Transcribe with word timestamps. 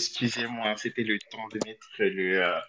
Excusez-moi, 0.00 0.76
c'était 0.78 1.02
le 1.02 1.18
temps 1.18 1.46
de 1.48 1.60
mettre 1.66 1.86
le, 1.98 2.42
euh, 2.42 2.60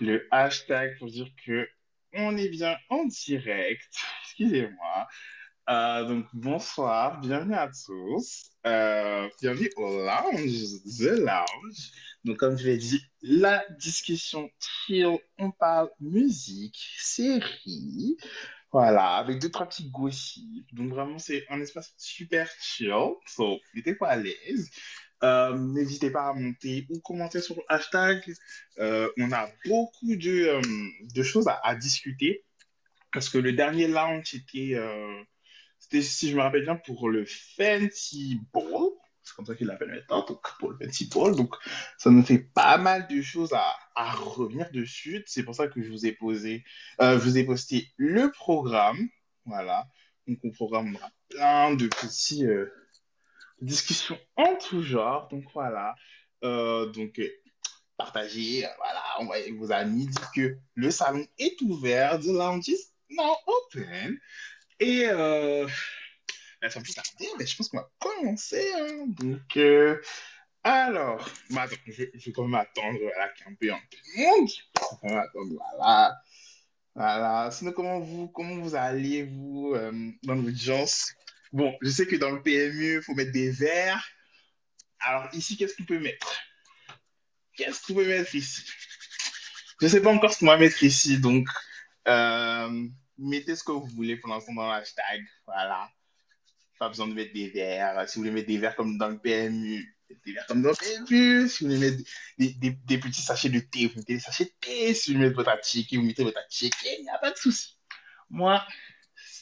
le 0.00 0.28
hashtag 0.30 0.98
pour 0.98 1.08
dire 1.08 1.28
que 1.46 1.66
on 2.12 2.36
est 2.36 2.50
bien 2.50 2.76
en 2.90 3.06
direct. 3.06 3.90
Excusez-moi. 4.22 5.08
Euh, 5.70 6.04
donc, 6.04 6.26
bonsoir, 6.34 7.22
bienvenue 7.22 7.54
à 7.54 7.68
tous. 7.68 8.50
Euh, 8.66 9.26
bienvenue 9.40 9.70
au 9.76 10.04
lounge, 10.04 10.82
The 10.98 11.18
Lounge. 11.24 11.90
Donc, 12.24 12.36
comme 12.36 12.58
je 12.58 12.66
l'ai 12.66 12.76
dit, 12.76 13.02
la 13.22 13.64
discussion 13.78 14.50
chill, 14.60 15.18
on 15.38 15.50
parle 15.52 15.88
musique, 16.00 16.76
série, 16.98 18.18
voilà, 18.70 19.16
avec 19.16 19.38
deux, 19.38 19.50
trois 19.50 19.66
petits 19.66 19.88
gossips. 19.88 20.74
Donc, 20.74 20.90
vraiment, 20.90 21.18
c'est 21.18 21.46
un 21.48 21.62
espace 21.62 21.94
super 21.96 22.46
chill. 22.60 22.92
So, 23.26 23.58
mettez-vous 23.72 24.04
à 24.04 24.16
l'aise. 24.16 24.70
Euh, 25.22 25.56
n'hésitez 25.56 26.10
pas 26.10 26.28
à 26.28 26.32
monter 26.34 26.86
ou 26.90 27.00
commenter 27.00 27.40
sur 27.40 27.56
le 27.56 27.62
hashtag. 27.68 28.22
Euh, 28.78 29.08
on 29.18 29.32
a 29.32 29.48
beaucoup 29.64 30.14
de, 30.14 30.60
euh, 30.60 31.22
choses 31.22 31.48
à, 31.48 31.74
discuter 31.74 32.44
parce 33.12 33.30
que 33.30 33.38
le 33.38 33.52
dernier 33.52 33.88
launch 33.88 34.34
était, 34.34 34.78
c'était, 35.78 36.02
si 36.02 36.30
je 36.30 36.36
me 36.36 36.42
rappelle 36.42 36.64
bien, 36.64 36.76
pour 36.76 37.08
le 37.08 37.24
Fancy 37.24 38.40
Ball. 38.52 38.90
C'est 39.22 39.34
comme 39.34 39.46
ça 39.46 39.56
qu'il 39.56 39.66
l'appelle 39.66 39.88
maintenant, 39.88 40.24
donc 40.24 40.46
pour 40.58 40.70
le 40.70 40.78
Fancy 40.78 41.08
Ball. 41.08 41.34
Donc, 41.34 41.54
ça 41.96 42.10
nous 42.10 42.22
fait 42.22 42.38
pas 42.38 42.76
mal 42.76 43.08
de 43.08 43.22
choses 43.22 43.54
à, 43.54 44.12
revenir 44.12 44.70
dessus. 44.70 45.24
C'est 45.26 45.44
pour 45.44 45.54
ça 45.54 45.66
que 45.66 45.82
je 45.82 45.90
vous 45.90 46.04
ai 46.04 46.12
posé, 46.12 46.62
je 47.00 47.16
vous 47.16 47.38
ai 47.38 47.44
posté 47.44 47.88
le 47.96 48.30
programme. 48.30 49.08
Voilà. 49.46 49.88
Donc, 50.26 50.38
on 50.60 50.66
aura 50.66 50.84
plein 51.30 51.74
de 51.74 51.86
petits, 51.86 52.44
discussions 53.60 54.18
en 54.36 54.56
tout 54.56 54.82
genre. 54.82 55.28
Donc, 55.28 55.44
voilà. 55.54 55.94
Euh, 56.44 56.86
donc, 56.86 57.18
euh, 57.18 57.28
partagez, 57.96 58.66
voilà, 58.78 59.02
envoyez 59.18 59.52
vos 59.52 59.72
amis, 59.72 60.06
dites 60.06 60.26
que 60.34 60.58
le 60.74 60.90
salon 60.90 61.26
est 61.38 61.60
ouvert, 61.62 62.20
the 62.20 62.26
lounge 62.26 62.68
is 62.68 62.92
now 63.10 63.34
open. 63.46 64.18
Et 64.78 65.06
euh, 65.08 65.66
sans 66.68 66.82
plus 66.82 66.94
tarder, 66.94 67.46
je 67.46 67.56
pense 67.56 67.68
qu'on 67.68 67.78
va 67.78 67.90
commencer. 67.98 68.70
hein. 68.76 69.06
Donc, 69.08 69.56
euh, 69.56 70.00
alors, 70.62 71.28
mais 71.50 71.60
attends, 71.60 71.76
je, 71.86 72.04
vais 72.04 72.32
quand 72.34 72.42
même 72.42 72.54
attendre 72.54 72.98
voilà, 73.00 73.28
qu'il 73.30 73.46
y 73.68 73.70
un 73.70 73.78
peu, 73.80 74.20
monde. 74.20 74.50
Voilà. 75.02 76.16
Voilà. 76.94 77.50
Sinon, 77.52 77.72
comment 77.72 78.00
vous, 78.00 78.28
comment 78.28 78.56
vous 78.56 78.74
allez, 78.74 79.22
vous, 79.22 79.72
euh, 79.74 80.10
dans 80.22 80.34
l'audience? 80.34 81.14
Bon, 81.56 81.74
je 81.80 81.88
sais 81.88 82.06
que 82.06 82.16
dans 82.16 82.32
le 82.32 82.42
PMU, 82.42 82.96
il 82.96 83.02
faut 83.02 83.14
mettre 83.14 83.32
des 83.32 83.50
verres. 83.50 84.06
Alors, 85.00 85.26
ici, 85.32 85.56
qu'est-ce 85.56 85.74
qu'on 85.74 85.86
peut 85.86 85.98
mettre? 85.98 86.30
Qu'est-ce 87.56 87.80
qu'on 87.86 87.94
peut 87.94 88.06
mettre 88.06 88.34
ici? 88.34 88.62
Je 89.80 89.86
ne 89.86 89.90
sais 89.90 90.02
pas 90.02 90.12
encore 90.12 90.34
ce 90.34 90.40
qu'on 90.40 90.48
va 90.48 90.58
mettre 90.58 90.82
ici, 90.82 91.18
donc 91.18 91.48
euh, 92.08 92.88
mettez 93.16 93.56
ce 93.56 93.64
que 93.64 93.72
vous 93.72 93.86
voulez 93.86 94.16
pour 94.16 94.28
l'instant 94.28 94.52
dans 94.52 94.68
l'hashtag. 94.68 95.24
Voilà. 95.46 95.90
Pas 96.78 96.90
besoin 96.90 97.08
de 97.08 97.14
mettre 97.14 97.32
des 97.32 97.48
verres. 97.48 98.06
Si 98.06 98.16
vous 98.16 98.24
voulez 98.24 98.34
mettre 98.34 98.48
des 98.48 98.58
verres 98.58 98.76
comme 98.76 98.98
dans 98.98 99.08
le 99.08 99.18
PMU, 99.18 99.96
des 100.26 100.32
verres 100.32 100.46
comme 100.48 100.60
dans 100.60 100.68
le 100.68 100.74
PMU. 100.74 101.48
Si 101.48 101.64
vous 101.64 101.70
voulez 101.74 101.90
mettre 101.90 102.02
des, 102.38 102.98
petits 102.98 103.22
sachets 103.22 103.48
de 103.48 103.60
thé, 103.60 103.86
vous 103.86 104.00
mettez 104.00 104.12
des 104.12 104.20
sachets 104.20 104.44
de 104.44 104.52
thé. 104.60 104.92
Si 104.92 105.12
vous 105.12 105.16
voulez 105.16 105.28
mettre 105.28 105.38
votre 105.38 105.52
attiqué, 105.52 105.96
vous 105.96 106.02
mettez 106.02 106.22
votre 106.22 106.38
attiqué. 106.38 106.96
Il 106.98 107.04
n'y 107.04 107.08
a 107.08 107.16
pas 107.16 107.30
de 107.30 107.38
souci. 107.38 107.78
Moi, 108.28 108.62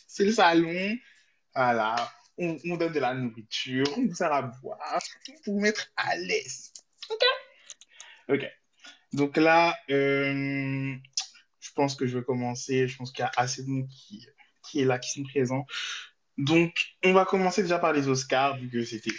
c'est 0.06 0.24
le 0.24 0.30
salon. 0.30 0.97
Voilà. 1.54 2.12
On, 2.37 2.59
on 2.65 2.76
donne 2.76 2.92
de 2.92 2.98
la 3.00 3.15
nourriture, 3.15 3.87
on 3.97 4.06
vous 4.06 4.15
sert 4.15 4.32
à 4.32 4.42
boire 4.42 5.00
pour 5.44 5.54
vous 5.54 5.60
mettre 5.60 5.87
à 5.97 6.16
l'aise. 6.16 6.72
OK? 7.10 7.22
OK. 8.28 8.50
Donc 9.12 9.37
là, 9.37 9.76
euh, 9.91 10.94
je 11.60 11.70
pense 11.75 11.94
que 11.94 12.06
je 12.06 12.19
vais 12.19 12.25
commencer. 12.25 12.88
Je 12.88 12.97
pense 12.97 13.12
qu'il 13.12 13.22
y 13.22 13.26
a 13.26 13.31
assez 13.37 13.62
de 13.62 13.69
monde 13.69 13.88
qui, 13.88 14.81
est 14.81 14.84
là, 14.84 14.98
qui 14.98 15.10
sont 15.10 15.22
présents. 15.22 15.66
Donc, 16.37 16.97
on 17.04 17.12
va 17.12 17.25
commencer 17.25 17.62
déjà 17.62 17.78
par 17.78 17.92
les 17.92 18.09
Oscars, 18.09 18.59
vu 18.59 18.69
que 18.69 18.84
c'était 18.84 19.12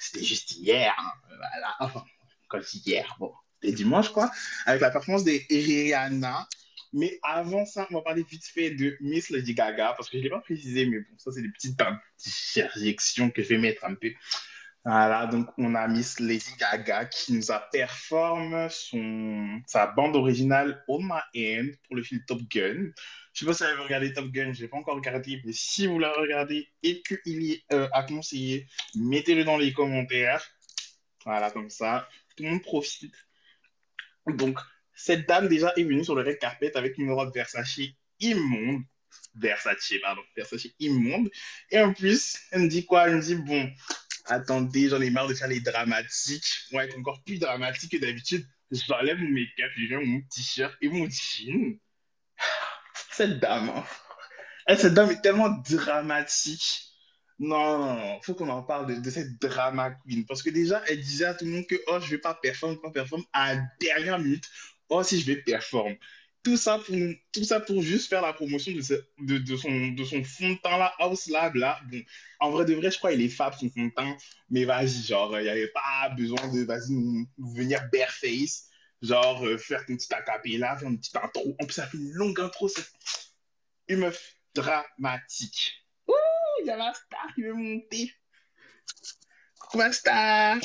c'était 0.00 0.24
juste 0.24 0.52
hier. 0.52 0.92
hein. 0.98 1.12
Voilà. 1.28 1.76
Enfin, 1.78 2.04
quand 2.48 2.58
hier, 2.74 3.16
bon, 3.20 3.32
c'était 3.60 3.74
dimanche, 3.74 4.08
quoi, 4.08 4.28
avec 4.66 4.80
la 4.80 4.90
performance 4.90 5.22
de 5.22 5.38
Rihanna. 5.48 6.48
Mais 6.92 7.18
avant 7.22 7.64
ça, 7.64 7.86
on 7.90 7.94
va 7.94 8.02
parler 8.02 8.24
vite 8.28 8.44
fait 8.44 8.70
de 8.70 8.96
Miss 9.00 9.30
Lady 9.30 9.54
Gaga, 9.54 9.94
parce 9.96 10.08
que 10.08 10.16
je 10.16 10.18
ne 10.18 10.24
l'ai 10.24 10.30
pas 10.30 10.40
précisé, 10.40 10.86
mais 10.86 10.98
bon, 10.98 11.18
ça, 11.18 11.30
c'est 11.32 11.42
des 11.42 11.50
petites 11.50 11.80
interjections 11.80 13.30
que 13.30 13.42
je 13.42 13.48
vais 13.48 13.58
mettre 13.58 13.84
un 13.84 13.94
peu. 13.94 14.12
Voilà, 14.84 15.26
donc 15.26 15.46
on 15.58 15.74
a 15.74 15.86
Miss 15.88 16.18
Lady 16.20 16.54
Gaga 16.58 17.04
qui 17.04 17.34
nous 17.34 17.50
a 17.52 17.60
performé 17.70 18.68
son, 18.70 19.60
sa 19.66 19.86
bande 19.86 20.16
originale 20.16 20.82
On 20.88 21.02
My 21.02 21.20
End 21.36 21.68
pour 21.86 21.96
le 21.96 22.02
film 22.02 22.22
Top 22.26 22.40
Gun. 22.50 22.90
Je 23.34 23.40
sais 23.40 23.46
pas 23.46 23.52
si 23.52 23.62
vous 23.62 23.68
avez 23.68 23.82
regardé 23.82 24.12
Top 24.14 24.30
Gun, 24.30 24.54
je 24.54 24.62
l'ai 24.62 24.68
pas 24.68 24.78
encore 24.78 24.96
regardé, 24.96 25.42
mais 25.44 25.52
si 25.52 25.86
vous 25.86 25.98
l'avez 25.98 26.18
regardé 26.18 26.68
et 26.82 27.02
qu'il 27.02 27.50
est 27.50 27.62
euh, 27.72 27.88
à 27.92 28.04
conseiller, 28.04 28.66
mettez-le 28.94 29.44
dans 29.44 29.58
les 29.58 29.74
commentaires. 29.74 30.42
Voilà, 31.26 31.50
comme 31.50 31.68
ça, 31.68 32.08
tout 32.34 32.44
le 32.44 32.50
monde 32.50 32.62
profite. 32.62 33.14
Donc, 34.26 34.58
cette 35.02 35.26
dame 35.26 35.48
déjà 35.48 35.72
est 35.76 35.82
venue 35.82 36.04
sur 36.04 36.14
le 36.14 36.22
red 36.22 36.38
carpet 36.38 36.76
avec 36.76 36.98
une 36.98 37.10
robe 37.10 37.32
Versace 37.34 37.80
immonde. 38.20 38.82
Versace, 39.34 39.94
pardon, 40.02 40.22
Versace 40.36 40.68
immonde. 40.78 41.30
Et 41.70 41.78
en 41.78 41.94
plus, 41.94 42.38
elle 42.50 42.62
me 42.62 42.68
dit 42.68 42.84
quoi? 42.84 43.08
Elle 43.08 43.16
me 43.16 43.22
dit, 43.22 43.34
bon, 43.34 43.70
attendez, 44.26 44.90
j'en 44.90 45.00
ai 45.00 45.08
marre 45.08 45.26
de 45.26 45.34
faire 45.34 45.48
les 45.48 45.60
dramatiques. 45.60 46.66
On 46.72 46.76
va 46.76 46.84
être 46.84 46.98
encore 46.98 47.22
plus 47.24 47.38
dramatique 47.38 47.92
que 47.92 47.96
d'habitude. 47.96 48.46
J'enlève 48.70 49.18
mon 49.18 49.30
make-up, 49.30 49.72
je 49.76 49.94
mets 49.94 50.04
mon 50.04 50.20
t-shirt 50.30 50.76
et 50.82 50.88
mon 50.88 51.08
jean. 51.08 51.78
Cette 53.12 53.40
dame, 53.40 53.70
hein. 53.70 53.84
Eh, 54.68 54.76
cette 54.76 54.94
dame 54.94 55.10
est 55.10 55.20
tellement 55.20 55.48
dramatique. 55.48 56.84
Non, 57.38 58.20
faut 58.22 58.34
qu'on 58.34 58.50
en 58.50 58.62
parle 58.62 58.86
de, 58.86 59.00
de 59.00 59.10
cette 59.10 59.40
drama 59.40 59.92
queen. 60.04 60.26
Parce 60.26 60.42
que 60.42 60.50
déjà, 60.50 60.82
elle 60.86 61.00
disait 61.00 61.24
à 61.24 61.34
tout 61.34 61.46
le 61.46 61.52
monde 61.52 61.66
que, 61.66 61.74
oh, 61.88 61.98
je 62.00 62.10
vais 62.10 62.18
pas 62.18 62.34
performer, 62.34 62.76
pas 62.80 62.90
performer. 62.90 63.24
À 63.32 63.54
la 63.54 63.62
dernière 63.80 64.18
minute, 64.18 64.48
oh, 64.90 65.02
si 65.02 65.20
je 65.20 65.26
vais 65.26 65.36
performer. 65.36 65.98
Tout 66.42 66.56
ça 66.56 66.78
pour, 66.78 66.96
tout 67.32 67.44
ça 67.44 67.60
pour 67.60 67.82
juste 67.82 68.08
faire 68.08 68.22
la 68.22 68.32
promotion 68.32 68.72
de, 68.72 68.80
de, 69.18 69.38
de 69.38 69.56
son, 69.56 69.88
de 69.88 70.04
son 70.04 70.24
fond 70.24 70.50
de 70.50 70.58
teint 70.58 70.78
là, 70.78 70.94
House 70.98 71.26
Lab 71.26 71.54
là. 71.54 71.78
Bon, 71.90 72.02
en 72.40 72.50
vrai 72.50 72.64
de 72.64 72.74
vrai, 72.74 72.90
je 72.90 72.96
crois 72.96 73.10
qu'il 73.12 73.20
est 73.20 73.28
fab 73.28 73.52
son 73.54 73.68
fond 73.68 73.84
de 73.84 73.90
teint. 73.90 74.16
Mais 74.48 74.64
vas-y, 74.64 75.02
genre, 75.02 75.38
il 75.38 75.42
n'y 75.42 75.50
avait 75.50 75.68
pas 75.68 76.08
besoin 76.16 76.48
de, 76.52 76.64
vas-y, 76.64 77.26
venir 77.38 77.82
bareface. 77.92 78.68
Genre, 79.02 79.46
euh, 79.46 79.58
faire 79.58 79.82
une 79.88 79.96
petite 79.96 80.12
acapella, 80.12 80.76
faire 80.76 80.88
une 80.88 80.98
petite 80.98 81.16
intro. 81.16 81.56
En 81.60 81.64
plus, 81.64 81.74
ça 81.74 81.86
fait 81.86 81.96
une 81.96 82.12
longue 82.12 82.40
intro. 82.40 82.68
C'est 82.68 82.84
une 83.88 84.00
meuf 84.00 84.34
dramatique. 84.54 85.86
Ouh, 86.08 86.14
il 86.62 86.66
y 86.66 86.70
a 86.70 86.76
la 86.76 86.92
star 86.94 87.34
qui 87.34 87.42
veut 87.42 87.54
monter. 87.54 88.12
Coucou 89.58 89.78
ma 89.78 89.92
star. 89.92 90.58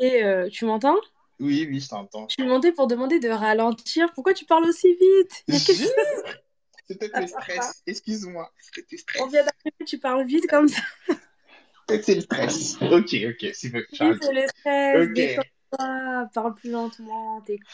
Et, 0.00 0.22
euh, 0.22 0.48
tu 0.48 0.64
m'entends? 0.64 1.00
Oui, 1.40 1.66
oui, 1.68 1.80
je 1.80 1.88
t'entends. 1.88 2.28
Je 2.28 2.34
suis 2.34 2.48
montée 2.48 2.72
pour 2.72 2.86
demander 2.86 3.18
de 3.18 3.28
ralentir. 3.28 4.12
Pourquoi 4.14 4.34
tu 4.34 4.44
parles 4.44 4.64
aussi 4.64 4.88
vite? 4.88 5.44
Il 5.48 5.54
y 5.54 5.56
a 5.56 5.60
quelque 5.60 5.78
Juste, 5.78 5.94
chose. 5.94 6.34
c'est 6.86 6.98
peut-être 6.98 7.20
le 7.20 7.26
stress. 7.26 7.82
Excuse-moi, 7.86 8.52
c'était 8.60 8.86
le 8.90 9.22
On 9.22 9.26
vient 9.26 9.44
d'arriver, 9.44 9.84
tu 9.86 9.98
parles 9.98 10.24
vite 10.26 10.46
comme 10.48 10.68
ça. 10.68 10.82
Peut-être 11.86 12.04
c'est 12.04 12.14
le 12.14 12.20
stress. 12.22 12.76
Ok, 12.80 13.14
ok, 13.26 13.50
c'est 13.52 13.68
bon, 13.70 13.82
Oui, 14.00 14.16
c'est 14.20 14.32
le 14.32 14.46
stress. 14.48 15.08
Ok, 15.08 15.14
Détends-toi. 15.14 16.30
Parle 16.32 16.54
plus 16.54 16.70
lentement. 16.70 17.40
T'écoutes. 17.42 17.68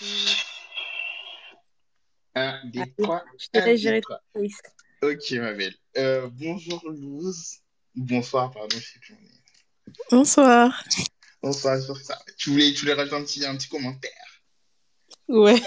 un, 2.35 2.61
deux, 2.65 2.81
Allez, 2.81 2.95
trois, 2.99 3.25
je 3.39 3.47
te 3.49 3.59
laisse 3.65 3.81
gérer 3.81 4.01
trois. 4.01 4.21
Ok, 5.03 5.31
ma 5.33 5.53
belle. 5.53 5.75
Euh, 5.97 6.29
bonjour, 6.33 6.83
Luz. 6.91 7.61
Bonsoir, 7.95 8.51
pardon, 8.51 8.77
je 8.79 8.87
sais 8.87 8.99
plus. 9.01 9.17
Bonsoir. 10.11 10.83
Bonsoir, 11.43 11.77
j'espère 11.77 11.97
que 11.97 12.03
ça. 12.03 12.19
Tu 12.37 12.51
voulais, 12.51 12.73
tu 12.73 12.81
voulais 12.81 12.95
rajouter 12.95 13.17
un 13.17 13.23
petit, 13.23 13.47
un 13.47 13.57
petit 13.57 13.69
commentaire? 13.69 14.11
Ouais. 15.29 15.63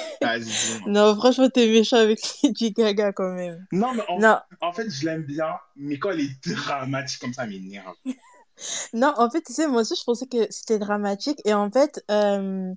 Non, 0.87 1.15
franchement, 1.15 1.49
t'es 1.49 1.67
méchant 1.67 1.97
avec 1.97 2.19
Lady 2.43 2.71
Gaga 2.71 3.13
quand 3.13 3.33
même. 3.33 3.65
Non, 3.71 3.93
mais 3.93 4.03
en, 4.09 4.19
Non, 4.19 4.39
en 4.61 4.73
fait, 4.73 4.89
je 4.89 5.05
l'aime 5.05 5.23
bien, 5.23 5.55
mais 5.75 5.97
quand 5.97 6.11
elle 6.11 6.19
est 6.19 6.47
dramatique 6.47 7.19
comme 7.19 7.33
ça, 7.33 7.47
m'énerve. 7.47 7.95
non, 8.93 9.13
en 9.17 9.29
fait, 9.29 9.41
tu 9.41 9.53
sais, 9.53 9.67
moi 9.67 9.81
aussi, 9.81 9.95
je 9.95 10.03
pensais 10.03 10.27
que 10.27 10.45
c'était 10.49 10.79
dramatique. 10.79 11.41
Et 11.45 11.53
en 11.53 11.71
fait, 11.71 12.03
euh, 12.11 12.73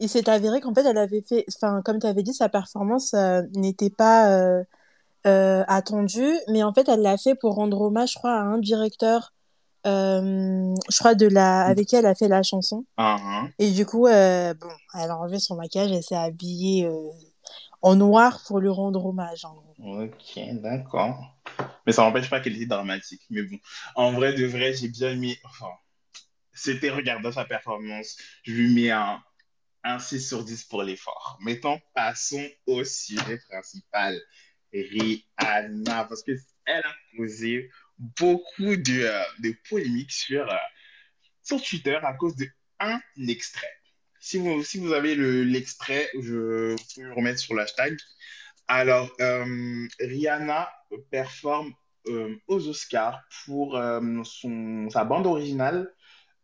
il 0.00 0.08
s'est 0.08 0.28
avéré 0.28 0.60
qu'en 0.60 0.74
fait, 0.74 0.86
elle 0.86 0.98
avait 0.98 1.22
fait, 1.22 1.44
enfin, 1.54 1.82
comme 1.84 1.98
tu 2.00 2.06
avais 2.06 2.22
dit, 2.22 2.34
sa 2.34 2.48
performance 2.48 3.14
euh, 3.14 3.42
n'était 3.54 3.90
pas 3.90 4.30
euh, 5.26 5.64
attendue. 5.68 6.34
Mais 6.48 6.62
en 6.62 6.72
fait, 6.72 6.88
elle 6.88 7.02
l'a 7.02 7.18
fait 7.18 7.34
pour 7.34 7.54
rendre 7.54 7.80
hommage, 7.80 8.12
je 8.12 8.18
crois, 8.18 8.32
à 8.32 8.40
un 8.40 8.58
directeur, 8.58 9.32
euh, 9.86 10.74
je 10.90 10.98
crois, 10.98 11.14
de 11.14 11.26
la, 11.26 11.62
avec 11.62 11.92
elle 11.92 12.06
a 12.06 12.14
fait 12.14 12.28
la 12.28 12.42
chanson. 12.42 12.84
Ah, 12.96 13.46
Et 13.58 13.70
du 13.70 13.86
coup, 13.86 14.06
euh, 14.06 14.54
bon, 14.54 14.70
elle 14.94 15.10
a 15.10 15.16
enlevé 15.16 15.38
son 15.38 15.56
maquillage, 15.56 15.90
elle 15.92 16.02
s'est 16.02 16.14
habillée 16.14 16.86
euh, 16.86 17.10
en 17.80 17.96
noir 17.96 18.42
pour 18.46 18.60
lui 18.60 18.68
rendre 18.68 19.04
hommage, 19.04 19.44
en 19.44 19.54
gros. 19.54 20.02
Ok, 20.02 20.38
d'accord. 20.60 21.18
Mais 21.86 21.92
ça 21.92 22.02
n'empêche 22.02 22.30
pas 22.30 22.40
qu'elle 22.40 22.56
était 22.56 22.66
dramatique. 22.66 23.22
Mais 23.30 23.42
bon, 23.42 23.58
en 23.96 24.12
vrai, 24.12 24.34
de 24.34 24.46
vrai, 24.46 24.72
j'ai 24.72 24.88
bien 24.88 25.10
aimé. 25.10 25.38
Enfin, 25.44 25.70
c'était 26.52 26.90
regardant 26.90 27.32
sa 27.32 27.44
performance. 27.44 28.16
Je 28.44 28.52
lui 28.52 28.72
mets 28.72 28.90
un, 28.90 29.20
un 29.82 29.98
6 29.98 30.20
sur 30.28 30.44
10 30.44 30.64
pour 30.64 30.82
l'effort. 30.84 31.38
Maintenant, 31.40 31.78
passons 31.94 32.46
au 32.66 32.84
sujet 32.84 33.38
principal. 33.48 34.20
Rihanna, 34.72 36.04
parce 36.04 36.22
qu'elle 36.22 36.38
a 36.66 36.94
causé 37.16 37.68
beaucoup 38.02 38.76
de, 38.76 39.02
euh, 39.04 39.22
de 39.38 39.54
polémiques 39.68 40.12
sur, 40.12 40.50
euh, 40.50 40.56
sur 41.42 41.62
Twitter 41.62 41.98
à 42.02 42.14
cause 42.14 42.34
d'un 42.36 43.00
extrait. 43.28 43.72
Si 44.20 44.38
vous, 44.38 44.62
si 44.62 44.78
vous 44.78 44.92
avez 44.92 45.14
l'extrait, 45.16 46.08
je 46.14 46.76
peux 46.94 47.02
le 47.02 47.12
remettre 47.12 47.40
sur 47.40 47.54
l'hashtag. 47.54 47.96
Alors, 48.68 49.10
euh, 49.20 49.86
Rihanna 49.98 50.70
performe 51.10 51.72
euh, 52.06 52.36
aux 52.46 52.68
Oscars 52.68 53.20
pour 53.44 53.80
son, 54.24 54.90
sa 54.90 55.04
bande 55.04 55.26
originale 55.26 55.92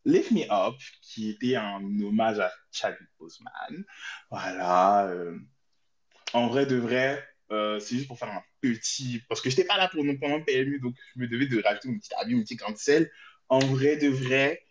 Lift 0.05 0.33
Me 0.33 0.51
Up, 0.51 0.77
qui 1.03 1.31
était 1.31 1.57
un 1.57 1.83
hommage 2.01 2.41
à 2.41 2.51
Chadwick 2.73 3.09
Boseman. 3.19 3.85
Voilà. 4.31 5.13
en 6.33 6.49
vrai 6.49 6.67
de 6.67 6.77
vrai, 6.77 7.25
c'est 7.51 7.97
juste 7.97 8.09
pour 8.09 8.19
faire 8.19 8.31
un 8.31 8.43
petit... 8.61 9.23
Parce 9.29 9.41
que 9.41 9.51
je 9.51 9.57
n'étais 9.57 9.67
pas 9.67 9.77
là 9.77 9.89
pour, 9.89 10.05
pendant 10.21 10.43
PMU, 10.43 10.81
donc 10.81 10.95
je 11.15 11.21
me 11.21 11.29
devais 11.29 11.47
de 11.47 11.63
rajouter 11.63 11.89
une 11.89 11.99
petite 11.99 12.15
avis, 12.15 12.33
une 12.33 12.43
petite 12.43 12.61
cancel. 12.61 13.11
En 13.49 13.61
vrai 13.61 13.97
de 13.97 14.09
vrai, 14.09 14.65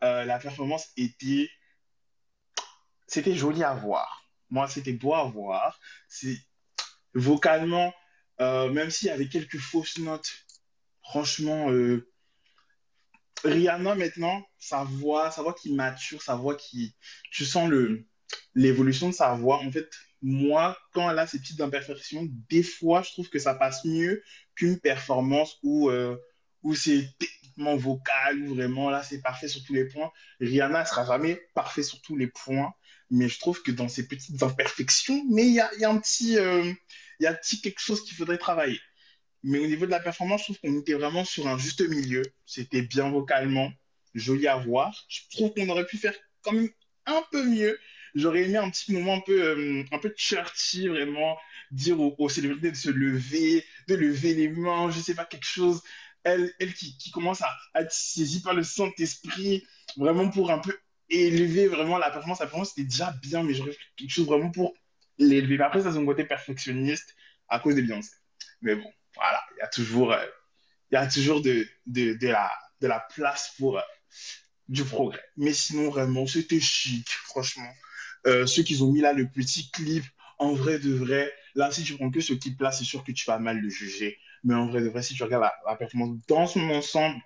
la 0.00 0.38
performance 0.38 0.90
était... 0.96 1.48
C'était 3.06 3.34
joli 3.34 3.62
à 3.62 3.74
voir. 3.74 4.24
Moi, 4.50 4.68
c'était 4.68 4.92
beau 4.92 5.14
à 5.14 5.24
voir. 5.24 5.78
Vocalement, 7.14 7.92
euh, 8.40 8.70
même 8.70 8.90
s'il 8.90 9.08
y 9.08 9.10
avait 9.10 9.28
quelques 9.28 9.58
fausses 9.58 9.98
notes, 9.98 10.32
franchement, 11.02 11.70
euh, 11.70 12.10
Rihanna 13.44 13.94
maintenant, 13.94 14.44
sa 14.58 14.84
voix, 14.84 15.30
sa 15.30 15.42
voix 15.42 15.54
qui 15.54 15.72
mature, 15.72 16.22
sa 16.22 16.34
voix 16.34 16.56
qui, 16.56 16.96
tu 17.30 17.44
sens 17.44 17.70
l'évolution 18.54 19.08
de 19.08 19.14
sa 19.14 19.34
voix. 19.34 19.58
En 19.58 19.70
fait, 19.70 19.88
moi, 20.26 20.78
quand 20.92 21.10
elle 21.10 21.18
a 21.18 21.26
ces 21.26 21.38
petites 21.38 21.60
imperfections, 21.60 22.26
des 22.48 22.62
fois, 22.62 23.02
je 23.02 23.10
trouve 23.10 23.28
que 23.28 23.38
ça 23.38 23.54
passe 23.54 23.84
mieux 23.84 24.22
qu'une 24.54 24.80
performance 24.80 25.58
où, 25.62 25.90
euh, 25.90 26.16
où 26.62 26.74
c'est 26.74 27.06
techniquement 27.18 27.76
vocal, 27.76 28.40
où 28.40 28.54
vraiment 28.54 28.88
là, 28.88 29.02
c'est 29.02 29.20
parfait 29.20 29.48
sur 29.48 29.62
tous 29.64 29.74
les 29.74 29.84
points. 29.84 30.10
Rihanna 30.40 30.80
ne 30.80 30.86
sera 30.86 31.04
jamais 31.04 31.42
parfait 31.54 31.82
sur 31.82 32.00
tous 32.00 32.16
les 32.16 32.28
points, 32.28 32.72
mais 33.10 33.28
je 33.28 33.38
trouve 33.38 33.62
que 33.62 33.70
dans 33.70 33.88
ces 33.88 34.08
petites 34.08 34.42
imperfections, 34.42 35.22
mais 35.30 35.46
il 35.46 35.52
y 35.52 35.60
a, 35.60 35.70
y 35.78 35.84
a, 35.84 35.90
un 35.90 35.98
petit 35.98 37.60
quelque 37.60 37.80
chose 37.80 38.02
qu'il 38.02 38.16
faudrait 38.16 38.38
travailler. 38.38 38.80
Mais 39.42 39.58
au 39.58 39.66
niveau 39.66 39.84
de 39.84 39.90
la 39.90 40.00
performance, 40.00 40.40
je 40.40 40.44
trouve 40.44 40.60
qu'on 40.60 40.80
était 40.80 40.94
vraiment 40.94 41.26
sur 41.26 41.46
un 41.48 41.58
juste 41.58 41.86
milieu. 41.86 42.22
C'était 42.46 42.80
bien 42.80 43.10
vocalement, 43.10 43.70
joli 44.14 44.48
à 44.48 44.56
voir. 44.56 45.04
Je 45.08 45.20
trouve 45.32 45.52
qu'on 45.52 45.68
aurait 45.68 45.84
pu 45.84 45.98
faire 45.98 46.14
quand 46.40 46.52
même 46.52 46.70
un 47.04 47.22
peu 47.30 47.44
mieux. 47.44 47.78
J'aurais 48.14 48.44
aimé 48.44 48.56
un 48.56 48.70
petit 48.70 48.92
moment 48.92 49.14
un 49.14 49.20
peu, 49.20 49.42
euh, 49.42 49.84
un 49.90 49.98
peu 49.98 50.12
churchy, 50.16 50.88
vraiment, 50.88 51.36
dire 51.70 52.00
aux, 52.00 52.28
célébrités 52.28 52.70
de 52.70 52.76
se 52.76 52.90
lever, 52.90 53.64
de 53.88 53.96
lever 53.96 54.34
les 54.34 54.48
mains, 54.48 54.90
je 54.90 55.00
sais 55.00 55.14
pas, 55.14 55.24
quelque 55.24 55.46
chose. 55.46 55.82
Elle, 56.22 56.52
elle 56.60 56.72
qui, 56.72 56.96
qui 56.96 57.10
commence 57.10 57.42
à, 57.42 57.56
être 57.74 57.92
saisie 57.92 58.40
par 58.40 58.54
le 58.54 58.62
Saint-Esprit, 58.62 59.66
vraiment 59.96 60.30
pour 60.30 60.50
un 60.50 60.58
peu 60.58 60.76
élever 61.10 61.66
vraiment 61.66 61.98
la 61.98 62.10
performance. 62.10 62.40
La 62.40 62.46
performance, 62.46 62.70
c'était 62.70 62.88
déjà 62.88 63.12
bien, 63.22 63.42
mais 63.42 63.54
j'aurais 63.54 63.72
fait 63.72 63.78
quelque 63.96 64.10
chose 64.10 64.26
vraiment 64.26 64.50
pour 64.50 64.74
l'élever. 65.18 65.62
Après, 65.62 65.82
ça, 65.82 65.90
c'est 65.90 65.96
son 65.96 66.06
côté 66.06 66.24
perfectionniste 66.24 67.14
à 67.48 67.58
cause 67.58 67.74
de 67.74 67.82
Beyoncé. 67.82 68.10
Mais 68.62 68.76
bon, 68.76 68.90
voilà, 69.14 69.42
il 69.56 69.60
y 69.60 69.62
a 69.62 69.68
toujours, 69.68 70.12
euh, 70.12 70.24
y 70.90 70.96
a 70.96 71.06
toujours 71.06 71.42
de, 71.42 71.66
de, 71.86 72.14
de, 72.14 72.28
la, 72.28 72.50
de 72.80 72.86
la 72.86 73.00
place 73.00 73.52
pour 73.58 73.78
euh, 73.78 73.82
du 74.68 74.84
progrès. 74.84 75.22
Mais 75.36 75.52
sinon, 75.52 75.90
vraiment, 75.90 76.26
c'était 76.26 76.60
chic, 76.60 77.08
franchement. 77.08 77.70
Euh, 78.26 78.46
ceux 78.46 78.62
qui 78.62 78.80
ont 78.82 78.90
mis 78.90 79.00
là 79.00 79.12
le 79.12 79.28
petit 79.28 79.70
clip, 79.70 80.04
en 80.38 80.54
vrai 80.54 80.78
de 80.78 80.92
vrai, 80.92 81.32
là, 81.54 81.70
si 81.70 81.84
tu 81.84 81.94
prends 81.94 82.10
que 82.10 82.20
ce 82.20 82.34
clip-là, 82.34 82.72
c'est 82.72 82.84
sûr 82.84 83.04
que 83.04 83.12
tu 83.12 83.24
vas 83.26 83.38
mal 83.38 83.58
le 83.58 83.68
juger. 83.68 84.18
Mais 84.42 84.54
en 84.54 84.66
vrai 84.66 84.82
de 84.82 84.88
vrai, 84.88 85.02
si 85.02 85.14
tu 85.14 85.22
regardes 85.22 85.50
la, 85.66 85.76
performance 85.76 86.18
dans 86.28 86.46
son 86.46 86.68
ensemble, 86.70 87.20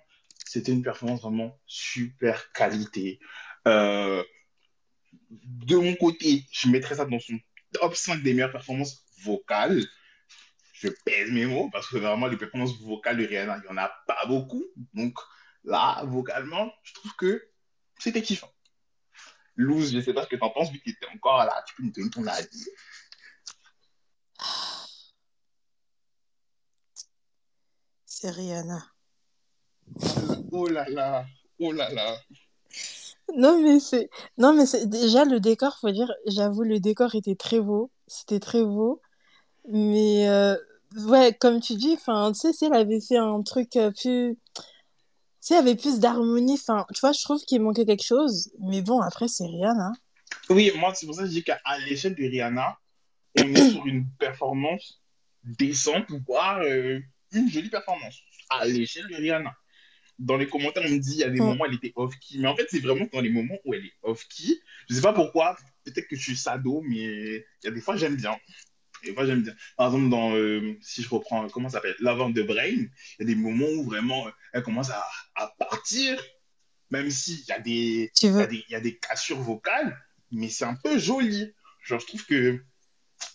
c'était 0.45 0.71
une 0.71 0.83
performance 0.83 1.21
vraiment 1.21 1.57
super 1.65 2.51
qualité. 2.53 3.19
Euh, 3.67 4.23
de 5.29 5.75
mon 5.75 5.95
côté, 5.95 6.45
je 6.51 6.69
mettrais 6.69 6.95
ça 6.95 7.05
dans 7.05 7.19
son 7.19 7.39
top 7.73 7.95
5 7.95 8.23
des 8.23 8.33
meilleures 8.33 8.51
performances 8.51 9.05
vocales. 9.23 9.83
Je 10.73 10.87
pèse 11.05 11.29
mes 11.31 11.45
mots 11.45 11.69
parce 11.71 11.89
que 11.89 11.97
vraiment, 11.97 12.27
les 12.27 12.37
performances 12.37 12.79
vocales 12.79 13.17
de 13.17 13.25
Rihanna, 13.25 13.57
il 13.57 13.63
n'y 13.63 13.69
en 13.69 13.77
a 13.77 13.91
pas 14.07 14.25
beaucoup. 14.27 14.65
Donc 14.93 15.19
là, 15.65 16.01
vocalement, 16.05 16.71
je 16.83 16.93
trouve 16.93 17.11
que 17.17 17.49
c'était 17.99 18.21
kiffant. 18.21 18.51
Luz, 19.59 19.91
je 19.91 19.97
ne 19.97 20.01
sais 20.01 20.13
pas 20.13 20.23
ce 20.23 20.29
que 20.29 20.37
tu 20.37 20.43
en 20.43 20.49
penses, 20.49 20.71
vu 20.71 20.79
que 20.79 20.85
tu 20.85 20.91
étais 20.91 21.05
encore 21.13 21.39
là, 21.39 21.63
tu 21.67 21.75
peux 21.75 21.83
nous 21.83 21.91
donner 21.91 22.09
ton 22.09 22.25
avis. 22.25 22.65
C'est 28.05 28.29
Rihanna. 28.29 28.85
Oh 30.51 30.67
là 30.67 30.87
là, 30.89 31.25
oh 31.59 31.71
là 31.73 31.91
là. 31.93 32.17
Non, 33.35 33.61
mais 33.61 33.79
c'est. 33.79 34.09
Non, 34.37 34.53
mais 34.53 34.65
c'est. 34.65 34.87
Déjà, 34.87 35.25
le 35.25 35.39
décor, 35.39 35.77
faut 35.79 35.91
dire, 35.91 36.11
j'avoue, 36.25 36.63
le 36.63 36.79
décor 36.79 37.13
était 37.15 37.35
très 37.35 37.59
beau. 37.59 37.91
C'était 38.07 38.39
très 38.39 38.63
beau. 38.63 39.01
Mais, 39.67 40.29
euh, 40.29 40.55
ouais, 41.07 41.33
comme 41.33 41.59
tu 41.59 41.75
dis, 41.75 41.93
enfin, 41.93 42.31
tu 42.31 42.39
sais, 42.39 42.53
si 42.53 42.65
elle 42.65 42.73
avait 42.73 43.01
fait 43.01 43.17
un 43.17 43.41
truc 43.41 43.75
euh, 43.75 43.91
plus. 43.91 44.37
Sais, 45.49 45.55
il 45.55 45.57
y 45.57 45.61
avait 45.61 45.75
plus 45.75 45.99
d'harmonie. 45.99 46.59
Enfin, 46.61 46.85
tu 46.93 46.99
vois, 46.99 47.11
je 47.11 47.23
trouve 47.23 47.41
qu'il 47.43 47.59
manquait 47.59 47.83
quelque 47.83 48.05
chose. 48.05 48.51
Mais 48.59 48.83
bon, 48.83 49.01
après, 49.01 49.27
c'est 49.27 49.47
Rihanna. 49.47 49.93
Oui, 50.51 50.71
moi, 50.75 50.93
c'est 50.93 51.07
pour 51.07 51.15
ça 51.15 51.23
que 51.23 51.27
je 51.27 51.33
dis 51.33 51.43
qu'à 51.43 51.59
l'échelle 51.87 52.13
de 52.13 52.21
Rihanna, 52.21 52.77
on 53.35 53.55
est 53.55 53.71
sur 53.71 53.83
une 53.87 54.05
performance 54.19 55.01
décente, 55.43 56.05
voire 56.27 56.59
euh, 56.59 56.99
une 57.31 57.49
jolie 57.49 57.69
performance. 57.69 58.19
À 58.51 58.67
l'échelle 58.67 59.07
de 59.07 59.15
Rihanna 59.15 59.51
dans 60.19 60.37
les 60.37 60.47
commentaires, 60.47 60.83
on 60.85 60.91
me 60.91 60.99
dit 60.99 61.13
il 61.13 61.19
y 61.19 61.23
a 61.23 61.29
des 61.29 61.39
moments 61.39 61.63
où 61.63 61.65
elle 61.65 61.73
était 61.73 61.93
off-key. 61.95 62.37
Mais 62.37 62.47
en 62.47 62.55
fait, 62.55 62.67
c'est 62.69 62.81
vraiment 62.81 63.07
dans 63.11 63.21
les 63.21 63.31
moments 63.31 63.57
où 63.65 63.73
elle 63.73 63.85
est 63.85 63.93
off-key. 64.03 64.53
Je 64.87 64.93
sais 64.93 65.01
pas 65.01 65.13
pourquoi, 65.13 65.57
peut-être 65.83 66.07
que 66.07 66.15
je 66.15 66.21
suis 66.21 66.37
sado, 66.37 66.81
mais 66.81 66.97
il 66.97 67.43
y 67.63 67.67
a 67.67 67.71
des 67.71 67.81
fois, 67.81 67.95
j'aime 67.95 68.17
bien. 68.17 68.37
Des 69.03 69.13
fois, 69.13 69.25
j'aime 69.25 69.43
bien. 69.43 69.53
Par 69.77 69.87
exemple, 69.87 70.09
dans, 70.09 70.35
euh, 70.35 70.77
si 70.81 71.01
je 71.01 71.09
reprends, 71.09 71.47
comment 71.49 71.69
ça 71.69 71.77
s'appelle? 71.77 71.95
La 71.99 72.13
vente 72.13 72.33
de 72.33 72.43
Brain, 72.43 72.65
il 72.65 72.89
y 73.19 73.23
a 73.23 73.25
des 73.25 73.35
moments 73.35 73.69
où 73.77 73.83
vraiment 73.83 74.27
elle 74.53 74.63
commence 74.63 74.89
à, 74.89 75.05
à 75.35 75.47
partir, 75.59 76.21
même 76.89 77.09
s'il 77.09 77.45
y, 77.45 77.51
a 77.51 77.59
des, 77.59 78.11
y, 78.21 78.27
a 78.27 78.47
des, 78.47 78.65
y 78.69 78.75
a 78.75 78.79
des 78.79 78.97
cassures 78.97 79.39
vocales, 79.39 79.97
mais 80.31 80.49
c'est 80.49 80.65
un 80.65 80.75
peu 80.75 80.97
joli. 80.97 81.53
Genre, 81.83 81.99
je 81.99 82.05
trouve 82.05 82.25
que 82.25 82.63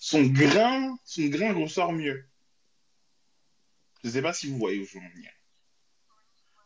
son 0.00 0.22
grain, 0.22 0.96
son 1.04 1.26
grain 1.26 1.52
ressort 1.54 1.92
mieux. 1.92 2.24
Je 4.02 4.10
sais 4.10 4.22
pas 4.22 4.32
si 4.32 4.48
vous 4.48 4.58
voyez 4.58 4.80
où 4.80 4.84
je 4.84 4.98
veux 4.98 5.04
en 5.04 5.08
venir. 5.10 5.30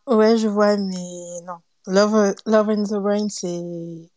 Ouais, 0.06 0.36
je 0.36 0.48
vois, 0.48 0.76
mais 0.76 1.40
non. 1.44 1.58
Love, 1.86 2.34
Love 2.46 2.70
in 2.70 2.84
the 2.84 3.00
Brain, 3.00 3.28
c'est 3.28 4.10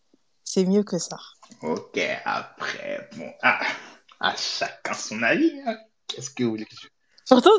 c'est 0.44 0.66
mieux 0.66 0.84
que 0.84 0.98
ça. 0.98 1.18
Ok, 1.62 2.00
après, 2.26 3.10
bon, 3.16 3.32
ah, 3.42 3.62
à 4.22 4.36
chacun 4.36 4.94
son 4.94 5.22
avis. 5.24 5.52
Hein. 5.66 5.78
Qu'est-ce 6.08 6.30
que 6.30 6.44
vous 6.44 6.52
voulez 6.52 6.66
que 6.66 6.76
je... 6.76 6.88
Pourtant, 7.28 7.52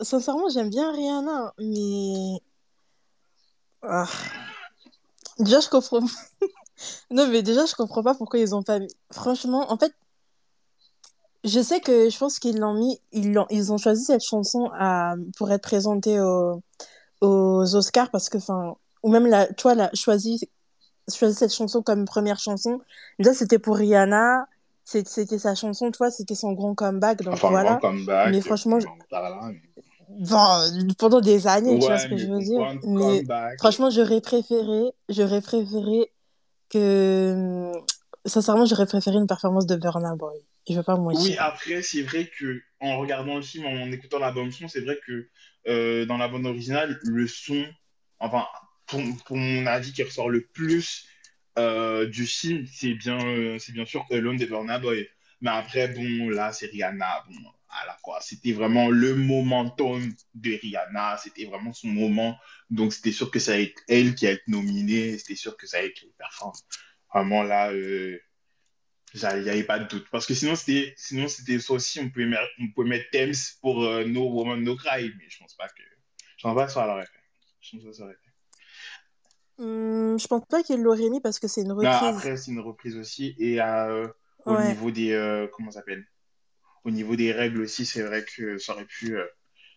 sincèrement, 0.00 0.48
j'aime 0.48 0.70
bien 0.70 0.92
Rihanna, 0.92 1.54
mais... 1.58 2.40
Ah. 3.82 4.08
Déjà, 5.38 5.60
je 5.60 5.68
comprends... 5.68 6.00
non, 7.10 7.28
mais 7.28 7.42
déjà, 7.42 7.66
je 7.66 7.74
comprends 7.74 8.02
pas 8.02 8.14
pourquoi 8.14 8.38
ils 8.38 8.54
ont 8.54 8.62
pas 8.62 8.78
mis... 8.78 8.88
Franchement, 9.12 9.70
en 9.70 9.78
fait, 9.78 9.92
je 11.44 11.60
sais 11.60 11.80
que 11.80 12.10
je 12.10 12.18
pense 12.18 12.38
qu'ils 12.38 12.58
l'ont 12.58 12.74
mis... 12.74 13.00
Ils 13.12 13.38
ont... 13.38 13.46
ils 13.50 13.72
ont 13.72 13.78
choisi 13.78 14.04
cette 14.04 14.24
chanson 14.24 14.70
à... 14.74 15.14
pour 15.36 15.50
être 15.52 15.62
présentée 15.62 16.20
au 16.20 16.62
aux 17.20 17.74
Oscars 17.74 18.10
parce 18.10 18.28
que, 18.28 18.38
enfin, 18.38 18.76
ou 19.02 19.10
même, 19.10 19.26
la, 19.26 19.46
tu 19.46 19.62
vois, 19.62 19.74
la, 19.74 19.90
choisi, 19.94 20.48
choisi 21.12 21.34
cette 21.34 21.54
chanson 21.54 21.82
comme 21.82 22.04
première 22.04 22.38
chanson. 22.38 22.80
Déjà, 23.18 23.34
c'était 23.34 23.58
pour 23.58 23.76
Rihanna, 23.76 24.46
c'était 24.86 25.38
sa 25.38 25.54
chanson, 25.56 25.90
tu 25.90 25.98
vois, 25.98 26.12
c'était 26.12 26.36
son 26.36 26.52
grand 26.52 26.74
comeback. 26.74 27.22
Donc 27.22 27.34
enfin, 27.34 27.50
voilà. 27.50 27.76
Grand 27.76 27.90
comeback, 27.90 28.30
mais 28.30 28.40
franchement, 28.40 28.78
je... 28.78 28.86
mais... 28.88 28.94
Pendant 30.96 31.20
des 31.20 31.48
années, 31.48 31.74
ouais, 31.74 31.80
tu 31.80 31.86
vois 31.86 31.98
ce 31.98 32.06
que 32.06 32.16
je 32.16 32.26
veux 32.26 32.38
dire. 32.38 32.60
Mais 32.84 33.18
comeback. 33.18 33.58
franchement, 33.58 33.90
j'aurais 33.90 34.20
préféré, 34.20 34.92
j'aurais 35.08 35.42
préféré 35.42 36.12
que. 36.70 37.72
Sincèrement, 38.24 38.64
j'aurais 38.64 38.86
préféré 38.86 39.16
une 39.16 39.26
performance 39.26 39.66
de 39.66 39.74
Burna 39.76 40.14
Boy. 40.16 40.36
Je 40.68 40.74
veux 40.74 40.82
pas 40.82 40.96
mentir. 40.96 41.20
Oui, 41.20 41.36
après, 41.38 41.82
c'est 41.82 42.02
vrai 42.02 42.28
que 42.38 42.60
en 42.80 42.98
regardant 42.98 43.36
le 43.36 43.42
film, 43.42 43.66
en 43.66 43.92
écoutant 43.92 44.18
la 44.18 44.32
bande 44.32 44.52
son, 44.52 44.68
c'est 44.68 44.80
vrai 44.80 44.98
que 45.06 45.28
euh, 45.68 46.06
dans 46.06 46.16
la 46.16 46.28
bande 46.28 46.46
originale, 46.46 46.98
le 47.02 47.26
son, 47.26 47.64
enfin, 48.18 48.46
pour, 48.86 49.00
pour, 49.26 49.36
mon 49.36 49.66
avis, 49.66 49.92
qui 49.92 50.02
ressort 50.02 50.28
le 50.28 50.46
plus 50.46 51.06
euh, 51.06 51.15
du 51.56 52.26
film, 52.26 52.66
c'est 52.66 52.94
bien, 52.94 53.18
euh, 53.24 53.58
c'est 53.58 53.72
bien 53.72 53.86
sûr 53.86 54.06
Alone 54.10 54.36
de 54.36 54.46
Burna 54.46 54.78
Boy. 54.78 55.08
Mais 55.40 55.50
après, 55.50 55.88
bon, 55.88 56.30
là, 56.30 56.52
c'est 56.52 56.66
Rihanna. 56.66 57.24
Bon. 57.28 57.50
C'était 58.20 58.52
vraiment 58.52 58.88
le 58.88 59.14
momentum 59.14 60.02
de 60.34 60.50
Rihanna. 60.52 61.18
C'était 61.18 61.44
vraiment 61.44 61.72
son 61.72 61.88
moment. 61.88 62.38
Donc, 62.70 62.92
c'était 62.92 63.12
sûr 63.12 63.30
que 63.30 63.38
ça 63.38 63.52
allait 63.52 63.64
être 63.64 63.82
elle 63.88 64.14
qui 64.14 64.26
allait 64.26 64.36
être 64.36 64.48
nominée. 64.48 65.18
C'était 65.18 65.34
sûr 65.34 65.56
que 65.56 65.66
ça 65.66 65.78
allait 65.78 65.88
être 65.88 66.02
une 66.02 66.12
performance. 66.12 66.64
Vraiment, 67.12 67.42
là, 67.42 67.70
euh, 67.72 68.18
il 69.14 69.42
n'y 69.42 69.50
avait 69.50 69.64
pas 69.64 69.78
de 69.78 69.88
doute. 69.88 70.06
Parce 70.10 70.26
que 70.26 70.34
sinon, 70.34 70.56
c'était 70.56 70.94
ça 70.96 71.72
aussi. 71.72 72.00
On 72.00 72.08
pouvait 72.10 72.26
mettre, 72.26 72.48
on 72.60 72.68
pouvait 72.72 72.88
mettre 72.88 73.10
Thames 73.10 73.34
pour 73.60 73.84
euh, 73.84 74.04
No 74.04 74.30
Woman, 74.30 74.62
No 74.62 74.76
Cry. 74.76 75.12
Mais 75.18 75.28
je 75.28 75.38
pense 75.38 75.54
pas 75.54 75.68
que. 75.68 75.82
Je 76.38 76.42
pense 76.42 76.54
pas 76.54 76.68
ça 76.68 76.86
l'aurait 76.86 77.06
fait. 77.06 77.12
Je 77.60 77.76
pense 77.76 77.84
pas 77.84 77.90
que 77.90 77.96
ça 77.96 78.04
aurait 78.04 78.14
fait. 78.14 78.25
Hum, 79.58 80.18
je 80.18 80.26
pense 80.26 80.44
pas 80.48 80.62
qu'il 80.62 80.82
l'aurait 80.82 81.08
mis 81.08 81.20
parce 81.20 81.38
que 81.38 81.48
c'est 81.48 81.62
une 81.62 81.68
Non, 81.68 81.76
reprise. 81.76 82.08
après, 82.18 82.36
c'est 82.36 82.50
une 82.50 82.60
reprise 82.60 82.96
aussi. 82.96 83.34
Et 83.38 83.60
euh, 83.60 84.06
au 84.44 84.52
Ouais. 84.52 84.68
niveau 84.68 84.90
des. 84.90 85.12
euh, 85.12 85.46
comment 85.52 85.70
ça 85.70 85.80
s'appelle? 85.80 86.06
Au 86.84 86.90
niveau 86.90 87.16
des 87.16 87.32
règles 87.32 87.62
aussi, 87.62 87.84
c'est 87.86 88.02
vrai 88.02 88.24
que 88.24 88.58
ça 88.58 88.74
aurait 88.74 88.84
pu, 88.86 89.16
euh, 89.16 89.26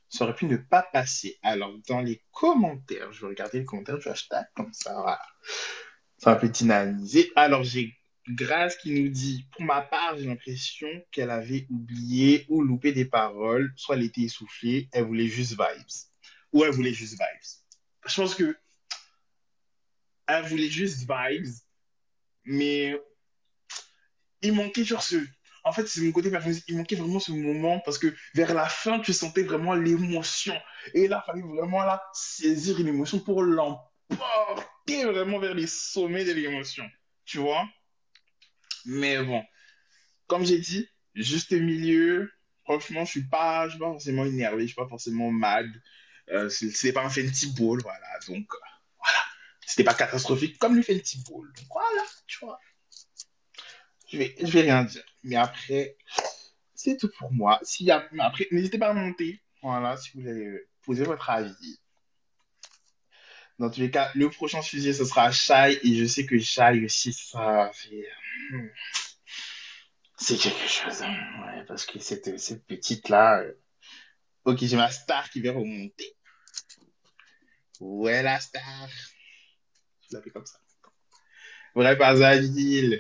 ça 0.09 0.25
aurait 0.25 0.35
pu 0.35 0.45
ne 0.45 0.57
pas 0.57 0.83
passer. 0.93 1.39
Alors, 1.41 1.73
dans 1.87 2.01
les 2.01 2.21
commentaires, 2.31 3.11
je 3.11 3.21
vais 3.21 3.27
regarder 3.27 3.59
les 3.59 3.65
commentaires 3.65 3.97
du 3.97 4.07
hashtag, 4.09 4.45
comme 4.55 4.73
ça, 4.73 4.93
voilà. 4.93 5.19
Ça 6.17 6.31
va 6.31 6.37
un 6.37 6.39
peu 6.39 6.49
dynamiser. 6.49 7.31
Alors, 7.35 7.63
j'ai 7.63 7.95
Grace 8.27 8.75
qui 8.75 8.91
nous 9.01 9.09
dit, 9.09 9.47
pour 9.53 9.63
ma 9.63 9.81
part, 9.81 10.17
j'ai 10.17 10.27
l'impression 10.27 10.87
qu'elle 11.11 11.31
avait 11.31 11.65
oublié 11.71 12.45
ou 12.49 12.61
loupé 12.61 12.91
des 12.91 13.05
paroles, 13.05 13.73
soit 13.75 13.95
elle 13.95 14.03
était 14.03 14.21
essoufflée, 14.21 14.87
elle 14.91 15.05
voulait 15.05 15.27
juste 15.27 15.51
vibes. 15.53 15.87
Ou 16.53 16.63
elle 16.63 16.71
voulait 16.71 16.93
juste 16.93 17.13
vibes. 17.13 17.49
Je 18.05 18.21
pense 18.21 18.35
que 18.35 18.55
elle 20.29 20.45
voulait 20.45 20.69
juste 20.69 20.99
vibes, 21.09 21.53
mais 22.45 22.99
il 24.41 24.53
manquait 24.53 24.83
genre 24.83 25.03
ce. 25.03 25.17
En 25.63 25.71
fait, 25.71 25.87
c'est 25.87 26.01
mon 26.01 26.11
côté. 26.11 26.31
Il 26.67 26.77
manquait 26.77 26.95
vraiment 26.95 27.19
ce 27.19 27.31
moment 27.31 27.79
parce 27.81 27.97
que 27.97 28.13
vers 28.33 28.53
la 28.53 28.67
fin, 28.67 28.99
tu 28.99 29.11
sentais 29.13 29.43
vraiment 29.43 29.73
l'émotion. 29.73 30.55
Et 30.93 31.07
là, 31.07 31.23
il 31.23 31.31
fallait 31.31 31.55
vraiment 31.55 31.83
là 31.83 32.01
saisir 32.13 32.79
l'émotion 32.79 33.19
pour 33.19 33.43
l'emporter 33.43 35.03
vraiment 35.03 35.39
vers 35.39 35.53
les 35.53 35.67
sommets 35.67 36.25
de 36.25 36.31
l'émotion. 36.31 36.85
Tu 37.25 37.39
vois? 37.39 37.67
Mais 38.85 39.21
bon, 39.21 39.43
comme 40.27 40.45
j'ai 40.45 40.59
dit, 40.59 40.87
juste 41.15 41.51
milieu. 41.51 42.31
Franchement, 42.63 43.03
je 43.03 43.11
suis 43.11 43.21
suis 43.21 43.29
pas 43.29 43.67
forcément 43.79 44.25
énervé, 44.25 44.61
je 44.61 44.67
suis 44.67 44.75
pas 44.75 44.87
forcément 44.87 45.31
mad. 45.31 45.67
Euh, 46.29 46.49
c'est 46.49 46.93
pas 46.93 47.03
un 47.03 47.09
Fenty 47.09 47.53
Ball, 47.53 47.79
voilà. 47.81 48.07
Donc. 48.27 48.47
C'était 49.69 49.83
pas 49.83 49.93
catastrophique 49.93 50.57
comme 50.57 50.75
le 50.75 50.81
Fenty 50.81 51.23
Ball. 51.29 51.45
Donc, 51.55 51.65
voilà, 51.69 52.03
tu 52.25 52.39
vois. 52.43 52.59
Je 54.11 54.17
vais, 54.17 54.35
je 54.39 54.47
vais 54.47 54.61
rien 54.61 54.83
dire. 54.83 55.03
Mais 55.23 55.35
après, 55.35 55.95
c'est 56.73 56.97
tout 56.97 57.11
pour 57.19 57.31
moi. 57.31 57.61
Après, 58.19 58.47
n'hésitez 58.49 58.79
pas 58.79 58.89
à 58.89 58.93
monter. 58.93 59.39
Voilà, 59.61 59.95
si 59.97 60.09
vous 60.15 60.21
voulez 60.21 60.67
poser 60.81 61.03
votre 61.03 61.29
avis. 61.29 61.79
Dans 63.59 63.69
tous 63.69 63.81
les 63.81 63.91
cas, 63.91 64.09
le 64.15 64.29
prochain 64.31 64.63
sujet, 64.63 64.91
ce 64.91 65.05
sera 65.05 65.31
Shai. 65.31 65.79
Et 65.83 65.95
je 65.95 66.05
sais 66.05 66.25
que 66.25 66.39
Shai 66.39 66.83
aussi, 66.83 67.13
ça 67.13 67.69
fait. 67.71 68.07
hmm, 68.51 68.67
C'est 70.17 70.37
quelque 70.37 70.67
chose. 70.67 71.03
hein. 71.03 71.15
Ouais, 71.45 71.63
parce 71.67 71.85
que 71.85 71.99
cette, 71.99 72.39
cette 72.39 72.65
petite-là. 72.65 73.41
euh, 73.41 73.53
Ok, 74.45 74.57
j'ai 74.63 74.77
ma 74.77 74.89
star 74.89 75.29
qui 75.29 75.41
va 75.41 75.51
remonter. 75.51 76.15
Ouais, 77.81 78.23
la 78.23 78.39
star. 78.39 78.89
Comme 80.33 80.45
ça. 80.45 80.57
Ouais, 81.75 81.95
Brazzaville. 81.95 82.99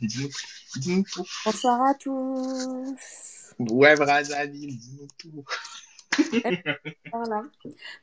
Dis-nous 0.00 1.02
tout. 1.04 1.24
Bonsoir 1.44 1.80
à 1.82 1.94
tous. 1.94 3.54
Ouais, 3.58 3.94
Brazzaville, 3.96 4.78
dis-nous 4.78 5.08
tout. 5.18 5.44
Voilà. 7.12 7.42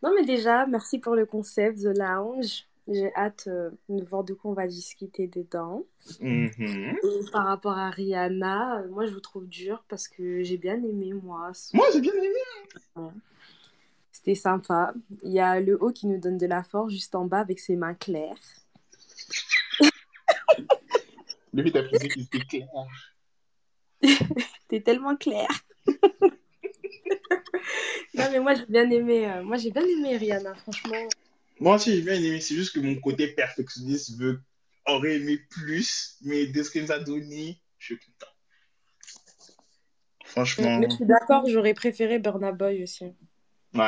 Non, 0.01 0.11
mais 0.15 0.25
déjà, 0.25 0.65
merci 0.65 0.97
pour 0.99 1.15
le 1.15 1.25
concept 1.25 1.79
The 1.79 1.97
Lounge. 1.97 2.65
J'ai 2.87 3.13
hâte 3.15 3.45
euh, 3.47 3.69
de 3.89 4.03
voir 4.05 4.23
de 4.23 4.33
quoi 4.33 4.51
on 4.51 4.53
va 4.53 4.65
discuter 4.65 5.27
dedans. 5.27 5.83
Mhm. 6.21 6.95
Et 7.03 7.31
par 7.31 7.45
rapport 7.45 7.77
à 7.77 7.89
Rihanna, 7.89 8.79
euh, 8.81 8.87
moi, 8.89 9.05
je 9.05 9.13
vous 9.13 9.19
trouve 9.19 9.45
dur 9.47 9.83
parce 9.89 10.07
que 10.07 10.41
j'ai 10.43 10.57
bien 10.57 10.75
aimé, 10.75 11.13
moi. 11.13 11.51
son- 11.53 11.77
Moi, 11.77 11.85
j'ai 11.93 11.99
bien 12.01 12.13
aimé. 12.13 13.11
C'était 14.27 14.41
sympa. 14.41 14.93
Il 15.23 15.31
y 15.31 15.39
a 15.39 15.61
le 15.61 15.81
haut 15.81 15.93
qui 15.93 16.05
nous 16.05 16.19
donne 16.19 16.37
de 16.37 16.47
la 16.47 16.61
force 16.61 16.91
juste 16.91 17.15
en 17.15 17.23
bas 17.23 17.39
avec 17.39 17.61
ses 17.61 17.77
mains 17.77 17.93
claires. 17.93 18.35
Lui, 21.53 21.71
t'as 21.71 21.83
pris 21.83 22.09
que 22.09 22.19
c'était 22.19 22.39
clair. 22.39 22.67
T'es 24.67 24.81
tellement 24.81 25.15
clair. 25.15 25.47
Non, 28.13 28.25
mais 28.31 28.39
moi, 28.39 28.55
j'ai 28.55 28.65
bien 28.65 28.89
aimé, 28.89 29.29
euh, 29.29 29.43
moi, 29.43 29.57
j'ai 29.57 29.69
bien 29.69 29.83
aimé 29.85 30.17
Rihanna, 30.17 30.55
franchement. 30.55 31.07
Moi 31.59 31.75
aussi, 31.75 31.95
j'ai 31.95 32.01
bien 32.01 32.15
aimé. 32.15 32.41
C'est 32.41 32.55
juste 32.55 32.73
que 32.73 32.79
mon 32.79 32.95
côté 32.99 33.27
perfectionniste 33.27 34.17
veut, 34.17 34.41
aurait 34.87 35.17
aimé 35.17 35.37
plus. 35.51 36.17
Mais 36.21 36.47
de 36.47 36.63
ce 36.63 36.71
qu'elle 36.71 36.83
nous 36.83 36.91
a 36.91 36.99
donné, 36.99 37.61
je 37.77 37.85
suis 37.85 37.99
content. 37.99 38.31
Franchement. 40.25 40.79
Mais 40.79 40.89
je 40.89 40.95
suis 40.95 41.05
d'accord, 41.05 41.47
j'aurais 41.47 41.75
préféré 41.75 42.17
Burna 42.17 42.51
Boy 42.51 42.83
aussi. 42.83 43.13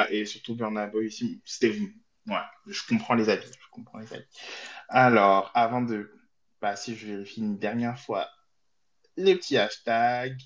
Et 0.10 0.26
surtout 0.26 0.56
Burna 0.56 0.88
Boy 0.88 1.08
ici, 1.08 1.42
c'était... 1.46 1.78
Ouais, 2.28 2.36
je 2.68 2.82
comprends 2.88 3.16
les 3.16 3.30
avis, 3.30 3.48
je 3.48 3.70
comprends 3.72 4.00
les 4.00 4.14
avis. 4.14 4.26
Alors, 4.88 5.52
avant 5.56 5.82
de 5.82 6.12
passer, 6.60 6.96
je 6.96 7.08
vérifie 7.08 7.42
une 7.42 7.58
dernière 7.58 8.00
fois 8.00 8.30
les 9.18 9.36
petits 9.36 9.58
hashtags. 9.58 10.40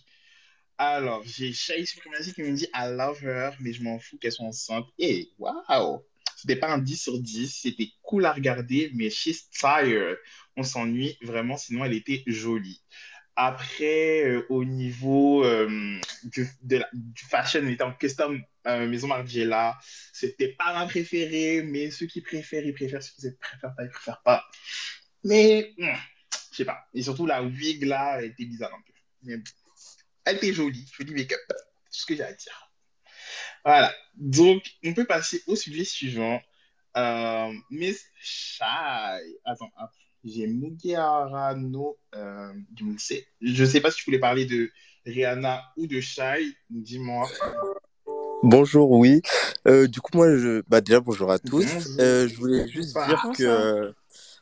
Alors, 0.77 1.23
j'ai 1.25 1.53
Shai 1.53 1.85
Supremacy 1.85 2.33
qui 2.33 2.41
me 2.41 2.51
dit 2.51 2.67
I 2.73 2.87
love 2.89 3.23
her, 3.23 3.51
mais 3.59 3.73
je 3.73 3.83
m'en 3.83 3.99
fous 3.99 4.17
qu'elle 4.17 4.31
soit 4.31 4.45
enceinte. 4.45 4.85
Et 4.97 5.31
waouh! 5.37 6.03
C'était 6.35 6.55
pas 6.55 6.73
un 6.73 6.77
10 6.77 7.01
sur 7.01 7.19
10, 7.19 7.61
c'était 7.61 7.89
cool 8.01 8.25
à 8.25 8.33
regarder, 8.33 8.91
mais 8.95 9.09
she's 9.09 9.49
tired. 9.49 10.17
On 10.57 10.63
s'ennuie 10.63 11.17
vraiment, 11.21 11.57
sinon 11.57 11.85
elle 11.85 11.93
était 11.93 12.23
jolie. 12.27 12.81
Après, 13.35 14.23
euh, 14.25 14.45
au 14.49 14.63
niveau 14.63 15.43
euh, 15.43 15.99
du, 16.23 16.47
de 16.61 16.77
la- 16.77 16.89
du 16.93 17.23
fashion, 17.25 17.61
en 17.81 17.93
custom 17.93 18.41
euh, 18.67 18.87
Maison 18.87 19.07
Margiela. 19.07 19.77
C'était 20.13 20.49
pas 20.49 20.73
ma 20.73 20.85
préférée, 20.85 21.63
mais 21.63 21.89
ceux 21.91 22.05
qui 22.05 22.21
préfèrent, 22.21 22.65
ils 22.65 22.73
préfèrent. 22.73 23.01
Ceux 23.03 23.31
qui 23.31 23.37
préfèrent 23.37 23.75
pas, 23.75 23.83
ils 23.83 23.89
préfèrent 23.89 24.21
pas. 24.23 24.45
Mais, 25.23 25.73
hmm, 25.77 25.95
je 26.51 26.57
sais 26.57 26.65
pas. 26.65 26.85
Et 26.93 27.01
surtout, 27.03 27.25
la 27.25 27.41
wig 27.43 27.83
là, 27.83 28.17
elle 28.19 28.25
était 28.31 28.45
bizarre 28.45 28.73
un 28.73 28.81
peu. 28.85 28.93
Mais 29.23 29.35
elle 30.25 30.37
était 30.37 30.53
jolie, 30.53 30.89
joli 30.97 31.13
make-up. 31.13 31.39
C'est 31.89 32.01
ce 32.01 32.05
que 32.05 32.15
j'ai 32.15 32.23
à 32.23 32.33
dire. 32.33 32.71
Voilà. 33.65 33.93
Donc, 34.15 34.63
on 34.83 34.93
peut 34.93 35.05
passer 35.05 35.43
au 35.47 35.55
sujet 35.55 35.85
suivant. 35.85 36.41
Euh, 36.97 37.53
Miss 37.71 38.05
Shai. 38.19 38.63
Attends, 39.45 39.71
attends. 39.77 40.02
J'ai 40.23 40.47
Mugiarano 40.47 41.97
euh. 42.15 42.53
Je 43.41 43.65
sais 43.65 43.81
pas 43.81 43.91
si 43.91 43.97
tu 43.97 44.05
voulais 44.05 44.19
parler 44.19 44.45
de 44.45 44.71
Rihanna 45.05 45.61
ou 45.75 45.85
de 45.85 45.99
Shai. 45.99 46.45
Dis-moi. 46.69 47.27
Bonjour, 48.41 48.91
oui. 48.91 49.21
Euh, 49.67 49.87
du 49.87 49.99
coup, 49.99 50.11
moi, 50.15 50.37
je... 50.37 50.61
bah, 50.67 50.79
déjà, 50.79 51.01
bonjour 51.01 51.29
à 51.31 51.39
tous. 51.39 51.65
Bonjour. 51.65 51.91
Euh, 51.99 52.27
je 52.27 52.37
voulais 52.37 52.67
juste 52.67 52.93
dire 52.93 53.31
que, 53.37 53.93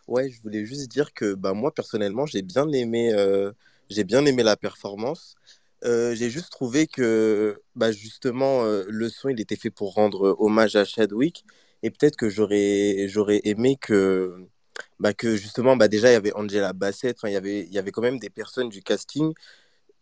ouais, 0.08 0.30
je 0.30 0.42
voulais 0.42 0.66
juste 0.66 0.92
dire 0.92 1.14
que, 1.14 1.34
bah, 1.34 1.54
moi, 1.54 1.74
personnellement, 1.74 2.26
j'ai 2.28 2.44
bien 2.44 2.72
aimé, 2.72 3.12
euh, 3.14 3.52
j'ai 3.90 4.04
bien 4.04 4.26
aimé 4.26 4.44
la 4.44 4.58
performance. 4.58 5.36
Euh, 5.84 6.14
j'ai 6.14 6.30
juste 6.30 6.52
trouvé 6.52 6.86
que, 6.86 7.60
bah, 7.76 7.92
justement, 7.92 8.64
euh, 8.66 8.86
le 8.88 9.10
son, 9.10 9.30
il 9.30 9.42
était 9.42 9.56
fait 9.56 9.72
pour 9.72 9.96
rendre 9.96 10.36
hommage 10.38 10.76
à 10.76 10.86
Chadwick. 10.86 11.44
Et 11.82 11.90
peut-être 11.90 12.18
que 12.18 12.30
j'aurais, 12.30 13.08
j'aurais 13.08 13.42
aimé 13.46 13.78
que, 13.82 14.48
bah, 15.00 15.14
que 15.14 15.36
justement, 15.36 15.76
bah, 15.76 15.88
déjà, 15.88 16.10
il 16.10 16.14
y 16.14 16.16
avait 16.16 16.34
Angela 16.36 16.74
Bassett. 16.74 17.18
Il 17.24 17.32
y 17.32 17.36
avait, 17.36 17.66
y 17.68 17.78
avait 17.80 17.92
quand 17.92 18.02
même 18.02 18.20
des 18.20 18.30
personnes 18.30 18.70
du 18.70 18.82
casting. 18.84 19.34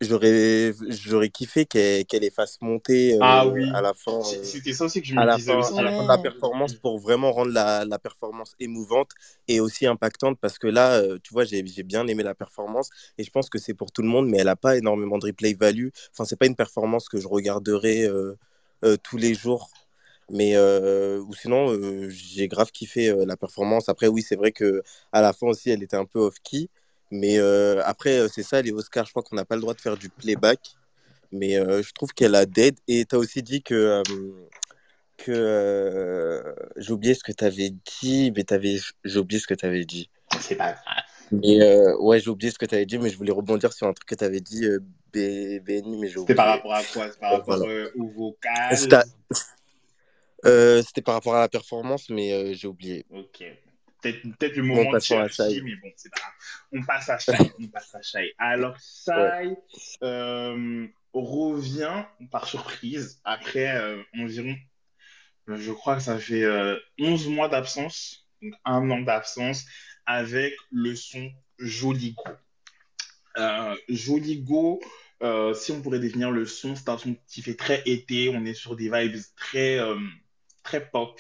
J'aurais, 0.02 0.74
j'aurais 0.88 1.30
kiffé 1.30 1.66
qu'elle, 1.66 2.06
qu'elle 2.06 2.22
les 2.22 2.30
fasse 2.32 2.58
monter, 2.62 3.18
Ah 3.20 3.46
euh, 3.46 3.50
oui. 3.52 3.70
à 3.74 3.82
la 3.82 3.94
fin. 3.94 4.14
Euh, 4.20 4.44
C'était 4.44 4.72
ça 4.72 4.86
aussi 4.86 5.02
que 5.02 5.08
je 5.08 5.14
à 5.18 5.22
me 5.22 5.26
la 5.26 5.36
disais 5.36 5.52
fin, 5.52 5.60
aussi. 5.60 5.78
à 5.78 5.82
la 5.82 5.92
fin 5.92 6.04
de 6.04 6.08
la 6.08 6.18
performance 6.18 6.74
pour 6.74 7.00
vraiment 7.00 7.34
rendre 7.34 7.52
la, 7.52 7.84
la 7.84 8.00
performance 8.00 8.56
émouvante 8.62 9.10
et 9.50 9.60
aussi 9.60 9.86
impactante 9.88 10.38
parce 10.40 10.58
que 10.58 10.68
là, 10.68 10.94
euh, 11.02 11.18
tu 11.22 11.34
vois, 11.34 11.44
j'ai 11.44 11.66
j'ai 11.68 11.84
bien 11.84 12.08
aimé 12.08 12.24
la 12.24 12.34
performance 12.34 12.90
et 13.18 13.26
je 13.26 13.30
pense 13.30 13.50
que 13.50 13.60
c'est 13.60 13.74
pour 13.74 13.92
tout 13.92 14.02
le 14.02 14.08
monde, 14.08 14.30
mais 14.30 14.38
elle 14.38 14.46
n'a 14.46 14.56
pas 14.56 14.78
énormément 14.78 15.18
de 15.18 15.26
replay 15.26 15.54
value. 15.54 15.90
Enfin, 16.14 16.24
c'est 16.24 16.38
pas 16.40 16.46
une 16.46 16.56
performance 16.56 17.10
que 17.10 17.20
je 17.20 17.28
regarderai 17.28 18.06
euh, 18.06 18.36
tous 19.04 19.18
les 19.18 19.34
jours. 19.34 19.70
Mais 20.30 20.56
euh, 20.56 21.20
ou 21.22 21.34
sinon, 21.34 21.72
euh, 21.72 22.10
j'ai 22.10 22.48
grave 22.48 22.72
kiffé 22.72 23.10
euh, 23.10 23.26
la 23.26 23.38
performance. 23.38 23.90
Après, 23.90 24.08
oui, 24.08 24.22
c'est 24.22 24.36
vrai 24.36 24.52
que 24.52 24.84
à 25.12 25.22
la 25.22 25.34
fin 25.34 25.48
aussi, 25.48 25.70
elle 25.70 25.84
était 25.84 25.98
un 25.98 26.06
peu 26.06 26.20
off-key. 26.20 26.70
Mais 27.12 27.40
après, 27.84 28.28
c'est 28.30 28.44
ça, 28.44 28.62
les 28.62 28.72
Oscars, 28.72 29.06
je 29.06 29.12
crois 29.12 29.24
qu'on 29.24 29.36
n'a 29.36 29.46
pas 29.46 29.56
le 29.56 29.62
droit 29.62 29.74
de 29.74 29.82
faire 29.82 29.98
du 29.98 30.10
playback. 30.10 30.60
Mais 31.32 31.56
je 31.56 31.92
trouve 31.92 32.14
qu'elle 32.14 32.36
a 32.36 32.46
dead. 32.46 32.78
Et 32.88 33.06
tu 33.06 33.16
as 33.16 33.18
aussi 33.18 33.42
dit 33.42 33.64
que, 33.64 34.04
que 35.18 36.44
j'ai 36.78 36.94
oublié 36.94 37.16
ce 37.16 37.24
que 37.24 37.32
tu 37.32 37.44
avais 37.44 37.72
dit, 38.00 38.32
mais 38.36 38.44
t'avais, 38.44 38.78
j'ai 39.04 39.20
oublié 39.20 39.42
ce 39.42 39.48
que 39.48 39.56
tu 39.56 39.66
avais 39.66 39.86
dit. 39.86 40.08
C'est 40.40 40.56
pas 40.56 40.74
grave. 40.74 40.84
Mais 41.32 41.62
euh, 41.62 41.98
ouais, 41.98 42.20
j'ai 42.20 42.30
oublié 42.30 42.52
ce 42.52 42.58
que 42.58 42.66
tu 42.66 42.76
avais 42.76 42.86
dit, 42.86 42.98
mais 42.98 43.10
je 43.10 43.18
voulais 43.18 43.32
rebondir 43.32 43.72
sur 43.74 43.88
un 43.88 43.94
truc 43.94 44.08
que 44.08 44.16
tu 44.16 44.24
avais 44.24 44.40
dit, 44.42 44.66
euh, 44.66 44.80
BNI, 45.14 45.98
mais 45.98 46.08
j'ai 46.08 46.20
C'était 46.20 46.20
oublié. 46.20 46.36
par 46.36 46.48
rapport 46.48 46.74
à 46.74 46.84
quoi? 46.84 47.08
C'est 47.12 47.20
par 47.20 47.32
rapport 47.34 47.58
voilà. 47.58 47.88
au 47.96 48.08
vocal? 48.08 49.06
Euh, 50.46 50.82
c'était 50.82 51.02
par 51.02 51.16
rapport 51.16 51.36
à 51.36 51.42
la 51.42 51.50
performance, 51.50 52.10
mais 52.10 52.34
euh, 52.34 52.54
j'ai 52.54 52.68
oublié. 52.68 53.06
Ok. 53.10 53.44
Peut-être 54.02 54.22
peut-être 54.22 54.56
le 54.56 54.64
moment 54.64 54.92
de 54.94 55.00
chercher, 55.00 55.62
mais 55.62 55.76
bon, 55.76 55.92
c'est 55.98 56.10
pas 56.10 56.20
grave. 56.20 56.32
On 56.72 56.84
passe 56.84 57.10
à 57.10 57.20
Shai. 57.20 57.52
On 57.60 57.68
passe 57.68 57.94
à 57.94 58.02
Shai. 58.02 58.34
Alors, 58.38 58.78
Shai 58.80 59.58
euh, 60.04 60.88
revient 61.14 62.06
par 62.32 62.48
surprise 62.48 63.20
après 63.26 63.68
environ, 64.18 64.56
je 65.58 65.72
crois 65.72 65.96
que 65.96 66.02
ça 66.02 66.20
fait 66.20 66.44
euh, 66.44 66.78
11 67.00 67.28
mois 67.30 67.50
d'absence, 67.50 68.28
donc 68.42 68.54
un 68.66 68.90
an 68.92 69.02
d'absence, 69.02 69.66
avec 70.06 70.54
le 70.72 70.96
son 70.96 71.32
Joli 71.58 72.14
Go. 72.14 72.32
Euh, 73.38 73.76
Joli 73.88 74.42
Go, 74.42 74.80
euh, 75.24 75.54
si 75.54 75.72
on 75.72 75.82
pourrait 75.82 76.00
définir 76.00 76.32
le 76.32 76.46
son, 76.46 76.76
c'est 76.76 76.90
un 76.90 76.98
son 76.98 77.16
qui 77.28 77.42
fait 77.42 77.56
très 77.56 77.82
été. 77.86 78.30
On 78.30 78.46
est 78.46 78.54
sur 78.54 78.76
des 78.76 78.90
vibes 78.92 79.22
très, 79.36 79.80
euh, 79.80 79.98
très 80.64 80.90
pop. 80.90 81.20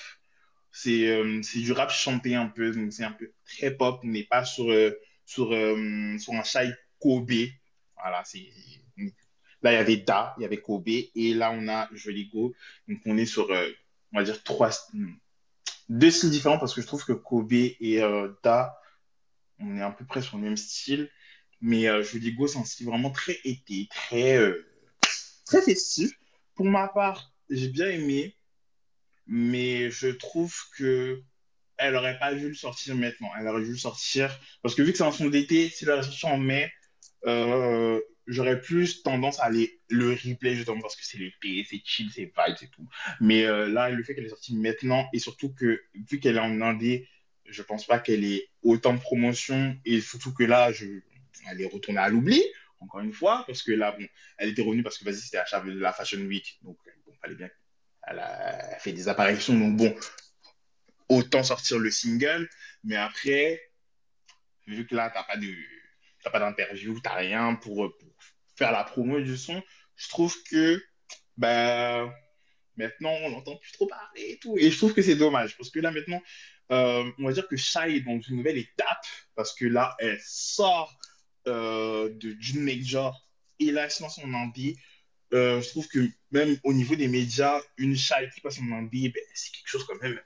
C'est 0.71 1.07
euh, 1.07 1.41
c'est 1.41 1.59
du 1.59 1.71
rap 1.71 1.91
chanté 1.91 2.35
un 2.35 2.47
peu, 2.47 2.71
donc 2.71 2.93
c'est 2.93 3.03
un 3.03 3.11
peu 3.11 3.31
très 3.45 3.71
pop. 3.71 3.99
On 4.03 4.07
n'est 4.07 4.23
pas 4.23 4.45
sur, 4.45 4.71
euh, 4.71 4.91
sur, 5.25 5.53
euh, 5.53 6.17
sur 6.17 6.33
un 6.33 6.43
Shai 6.43 6.71
Kobe. 6.99 7.31
Voilà, 7.95 8.23
c'est. 8.25 8.47
Là, 9.61 9.73
il 9.73 9.75
y 9.75 9.77
avait 9.77 9.97
Da, 9.97 10.35
il 10.37 10.43
y 10.43 10.45
avait 10.45 10.61
Kobe, 10.61 10.87
et 10.87 11.33
là, 11.33 11.51
on 11.51 11.67
a 11.67 11.89
Joli 11.93 12.29
Go. 12.29 12.53
Donc, 12.87 12.99
on 13.05 13.17
est 13.17 13.25
sur, 13.25 13.49
on 13.49 14.17
va 14.17 14.23
dire, 14.23 14.41
trois, 14.43 14.69
deux 15.89 16.11
styles 16.11 16.29
différents 16.29 16.59
parce 16.59 16.73
que 16.73 16.81
je 16.81 16.87
trouve 16.87 17.03
que 17.03 17.11
Kobe 17.11 17.51
et 17.51 17.99
Da, 18.41 18.79
on 19.59 19.75
est 19.75 19.81
à 19.81 19.91
peu 19.91 20.05
près 20.05 20.21
sur 20.21 20.37
le 20.37 20.43
même 20.43 20.55
style. 20.55 21.09
Mais 21.61 21.89
euh, 21.89 22.03
Joli 22.03 22.33
Go, 22.33 22.47
c'est 22.47 22.57
un 22.57 22.63
style 22.63 22.85
vraiment 22.85 23.11
très 23.11 23.37
été, 23.43 23.87
très, 23.89 24.39
très 25.45 25.61
festif. 25.61 26.11
Pour 26.55 26.65
ma 26.65 26.87
part, 26.87 27.33
j'ai 27.49 27.67
bien 27.67 27.87
aimé, 27.87 28.35
mais 29.29 29.91
je 29.91 30.07
trouve 30.07 30.53
que 30.75 31.21
elle 31.77 31.93
pas 32.19 32.33
dû 32.33 32.49
le 32.49 32.55
sortir 32.55 32.95
maintenant. 32.95 33.29
Elle 33.39 33.47
aurait 33.47 33.63
dû 33.63 33.71
le 33.71 33.77
sortir 33.77 34.37
parce 34.63 34.75
que 34.75 34.81
vu 34.81 34.91
que 34.91 34.97
c'est 34.97 35.03
un 35.03 35.11
son 35.11 35.29
d'été, 35.29 35.69
si 35.69 35.85
elle 35.85 35.91
l'aurait 35.91 36.03
sorti 36.03 36.25
en 36.25 36.37
mai, 36.37 36.71
euh, 37.25 38.01
j'aurais 38.27 38.59
plus 38.59 39.03
tendance 39.03 39.39
à 39.39 39.45
aller 39.45 39.79
le 39.87 40.09
replay 40.09 40.55
justement 40.55 40.81
parce 40.81 40.95
que 40.95 41.05
c'est 41.05 41.19
l'été, 41.19 41.65
c'est 41.69 41.81
chill, 41.85 42.09
c'est 42.13 42.23
vibe, 42.23 42.55
c'est 42.59 42.71
tout. 42.71 42.87
Mais 43.21 43.45
euh, 43.45 43.69
là, 43.69 43.89
le 43.89 44.03
fait 44.03 44.15
qu'elle 44.15 44.25
est 44.25 44.29
sortie 44.29 44.55
maintenant 44.57 45.07
et 45.13 45.19
surtout 45.19 45.53
que 45.53 45.79
vu 45.93 46.19
qu'elle 46.19 46.35
est 46.35 46.41
en 46.41 46.59
indé, 46.61 47.07
je 47.45 47.61
pense 47.61 47.85
pas 47.85 47.99
qu'elle 47.99 48.25
ait 48.25 48.49
autant 48.63 48.93
de 48.93 48.99
promotion 48.99 49.77
et 49.85 50.01
surtout 50.01 50.33
que 50.33 50.43
là, 50.43 50.71
elle 51.49 51.61
est 51.61 51.67
retournée 51.67 51.99
à 51.99 52.09
l'oubli. 52.09 52.43
Encore 52.81 53.01
une 53.01 53.13
fois, 53.13 53.43
parce 53.45 53.61
que 53.61 53.73
là, 53.73 53.91
bon, 53.91 54.07
elle 54.37 54.49
était 54.49 54.61
revenue 54.61 54.83
parce 54.83 54.97
que 54.97 55.05
vas-y, 55.05 55.17
c'était 55.17 55.37
à 55.37 55.45
la 55.63 55.93
Fashion 55.93 56.19
Week, 56.21 56.59
donc 56.63 56.77
bon, 57.05 57.13
fallait 57.21 57.35
bien 57.35 57.49
elle 58.07 58.19
a 58.19 58.79
fait 58.79 58.91
des 58.91 59.07
apparitions, 59.07 59.57
donc 59.57 59.77
bon, 59.77 59.95
autant 61.09 61.43
sortir 61.43 61.79
le 61.79 61.91
single, 61.91 62.49
mais 62.83 62.95
après, 62.95 63.61
vu 64.67 64.85
que 64.85 64.95
là, 64.95 65.11
t'as 65.13 65.23
pas 65.23 65.37
de, 65.37 65.53
t'as 66.23 66.29
pas 66.29 66.39
d'interview, 66.39 66.99
t'as 66.99 67.15
rien 67.15 67.55
pour, 67.55 67.97
pour, 67.97 68.09
faire 68.55 68.71
la 68.71 68.83
promo 68.83 69.21
du 69.21 69.37
son, 69.37 69.63
je 69.95 70.09
trouve 70.09 70.35
que, 70.43 70.83
ben, 71.37 72.13
maintenant, 72.75 73.13
on 73.23 73.29
n'entend 73.31 73.55
plus 73.55 73.71
trop 73.71 73.87
parler 73.87 74.31
et 74.31 74.39
tout, 74.39 74.57
et 74.57 74.69
je 74.69 74.77
trouve 74.77 74.93
que 74.93 75.01
c'est 75.01 75.15
dommage, 75.15 75.55
parce 75.57 75.69
que 75.69 75.79
là, 75.79 75.91
maintenant, 75.91 76.21
euh, 76.71 77.09
on 77.17 77.25
va 77.25 77.31
dire 77.31 77.47
que 77.47 77.55
Shai 77.55 77.95
est 77.95 78.01
dans 78.01 78.19
une 78.19 78.37
nouvelle 78.37 78.57
étape, 78.57 79.05
parce 79.35 79.53
que 79.53 79.65
là, 79.65 79.95
elle 79.99 80.19
sort 80.21 80.99
euh, 81.47 82.09
de 82.13 82.35
June 82.39 82.61
Major, 82.61 83.25
et 83.59 83.71
là, 83.71 83.85
elle 83.85 83.91
se 83.91 84.03
en 84.03 84.33
indie, 84.33 84.77
euh, 85.33 85.61
je 85.61 85.69
trouve 85.69 85.87
que 85.87 85.99
même 86.31 86.57
au 86.63 86.73
niveau 86.73 86.95
des 86.95 87.07
médias, 87.07 87.59
une 87.77 87.95
Shai 87.95 88.29
qui 88.33 88.41
passe 88.41 88.59
en 88.59 88.71
indie, 88.71 89.09
ben, 89.09 89.23
c'est 89.33 89.51
quelque 89.51 89.67
chose 89.67 89.85
quand 89.87 90.01
même. 90.01 90.19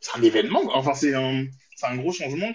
C'est 0.00 0.16
un 0.16 0.22
événement. 0.22 0.62
Enfin, 0.74 0.94
c'est 0.94 1.14
un, 1.14 1.46
un 1.82 1.96
gros 1.96 2.12
changement. 2.12 2.52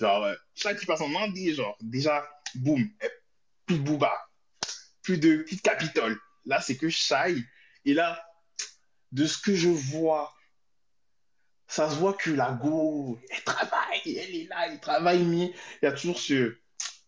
Genre, 0.00 0.24
euh, 0.24 0.74
qui 0.74 0.86
passe 0.86 1.00
en 1.00 1.14
indie, 1.14 1.54
genre, 1.54 1.76
déjà, 1.80 2.28
boum, 2.56 2.88
plus 3.66 3.78
de 3.78 3.82
Booba, 3.82 4.12
plus 5.02 5.18
de, 5.18 5.38
plus 5.38 5.56
de 5.56 5.62
Capitole. 5.62 6.18
Là, 6.44 6.60
c'est 6.60 6.76
que 6.76 6.88
Shai. 6.88 7.36
Et 7.84 7.94
là, 7.94 8.20
de 9.12 9.26
ce 9.26 9.38
que 9.38 9.54
je 9.54 9.68
vois, 9.68 10.34
ça 11.68 11.88
se 11.88 11.96
voit 11.96 12.14
que 12.14 12.30
la 12.30 12.52
Go, 12.52 13.18
elle 13.30 13.44
travaille, 13.44 14.00
elle 14.04 14.34
est 14.34 14.48
là, 14.48 14.68
elle 14.68 14.80
travaille, 14.80 15.22
mais 15.24 15.52
il 15.82 15.84
y 15.84 15.86
a 15.86 15.92
toujours 15.92 16.18
ce 16.18 16.56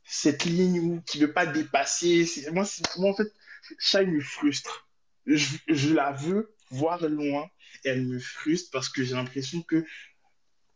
cette 0.06 0.44
ligne 0.44 0.80
où, 0.80 1.00
qui 1.02 1.20
ne 1.20 1.26
veut 1.26 1.32
pas 1.32 1.46
dépasser. 1.46 2.26
Moi, 2.52 2.64
moi, 2.98 3.10
en 3.10 3.14
fait, 3.14 3.32
Shai 3.78 4.06
me 4.06 4.20
frustre. 4.20 4.88
Je, 5.26 5.56
je, 5.68 5.92
la 5.92 6.12
veux 6.12 6.54
voir 6.70 7.02
loin 7.08 7.50
et 7.84 7.88
elle 7.88 8.06
me 8.06 8.18
frustre 8.20 8.70
parce 8.70 8.88
que 8.88 9.02
j'ai 9.02 9.14
l'impression 9.14 9.60
que 9.62 9.84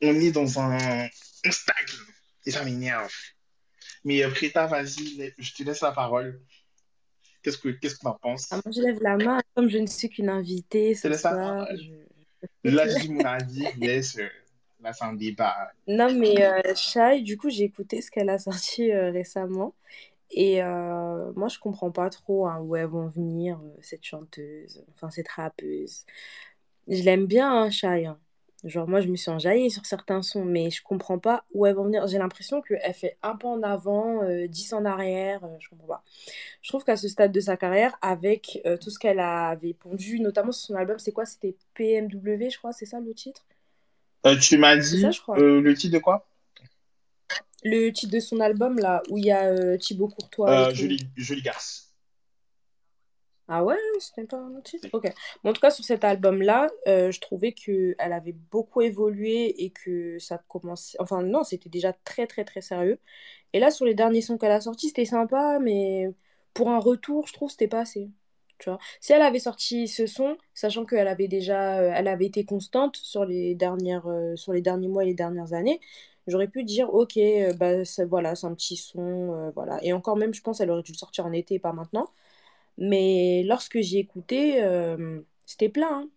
on 0.02 0.14
est 0.14 0.32
dans 0.32 0.58
un, 0.58 1.04
un 1.44 1.50
stagne 1.50 1.98
et 2.46 2.50
ça 2.50 2.64
m'énerve. 2.64 3.12
Mais 4.02 4.26
Preta, 4.28 4.66
vas-y, 4.66 5.32
je 5.38 5.52
te 5.54 5.62
laisse 5.62 5.82
la 5.82 5.92
parole. 5.92 6.40
Qu'est-ce 7.42 7.58
que 7.58 7.68
qu'est-ce 7.68 7.94
que 7.94 8.00
tu 8.00 8.06
en 8.08 8.14
penses? 8.14 8.48
Ah, 8.50 8.60
Moi, 8.64 8.72
je 8.74 8.82
lève 8.82 8.98
la 9.00 9.16
main 9.16 9.40
comme 9.54 9.68
je 9.70 9.78
ne 9.78 9.86
suis 9.86 10.08
qu'une 10.08 10.28
invitée 10.28 10.94
ce 10.94 11.12
soir. 11.14 11.66
Je... 11.76 12.70
Là, 12.70 12.88
je 12.88 12.98
dis 13.02 13.12
mon 13.12 13.24
avis, 13.24 13.66
laisse. 13.78 14.18
Là, 14.82 14.92
c'est 14.92 15.04
un 15.04 15.12
débat. 15.12 15.54
Non, 15.86 16.12
mais 16.14 16.42
euh, 16.42 17.20
du 17.20 17.36
coup, 17.36 17.50
j'ai 17.50 17.64
écouté 17.64 18.00
ce 18.00 18.10
qu'elle 18.10 18.30
a 18.30 18.38
sorti 18.38 18.90
euh, 18.92 19.10
récemment. 19.10 19.74
Et 20.30 20.62
euh, 20.62 21.32
moi, 21.34 21.48
je 21.48 21.58
comprends 21.58 21.90
pas 21.90 22.08
trop 22.08 22.46
hein, 22.46 22.60
où 22.60 22.76
elles 22.76 22.86
vont 22.86 23.08
venir, 23.08 23.60
euh, 23.62 23.76
cette 23.82 24.04
chanteuse, 24.04 24.84
enfin, 24.94 25.10
cette 25.10 25.28
rappeuse. 25.28 26.04
Je 26.88 27.02
l'aime 27.02 27.26
bien, 27.26 27.64
hein. 27.64 27.70
Hein. 27.82 28.18
Genre, 28.64 28.88
moi, 28.88 29.00
je 29.00 29.08
me 29.08 29.16
suis 29.16 29.30
enjaillée 29.30 29.70
sur 29.70 29.86
certains 29.86 30.22
sons, 30.22 30.44
mais 30.44 30.70
je 30.70 30.82
comprends 30.82 31.18
pas 31.18 31.44
où 31.52 31.66
elles 31.66 31.74
vont 31.74 31.84
venir. 31.84 32.06
J'ai 32.06 32.18
l'impression 32.18 32.62
qu'elle 32.62 32.94
fait 32.94 33.16
un 33.22 33.36
pas 33.36 33.48
en 33.48 33.62
avant, 33.62 34.20
dix 34.48 34.72
en 34.72 34.84
arrière. 34.84 35.40
je 35.60 35.68
comprends 35.70 35.86
pas. 35.86 36.04
Je 36.62 36.68
trouve 36.70 36.84
qu'à 36.84 36.96
ce 36.96 37.08
stade 37.08 37.32
de 37.32 37.40
sa 37.40 37.56
carrière, 37.56 37.96
avec 38.02 38.60
tout 38.82 38.90
ce 38.90 38.98
qu'elle 38.98 39.20
avait 39.20 39.72
pondu, 39.74 40.20
notamment 40.20 40.52
sur 40.52 40.66
son 40.68 40.74
album, 40.74 40.98
c'est 40.98 41.12
quoi? 41.12 41.24
C'était 41.24 41.56
PMW, 41.74 42.50
je 42.50 42.58
crois, 42.58 42.72
c'est 42.72 42.86
ça 42.86 43.00
le 43.00 43.14
titre? 43.14 43.46
Euh, 44.26 44.36
tu 44.38 44.58
m'as 44.58 44.76
dit 44.76 45.00
ça. 45.00 45.10
Euh, 45.30 45.60
le 45.60 45.74
titre 45.74 45.94
de 45.94 45.98
quoi? 45.98 46.26
Le 47.62 47.90
titre 47.90 48.12
de 48.12 48.20
son 48.20 48.40
album, 48.40 48.78
là, 48.78 49.02
où 49.10 49.18
il 49.18 49.26
y 49.26 49.30
a 49.30 49.44
euh, 49.46 49.76
Thibaut 49.76 50.08
Courtois. 50.08 50.68
Euh, 50.68 50.74
Jolie, 50.74 51.06
Jolie 51.16 51.42
Garce. 51.42 51.94
Ah 53.48 53.64
ouais, 53.64 53.76
c'était 53.98 54.26
pas 54.26 54.38
un 54.38 54.54
autre 54.54 54.70
titre? 54.70 54.88
Ok. 54.92 55.12
Bon, 55.42 55.50
en 55.50 55.52
tout 55.52 55.60
cas, 55.60 55.70
sur 55.70 55.84
cet 55.84 56.04
album-là, 56.04 56.68
je 56.86 57.18
trouvais 57.18 57.52
qu'elle 57.52 57.96
avait 57.98 58.36
beaucoup 58.50 58.80
évolué 58.80 59.64
et 59.64 59.70
que 59.70 60.18
ça 60.20 60.40
commençait. 60.46 60.96
Enfin, 61.00 61.22
non, 61.22 61.42
c'était 61.42 61.68
déjà 61.68 61.92
très, 61.92 62.28
très, 62.28 62.44
très 62.44 62.60
sérieux. 62.60 63.00
Et 63.52 63.58
là, 63.58 63.72
sur 63.72 63.86
les 63.86 63.94
derniers 63.94 64.22
sons 64.22 64.38
qu'elle 64.38 64.52
a 64.52 64.60
sortis, 64.60 64.88
c'était 64.88 65.04
sympa, 65.04 65.58
mais 65.60 66.08
pour 66.54 66.70
un 66.70 66.78
retour, 66.78 67.26
je 67.26 67.32
trouve 67.32 67.50
c'était 67.50 67.66
pas 67.66 67.80
assez. 67.80 68.08
Tu 68.60 68.68
vois. 68.68 68.78
Si 69.00 69.12
elle 69.12 69.22
avait 69.22 69.38
sorti 69.38 69.88
ce 69.88 70.06
son, 70.06 70.36
sachant 70.54 70.84
qu'elle 70.84 71.08
avait 71.08 71.28
déjà, 71.28 71.80
euh, 71.80 71.92
elle 71.94 72.08
avait 72.08 72.26
été 72.26 72.44
constante 72.44 72.96
sur 72.96 73.24
les 73.24 73.54
dernières, 73.54 74.06
euh, 74.06 74.36
sur 74.36 74.52
les 74.52 74.60
derniers 74.60 74.88
mois 74.88 75.02
et 75.02 75.06
les 75.06 75.14
dernières 75.14 75.54
années, 75.54 75.80
j'aurais 76.26 76.46
pu 76.46 76.62
dire 76.62 76.92
ok, 76.92 77.16
euh, 77.16 77.54
bah 77.54 77.82
voilà, 78.06 78.34
c'est 78.34 78.46
un 78.46 78.54
petit 78.54 78.76
son, 78.76 79.50
voilà. 79.54 79.82
Et 79.82 79.94
encore 79.94 80.16
même, 80.16 80.34
je 80.34 80.42
pense, 80.42 80.60
elle 80.60 80.70
aurait 80.70 80.82
dû 80.82 80.92
le 80.92 80.98
sortir 80.98 81.24
en 81.24 81.32
été, 81.32 81.58
pas 81.58 81.72
maintenant. 81.72 82.10
Mais 82.76 83.42
lorsque 83.46 83.80
j'ai 83.80 83.98
écouté, 83.98 84.62
c'était 85.46 85.68
plein, 85.70 86.02
hein. 86.02 86.08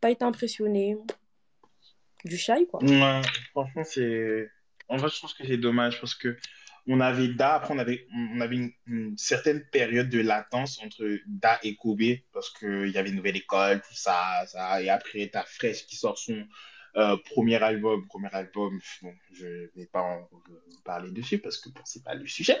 pas 0.00 0.10
été 0.10 0.24
impressionné, 0.24 0.96
du 2.24 2.36
shy 2.36 2.66
quoi. 2.70 2.80
En 4.88 4.98
fait, 4.98 5.08
je 5.08 5.20
pense 5.20 5.34
que 5.34 5.46
c'est 5.46 5.56
dommage 5.56 6.00
parce 6.00 6.14
que 6.14 6.36
on 6.90 7.00
avait 7.00 7.28
Da, 7.28 7.54
après 7.54 7.74
on 7.74 7.78
avait, 7.78 8.06
on 8.14 8.40
avait 8.40 8.72
une, 8.86 9.16
certaine 9.16 9.64
période 9.70 10.08
de 10.08 10.20
latence 10.20 10.80
entre 10.82 11.04
Da 11.26 11.58
et 11.62 11.76
Kobe 11.76 12.00
parce 12.32 12.50
qu'il 12.50 12.90
y 12.90 12.98
avait 12.98 13.10
une 13.10 13.16
nouvelle 13.16 13.36
école, 13.36 13.80
tout 13.80 13.94
ça, 13.94 14.44
ça. 14.46 14.82
Et 14.82 14.90
après, 14.90 15.30
t'as 15.32 15.44
Fresh 15.44 15.86
qui 15.86 15.96
sort 15.96 16.18
son 16.18 16.46
euh, 16.96 17.16
premier 17.32 17.62
album. 17.62 18.06
Premier 18.08 18.30
album, 18.32 18.80
bon, 19.02 19.14
je 19.32 19.70
vais 19.76 19.86
pas 19.86 20.02
en, 20.02 20.22
en 20.22 20.82
parler 20.84 21.10
dessus 21.10 21.38
parce 21.38 21.58
que 21.58 21.70
bon, 21.70 21.80
c'est 21.84 22.04
pas 22.04 22.14
le 22.14 22.26
sujet. 22.26 22.58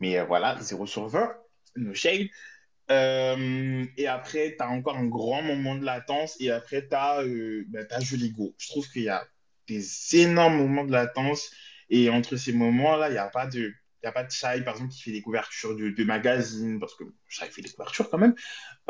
Mais 0.00 0.18
euh, 0.18 0.24
voilà, 0.24 0.56
0 0.60 0.86
sur 0.86 1.06
20, 1.06 1.32
no 1.76 1.94
shade. 1.94 2.28
Euh, 2.90 3.86
et 3.96 4.06
après, 4.06 4.56
tu 4.56 4.62
as 4.62 4.68
encore 4.68 4.96
un 4.96 5.06
grand 5.06 5.42
moment 5.42 5.76
de 5.76 5.84
latence. 5.84 6.36
Et 6.40 6.50
après, 6.50 6.86
tu 6.88 6.94
as, 6.94 7.22
euh, 7.22 7.64
ben, 7.68 7.86
Joligo. 8.00 8.54
Je 8.58 8.68
trouve 8.68 8.88
qu'il 8.90 9.04
y 9.04 9.08
a 9.08 9.24
des 9.68 10.16
énormes 10.16 10.58
moments 10.58 10.84
de 10.84 10.92
latence. 10.92 11.50
Et 11.90 12.10
entre 12.10 12.36
ces 12.36 12.52
moments-là, 12.52 13.08
il 13.08 13.12
n'y 13.12 13.18
a 13.18 13.28
pas 13.28 13.46
de. 13.46 13.72
Il 14.04 14.06
n'y 14.06 14.08
a 14.08 14.12
pas 14.12 14.24
de 14.24 14.64
par 14.64 14.74
exemple, 14.74 14.92
qui 14.92 15.00
fait 15.00 15.12
des 15.12 15.22
couvertures 15.22 15.76
de, 15.76 16.02
magazines, 16.02 16.80
parce 16.80 16.96
que 16.96 17.04
Shai 17.28 17.46
fait 17.46 17.62
des 17.62 17.70
couvertures 17.70 18.10
quand 18.10 18.18
même. 18.18 18.34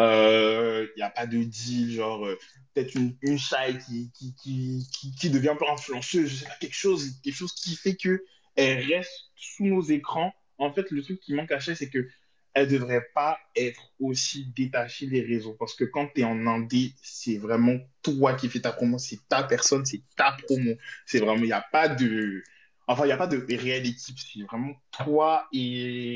Euh, 0.01 0.87
il 0.97 1.01
n'y 1.01 1.03
a 1.03 1.11
pas 1.11 1.27
de 1.27 1.43
deal, 1.43 1.93
genre, 1.93 2.25
euh, 2.25 2.39
peut-être 2.73 2.95
une, 2.95 3.15
une 3.21 3.37
qui, 3.37 4.11
qui, 4.15 4.35
qui, 4.43 5.15
qui, 5.21 5.29
devient 5.29 5.51
un 5.51 5.57
peu 5.57 5.69
influenceuse, 5.69 6.31
je 6.31 6.35
sais 6.37 6.47
pas, 6.47 6.57
quelque 6.59 6.75
chose, 6.75 7.21
quelque 7.23 7.35
chose 7.35 7.53
qui 7.53 7.77
fait 7.77 7.95
que 7.95 8.25
elle 8.57 8.87
reste 8.87 9.33
sous 9.37 9.67
nos 9.67 9.83
écrans 9.83 10.33
en 10.63 10.73
fait, 10.73 10.91
le 10.91 11.03
truc 11.03 11.21
qui 11.21 11.35
manque 11.35 11.53
à 11.53 11.61
Shai, 11.61 11.75
c'est 11.75 11.91
que 11.91 12.09
elle 12.55 12.69
devrait 12.69 13.07
pas 13.15 13.39
être 13.57 13.93
aussi 13.99 14.53
détachée 14.55 15.07
des 15.07 15.23
réseaux. 15.23 15.55
Parce 15.59 15.75
que 15.75 15.85
quand 15.85 16.09
tu 16.15 16.21
es 16.21 16.25
en 16.25 16.47
indé, 16.47 16.93
c'est 17.03 17.39
vraiment 17.39 17.79
toi 18.03 18.35
qui 18.35 18.49
fais 18.49 18.61
ta 18.61 18.73
promo, 18.73 18.99
c'est 18.99 19.27
ta 19.29 19.43
personne, 19.43 19.87
c'est 19.87 20.03
ta 20.17 20.37
promo. 20.43 20.75
C'est 21.07 21.19
vraiment, 21.19 21.43
il 21.43 21.47
n'y 21.47 21.53
a 21.53 21.65
pas 21.73 21.89
de. 21.89 22.43
Enfin, 22.87 23.05
il 23.05 23.09
n'y 23.09 23.13
a 23.13 23.17
pas 23.17 23.27
de 23.27 23.37
réelle 23.57 23.87
équipe. 23.87 24.19
C'est 24.19 24.43
vraiment 24.43 24.73
toi 24.91 25.47
et, 25.53 26.15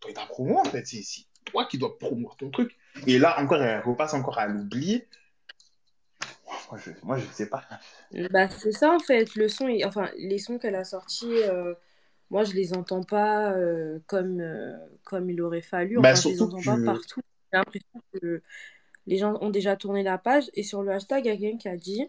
toi 0.00 0.10
et 0.10 0.14
ta 0.14 0.26
promo, 0.26 0.58
en 0.58 0.64
fait. 0.64 0.84
C'est 0.86 1.02
toi 1.44 1.66
qui 1.66 1.78
dois 1.78 1.98
promouvoir 1.98 2.36
ton 2.36 2.50
truc. 2.50 2.76
Et 3.06 3.18
là, 3.18 3.40
encore, 3.40 3.62
elle 3.62 3.80
repasse 3.80 4.14
encore 4.14 4.38
à 4.38 4.46
l'oublier. 4.46 5.06
Moi, 6.70 6.80
je, 6.84 6.90
moi, 7.02 7.18
je 7.18 7.26
sais 7.32 7.48
pas. 7.48 7.64
Bah, 8.30 8.48
c'est 8.48 8.72
ça, 8.72 8.92
en 8.92 8.98
fait. 8.98 9.34
Le 9.34 9.48
son, 9.48 9.68
enfin, 9.84 10.10
les 10.16 10.38
sons 10.38 10.58
qu'elle 10.58 10.74
a 10.74 10.84
sortis. 10.84 11.42
Euh, 11.44 11.74
moi, 12.30 12.44
je 12.44 12.52
les 12.52 12.74
entends 12.74 13.02
pas 13.02 13.52
euh, 13.52 13.98
comme, 14.06 14.40
euh, 14.40 14.76
comme 15.04 15.30
il 15.30 15.40
aurait 15.40 15.62
fallu. 15.62 15.98
Bah, 16.00 16.12
Enfin, 16.12 16.20
je 16.20 16.28
les 16.28 16.42
entends 16.42 16.58
que. 16.58 16.84
pas 16.84 16.92
partout. 16.92 17.20
J'ai 17.52 17.58
l'impression 17.58 18.02
que 18.12 18.42
les 19.08 19.18
gens 19.18 19.36
ont 19.42 19.50
déjà 19.50 19.76
tourné 19.76 20.04
la 20.04 20.18
page. 20.18 20.46
Et 20.54 20.64
sur 20.64 20.82
le 20.84 20.92
hashtag, 20.92 21.26
il 21.26 21.28
y 21.30 21.32
a 21.32 21.38
quelqu'un 21.38 21.58
qui 21.58 21.68
a 21.70 21.76
dit, 21.78 22.08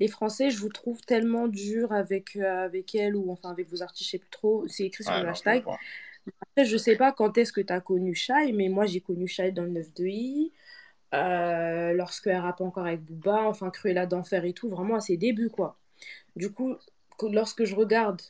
les 0.00 0.08
Français, 0.08 0.50
je 0.50 0.58
vous 0.60 0.70
trouve 0.70 1.00
tellement 1.02 1.48
dur 1.48 1.92
avec, 1.92 2.36
euh, 2.36 2.66
avec 2.66 2.94
elle 2.96 3.16
ou 3.16 3.32
enfin 3.32 3.50
avec 3.52 3.70
vos 3.70 3.82
artistes, 3.82 4.06
je 4.08 4.12
sais 4.12 4.18
plus 4.20 4.30
trop. 4.30 4.68
C'est 4.68 4.84
écrit 4.86 5.04
sur 5.04 5.16
Ouais, 5.16 5.20
le 5.20 5.28
non, 5.28 5.40
je 5.44 5.52
hashtag. 5.52 5.64
vois. 5.64 5.80
Après, 6.42 6.64
je 6.66 6.76
sais 6.76 6.96
pas 6.96 7.12
quand 7.12 7.38
est-ce 7.38 7.52
que 7.52 7.60
tu 7.60 7.72
as 7.72 7.80
connu 7.80 8.14
Shai, 8.14 8.52
mais 8.52 8.68
moi, 8.68 8.86
j'ai 8.86 9.00
connu 9.00 9.26
Shai 9.28 9.52
dans 9.52 9.64
le 9.64 9.70
9-2i, 9.70 10.52
euh, 11.14 11.92
lorsque 11.94 12.26
elle 12.28 12.36
rappe 12.38 12.60
encore 12.60 12.86
avec 12.86 13.02
Booba, 13.04 13.44
enfin 13.48 13.70
Cruella 13.70 14.06
d'Enfer 14.06 14.44
et 14.44 14.52
tout, 14.52 14.68
vraiment 14.68 14.96
à 14.96 15.00
ses 15.00 15.16
débuts, 15.16 15.50
quoi. 15.50 15.78
Du 16.36 16.52
coup, 16.52 16.76
que- 17.18 17.26
lorsque 17.26 17.64
je 17.64 17.74
regarde 17.76 18.22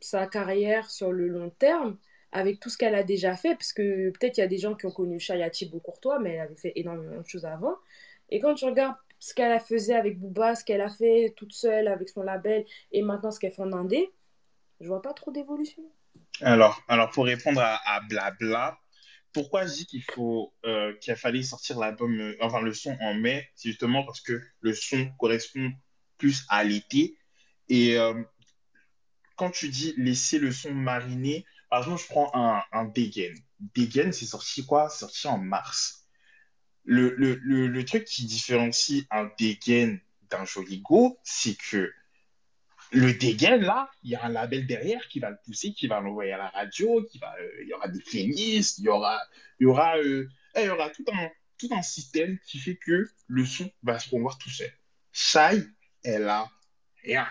sa 0.00 0.26
carrière 0.26 0.90
sur 0.90 1.12
le 1.12 1.28
long 1.28 1.50
terme, 1.50 1.98
avec 2.32 2.60
tout 2.60 2.70
ce 2.70 2.78
qu'elle 2.78 2.94
a 2.94 3.02
déjà 3.02 3.36
fait, 3.36 3.54
parce 3.54 3.72
que 3.72 4.10
peut-être 4.10 4.38
il 4.38 4.40
y 4.40 4.44
a 4.44 4.48
des 4.48 4.58
gens 4.58 4.74
qui 4.74 4.86
ont 4.86 4.92
connu 4.92 5.18
Shai 5.18 5.48
Thibaut 5.50 5.80
Courtois, 5.80 6.18
mais 6.18 6.34
elle 6.34 6.40
avait 6.40 6.56
fait 6.56 6.72
énormément 6.76 7.20
de 7.20 7.26
choses 7.26 7.44
avant. 7.44 7.76
Et 8.28 8.38
quand 8.38 8.54
tu 8.54 8.64
regardes 8.64 8.96
ce 9.18 9.34
qu'elle 9.34 9.52
a 9.52 9.60
faisait 9.60 9.94
avec 9.94 10.18
Booba, 10.18 10.54
ce 10.54 10.64
qu'elle 10.64 10.80
a 10.80 10.90
fait 10.90 11.34
toute 11.36 11.52
seule 11.52 11.88
avec 11.88 12.08
son 12.08 12.22
label, 12.22 12.64
et 12.92 13.02
maintenant 13.02 13.30
ce 13.30 13.40
qu'elle 13.40 13.52
fait 13.52 13.62
en 13.62 13.72
Indé, 13.72 14.10
je 14.80 14.86
vois 14.86 15.02
pas 15.02 15.12
trop 15.12 15.30
d'évolution. 15.30 15.82
Alors, 16.40 16.82
alors, 16.88 17.10
pour 17.10 17.26
répondre 17.26 17.60
à, 17.60 17.78
à 17.84 18.00
Blabla, 18.00 18.78
pourquoi 19.32 19.66
je 19.66 19.74
dis 19.74 19.86
qu'il 19.86 20.02
faut, 20.02 20.52
euh, 20.64 20.94
qu'il 21.00 21.14
fallait 21.16 21.42
sortir 21.42 21.78
l'album, 21.78 22.18
euh, 22.18 22.36
enfin 22.40 22.60
le 22.60 22.72
son 22.72 22.96
en 23.00 23.14
mai, 23.14 23.48
c'est 23.54 23.68
justement 23.68 24.04
parce 24.04 24.20
que 24.20 24.40
le 24.60 24.72
son 24.72 25.10
correspond 25.18 25.72
plus 26.18 26.44
à 26.48 26.64
l'été. 26.64 27.16
Et 27.68 27.96
euh, 27.96 28.14
quand 29.36 29.50
tu 29.50 29.68
dis 29.68 29.94
laisser 29.96 30.38
le 30.38 30.50
son 30.50 30.72
mariner, 30.72 31.44
par 31.70 31.80
exemple, 31.80 32.02
je 32.02 32.08
prends 32.08 32.30
un, 32.34 32.62
un 32.72 32.84
Degen. 32.84 33.34
Degen, 33.74 34.12
c'est 34.12 34.26
sorti 34.26 34.66
quoi? 34.66 34.90
Sorti 34.90 35.28
en 35.28 35.38
mars. 35.38 36.04
Le, 36.84 37.14
le, 37.16 37.36
le, 37.36 37.84
truc 37.84 38.04
qui 38.04 38.24
différencie 38.24 39.06
un 39.10 39.30
Degen 39.38 40.00
d'un 40.30 40.44
Joligo, 40.44 41.18
c'est 41.22 41.56
que 41.56 41.92
le 42.92 43.14
dégaine, 43.14 43.60
là, 43.60 43.88
il 44.02 44.10
y 44.10 44.16
a 44.16 44.24
un 44.24 44.30
label 44.30 44.66
derrière 44.66 45.06
qui 45.08 45.20
va 45.20 45.30
le 45.30 45.38
pousser, 45.44 45.72
qui 45.72 45.86
va 45.86 46.00
l'envoyer 46.00 46.32
à 46.32 46.38
la 46.38 46.48
radio, 46.48 46.98
euh, 47.00 47.62
il 47.62 47.68
y 47.68 47.72
aura 47.72 47.86
des 47.86 48.00
playlists, 48.00 48.78
il 48.78 48.86
y 48.86 48.88
aura, 48.88 49.20
y 49.60 49.66
aura, 49.66 49.96
euh, 49.98 50.28
eh, 50.56 50.64
y 50.64 50.68
aura 50.70 50.90
tout 50.90 51.04
un, 51.12 51.30
tout 51.58 51.68
un 51.70 51.82
système 51.82 52.38
qui 52.40 52.58
fait 52.58 52.76
que 52.76 53.08
le 53.28 53.44
son 53.44 53.70
va 53.84 53.98
se 54.00 54.08
promouvoir 54.08 54.38
tout 54.38 54.50
seul. 54.50 54.72
Shai, 55.12 55.62
elle 56.02 56.28
a 56.28 56.50
rien. 57.04 57.28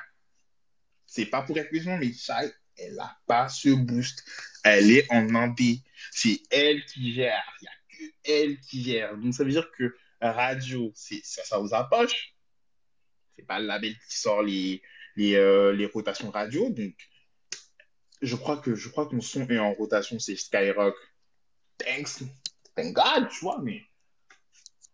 C'est 1.06 1.26
pas 1.26 1.42
pour 1.42 1.58
être 1.58 1.72
méchant, 1.74 1.98
mais 1.98 2.14
Shai, 2.14 2.54
elle 2.80 3.00
a 3.00 3.18
pas 3.28 3.50
ce 3.50 3.70
boost. 3.70 4.24
Elle 4.64 4.92
est 4.92 5.12
en 5.12 5.36
indé. 5.36 5.82
C'est 6.12 6.42
elle 6.52 6.84
qui 6.86 7.14
gère. 7.14 7.44
Il 7.62 7.66
y 7.66 7.68
a 7.68 7.72
que 7.90 8.14
elle 8.24 8.60
qui 8.60 8.84
gère. 8.84 9.18
Donc 9.18 9.34
ça 9.34 9.44
veut 9.44 9.52
dire 9.52 9.70
que 9.78 9.96
radio, 10.22 10.92
ça, 10.96 11.44
ça 11.44 11.58
vous 11.60 11.74
approche. 11.74 12.36
C'est 13.36 13.46
pas 13.46 13.60
le 13.60 13.68
label 13.68 13.96
qui 14.10 14.18
sort 14.18 14.44
les, 14.44 14.82
euh, 15.18 15.74
les 15.74 15.86
rotations 15.86 16.30
radio. 16.30 16.70
Donc, 16.70 16.94
je 18.22 18.36
crois 18.36 18.58
que 18.58 18.76
je 18.76 18.90
crois 18.90 19.06
que 19.06 19.16
mon 19.16 19.22
son 19.22 19.48
est 19.50 19.60
en 19.60 19.74
rotation, 19.74 20.20
c'est 20.20 20.36
Skyrock. 20.36 20.96
Thanks, 21.78 22.24
thank 22.76 22.94
God, 22.94 23.30
tu 23.30 23.40
vois, 23.42 23.62
mais 23.62 23.82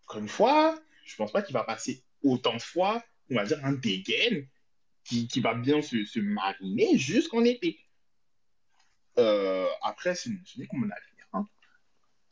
encore 0.03 0.21
une 0.21 0.29
fois, 0.29 0.79
je 1.05 1.15
pense 1.15 1.31
pas 1.31 1.41
qu'il 1.41 1.53
va 1.53 1.63
passer 1.63 2.03
autant 2.23 2.55
de 2.55 2.61
fois, 2.61 3.03
on 3.31 3.35
va 3.35 3.45
dire, 3.45 3.59
un 3.63 3.73
dégaine 3.73 4.47
qui, 5.05 5.39
va 5.39 5.53
bien 5.53 5.81
se, 5.81 6.19
mariner 6.19 6.97
jusqu'en 6.97 7.43
été. 7.43 7.79
Euh, 9.17 9.67
après, 9.83 10.15
ce 10.15 10.29
n'est 10.29 10.67
que 10.67 10.75
mon 10.75 10.89
avis. 10.89 11.23
Hein. 11.33 11.45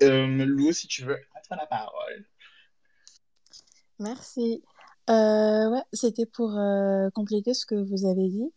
Euh, 0.01 0.45
Lou, 0.45 0.71
si 0.73 0.88
tu 0.88 1.03
veux, 1.03 1.17
à 1.36 1.41
toi 1.41 1.55
la 1.55 1.67
parole. 1.67 2.25
Merci. 3.99 4.63
Euh, 5.09 5.69
ouais, 5.69 5.83
c'était 5.93 6.25
pour 6.25 6.57
compléter 7.13 7.53
ce 7.53 7.65
que 7.65 7.75
vous 7.75 8.05
avez 8.05 8.29
dit 8.29 8.51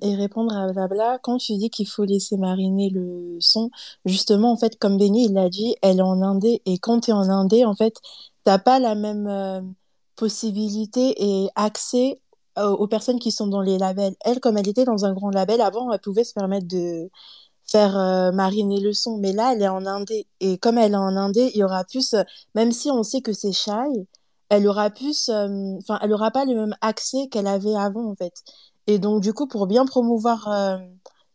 et 0.00 0.14
répondre 0.14 0.56
à 0.56 0.72
Blabla. 0.72 1.18
Quand 1.22 1.36
tu 1.36 1.54
dis 1.58 1.68
qu'il 1.68 1.86
faut 1.86 2.06
laisser 2.06 2.38
mariner 2.38 2.88
le 2.88 3.36
son, 3.38 3.70
justement, 4.06 4.50
en 4.50 4.56
fait, 4.56 4.78
comme 4.78 4.96
Benny, 4.96 5.28
l'a 5.28 5.50
dit, 5.50 5.76
elle 5.82 5.98
est 5.98 6.02
en 6.02 6.22
indé 6.22 6.62
et 6.64 6.78
quand 6.78 7.00
tu 7.00 7.10
es 7.10 7.12
en 7.12 7.28
indé, 7.28 7.66
en 7.66 7.74
fait, 7.74 8.00
t'as 8.44 8.58
pas 8.58 8.78
la 8.78 8.94
même 8.94 9.76
possibilité 10.16 11.14
et 11.18 11.50
accès 11.54 12.18
aux 12.58 12.86
personnes 12.88 13.18
qui 13.18 13.30
sont 13.32 13.46
dans 13.46 13.60
les 13.60 13.78
labels. 13.78 14.14
Elle, 14.24 14.40
comme 14.40 14.56
elle 14.56 14.68
était 14.68 14.84
dans 14.84 15.04
un 15.04 15.12
grand 15.14 15.30
label, 15.30 15.60
avant, 15.60 15.90
elle 15.92 16.00
pouvait 16.00 16.24
se 16.24 16.34
permettre 16.34 16.66
de 16.68 17.10
faire 17.70 17.96
euh, 17.98 18.32
mariner 18.32 18.80
le 18.80 18.92
son, 18.92 19.18
mais 19.18 19.32
là, 19.32 19.52
elle 19.54 19.62
est 19.62 19.68
en 19.68 19.86
indé. 19.86 20.26
Et 20.40 20.58
comme 20.58 20.78
elle 20.78 20.92
est 20.92 20.96
en 20.96 21.16
indé, 21.16 21.50
il 21.54 21.58
y 21.58 21.64
aura 21.64 21.84
plus, 21.84 22.14
euh, 22.14 22.22
même 22.54 22.72
si 22.72 22.90
on 22.90 23.02
sait 23.02 23.20
que 23.20 23.32
c'est 23.32 23.52
shy, 23.52 23.70
elle 24.48 24.66
aura 24.66 24.90
plus, 24.90 25.28
euh, 25.28 25.76
enfin, 25.78 25.98
elle 26.02 26.12
aura 26.12 26.30
pas 26.30 26.44
le 26.44 26.54
même 26.54 26.76
accès 26.80 27.28
qu'elle 27.30 27.46
avait 27.46 27.74
avant, 27.76 28.10
en 28.10 28.14
fait. 28.14 28.32
Et 28.86 28.98
donc, 28.98 29.22
du 29.22 29.34
coup, 29.34 29.46
pour 29.46 29.66
bien 29.66 29.84
promouvoir 29.84 30.48
euh, 30.48 30.78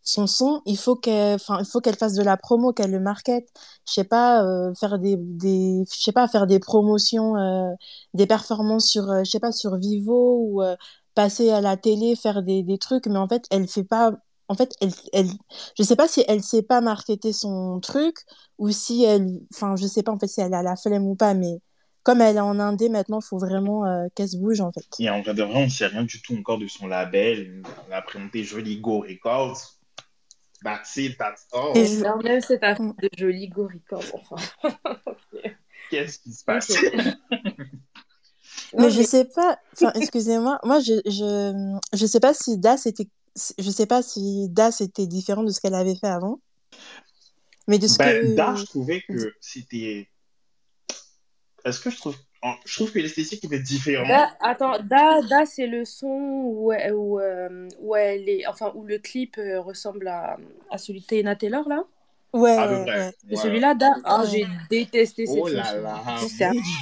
son 0.01 0.27
son, 0.27 0.62
il 0.65 0.77
faut 0.77 0.95
qu'elle, 0.95 1.36
enfin, 1.36 1.63
fasse 1.97 2.13
de 2.13 2.23
la 2.23 2.36
promo, 2.38 2.73
qu'elle 2.73 2.91
le 2.91 2.99
market. 2.99 3.47
Je 3.88 3.93
sais 3.93 4.03
pas, 4.03 4.43
euh, 4.43 4.73
faire 4.75 4.99
des, 4.99 5.17
je 5.91 6.01
sais 6.03 6.12
pas, 6.12 6.27
faire 6.27 6.47
des 6.47 6.59
promotions, 6.59 7.38
euh, 7.38 7.73
des 8.13 8.27
performances 8.27 8.86
sur, 8.88 9.09
euh, 9.09 9.23
je 9.23 9.31
sais 9.31 9.39
pas, 9.39 9.51
sur 9.51 9.75
Vivo 9.77 10.38
ou 10.41 10.62
euh, 10.63 10.75
passer 11.15 11.52
à 11.52 11.62
la 11.62 11.78
télé, 11.78 12.15
faire 12.15 12.43
des, 12.43 12.63
des 12.63 12.78
trucs, 12.78 13.08
mais 13.08 13.17
en 13.17 13.28
fait, 13.28 13.45
elle 13.52 13.67
fait 13.67 13.84
pas, 13.84 14.13
en 14.47 14.56
fait, 14.56 14.73
elle, 14.82 14.91
elle, 15.13 15.30
je 15.78 15.84
sais 15.84 15.95
pas 15.95 16.08
si 16.08 16.23
elle 16.28 16.43
sait 16.43 16.63
pas 16.63 16.82
marketer 16.82 17.34
son 17.34 17.80
truc 17.80 18.15
ou 18.58 18.71
si 18.71 19.04
elle, 19.04 19.28
enfin, 19.54 19.76
je 19.76 19.86
sais 19.86 20.04
pas 20.04 20.12
en 20.12 20.19
fait 20.19 20.28
si 20.28 20.41
elle 20.41 20.54
a 20.54 20.63
la 20.63 20.76
flemme 20.76 21.06
ou 21.06 21.15
pas, 21.15 21.34
mais 21.34 21.60
comme 22.04 22.21
elle 22.21 22.38
est 22.38 22.41
en 22.41 22.60
indé 22.60 22.89
maintenant, 22.89 23.19
il 23.21 23.26
faut 23.26 23.38
vraiment 23.38 23.86
euh, 23.86 24.08
qu'elle 24.15 24.28
se 24.28 24.38
bouge 24.38 24.62
en 24.62 24.71
fait. 24.71 24.86
Et 24.99 25.10
en 25.10 25.21
vrai 25.21 25.34
de 25.34 25.43
vrai, 25.43 25.56
on 25.56 25.65
ne 25.65 25.69
sait 25.69 25.88
rien 25.88 26.04
du 26.04 26.21
tout 26.21 26.36
encore 26.38 26.58
de 26.58 26.67
son 26.67 26.88
label. 26.88 27.63
On 27.89 27.93
a 27.93 28.02
présenté 28.02 28.43
Joli 28.43 28.80
Go 28.82 28.99
Records. 28.99 29.80
That's 30.63 30.95
it, 30.95 31.17
that's 31.17 31.45
all. 31.52 31.76
Et 31.76 31.86
je... 31.86 32.23
Même 32.23 32.41
cette 32.41 32.63
affaire 32.63 32.93
de 33.02 33.10
joli 33.17 33.49
go 33.49 33.67
record, 33.67 34.04
enfin. 34.13 34.38
Qu'est-ce 35.89 36.19
qui 36.19 36.32
se 36.32 36.43
passe? 36.45 36.71
Mais 38.77 38.89
je 38.89 38.99
mais 38.99 39.05
sais 39.05 39.25
pas, 39.25 39.59
enfin, 39.73 39.91
excusez-moi, 39.95 40.59
moi 40.63 40.79
je, 40.79 40.93
je, 41.05 41.77
je 41.93 42.05
sais 42.05 42.19
pas 42.19 42.33
si 42.33 42.57
Das 42.57 42.86
était, 42.86 43.07
je 43.36 43.69
sais 43.69 43.86
pas 43.86 44.01
si 44.01 44.49
Das 44.49 44.81
était 44.81 45.07
différent 45.07 45.43
de 45.43 45.51
ce 45.51 45.59
qu'elle 45.59 45.75
avait 45.75 45.95
fait 45.95 46.07
avant, 46.07 46.39
mais 47.67 47.79
de 47.79 47.88
ce 47.88 47.97
Ben, 47.97 48.36
Da, 48.36 48.53
que, 48.53 48.59
je 48.59 48.65
trouvais 48.65 49.01
que 49.01 49.33
c'était. 49.39 50.07
Est-ce 51.65 51.79
que 51.79 51.89
je 51.89 51.97
trouve. 51.97 52.15
Je 52.65 52.75
trouve 52.75 52.91
que 52.91 52.99
l'esthétique 52.99 53.45
était 53.45 53.59
différente? 53.59 54.07
Da, 54.07 54.36
attends, 54.41 54.77
Da, 54.79 55.21
Da 55.21 55.45
c'est 55.45 55.67
le 55.67 55.86
son 55.86 56.07
où, 56.07 56.73
où, 56.73 57.19
euh, 57.19 57.69
où 57.79 57.95
elle 57.95 58.27
est, 58.27 58.45
enfin 58.47 58.71
où 58.75 58.83
le 58.83 58.97
clip 58.99 59.38
euh, 59.38 59.62
ressemble 59.62 60.09
à, 60.09 60.38
à 60.69 60.77
celui 60.77 60.99
de 60.99 61.33
Taylor 61.36 61.67
là? 61.69 61.86
Ouais, 62.34 63.12
celui-là, 63.36 63.76
Da, 63.76 63.91
ah, 64.06 64.24
Ouais. 64.24 64.30
j'ai 64.30 64.48
détesté 64.69 65.26
cette 65.26 65.39
Oh 65.43 65.48
là 65.50 65.63
chanson. 65.63 65.82
là. 65.82 66.28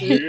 Mais 0.07 0.19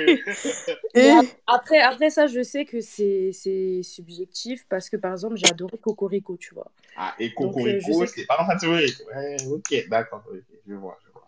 Et, 0.94 1.08
ap- 1.10 1.24
après, 1.46 1.78
après 1.80 2.10
ça, 2.10 2.26
je 2.26 2.42
sais 2.42 2.64
que 2.66 2.80
c'est 2.80 3.30
c'est 3.32 3.82
subjectif 3.82 4.66
parce 4.68 4.90
que 4.90 4.96
par 4.98 5.12
exemple, 5.12 5.36
j'ai 5.36 5.46
adoré 5.46 5.78
Cocorico, 5.78 6.36
tu 6.36 6.54
vois. 6.54 6.70
Ah, 6.96 7.14
et 7.18 7.26
euh, 7.26 7.34
Cocorico, 7.34 8.04
c'est 8.06 8.26
pas 8.26 8.36
dans 8.36 8.46
catégorie. 8.46 8.94
Ouais, 9.14 9.36
ok, 9.50 9.88
d'accord. 9.88 10.22
ok, 10.30 10.42
je 10.66 10.74
vois, 10.74 10.98
je 11.06 11.12
vois. 11.12 11.22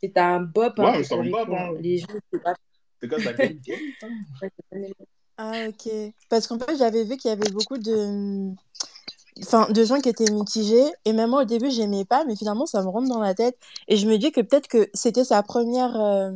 c'est 0.00 0.16
un 0.18 0.40
bop, 0.40 0.78
hein, 0.78 0.82
Ouais, 0.84 0.98
mais 0.98 1.04
c'est 1.04 1.14
un 1.14 1.24
bop, 1.24 1.48
hein. 1.52 1.74
Les 1.80 1.98
gens, 1.98 2.06
c'est 2.32 2.42
pas... 2.42 2.54
C'est 3.00 3.08
quoi 3.08 3.20
ta 3.20 3.32
ah 5.38 5.66
ok, 5.68 5.88
parce 6.28 6.46
qu'en 6.46 6.58
fait 6.58 6.76
j'avais 6.76 7.04
vu 7.04 7.16
qu'il 7.16 7.30
y 7.30 7.32
avait 7.32 7.50
beaucoup 7.50 7.78
de, 7.78 8.52
enfin, 9.40 9.68
de 9.70 9.84
gens 9.84 10.00
qui 10.00 10.08
étaient 10.08 10.30
mitigés, 10.30 10.84
et 11.04 11.12
même 11.12 11.30
moi 11.30 11.42
au 11.42 11.44
début 11.44 11.70
j'aimais 11.70 12.04
pas, 12.04 12.24
mais 12.24 12.36
finalement 12.36 12.66
ça 12.66 12.82
me 12.82 12.88
rentre 12.88 13.08
dans 13.08 13.20
la 13.20 13.34
tête, 13.34 13.56
et 13.88 13.96
je 13.96 14.06
me 14.06 14.18
dis 14.18 14.32
que 14.32 14.40
peut-être 14.40 14.68
que 14.68 14.90
c'était 14.94 15.24
sa 15.24 15.42
première 15.42 15.98
euh, 16.00 16.32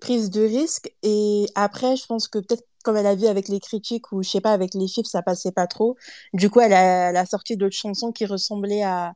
prise 0.00 0.30
de 0.30 0.42
risque, 0.42 0.92
et 1.02 1.46
après 1.54 1.96
je 1.96 2.06
pense 2.06 2.28
que 2.28 2.38
peut-être 2.38 2.64
comme 2.84 2.96
elle 2.96 3.06
a 3.06 3.14
vu 3.14 3.26
avec 3.26 3.48
les 3.48 3.60
critiques 3.60 4.12
ou 4.12 4.22
je 4.22 4.30
sais 4.30 4.40
pas 4.40 4.52
avec 4.52 4.74
les 4.74 4.86
chiffres 4.86 5.08
ça 5.08 5.22
passait 5.22 5.52
pas 5.52 5.66
trop, 5.66 5.96
du 6.32 6.50
coup 6.50 6.60
elle 6.60 6.72
a, 6.72 7.26
sorti 7.26 7.56
d'autres 7.56 7.76
chansons 7.76 8.12
qui 8.12 8.26
ressemblaient 8.26 8.82
à 8.82 9.14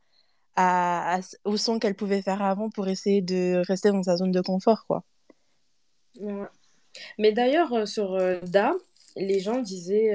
à, 0.57 1.21
au 1.45 1.57
son 1.57 1.79
qu'elle 1.79 1.95
pouvait 1.95 2.21
faire 2.23 2.43
avant 2.43 2.69
pour 2.69 2.89
essayer 2.89 3.23
de 3.23 3.63
rester 3.67 3.91
dans 3.91 4.03
sa 4.03 4.17
zone 4.17 4.33
de 4.33 4.41
confort, 4.43 4.85
quoi. 4.87 5.03
Mais 7.19 7.33
d'ailleurs, 7.33 7.73
euh, 7.73 7.87
sur 7.87 8.13
euh, 8.15 8.39
Da, 8.43 8.75
les 9.17 9.41
gens 9.41 9.61
disaient 9.61 10.13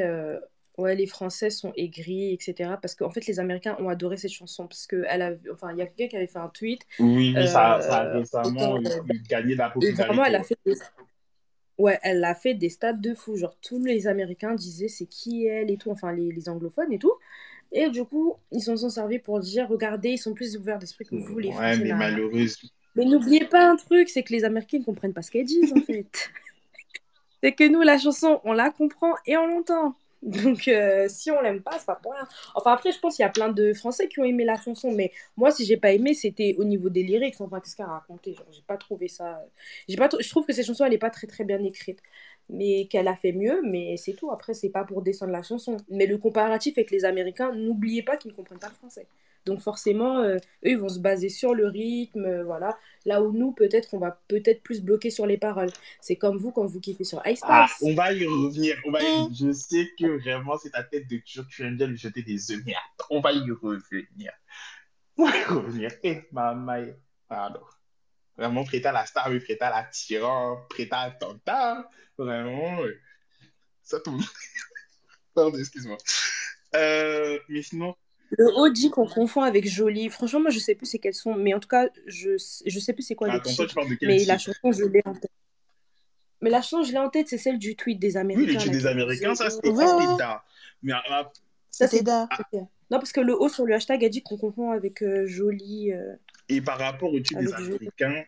ouais, 0.78 0.96
les 0.96 1.08
Français 1.08 1.50
sont 1.50 1.74
aigris, 1.76 2.34
etc. 2.34 2.72
Parce 2.82 2.96
qu'en 2.96 3.10
fait, 3.10 3.26
les 3.26 3.40
Américains 3.40 3.76
ont 3.80 3.90
adoré 3.90 4.18
cette 4.18 4.32
chanson. 4.32 4.68
Parce 4.68 4.88
que 4.88 5.04
elle 5.10 5.22
a, 5.22 5.32
enfin, 5.52 5.72
il 5.74 5.80
y 5.80 5.82
a 5.82 5.88
quelqu'un 5.88 6.08
qui 6.08 6.16
avait 6.18 6.28
fait 6.28 6.40
un 6.40 6.50
tweet. 6.50 6.82
Oui, 7.00 7.34
ça, 7.34 7.80
ça, 7.82 8.02
a 8.02 8.14
récemment 8.14 8.80
gagné 9.30 9.54
de 9.54 9.58
la 9.58 9.70
popularité. 9.70 10.04
Vraiment, 10.04 10.26
elle 10.26 10.36
a 10.36 10.44
fait 10.44 10.58
des... 10.66 10.76
Ouais, 11.78 12.00
elle 12.02 12.24
a 12.24 12.34
fait 12.34 12.56
des 12.56 12.70
stades 12.70 13.02
de 13.02 13.14
fou. 13.14 13.36
Genre, 13.36 13.56
tous 13.62 13.84
les 13.84 14.08
Américains 14.08 14.56
disaient 14.56 14.88
c'est 14.88 15.06
qui 15.06 15.46
elle 15.46 15.70
et 15.70 15.78
tout, 15.78 15.92
enfin, 15.92 16.12
les, 16.12 16.32
les 16.32 16.50
anglophones 16.50 16.92
et 16.92 17.00
tout. 17.00 17.14
Et 17.72 17.90
du 17.90 18.04
coup, 18.04 18.36
ils 18.52 18.62
s'en 18.62 18.78
sont 18.78 18.90
servis 18.90 19.20
pour 19.20 19.40
dire 19.40 19.68
regardez, 19.68 20.12
ils 20.12 20.18
sont 20.18 20.34
plus 20.34 20.58
ouverts 20.58 20.80
d'esprit 20.80 21.06
que 21.06 21.16
vous, 21.16 21.38
les 21.38 21.52
Français. 21.52 21.78
Ouais, 21.78 21.84
mais 21.84 21.94
malheureusement. 21.94 22.70
Mais 22.96 23.06
n'oubliez 23.06 23.46
pas 23.46 23.70
un 23.70 23.76
truc, 23.76 24.10
c'est 24.10 24.24
que 24.24 24.34
les 24.34 24.44
Américains 24.44 24.80
ne 24.80 24.84
comprennent 24.84 25.14
pas 25.14 25.22
ce 25.22 25.30
qu'elles 25.30 25.46
disent 25.46 25.72
en 25.74 25.82
fait. 25.86 26.32
c'est 27.44 27.52
que 27.52 27.68
nous, 27.68 27.82
la 27.82 27.98
chanson, 28.00 28.42
on 28.44 28.54
la 28.54 28.72
comprend 28.72 29.14
et 29.28 29.38
on 29.38 29.46
l'entend. 29.46 29.96
Donc, 30.28 30.68
euh, 30.68 31.08
si 31.10 31.32
on 31.32 31.42
l'aime 31.42 31.62
pas, 31.62 31.80
c'est 31.80 31.86
pas 31.86 31.96
pour 31.96 32.12
rien. 32.14 32.28
Enfin, 32.56 32.74
après, 32.74 32.92
je 32.92 33.00
pense 33.00 33.16
qu'il 33.16 33.24
y 33.24 33.26
a 33.26 33.30
plein 33.30 33.50
de 33.50 33.74
Français 33.74 34.08
qui 34.10 34.20
ont 34.20 34.26
aimé 34.26 34.44
la 34.46 34.58
chanson, 34.62 34.92
mais 34.92 35.12
moi, 35.38 35.52
si 35.52 35.66
j'ai 35.66 35.78
pas 35.78 35.92
aimé, 35.94 36.14
c'était 36.14 36.56
au 36.60 36.66
niveau 36.66 36.90
des 36.90 37.04
lyrics. 37.04 37.40
Enfin, 37.40 37.60
qu'est-ce 37.62 37.76
qu'elle 37.78 37.86
a 37.86 37.90
raconté? 37.90 38.36
J'ai 38.52 38.62
pas 38.64 38.78
trouvé 38.78 39.08
ça. 39.08 39.42
Pas. 39.98 40.10
Je 40.20 40.30
trouve 40.30 40.46
que 40.46 40.54
cette 40.54 40.66
chanson, 40.66 40.86
elle 40.86 40.94
est 40.94 40.98
pas 40.98 41.10
très 41.10 41.28
très 41.28 41.44
bien 41.46 41.64
écrite, 41.64 42.02
mais 42.50 42.88
qu'elle 42.88 43.08
a 43.08 43.16
fait 43.16 43.34
mieux. 43.34 43.62
Mais 43.64 43.98
c'est 43.98 44.14
tout. 44.14 44.32
Après, 44.32 44.54
c'est 44.54 44.70
pas 44.70 44.84
pour 44.84 45.02
descendre 45.02 45.32
la 45.32 45.44
chanson. 45.44 45.78
Mais 45.90 46.06
le 46.06 46.18
comparatif 46.18 46.78
avec 46.78 46.92
les 46.92 47.06
Américains, 47.06 47.54
n'oubliez 47.54 48.04
pas 48.04 48.18
qu'ils 48.18 48.32
ne 48.32 48.36
comprennent 48.36 48.60
pas 48.60 48.70
le 48.70 48.76
français. 48.76 49.08
Donc 49.48 49.62
forcément, 49.62 50.20
euh, 50.20 50.36
eux, 50.36 50.72
ils 50.72 50.78
vont 50.78 50.90
se 50.90 51.00
baser 51.00 51.30
sur 51.30 51.56
le 51.56 51.68
rythme, 51.68 52.26
euh, 52.26 52.44
voilà. 52.44 52.78
Là 53.06 53.24
où 53.24 53.32
nous, 53.32 53.54
peut-être, 53.54 53.94
on 53.94 53.98
va 53.98 54.20
peut-être 54.28 54.62
plus 54.62 54.82
bloquer 54.82 55.10
sur 55.10 55.26
les 55.26 55.38
paroles. 55.38 55.72
C'est 56.02 56.18
comme 56.18 56.38
vous 56.38 56.52
quand 56.52 56.66
vous 56.66 56.82
kiffez 56.82 57.06
sur 57.06 57.26
Ice 57.26 57.40
Ah, 57.44 57.68
on 57.82 57.94
va 57.94 58.12
y 58.12 58.26
revenir. 58.26 58.76
On 58.86 58.92
va 58.92 59.00
mm. 59.00 59.34
Je 59.34 59.54
sais 59.54 59.88
que 59.98 60.20
vraiment, 60.20 60.58
c'est 60.58 60.72
ta 60.72 60.84
tête 60.84 61.10
de 61.10 61.18
toujours 61.20 61.48
tu 61.50 61.64
aimes 61.64 61.78
bien 61.78 61.88
lui 61.88 61.98
jeter 61.98 62.24
des 62.24 62.52
œufs. 62.52 62.62
On 63.10 63.22
va 63.22 63.32
y 63.32 63.40
revenir. 63.50 64.34
On 65.18 65.26
va 65.26 65.38
y 65.38 65.44
revenir. 65.46 65.92
Eh, 66.04 66.24
maman. 66.34 66.84
Pardon. 67.30 67.62
Vraiment, 68.38 68.64
prêta 68.64 68.92
la 68.92 69.06
star, 69.06 69.30
mais 69.30 69.40
prêta 69.40 69.70
la 69.70 69.84
tyran, 69.84 70.58
prêta 70.70 71.12
tanta. 71.20 71.90
Vraiment, 72.18 72.78
ça 73.84 74.00
tombe. 74.00 74.22
Pardon, 75.34 75.58
excuse-moi. 75.58 75.98
Euh, 76.76 77.40
mais 77.50 77.62
sinon, 77.64 77.96
le 78.32 78.54
haut 78.56 78.70
dit 78.70 78.90
qu'on 78.90 79.08
confond 79.08 79.42
avec 79.42 79.68
Jolie. 79.68 80.10
Franchement, 80.10 80.42
moi, 80.42 80.50
je 80.50 80.60
sais 80.60 80.76
plus 80.76 80.86
c'est 80.86 81.00
quels 81.00 81.14
sont, 81.14 81.36
mais 81.36 81.54
en 81.54 81.60
tout 81.60 81.70
cas, 81.70 81.88
je, 82.08 82.32
je 82.66 82.80
sais 82.80 82.94
plus 82.94 83.04
c'est 83.04 83.16
quoi 83.16 83.34
les 83.34 83.42
titres. 83.42 83.74
Mais 84.02 84.26
la 84.26 84.38
chanson, 84.38 84.72
je 84.72 84.84
l'ai 84.84 85.02
en 85.06 85.14
tête. 85.14 85.32
Mais 86.42 86.50
la 86.50 86.62
chanson, 86.62 86.84
je 86.84 86.92
l'ai 86.92 87.00
en 87.00 87.10
tête, 87.10 87.28
c'est 87.30 87.38
celle 87.38 87.58
du 87.58 87.76
tweet 87.76 88.00
des 88.00 88.18
Américains. 88.18 88.48
Oui, 88.48 88.54
le 88.56 88.62
tweet 88.62 88.74
des 88.74 88.86
Américains, 88.86 89.36
ça, 89.36 89.50
c'était 89.50 89.72
Da. 89.72 90.44
Mais, 90.84 90.94
ça, 91.72 91.88
c'est 91.88 92.04
Da. 92.04 92.28
Non, 92.90 93.00
parce 93.00 93.12
que 93.12 93.22
le 93.22 93.40
haut 93.40 93.50
sur 93.50 93.66
le 93.66 93.76
hashtag 93.76 94.04
a 94.06 94.10
dit 94.10 94.22
qu'on 94.22 94.38
confond 94.38 94.72
avec 94.72 95.02
euh, 95.02 95.26
Jolie. 95.26 95.94
Euh, 95.94 96.16
Et 96.50 96.62
par 96.62 96.80
rapport 96.80 97.14
au 97.14 97.20
tweet 97.20 97.40
des 97.40 97.54
Américains, 97.54 98.24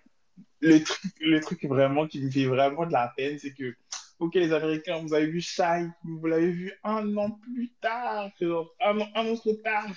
le 0.61 0.83
truc, 0.83 1.13
le 1.21 1.39
truc 1.39 1.65
vraiment 1.65 2.07
qui 2.07 2.21
me 2.21 2.29
fait 2.29 2.45
vraiment 2.45 2.85
de 2.85 2.91
la 2.91 3.13
peine, 3.15 3.39
c'est 3.39 3.53
que 3.53 3.75
Ok, 4.19 4.35
les 4.35 4.51
Américains, 4.51 5.01
vous 5.01 5.13
avez 5.13 5.27
vu 5.27 5.39
Shai, 5.39 5.87
vous 6.03 6.25
l'avez 6.27 6.51
vu 6.51 6.73
un 6.83 7.15
an 7.15 7.31
plus 7.31 7.71
tard, 7.79 8.29
un 8.81 8.99
an, 8.99 9.07
un 9.15 9.27
an 9.27 9.35
trop 9.37 9.53
tard. 9.53 9.87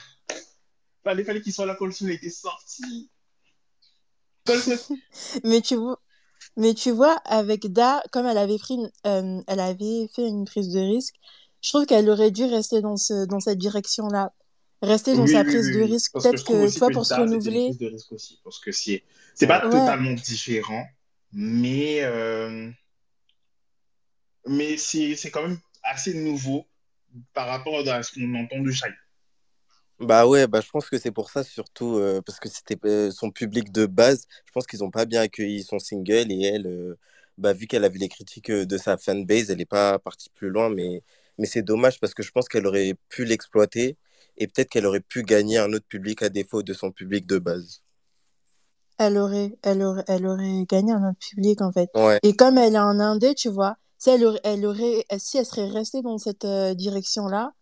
Fallait, 1.03 1.25
fallait 1.25 1.41
qu'il 1.41 1.53
soit 1.53 1.67
là 1.67 1.75
quand 1.77 1.87
le 1.87 1.93
son 1.93 2.07
était 2.09 2.31
sorti. 2.31 3.11
mais 5.45 5.61
tu 5.61 5.75
vois, 5.75 6.01
mais 6.57 6.75
tu 6.75 6.93
vois, 6.93 7.15
avec 7.25 7.73
Da, 7.73 8.01
comme 8.13 8.27
elle 8.27 8.39
avait 8.39 8.59
pris, 8.59 8.79
euh, 9.07 9.41
elle 9.49 9.61
avait 9.61 10.09
fait 10.15 10.29
une 10.29 10.45
prise 10.45 10.73
de 10.73 10.79
risque, 10.81 11.17
je 11.61 11.71
trouve 11.71 11.87
qu'elle 11.87 12.09
aurait 12.09 12.31
dû 12.31 12.45
rester 12.45 12.81
dans 12.81 12.97
ce, 12.97 13.27
dans 13.27 13.41
cette 13.41 13.59
direction-là, 13.59 14.33
rester 14.83 15.17
dans 15.17 15.27
sa 15.27 15.45
prise 15.45 15.71
de 15.71 15.81
risque. 15.81 16.13
Peut-être 16.13 16.45
que, 16.45 16.79
toi, 16.79 16.91
pour 16.91 17.07
se 17.07 17.15
renouveler. 17.15 17.69
Prise 17.69 17.79
de 17.79 17.87
risque 17.87 18.13
aussi, 18.13 18.41
parce 18.45 18.59
que 18.61 18.73
c'est, 18.73 19.03
c'est 19.35 19.47
pas 19.47 19.61
totalement 19.61 20.13
différent, 20.13 20.85
mais. 21.33 22.01
Euh 22.03 22.71
mais 24.47 24.77
c'est 24.77 25.31
quand 25.31 25.43
même 25.43 25.59
assez 25.83 26.15
nouveau 26.15 26.67
par 27.35 27.49
rapport 27.49 27.87
à 27.87 28.03
ce 28.03 28.13
qu'on 28.13 28.35
entend 28.35 28.61
de 28.61 28.71
Shai. 28.71 28.89
Bah 30.01 30.27
ouais, 30.27 30.47
bah 30.49 30.61
je 30.61 30.69
pense 30.69 30.89
que 30.89 30.99
c'est 30.99 31.13
pour 31.13 31.31
ça 31.31 31.45
surtout, 31.45 31.99
euh, 31.99 32.21
parce 32.23 32.41
que 32.41 32.49
c'était 32.49 32.79
euh, 32.87 33.11
son 33.11 33.31
public 33.31 33.71
de 33.71 33.87
base. 33.87 34.27
Je 34.47 34.53
pense 34.53 34.67
qu'ils 34.67 34.81
n'ont 34.81 34.91
pas 34.91 35.05
bien 35.05 35.21
accueilli 35.21 35.63
son 35.63 35.79
single 35.79 36.33
et 36.33 36.43
elle, 36.43 36.67
euh, 36.67 36.99
bah, 37.39 37.53
vu 37.53 37.67
qu'elle 37.67 37.85
a 37.85 37.89
vu 37.89 37.99
les 37.99 38.09
critiques 38.09 38.51
de 38.51 38.79
sa 38.79 38.97
fanbase, 38.97 39.51
elle 39.51 39.59
n'est 39.59 39.65
pas 39.65 39.99
partie 40.01 40.29
plus 40.31 40.49
loin, 40.49 40.71
mais, 40.71 41.05
mais 41.39 41.47
c'est 41.47 41.63
dommage 41.63 42.01
parce 42.01 42.15
que 42.15 42.23
je 42.23 42.33
pense 42.33 42.49
qu'elle 42.49 42.67
aurait 42.67 42.95
pu 43.11 43.25
l'exploiter 43.25 43.97
et 44.37 44.47
peut-être 44.47 44.69
qu'elle 44.69 44.87
aurait 44.87 45.01
pu 45.01 45.23
gagner 45.23 45.59
un 45.59 45.73
autre 45.73 45.87
public 45.87 46.23
à 46.23 46.29
défaut 46.29 46.63
de 46.63 46.73
son 46.73 46.91
public 46.91 47.27
de 47.27 47.39
base. 47.39 47.83
Elle 48.99 49.19
aurait, 49.19 49.57
elle 49.63 49.83
aurait, 49.83 50.05
elle 50.07 50.27
aurait 50.27 50.65
gagné 50.69 50.93
un 50.93 51.11
autre 51.11 51.19
public 51.19 51.61
en 51.61 51.73
fait. 51.73 51.91
Et 52.23 52.35
comme 52.35 52.59
elle 52.59 52.75
est 52.75 52.79
en 52.79 53.01
indé, 53.01 53.35
tu 53.35 53.49
vois, 53.49 53.77
si 53.99 54.11
elle, 54.11 54.25
aurait, 54.67 55.05
si 55.19 55.39
elle 55.39 55.47
serait 55.47 55.69
restée 55.69 56.03
dans 56.03 56.19
cette 56.19 56.45
euh, 56.45 56.75
direction-là, 56.75 57.53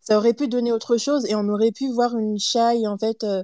ça 0.00 0.16
aurait 0.16 0.32
pu 0.32 0.48
donner 0.48 0.72
autre 0.72 0.96
chose 0.96 1.26
et 1.26 1.34
on 1.34 1.46
aurait 1.48 1.72
pu 1.72 1.92
voir 1.92 2.16
une 2.16 2.38
Shai, 2.38 2.86
en 2.86 2.96
fait, 2.96 3.22
euh, 3.22 3.42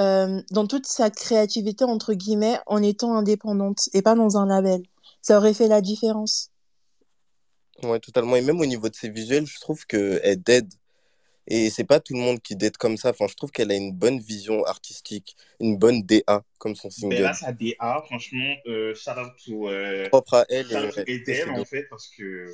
euh, 0.00 0.42
dans 0.50 0.66
toute 0.66 0.86
sa 0.86 1.10
créativité, 1.10 1.84
entre 1.84 2.14
guillemets, 2.14 2.58
en 2.66 2.82
étant 2.82 3.14
indépendante 3.14 3.88
et 3.92 4.02
pas 4.02 4.16
dans 4.16 4.36
un 4.36 4.46
label. 4.46 4.82
Ça 5.20 5.38
aurait 5.38 5.54
fait 5.54 5.68
la 5.68 5.80
différence. 5.80 6.50
Ouais, 7.84 8.00
totalement. 8.00 8.34
Et 8.34 8.42
même 8.42 8.60
au 8.60 8.66
niveau 8.66 8.88
de 8.88 8.94
ses 8.96 9.08
visuels, 9.08 9.46
je 9.46 9.60
trouve 9.60 9.86
qu'elle 9.86 10.42
dead 10.42 10.72
et 11.46 11.70
c'est 11.70 11.84
pas 11.84 12.00
tout 12.00 12.14
le 12.14 12.20
monde 12.20 12.40
qui 12.40 12.56
date 12.56 12.76
comme 12.76 12.96
ça. 12.96 13.10
Enfin, 13.10 13.26
je 13.28 13.34
trouve 13.34 13.50
qu'elle 13.50 13.70
a 13.72 13.74
une 13.74 13.92
bonne 13.92 14.20
vision 14.20 14.64
artistique, 14.64 15.36
une 15.60 15.76
bonne 15.76 16.02
DA 16.02 16.44
comme 16.58 16.76
son 16.76 16.90
single. 16.90 17.16
Ben 17.16 17.22
là, 17.22 17.34
sa 17.34 17.52
DA, 17.52 18.02
franchement, 18.06 18.54
euh, 18.66 18.94
shout 18.94 19.10
out 19.10 19.32
to, 19.44 19.68
euh, 19.68 20.08
propre 20.08 20.34
à 20.34 20.44
elle. 20.48 20.66
Et, 21.06 21.22
et 21.26 21.44
en 21.44 21.64
fait, 21.64 21.84
parce 21.90 22.08
que. 22.08 22.46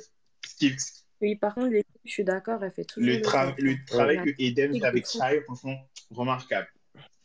Oui, 1.21 1.35
par 1.35 1.53
contre, 1.53 1.75
je 2.05 2.11
suis 2.11 2.23
d'accord, 2.23 2.63
elle 2.63 2.71
fait 2.71 2.85
toujours. 2.85 3.09
Le, 3.09 3.61
le 3.61 3.85
travail 3.85 4.23
que 4.23 4.31
Eden 4.39 4.79
fait 4.79 4.85
avec 4.85 5.05
Shai, 5.05 5.41
franchement, 5.41 5.77
remarquable. 6.11 6.67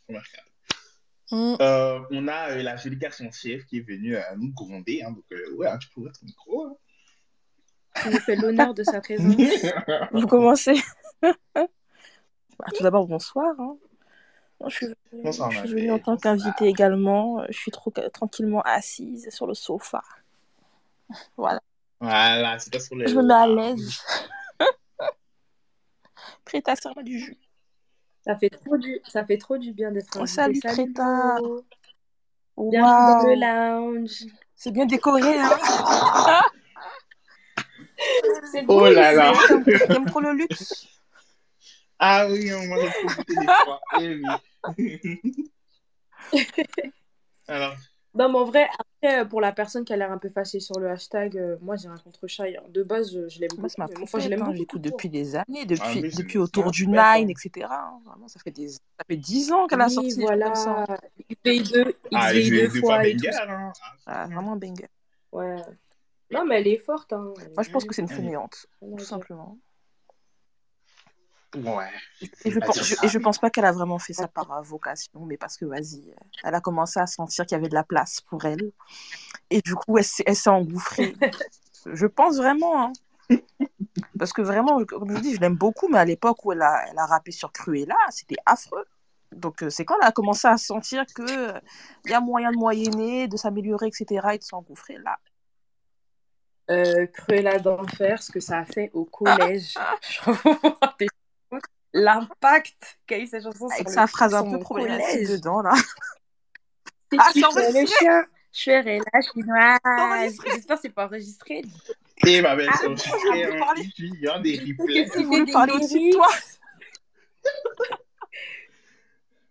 Remarquable. 0.09 0.48
Mm. 1.31 1.57
Euh, 1.61 2.00
on 2.11 2.29
a 2.29 2.50
euh, 2.50 2.62
la 2.62 2.77
jolie 2.77 2.96
garçon 2.96 3.31
chef 3.33 3.64
qui 3.64 3.79
est 3.79 3.88
venue 3.88 4.16
nous 4.37 4.53
gronder. 4.53 5.03
Hein, 5.03 5.12
donc, 5.12 5.24
ouais, 5.57 5.66
hein, 5.68 5.79
tu 5.79 5.88
pourrais 5.90 6.11
être 6.11 6.22
micro. 6.22 6.64
Hein. 6.64 6.77
Tu 8.03 8.11
nous 8.11 8.18
fais 8.18 8.37
l'honneur 8.37 8.74
de 8.74 8.83
sa 8.83 9.00
présence. 9.00 9.35
Vous 10.12 10.27
commencez. 10.27 10.74
Bah, 12.64 12.70
tout 12.74 12.83
d'abord, 12.83 13.07
bonsoir. 13.07 13.55
Hein. 13.59 13.77
je 14.68 14.74
suis 14.74 14.87
venue, 15.68 15.90
en 15.90 15.98
tant 15.98 16.16
qu'invitée 16.16 16.66
également. 16.66 17.44
Je 17.48 17.59
suis 17.59 17.70
trop, 17.70 17.92
tranquillement 18.12 18.62
assise 18.62 19.29
sur 19.31 19.46
le 19.46 19.53
sofa. 19.55 20.03
Voilà. 21.37 21.61
Voilà, 22.00 22.59
c'est 22.59 22.72
pas 22.72 22.81
sur 22.81 22.96
les. 22.96 23.07
Je 23.07 23.16
me 23.16 23.22
mets 23.22 23.35
à 23.35 23.46
l'aise. 23.46 24.03
Prête 26.44 26.68
à 26.68 26.77
servir 26.77 27.05
du 27.05 27.18
jus. 27.18 27.37
Ça 28.24 28.37
fait 28.37 28.48
trop 28.48 28.79
du, 28.79 29.00
ça 29.07 29.24
fait 29.24 29.37
trop 29.37 29.59
du 29.59 29.72
bien 29.72 29.92
d'être 29.92 30.16
invitée. 30.16 30.33
Salut, 30.33 30.61
Salut 30.61 30.92
Préta. 30.92 31.37
Bienvenue 32.57 32.81
dans 32.81 33.27
le 33.27 33.35
lounge. 33.35 34.24
C'est 34.57 34.70
bien 34.70 34.87
décoré, 34.87 35.38
hein 35.38 35.50
C'est 38.50 38.64
oh 38.68 38.88
là 38.88 39.12
là. 39.12 39.33
J'aime 39.88 40.07
trop 40.07 40.20
le 40.20 40.33
luxe. 40.33 40.93
Ah 41.98 42.26
oui, 42.28 42.52
on 42.52 42.66
m'a 42.66 42.76
profité 42.76 43.35
des 43.35 43.46
fois. 43.64 43.80
Eh 44.00 44.20
oui. 44.76 45.52
Alors. 47.48 47.76
Non, 48.14 48.28
mais 48.28 48.38
en 48.38 48.44
vrai, 48.44 48.68
après, 48.78 49.28
pour 49.28 49.40
la 49.40 49.52
personne 49.52 49.85
qui 49.85 49.92
a 49.92 49.96
l'air 49.96 50.12
un 50.12 50.18
peu 50.18 50.28
fâchée 50.28 50.61
sur 50.61 50.78
le 50.78 50.88
hashtag, 50.88 51.37
euh, 51.37 51.57
moi 51.61 51.74
j'ai 51.74 51.88
rien 51.88 51.98
contre 51.98 52.28
Shai. 52.28 52.57
Hein. 52.57 52.62
De 52.68 52.85
base, 52.85 53.12
je, 53.12 53.28
je 53.28 53.40
l'aime 53.40 53.50
beaucoup. 53.57 53.66
Enfin, 54.02 54.20
je 54.20 54.28
l'aime 54.28 54.42
hein, 54.42 54.54
beaucoup. 54.57 54.78
depuis 54.78 55.09
des 55.09 55.35
années, 55.35 55.64
depuis, 55.66 56.02
ah, 56.04 56.16
depuis 56.16 56.38
autour 56.38 56.70
du 56.70 56.87
Nine, 56.87 57.28
etc. 57.28 57.66
Hein. 57.68 57.98
Vraiment, 58.04 58.28
ça 58.28 58.38
fait, 58.38 58.52
des... 58.52 58.68
ça 58.68 59.04
fait 59.09 59.16
10 59.16 59.52
ans 59.52 59.66
qu'elle 59.66 59.80
a 59.80 59.88
sorti. 59.88 60.20
voilà. 60.20 60.52
XVI2, 61.44 61.92
ah, 62.14 62.33
XVI2 62.33 62.80
fois 62.80 63.04
et 63.04 63.16
tout. 63.16 63.26
Hein. 63.48 63.72
Ah, 64.07 64.26
vraiment 64.26 64.52
un 64.52 64.57
banger. 64.57 64.88
Ouais. 65.33 65.57
Non, 66.30 66.44
mais 66.44 66.61
elle 66.61 66.68
est 66.68 66.78
forte. 66.78 67.12
Hein. 67.12 67.35
Moi, 67.54 67.62
je 67.64 67.70
pense 67.70 67.85
que 67.85 67.94
c'est 67.94 68.02
une 68.02 68.09
fainéante, 68.09 68.66
tout 68.96 69.04
simplement. 69.04 69.59
Ouais. 71.55 71.88
Et 72.45 72.51
je, 72.51 72.59
pense, 72.59 73.03
et 73.03 73.09
je 73.09 73.19
pense 73.19 73.38
pas 73.38 73.51
qu'elle 73.51 73.64
a 73.64 73.73
vraiment 73.73 73.99
fait 73.99 74.12
ça 74.12 74.29
par 74.29 74.62
vocation, 74.62 75.21
mais 75.27 75.37
parce 75.37 75.57
que, 75.57 75.64
vas-y, 75.64 76.14
elle 76.43 76.55
a 76.55 76.61
commencé 76.61 76.99
à 76.99 77.07
sentir 77.07 77.47
qu'il 77.47 77.57
y 77.57 77.59
avait 77.59 77.69
de 77.69 77.75
la 77.75 77.85
place 77.85 78.21
pour 78.21 78.45
elle. 78.45 78.73
Et 79.51 79.61
du 79.61 79.75
coup, 79.75 79.99
elle, 79.99 80.05
s'est 80.05 80.51
engouffrée. 80.51 81.14
je 81.87 82.07
pense 82.07 82.37
vraiment. 82.37 82.87
Hein. 82.87 82.93
Parce 84.19 84.33
que 84.33 84.43
vraiment, 84.43 84.85
comme 84.85 85.17
je 85.17 85.21
dis, 85.21 85.35
je 85.35 85.40
l'aime 85.40 85.57
beaucoup, 85.57 85.88
mais 85.88 85.99
à 85.99 86.05
l'époque 86.05 86.45
où 86.45 86.53
elle 86.53 86.62
a, 86.62 86.87
elle 86.90 86.99
a 86.99 87.07
rappé 87.07 87.31
sur 87.31 87.53
Cruella, 87.53 87.97
c'était 88.11 88.37
affreux. 88.47 88.85
Donc, 89.33 89.62
euh, 89.62 89.71
c'est 89.71 89.85
quand 89.85 89.97
elle 90.01 90.07
a 90.07 90.12
commencé 90.12 90.47
à 90.47 90.57
sentir 90.57 91.05
qu'il 91.07 91.27
il 92.05 92.11
y 92.11 92.14
a 92.14 92.21
moyen 92.21 92.53
de 92.53 92.57
moyenner, 92.57 93.29
de 93.29 93.37
s'améliorer, 93.37 93.88
etc., 93.88 94.29
et 94.35 94.38
de 94.38 94.45
s'engouffrer 94.45 94.99
là. 94.99 95.19
Euh, 96.71 97.07
Cruella 97.07 97.59
d'enfer, 97.59 98.23
ce 98.23 98.33
que 98.33 98.40
ça 98.40 98.61
a 98.61 98.64
fait 98.64 98.90
au 98.95 99.05
collège. 99.05 99.75
L'impact 101.96 102.98
qu'a 103.07 103.18
eu 103.18 103.26
cette 103.26 103.44
chanson 103.44 103.66
Avec 103.68 103.88
sur 103.88 103.94
sa 103.94 104.00
le- 104.02 104.07
phrase 104.09 104.35
un 104.35 104.50
peu 104.50 104.59
problématique 104.59 105.07
collège. 105.12 105.28
dedans, 105.30 105.62
là. 105.62 105.72
C'est 107.12 107.18
Ah, 107.20 107.30
qui 107.33 107.40
le 107.40 107.87
chien 107.87 108.26
Je 108.52 108.61
serai 108.61 108.98
la 109.12 109.20
chinoise. 109.22 110.37
J'espère 110.44 110.76
que 110.76 110.83
c'est 110.83 110.88
pas 110.90 111.07
enregistré. 111.07 111.62
Et 112.26 112.40
ma 112.42 112.57
belle, 112.57 112.68
Ah, 112.72 112.76
c'est 112.80 112.87
enregistré, 112.88 113.44
hein. 113.44 113.74
il 113.98 114.20
y 114.20 114.26
a 114.28 114.38
des 114.40 114.59
replays. 114.59 115.04
Voulu 115.24 115.44
des 115.44 115.52
parler 115.52 115.72
aussi 115.74 116.11
de 116.11 116.12
toi? 116.16 116.26
lyrics. 116.26 116.61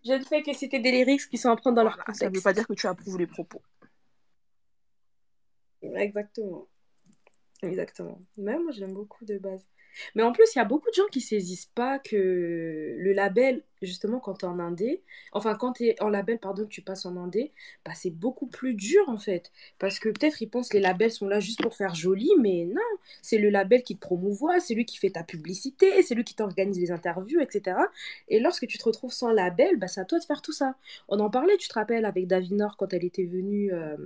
Je 0.06 0.12
ne 0.12 0.22
fais 0.24 0.42
que 0.42 0.52
c'était 0.52 0.80
des 0.80 0.90
lyrics 0.92 1.30
qui 1.30 1.38
sont 1.38 1.48
à 1.50 1.56
prendre 1.56 1.76
dans 1.76 1.82
leur 1.84 1.94
Voilà, 1.96 2.12
ça 2.12 2.26
ne 2.26 2.28
veut 2.28 2.32
contexte. 2.32 2.44
pas 2.44 2.52
dire 2.52 2.66
que 2.66 2.74
tu 2.74 2.86
approuves 2.86 3.16
les 3.18 3.26
propos. 3.26 3.62
Exactement. 5.80 6.66
Exactement. 7.62 8.20
Même 8.36 8.64
moi, 8.64 8.72
j'aime 8.72 8.92
beaucoup 8.92 9.24
de 9.24 9.38
base. 9.38 9.66
Mais 10.14 10.22
en 10.22 10.32
plus, 10.32 10.44
il 10.54 10.58
y 10.58 10.62
a 10.62 10.64
beaucoup 10.64 10.90
de 10.90 10.94
gens 10.94 11.06
qui 11.10 11.20
saisissent 11.20 11.70
pas 11.74 11.98
que 11.98 12.96
le 12.98 13.12
label, 13.12 13.62
justement, 13.82 14.20
quand 14.20 14.34
tu 14.34 14.46
es 14.46 14.48
en 14.48 14.58
indé, 14.58 15.02
enfin, 15.32 15.54
quand 15.54 15.74
tu 15.74 15.86
es 15.86 16.02
en 16.02 16.08
label, 16.08 16.38
pardon, 16.38 16.64
que 16.64 16.68
tu 16.68 16.82
passes 16.82 17.06
en 17.06 17.16
indé, 17.16 17.52
bah, 17.84 17.92
c'est 17.94 18.10
beaucoup 18.10 18.46
plus 18.46 18.74
dur, 18.74 19.08
en 19.08 19.18
fait. 19.18 19.50
Parce 19.78 19.98
que 19.98 20.08
peut-être 20.08 20.40
ils 20.42 20.48
pensent 20.48 20.68
que 20.68 20.76
les 20.76 20.82
labels 20.82 21.10
sont 21.10 21.28
là 21.28 21.40
juste 21.40 21.62
pour 21.62 21.74
faire 21.74 21.94
joli, 21.94 22.30
mais 22.40 22.66
non, 22.66 22.80
c'est 23.22 23.38
le 23.38 23.50
label 23.50 23.82
qui 23.82 23.96
te 23.96 24.00
promouvoit, 24.00 24.60
c'est 24.60 24.74
lui 24.74 24.84
qui 24.84 24.98
fait 24.98 25.10
ta 25.10 25.22
publicité, 25.22 26.02
c'est 26.02 26.14
lui 26.14 26.24
qui 26.24 26.34
t'organise 26.34 26.78
les 26.78 26.90
interviews, 26.90 27.40
etc. 27.40 27.76
Et 28.28 28.40
lorsque 28.40 28.66
tu 28.66 28.78
te 28.78 28.84
retrouves 28.84 29.12
sans 29.12 29.30
label, 29.30 29.76
bah, 29.76 29.88
c'est 29.88 30.00
à 30.00 30.04
toi 30.04 30.18
de 30.18 30.24
faire 30.24 30.42
tout 30.42 30.52
ça. 30.52 30.76
On 31.08 31.20
en 31.20 31.30
parlait, 31.30 31.56
tu 31.56 31.68
te 31.68 31.74
rappelles, 31.74 32.04
avec 32.04 32.26
Davinor, 32.26 32.76
quand 32.76 32.92
elle 32.92 33.04
était 33.04 33.26
venue, 33.26 33.72
euh, 33.72 33.96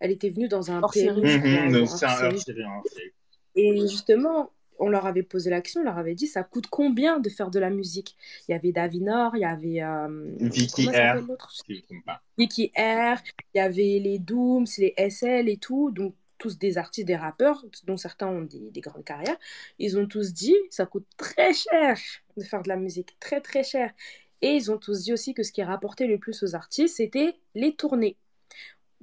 elle 0.00 0.10
était 0.10 0.30
venue 0.30 0.48
dans 0.48 0.70
un 0.70 0.82
Hors 0.82 0.92
série. 0.92 1.20
Mhm, 1.20 1.72
donc 1.72 1.82
un 1.82 1.86
c'est 1.86 2.06
un 2.06 2.30
hors-série. 2.30 3.12
Et 3.54 3.78
justement, 3.80 4.50
on 4.82 4.88
leur 4.88 5.06
avait 5.06 5.22
posé 5.22 5.48
l'action, 5.48 5.80
on 5.80 5.84
leur 5.84 5.96
avait 5.96 6.14
dit 6.14 6.26
ça 6.26 6.42
coûte 6.42 6.66
combien 6.68 7.20
de 7.20 7.28
faire 7.28 7.50
de 7.50 7.60
la 7.60 7.70
musique? 7.70 8.16
Il 8.48 8.52
y 8.52 8.54
avait 8.54 8.72
Davinor, 8.72 9.36
il 9.36 9.40
y 9.40 9.44
avait 9.44 9.82
euh, 9.82 10.34
Vicky 10.40 10.88
R, 10.88 11.18
si 11.50 11.84
je 11.88 12.00
pas. 12.04 12.20
Vicky 12.36 12.72
R, 12.76 13.22
il 13.54 13.58
y 13.58 13.60
avait 13.60 14.00
les 14.02 14.18
Dooms, 14.18 14.66
les 14.78 14.92
SL 15.08 15.48
et 15.48 15.56
tout, 15.56 15.92
donc 15.92 16.14
tous 16.38 16.58
des 16.58 16.78
artistes, 16.78 17.06
des 17.06 17.16
rappeurs, 17.16 17.64
dont 17.84 17.96
certains 17.96 18.26
ont 18.26 18.42
des, 18.42 18.70
des 18.72 18.80
grandes 18.80 19.04
carrières. 19.04 19.36
Ils 19.78 19.96
ont 19.96 20.06
tous 20.06 20.32
dit 20.32 20.56
ça 20.68 20.84
coûte 20.84 21.06
très 21.16 21.52
cher 21.52 21.96
de 22.36 22.42
faire 22.42 22.62
de 22.62 22.68
la 22.68 22.76
musique, 22.76 23.16
très 23.20 23.40
très 23.40 23.62
cher. 23.62 23.92
Et 24.40 24.56
ils 24.56 24.72
ont 24.72 24.78
tous 24.78 25.04
dit 25.04 25.12
aussi 25.12 25.34
que 25.34 25.44
ce 25.44 25.52
qui 25.52 25.62
rapportait 25.62 26.08
le 26.08 26.18
plus 26.18 26.42
aux 26.42 26.56
artistes, 26.56 26.96
c'était 26.96 27.36
les 27.54 27.76
tournées. 27.76 28.16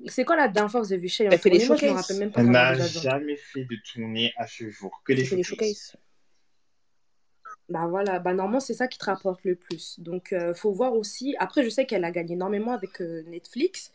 C'est 0.08 0.24
quand 0.24 0.36
la 0.36 0.48
dernière 0.48 0.72
fois 0.72 0.82
que 0.82 0.86
vous 0.88 0.94
avez 0.94 1.02
vu 1.02 1.10
Shay 1.10 1.28
en 1.28 1.32
Elle 1.32 1.40
fait 1.40 1.50
les 1.50 1.60
tournée? 1.60 1.68
Moi, 1.68 1.76
je 1.78 1.86
me 1.86 1.90
showcases. 1.90 2.02
rappelle 2.02 2.18
même 2.18 2.32
pas 2.32 2.40
Elle 2.42 2.52
n'a 2.52 2.74
jamais 2.88 3.36
fait 3.38 3.66
de 3.66 3.76
tournée 3.94 4.34
à 4.38 4.48
ce 4.48 4.70
jour, 4.70 5.02
que 5.06 5.14
les 5.14 5.26
fait 5.26 5.36
les 5.36 5.44
showcases. 5.44 5.68
showcases. 5.68 5.98
Bah 7.70 7.86
voilà, 7.88 8.18
bah 8.20 8.34
normalement 8.34 8.60
c'est 8.60 8.74
ça 8.74 8.88
qui 8.88 8.98
te 8.98 9.06
rapporte 9.06 9.44
le 9.44 9.56
plus. 9.56 10.00
Donc 10.00 10.34
euh, 10.34 10.54
faut 10.56 10.72
voir 10.72 10.94
aussi. 10.94 11.36
Après 11.40 11.64
je 11.64 11.70
sais 11.70 11.86
qu'elle 11.86 12.04
a 12.04 12.12
gagné 12.12 12.34
énormément 12.34 12.72
avec 12.72 13.00
euh, 13.02 13.24
Netflix. 13.28 13.92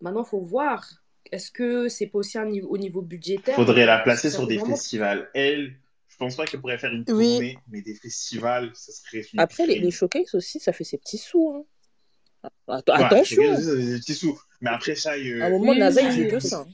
Maintenant 0.00 0.24
faut 0.24 0.40
voir. 0.40 0.86
Est-ce 1.32 1.50
que 1.50 1.88
c'est 1.88 2.06
pas 2.06 2.18
aussi 2.18 2.38
un 2.38 2.44
niveau, 2.46 2.68
au 2.68 2.78
niveau 2.78 3.02
budgétaire? 3.02 3.56
Faudrait 3.56 3.84
la 3.84 3.98
placer 3.98 4.30
ça 4.30 4.36
sur 4.36 4.46
des 4.46 4.58
vraiment. 4.58 4.76
festivals. 4.76 5.28
Elle, 5.34 5.74
je 6.08 6.16
pense 6.18 6.36
pas 6.36 6.46
qu'elle 6.46 6.60
pourrait 6.60 6.78
faire 6.78 6.92
une 6.92 7.04
Oui. 7.04 7.32
tournée, 7.32 7.58
mais 7.68 7.82
des 7.82 7.96
festivals, 7.96 8.70
ça 8.74 8.92
serait 8.92 9.24
son 9.24 9.38
Après, 9.38 9.66
les, 9.66 9.80
les 9.80 9.90
showcases 9.90 10.34
aussi, 10.36 10.60
ça 10.60 10.72
fait 10.72 10.84
ses 10.84 10.98
petits 10.98 11.18
sous. 11.18 11.52
hein. 11.52 11.64
Att- 12.68 12.88
Ouais, 12.88 13.04
Attention, 13.04 13.42
c'est 13.56 13.62
c'est 13.62 13.76
des 13.76 13.98
petits 13.98 14.14
sous. 14.14 14.38
Mais 14.60 14.70
après 14.70 14.94
ça, 14.94 15.12
à 15.12 15.14
un 15.14 15.50
moment, 15.50 15.74
NASA, 15.74 16.00
il 16.02 16.28
de 16.32 16.38
ça. 16.38 16.66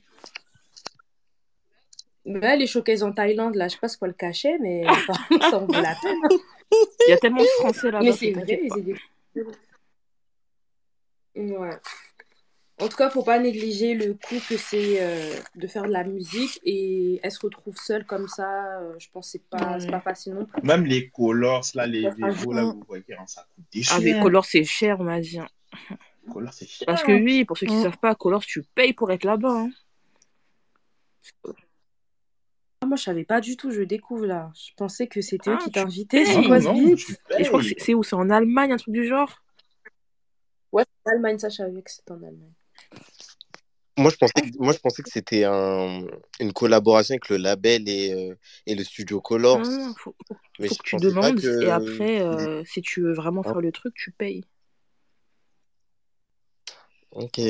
les 2.25 2.67
showcases 2.67 3.03
en 3.03 3.13
Thaïlande, 3.13 3.57
là, 3.57 3.69
je 3.69 3.73
sais 3.75 3.81
pas 3.81 3.89
ce 3.89 3.99
quoi 3.99 4.09
le 4.09 4.15
cachet, 4.15 4.59
mais 4.61 4.85
ça 5.51 5.59
en 5.59 5.67
vaut 5.67 5.73
la 5.73 5.95
peine. 6.03 6.19
Il 7.07 7.11
y 7.11 7.13
a 7.13 7.19
tellement 7.19 7.43
de 7.43 7.47
Français 7.59 7.91
là-bas 7.91 8.05
Mais 8.05 8.11
que 8.13 8.17
c'est 8.17 8.31
vrai, 8.31 8.45
les 8.63 8.69
pas. 8.69 8.79
idées. 8.79 8.97
Ouais. 11.35 11.71
En 12.79 12.89
tout 12.89 12.97
cas, 12.97 13.11
faut 13.11 13.23
pas 13.23 13.39
négliger 13.39 13.95
le 13.95 14.15
coût 14.15 14.41
que 14.49 14.57
c'est 14.57 15.01
euh, 15.03 15.35
de 15.55 15.67
faire 15.69 15.85
de 15.85 15.91
la 15.93 16.03
musique 16.05 16.59
et 16.65 17.21
elle 17.23 17.31
se 17.31 17.39
retrouve 17.41 17.77
seule 17.77 18.05
comme 18.07 18.27
ça. 18.29 18.81
euh, 18.81 18.95
je 18.99 19.09
pense 19.13 19.27
que 19.27 19.33
c'est 19.33 19.45
pas, 19.49 19.79
c'est 19.79 19.87
Ouais. 19.87 19.93
pas 19.93 20.01
facile 20.01 20.35
non 20.35 20.47
plus. 20.47 20.63
même 20.63 20.85
les 20.85 21.09
colors, 21.11 21.65
là, 21.75 21.87
les 21.87 22.09
vélos, 22.11 22.53
là, 22.53 22.65
vous 22.65 22.83
voyez, 22.89 23.05
hein, 23.17 23.27
ça 23.27 23.47
coûte 23.55 23.65
des 23.73 23.83
Avec 23.93 24.15
sous. 24.17 24.23
Colors, 24.23 24.45
c'est 24.47 24.65
cher, 24.65 24.99
on 25.01 25.05
m'a 25.05 25.21
dit. 25.21 25.39
hein. 25.39 25.49
Colors, 26.31 26.53
c'est 26.53 26.67
cher. 26.67 26.87
Parce 26.87 27.03
que 27.03 27.13
oui, 27.23 27.45
pour 27.45 27.57
ceux 27.57 27.67
qui 27.67 27.75
ne 27.75 27.83
savent 27.83 27.99
pas, 27.99 28.15
Colors, 28.15 28.45
tu 28.45 28.63
payes 28.75 28.93
pour 28.93 29.11
être 29.11 29.25
là-bas. 29.25 29.51
hein. 29.51 29.71
Ah, 32.81 32.87
moi, 32.87 32.97
je 32.97 33.03
savais 33.05 33.25
pas 33.25 33.41
du 33.41 33.57
tout, 33.57 33.71
je 33.71 33.83
découvre 33.83 34.27
là. 34.27 34.51
Je 34.55 34.73
pensais 34.77 35.07
que 35.07 35.21
c'était 35.21 35.51
eux 35.51 35.55
Ah, 35.55 35.59
qui 35.59 35.71
tu 35.71 35.73
t'invitaient. 35.73 36.25
C'est 36.25 36.43
quoi 36.43 36.61
ce 36.61 36.67
je 37.39 37.49
crois 37.49 37.61
que 37.61 37.67
c'est 37.79 37.95
où? 37.95 38.03
C'est 38.03 38.17
en 38.17 38.29
Allemagne, 38.31 38.73
un 38.73 38.77
truc 38.77 38.93
du 38.95 39.07
genre? 39.07 39.43
Ouais, 40.73 40.85
c'est 41.05 41.11
en 41.11 41.15
Allemagne, 41.15 41.39
ça, 41.39 41.49
je 41.49 41.57
savais 41.57 41.83
que 41.83 41.91
c'était 41.91 42.11
en 42.13 42.17
Allemagne. 42.23 42.53
Moi, 43.99 44.11
je 44.11 44.17
pensais 44.17 44.33
que, 44.35 44.59
moi, 44.59 44.73
je 44.73 44.79
pensais 44.79 45.03
que 45.03 45.11
c'était 45.11 45.45
un, 45.45 46.07
une 46.41 46.53
collaboration 46.53 47.13
avec 47.13 47.29
le 47.29 47.37
label 47.37 47.89
et, 47.89 48.13
euh, 48.13 48.35
et 48.67 48.75
le 48.75 48.83
studio 48.85 49.21
Colors. 49.21 49.59
Non, 49.59 49.87
non, 49.89 49.95
faut, 49.95 50.15
faut, 50.27 50.37
Mais 50.59 50.69
faut 50.69 50.75
je 50.75 50.79
que 50.81 50.89
tu 50.89 50.97
demandes 50.97 51.39
que. 51.41 51.63
et 51.63 51.71
après, 51.71 52.21
euh, 52.23 52.65
si 52.65 52.81
tu 52.81 53.03
veux 53.03 53.13
vraiment 53.13 53.43
Hein, 53.43 53.53
faire 53.53 53.61
le 53.61 53.71
truc, 53.71 53.95
tu 53.95 54.11
payes. 54.11 54.45
Ok. 57.13 57.41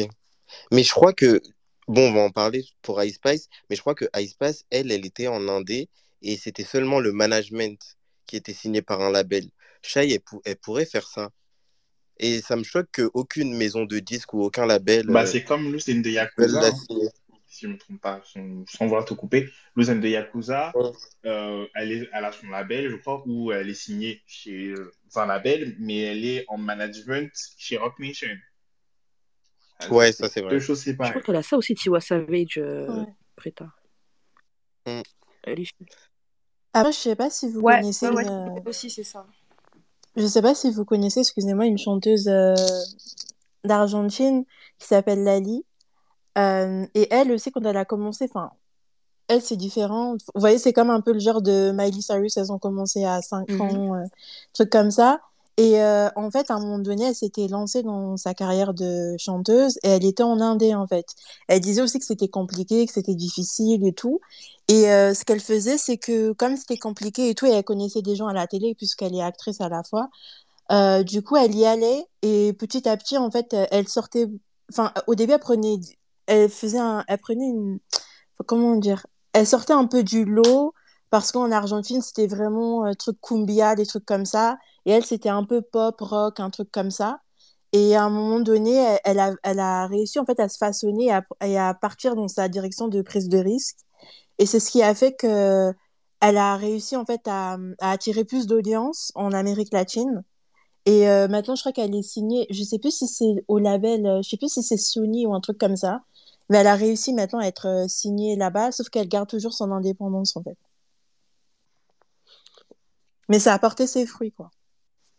Mais 0.71 0.83
je 0.83 0.91
crois 0.91 1.13
que. 1.13 1.41
Bon, 1.89 2.11
on 2.11 2.15
va 2.15 2.21
en 2.21 2.31
parler 2.31 2.65
pour 2.81 3.03
Ice 3.03 3.17
Spice, 3.17 3.49
mais 3.69 3.75
je 3.75 3.81
crois 3.81 3.97
que 3.97 4.05
Ice 4.17 4.31
Spice, 4.33 4.65
elle, 4.71 4.93
elle 4.93 5.05
était 5.05 5.27
en 5.27 5.49
Indé 5.49 5.89
et 6.23 6.37
c'était 6.37 6.63
seulement 6.65 7.01
le 7.01 7.13
management 7.13 7.97
qui 8.27 8.37
était 8.37 8.53
signé 8.53 8.83
par 8.83 9.01
un 9.01 9.11
label. 9.11 9.51
Shai, 9.83 10.13
elle, 10.13 10.21
pou- 10.21 10.41
elle 10.45 10.57
pourrait 10.57 10.87
faire 10.87 11.09
ça. 11.09 11.31
Et 12.19 12.41
ça 12.41 12.55
me 12.55 12.63
choque 12.63 12.87
qu'aucune 12.93 13.57
maison 13.57 13.85
de 13.85 13.99
disques 13.99 14.33
ou 14.33 14.43
aucun 14.43 14.65
label 14.65 15.07
Bah, 15.09 15.23
euh, 15.23 15.27
c'est 15.27 15.43
comme 15.43 15.73
Lucene 15.73 16.03
de 16.03 16.11
Yakuza, 16.11 16.69
hein, 16.69 16.73
si 17.49 17.63
je 17.63 17.67
ne 17.67 17.73
me 17.73 17.79
trompe 17.79 18.01
pas, 18.01 18.23
sans, 18.25 18.65
sans 18.67 18.87
vouloir 18.87 19.05
te 19.05 19.15
couper. 19.15 19.49
De 19.77 20.09
Yakuza, 20.09 20.73
Ouais. 20.77 20.91
euh, 21.27 21.67
elle, 21.75 21.93
est, 21.93 22.09
elle 22.13 22.25
a 22.25 22.31
son 22.33 22.47
label, 22.49 22.91
je 22.91 22.97
crois, 22.97 23.25
où 23.27 23.51
elle 23.51 23.69
est 23.69 23.75
signée 23.75 24.23
chez 24.27 24.69
euh, 24.69 24.93
un 25.17 25.27
label, 25.27 25.75
mais 25.81 25.99
elle 25.99 26.25
est 26.25 26.45
en 26.49 26.59
management 26.59 27.31
chez 27.59 27.77
Rock 27.77 27.99
Nation. 27.99 28.29
Euh, 29.85 29.89
Ouais, 29.95 30.13
ça 30.13 30.29
c'est 30.29 30.41
deux 30.43 30.47
vrai. 30.49 30.61
choses 30.61 30.85
Je 30.85 30.93
crois 30.93 31.07
séparées. 31.09 31.23
qu'elle 31.23 31.37
a 31.37 31.43
ça 31.43 31.57
aussi, 31.57 31.75
Tiwa 31.75 32.01
Savage, 32.01 32.59
euh, 32.59 33.01
Ouais. 33.01 33.07
Preta. 33.37 33.67
Mm. 34.87 35.01
Elle 35.45 35.61
est- 35.61 35.73
Après, 36.73 36.93
je 36.93 36.99
sais 36.99 37.17
pas 37.17 37.31
si 37.31 37.51
vous 37.51 37.61
Ouais, 37.61 37.77
connaissez 37.81 38.09
ouais, 38.09 38.15
ouais. 38.15 38.29
euh, 38.31 38.61
Aussi, 38.67 38.91
c'est 38.91 39.05
ça. 39.05 39.27
Je 40.17 40.27
sais 40.27 40.43
pas 40.43 40.55
si 40.55 40.71
vous 40.71 40.85
connaissez, 40.85 41.21
excusez-moi, 41.21 41.67
une 41.67 41.79
chanteuse 41.79 42.29
euh, 42.29 42.55
d'Argentine 43.65 44.45
qui 44.79 44.87
s'appelle 44.87 45.25
Lali. 45.25 45.65
Euh, 46.39 46.87
et 46.95 47.09
elle 47.13 47.33
aussi, 47.33 47.51
quand 47.51 47.63
elle 47.65 47.77
a 47.77 47.85
commencé, 47.85 48.25
enfin, 48.29 48.51
elle, 49.29 49.43
c'est 49.43 49.57
différent. 49.57 50.13
Vous 50.35 50.41
voyez, 50.41 50.59
c'est 50.59 50.73
comme 50.73 50.91
un 50.91 51.01
peu 51.01 51.13
le 51.13 51.19
genre 51.19 51.43
de 51.43 51.73
Miley 51.73 52.01
Cyrus, 52.01 52.37
elles 52.37 52.53
ont 52.53 52.59
commencé 52.59 53.05
à 53.05 53.21
5 53.23 53.49
Mhm. 53.51 53.61
ans, 53.61 53.95
euh, 53.97 54.05
truc 54.53 54.71
comme 54.71 54.91
ça. 54.91 55.21
Et 55.59 55.83
euh, 55.83 56.09
en 56.17 56.31
fait, 56.31 56.51
à 56.51 56.55
un 56.55 56.61
moment 56.61 56.79
donné, 56.79 57.05
elle 57.05 57.15
s'était 57.15 57.47
lancée 57.49 57.83
dans 57.83 58.17
sa 58.17 58.35
carrière 58.35 58.73
de 58.75 59.17
chanteuse 59.19 59.79
et 59.83 59.91
elle 59.91 60.05
était 60.05 60.23
en 60.23 60.41
indé, 60.41 60.75
en 60.75 60.87
fait. 60.87 61.07
Elle 61.49 61.61
disait 61.61 61.83
aussi 61.83 61.99
que 61.99 62.07
c'était 62.07 62.29
compliqué, 62.29 62.87
que 62.87 62.93
c'était 62.93 63.15
difficile 63.15 63.87
et 63.87 63.93
tout. 63.93 64.21
Et 64.69 64.91
euh, 64.91 65.15
ce 65.15 65.25
qu'elle 65.25 65.41
faisait, 65.41 65.79
c'est 65.79 65.99
que 65.99 66.33
comme 66.33 66.57
c'était 66.57 66.79
compliqué 66.79 67.29
et 67.29 67.35
tout, 67.35 67.47
et 67.47 67.51
elle 67.51 67.65
connaissait 67.65 68.03
des 68.03 68.17
gens 68.17 68.29
à 68.29 68.33
la 68.33 68.47
télé 68.47 68.75
puisqu'elle 68.75 69.15
est 69.15 69.23
actrice 69.23 69.61
à 69.61 69.69
la 69.69 69.83
fois, 69.83 70.09
euh, 70.73 71.03
du 71.03 71.23
coup, 71.23 71.37
elle 71.37 71.55
y 71.55 71.67
allait 71.67 72.07
et 72.23 72.53
petit 72.55 72.89
à 72.89 72.97
petit, 72.97 73.19
en 73.19 73.31
fait, 73.31 73.55
elle 73.71 73.89
sortait. 73.89 74.29
Enfin, 74.71 74.93
au 75.07 75.15
début, 75.15 75.33
elle 75.33 75.41
prenait, 75.41 75.77
elle 76.27 76.49
faisait 76.51 76.79
un, 76.79 77.05
elle 77.09 77.19
prenait 77.19 77.47
une, 77.49 77.79
comment 78.47 78.77
dire, 78.77 79.07
elle 79.33 79.47
sortait 79.47 79.73
un 79.73 79.87
peu 79.87 80.03
du 80.03 80.25
lot 80.25 80.75
parce 81.11 81.33
qu'en 81.33 81.51
Argentine, 81.53 82.01
c'était 82.03 82.27
vraiment 82.27 82.87
euh, 82.87 82.95
truc 82.95 83.19
cumbia, 83.21 83.75
des 83.75 83.87
trucs 83.87 84.07
comme 84.07 84.25
ça. 84.25 84.57
Et 84.87 84.93
elle, 84.93 85.05
c'était 85.05 85.29
un 85.29 85.45
peu 85.45 85.63
pop, 85.63 86.01
rock, 86.01 86.41
un 86.41 86.51
truc 86.51 86.71
comme 86.71 86.91
ça. 86.91 87.21
Et 87.73 87.97
à 87.97 88.05
un 88.05 88.11
moment 88.11 88.41
donné, 88.41 88.99
elle, 89.05 89.19
a, 89.19 89.33
elle 89.43 89.61
a 89.61 89.87
réussi 89.87 90.19
en 90.19 90.27
fait 90.27 90.39
à 90.41 90.49
se 90.49 90.59
façonner 90.59 91.07
et 91.43 91.57
à, 91.59 91.69
à 91.69 91.75
partir 91.75 92.17
dans 92.17 92.29
sa 92.29 92.49
direction 92.49 92.89
de 92.89 93.03
prise 93.03 93.29
de 93.29 93.39
risque. 93.39 93.79
Et 94.39 94.47
c'est 94.47 94.61
ce 94.61 94.71
qui 94.71 94.83
a 94.83 94.95
fait 94.95 95.13
que 95.13 95.73
elle 96.21 96.37
a 96.39 96.57
réussi 96.57 96.97
en 96.97 97.05
fait 97.05 97.23
à, 97.27 97.59
à 97.81 97.91
attirer 97.93 98.25
plus 98.25 98.47
d'audience 98.47 99.13
en 99.15 99.33
Amérique 99.33 99.73
latine. 99.73 100.23
Et 100.87 101.09
euh, 101.09 101.29
maintenant, 101.29 101.55
je 101.55 101.63
crois 101.63 101.73
qu'elle 101.73 101.95
est 101.95 102.03
signée, 102.03 102.47
je 102.51 102.63
sais 102.65 102.79
plus 102.79 102.91
si 102.97 103.07
c'est 103.07 103.45
au 103.49 103.59
label, 103.59 104.07
euh, 104.07 104.23
je 104.23 104.31
sais 104.31 104.37
plus 104.37 104.53
si 104.53 104.63
c'est 104.63 104.77
Sony 104.77 105.27
ou 105.27 105.35
un 105.35 105.41
truc 105.41 105.59
comme 105.59 105.77
ça, 105.77 106.03
mais 106.49 106.59
elle 106.59 106.67
a 106.67 106.75
réussi 106.75 107.13
maintenant 107.13 107.39
à 107.41 107.47
être 107.47 107.67
euh, 107.69 107.89
signée 107.89 108.37
là-bas, 108.37 108.73
sauf 108.73 108.89
qu'elle 108.89 109.09
garde 109.09 109.29
toujours 109.29 109.53
son 109.53 109.71
indépendance 109.71 110.37
en 110.37 110.43
fait. 110.43 110.57
Mais 113.29 113.39
ça 113.39 113.55
a 113.55 113.59
porté 113.59 113.87
ses 113.87 114.07
fruits, 114.07 114.33
quoi. 114.33 114.51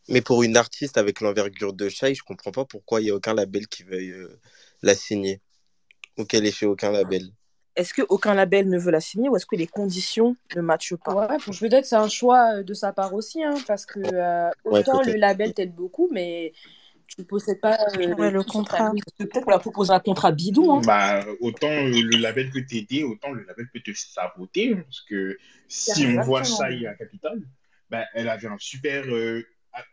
Mais 0.09 0.21
pour 0.21 0.43
une 0.43 0.57
artiste 0.57 0.97
avec 0.97 1.21
l'envergure 1.21 1.73
de 1.73 1.89
Shai, 1.89 2.13
je 2.13 2.23
comprends 2.23 2.51
pas 2.51 2.65
pourquoi 2.65 3.01
il 3.01 3.07
y 3.07 3.11
a 3.11 3.15
aucun 3.15 3.33
label 3.33 3.67
qui 3.67 3.83
veuille 3.83 4.11
euh, 4.11 4.39
la 4.81 4.95
signer 4.95 5.41
ou 6.17 6.25
qu'elle 6.25 6.45
est 6.45 6.51
chez 6.51 6.65
aucun 6.65 6.91
label. 6.91 7.23
Est-ce 7.75 7.93
qu'aucun 7.93 8.35
label 8.35 8.69
ne 8.69 8.77
veut 8.77 8.91
la 8.91 9.01
signer 9.01 9.29
ou 9.29 9.35
est-ce 9.35 9.47
que 9.47 9.55
les 9.55 9.65
conditions 9.65 10.35
ne 10.55 10.61
matchent 10.61 10.95
pas? 10.95 11.27
Ouais, 11.27 11.37
pour- 11.39 11.57
peut-être 11.57 11.81
que 11.83 11.87
c'est 11.87 11.95
un 11.95 12.07
choix 12.09 12.57
euh, 12.57 12.63
de 12.63 12.73
sa 12.73 12.93
part 12.93 13.13
aussi, 13.13 13.43
hein, 13.43 13.55
parce 13.67 13.85
que 13.85 13.99
euh, 13.99 14.49
Ouais, 14.65 14.81
autant 14.81 15.01
le 15.01 15.13
label 15.15 15.53
t'aide 15.53 15.73
beaucoup, 15.73 16.07
mais 16.11 16.53
tu 17.07 17.21
ne 17.21 17.25
possèdes 17.25 17.59
pas 17.59 17.77
euh, 17.95 18.13
Ouais, 18.15 18.29
le 18.29 18.43
contrat. 18.43 18.91
Peut-être 19.17 19.43
qu'on 19.45 19.51
l'a 19.51 19.59
proposé 19.59 19.91
un 19.91 19.99
contrat 19.99 20.31
bidon. 20.31 20.77
Hein. 20.77 20.81
Bah, 20.85 21.25
autant 21.39 21.67
le 21.69 22.17
label 22.17 22.51
peut 22.51 22.63
t'aider, 22.63 23.03
autant 23.03 23.31
le 23.31 23.43
label 23.43 23.67
peut 23.73 23.81
te 23.81 23.91
saboter. 23.95 24.73
hein, 24.73 24.83
Parce 24.83 25.01
que 25.01 25.37
si 25.67 26.05
on 26.05 26.21
voit. 26.21 26.43
Shai 26.43 26.85
à 26.85 26.93
Capitole, 26.93 27.41
bah, 27.89 28.05
elle 28.13 28.29
avait 28.29 28.47
un 28.47 28.57
super. 28.59 29.03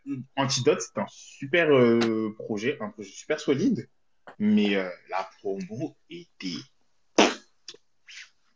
Euh, 0.07 0.17
Antidote, 0.35 0.81
c'était 0.81 1.01
un 1.01 1.07
super 1.09 1.73
euh, 1.73 2.33
projet, 2.37 2.77
un 2.81 2.89
projet 2.89 3.09
super 3.09 3.39
solide. 3.39 3.89
Mais 4.39 4.75
euh, 4.75 4.89
la 5.09 5.29
promo 5.39 5.95
était. 6.09 6.59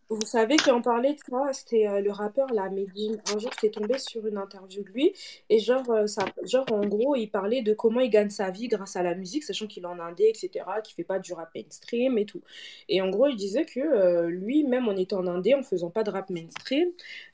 Vous 0.09 0.21
savez 0.21 0.55
qu'on 0.57 0.83
parlait 0.83 1.13
de 1.13 1.19
ça, 1.27 1.51
c'était 1.51 1.87
euh, 1.87 1.99
le 1.99 2.11
rappeur 2.11 2.53
là, 2.53 2.69
Medine. 2.69 3.19
Un 3.33 3.39
jour, 3.39 3.49
j'étais 3.53 3.71
tombée 3.71 3.97
sur 3.97 4.25
une 4.27 4.37
interview 4.37 4.83
de 4.83 4.89
lui 4.89 5.13
et 5.49 5.57
genre, 5.59 5.89
euh, 5.89 6.05
ça, 6.05 6.25
en 6.69 6.85
gros, 6.85 7.15
il 7.15 7.27
parlait 7.27 7.63
de 7.63 7.73
comment 7.73 7.99
il 8.01 8.11
gagne 8.11 8.29
sa 8.29 8.51
vie 8.51 8.67
grâce 8.67 8.95
à 8.95 9.01
la 9.01 9.15
musique, 9.15 9.43
sachant 9.43 9.65
qu'il 9.65 9.81
est 9.83 9.87
en 9.87 9.99
indé, 9.99 10.25
etc., 10.29 10.63
qu'il 10.83 10.93
fait 10.93 11.03
pas 11.03 11.17
du 11.17 11.33
rap 11.33 11.49
mainstream 11.55 12.19
et 12.19 12.25
tout. 12.27 12.41
Et 12.87 13.01
en 13.01 13.09
gros, 13.09 13.27
il 13.27 13.35
disait 13.35 13.65
que 13.65 13.79
euh, 13.79 14.29
lui, 14.29 14.63
même 14.63 14.87
en 14.87 14.95
étant 14.95 15.19
en 15.21 15.27
indé, 15.27 15.55
en 15.55 15.63
faisant 15.63 15.89
pas 15.89 16.03
de 16.03 16.11
rap 16.11 16.29
mainstream, 16.29 16.89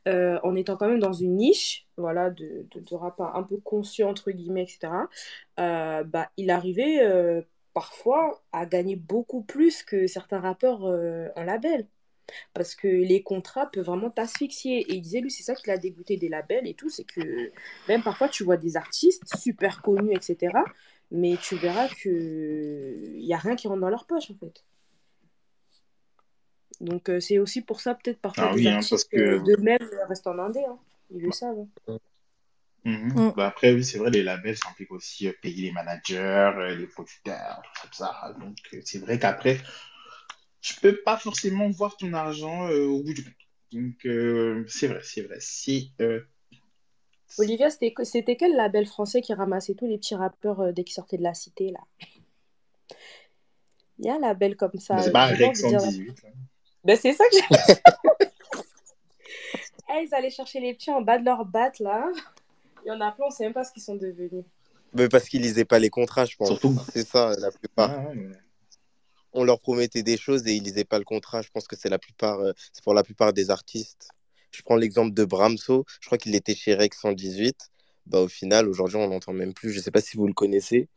en 0.07 0.55
étant 0.55 0.77
quand 0.77 0.87
même 0.87 0.99
dans 0.99 1.13
une 1.13 1.35
niche, 1.37 1.87
voilà, 1.97 2.29
de, 2.29 2.65
de, 2.73 2.81
un 3.19 3.43
peu 3.43 3.57
conscient 3.57 4.09
entre 4.09 4.31
guillemets, 4.31 4.63
etc., 4.63 4.93
bah, 5.57 6.31
il 6.37 6.49
arrivait 6.49 7.45
parfois 7.73 8.41
à 8.51 8.65
gagner 8.65 8.95
beaucoup 8.95 9.43
plus 9.43 9.83
que 9.83 10.07
certains 10.07 10.39
rappeurs 10.39 10.83
en 10.83 11.43
label. 11.43 11.87
Parce 12.53 12.75
que 12.75 12.87
les 12.87 13.23
contrats 13.23 13.67
peuvent 13.71 13.85
vraiment 13.85 14.09
t'asphyxier. 14.09 14.79
Et 14.91 14.95
il 14.95 15.01
disait, 15.01 15.21
lui, 15.21 15.31
c'est 15.31 15.43
ça 15.43 15.55
qui 15.55 15.67
l'a 15.67 15.77
dégoûté 15.77 16.17
des 16.17 16.29
labels 16.29 16.67
et 16.67 16.73
tout, 16.73 16.89
c'est 16.89 17.03
que 17.03 17.51
même 17.87 18.03
parfois 18.03 18.29
tu 18.29 18.43
vois 18.43 18.57
des 18.57 18.77
artistes 18.77 19.23
super 19.37 19.81
connus, 19.81 20.13
etc. 20.13 20.51
Mais 21.11 21.35
tu 21.41 21.55
verras 21.57 21.87
que 21.89 22.95
il 23.15 23.25
n'y 23.25 23.33
a 23.33 23.37
rien 23.37 23.55
qui 23.55 23.67
rentre 23.67 23.81
dans 23.81 23.89
leur 23.89 24.05
poche, 24.05 24.31
en 24.31 24.35
fait. 24.35 24.63
Donc 26.79 27.09
euh, 27.09 27.19
c'est 27.19 27.37
aussi 27.37 27.61
pour 27.61 27.79
ça, 27.81 27.93
peut-être, 27.95 28.19
parfois, 28.19 28.45
Ah 28.49 28.55
des 28.55 28.59
oui, 28.61 28.67
hein, 28.67 28.75
artistes 28.75 28.91
parce 28.91 29.03
que- 29.05 29.17
euh, 29.17 29.39
d'eux-mêmes 29.43 29.89
restent 30.09 30.27
en 30.27 30.39
indé. 30.39 30.61
hein. 30.67 30.77
Ils 31.13 31.21
le 31.21 31.31
savent. 31.31 31.59
hein. 31.87 31.97
Mhm. 32.83 33.13
Mm. 33.13 33.33
Bah, 33.35 33.47
après, 33.47 33.73
oui, 33.73 33.83
c'est 33.83 33.99
vrai, 33.99 34.09
les 34.09 34.23
labels, 34.23 34.57
ça 34.57 34.69
implique 34.69 34.91
aussi 34.91 35.27
euh, 35.27 35.33
payer 35.41 35.63
les 35.67 35.71
managers, 35.71 36.17
euh, 36.57 36.75
les 36.75 36.87
producteurs, 36.87 37.61
tout 37.83 37.89
ça. 37.93 38.33
Donc, 38.39 38.57
euh, 38.73 38.79
c'est 38.83 38.97
vrai 38.97 39.19
qu'après, 39.19 39.59
tu 40.61 40.75
peux 40.79 40.95
pas 41.03 41.17
forcément 41.17 41.69
voir 41.69 41.97
ton 41.97 42.13
argent 42.13 42.67
euh, 42.69 42.85
au 42.85 43.01
bout 43.03 43.13
du 43.13 43.23
compte. 43.23 43.33
Donc, 43.71 44.05
euh, 44.05 44.63
c'est 44.67 44.87
vrai, 44.87 44.99
c'est 45.03 45.21
vrai. 45.21 45.37
Si, 45.39 45.91
euh, 46.01 46.21
Olivia, 47.37 47.69
c'était 47.69 47.93
c'était 48.03 48.35
quel 48.35 48.55
label 48.55 48.85
français 48.85 49.21
qui 49.21 49.33
ramassait 49.33 49.73
tous 49.75 49.87
les 49.87 49.97
petits 49.97 50.15
rappeurs 50.15 50.59
euh, 50.59 50.71
dès 50.73 50.83
qu'ils 50.83 50.93
sortaient 50.95 51.17
de 51.17 51.23
la 51.23 51.33
cité, 51.33 51.71
là? 51.71 51.79
Il 53.99 54.05
y 54.05 54.09
a 54.09 54.15
un 54.15 54.19
label 54.19 54.55
comme 54.57 54.77
ça. 54.79 54.95
bah, 54.95 55.01
c'est 55.03 55.11
pas 55.11 55.25
Rex 55.27 55.63
envie 55.63 55.73
de 55.73 55.79
dire- 55.79 55.79
118. 55.81 56.23
là. 56.23 56.29
Ben, 56.83 56.97
c'est 56.97 57.13
ça 57.13 57.23
que 57.29 57.35
j'ai 57.35 57.75
Eh, 59.93 60.03
ils 60.05 60.13
allaient 60.15 60.29
chercher 60.29 60.59
les 60.59 60.73
petits 60.73 60.89
en 60.91 61.01
bas 61.01 61.17
de 61.19 61.25
leur 61.25 61.45
batte, 61.45 61.79
là. 61.79 62.09
Il 62.85 62.87
y 62.87 62.91
en 62.91 62.99
a 63.01 63.11
plein, 63.11 63.25
on 63.27 63.29
sait 63.29 63.43
même 63.43 63.53
pas 63.53 63.63
ce 63.63 63.71
qu'ils 63.73 63.83
sont 63.83 63.95
devenus. 63.95 64.43
Mais 64.93 65.07
parce 65.09 65.27
qu'ils 65.29 65.41
lisaient 65.41 65.65
pas 65.65 65.79
les 65.79 65.89
contrats, 65.89 66.25
je 66.25 66.35
pense. 66.35 66.47
Surtout. 66.47 66.75
C'est 66.91 67.05
ça, 67.07 67.33
la 67.37 67.51
plupart. 67.51 67.89
Ouais, 68.05 68.15
ouais, 68.15 68.25
ouais. 68.27 68.37
On 69.33 69.43
leur 69.43 69.59
promettait 69.59 70.03
des 70.03 70.17
choses 70.17 70.45
et 70.47 70.53
ils 70.53 70.63
lisaient 70.63 70.83
pas 70.83 70.99
le 70.99 71.05
contrat. 71.05 71.41
Je 71.41 71.49
pense 71.53 71.67
que 71.67 71.75
c'est 71.75 71.89
la 71.89 71.99
plupart, 71.99 72.39
euh, 72.39 72.51
c'est 72.73 72.83
pour 72.83 72.93
la 72.93 73.03
plupart 73.03 73.31
des 73.33 73.49
artistes. 73.49 74.09
Je 74.51 74.61
prends 74.63 74.75
l'exemple 74.75 75.13
de 75.13 75.23
Bramso. 75.23 75.85
Je 76.01 76.07
crois 76.07 76.17
qu'il 76.17 76.35
était 76.35 76.55
chez 76.55 76.73
Rex 76.75 76.99
118. 76.99 77.55
Bah, 78.07 78.19
au 78.19 78.27
final, 78.27 78.67
aujourd'hui, 78.67 78.97
on 78.97 79.07
l'entend 79.07 79.31
même 79.33 79.53
plus. 79.53 79.71
Je 79.71 79.79
sais 79.79 79.91
pas 79.91 80.01
si 80.01 80.17
vous 80.17 80.27
le 80.27 80.33
connaissez. 80.33 80.89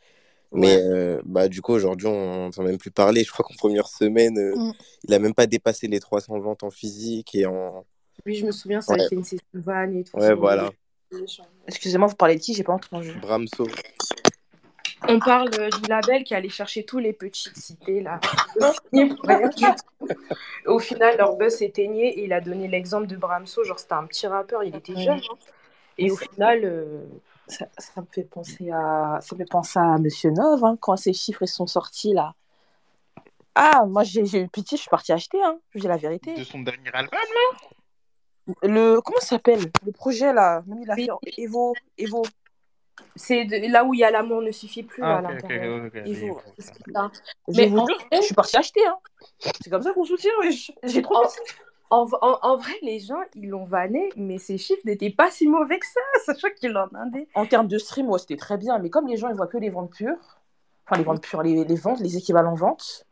Mais 0.52 0.76
euh, 0.76 1.20
bah, 1.24 1.48
du 1.48 1.60
coup, 1.60 1.72
aujourd'hui, 1.72 2.06
on 2.06 2.34
n'entend 2.44 2.62
même 2.62 2.78
plus 2.78 2.90
parler. 2.90 3.24
Je 3.24 3.30
crois 3.30 3.44
qu'en 3.44 3.54
première 3.54 3.88
semaine, 3.88 4.38
euh, 4.38 4.54
Mm. 4.56 4.72
il 5.04 5.14
a 5.14 5.18
même 5.18 5.34
pas 5.34 5.46
dépassé 5.46 5.86
les 5.88 6.00
300 6.00 6.38
ventes 6.40 6.62
en 6.62 6.70
physique 6.70 7.34
et 7.34 7.46
en. 7.46 7.84
Oui, 8.26 8.36
je 8.36 8.46
me 8.46 8.52
souviens, 8.52 8.80
ça 8.80 8.92
Ouais. 8.92 9.00
avait 9.00 9.08
fait 9.08 9.14
une 9.16 9.24
session 9.24 9.44
van 9.54 9.90
et 9.92 10.04
tout. 10.04 10.16
Ouais, 10.16 10.34
voilà. 10.34 10.70
Excusez-moi, 11.66 12.08
vous 12.08 12.14
parlez 12.16 12.36
de 12.36 12.40
qui? 12.40 12.54
J'ai 12.54 12.62
pas 12.64 12.72
entendu. 12.72 13.12
Bramso. 13.20 13.66
On 15.08 15.18
parle 15.18 15.50
du 15.50 15.88
label 15.88 16.24
qui 16.24 16.34
allait 16.34 16.48
chercher 16.48 16.84
tous 16.84 16.98
les 16.98 17.12
petites 17.12 17.56
cités, 17.56 18.00
là. 18.00 18.20
Au 20.66 20.78
final, 20.78 21.16
leur 21.18 21.36
buzz 21.36 21.56
s'éteignait 21.56 22.08
et 22.10 22.24
il 22.24 22.32
a 22.32 22.40
donné 22.40 22.68
l'exemple 22.68 23.06
de 23.06 23.16
Bramso. 23.16 23.64
Genre, 23.64 23.78
c'était 23.78 23.94
un 23.94 24.06
petit 24.06 24.26
rappeur, 24.26 24.62
il 24.64 24.74
était 24.74 24.96
jeune. 24.96 25.18
hein. 25.18 25.36
Et 25.98 26.10
au 26.10 26.16
final, 26.16 26.60
euh, 26.64 27.04
Ça, 27.46 27.66
ça 27.78 28.00
me 28.00 28.06
fait 28.10 28.24
penser 28.24 28.70
à, 28.70 29.18
ça 29.20 29.34
me 29.34 29.38
fait 29.38 29.48
penser 29.50 29.78
à 29.78 29.98
Monsieur 29.98 30.30
Nov 30.30 30.64
hein, 30.64 30.76
quand 30.80 30.96
ces 30.96 31.12
chiffres 31.12 31.44
sont 31.46 31.66
sortis 31.66 32.12
là. 32.14 32.34
Ah, 33.54 33.84
moi 33.86 34.02
j'ai 34.02 34.24
j'ai 34.26 34.40
eu 34.40 34.48
pitié, 34.48 34.76
je 34.76 34.82
suis 34.82 34.90
partie 34.90 35.12
acheter, 35.12 35.40
hein. 35.44 35.58
je 35.74 35.78
dis 35.80 35.86
la 35.86 35.96
vérité. 35.98 36.34
De 36.34 36.42
son 36.42 36.60
dernier 36.60 36.90
album. 36.92 37.18
Le 38.62 39.00
comment 39.00 39.20
ça 39.20 39.26
s'appelle? 39.26 39.70
Le 39.86 39.92
projet 39.92 40.32
là, 40.32 40.62
même 40.66 40.82
il 40.82 40.90
a 40.90 40.96
fait 40.96 41.08
Evo, 41.38 41.74
Evo. 41.98 42.22
C'est 43.16 43.44
de- 43.44 43.70
là 43.72 43.84
où 43.84 43.94
il 43.94 44.00
y 44.00 44.04
a 44.04 44.10
l'amour 44.10 44.42
ne 44.42 44.50
suffit 44.52 44.82
plus, 44.82 45.02
à 45.02 45.18
Ah, 45.18 45.20
l'intérieur. 45.22 45.90
faut- 45.92 46.40
Mais 47.56 47.66
vous 47.66 47.78
en 47.78 47.86
jure, 47.86 47.96
vrai- 47.96 48.18
je 48.20 48.20
suis 48.22 48.34
partie 48.34 48.56
acheter. 48.56 48.86
Hein. 48.86 48.96
C'est 49.62 49.70
comme 49.70 49.82
ça 49.82 49.92
qu'on 49.92 50.04
soutient. 50.04 50.32
J'ai 50.82 51.02
trop. 51.02 51.16
En, 51.90 52.04
en, 52.04 52.08
en- 52.22 52.38
en 52.42 52.56
vrai, 52.56 52.72
les 52.82 52.98
gens, 52.98 53.20
ils 53.34 53.48
l'ont 53.48 53.64
vanné, 53.66 54.08
mais 54.16 54.38
ses 54.38 54.58
chiffres 54.58 54.80
n'étaient 54.84 55.10
pas 55.10 55.30
si 55.30 55.46
mauvais 55.46 55.78
que 55.78 55.86
ça, 55.86 56.00
sachant 56.34 56.48
qu'il 56.56 56.76
en 56.76 56.86
a 56.88 56.98
un 56.98 57.06
des. 57.06 57.28
En 57.34 57.46
termes 57.46 57.68
de 57.68 57.78
stream, 57.78 58.08
ouais, 58.08 58.18
c'était 58.18 58.36
très 58.36 58.56
bien, 58.56 58.78
mais 58.78 58.90
comme 58.90 59.06
les 59.06 59.16
gens 59.16 59.28
ils 59.28 59.36
voient 59.36 59.46
que 59.46 59.58
les 59.58 59.70
ventes 59.70 59.92
pures, 59.92 60.16
enfin 60.86 60.96
les 60.98 61.04
ventes 61.04 61.22
pures, 61.22 61.42
les, 61.42 61.64
les 61.64 61.74
ventes, 61.76 62.00
les 62.00 62.16
équivalents 62.16 62.54
ventes. 62.54 63.04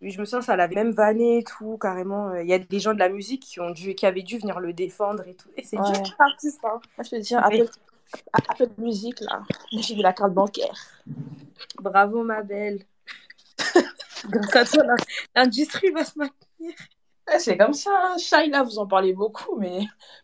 Oui, 0.00 0.10
je 0.10 0.18
me 0.20 0.24
sens, 0.24 0.46
ça 0.46 0.56
l'avait 0.56 0.74
même 0.74 0.90
vanné 0.90 1.38
et 1.38 1.44
tout, 1.44 1.78
carrément. 1.80 2.34
Il 2.34 2.48
y 2.48 2.52
a 2.52 2.58
des 2.58 2.80
gens 2.80 2.92
de 2.92 2.98
la 2.98 3.08
musique 3.08 3.42
qui, 3.44 3.60
ont 3.60 3.70
dû, 3.70 3.94
qui 3.94 4.04
avaient 4.04 4.22
dû 4.22 4.36
venir 4.38 4.58
le 4.58 4.72
défendre 4.72 5.22
et 5.28 5.34
tout. 5.34 5.48
Et 5.56 5.62
c'est 5.62 5.78
Ouais. 5.78 5.92
dur, 5.92 6.02
l'artiste, 6.18 6.60
hein. 6.64 6.80
Je 6.98 7.08
te 7.10 7.16
dis, 7.16 7.34
Apple, 7.36 7.68
Apple 8.32 8.68
Music 8.78 9.20
là, 9.20 9.42
j'ai 9.72 9.94
mis 9.94 10.02
la 10.02 10.12
carte 10.12 10.32
bancaire. 10.34 10.74
Bravo, 11.80 12.22
ma 12.22 12.42
belle. 12.42 12.84
Grâce 14.28 14.56
à 14.56 14.64
toi, 14.64 14.84
l'in- 14.84 14.96
l'industrie 15.34 15.90
va 15.90 16.04
se 16.04 16.18
maintenir. 16.18 16.74
C'est 17.38 17.56
comme 17.56 17.72
ça, 17.72 17.90
hein. 17.92 18.16
Shai, 18.18 18.48
là, 18.48 18.62
vous 18.62 18.78
en 18.78 18.86
parlez 18.86 19.12
beaucoup, 19.14 19.56
mais, 19.56 19.80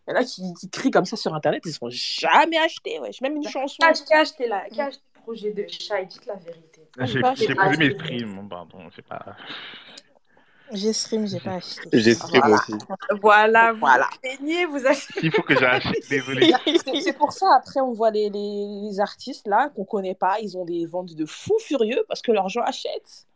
mais 0.06 0.12
là, 0.12 0.24
qui, 0.24 0.42
qui 0.54 0.68
crient 0.68 0.90
comme 0.90 1.04
ça 1.04 1.16
sur 1.16 1.32
Internet, 1.34 1.62
ils 1.64 1.72
seront 1.72 1.90
jamais 1.90 2.58
achetés, 2.58 2.98
wesh. 3.00 3.20
Même 3.20 3.36
une 3.36 3.48
chanson. 3.48 3.76
Qui 3.78 3.84
a 3.84 3.88
acheté, 3.90 4.14
acheté 4.14 4.48
la- 4.48 4.68
qui 4.68 4.80
a 4.80 4.86
acheté 4.86 5.02
le 5.14 5.20
projet 5.22 5.52
de 5.52 5.66
Shai 5.68 6.06
Dites 6.06 6.26
la 6.26 6.34
vérité. 6.34 6.88
J'ai 7.00 7.20
pas- 7.20 7.34
j'ai 7.34 7.46
j'ai 7.46 7.54
pas 7.54 7.66
posé 7.70 7.76
mes 7.78 7.94
streams, 7.94 8.48
pardon, 8.48 8.78
c'est 8.94 9.06
pas. 9.06 9.36
J'ai 10.72 10.92
stream, 10.92 11.26
j'ai 11.26 11.40
pas 11.40 11.54
acheté. 11.54 11.88
J'ai 11.92 12.14
stream 12.14 12.40
Voilà. 12.42 12.56
aussi. 12.56 12.72
Voilà, 13.22 13.72
vous 13.72 13.78
Voilà. 13.80 14.08
peignez, 14.22 14.66
vous 14.66 14.84
achetez. 14.86 15.20
S'il 15.20 15.32
faut 15.32 15.42
que 15.42 15.56
j'achète, 15.58 16.08
désolé. 16.10 16.52
C'est 16.84 17.00
c'est 17.00 17.12
pour 17.12 17.32
ça, 17.32 17.46
après, 17.56 17.80
on 17.80 17.92
voit 17.92 18.10
les, 18.10 18.28
les, 18.30 18.66
les 18.90 19.00
artistes 19.00 19.46
là 19.46 19.70
qu'on 19.74 19.84
connaît 19.84 20.14
pas, 20.14 20.38
ils 20.40 20.56
ont 20.58 20.64
des 20.64 20.84
ventes 20.86 21.14
de 21.14 21.24
fous 21.26 21.58
furieux 21.60 22.04
parce 22.08 22.20
que 22.22 22.32
leurs 22.32 22.48
gens 22.48 22.62
achètent. 22.62 23.26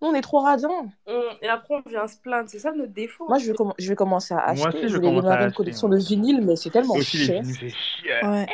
Nous, 0.00 0.08
on 0.08 0.14
est 0.14 0.20
trop 0.20 0.38
radins. 0.40 0.68
Hum, 1.08 1.22
Et 1.42 1.48
après, 1.48 1.74
on 1.84 1.88
vient 1.88 2.06
se 2.06 2.16
plaindre. 2.18 2.48
C'est 2.48 2.60
ça 2.60 2.70
notre 2.72 2.92
défaut. 2.92 3.26
Moi, 3.28 3.38
je 3.38 3.46
vais, 3.48 3.52
comm- 3.52 3.74
je 3.78 3.88
vais 3.88 3.96
commencer 3.96 4.32
à 4.32 4.38
acheter. 4.44 4.60
Moi 4.60 4.68
aussi, 4.68 4.88
je 4.88 4.94
voulais 4.96 5.08
commence 5.08 5.18
à 5.18 5.22
démarrer 5.22 5.38
une 5.40 5.46
acheter, 5.48 5.56
collection 5.56 5.88
de 5.88 5.96
vinyles, 5.98 6.40
mais 6.40 6.54
c'est 6.56 6.70
tellement 6.70 6.94
Et 6.94 6.98
aussi, 7.00 7.18
les 7.18 7.24
cher. 7.24 7.42
vinyles, 7.42 7.56
c'est 7.58 7.70
cher. 8.06 8.22
Ouais, 8.30 8.46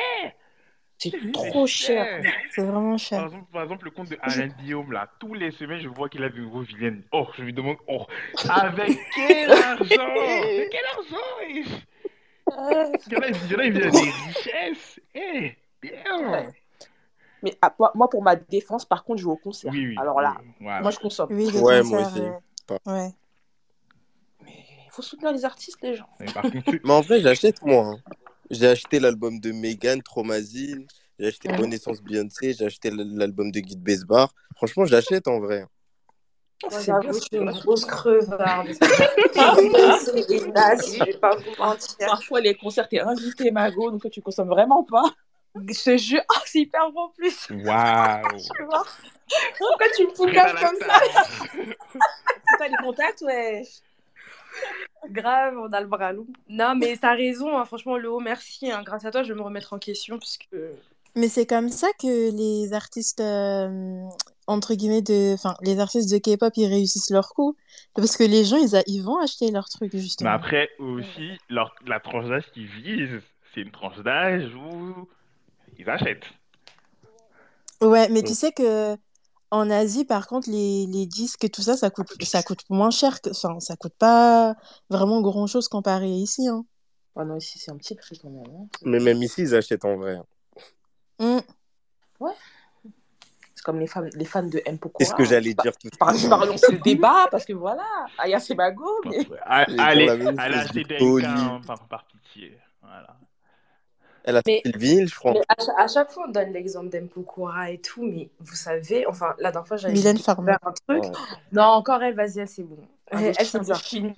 C'est 1.11 1.31
trop 1.31 1.67
cher. 1.67 2.21
c'est 2.51 2.61
vraiment 2.63 2.91
Par 2.91 2.99
cher. 2.99 3.23
exemple, 3.25 3.45
par 3.51 3.63
exemple, 3.63 3.85
le 3.85 3.91
compte 3.91 4.09
de 4.09 4.17
Alain 4.21 4.47
Guillaume, 4.47 4.91
là, 4.91 5.09
tous 5.19 5.33
les 5.33 5.51
semaines, 5.51 5.79
je 5.81 5.87
vois 5.89 6.09
qu'il 6.09 6.23
a 6.23 6.29
de 6.29 6.37
nouveaux 6.39 6.61
vilaines. 6.61 7.03
Oh, 7.11 7.27
je 7.37 7.43
lui 7.43 7.53
demande, 7.53 7.77
oh, 7.87 8.05
avec 8.49 8.97
quel 9.15 9.51
argent? 9.51 10.13
Mais 10.15 10.69
quel 10.71 10.85
argent 10.97 11.25
Il 11.49 11.65
y 13.13 13.17
en 13.17 13.21
a, 13.21 13.27
il 13.27 13.51
y 13.51 13.55
en 13.55 13.59
a, 13.59 13.65
il 13.65 13.71
vient 13.73 13.89
des 13.89 13.89
richesses. 13.89 14.99
Eh, 15.13 15.55
bien 15.81 16.31
Ouais. 16.31 16.47
Mais 17.43 17.55
ah, 17.61 17.73
moi, 17.93 18.09
pour 18.09 18.23
ma 18.23 18.35
défense, 18.35 18.85
par 18.85 19.03
contre, 19.03 19.19
je 19.19 19.25
vais 19.25 19.31
au 19.31 19.35
concert. 19.37 19.71
Oui, 19.71 19.87
oui. 19.89 19.95
Alors 19.99 20.19
là, 20.21 20.35
oui, 20.59 20.65
moi, 20.81 20.89
je 20.89 20.97
consomme. 20.99 21.31
Ouais, 21.31 21.83
moi 21.83 22.01
aussi. 22.01 22.19
euh, 22.21 22.77
Ouais. 22.87 23.09
Mais 24.43 24.51
il 24.85 24.89
faut 24.91 25.03
soutenir 25.03 25.31
les 25.31 25.45
artistes, 25.45 25.77
les 25.83 25.95
gens. 25.95 26.07
Mais 26.19 26.25
par 26.25 26.41
contre, 26.43 26.55
Mais 26.83 26.91
en 26.91 27.01
vrai, 27.01 27.19
j'achète 27.21 27.61
moi. 27.61 27.83
hein. 27.85 27.99
J'ai 28.51 28.67
acheté 28.67 28.99
l'album 28.99 29.39
de 29.39 29.51
Megan, 29.51 30.01
Tromazine. 30.01 30.85
J'ai 31.19 31.27
acheté 31.27 31.49
Mhm. 31.49 31.61
Renaissance 31.61 32.01
Beyoncé. 32.01 32.53
J'ai 32.53 32.65
acheté 32.65 32.91
l'album 32.91 33.51
de 33.51 33.59
Guy 33.59 33.75
de 33.75 33.81
Besbar. 33.81 34.33
Franchement, 34.55 34.85
j'achète 34.85 35.27
en 35.27 35.39
vrai. 35.39 35.65
Moi, 36.63 36.71
C'est 36.71 36.85
j'avoue, 36.85 37.13
je 37.13 37.19
suis 37.19 37.37
une 37.37 37.51
grosse 37.51 37.85
crevarde. 37.85 38.69
C'est 38.73 40.27
des 40.27 40.47
nazes, 40.47 40.95
je 40.97 41.03
vais 41.03 41.17
pas 41.17 41.35
vous 41.35 41.51
mentir. 41.57 42.07
Parfois, 42.07 42.39
les 42.41 42.55
concerts, 42.55 42.87
t'es 42.87 42.99
invité, 42.99 43.51
Mago, 43.51 43.91
donc 43.91 44.09
tu 44.09 44.21
consommes 44.21 44.49
vraiment 44.49 44.83
pas. 44.83 45.03
Je 45.55 45.83
te 45.83 45.97
jure, 45.97 46.21
oh, 46.29 46.39
c'est 46.45 46.59
hyper 46.59 46.91
bon 46.91 47.01
en 47.03 47.09
plus. 47.09 47.47
Waouh. 47.49 48.21
Tu 48.57 48.63
vois 48.65 48.83
Pourquoi 49.57 49.87
tu 49.95 50.03
me 50.05 50.33
la 50.33 50.53
comme 50.53 50.77
ça? 50.79 50.99
T'as 52.59 52.67
les 52.67 52.75
contacts, 52.77 53.21
wesh. 53.21 53.67
Grave, 55.09 55.55
on 55.57 55.71
a 55.71 55.81
le 55.81 55.87
bras 55.87 56.11
long. 56.13 56.25
Non, 56.49 56.75
mais 56.75 56.97
t'as 56.97 57.13
raison, 57.15 57.57
hein, 57.57 57.65
franchement, 57.65 57.95
Léo, 57.97 58.19
merci. 58.19 58.71
hein. 58.71 58.81
Grâce 58.83 59.05
à 59.05 59.11
toi, 59.11 59.21
je 59.23 59.33
vais 59.33 59.37
me 59.39 59.43
remettre 59.43 59.73
en 59.73 59.79
question 59.79 60.17
parce 60.17 60.37
que. 60.37 60.71
Mais 61.15 61.29
c'est 61.29 61.45
comme 61.45 61.69
ça 61.69 61.87
que 62.01 62.31
les 62.35 62.73
artistes, 62.73 63.21
euh, 63.21 64.03
entre 64.47 64.73
guillemets, 64.73 65.01
de... 65.01 65.33
enfin, 65.35 65.55
les 65.61 65.79
artistes 65.79 66.11
de 66.11 66.17
K-pop, 66.17 66.51
ils 66.57 66.67
réussissent 66.67 67.09
leur 67.11 67.29
coup. 67.29 67.55
Parce 67.93 68.17
que 68.17 68.23
les 68.23 68.43
gens, 68.43 68.57
ils, 68.57 68.75
a- 68.75 68.83
ils 68.87 69.01
vont 69.01 69.17
acheter 69.19 69.49
leurs 69.51 69.69
trucs, 69.69 69.93
Mais 69.93 69.99
justement. 70.01 70.31
après, 70.31 70.69
aussi, 70.79 71.37
leur- 71.49 71.73
la 71.85 71.99
tranche 72.01 72.27
d'âge 72.27 72.51
qu'ils 72.53 72.67
visent, 72.67 73.21
c'est 73.53 73.61
une 73.61 73.71
tranche 73.71 73.99
d'âge 73.99 74.53
où 74.55 75.07
ils 75.79 75.89
achètent. 75.89 76.25
Ouais, 77.81 78.09
mais 78.09 78.23
tu 78.23 78.33
sais 78.33 78.51
que 78.51 78.97
en 79.51 79.69
Asie, 79.69 80.05
par 80.05 80.27
contre, 80.27 80.49
les, 80.49 80.85
les 80.87 81.05
disques 81.05 81.43
et 81.43 81.49
tout 81.49 81.61
ça, 81.61 81.77
ça 81.77 81.89
coûte, 81.89 82.07
ça 82.23 82.43
coûte 82.43 82.61
moins 82.69 82.91
cher 82.91 83.21
que, 83.21 83.29
enfin, 83.29 83.59
ça 83.59 83.75
coûte 83.75 83.93
pas 83.97 84.55
vraiment 84.89 85.21
grand-chose 85.21 85.67
comparé 85.67 86.09
ici, 86.09 86.47
hein. 86.47 86.65
Oh 87.15 87.23
non, 87.23 87.37
ici, 87.37 87.59
c'est 87.59 87.71
un 87.71 87.77
petit 87.77 87.95
prix 87.95 88.19
quand 88.21 88.29
même. 88.29 88.43
hein. 88.53 88.67
Mais 88.83 88.99
même 88.99 89.23
ici, 89.23 89.43
ils 89.43 89.55
achètent 89.55 89.85
en 89.85 89.95
vrai. 89.95 90.17
Mm. 91.19 91.37
C'est 93.55 93.63
comme 93.63 93.79
les, 93.79 93.87
femmes, 93.87 94.09
les 94.13 94.25
fans 94.25 94.43
de 94.43 94.61
M. 94.65 94.77
Pokora. 94.77 94.97
C'est 95.05 95.11
ce 95.11 95.15
que 95.15 95.23
j'allais 95.23 95.53
dire 95.53 95.77
tout 95.77 95.89
par- 95.97 96.13
Parlons 96.29 96.57
c'est 96.57 96.73
le 96.73 96.79
débat, 96.79 97.27
parce 97.31 97.45
que 97.45 97.53
voilà, 97.53 97.85
Aya 98.17 98.39
mais... 99.05 99.27
Ah, 99.43 99.65
Allez, 99.77 100.09
allez 100.37 100.85
par, 101.65 101.87
par 101.87 102.05
pitié. 102.07 102.57
Voilà. 102.81 103.15
Elle 104.27 104.37
a 104.37 104.41
Mais- 104.45 104.61
fait 104.63 104.71
le 104.71 104.77
vinyle, 104.79 105.07
je 105.07 105.15
crois. 105.15 105.33
Mais 105.33 105.41
à, 105.47 105.55
cha- 105.63 105.75
à 105.77 105.87
chaque 105.87 106.11
fois, 106.11 106.25
on 106.27 106.31
donne 106.31 106.51
l'exemple 106.51 106.89
d'Empokura 106.89 107.69
et 107.71 107.77
tout, 107.77 108.03
mais 108.03 108.27
vous 108.39 108.55
savez, 108.55 109.05
enfin, 109.07 109.35
la 109.39 109.51
dernière 109.51 109.67
fois, 109.67 109.77
j'avais 109.77 109.95
Farmer. 110.17 110.55
un 110.63 110.71
truc. 110.71 111.03
Ouais. 111.03 111.11
Non, 111.51 111.63
encore 111.63 112.01
elle, 112.03 112.15
vas-y, 112.15 112.39
elle, 112.39 112.47
c'est 112.47 112.63
bon. 112.63 112.77
Ah, 113.11 113.21
Elle, 113.21 113.35
c'est 113.45 113.93
une. 113.97 114.13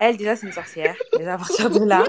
Elle, 0.00 0.16
déjà, 0.16 0.34
c'est 0.34 0.46
une 0.46 0.52
sorcière. 0.52 0.96
Déjà, 1.18 1.34
à 1.34 1.38
partir 1.38 1.68
de 1.68 1.84
là. 1.84 2.04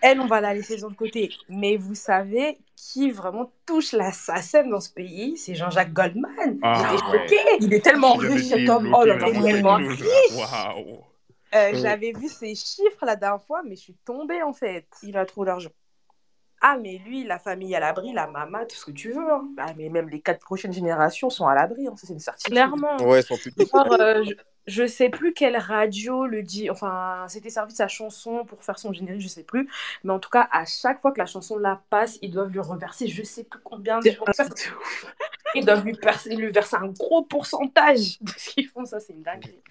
Elle, 0.00 0.20
on 0.20 0.26
va 0.26 0.40
la 0.40 0.54
laisser 0.54 0.76
le 0.76 0.94
côté. 0.94 1.30
Mais 1.48 1.76
vous 1.76 1.96
savez 1.96 2.58
qui 2.76 3.10
vraiment 3.10 3.50
touche 3.66 3.90
la 3.92 4.12
scène 4.12 4.70
dans 4.70 4.78
ce 4.78 4.90
pays? 4.92 5.36
C'est 5.36 5.56
Jean-Jacques 5.56 5.92
Goldman. 5.92 6.58
Ah, 6.62 6.74
J'étais 6.92 7.04
ouais. 7.04 7.18
choquée. 7.28 7.56
Il 7.60 7.74
est 7.74 7.80
tellement 7.84 8.14
riche, 8.14 8.44
cet 8.44 8.68
homme. 8.68 8.94
Oh 8.96 9.04
là 9.04 9.16
là, 9.16 9.28
il 9.28 9.38
est 9.44 9.52
tellement 9.52 9.74
riche. 9.74 10.00
Waouh. 10.36 11.00
Euh. 11.56 11.70
J'avais 11.74 12.12
vu 12.12 12.28
ses 12.28 12.54
chiffres 12.54 13.04
la 13.04 13.16
dernière 13.16 13.42
fois, 13.42 13.62
mais 13.64 13.74
je 13.74 13.80
suis 13.80 13.96
tombée 14.04 14.42
en 14.44 14.52
fait. 14.52 14.86
Il 15.02 15.16
a 15.18 15.26
trop 15.26 15.44
d'argent. 15.44 15.70
Ah, 16.60 16.76
mais 16.80 16.98
lui, 16.98 17.24
la 17.24 17.38
famille 17.38 17.74
à 17.74 17.80
l'abri, 17.80 18.12
la 18.12 18.26
maman, 18.26 18.60
tout 18.68 18.76
ce 18.76 18.84
que 18.86 18.90
tu 18.90 19.12
veux. 19.12 19.30
hein. 19.32 19.48
Ah, 19.58 19.72
mais 19.76 19.88
même 19.88 20.08
les 20.08 20.20
quatre 20.20 20.40
prochaines 20.40 20.72
générations 20.72 21.30
sont 21.30 21.46
à 21.46 21.54
l'abri, 21.54 21.86
hein, 21.86 21.94
ça 21.96 22.06
c'est 22.06 22.12
une 22.12 22.18
certitude. 22.18 22.52
Clairement. 22.52 22.96
Ouais, 22.98 23.22
son 23.22 23.36
public. 23.36 23.68
Genre, 23.72 23.92
euh, 24.00 24.22
je, 24.26 24.34
je 24.66 24.86
sais 24.86 25.08
plus 25.08 25.32
quelle 25.32 25.56
radio 25.56 26.26
le 26.26 26.42
dit. 26.42 26.68
Enfin, 26.70 27.26
c'était 27.28 27.50
servi 27.50 27.72
de 27.72 27.76
sa 27.76 27.88
chanson 27.88 28.44
pour 28.44 28.62
faire 28.64 28.78
son 28.78 28.92
générique, 28.92 29.20
je 29.20 29.28
sais 29.28 29.44
plus. 29.44 29.68
Mais 30.04 30.12
en 30.12 30.18
tout 30.18 30.30
cas, 30.30 30.48
à 30.52 30.64
chaque 30.64 31.00
fois 31.00 31.12
que 31.12 31.18
la 31.18 31.26
chanson 31.26 31.56
la 31.58 31.80
passe, 31.90 32.18
ils 32.22 32.30
doivent 32.30 32.50
lui 32.50 32.60
reverser 32.60 33.06
je 33.08 33.22
sais 33.22 33.44
plus 33.44 33.60
combien 33.62 34.00
de 34.00 34.10
Ils 35.54 35.64
doivent 35.64 35.84
lui, 35.84 35.92
percer- 35.94 36.34
lui 36.36 36.50
verser 36.50 36.76
un 36.76 36.88
gros 36.88 37.22
pourcentage 37.22 38.20
de 38.20 38.30
ce 38.36 38.50
qu'ils 38.50 38.68
font. 38.68 38.84
Ça, 38.84 39.00
c'est 39.00 39.12
une 39.12 39.22
dinguerie. 39.22 39.62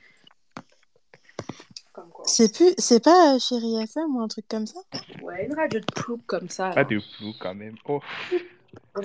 C'est 2.27 2.53
plus, 2.53 2.73
c'est 2.77 3.03
pas 3.03 3.35
euh, 3.35 3.39
Chérie 3.39 3.81
FM 3.83 4.15
ou 4.15 4.21
un 4.21 4.27
truc 4.27 4.45
comme 4.49 4.67
ça? 4.67 4.79
Ouais, 5.21 5.45
une 5.45 5.55
radio 5.55 5.79
de 5.79 5.85
plouc 5.85 6.21
comme 6.25 6.49
ça. 6.49 6.69
Pas 6.71 6.83
de 6.83 6.99
flou 6.99 7.33
quand 7.39 7.55
même. 7.55 7.75
Oh. 7.87 7.99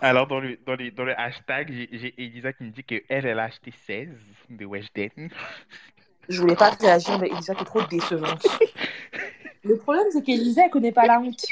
Alors, 0.00 0.26
dans 0.26 0.40
le, 0.40 0.56
dans 0.66 0.74
les, 0.74 0.90
dans 0.90 1.04
le 1.04 1.18
hashtag, 1.18 1.70
j'ai- 1.92 2.14
Elisa 2.18 2.52
qui 2.52 2.64
me 2.64 2.70
dit 2.70 2.84
qu'elle, 2.84 3.02
elle 3.08 3.38
a 3.38 3.44
acheté 3.44 3.72
16 3.86 4.08
de 4.50 4.64
Weshden. 4.64 5.28
Je 6.28 6.40
voulais 6.40 6.56
pas 6.56 6.70
réagir, 6.70 7.18
mais 7.18 7.28
Elisa, 7.28 7.54
t'es 7.54 7.64
trop 7.64 7.82
décevante. 7.82 8.46
Le 9.64 9.76
problème, 9.78 10.06
c'est 10.12 10.22
qu'Elisa, 10.22 10.64
elle 10.64 10.70
connaît 10.70 10.92
pas 10.92 11.06
la 11.06 11.20
honte. 11.20 11.44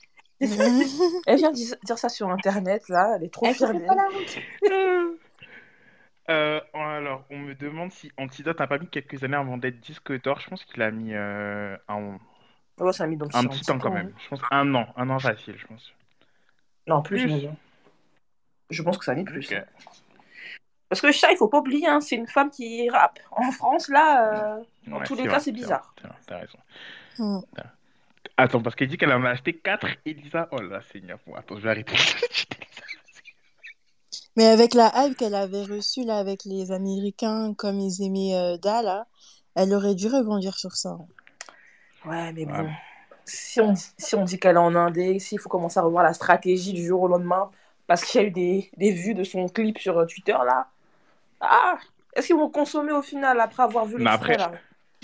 Elle 0.40 1.36
vient 1.36 1.50
dire 1.50 1.74
dire 1.82 1.98
ça 1.98 2.08
sur 2.08 2.28
Internet, 2.30 2.88
là, 2.88 3.14
elle 3.16 3.24
est 3.24 3.28
trop 3.32 3.46
Elle 3.46 3.54
fière 3.56 3.68
connaît 3.72 3.80
d'elle. 3.80 3.88
pas 3.88 3.94
la 3.96 4.06
honte. 4.06 5.18
Euh, 6.30 6.60
alors, 6.74 7.24
on 7.30 7.38
me 7.38 7.54
demande 7.54 7.90
si 7.90 8.12
Antidote 8.18 8.58
n'a 8.58 8.66
pas 8.66 8.78
mis 8.78 8.88
quelques 8.88 9.22
années 9.24 9.36
avant 9.36 9.56
d'être 9.56 9.80
disque 9.80 10.20
d'or. 10.22 10.40
Je 10.40 10.48
pense 10.50 10.64
qu'il 10.64 10.82
a 10.82 10.90
mis 10.90 11.14
euh, 11.14 11.76
un, 11.88 12.18
Ouais, 12.78 12.92
ça 12.92 13.04
a 13.04 13.06
mis 13.06 13.16
donc 13.16 13.34
un 13.34 13.42
c'est 13.42 13.48
petit 13.48 13.62
temps 13.64 13.78
quand 13.78 13.90
même. 13.90 14.12
Je 14.22 14.28
pense 14.28 14.40
un 14.50 14.74
an, 14.74 14.86
un 14.96 15.10
an 15.10 15.18
facile, 15.18 15.56
je 15.58 15.66
pense. 15.66 15.92
Non, 16.86 17.02
plus, 17.02 17.22
Plus. 17.22 17.32
mais- 17.32 17.50
Je 18.70 18.82
pense 18.82 18.98
que 18.98 19.04
ça 19.04 19.12
a 19.12 19.14
mis 19.14 19.24
plus. 19.24 19.48
Parce 20.88 21.00
que 21.02 21.12
Chat, 21.12 21.30
il 21.32 21.36
faut 21.36 21.48
pas 21.48 21.58
oublier, 21.58 21.86
hein, 21.86 22.00
c'est 22.00 22.16
une 22.16 22.26
femme 22.26 22.50
qui 22.50 22.88
rappe. 22.88 23.18
En 23.30 23.50
France, 23.50 23.88
là, 23.88 24.56
euh, 24.58 24.62
Dans 24.86 24.98
Ouais, 24.98 25.04
tous 25.04 25.14
les 25.16 25.26
cas, 25.26 25.38
c'est 25.40 25.52
bizarre. 25.52 25.94
T'as 26.26 26.38
raison. 26.38 26.58
Mm. 27.18 27.40
Attends, 28.36 28.62
parce 28.62 28.76
qu'elle 28.76 28.88
dit 28.88 28.96
qu'elle 28.96 29.12
en 29.12 29.24
a 29.24 29.30
acheté 29.30 29.52
4, 29.54 29.86
Elisa. 30.06 30.48
Oh 30.52 30.60
là, 30.62 30.80
Seigneur. 30.92 31.18
Bon, 31.26 31.34
attends, 31.34 31.56
je 31.56 31.60
vais 31.62 31.70
arrêter. 31.70 31.96
Mais 34.38 34.46
avec 34.46 34.74
la 34.74 34.92
hype 34.94 35.16
qu'elle 35.16 35.34
avait 35.34 35.64
reçue 35.64 36.04
là 36.04 36.18
avec 36.18 36.44
les 36.44 36.70
Américains, 36.70 37.54
comme 37.54 37.80
ils 37.80 38.04
aimaient 38.04 38.36
euh, 38.36 38.56
Da, 38.56 38.82
là, 38.82 39.08
elle 39.56 39.74
aurait 39.74 39.96
dû 39.96 40.06
rebondir 40.06 40.56
sur 40.56 40.76
ça. 40.76 40.96
Ouais, 42.06 42.32
mais 42.32 42.46
bon. 42.46 42.52
Ouais. 42.52 42.70
Si 43.24 43.60
on, 43.60 43.74
si 43.74 44.14
on 44.14 44.22
dit 44.22 44.38
qu'elle 44.38 44.54
est 44.54 44.60
en 44.60 44.76
Indé, 44.76 45.18
s'il 45.18 45.40
faut 45.40 45.48
commencer 45.48 45.80
à 45.80 45.82
revoir 45.82 46.04
la 46.04 46.12
stratégie 46.12 46.72
du 46.72 46.86
jour 46.86 47.02
au 47.02 47.08
lendemain, 47.08 47.50
parce 47.88 48.04
qu'il 48.04 48.20
y 48.20 48.24
a 48.24 48.28
eu 48.28 48.30
des, 48.30 48.70
des 48.76 48.92
vues 48.92 49.14
de 49.14 49.24
son 49.24 49.48
clip 49.48 49.76
sur 49.76 49.98
euh, 49.98 50.06
Twitter, 50.06 50.36
là. 50.46 50.68
Ah 51.40 51.76
Est-ce 52.14 52.28
qu'ils 52.28 52.36
vont 52.36 52.48
consommer 52.48 52.92
au 52.92 53.02
final 53.02 53.40
après 53.40 53.64
avoir 53.64 53.86
vu 53.86 53.98
l'extrait, 53.98 54.34
après- 54.34 54.36
là? 54.36 54.52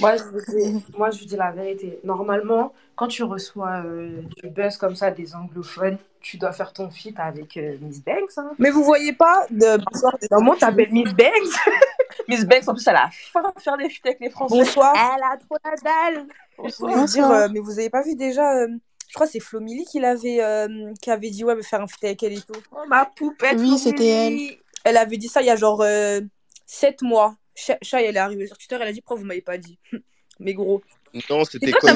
Moi, 0.00 0.16
je 0.16 0.24
vous 0.24 0.40
dis, 0.48 0.84
moi, 0.98 1.10
je 1.10 1.20
vous 1.20 1.24
dis 1.24 1.36
la 1.36 1.52
vérité. 1.52 2.00
Normalement, 2.02 2.72
quand 2.96 3.06
tu 3.08 3.22
reçois 3.22 3.82
euh, 3.84 4.22
du 4.42 4.48
buzz 4.50 4.76
comme 4.76 4.96
ça 4.96 5.10
des 5.10 5.34
anglophones, 5.36 5.98
tu 6.20 6.36
dois 6.36 6.52
faire 6.52 6.72
ton 6.72 6.90
feat 6.90 7.14
avec 7.18 7.56
euh, 7.56 7.76
Miss 7.80 8.02
Banks. 8.02 8.36
Hein. 8.38 8.50
Mais 8.58 8.70
vous 8.70 8.82
voyez 8.82 9.12
pas 9.12 9.46
de 9.50 9.76
bonsoir, 9.84 10.16
Comment 10.30 10.56
t'appelles 10.56 10.90
Miss 10.92 11.12
Banks 11.14 11.54
Miss 12.28 12.44
Banks, 12.44 12.66
en 12.68 12.74
plus, 12.74 12.86
elle 12.88 12.96
a 12.96 13.08
faim 13.12 13.42
de 13.56 13.60
faire 13.62 13.76
des 13.76 13.88
feats 13.88 14.00
avec 14.08 14.20
les 14.20 14.30
Français. 14.30 14.56
Bonsoir. 14.56 14.94
Elle 14.96 15.22
a 15.22 15.36
trop 15.36 15.56
la 15.64 15.76
dalle. 15.76 16.26
Voulais 16.58 16.72
vous 16.94 17.06
dire, 17.06 17.22
Bonsoir. 17.24 17.30
euh, 17.32 17.48
mais 17.52 17.60
vous 17.60 17.78
avez 17.78 17.90
pas 17.90 18.02
vu 18.02 18.16
déjà, 18.16 18.56
euh, 18.56 18.68
je 19.08 19.14
crois 19.14 19.26
que 19.26 19.32
c'est 19.32 19.40
Flo 19.40 19.60
Milli 19.60 19.84
qui 19.84 20.00
l'avait, 20.00 20.42
euh, 20.42 20.92
qui 21.02 21.10
avait 21.10 21.30
dit 21.30 21.44
ouais, 21.44 21.54
mais 21.54 21.62
faire 21.62 21.80
un 21.80 21.86
feat 21.86 22.02
avec 22.04 22.22
elle 22.22 22.32
et 22.32 22.40
tout. 22.40 22.58
Oh, 22.72 22.78
ma 22.88 23.04
poupette. 23.06 23.58
Oui, 23.58 23.78
c'était 23.78 24.28
Florine. 24.28 24.50
Elle 24.84 24.96
avait 24.96 25.16
dit 25.18 25.28
ça 25.28 25.40
il 25.40 25.46
y 25.46 25.50
a 25.50 25.56
genre 25.56 25.82
euh, 25.82 26.20
7 26.66 27.02
mois. 27.02 27.36
Cha, 27.54 27.78
Cha, 27.82 28.02
elle 28.02 28.16
est 28.16 28.18
arrivée 28.18 28.46
sur 28.46 28.58
Twitter, 28.58 28.76
elle 28.80 28.88
a 28.88 28.92
dit 28.92 29.00
pourquoi 29.00 29.18
vous 29.18 29.24
m'avez 29.26 29.40
pas 29.42 29.58
dit 29.58 29.78
Mais 30.40 30.52
gros. 30.54 30.82
Non, 31.30 31.44
c'était 31.44 31.70
ta 31.70 31.92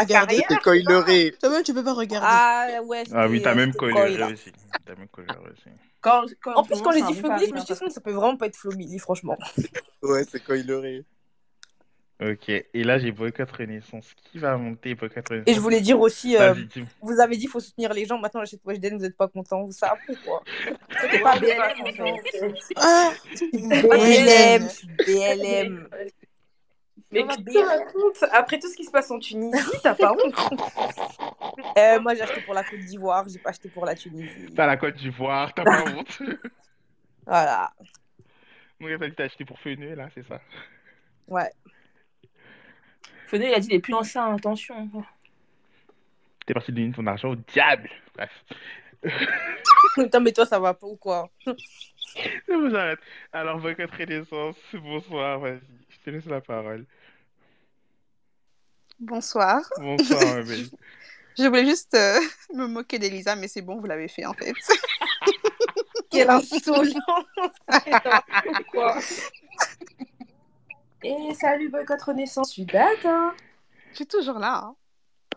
regarder. 0.00 0.36
C'était 0.36 0.56
Coileré. 0.56 1.34
Toi-même, 1.38 1.62
tu 1.62 1.72
peux 1.72 1.84
pas 1.84 1.92
regarder. 1.92 2.26
Ah 2.28 2.82
ouais. 2.84 3.04
Ah 3.12 3.28
oui, 3.28 3.40
t'as 3.42 3.54
même 3.54 3.72
là. 4.18 4.26
aussi. 4.32 4.52
T'as 4.84 4.96
même 4.96 5.06
aussi. 5.52 5.62
Quand, 6.00 6.24
quand- 6.42 6.54
En 6.54 6.64
plus, 6.64 6.80
quand 6.82 6.90
j'ai 6.92 7.02
dit 7.02 7.12
bon 7.14 7.14
Flo 7.20 7.28
pari, 7.28 7.40
Milli, 7.42 7.46
je 7.50 7.54
me 7.54 7.58
suis 7.60 7.74
dit 7.88 7.94
ça 7.94 8.00
peut 8.00 8.10
vraiment 8.12 8.36
pas 8.36 8.46
être 8.46 8.56
Flo 8.56 8.72
Milli, 8.72 8.98
franchement. 8.98 9.38
Ouais, 10.02 10.24
c'est 10.28 10.42
Coileré. 10.42 11.04
Ok, 12.32 12.48
et 12.48 12.84
là 12.84 12.98
j'ai 12.98 13.10
Boycott 13.12 13.50
Renaissance. 13.50 14.14
Qui 14.30 14.38
va 14.38 14.56
monter 14.56 14.94
Boycott 14.94 15.28
Renaissance? 15.28 15.48
Et 15.48 15.54
je 15.54 15.60
voulais 15.60 15.80
dire 15.80 16.00
aussi, 16.00 16.36
euh, 16.36 16.52
Vas-y, 16.52 16.64
dis- 16.66 16.84
vous 17.02 17.20
avez 17.20 17.36
dit 17.36 17.46
faut 17.46 17.60
soutenir 17.60 17.92
les 17.92 18.06
gens, 18.06 18.18
maintenant 18.18 18.40
j'achète 18.40 18.60
Weshden, 18.64 18.96
vous 18.98 19.04
êtes 19.04 19.16
pas 19.16 19.28
content, 19.28 19.64
vous 19.64 19.72
savez 19.72 20.00
pourquoi 20.06 20.42
C'était 21.00 21.20
pas 21.20 21.38
BLM 21.38 21.60
en 21.60 22.16
fait. 22.16 22.74
Ah, 22.76 23.12
BLM, 23.52 24.68
BLM. 25.06 25.88
Mais 27.10 27.22
qu'est-ce 27.26 27.38
que 27.38 27.50
tu 27.50 27.58
racontes 27.58 28.24
Après 28.32 28.58
tout 28.58 28.68
ce 28.68 28.76
qui 28.76 28.84
se 28.84 28.90
passe 28.90 29.10
en 29.10 29.18
Tunisie, 29.18 29.58
t'as 29.82 29.94
pas 29.94 30.12
honte 30.12 30.34
Euh, 31.78 32.00
moi 32.00 32.14
j'ai 32.14 32.22
acheté 32.22 32.40
pour 32.40 32.54
la 32.54 32.64
Côte 32.64 32.80
d'Ivoire, 32.80 33.24
j'ai 33.28 33.38
pas 33.38 33.50
acheté 33.50 33.68
pour 33.68 33.84
la 33.84 33.94
Tunisie. 33.94 34.46
T'as 34.56 34.66
la 34.66 34.76
Côte 34.76 34.94
d'Ivoire, 34.96 35.52
t'as 35.54 35.64
pas 35.64 35.84
honte. 35.90 36.22
Voilà. 37.26 37.72
Donc 38.80 38.90
t'as 38.98 39.08
dit 39.08 39.14
t'as 39.14 39.24
acheté 39.24 39.44
pour 39.44 39.58
Feneux 39.60 39.94
là, 39.94 40.08
c'est 40.14 40.26
ça? 40.26 40.40
Ouais. 41.28 41.50
Il 43.42 43.54
a 43.54 43.60
dit 43.60 43.68
les 43.68 43.80
plus 43.80 43.94
anciens, 43.94 44.34
attention. 44.34 44.88
T'es 46.46 46.54
parti 46.54 46.72
donner 46.72 46.92
ton 46.92 47.06
argent 47.06 47.30
au 47.30 47.36
diable. 47.36 47.90
Bref. 48.14 48.30
Putain, 49.94 50.20
mais 50.20 50.32
toi 50.32 50.46
ça 50.46 50.58
va 50.58 50.74
pas 50.74 50.86
ou 50.86 50.96
quoi? 50.96 51.30
Bon, 52.46 52.70
j'arrête. 52.70 53.00
Alors, 53.32 53.58
Boycott 53.58 53.90
Renaissance, 53.90 54.54
bonsoir, 54.72 55.40
vas-y. 55.40 55.60
Je 55.88 55.98
te 56.04 56.10
laisse 56.10 56.26
la 56.26 56.40
parole. 56.40 56.84
Bonsoir. 59.00 59.60
Bonsoir, 59.78 60.22
ma 60.36 60.42
belle. 60.44 60.66
Je 61.36 61.44
voulais 61.48 61.64
juste 61.64 61.94
euh, 61.94 62.20
me 62.54 62.68
moquer 62.68 63.00
d'Elisa, 63.00 63.34
mais 63.34 63.48
c'est 63.48 63.62
bon, 63.62 63.80
vous 63.80 63.86
l'avez 63.86 64.06
fait 64.06 64.24
en 64.24 64.34
fait. 64.34 64.54
Quel 66.08 66.30
insolent 66.30 67.00
Quoi 68.70 69.00
Et 71.04 71.34
salut 71.34 71.68
Boycott 71.68 72.00
Renaissance, 72.02 72.48
je 72.48 72.52
suis 72.54 72.64
date. 72.64 73.04
Hein. 73.04 73.34
Je 73.90 73.96
suis 73.96 74.06
toujours 74.06 74.38
là. 74.38 74.64
hein. 74.64 74.74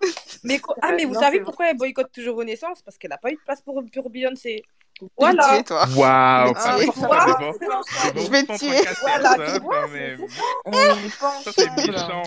Mais 0.43 0.59
Ah, 0.81 0.93
mais 0.93 1.05
vous 1.05 1.13
Non, 1.13 1.19
savez 1.19 1.37
c'est 1.39 1.43
pourquoi 1.43 1.69
elle 1.69 1.77
boycotte 1.77 2.11
toujours 2.13 2.37
Renaissance? 2.37 2.81
Parce 2.81 2.97
qu'elle 2.97 3.09
n'a 3.09 3.17
pas 3.17 3.31
eu 3.31 3.35
de 3.35 3.41
place 3.45 3.61
pour, 3.61 3.83
pour 3.93 4.09
Beyoncé. 4.09 4.63
Je 4.99 5.05
Voilà. 5.17 5.43
tuer, 5.55 5.63
toi. 5.63 5.85
Waouh, 5.95 5.99
Ah, 6.05 6.53
ça 6.55 6.77
c'est 6.79 6.85
pas 6.87 6.93
ça. 6.93 7.35
devant 7.37 7.51
Je 8.25 8.31
vais 8.31 8.43
te 8.43 8.53
134 8.53 8.59
tuer. 8.59 8.89
Voilà, 9.01 9.35
c'est 9.35 9.45
Ça, 11.43 11.51
c'est 11.51 11.67
hein. 11.67 12.23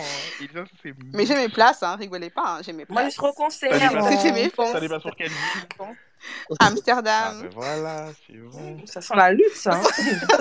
Ça, 0.53 0.63
c'est 0.83 0.93
Mais 1.13 1.25
j'ai 1.25 1.35
mes 1.35 1.49
places, 1.49 1.83
hein, 1.83 1.95
rigolez 1.95 2.29
pas, 2.29 2.57
hein, 2.57 2.61
j'ai 2.63 2.73
mes 2.73 2.85
Moi, 2.87 3.01
places. 3.01 3.15
je. 3.15 3.19
Ça 3.19 3.77
dépend. 3.79 3.93
Parce 3.93 4.15
que 4.15 4.21
j'ai 4.21 4.31
mes 4.31 4.49
Ça 4.49 4.55
fonds. 4.55 4.79
dépend 4.79 4.99
sur 4.99 5.15
quelle 5.15 5.29
ville? 5.29 5.67
Ah, 5.79 6.67
Amsterdam. 6.67 7.41
ben 7.41 7.49
voilà, 7.53 8.07
c'est 8.27 8.37
bon. 8.37 8.85
Ça 8.85 9.01
sent 9.01 9.15
la 9.15 9.31
lutte, 9.31 9.55
ça. 9.55 9.73
hein. 9.73 9.83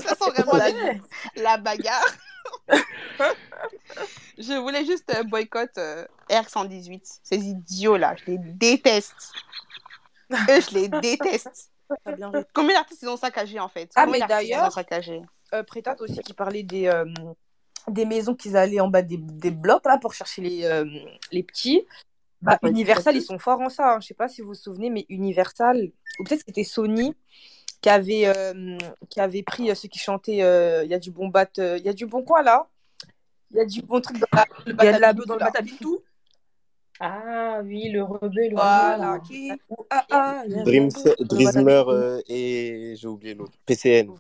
ça 0.07 0.15
sent 0.15 0.31
vraiment 0.31 0.53
la, 0.57 0.69
la 1.37 1.57
bagarre. 1.57 2.05
je 4.39 4.59
voulais 4.61 4.85
juste 4.85 5.11
euh, 5.17 5.23
boycott 5.25 5.71
euh, 5.79 6.05
R118. 6.31 7.21
Ces 7.23 7.37
idiots-là, 7.39 8.15
je 8.17 8.33
les 8.33 8.39
déteste. 8.39 9.33
Eux, 10.33 10.61
je 10.61 10.75
les 10.75 10.89
déteste. 10.89 11.71
Bien. 12.17 12.31
Combien 12.55 12.75
d'artistes 12.77 13.03
ils 13.03 13.09
ont 13.09 13.17
saccagé 13.17 13.59
en 13.59 13.69
fait? 13.69 13.91
Ah, 13.97 14.05
Combien 14.07 14.21
mais 14.21 14.29
d'artistes 14.29 14.51
ils 14.51 14.55
ont 14.55 14.59
d'ailleurs- 14.59 14.73
Euh, 15.55 15.63
Prétat 15.65 15.97
aussi 15.99 16.21
qui 16.21 16.33
parlait 16.33 16.63
des, 16.63 16.87
euh, 16.87 17.05
des 17.89 18.05
maisons 18.05 18.37
qu'ils 18.37 18.57
allaient 18.57 18.79
en 18.81 18.87
bas 18.89 19.03
des, 19.03 19.17
des 19.19 19.51
blocs 19.51 19.85
là 19.85 19.99
pour 19.99 20.15
chercher 20.15 20.43
les, 20.43 20.85
les 21.33 21.43
petits. 21.43 21.85
Bah, 22.43 22.59
Ah, 22.63 22.69
Universal, 22.69 23.17
ils 23.17 23.23
sont 23.23 23.39
forts 23.41 23.61
en 23.61 23.69
ça. 23.69 23.95
hein. 23.95 24.01
Je 24.01 24.07
sais 24.07 24.15
pas 24.15 24.29
si 24.29 24.41
vous 24.41 24.49
vous 24.49 24.55
souvenez, 24.55 24.89
mais 24.89 25.05
Universal, 25.09 25.91
ou 26.21 26.25
peut-être 26.25 26.41
que 26.41 26.47
c'était 26.47 26.65
Sony 26.65 27.15
qui 27.81 27.89
avait, 27.89 28.27
euh, 28.27 28.77
qui 29.09 29.21
avait 29.21 29.43
pris 29.43 29.71
euh, 29.71 29.75
ceux 29.75 29.89
qui 29.89 29.99
chantaient 29.99 30.43
euh, 30.43 30.85
Il 30.85 30.91
y 30.91 30.95
a 30.95 30.99
du 30.99 31.11
bon 31.11 31.29
bat, 31.29 31.47
euh, 31.59 31.79
il 31.79 31.85
y 31.85 31.89
a 31.89 31.93
du 31.93 32.07
bon 32.07 32.23
quoi 32.23 32.43
là 32.43 32.67
Il 33.51 33.57
y 33.57 33.61
a 33.61 33.65
du 33.65 33.83
bon 33.83 34.01
truc 34.01 34.19
dans 34.19 34.27
la, 34.33 34.45
Le 34.67 34.73
il 34.79 34.85
y 34.85 34.89
a 34.89 34.93
de 34.93 34.99
la 35.01 35.13
dans 35.13 35.35
le 35.35 35.41
là. 35.41 35.47
batabilou. 35.47 36.01
Ah 37.03 37.61
oui, 37.65 37.89
le 37.91 38.03
rebeu, 38.03 38.49
le 38.49 38.55
Voilà. 38.55 39.21
Qui 39.27 39.51
ah, 39.89 40.05
ah, 40.11 40.43
il 40.47 40.53
y 40.53 40.61
a 40.61 40.63
Dream, 40.65 40.89
le 40.95 41.11
rebeu. 41.11 41.25
Dreamer 41.25 41.89
euh, 41.89 42.21
et 42.29 42.95
j'ai 42.97 43.09
oublié 43.09 43.33
l'autre. 43.35 43.53
PCN. 43.65 44.11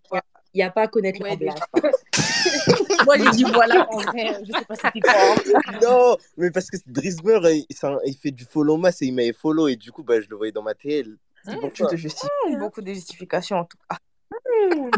Il 0.54 0.56
n'y 0.56 0.62
a 0.62 0.70
pas 0.70 0.82
à 0.82 0.88
connaître 0.88 1.20
Ouais, 1.22 1.36
la. 1.40 1.54
Moi, 3.04 3.18
j'ai 3.18 3.30
dit 3.30 3.44
voilà, 3.44 3.86
en 3.90 3.98
vrai, 3.98 4.40
je 4.44 4.52
sais 4.52 4.64
pas 4.64 4.74
c'était 4.74 5.00
quoi. 5.00 5.36
non, 5.82 6.16
mais 6.38 6.50
parce 6.50 6.70
que 6.70 6.76
il, 6.88 7.64
un- 7.82 7.98
il 8.06 8.16
fait 8.16 8.30
du 8.30 8.44
follow 8.44 8.76
mass 8.76 9.00
et 9.02 9.06
il 9.06 9.14
m'avait 9.14 9.32
follow 9.32 9.68
et 9.68 9.76
du 9.76 9.92
coup, 9.92 10.02
bah, 10.02 10.20
je 10.20 10.28
le 10.28 10.36
voyais 10.36 10.50
dans 10.52 10.62
ma 10.62 10.74
TL. 10.74 11.16
C'est 11.44 11.56
pour 11.58 11.72
Tu 11.72 11.82
ça. 11.82 11.88
te 11.88 11.96
justifies. 11.96 12.56
Beaucoup 12.58 12.80
de 12.82 12.92
justifications 12.92 13.58
en 13.58 13.64
tout 13.64 13.78
cas. 13.88 13.96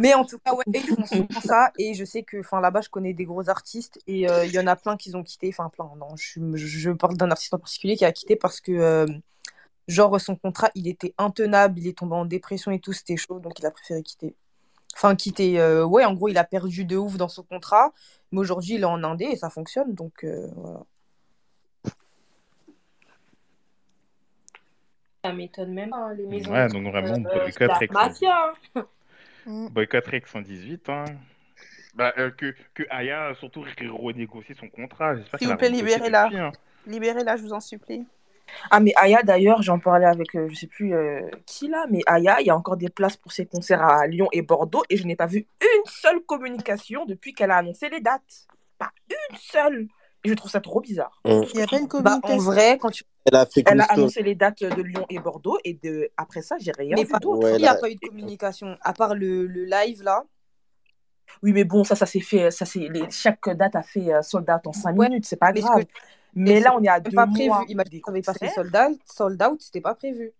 Mais 0.01 0.15
en 0.15 0.25
tout 0.25 0.39
cas, 0.39 0.55
ouais, 0.55 0.65
ils 0.67 0.81
font 0.81 1.07
souvent 1.07 1.41
ça. 1.43 1.71
Et 1.79 1.95
je 1.95 2.05
sais 2.05 2.23
que 2.23 2.41
enfin, 2.41 2.61
là-bas, 2.61 2.81
je 2.81 2.89
connais 2.89 3.13
des 3.15 3.25
gros 3.25 3.49
artistes. 3.49 3.99
Et 4.07 4.29
euh, 4.29 4.45
il 4.45 4.53
y 4.53 4.59
en 4.59 4.67
a 4.67 4.77
plein 4.77 4.97
qui 4.97 5.15
ont 5.15 5.23
quitté. 5.23 5.49
Enfin, 5.49 5.69
plein, 5.69 5.91
non. 5.97 6.17
Je, 6.17 6.41
je 6.57 6.91
parle 6.91 7.17
d'un 7.17 7.31
artiste 7.31 7.55
en 7.55 7.59
particulier 7.59 7.97
qui 7.97 8.05
a 8.05 8.13
quitté 8.13 8.37
parce 8.37 8.61
que, 8.61 8.73
euh, 8.73 9.07
genre, 9.89 10.21
son 10.21 10.37
contrat, 10.37 10.71
il 10.75 10.89
était 10.89 11.15
intenable. 11.19 11.79
Il 11.79 11.87
est 11.87 11.97
tombé 11.99 12.15
en 12.17 12.25
dépression 12.25 12.71
et 12.73 12.81
tout. 12.81 12.93
C'était 12.93 13.17
chaud. 13.17 13.39
Donc, 13.41 13.59
il 13.59 13.67
a 13.67 13.71
préféré 13.71 14.03
quitter. 14.03 14.35
Enfin, 14.95 15.17
quitter. 15.17 15.59
euh, 15.61 15.85
ouais, 15.85 16.05
en 16.05 16.15
gros, 16.15 16.29
il 16.29 16.37
a 16.39 16.45
perdu 16.45 16.85
de 16.85 16.97
ouf 16.97 17.17
dans 17.17 17.29
son 17.29 17.43
contrat. 17.43 17.93
Mais 18.33 18.41
aujourd'hui, 18.41 18.75
il 18.75 18.83
est 18.83 18.85
en 18.85 19.03
Indé 19.05 19.27
et 19.27 19.37
ça 19.37 19.49
fonctionne. 19.51 19.95
Donc, 19.95 20.25
euh, 20.25 20.49
voilà. 20.57 20.81
Ça 25.25 25.33
m'étonne 25.33 25.73
même 25.73 25.91
pas, 25.91 26.13
les 26.15 26.27
maisons. 26.27 26.51
Ouais, 26.53 26.67
donc 26.69 26.87
vraiment, 26.89 27.15
Euh, 27.15 27.39
boycott 27.41 27.71
Rex 27.79 27.93
mafia. 27.93 28.53
hein. 28.75 28.87
Mm. 29.47 29.69
Boycott 29.69 30.07
Rex 30.07 30.31
118, 30.31 30.89
hein. 30.89 31.05
Bah, 31.95 32.13
euh, 32.19 32.31
que, 32.31 32.55
que 32.75 32.83
Aya 32.91 33.27
a 33.29 33.35
surtout 33.35 33.65
renégocié 34.01 34.55
son 34.55 34.69
contrat. 34.69 35.15
S'il 35.39 35.49
vous 35.49 35.57
plaît, 35.57 35.69
libérez-la. 35.69 36.29
hein. 36.33 36.53
Libérez-la, 36.87 37.37
je 37.37 37.43
vous 37.43 37.53
en 37.53 37.61
supplie. 37.61 38.07
Ah, 38.71 38.81
mais 38.81 38.93
Aya, 38.97 39.23
d'ailleurs, 39.23 39.63
j'en 39.63 39.79
parlais 39.79 40.07
avec, 40.07 40.35
euh, 40.35 40.49
je 40.49 40.55
sais 40.57 40.67
plus 40.67 40.95
euh, 40.95 41.21
qui 41.47 41.69
là, 41.69 41.87
mais 41.91 42.01
Aya, 42.07 42.41
il 42.41 42.47
y 42.47 42.51
a 42.51 42.57
encore 42.57 42.77
des 42.77 42.89
places 42.89 43.17
pour 43.17 43.31
ses 43.33 43.47
concerts 43.47 43.83
à 43.83 44.07
Lyon 44.07 44.29
et 44.33 44.43
Bordeaux 44.43 44.83
et 44.91 44.97
je 44.97 45.07
n'ai 45.07 45.17
pas 45.17 45.27
vu 45.27 45.47
une 45.61 45.85
seule 45.87 46.21
communication 46.21 47.05
depuis 47.07 47.33
qu'elle 47.35 47.51
a 47.51 47.59
annoncé 47.59 47.89
les 47.89 48.01
dates. 48.01 48.47
Pas 48.79 48.91
une 49.11 49.37
seule. 49.37 49.87
Et 50.25 50.29
je 50.29 50.35
trouve 50.35 50.51
ça 50.51 50.61
trop 50.61 50.81
bizarre. 50.81 51.21
Il 51.25 51.49
n'y 51.55 51.63
a 51.63 51.67
pas 51.67 51.79
une 51.79 51.89
Bah, 51.89 52.17
en 52.17 52.21
communication. 52.21 52.39
vrai, 52.39 52.79
quand 52.79 52.91
tu... 52.91 53.05
Elle 53.25 53.37
a 53.37 53.47
fait 53.47 53.63
elle 53.67 53.81
a 53.81 53.85
Cloustown. 53.85 53.99
annoncé 54.01 54.23
les 54.23 54.35
dates 54.35 54.63
de 54.65 54.83
Lyon 54.83 55.07
et 55.09 55.19
Bordeaux 55.21 55.59
et 55.65 55.75
de... 55.75 56.11
après 56.17 56.43
ça, 56.43 56.57
j'ai 56.59 56.73
rien 56.77 56.97
Mais 56.97 57.05
vu 57.05 57.13
pas- 57.13 57.19
d'autre. 57.21 57.45
Ouais, 57.45 57.55
Il 57.55 57.63
n'y 57.63 57.69
a 57.69 57.75
là- 57.75 57.79
pas 57.81 57.89
eu 57.91 57.95
de 57.95 58.01
communication. 58.07 58.77
À 58.81 58.93
part 58.93 59.15
le, 59.15 59.47
le 59.47 59.65
live 59.65 60.03
là. 60.03 60.25
Oui, 61.43 61.53
mais 61.53 61.65
bon, 61.65 61.85
ça, 61.85 61.95
ça 61.95 62.05
s'est 62.05 62.21
fait. 62.21 62.51
Ça, 62.51 62.65
c'est 62.67 62.89
les... 62.89 63.09
Chaque 63.11 63.49
date 63.51 63.77
a 63.77 63.83
fait 63.83 64.13
euh, 64.13 64.23
sold 64.23 64.51
out 64.51 64.67
en 64.67 64.73
5 64.73 64.97
Ouais, 64.97 65.09
minutes, 65.09 65.25
c'est 65.25 65.37
pas 65.37 65.53
mais 65.53 65.61
ce 65.61 65.67
grave. 65.67 65.85
que- 65.85 65.91
Mais 66.35 66.51
et 66.59 66.61
là, 66.61 66.75
on 66.77 66.83
est 66.83 66.89
à 66.89 67.01
deux 67.01 67.11
pas 67.13 67.27
prévu. 67.27 67.47
mois 67.49 67.65
Imagine 67.69 67.91
des 67.91 68.01
qu'on 68.01 68.11
avait 68.11 68.23
passé 68.23 68.41
concerts. 68.47 68.55
sold 68.55 68.77
out, 68.77 69.01
sold 69.07 69.43
out, 69.43 69.63
c'était 69.63 69.81
pas 69.81 69.95
prévu. 69.95 70.33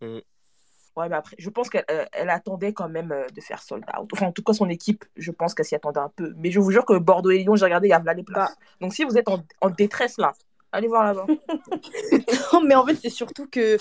Ouais, 0.00 1.08
mais 1.08 1.14
après, 1.16 1.36
je 1.38 1.48
pense 1.48 1.70
qu'elle 1.70 1.84
euh, 1.90 2.04
elle 2.12 2.28
attendait 2.28 2.74
quand 2.74 2.88
même 2.88 3.12
euh, 3.12 3.26
de 3.28 3.40
faire 3.40 3.62
sold 3.62 3.84
out. 3.98 4.10
Enfin, 4.12 4.26
en 4.26 4.32
tout 4.32 4.42
cas, 4.42 4.52
son 4.52 4.68
équipe, 4.68 5.04
je 5.16 5.30
pense 5.30 5.54
qu'elle 5.54 5.64
s'y 5.64 5.74
attendait 5.74 6.00
un 6.00 6.10
peu. 6.14 6.34
Mais 6.36 6.50
je 6.50 6.60
vous 6.60 6.70
jure 6.70 6.84
que 6.84 6.98
Bordeaux 6.98 7.30
et 7.30 7.38
Lyon, 7.38 7.56
j'ai 7.56 7.64
regardé, 7.64 7.86
il 7.88 7.92
y 7.92 7.94
a 7.94 7.98
là 8.00 8.12
les 8.12 8.22
places. 8.24 8.54
Donc, 8.80 8.92
si 8.92 9.04
vous 9.04 9.16
êtes 9.16 9.28
en, 9.28 9.38
en 9.62 9.70
détresse 9.70 10.18
là, 10.18 10.32
allez 10.72 10.88
voir 10.88 11.04
là-bas. 11.04 11.26
Non, 12.52 12.62
mais 12.62 12.74
en 12.74 12.86
fait, 12.86 12.96
c'est 12.96 13.10
surtout 13.10 13.46
que, 13.46 13.78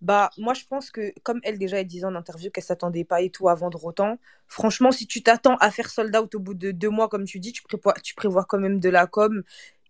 bah, 0.00 0.30
moi, 0.36 0.54
je 0.54 0.64
pense 0.68 0.90
que, 0.90 1.12
comme 1.22 1.40
elle 1.42 1.58
déjà 1.58 1.80
elle 1.80 1.86
disait 1.86 2.04
en 2.04 2.14
interview 2.14 2.50
qu'elle 2.50 2.64
s'attendait 2.64 3.04
pas 3.04 3.22
et 3.22 3.30
tout 3.30 3.48
à 3.48 3.54
vendre 3.54 3.84
autant, 3.84 4.18
franchement, 4.46 4.92
si 4.92 5.06
tu 5.06 5.22
t'attends 5.22 5.56
à 5.56 5.70
faire 5.70 5.88
sold 5.88 6.14
out 6.16 6.34
au 6.34 6.38
bout 6.40 6.54
de 6.54 6.70
deux 6.70 6.90
mois, 6.90 7.08
comme 7.08 7.24
tu 7.24 7.38
dis, 7.38 7.52
tu 7.52 7.62
prévois, 7.62 7.94
tu 8.02 8.14
prévois 8.14 8.44
quand 8.44 8.58
même 8.58 8.80
de 8.80 8.88
la 8.88 9.06
com. 9.06 9.42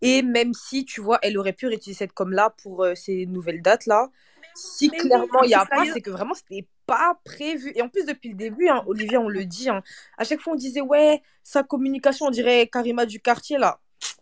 Et 0.02 0.22
même 0.22 0.52
si, 0.52 0.84
tu 0.84 1.00
vois, 1.00 1.18
elle 1.22 1.38
aurait 1.38 1.52
pu 1.52 1.66
réutiliser 1.66 1.98
cette 1.98 2.12
com-là 2.12 2.54
pour 2.62 2.84
euh, 2.84 2.94
ces 2.94 3.26
nouvelles 3.26 3.62
dates-là, 3.62 4.10
si 4.54 4.90
Mais 4.90 5.00
oui, 5.00 5.08
clairement 5.08 5.42
il 5.44 5.48
n'y 5.48 5.54
a 5.54 5.64
pas, 5.64 5.84
c'est 5.92 6.00
que 6.00 6.10
vraiment, 6.10 6.34
c'était 6.34 6.66
pas 6.86 7.18
prévu. 7.24 7.72
Et 7.74 7.82
en 7.82 7.88
plus, 7.88 8.04
depuis 8.04 8.30
le 8.30 8.34
début, 8.34 8.68
hein, 8.68 8.82
Olivier, 8.86 9.18
on 9.18 9.28
le 9.28 9.44
dit, 9.44 9.68
hein, 9.68 9.82
à 10.18 10.24
chaque 10.24 10.40
fois, 10.40 10.52
on 10.52 10.56
disait, 10.56 10.80
ouais, 10.80 11.22
sa 11.42 11.62
communication, 11.62 12.26
on 12.26 12.30
dirait 12.30 12.66
Karima 12.66 13.06
du 13.06 13.20
quartier, 13.20 13.58
là. 13.58 13.80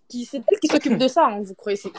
Qui, 0.09 0.25
c'est 0.25 0.43
elle 0.47 0.59
qui 0.59 0.69
s'occupe 0.69 0.99
de 0.99 1.09
ça, 1.09 1.27
hein, 1.27 1.41
vous 1.41 1.55
croyez, 1.55 1.77
c'est 1.77 1.93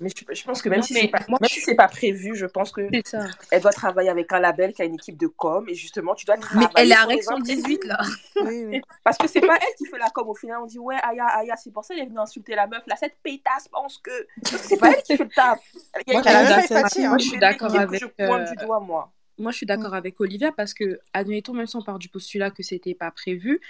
Mais 0.00 0.08
je, 0.08 0.24
je 0.34 0.44
pense 0.44 0.62
que 0.62 0.68
même 0.70 0.78
Non, 0.80 0.84
si 0.86 0.94
mais 0.94 1.00
c'est 1.02 1.08
pas, 1.08 1.18
moi, 1.28 1.38
même 1.40 1.48
je- 1.48 1.54
si 1.54 1.60
c'est 1.60 1.74
pas 1.74 1.86
prévu, 1.88 2.34
je 2.34 2.46
pense 2.46 2.72
que 2.72 2.88
ça. 3.04 3.26
elle 3.50 3.60
doit 3.60 3.70
travailler 3.72 4.08
avec 4.08 4.32
un 4.32 4.40
label 4.40 4.72
qui 4.72 4.80
a 4.80 4.86
une 4.86 4.94
équipe 4.94 5.18
de 5.18 5.26
com 5.26 5.66
et 5.68 5.74
justement, 5.74 6.14
tu 6.14 6.24
dois 6.24 6.36
Mais 6.36 6.40
travailler 6.42 6.70
elle 6.76 6.92
est 6.92 6.94
à 6.94 7.04
Rex 7.04 7.26
118, 7.26 7.84
là. 7.84 7.98
Oui, 8.44 8.64
oui. 8.66 8.80
Parce 9.04 9.18
que 9.18 9.28
c'est 9.28 9.40
pas 9.42 9.56
elle 9.56 9.74
qui 9.76 9.84
fait 9.86 9.98
la 9.98 10.08
com. 10.10 10.26
Au 10.28 10.34
final, 10.34 10.58
on 10.62 10.66
dit 10.66 10.78
ouais, 10.78 10.96
Aya, 11.02 11.26
Aya, 11.26 11.56
c'est 11.56 11.70
pour 11.72 11.84
ça 11.84 11.94
qu'elle 11.94 12.04
est 12.04 12.08
venue 12.08 12.18
insulter 12.18 12.54
la 12.54 12.66
meuf. 12.66 12.82
Là, 12.86 12.96
cette 12.96 13.16
pétasse 13.22 13.68
pense 13.68 13.98
que. 13.98 14.10
Parce 14.42 14.56
que 14.62 14.68
c'est 14.68 14.76
pas 14.78 14.90
elle 14.92 15.02
qui 15.02 15.16
fait 15.16 15.24
le 15.24 15.30
taf. 15.30 15.60
Il 16.06 16.14
y 16.14 16.16
a 16.16 16.20
Moi, 16.22 16.22
Elle 16.26 17.20
je 17.20 17.24
suis 17.28 17.38
d'accord- 17.38 17.68
hein. 17.68 17.68
je 17.68 17.68
suis 17.68 17.78
avec. 17.78 18.00
Je 18.00 18.06
pointe 18.06 18.40
euh, 18.48 18.50
du 18.54 18.56
doigt, 18.64 18.80
moi. 18.80 19.12
Moi, 19.38 19.52
je 19.52 19.56
suis 19.56 19.66
d'accord 19.66 19.94
avec 19.94 20.20
Olivia 20.20 20.52
parce 20.52 20.74
que, 20.74 21.00
admettons, 21.14 21.54
même 21.54 21.66
si 21.66 21.74
on 21.76 21.82
part 21.82 21.98
du 21.98 22.08
postulat 22.10 22.50
que 22.50 22.62
c'était 22.62 22.94
pas 22.94 23.10
prévu, 23.10 23.60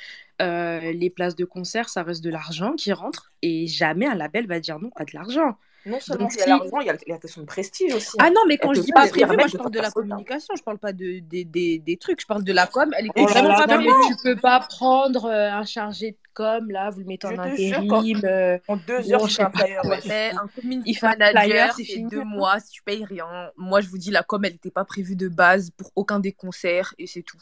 euh, 0.42 0.80
les 0.92 1.10
places 1.10 1.36
de 1.36 1.44
concert, 1.44 1.88
ça 1.88 2.02
reste 2.02 2.24
de 2.24 2.30
l'argent 2.30 2.72
qui 2.72 2.92
rentre 2.92 3.30
et 3.42 3.68
jamais 3.68 4.06
un 4.06 4.16
label 4.16 4.46
va 4.48 4.58
dire 4.58 4.80
non 4.80 4.90
à 4.96 5.04
de 5.04 5.10
l'argent. 5.14 5.56
Non 5.86 5.98
seulement 5.98 6.24
Donc, 6.24 6.34
il 6.34 6.38
y 6.38 6.40
a 6.40 6.44
si- 6.44 6.50
l'argent, 6.50 6.80
il 6.80 6.86
y 6.86 6.90
a 6.90 6.96
la 7.08 7.18
question 7.18 7.40
de 7.40 7.46
prestige 7.46 7.94
aussi. 7.94 8.16
Ah 8.18 8.28
non, 8.30 8.42
mais 8.46 8.58
quand 8.58 8.74
je 8.74 8.82
dis 8.82 8.92
pas 8.92 9.06
prévu, 9.08 9.24
moi 9.34 9.46
je 9.46 9.52
de 9.52 9.58
parle 9.58 9.70
de 9.70 9.78
la 9.80 9.90
communication, 9.90 10.54
je 10.56 10.62
parle 10.62 10.78
pas 10.78 10.92
de, 10.92 11.20
des, 11.20 11.44
des, 11.44 11.78
des 11.78 11.96
trucs, 11.96 12.20
je 12.20 12.26
parle 12.26 12.44
de 12.44 12.52
la 12.52 12.66
com, 12.66 12.92
elle 12.98 13.08
Oh 13.16 13.20
là 13.20 13.26
vraiment 13.32 13.48
là, 13.48 13.66
pas 13.66 13.76
Non, 13.78 13.82
mais 13.82 13.88
tu 14.08 14.14
peux 14.22 14.36
pas 14.36 14.60
prendre 14.60 15.24
euh, 15.24 15.50
un 15.50 15.64
chargé 15.64 16.10
de 16.12 16.16
com, 16.34 16.70
là, 16.70 16.90
vous 16.90 17.00
le 17.00 17.06
mettez 17.06 17.28
Je 17.28 17.32
en 17.34 17.50
te 17.50 17.56
jure, 17.56 17.82
quand- 17.88 17.98
intérim. 18.00 18.20
euh, 18.24 18.58
En 18.68 18.76
deux 18.76 19.12
heures, 19.12 19.26
je 19.26 19.34
sais 19.36 19.42
pas 19.44 19.88
ouais. 19.88 20.30
Un 20.32 20.48
community 20.48 20.90
Il 20.90 20.94
fait 20.94 21.06
un 21.06 21.16
manager, 21.16 21.72
c'est 21.74 21.84
c'est 21.84 21.92
fini. 21.94 22.10
deux 22.10 22.24
mois, 22.24 22.60
si 22.60 22.70
tu 22.72 22.82
payes 22.82 23.04
rien. 23.04 23.50
Moi 23.56 23.80
je 23.80 23.88
vous 23.88 23.98
dis, 23.98 24.10
la 24.10 24.22
com, 24.22 24.44
elle 24.44 24.52
n'était 24.52 24.70
pas 24.70 24.84
prévue 24.84 25.16
de 25.16 25.28
base 25.28 25.70
pour 25.70 25.90
aucun 25.96 26.20
des 26.20 26.32
concerts 26.32 26.94
et 26.98 27.06
c'est 27.06 27.22
tout. 27.22 27.38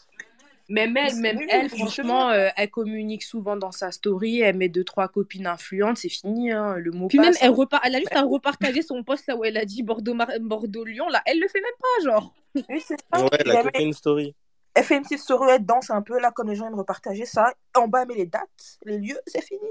Même 0.69 0.97
elle, 0.99 1.17
Mais 1.17 1.33
même 1.33 1.49
elle, 1.49 1.71
franchement, 1.71 2.29
euh, 2.29 2.51
elle 2.57 2.71
communique 2.71 3.23
souvent 3.23 3.57
dans 3.57 3.73
sa 3.73 3.91
story, 3.91 4.41
elle 4.41 4.57
met 4.57 4.69
deux, 4.69 4.85
trois 4.85 5.09
copines 5.09 5.47
influentes, 5.47 5.97
c'est 5.97 6.11
fini, 6.11 6.53
hein, 6.53 6.77
le 6.77 6.91
mot 6.91 7.09
Puis 7.09 7.17
passe. 7.17 7.27
même, 7.27 7.35
elle, 7.41 7.51
hein. 7.51 7.55
repart, 7.55 7.83
elle 7.87 7.95
a 7.95 7.99
juste 8.01 8.15
à 8.15 8.23
repartager 8.23 8.83
son 8.83 9.03
post 9.03 9.27
là 9.29 9.37
où 9.37 9.45
elle 9.45 9.57
a 9.57 9.65
dit 9.65 9.83
Bordeaux-Lyon, 9.83 10.39
Bordeaux 10.43 10.85
là, 10.85 11.23
elle 11.25 11.41
le 11.41 11.49
fait 11.49 11.61
même 11.63 11.71
pas, 11.81 12.05
genre. 12.05 12.35
Oui, 12.69 12.83
c'est 12.85 12.99
ça. 13.13 13.23
Ouais, 13.23 13.29
elle 13.39 13.51
a 13.51 13.63
fait 13.63 13.83
une 13.83 13.95
story. 13.95 14.35
Elle 14.75 14.85
fait 14.85 14.97
une 14.97 15.03
petite 15.03 15.21
story, 15.21 15.51
elle 15.53 15.65
danse 15.65 15.89
un 15.91 16.03
peu 16.03 16.21
là, 16.21 16.33
comme 16.33 16.51
les 16.51 16.55
gens 16.55 16.67
aiment 16.67 16.79
repartager 16.79 17.25
ça. 17.25 17.55
En 17.75 17.89
bas, 17.89 18.03
elle 18.03 18.09
met 18.09 18.15
les 18.15 18.27
dates, 18.27 18.79
les 18.85 18.99
lieux, 18.99 19.19
c'est 19.27 19.43
fini. 19.43 19.71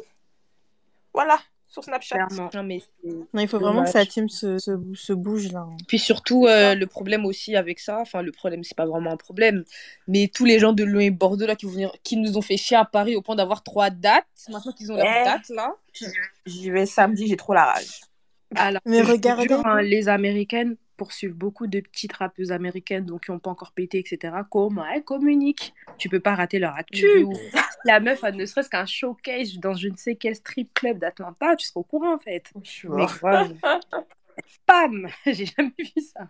Voilà, 1.13 1.39
sur 1.77 1.83
Snapchat. 1.83 2.15
Clairement. 2.27 2.49
Non, 2.53 2.63
mais 2.63 2.81
Non, 3.03 3.41
il 3.41 3.47
faut 3.47 3.59
vraiment 3.59 3.83
que 3.83 3.89
sa 3.89 4.05
team 4.05 4.27
se, 4.29 4.57
se, 4.57 4.71
se 4.95 5.13
bouge 5.13 5.51
là. 5.51 5.67
Puis 5.87 5.99
surtout, 5.99 6.45
euh, 6.47 6.73
le 6.75 6.87
problème 6.87 7.25
aussi 7.25 7.55
avec 7.55 7.79
ça, 7.79 7.99
enfin 7.99 8.21
le 8.23 8.31
problème, 8.31 8.63
c'est 8.63 8.75
pas 8.75 8.85
vraiment 8.85 9.11
un 9.11 9.17
problème, 9.17 9.63
mais 10.07 10.29
tous 10.33 10.45
les 10.45 10.57
gens 10.59 10.73
de 10.73 10.83
Lyon 10.83 10.99
et 10.99 11.11
Bordeaux 11.11 11.45
là 11.45 11.55
qui, 11.55 11.65
vont 11.65 11.71
venir- 11.73 11.93
qui 12.03 12.17
nous 12.17 12.37
ont 12.37 12.41
fait 12.41 12.57
chier 12.57 12.77
à 12.77 12.85
Paris 12.85 13.15
au 13.15 13.21
point 13.21 13.35
d'avoir 13.35 13.61
trois 13.63 13.89
dates, 13.91 14.25
maintenant 14.49 14.71
qu'ils 14.71 14.91
ont 14.91 14.95
leurs 14.95 15.05
Eh. 15.05 15.23
dates 15.25 15.49
là. 15.49 15.73
J'y 16.45 16.69
vais 16.71 16.85
samedi, 16.85 17.27
j'ai 17.27 17.37
trop 17.37 17.53
la 17.53 17.65
rage. 17.65 18.01
Alors, 18.55 18.81
Mais 18.85 19.01
regardez- 19.01 19.47
jure, 19.47 19.65
hein, 19.65 19.81
les 19.81 20.07
Américaines 20.09 20.77
poursuivent 20.97 21.33
beaucoup 21.33 21.67
de 21.67 21.79
petites 21.79 22.13
rappeuses 22.13 22.51
américaines, 22.51 23.05
donc 23.05 23.25
qui 23.25 23.31
n'ont 23.31 23.39
pas 23.39 23.51
encore 23.51 23.71
pété, 23.71 23.99
etc. 23.99 24.33
Comment 24.51 24.85
elles 24.85 25.03
communiquent 25.03 25.73
Tu 25.97 26.09
peux 26.09 26.19
pas 26.19 26.35
rater 26.35 26.59
leur 26.59 26.73
actu. 26.75 26.97
Si 27.07 27.25
la 27.85 27.99
meuf 28.01 28.23
a 28.23 28.31
ne 28.31 28.45
serait-ce 28.45 28.69
qu'un 28.69 28.85
showcase 28.85 29.57
dans 29.59 29.73
je 29.73 29.87
ne 29.87 29.95
sais 29.95 30.15
quel 30.15 30.35
strip 30.35 30.73
club 30.73 30.97
d'Atlanta, 30.99 31.55
tu 31.55 31.65
seras 31.67 31.79
au 31.79 31.83
courant 31.83 32.15
en 32.15 32.19
fait. 32.19 32.51
Je 32.63 32.69
suis 32.69 32.87
Mais 32.89 32.95
mort. 32.97 33.13
grave. 33.21 33.53
Pam 34.65 35.07
J'ai 35.25 35.45
jamais 35.45 35.71
vu 35.77 36.01
ça. 36.01 36.27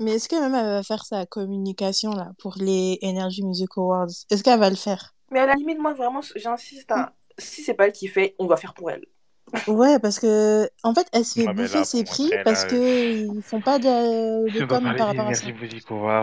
Mais 0.00 0.12
est-ce 0.12 0.28
que 0.28 0.36
même 0.36 0.54
elle 0.54 0.64
va 0.66 0.82
faire 0.82 1.04
sa 1.04 1.26
communication 1.26 2.12
là 2.12 2.32
pour 2.38 2.54
les 2.58 2.98
Energy 3.02 3.42
Music 3.44 3.68
Awards? 3.76 4.06
Est-ce 4.30 4.44
qu'elle 4.44 4.60
va 4.60 4.70
le 4.70 4.76
faire? 4.76 5.14
Mais 5.30 5.40
à 5.40 5.46
la 5.46 5.54
limite, 5.54 5.78
moi, 5.80 5.92
vraiment, 5.92 6.20
j'insiste. 6.36 6.90
hein, 6.92 7.10
Si 7.36 7.62
c'est 7.62 7.74
pas 7.74 7.86
elle 7.86 7.92
qui 7.92 8.06
fait, 8.06 8.34
on 8.38 8.46
va 8.46 8.56
faire 8.56 8.74
pour 8.74 8.90
elle. 8.90 9.04
Ouais, 9.66 9.98
parce 9.98 10.18
que 10.18 10.68
en 10.82 10.94
fait, 10.94 11.06
elle 11.12 11.24
se 11.24 11.40
fait 11.40 11.46
bouffer 11.52 11.78
là, 11.78 11.84
ses 11.84 12.04
prix 12.04 12.30
parce 12.44 12.64
là, 12.64 12.70
que 12.70 13.36
ils 13.36 13.42
font 13.42 13.60
pas 13.60 13.78
de, 13.78 14.48
de 14.50 14.64
com 14.66 14.82
par 14.96 15.08
rapport 15.08 15.26
à 15.28 15.34
ça. 15.34 15.46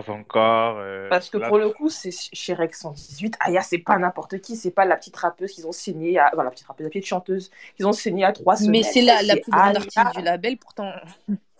encore. 0.09 0.77
euh, 0.79 1.09
Parce 1.09 1.29
que 1.29 1.37
là, 1.37 1.47
pour 1.47 1.57
le 1.57 1.69
coup, 1.69 1.89
c'est 1.89 2.11
chez 2.11 2.53
Rex 2.53 2.79
118. 2.81 3.35
Aya, 3.39 3.61
c'est 3.61 3.77
pas 3.79 3.97
n'importe 3.97 4.39
qui. 4.39 4.55
C'est 4.55 4.71
pas 4.71 4.85
la 4.85 4.95
petite 4.97 5.15
rappeuse 5.15 5.51
qu'ils 5.51 5.67
ont 5.67 5.71
signée. 5.71 6.17
À... 6.19 6.31
Enfin, 6.33 6.43
la 6.43 6.51
petite 6.51 6.67
rappeuse, 6.67 6.83
la 6.85 6.89
petite 6.89 7.05
chanteuse 7.05 7.51
qu'ils 7.75 7.87
ont 7.87 7.93
signée 7.93 8.25
à 8.25 8.31
trois 8.31 8.55
semaines. 8.55 8.71
Mais 8.71 8.83
c'est 8.83 9.01
la, 9.01 9.21
la 9.23 9.37
plus 9.37 9.51
grande 9.51 9.77
artiste 9.77 10.15
du 10.15 10.21
label, 10.21 10.57
pourtant. 10.57 10.91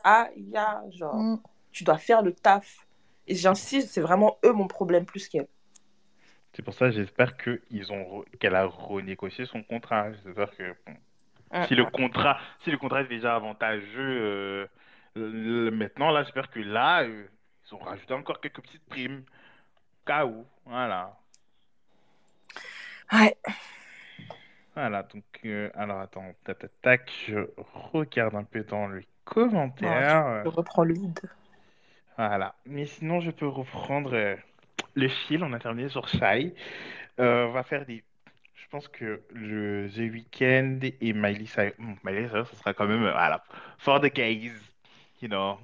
Aya, 0.03 0.83
genre, 0.91 1.15
Mm. 1.15 1.39
tu 1.71 1.83
dois 1.83 1.97
faire 1.97 2.21
le 2.21 2.33
taf. 2.33 2.85
Et 3.27 3.35
j'insiste, 3.35 3.89
c'est 3.89 4.01
vraiment 4.01 4.37
eux 4.45 4.53
mon 4.53 4.67
problème 4.67 5.05
plus 5.05 5.27
qu'elle. 5.27 5.47
C'est 6.55 6.61
pour 6.63 6.73
ça, 6.73 6.89
j'espère 6.91 7.35
que 7.37 7.61
ils 7.69 7.91
ont 7.91 8.01
re- 8.21 8.37
qu'elle 8.39 8.55
a 8.55 8.65
renégocié 8.65 9.45
son 9.45 9.61
contrat. 9.63 10.11
J'espère 10.23 10.51
que 10.55 10.63
bon. 10.85 10.93
Si 11.67 11.75
le 11.75 11.85
contrat, 11.85 12.37
si 12.63 12.71
le 12.71 12.77
contrat 12.77 13.01
est 13.01 13.07
déjà 13.07 13.35
avantageux 13.35 13.87
euh, 13.97 14.67
le- 15.15 15.69
maintenant, 15.71 16.11
là, 16.11 16.23
j'espère 16.23 16.49
que 16.49 16.59
là, 16.59 17.03
euh, 17.03 17.25
ils 17.65 17.73
ont 17.75 17.79
rajouté 17.79 18.13
encore 18.13 18.41
quelques 18.41 18.61
petites 18.61 18.85
primes. 18.87 19.23
Cas 20.05 20.25
où, 20.25 20.45
voilà. 20.65 21.17
Ouais. 23.13 23.35
Voilà, 24.75 25.03
donc, 25.03 25.23
euh, 25.45 25.69
alors 25.73 26.01
attends, 26.01 26.33
tac, 26.43 26.59
tac, 26.59 26.71
tac, 26.81 27.11
je 27.27 27.39
regarde 27.93 28.35
un 28.35 28.43
peu 28.43 28.63
dans 28.63 28.89
les 28.89 29.07
commentaires. 29.23 30.41
Je 30.43 30.49
reprends 30.49 30.83
le 30.83 30.93
lead. 30.93 31.19
Voilà. 32.17 32.55
Mais 32.65 32.85
sinon, 32.85 33.19
je 33.21 33.31
peux 33.31 33.47
reprendre 33.47 34.13
euh, 34.13 34.35
le 34.95 35.07
fil. 35.07 35.43
On 35.43 35.53
a 35.53 35.59
terminé 35.59 35.89
sur 35.89 36.07
Shy. 36.07 36.53
Euh, 37.19 37.47
on 37.47 37.51
va 37.51 37.63
faire 37.63 37.85
des. 37.85 38.03
Je 38.65 38.69
pense 38.71 38.87
que 38.87 39.21
le 39.33 39.87
The 39.89 40.11
Weeknd 40.11 40.79
et 40.99 41.13
Miley 41.13 41.45
Cyrus. 41.45 41.73
Hmm, 41.77 41.93
Miley 42.03 42.27
Cyrus, 42.27 42.49
ce 42.49 42.55
sera 42.57 42.73
quand 42.73 42.87
même. 42.87 43.03
euh, 43.03 43.11
Voilà. 43.11 43.43
For 43.77 44.01
the 44.01 44.11
gays. 44.13 44.51
You 45.21 45.29
know. 45.29 45.57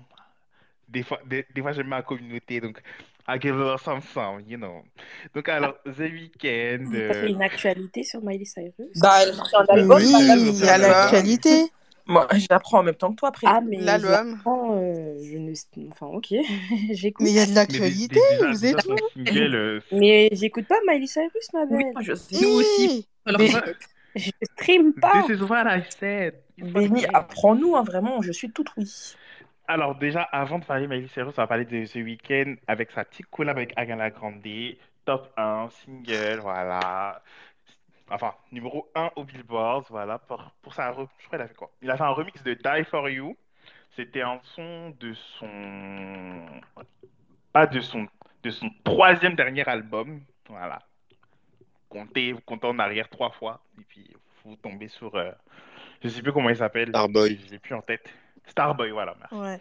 Des 0.88 1.04
fois, 1.04 1.20
des, 1.26 1.46
des 1.54 1.62
fois 1.62 1.74
j'aime 1.74 1.88
ma 1.88 2.02
communauté, 2.04 2.62
donc. 2.62 2.82
I 3.28 3.38
give 3.40 3.56
her 3.56 3.78
some 3.80 4.02
some, 4.02 4.42
you 4.48 4.58
know. 4.58 4.84
Donc, 5.36 5.48
alors, 5.48 5.76
The 5.86 6.00
Weeknd. 6.00 6.92
Euh, 6.94 7.14
fait 7.14 7.30
une 7.30 7.42
actualité 7.42 8.04
sur 8.04 8.20
Miley 8.22 8.46
Cyrus? 8.46 9.00
Bah, 9.00 9.22
elle 9.22 9.30
a 9.30 9.34
sorti 9.34 9.56
un 9.58 9.66
album. 9.76 9.98
Oui, 9.98 10.12
il 10.12 10.66
y 10.66 10.68
a 10.68 10.78
l'actualité. 10.78 11.72
Moi, 12.12 12.28
je 12.34 12.46
l'apprends 12.50 12.80
en 12.80 12.84
même 12.84 12.96
temps 12.96 13.12
que 13.12 13.16
toi 13.16 13.30
après. 13.30 13.48
Ah, 13.50 13.62
mais 13.62 13.80
je 13.80 13.86
L'album. 13.86 14.32
l'apprends, 14.32 14.76
euh, 14.78 15.18
je 15.24 15.38
ne... 15.38 15.54
Enfin, 15.92 16.08
ok, 16.08 16.28
j'écoute. 16.92 17.24
Mais 17.26 17.32
il 17.32 17.36
y 17.36 17.40
a 17.40 17.46
de 17.46 17.56
l'actualité, 17.56 18.20
vous 18.50 18.66
êtes 18.66 18.86
euh, 19.28 19.80
Mais 19.92 20.30
j'écoute 20.34 20.68
pas 20.68 20.76
Miley 20.88 21.08
Cyrus, 21.08 21.54
ma 21.54 21.62
Oui, 21.64 21.84
belle. 21.84 21.94
moi, 21.94 22.02
je 22.02 22.14
sais. 22.14 22.42
Nous 22.46 22.50
aussi. 22.60 23.08
Alors, 23.26 23.40
Mais- 23.42 23.50
Je 24.16 24.30
stream 24.58 24.94
pas. 24.94 25.24
This 25.26 25.38
is 25.40 25.42
what 25.44 25.64
I 25.66 25.84
said. 25.98 26.34
It's 26.58 26.74
what 26.74 26.82
I 26.82 26.88
Benny, 26.90 27.02
said. 27.02 27.10
apprends-nous, 27.14 27.76
hein, 27.78 27.84
vraiment, 27.84 28.22
je 28.22 28.32
suis 28.34 28.52
toute 28.52 28.68
oui. 28.78 28.92
Alors 29.68 29.96
déjà, 29.98 30.22
avant 30.24 30.60
de 30.60 30.66
parler 30.66 30.86
de 30.88 30.90
Miley 30.94 31.08
Cyrus, 31.14 31.34
on 31.38 31.42
va 31.42 31.48
parler 31.48 31.64
de 31.64 31.86
The 31.86 31.96
Weeknd 31.96 32.56
avec 32.68 32.92
sa 32.92 33.06
petite 33.06 33.28
collab 33.28 33.56
avec 33.58 33.72
Ariana 33.78 34.10
Grande, 34.10 34.44
top 35.06 35.32
1, 35.38 35.70
single, 35.86 36.40
voilà. 36.42 37.22
Enfin, 38.12 38.34
numéro 38.52 38.90
1 38.96 39.12
au 39.16 39.24
Billboard, 39.24 39.86
voilà, 39.90 40.20
pour, 40.20 40.44
pour 40.62 40.74
sa... 40.74 40.90
Je 40.92 40.96
crois 40.96 41.08
qu'il 41.32 41.42
a 41.42 41.48
fait 41.48 41.56
quoi? 41.56 41.72
Il 41.82 41.90
a 41.90 41.98
fait 41.98 42.04
un 42.04 42.10
remix 42.10 42.44
de 42.44 42.54
Die 42.54 42.84
For 42.86 43.10
You. 43.10 43.38
C'était 43.96 44.22
un 44.22 44.40
son 44.44 44.92
de 45.00 45.14
son... 45.14 46.46
Pas 47.54 47.68
de 47.68 47.80
son... 47.80 48.08
De 48.44 48.50
son 48.50 48.70
troisième 48.84 49.36
dernier 49.36 49.68
album, 49.68 50.22
voilà. 50.50 50.80
Comptez, 51.90 52.34
vous 52.34 52.42
comptez 52.42 52.68
en 52.68 52.80
arrière 52.80 53.08
trois 53.10 53.30
fois, 53.30 53.62
et 53.80 53.84
puis 53.84 54.10
vous 54.44 54.56
tombez 54.56 54.88
sur... 54.88 55.14
euh, 55.16 55.32
Je 56.04 56.10
sais 56.10 56.22
plus 56.22 56.34
comment 56.34 56.50
il 56.50 56.56
s'appelle. 56.58 56.90
Starboy. 56.90 57.40
Je 57.46 57.52
l'ai 57.52 57.60
plus 57.60 57.76
en 57.76 57.82
tête. 57.82 58.12
Starboy, 58.48 58.90
voilà, 58.92 59.16
merci. 59.20 59.36
Ouais. 59.36 59.60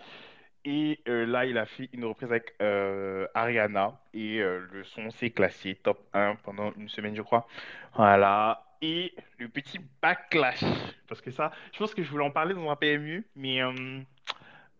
Et 0.64 1.00
euh, 1.08 1.24
là, 1.24 1.46
il 1.46 1.56
a 1.56 1.64
fait 1.64 1.88
une 1.92 2.04
reprise 2.04 2.30
avec 2.30 2.54
euh, 2.60 3.26
Ariana. 3.34 3.98
Et 4.12 4.40
euh, 4.40 4.66
le 4.72 4.84
son 4.84 5.10
s'est 5.10 5.30
classé 5.30 5.74
top 5.82 6.06
1 6.12 6.36
pendant 6.42 6.72
une 6.76 6.88
semaine, 6.88 7.16
je 7.16 7.22
crois. 7.22 7.46
Voilà. 7.94 8.64
Et 8.82 9.14
le 9.38 9.48
petit 9.48 9.80
backlash. 10.02 10.64
Parce 11.08 11.20
que 11.20 11.30
ça, 11.30 11.50
je 11.72 11.78
pense 11.78 11.94
que 11.94 12.02
je 12.02 12.10
voulais 12.10 12.24
en 12.24 12.30
parler 12.30 12.54
dans 12.54 12.70
un 12.70 12.76
PMU. 12.76 13.26
Mais 13.36 13.62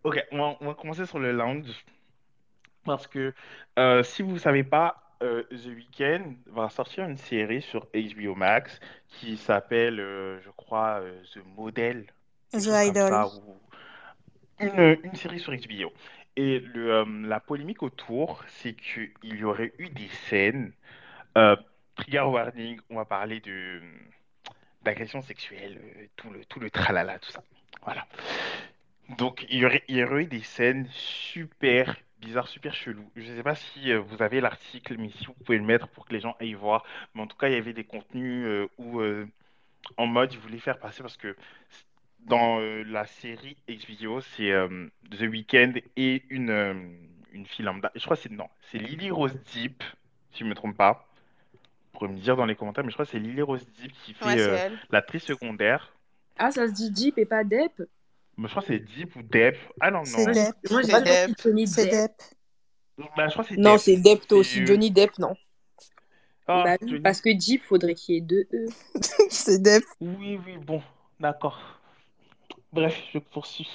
ok, 0.05 0.25
on 0.33 0.39
va, 0.39 0.57
on 0.61 0.67
va 0.67 0.75
commencer 0.75 1.07
sur 1.07 1.19
le 1.19 1.33
lounge. 1.33 1.85
Parce 2.85 3.07
que 3.07 3.35
si 4.03 4.23
vous 4.23 4.33
ne 4.33 4.39
savez 4.39 4.65
pas, 4.65 5.03
The 5.21 5.67
Weeknd 5.67 6.35
va 6.47 6.71
sortir 6.71 7.05
une 7.05 7.19
série 7.19 7.61
sur 7.61 7.87
HBO 7.93 8.35
Max 8.35 8.81
qui 9.09 9.37
s'appelle, 9.37 9.97
je 9.97 10.51
crois, 10.57 11.03
The 11.35 11.41
Model. 11.57 12.07
The 12.53 12.87
Idol. 12.87 13.09
ça, 13.11 13.29
une, 14.61 15.15
série 15.15 15.41
sur 15.41 15.53
HBO. 15.53 15.93
Et 16.37 16.63
euh, 16.77 17.05
la 17.27 17.41
polémique 17.41 17.83
autour, 17.83 18.45
c'est 18.49 18.75
qu'il 18.75 19.11
y 19.23 19.45
aurait 19.45 19.73
eu 19.79 19.89
des 19.89 20.09
scènes, 20.29 20.73
euh, 21.37 21.57
trigger 21.97 22.21
warning, 22.21 22.81
on 22.89 22.97
va 22.97 23.05
parler 23.05 23.43
d'agression 24.83 25.23
sexuelle, 25.23 25.81
euh, 25.83 26.07
tout 26.17 26.31
le, 26.31 26.45
tout 26.45 26.61
le 26.61 26.71
tralala, 26.71 27.19
tout 27.19 27.31
ça. 27.31 27.43
Voilà. 27.85 28.07
Donc, 29.19 29.45
il 29.49 29.59
y 29.59 29.67
aurait, 29.67 29.83
il 29.89 29.97
y 29.97 30.05
aurait 30.05 30.23
eu 30.23 30.27
des 30.27 30.43
scènes 30.43 30.87
super 30.93 31.97
bizarres, 32.21 32.49
super 32.49 32.75
cheloues. 32.75 33.11
Je 33.17 33.31
ne 33.31 33.37
sais 33.37 33.43
pas 33.43 33.57
si 33.57 33.93
vous 33.95 34.23
avez 34.23 34.41
l'article, 34.41 34.97
mais 34.99 35.09
si 35.11 35.27
vous 35.27 35.33
pouvez 35.33 35.59
le 35.59 35.65
mettre 35.65 35.89
pour 35.89 36.07
que 36.07 36.13
les 36.13 36.21
gens 36.21 36.37
aillent 36.39 36.55
voir. 36.55 36.85
Mais 37.15 37.23
en 37.23 37.27
tout 37.27 37.37
cas, 37.37 37.49
il 37.49 37.55
y 37.55 37.57
avait 37.57 37.73
des 37.73 37.85
contenus 37.85 38.69
où, 38.79 39.03
en 39.97 40.07
mode, 40.07 40.33
ils 40.33 40.39
voulaient 40.39 40.59
faire 40.59 40.79
passer 40.79 41.03
parce 41.03 41.17
que 41.17 41.35
dans 42.27 42.61
euh, 42.61 42.83
la 42.85 43.07
série 43.07 43.57
HBO, 43.69 44.21
c'est 44.21 44.51
euh, 44.53 44.89
The 45.11 45.23
Weeknd 45.23 45.75
et 45.97 46.23
une, 46.31 46.51
euh, 46.51 46.75
une 47.33 47.47
fille 47.47 47.65
lambda. 47.65 47.91
Je 47.95 48.05
crois 48.05 48.17
que 48.17 48.23
c'est 48.23 48.33
non, 48.33 48.49
c'est 48.71 48.79
Lily 48.79 49.11
Rose 49.11 49.37
Deep, 49.53 49.83
si 50.33 50.41
je 50.41 50.45
ne 50.45 50.51
me 50.51 50.55
trompe 50.55 50.77
pas. 50.77 51.07
Vous 51.93 51.99
pourrez 51.99 52.13
me 52.13 52.19
dire 52.19 52.37
dans 52.37 52.47
les 52.47 52.57
commentaires, 52.57 52.85
mais 52.85 52.91
je 52.91 52.97
crois 52.97 53.05
que 53.07 53.13
c'est 53.13 53.19
Lily 53.19 53.43
Rose 53.43 53.67
Deep 53.81 53.93
qui 54.05 54.15
fait 54.15 54.27
Ouais, 54.27 54.39
c'est 54.39 54.71
euh, 54.71 54.77
l'actrice 54.91 55.25
secondaire. 55.25 55.93
Ah, 56.39 56.51
ça 56.51 56.67
se 56.69 56.73
dit 56.73 56.91
Jeep 56.95 57.19
et 57.19 57.27
pas 57.27 57.45
Dep. 57.45 57.83
Mais 58.37 58.47
je 58.49 58.53
crois 58.53 58.63
que 58.63 58.69
c'est 58.69 58.79
Deep 58.79 59.17
ou 59.17 59.23
Depp. 59.23 59.57
Ah 59.81 59.91
non, 59.91 60.05
C'est 60.05 60.27
non. 60.27 60.33
Depp. 60.33 60.71
Moi, 60.71 60.83
j'ai 60.83 60.93
Depp. 61.03 61.31
C'est 61.67 61.85
Depp. 61.85 61.91
Depp. 61.91 62.13
Bah, 63.17 63.29
je 63.29 63.33
crois 63.33 63.45
que 63.45 63.51
c'est 63.51 63.57
Non, 63.57 63.73
Depp. 63.73 63.81
c'est 63.81 63.97
Depp 63.97 64.27
toi 64.27 64.39
C'est, 64.39 64.41
aussi. 64.41 64.67
Johnny 64.67 64.91
Depp, 64.91 65.19
non. 65.19 65.35
ah, 66.47 66.65
Bah 66.65 66.77
Johnny- 66.81 67.03
parce 67.03 67.21
que 67.21 67.31
Jeep, 67.39 67.63
faudrait 67.63 67.95
qu'il 67.95 68.15
y 68.15 68.19
ait 68.19 68.23
deux 68.23 68.47
E. 68.53 68.67
C'est 69.31 69.61
Depp. 69.63 69.85
Oui, 70.01 70.39
oui, 70.47 70.57
bon, 70.59 70.83
d'accord. 71.21 71.80
Bref, 72.73 73.03
je 73.13 73.19
poursuis. 73.19 73.69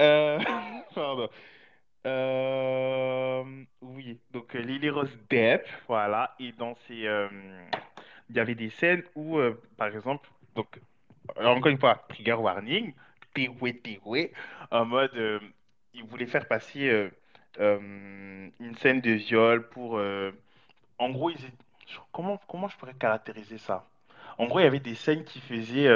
Euh, 0.00 0.38
Pardon. 0.94 1.28
Euh, 2.06 3.44
Oui, 3.82 4.20
donc 4.32 4.54
euh, 4.56 4.60
Lily 4.60 4.90
Rose 4.90 5.16
Depp, 5.30 5.66
voilà, 5.88 6.34
et 6.40 6.52
dans 6.52 6.74
ces, 6.86 7.06
il 8.30 8.36
y 8.36 8.40
avait 8.40 8.54
des 8.54 8.70
scènes 8.70 9.02
où, 9.14 9.38
par 9.76 9.88
exemple, 9.88 10.28
donc, 10.54 10.80
encore 11.36 11.68
une 11.68 11.78
fois, 11.78 12.04
trigger 12.08 12.34
warning, 12.34 12.94
téoué, 13.34 13.78
téoué, 13.80 14.32
en 14.70 14.84
mode, 14.86 15.14
euh, 15.16 15.40
ils 15.94 16.04
voulaient 16.04 16.26
faire 16.26 16.46
passer 16.48 17.08
une 17.58 18.74
scène 18.78 19.00
de 19.00 19.12
viol 19.12 19.68
pour, 19.68 20.00
en 20.98 21.10
gros, 21.10 21.30
comment, 22.12 22.38
comment 22.48 22.68
je 22.68 22.76
pourrais 22.76 22.94
caractériser 22.94 23.58
ça? 23.58 23.86
En 24.38 24.46
gros, 24.46 24.60
il 24.60 24.64
y 24.64 24.66
avait 24.66 24.80
des 24.80 24.94
scènes 24.94 25.24
qui 25.24 25.40
faisaient, 25.40 25.88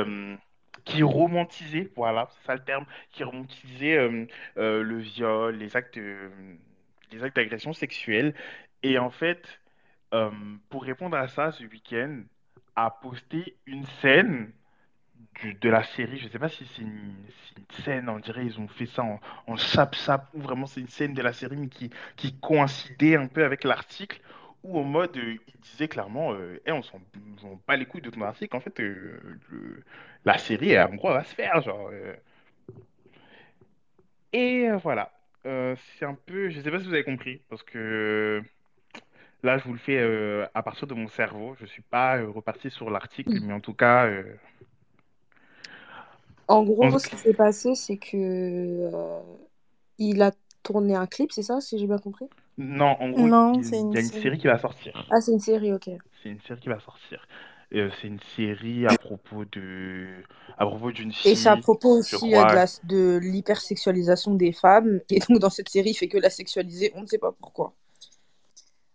qui 0.85 1.03
romantisaient, 1.03 1.91
voilà, 1.97 2.29
c'est 2.33 2.47
ça 2.47 2.55
le 2.55 2.65
terme, 2.65 2.87
qui 3.11 3.25
romantisaient 3.25 3.99
euh, 3.99 4.27
euh, 4.59 4.83
le 4.83 4.99
viol, 4.99 5.55
les 5.57 5.77
actes, 5.77 5.97
euh, 5.99 6.29
les 7.13 7.23
actes 7.23 7.37
d'agression 7.37 7.73
sexuelle. 7.73 8.35
Et 8.83 8.99
en 8.99 9.11
fait, 9.11 9.61
pour 10.69 10.83
répondre 10.85 11.17
à 11.17 11.29
ça, 11.29 11.53
ce 11.53 11.65
week-end, 11.65 12.23
a 12.77 12.91
posté 12.91 13.57
une 13.67 13.85
scène 14.01 14.53
de 15.45 15.69
la 15.69 15.83
série. 15.83 16.19
Je 16.19 16.29
sais 16.29 16.39
pas 16.39 16.49
si 16.49 16.67
c'est 16.67 16.83
une, 16.83 17.15
scène, 17.85 18.09
on 18.09 18.19
dirait 18.19 18.45
ils 18.45 18.61
ont 18.61 18.69
fait 18.69 18.87
ça 18.87 19.03
en, 19.47 19.57
chap-chap, 19.57 20.29
ou 20.35 20.41
vraiment 20.41 20.67
c'est 20.67 20.81
une 20.81 20.89
scène 20.89 21.15
de 21.15 21.23
la 21.23 21.33
série, 21.33 21.57
mais 21.57 21.69
qui, 21.69 21.91
qui 22.17 22.39
coïncidait 22.39 23.17
un 23.17 23.27
peu 23.27 23.45
avec 23.45 23.65
l'article, 23.65 24.21
ou 24.63 24.79
en 24.79 24.85
mode, 24.85 25.17
euh, 25.17 25.37
il 25.49 25.61
disait 25.61 25.89
clairement, 25.89 26.33
euh, 26.35 26.61
Eh, 26.67 26.73
on 26.73 26.83
s'en 26.83 27.01
bat 27.67 27.77
les 27.77 27.87
couilles 27.87 28.03
de 28.03 28.11
ton 28.11 28.23
article, 28.23 28.55
en 28.57 28.61
fait, 28.61 28.79
le- 28.79 29.39
la 30.25 30.39
série, 30.39 30.79
en 30.79 30.95
gros, 30.95 31.11
elle 31.11 31.17
va 31.19 31.25
se 31.25 31.35
faire, 31.35 31.61
genre. 31.63 31.89
euh. 31.93 32.15
Et 34.33 34.69
euh, 34.69 34.77
voilà. 34.79 35.13
Euh, 35.47 35.75
c'est 35.99 36.05
un 36.05 36.15
peu, 36.15 36.51
je 36.51 36.61
sais 36.61 36.71
pas 36.71 36.79
si 36.79 36.87
vous 36.87 36.93
avez 36.95 37.05
compris, 37.05 37.43
parce 37.49 37.63
que 37.63 38.43
là, 39.43 39.59
je 39.59 39.65
vous 39.65 39.73
le 39.73 39.79
fais 39.79 39.99
à 40.55 40.63
partir 40.63 40.87
de 40.87 40.95
mon 40.95 41.09
cerveau. 41.09 41.55
Je 41.61 41.67
suis 41.67 41.83
pas 41.83 42.21
reparti 42.23 42.71
sur 42.71 42.91
l'article, 42.91 43.41
mais 43.41 43.53
en 43.53 43.61
tout 43.61 43.75
cas, 43.75 44.09
En 46.49 46.63
gros, 46.65 46.89
En- 46.89 46.99
ce 46.99 47.09
qui 47.09 47.19
s'est 47.19 47.35
passé, 47.35 47.75
c'est 47.75 47.97
que 47.99 49.21
il 49.99 50.21
a 50.23 50.33
tourné 50.63 50.95
un 50.95 51.07
clip, 51.07 51.33
c'est 51.33 51.43
ça, 51.43 51.61
si 51.63 51.79
j'ai 51.79 51.87
bien 51.87 51.99
compris? 51.99 52.27
Non, 52.57 52.97
en 53.01 53.11
gros, 53.11 53.31
Non, 53.31 53.61
il 53.61 53.89
y 53.93 53.97
a 53.99 54.01
une 54.01 54.11
série. 54.11 54.11
série 54.11 54.39
qui 54.39 54.47
va 54.47 54.59
sortir. 54.59 55.07
Ah, 55.11 55.21
c'est 55.21 55.33
une 55.33 55.41
série, 55.41 55.73
ok. 55.73 55.91
C'est 56.23 56.31
une 56.31 56.41
série 56.41 56.61
qui 56.61 56.69
va 56.69 56.81
sortir. 56.81 57.27
Euh, 57.75 57.91
c'est 58.01 58.09
une 58.09 58.21
série 58.37 58.87
à 58.87 58.97
propos 58.99 59.45
de, 59.47 60.07
à 60.59 60.67
propos 60.67 60.93
d'une 60.93 61.13
Et 61.25 61.35
c'est 61.35 61.49
à 61.49 61.55
fille, 61.55 61.63
propos 61.63 61.99
aussi 61.99 62.35
euh, 62.35 62.45
de 62.45 62.45
crois. 62.45 62.55
la, 62.55 62.67
de 62.85 63.19
l'hypersexualisation 63.23 64.35
des 64.35 64.53
femmes. 64.53 65.01
Et 65.09 65.21
donc, 65.21 65.39
dans 65.39 65.51
cette 65.51 65.71
série, 65.71 65.91
il 65.91 65.95
fait 65.95 66.09
que 66.09 66.19
la 66.19 66.31
sexualiser, 66.31 66.93
on 66.95 67.03
ne 67.03 67.07
sait 67.07 67.19
pas 67.19 67.33
pourquoi. 67.33 67.75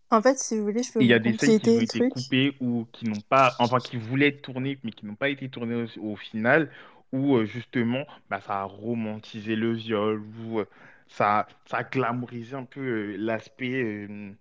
En 0.09 0.21
fait, 0.21 0.37
si 0.39 0.57
vous 0.57 0.63
voulez, 0.63 0.83
je 0.83 0.93
peux 0.93 1.01
il 1.01 1.07
y 1.07 1.13
a 1.13 1.19
des 1.19 1.37
scènes 1.37 1.59
qui 1.59 1.69
ont 1.69 1.79
été 1.81 2.09
coupées 2.09 2.55
ou 2.61 2.85
qui 2.93 3.05
n'ont 3.09 3.19
pas, 3.27 3.55
enfin 3.59 3.79
qui 3.79 3.97
voulaient 3.97 4.27
être 4.29 4.41
tournées 4.41 4.79
mais 4.83 4.91
qui 4.91 5.05
n'ont 5.05 5.15
pas 5.15 5.29
été 5.29 5.49
tournées 5.49 5.85
au, 5.97 6.11
au 6.11 6.15
final, 6.15 6.71
où 7.11 7.35
euh, 7.35 7.45
justement 7.45 8.05
bah, 8.29 8.39
ça 8.39 8.61
a 8.61 8.63
romantisé 8.63 9.55
le 9.55 9.73
viol, 9.73 10.23
ou 10.45 10.59
euh, 10.59 10.65
ça, 11.07 11.47
ça 11.65 11.77
a 11.77 11.83
glamourisé 11.83 12.55
un 12.55 12.63
peu 12.63 12.79
euh, 12.79 13.15
l'aspect 13.17 13.83
euh, 13.83 14.31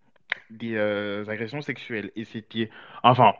des 0.50 0.76
euh, 0.76 1.24
agressions 1.28 1.62
sexuelles. 1.62 2.12
Et 2.14 2.24
c'était, 2.24 2.70
enfin, 3.02 3.34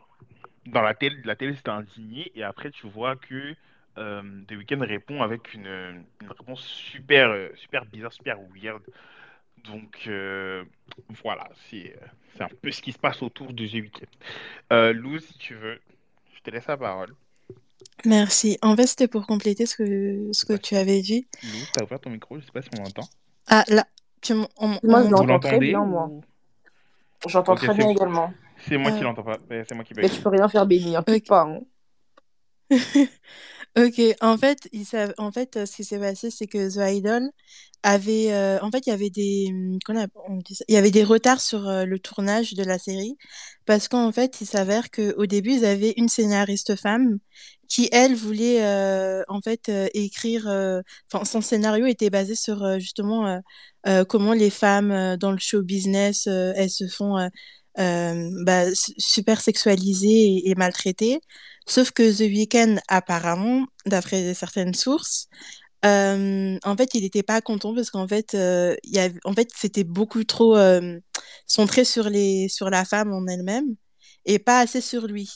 dans 0.67 0.83
la 0.83 0.95
télé, 0.95 1.17
la 1.25 1.37
télé 1.37 1.55
s'était 1.55 1.71
indignée 1.71 2.31
et 2.35 2.43
après 2.43 2.71
tu 2.71 2.87
vois 2.89 3.17
que 3.17 3.55
euh, 3.99 4.23
The 4.49 4.53
Weeknd 4.53 4.81
répond 4.81 5.23
avec 5.23 5.55
une, 5.55 5.67
une 6.21 6.29
réponse 6.29 6.61
super, 6.62 7.31
euh, 7.31 7.49
super 7.57 7.85
bizarre, 7.87 8.12
super 8.12 8.39
weird. 8.55 8.83
Donc 9.64 10.05
euh, 10.07 10.64
voilà, 11.23 11.49
c'est 11.71 11.97
un 12.41 12.49
peu 12.62 12.71
ce 12.71 12.83
qui 12.83 12.93
se 12.93 12.99
passe 12.99 13.23
autour 13.23 13.53
de 13.53 13.67
The 13.67 13.73
Weeknd. 13.75 14.07
Euh, 14.73 14.93
Lou, 14.93 15.19
si 15.19 15.39
tu 15.39 15.55
veux, 15.55 15.81
je 16.37 16.41
te 16.43 16.51
laisse 16.51 16.67
la 16.67 16.77
parole. 16.77 17.14
Merci. 18.05 18.59
En 18.62 18.77
fait, 18.77 18.87
c'était 18.87 19.09
pour 19.09 19.27
compléter 19.27 19.67
ce 19.67 19.77
que, 19.77 20.29
ce 20.33 20.45
que 20.45 20.53
Ouais. 20.53 20.59
tu 20.59 20.77
avais 20.77 21.01
dit. 21.01 21.27
Lou, 21.43 21.67
t'as 21.73 21.83
ouvert 21.83 22.01
ton 22.01 22.11
micro, 22.11 22.39
je 22.39 22.45
sais 22.45 22.53
pas 22.53 22.62
si 22.62 22.69
on 22.79 22.83
l'entend. 22.83 23.09
Ah, 23.49 23.64
là, 23.69 23.87
tu 24.21 24.33
m- 24.33 24.47
on, 24.59 24.79
Moi, 24.83 25.05
je 25.05 25.11
l'entends 25.11 25.39
très 25.41 25.59
bien, 25.59 25.85
moi. 25.85 26.11
J'entends 27.27 27.55
très 27.57 27.75
bien 27.75 27.89
également. 27.89 28.33
C'est 28.69 28.77
moi 28.79 28.93
qui 28.93 29.03
Euh, 29.03 29.05
l'entends 29.05 29.23
pas, 29.25 29.39
c'est 29.49 29.75
moi 29.75 29.85
qui 29.85 29.95
Mais 30.03 30.09
tu 30.11 30.21
peux 30.23 30.31
rien 30.31 30.49
faire, 30.49 30.67
Béni, 30.67 30.97
implique 30.97 31.27
ok. 31.27 31.29
pas. 31.29 31.43
hein. 31.43 31.61
Ok, 33.79 34.01
en 34.23 34.39
fait, 34.39 34.69
il 34.73 34.85
sav- 34.85 35.14
en 35.19 35.33
fait, 35.33 35.57
euh, 35.57 35.67
ce 35.67 35.77
qui 35.77 35.85
s'est 35.85 35.99
passé, 36.01 36.31
c'est 36.31 36.47
que 36.47 36.71
The 36.75 36.97
Idol 36.97 37.31
avait, 37.85 38.33
euh, 38.33 38.59
en 38.62 38.71
fait, 38.73 38.87
il 38.87 38.91
y 38.91 38.93
avait 38.93 39.11
des, 39.11 39.51
qu'on 39.87 39.99
a- 40.01 40.09
on 40.29 40.39
dit 40.39 40.55
ça- 40.57 40.64
il 40.69 40.75
y 40.75 40.79
avait 40.79 40.91
des 40.93 41.05
retards 41.05 41.41
sur 41.41 41.69
euh, 41.69 41.85
le 41.87 41.99
tournage 42.01 42.55
de 42.55 42.64
la 42.64 42.79
série, 42.79 43.17
parce 43.67 43.89
qu'en 43.89 44.12
fait, 44.12 44.41
il 44.43 44.47
s'avère 44.47 44.91
que 44.91 45.14
au 45.19 45.27
début, 45.27 45.53
ils 45.55 45.64
avaient 45.67 45.95
une 45.99 46.09
scénariste 46.09 46.77
femme 46.77 47.19
qui, 47.69 47.89
elle, 47.93 48.14
voulait, 48.17 48.64
euh, 48.64 49.23
en 49.29 49.41
fait, 49.43 49.69
euh, 49.71 49.89
écrire, 49.95 50.49
euh, 50.49 50.83
enfin, 51.12 51.25
son 51.25 51.41
scénario 51.43 51.87
était 51.87 52.11
basé 52.11 52.35
sur 52.37 52.62
euh, 52.64 52.79
justement 52.81 53.27
euh, 53.29 53.39
euh, 53.89 54.05
comment 54.05 54.33
les 54.35 54.51
femmes 54.51 54.91
euh, 54.93 55.17
dans 55.17 55.33
le 55.33 55.39
show 55.39 55.62
business, 55.62 56.27
euh, 56.29 56.53
elles 56.57 56.71
se 56.71 56.89
font 56.89 57.17
bah, 57.77 58.74
su- 58.74 58.95
super 58.99 59.41
sexualisées 59.41 60.09
et, 60.09 60.51
et 60.51 60.55
maltraitées. 60.55 61.20
Sauf 61.66 61.91
que 61.91 62.11
The 62.16 62.29
Weeknd, 62.31 62.77
apparemment, 62.89 63.66
d'après 63.87 64.35
certaines 64.35 64.74
sources, 64.74 65.29
euh, 65.85 66.59
en 66.64 66.77
fait, 66.77 66.95
il 66.95 67.03
n'était 67.03 67.22
pas 67.22 67.41
content 67.41 67.74
parce 67.74 67.91
qu'en 67.91 68.09
fait, 68.09 68.35
euh, 68.35 68.77
en 69.24 69.33
fait, 69.35 69.51
c'était 69.55 69.85
beaucoup 69.85 70.24
trop 70.24 70.57
euh, 70.57 70.99
centré 71.47 71.85
sur 71.85 72.09
les, 72.09 72.49
sur 72.49 72.70
la 72.70 72.85
femme 72.85 73.12
en 73.12 73.27
elle-même 73.27 73.77
et 74.24 74.39
pas 74.39 74.61
assez 74.61 74.81
sur 74.81 75.07
lui. 75.07 75.31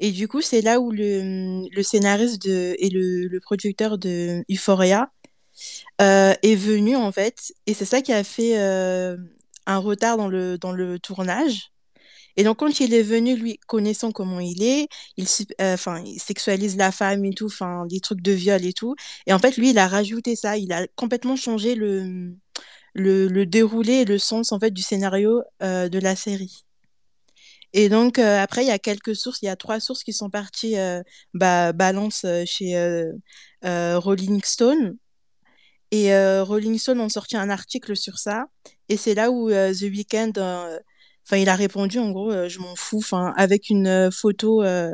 Et 0.00 0.10
du 0.10 0.26
coup, 0.28 0.40
c'est 0.40 0.62
là 0.62 0.80
où 0.80 0.90
le, 0.90 1.68
le 1.70 1.82
scénariste 1.82 2.42
de, 2.42 2.74
et 2.78 2.88
le, 2.90 3.28
le 3.28 3.40
producteur 3.40 3.98
de 3.98 4.42
Euphoria 4.50 5.10
euh, 6.00 6.34
est 6.42 6.56
venu, 6.56 6.96
en 6.96 7.12
fait, 7.12 7.52
et 7.66 7.74
c'est 7.74 7.84
ça 7.84 8.02
qui 8.02 8.12
a 8.12 8.24
fait 8.24 8.58
euh, 8.58 9.16
un 9.66 9.78
retard 9.78 10.16
dans 10.16 10.28
le, 10.28 10.58
dans 10.58 10.72
le 10.72 10.98
tournage. 10.98 11.70
Et 12.36 12.44
donc, 12.44 12.58
quand 12.58 12.80
il 12.80 12.94
est 12.94 13.02
venu, 13.02 13.36
lui, 13.36 13.58
connaissant 13.66 14.12
comment 14.12 14.40
il 14.40 14.62
est, 14.62 14.88
euh, 15.60 15.76
il 16.04 16.20
sexualise 16.20 16.76
la 16.76 16.90
femme 16.92 17.24
et 17.24 17.32
tout, 17.32 17.46
enfin, 17.46 17.86
des 17.86 18.00
trucs 18.00 18.20
de 18.22 18.32
viol 18.32 18.64
et 18.64 18.72
tout. 18.72 18.94
Et 19.26 19.32
en 19.32 19.38
fait, 19.38 19.56
lui, 19.56 19.70
il 19.70 19.78
a 19.78 19.86
rajouté 19.86 20.34
ça. 20.36 20.56
Il 20.58 20.72
a 20.72 20.86
complètement 20.96 21.36
changé 21.36 21.74
le, 21.74 22.34
le, 22.94 23.44
déroulé 23.44 23.92
et 23.94 24.04
le 24.04 24.18
sens, 24.18 24.52
en 24.52 24.58
fait, 24.58 24.72
du 24.72 24.82
scénario 24.82 25.42
euh, 25.62 25.88
de 25.88 25.98
la 25.98 26.16
série. 26.16 26.64
Et 27.72 27.88
donc, 27.88 28.18
euh, 28.18 28.40
après, 28.40 28.64
il 28.64 28.68
y 28.68 28.70
a 28.70 28.78
quelques 28.78 29.16
sources. 29.16 29.40
Il 29.42 29.46
y 29.46 29.48
a 29.48 29.56
trois 29.56 29.80
sources 29.80 30.04
qui 30.04 30.12
sont 30.12 30.30
parties 30.30 30.76
bah, 31.34 31.72
balance 31.72 32.26
chez 32.46 32.74
Rolling 33.62 34.42
Stone. 34.44 34.96
Et 35.90 36.16
Rolling 36.40 36.78
Stone 36.78 37.00
ont 37.00 37.08
sorti 37.08 37.36
un 37.36 37.50
article 37.50 37.96
sur 37.96 38.18
ça. 38.18 38.46
Et 38.88 38.96
c'est 38.96 39.14
là 39.14 39.30
où 39.30 39.50
The 39.50 39.82
Weeknd, 39.82 40.32
enfin, 41.26 41.36
il 41.38 41.48
a 41.48 41.54
répondu 41.56 41.98
en 41.98 42.10
gros, 42.10 42.30
euh, 42.30 42.48
je 42.48 42.58
m'en 42.60 42.74
fous, 42.76 42.98
enfin, 42.98 43.32
avec 43.36 43.70
une 43.70 43.86
euh, 43.86 44.10
photo 44.10 44.62
euh, 44.62 44.92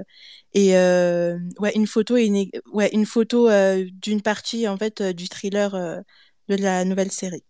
et 0.55 0.77
euh, 0.77 1.39
ouais, 1.59 1.73
une 1.75 1.87
photo 1.87 2.17
et 2.17 2.25
une, 2.25 2.47
ouais, 2.73 2.91
une 2.93 3.07
photo 3.07 3.49
euh, 3.49 3.85
d'une 4.03 4.23
partie 4.23 4.67
en 4.69 4.77
fait 4.77 5.01
euh, 5.01 5.13
du 5.13 5.29
thriller 5.29 5.75
euh, 5.75 6.01
de 6.49 6.57
la 6.57 6.85
nouvelle 6.85 7.11
série. 7.13 7.45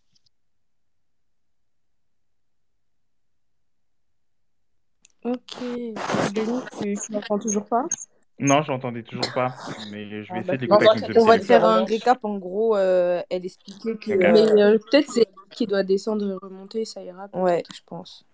Ok. 5.24 5.56
Béni, 6.34 6.60
tu, 6.80 6.94
tu 6.94 7.12
m'entends 7.12 7.38
toujours 7.38 7.66
pas? 7.66 7.84
Non, 8.38 8.62
je 8.62 8.68
l'entendais 8.72 9.02
toujours 9.02 9.30
pas, 9.34 9.54
mais 9.90 10.08
je 10.08 10.16
vais 10.16 10.24
Ah, 10.30 10.34
bah, 10.34 10.40
essayer 10.40 10.56
de 10.56 10.62
l'écouter 10.62 11.00
t'inquiète, 11.00 11.16
On 11.18 11.26
va 11.26 11.38
te 11.38 11.44
faire 11.44 11.64
un 11.64 11.84
récap. 11.84 12.18
En 12.24 12.38
gros, 12.38 12.74
euh, 12.74 13.22
elle 13.28 13.44
expliquait 13.44 13.96
que. 13.98 14.12
Mais 14.12 14.78
peut-être 14.78 15.10
c'est 15.10 15.20
elle 15.20 15.54
qui 15.54 15.66
doit 15.66 15.82
descendre 15.82 16.26
et 16.26 16.34
remonter, 16.42 16.86
ça 16.86 17.02
ira 17.02 17.28
Ouais, 17.34 17.62
je 17.74 17.80
pense. 17.84 18.24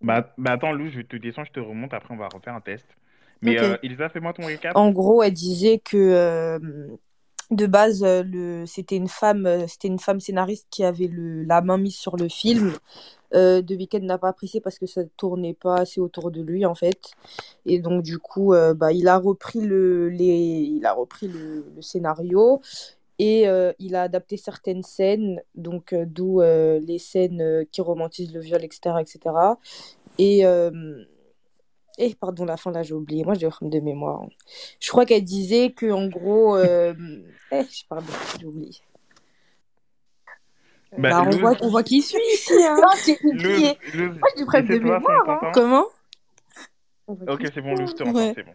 Bah, 0.00 0.32
bah 0.38 0.52
attends, 0.52 0.72
Lou, 0.72 0.88
je 0.90 1.00
te 1.00 1.16
descends, 1.16 1.44
je 1.44 1.52
te 1.52 1.60
remonte, 1.60 1.92
après 1.94 2.14
on 2.14 2.16
va 2.16 2.28
refaire 2.28 2.54
un 2.54 2.60
test. 2.60 2.86
Mais 3.42 3.52
Ok. 3.52 3.62
euh, 3.62 3.76
Elisa, 3.82 4.08
fais-moi 4.08 4.32
ton 4.32 4.46
récap. 4.46 4.76
En 4.76 4.90
gros, 4.90 5.22
elle 5.22 5.32
disait 5.34 5.78
que 5.78 5.96
euh, 5.96 6.58
de 7.50 7.66
base, 7.66 8.02
euh, 8.04 8.22
le, 8.24 8.66
c'était 8.66 8.96
une 8.96 9.08
femme, 9.08 9.46
euh, 9.46 9.66
c'était 9.68 9.88
une 9.88 9.98
femme 9.98 10.20
scénariste 10.20 10.66
qui 10.70 10.84
avait 10.84 11.08
le, 11.08 11.44
la 11.44 11.62
main 11.62 11.78
mise 11.78 11.96
sur 11.96 12.16
le 12.16 12.28
film. 12.28 12.74
Euh, 13.34 13.62
The 13.62 13.72
Weeknd 13.72 14.00
n'a 14.02 14.18
pas 14.18 14.28
apprécié 14.28 14.60
parce 14.60 14.78
que 14.78 14.86
ça 14.86 15.02
tournait 15.16 15.54
pas 15.54 15.76
assez 15.76 16.00
autour 16.00 16.30
de 16.30 16.42
lui 16.42 16.66
en 16.66 16.74
fait. 16.74 17.12
Et 17.66 17.80
donc 17.80 18.02
du 18.02 18.18
coup, 18.18 18.54
euh, 18.54 18.74
bah, 18.74 18.92
il 18.92 19.08
a 19.08 19.18
repris 19.18 19.60
le, 19.62 20.08
les, 20.10 20.26
il 20.26 20.86
a 20.86 20.92
repris 20.94 21.28
le, 21.28 21.66
le 21.76 21.82
scénario 21.82 22.60
et 23.18 23.48
euh, 23.48 23.72
il 23.78 23.96
a 23.96 24.02
adapté 24.02 24.36
certaines 24.36 24.82
scènes, 24.82 25.42
donc 25.54 25.92
euh, 25.92 26.04
d'où 26.06 26.40
euh, 26.40 26.78
les 26.80 26.98
scènes 26.98 27.40
euh, 27.40 27.64
qui 27.70 27.80
romantisent 27.80 28.32
le 28.32 28.40
viol, 28.40 28.62
etc., 28.64 28.96
etc. 29.00 29.20
Et 30.18 30.46
euh, 30.46 31.04
et 31.98 32.14
pardon, 32.14 32.44
la 32.44 32.56
fin 32.56 32.70
là, 32.70 32.84
j'ai 32.84 32.94
oublié. 32.94 33.24
Moi, 33.24 33.34
j'ai 33.34 33.40
des 33.40 33.50
problèmes 33.50 33.80
de 33.80 33.84
mémoire. 33.84 34.22
Je 34.78 34.88
crois 34.88 35.04
qu'elle 35.04 35.24
disait 35.24 35.72
que 35.72 35.90
en 35.90 36.06
gros, 36.06 36.56
euh... 36.56 36.94
eh, 37.52 37.62
je 37.64 37.82
pardon, 37.88 38.12
j'ai 38.38 38.46
oublié. 38.46 38.70
Bah, 40.96 41.10
Bah, 41.10 41.24
on 41.26 41.30
voit, 41.38 41.56
on 41.60 41.68
voit 41.70 41.82
qui 41.82 42.00
suit 42.00 42.18
ici, 42.32 42.52
hein. 42.54 42.76
Non, 42.80 42.88
j'ai 43.04 43.18
oublié. 43.24 43.78
Lou, 43.94 44.12
Moi, 44.12 44.28
j'ai 44.34 44.40
des 44.40 44.46
problèmes 44.46 44.68
de 44.68 44.78
mémoire, 44.78 45.28
hein. 45.28 45.50
Comment? 45.52 45.86
Ok, 47.08 47.42
c'est 47.52 47.60
bon, 47.60 47.74
Lou, 47.74 47.86
je 47.86 47.92
te 47.92 48.02
entends, 48.04 48.14
Ouais. 48.14 48.32
c'est 48.34 48.44
bon. 48.44 48.54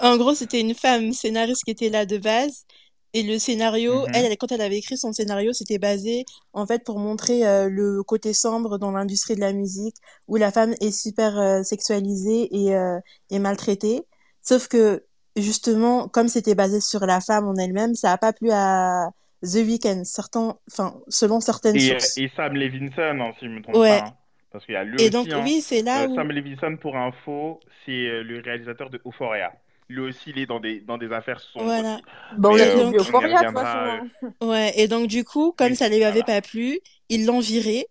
En 0.00 0.16
gros, 0.16 0.34
c'était 0.34 0.60
une 0.60 0.74
femme 0.74 1.12
scénariste 1.12 1.64
qui 1.64 1.70
était 1.70 1.90
là 1.90 2.06
de 2.06 2.18
base. 2.18 2.64
Et 3.12 3.22
le 3.24 3.38
scénario, 3.38 4.06
Mhm. 4.06 4.14
elle, 4.14 4.36
quand 4.38 4.52
elle 4.52 4.60
avait 4.60 4.78
écrit 4.78 4.96
son 4.96 5.12
scénario, 5.12 5.52
c'était 5.52 5.78
basé 5.78 6.24
en 6.52 6.66
fait 6.66 6.84
pour 6.84 6.98
montrer 7.00 7.46
euh, 7.46 7.68
le 7.68 8.02
côté 8.04 8.32
sombre 8.32 8.78
dans 8.78 8.92
l'industrie 8.92 9.34
de 9.34 9.40
la 9.40 9.52
musique, 9.52 9.96
où 10.28 10.36
la 10.36 10.52
femme 10.52 10.74
est 10.80 10.92
super 10.92 11.38
euh, 11.38 11.62
sexualisée 11.64 12.48
et, 12.56 12.74
euh, 12.76 12.98
et 13.30 13.38
maltraitée. 13.40 14.02
Sauf 14.42 14.68
que 14.68 15.04
justement, 15.36 16.08
comme 16.08 16.28
c'était 16.28 16.54
basé 16.54 16.80
sur 16.80 17.04
la 17.06 17.20
femme 17.20 17.46
en 17.48 17.56
elle-même, 17.56 17.94
ça 17.94 18.12
a 18.12 18.18
pas 18.18 18.32
plu 18.32 18.50
à 18.52 19.10
The 19.42 19.56
Weeknd, 19.66 20.04
certains, 20.04 20.56
enfin, 20.70 21.00
selon 21.08 21.40
certaines 21.40 21.76
Et, 21.76 21.80
sources. 21.80 22.18
et 22.18 22.30
Sam 22.36 22.54
Levinson, 22.54 23.20
hein, 23.20 23.32
si 23.38 23.46
je 23.46 23.50
me 23.50 23.62
trompe 23.62 23.76
Ouais. 23.78 23.88
pas. 23.88 24.04
hein. 24.06 24.16
Parce 24.52 24.64
qu'il 24.66 24.74
y 24.74 24.76
a 24.76 24.84
lui 24.84 24.98
Et 24.98 25.06
aussi. 25.06 25.10
donc, 25.10 25.28
hein. 25.32 25.42
oui, 25.44 25.60
c'est 25.62 25.82
là 25.82 26.04
Euh, 26.04 26.08
où. 26.08 26.14
Sam 26.14 26.30
Levinson, 26.30 26.76
pour 26.76 26.96
info, 26.96 27.60
c'est 27.84 27.92
euh, 27.92 28.22
le 28.22 28.40
réalisateur 28.40 28.90
de 28.90 29.00
Euphoria. 29.06 29.52
Lui 29.90 30.00
aussi, 30.02 30.30
il 30.30 30.38
est 30.38 30.46
dans 30.46 30.60
des, 30.60 30.80
dans 30.80 30.98
des 30.98 31.10
affaires 31.12 31.40
sombres 31.40 31.64
Voilà. 31.64 31.94
aussi. 31.96 32.02
Bah, 32.38 32.48
on 32.50 32.54
Mais 32.54 32.60
a 32.62 32.64
euh, 32.66 32.76
donc- 32.84 32.94
on 33.12 33.18
reviendra. 33.18 33.64
façon. 33.64 34.06
euh. 34.42 34.46
Ouais, 34.46 34.72
et 34.76 34.86
donc 34.86 35.08
du 35.08 35.24
coup, 35.24 35.52
comme 35.56 35.70
Oui, 35.72 35.76
ça 35.76 35.88
lui 35.88 35.96
avait 36.04 36.20
voilà. 36.22 36.40
pas 36.40 36.48
plu, 36.48 36.78
ils 37.08 37.26
l'ont 37.26 37.40
viré. 37.40 37.86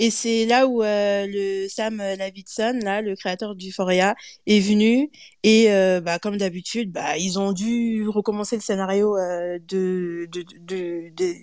Et 0.00 0.10
c'est 0.10 0.44
là 0.46 0.66
où 0.66 0.82
euh, 0.82 1.24
le 1.28 1.68
Sam 1.68 1.98
Levinson, 1.98 2.80
là, 2.82 3.00
le 3.00 3.14
créateur 3.14 3.54
du 3.54 3.68
Euphoria, 3.68 4.16
est 4.46 4.58
venu. 4.58 5.08
Et 5.44 5.70
euh, 5.70 6.00
bah, 6.00 6.18
comme 6.18 6.36
d'habitude, 6.36 6.90
bah, 6.90 7.16
ils 7.18 7.38
ont 7.38 7.52
dû 7.52 8.08
recommencer 8.08 8.56
le 8.56 8.62
scénario 8.62 9.16
euh, 9.16 9.58
de, 9.68 10.26
de, 10.32 10.42
de, 10.60 11.10
de- 11.14 11.36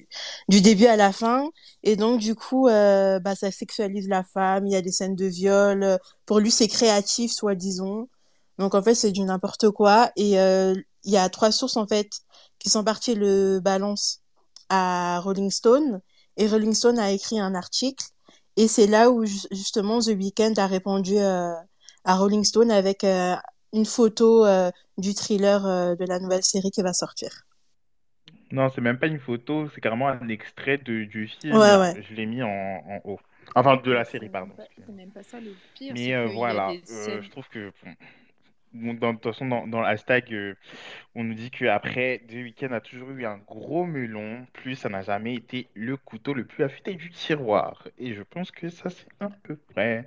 du 0.49 0.61
début 0.61 0.87
à 0.87 0.97
la 0.97 1.13
fin. 1.13 1.47
Et 1.83 1.95
donc 1.95 2.19
du 2.19 2.35
coup, 2.35 2.67
euh, 2.67 3.19
bah, 3.19 3.35
ça 3.35 3.51
sexualise 3.51 4.09
la 4.09 4.23
femme. 4.23 4.65
Il 4.67 4.73
y 4.73 4.75
a 4.75 4.81
des 4.81 4.91
scènes 4.91 5.15
de 5.15 5.27
viol. 5.27 5.97
Pour 6.25 6.39
lui, 6.39 6.51
c'est 6.51 6.67
créatif, 6.67 7.31
soi-disant. 7.31 8.07
Donc 8.61 8.75
en 8.75 8.83
fait, 8.83 8.93
c'est 8.93 9.11
du 9.11 9.21
n'importe 9.21 9.71
quoi. 9.71 10.11
Et 10.15 10.39
euh, 10.39 10.75
il 11.03 11.11
y 11.11 11.17
a 11.17 11.27
trois 11.29 11.51
sources 11.51 11.77
en 11.77 11.87
fait 11.87 12.09
qui 12.59 12.69
sont 12.69 12.83
partis 12.83 13.15
le 13.15 13.59
balance 13.59 14.21
à 14.69 15.19
Rolling 15.19 15.49
Stone 15.49 15.99
et 16.37 16.47
Rolling 16.47 16.75
Stone 16.75 16.99
a 16.99 17.09
écrit 17.09 17.39
un 17.39 17.55
article 17.55 18.05
et 18.55 18.67
c'est 18.67 18.85
là 18.85 19.09
où 19.09 19.25
justement 19.25 19.99
The 19.99 20.13
Weeknd 20.15 20.53
a 20.57 20.67
répondu 20.67 21.17
euh, 21.17 21.53
à 22.03 22.15
Rolling 22.15 22.43
Stone 22.43 22.69
avec 22.69 23.03
euh, 23.03 23.35
une 23.73 23.85
photo 23.85 24.45
euh, 24.45 24.69
du 24.99 25.15
thriller 25.15 25.63
de 25.97 26.05
la 26.05 26.19
nouvelle 26.19 26.43
série 26.43 26.69
qui 26.69 26.83
va 26.83 26.93
sortir. 26.93 27.31
Non, 28.51 28.69
c'est 28.73 28.81
même 28.81 28.99
pas 28.99 29.07
une 29.07 29.19
photo, 29.19 29.69
c'est 29.73 29.81
carrément 29.81 30.07
un 30.07 30.27
extrait 30.27 30.77
de, 30.77 31.05
du 31.05 31.27
film. 31.27 31.55
Ouais, 31.55 31.77
ouais. 31.77 32.03
Je 32.07 32.13
l'ai 32.13 32.27
mis 32.27 32.43
en, 32.43 32.47
en 32.47 32.99
haut. 33.05 33.19
Enfin, 33.55 33.77
de 33.77 33.91
la 33.91 34.05
série, 34.05 34.29
pardon. 34.29 34.53
C'est 34.85 34.91
même 34.93 35.11
pas 35.11 35.23
ça 35.23 35.39
le 35.39 35.53
pire. 35.75 35.93
Mais 35.93 36.13
euh, 36.13 36.27
voilà, 36.27 36.69
euh, 36.69 37.21
je 37.21 37.29
trouve 37.29 37.47
que, 37.49 37.71
bon, 37.83 37.91
dans, 38.73 39.13
de 39.13 39.19
toute 39.19 39.33
façon, 39.33 39.47
dans, 39.47 39.67
dans 39.67 39.81
le 39.81 39.87
hashtag, 39.87 40.33
euh, 40.33 40.55
on 41.15 41.23
nous 41.23 41.33
dit 41.33 41.51
qu'après 41.51 42.21
deux 42.29 42.43
week-ends 42.43 42.71
a 42.71 42.81
toujours 42.81 43.11
eu 43.11 43.25
un 43.25 43.37
gros 43.37 43.85
melon, 43.85 44.45
plus 44.53 44.75
ça 44.75 44.89
n'a 44.89 45.01
jamais 45.01 45.35
été 45.35 45.67
le 45.73 45.97
couteau 45.97 46.33
le 46.33 46.45
plus 46.45 46.63
affûté 46.63 46.95
du 46.95 47.09
tiroir. 47.09 47.87
Et 47.97 48.13
je 48.13 48.23
pense 48.23 48.51
que 48.51 48.69
ça, 48.69 48.89
c'est 48.89 49.07
un 49.19 49.29
peu 49.43 49.57
vrai. 49.73 50.05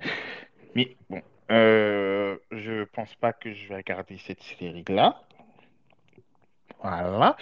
Mais 0.75 0.95
bon, 1.09 1.21
je 1.49 2.83
pense 2.85 3.13
pas 3.15 3.33
que 3.33 3.53
je 3.53 3.67
vais 3.67 3.75
regarder 3.75 4.17
cette 4.17 4.41
série-là. 4.41 5.21
Voilà. 6.81 7.37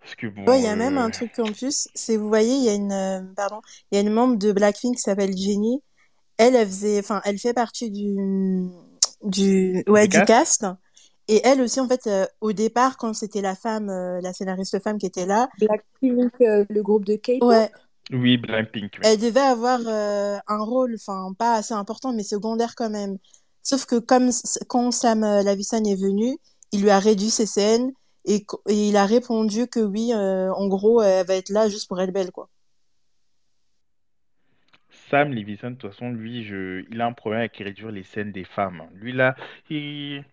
Parce 0.00 0.14
que 0.16 0.26
bon. 0.26 0.44
il 0.54 0.64
y 0.64 0.66
a 0.66 0.74
même 0.74 0.98
un 0.98 1.10
truc 1.10 1.38
en 1.38 1.52
plus, 1.52 1.88
c'est 1.94 2.16
vous 2.16 2.28
voyez, 2.28 2.54
il 2.54 2.64
y 2.64 2.68
a 2.68 2.74
une 2.74 3.34
pardon, 3.36 3.60
il 3.90 3.94
y 3.94 3.98
a 3.98 4.00
une 4.00 4.12
membre 4.12 4.36
de 4.36 4.50
Blackpink 4.52 4.96
qui 4.96 5.00
s'appelle 5.00 5.36
Jennie. 5.36 5.80
Elle, 6.38 6.56
elle 6.56 6.66
faisait, 6.66 6.98
enfin, 6.98 7.20
elle 7.24 7.38
fait 7.38 7.54
partie 7.54 7.90
du 7.90 8.16
du 9.24 9.84
ouais 9.86 10.08
du, 10.08 10.22
cast. 10.24 10.66
Et 11.28 11.40
elle 11.44 11.60
aussi, 11.60 11.80
en 11.80 11.88
fait, 11.88 12.08
au 12.40 12.52
départ, 12.52 12.96
quand 12.96 13.14
c'était 13.14 13.40
la 13.40 13.54
femme, 13.54 13.86
la 13.86 14.32
scénariste 14.32 14.82
femme 14.82 14.98
qui 14.98 15.06
était 15.06 15.26
là. 15.26 15.48
Blackpink, 15.58 16.32
le 16.40 16.82
groupe 16.82 17.04
de 17.04 17.14
K-pop. 17.14 17.48
Ouais. 17.48 17.70
Oui, 18.10 18.36
Blackpink. 18.36 18.98
Elle 19.02 19.18
devait 19.18 19.40
avoir 19.40 19.80
un 19.86 20.64
rôle, 20.64 20.96
enfin, 20.96 21.32
pas 21.38 21.54
assez 21.54 21.74
important, 21.74 22.12
mais 22.12 22.24
secondaire 22.24 22.74
quand 22.76 22.90
même. 22.90 23.18
Sauf 23.62 23.86
que 23.86 24.00
comme 24.00 24.30
quand 24.68 24.90
Sam 24.90 25.20
Lavissan 25.20 25.86
est 25.86 26.00
venu, 26.00 26.36
il 26.72 26.82
lui 26.82 26.90
a 26.90 26.98
réduit 26.98 27.30
ses 27.30 27.46
scènes 27.46 27.92
et, 28.24 28.46
il 28.68 28.96
a 28.96 29.06
répondu 29.06 29.66
que 29.66 29.80
oui, 29.80 30.12
euh, 30.12 30.52
en 30.52 30.68
gros, 30.68 31.02
elle 31.02 31.26
va 31.26 31.34
être 31.34 31.50
là 31.50 31.68
juste 31.68 31.88
pour 31.88 32.00
être 32.00 32.12
belle, 32.12 32.30
quoi. 32.30 32.48
Sam 35.12 35.34
Levinson, 35.34 35.72
de 35.72 35.74
toute 35.76 35.90
façon, 35.90 36.10
lui, 36.10 36.42
je... 36.42 36.86
il 36.90 36.98
a 37.02 37.06
un 37.06 37.12
problème 37.12 37.40
avec 37.40 37.54
réduire 37.58 37.90
les 37.90 38.02
scènes 38.02 38.32
des 38.32 38.44
femmes. 38.44 38.84
Lui, 38.94 39.12
là, 39.12 39.36
il... 39.68 40.24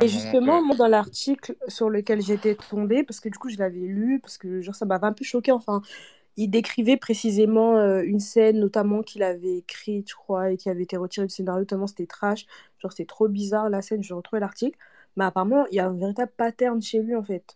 Et 0.00 0.08
justement, 0.08 0.60
moi, 0.64 0.74
dans 0.74 0.88
l'article 0.88 1.54
sur 1.68 1.90
lequel 1.90 2.20
j'étais 2.20 2.56
tombée, 2.56 3.04
parce 3.04 3.20
que 3.20 3.28
du 3.28 3.38
coup, 3.38 3.50
je 3.50 3.58
l'avais 3.58 3.78
lu, 3.78 4.18
parce 4.18 4.36
que 4.36 4.60
genre, 4.60 4.74
ça 4.74 4.84
m'avait 4.84 5.06
un 5.06 5.12
peu 5.12 5.24
choqué, 5.24 5.52
enfin, 5.52 5.80
il 6.36 6.48
décrivait 6.48 6.96
précisément 6.96 7.76
euh, 7.76 8.02
une 8.02 8.18
scène, 8.18 8.58
notamment 8.58 9.02
qu'il 9.02 9.22
avait 9.22 9.58
écrite, 9.58 10.10
je 10.10 10.16
crois, 10.16 10.50
et 10.50 10.56
qui 10.56 10.70
avait 10.70 10.82
été 10.82 10.96
retirée 10.96 11.28
du 11.28 11.32
scénario, 11.32 11.60
notamment 11.60 11.86
c'était 11.86 12.06
trash. 12.06 12.46
Genre, 12.80 12.90
c'était 12.90 13.06
trop 13.06 13.28
bizarre 13.28 13.70
la 13.70 13.80
scène, 13.80 14.02
je 14.02 14.12
retrouvé 14.12 14.40
l'article. 14.40 14.76
Mais 15.16 15.24
apparemment, 15.24 15.66
il 15.70 15.76
y 15.76 15.78
a 15.78 15.86
un 15.86 15.96
véritable 15.96 16.32
pattern 16.36 16.82
chez 16.82 17.00
lui, 17.00 17.14
en 17.14 17.22
fait. 17.22 17.55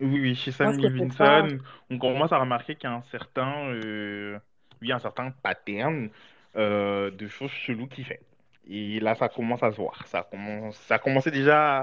Oui, 0.00 0.20
oui, 0.20 0.34
chez 0.34 0.52
Sam 0.52 0.78
Levinson, 0.78 1.58
on 1.90 1.98
commence 1.98 2.32
à 2.32 2.38
remarquer 2.38 2.74
qu'il 2.74 2.88
y 2.88 2.92
a 2.92 2.96
un 2.96 3.02
certain, 3.10 3.68
euh, 3.68 4.38
oui, 4.80 4.92
un 4.92 4.98
certain 4.98 5.30
pattern 5.30 6.08
euh, 6.56 7.10
de 7.10 7.28
choses 7.28 7.50
cheloues 7.50 7.86
qu'il 7.86 8.04
fait. 8.04 8.20
Et 8.68 9.00
là, 9.00 9.14
ça 9.14 9.28
commence 9.28 9.62
à 9.62 9.70
se 9.70 9.76
voir. 9.76 10.06
Ça, 10.06 10.22
commence, 10.22 10.76
ça 10.76 10.94
a 10.94 10.98
commencé 10.98 11.30
déjà 11.30 11.82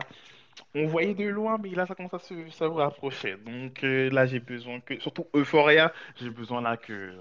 on 0.75 0.87
voyait 0.87 1.13
de 1.13 1.25
loin, 1.27 1.57
mais 1.61 1.69
là, 1.69 1.85
ça 1.85 1.95
commence 1.95 2.13
à 2.13 2.19
se, 2.19 2.33
ça 2.49 2.67
rapprocher. 2.67 3.35
Donc 3.45 3.83
euh, 3.83 4.09
là, 4.09 4.25
j'ai 4.25 4.39
besoin 4.39 4.79
que, 4.79 4.99
surtout 4.99 5.27
Euphoria, 5.33 5.93
j'ai 6.15 6.29
besoin 6.29 6.61
là 6.61 6.77
que, 6.77 7.13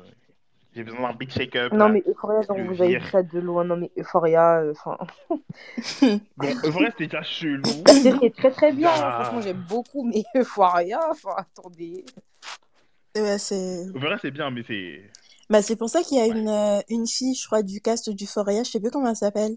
j'ai 0.77 0.85
besoin 0.85 1.09
d'un 1.09 1.15
big 1.15 1.31
shake-up. 1.31 1.73
Non, 1.73 1.89
mais 1.89 2.03
Euphoria, 2.07 2.43
genre, 2.43 2.59
vous 2.59 2.83
avez 2.83 2.99
vu 2.99 3.09
ça 3.11 3.23
de 3.23 3.39
loin. 3.41 3.65
Non, 3.65 3.79
mais 3.79 3.91
Euphoria, 3.97 4.61
euh, 4.61 4.73
enfin. 4.73 4.99
bon, 6.37 6.47
Euphoria, 6.65 6.91
c'était 6.91 7.07
déjà 7.07 7.23
chelou. 7.23 7.63
La 7.87 7.95
série 7.95 8.27
est 8.27 8.37
très 8.37 8.51
très 8.51 8.73
bien. 8.73 8.91
Hein. 8.91 9.23
Franchement, 9.23 9.41
j'aime 9.41 9.65
beaucoup, 9.69 10.05
mais 10.05 10.23
Euphoria, 10.37 11.01
enfin, 11.11 11.35
attendez. 11.39 12.05
Ouais, 13.17 13.39
c'est. 13.39 13.87
Euphoria, 13.87 14.19
c'est 14.21 14.31
bien, 14.31 14.51
mais 14.51 14.65
c'est. 14.67 15.11
Bah, 15.49 15.63
c'est 15.63 15.77
pour 15.77 15.89
ça 15.89 16.03
qu'il 16.03 16.19
y 16.19 16.21
a 16.21 16.27
une, 16.27 16.49
euh, 16.49 16.81
une 16.91 17.07
fille, 17.07 17.35
je 17.35 17.47
crois, 17.47 17.63
du 17.63 17.81
cast 17.81 18.11
d'Euphoria, 18.11 18.63
je 18.63 18.71
sais 18.71 18.81
plus 18.81 18.91
comment 18.91 19.09
elle 19.09 19.17
s'appelle. 19.17 19.57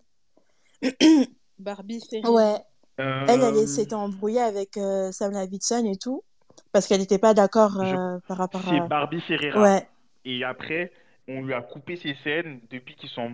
Barbie 1.60 2.02
Ferry. 2.10 2.26
Ouais. 2.28 2.60
Elle, 2.98 3.42
elle 3.42 3.68
s'était 3.68 3.94
embrouillée 3.94 4.42
avec 4.42 4.78
euh, 4.78 5.12
Sam 5.12 5.32
Lavidson 5.32 5.86
et 5.86 5.98
tout, 5.98 6.24
parce 6.72 6.86
qu'elle 6.86 7.00
n'était 7.00 7.18
pas 7.18 7.34
d'accord 7.34 7.80
euh, 7.80 8.20
par 8.28 8.38
rapport 8.38 8.68
à... 8.68 8.72
C'est 8.72 8.88
Barbie 8.88 9.22
Ferreira. 9.22 9.62
Ouais. 9.62 9.88
Et 10.26 10.44
après, 10.44 10.92
on 11.30 11.42
lui 11.44 11.54
a 11.54 11.62
coupé 11.62 11.96
ses 11.96 12.16
scènes 12.24 12.60
depuis 12.70 12.96
qu'ils 12.96 13.10
sont. 13.10 13.32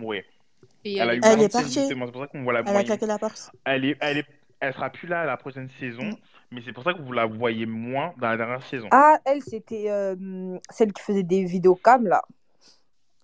Et 0.84 0.98
elle, 0.98 1.20
elle 1.22 1.42
est 1.42 1.52
partie. 1.52 1.86
C'est 1.88 1.94
pour 1.94 2.20
ça 2.20 2.26
qu'on 2.28 2.42
voit 2.42 2.52
la 2.52 2.60
Elle 2.60 2.76
a 2.76 2.84
claqué 2.84 3.06
la 3.06 3.18
porte. 3.18 3.50
Elle 3.64 3.84
est, 3.84 3.96
elle 4.00 4.18
est, 4.18 4.26
elle 4.60 4.74
sera 4.74 4.90
plus 4.90 5.08
là 5.08 5.22
à 5.22 5.24
la 5.24 5.36
prochaine 5.36 5.68
saison, 5.80 6.04
mm. 6.04 6.16
mais 6.52 6.62
c'est 6.64 6.72
pour 6.72 6.84
ça 6.84 6.92
que 6.92 7.00
vous 7.00 7.12
la 7.12 7.26
voyez 7.26 7.66
moins 7.66 8.12
dans 8.18 8.28
la 8.28 8.36
dernière 8.36 8.62
saison. 8.64 8.88
Ah, 8.90 9.18
elle, 9.24 9.42
c'était 9.42 9.90
euh, 9.90 10.58
celle 10.70 10.92
qui 10.92 11.02
faisait 11.02 11.22
des 11.22 11.44
vidéos 11.44 11.74
cam, 11.74 12.06
là. 12.06 12.22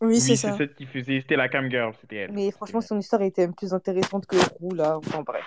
Oui, 0.00 0.20
c'est 0.20 0.34
ça. 0.34 0.52
c'est 0.52 0.58
celle 0.58 0.74
qui 0.74 0.86
faisait, 0.86 1.20
c'était 1.20 1.36
la 1.36 1.48
cam 1.48 1.70
girl, 1.70 1.92
c'était 2.00 2.16
elle. 2.16 2.32
Mais 2.32 2.50
franchement, 2.50 2.80
son 2.80 2.98
histoire 2.98 3.22
était 3.22 3.46
plus 3.46 3.72
intéressante 3.72 4.26
que 4.26 4.36
Roux, 4.58 4.74
là. 4.74 4.98
Enfin, 4.98 5.22
bref. 5.22 5.44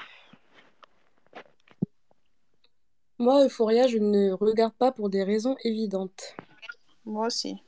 Moi, 3.17 3.45
Euphoria, 3.45 3.87
je 3.87 3.97
ne 3.97 4.31
regarde 4.31 4.73
pas 4.73 4.91
pour 4.91 5.09
des 5.09 5.23
raisons 5.23 5.55
évidentes. 5.63 6.35
Moi 7.05 7.27
aussi. 7.27 7.61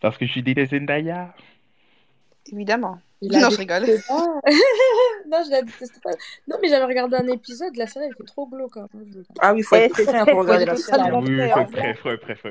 Parce 0.00 0.16
que 0.16 0.26
je 0.26 0.32
suis 0.32 0.42
détesté 0.42 0.78
Zendaya. 0.78 1.34
Évidemment. 2.52 2.98
non, 3.22 3.50
je 3.50 3.58
rigole. 3.58 3.82
non, 5.28 5.42
je 5.44 5.50
la 5.50 5.62
déteste 5.62 6.00
pas. 6.02 6.10
Non, 6.48 6.56
mais 6.60 6.68
j'avais 6.68 6.86
regardé 6.86 7.16
un 7.16 7.28
épisode, 7.28 7.76
la 7.76 7.86
série 7.86 8.06
était 8.06 8.24
trop 8.24 8.46
glauque. 8.46 8.78
Hein. 8.78 8.88
Ah 9.40 9.52
oui, 9.52 9.60
il 9.60 9.62
faut 9.62 9.76
être 9.76 9.92
prêt 9.92 10.24
pour 10.24 10.40
regarder 10.40 10.64
la 10.64 10.76
série. 10.76 11.10
Oui, 11.12 11.28
il 11.28 11.50
faut 11.50 11.60
être 11.60 11.70
prêt, 11.70 11.94
faut 11.94 12.10
être 12.10 12.24
prêt, 12.24 12.36
faut 12.36 12.48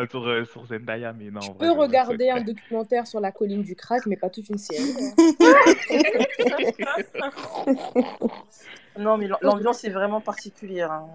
être 0.00 0.10
sur, 0.10 0.26
euh, 0.26 0.44
sur 0.44 0.66
Zendaya, 0.66 1.12
mais 1.12 1.30
non. 1.30 1.40
Je 1.40 1.52
peux 1.52 1.70
regarder 1.70 2.30
un 2.30 2.40
documentaire 2.40 3.06
sur 3.06 3.20
la 3.20 3.30
colline 3.30 3.62
du 3.62 3.76
crack, 3.76 4.04
mais 4.06 4.16
pas 4.16 4.28
toute 4.28 4.48
une 4.48 4.58
série. 4.58 5.14
non, 8.98 9.16
mais 9.16 9.28
l'ambiance 9.40 9.84
est 9.84 9.90
vraiment 9.90 10.20
particulière. 10.20 10.90
Hein. 10.90 11.06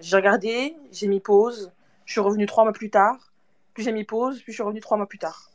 J'ai 0.00 0.16
regardé, 0.16 0.74
j'ai 0.90 1.06
mis 1.06 1.20
pause, 1.20 1.70
je 2.06 2.12
suis 2.12 2.20
revenu 2.20 2.46
trois 2.46 2.64
mois 2.64 2.72
plus 2.72 2.88
tard, 2.90 3.29
puis 3.80 3.86
j'ai 3.86 3.92
mis 3.92 4.04
pause, 4.04 4.42
puis 4.42 4.52
je 4.52 4.56
suis 4.56 4.62
revenu 4.62 4.80
trois 4.80 4.98
mois 4.98 5.06
plus 5.06 5.18
tard. 5.18 5.50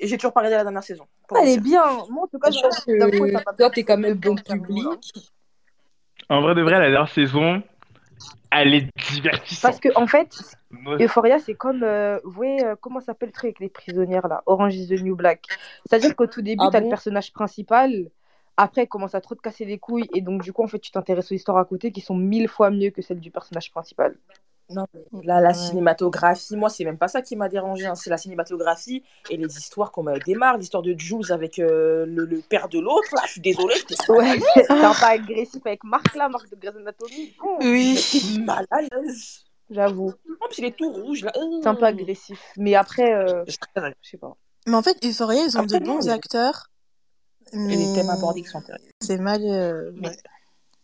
Et 0.00 0.08
j'ai 0.08 0.16
toujours 0.16 0.32
pas 0.32 0.40
regardé 0.40 0.56
la 0.56 0.64
dernière 0.64 0.82
saison. 0.82 1.06
Elle 1.40 1.48
est 1.48 1.60
bien. 1.60 1.84
Moi, 2.10 2.24
en 2.24 2.26
tout 2.26 2.40
cas, 2.40 2.50
je 2.50 2.60
pense 2.60 2.84
que 2.84 3.56
toi, 3.56 3.70
t'es 3.70 3.84
quand 3.84 3.98
même 3.98 4.14
bon 4.14 4.34
public. 4.34 5.30
En 6.28 6.42
vrai 6.42 6.56
de 6.56 6.62
vrai, 6.62 6.72
la 6.72 6.90
dernière 6.90 7.08
saison, 7.08 7.62
elle 8.50 8.74
est 8.74 8.88
divertissante. 9.12 9.62
Parce 9.62 9.78
que, 9.78 9.90
en 9.94 10.08
fait, 10.08 10.56
Euphoria, 10.98 11.38
c'est 11.38 11.54
comme, 11.54 11.84
euh, 11.84 12.18
vous 12.24 12.32
voyez, 12.32 12.64
euh, 12.64 12.74
comment 12.80 12.98
s'appelle 12.98 13.28
le 13.28 13.32
truc 13.32 13.44
avec 13.44 13.60
les 13.60 13.68
prisonnières 13.68 14.26
là? 14.26 14.42
Orange 14.46 14.74
is 14.74 14.88
the 14.88 15.00
New 15.00 15.14
Black. 15.14 15.46
C'est-à-dire 15.86 16.16
qu'au 16.16 16.26
tout 16.26 16.42
début, 16.42 16.64
ah 16.66 16.70
t'as 16.72 16.80
le 16.80 16.88
personnage 16.88 17.32
principal, 17.32 18.10
après, 18.56 18.84
il 18.84 18.88
commence 18.88 19.14
à 19.14 19.20
trop 19.20 19.36
te 19.36 19.40
casser 19.40 19.64
les 19.66 19.78
couilles, 19.78 20.08
et 20.14 20.20
donc, 20.20 20.42
du 20.42 20.52
coup, 20.52 20.64
en 20.64 20.68
fait, 20.68 20.80
tu 20.80 20.90
t'intéresses 20.90 21.30
aux 21.30 21.36
histoires 21.36 21.58
à 21.58 21.64
côté 21.64 21.92
qui 21.92 22.00
sont 22.00 22.16
mille 22.16 22.48
fois 22.48 22.70
mieux 22.70 22.90
que 22.90 23.02
celles 23.02 23.20
du 23.20 23.30
personnage 23.30 23.70
principal. 23.70 24.16
Non, 24.74 24.86
là, 25.22 25.40
la 25.40 25.54
cinématographie, 25.54 26.56
moi, 26.56 26.68
c'est 26.68 26.84
même 26.84 26.98
pas 26.98 27.08
ça 27.08 27.22
qui 27.22 27.36
m'a 27.36 27.48
dérangé. 27.48 27.86
Hein. 27.86 27.94
C'est 27.94 28.10
la 28.10 28.16
cinématographie 28.16 29.02
et 29.30 29.36
les 29.36 29.58
histoires 29.58 29.92
qu'on 29.92 30.02
me 30.02 30.18
démarre. 30.18 30.58
L'histoire 30.58 30.82
de 30.82 30.94
Jules 30.98 31.30
avec 31.30 31.58
euh, 31.58 32.06
le, 32.06 32.24
le, 32.24 32.40
père 32.40 32.68
de 32.68 32.78
l'autre. 32.78 33.08
Là, 33.14 33.22
je 33.26 33.32
suis 33.32 33.40
désolée. 33.40 33.74
Ouais, 34.08 34.40
c'est 34.54 34.70
un 34.70 34.92
peu 34.92 35.04
agressif 35.04 35.60
avec 35.64 35.84
Marc, 35.84 36.14
là, 36.14 36.28
Marc 36.28 36.50
de 36.50 36.56
Grey's 36.56 36.76
Anatomy. 36.76 37.34
Oh, 37.42 37.58
oui. 37.60 38.40
Mal 38.44 38.66
à 38.70 38.82
l'aise. 38.82 39.44
J'avoue. 39.70 40.12
En 40.40 40.46
plus, 40.48 40.58
il 40.58 40.64
est 40.66 40.76
tout 40.76 40.90
rouge, 40.92 41.24
là. 41.24 41.32
C'est 41.34 41.68
un 41.68 41.74
peu 41.74 41.86
agressif. 41.86 42.40
Mais 42.56 42.74
après, 42.74 43.14
euh, 43.14 43.44
je 43.46 43.56
sais 44.02 44.18
pas. 44.18 44.36
Mais 44.66 44.74
en 44.74 44.82
fait, 44.82 44.98
Euphoria, 45.04 45.44
ils 45.44 45.58
ont 45.58 45.64
de 45.64 45.78
bons 45.78 46.08
acteurs. 46.08 46.68
Mais... 47.52 47.74
Et 47.74 47.76
les 47.76 47.92
thèmes 47.94 48.10
abordés 48.10 48.42
qui 48.42 48.48
sont 48.48 48.58
intéressants. 48.58 48.84
C'est 49.00 49.18
mal. 49.18 49.42
Euh... 49.44 49.92
Ouais. 50.02 50.16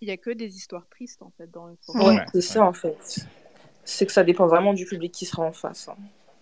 Il 0.01 0.09
y 0.09 0.11
a 0.11 0.17
que 0.17 0.31
des 0.31 0.57
histoires 0.57 0.87
tristes, 0.89 1.23
en 1.23 1.33
fait, 1.37 1.51
dans 1.51 1.69
Euphoria. 1.69 2.09
Ouais, 2.09 2.27
c'est 2.33 2.41
ça, 2.41 2.65
en 2.65 2.73
fait 2.73 3.27
c'est 3.89 4.05
que 4.07 4.13
ça 4.13 4.23
dépend 4.23 4.47
vraiment 4.47 4.75
du 4.75 4.85
public 4.85 5.13
qui 5.13 5.25
sera 5.25 5.43
en 5.43 5.53
face, 5.53 5.89
hein, 5.89 5.97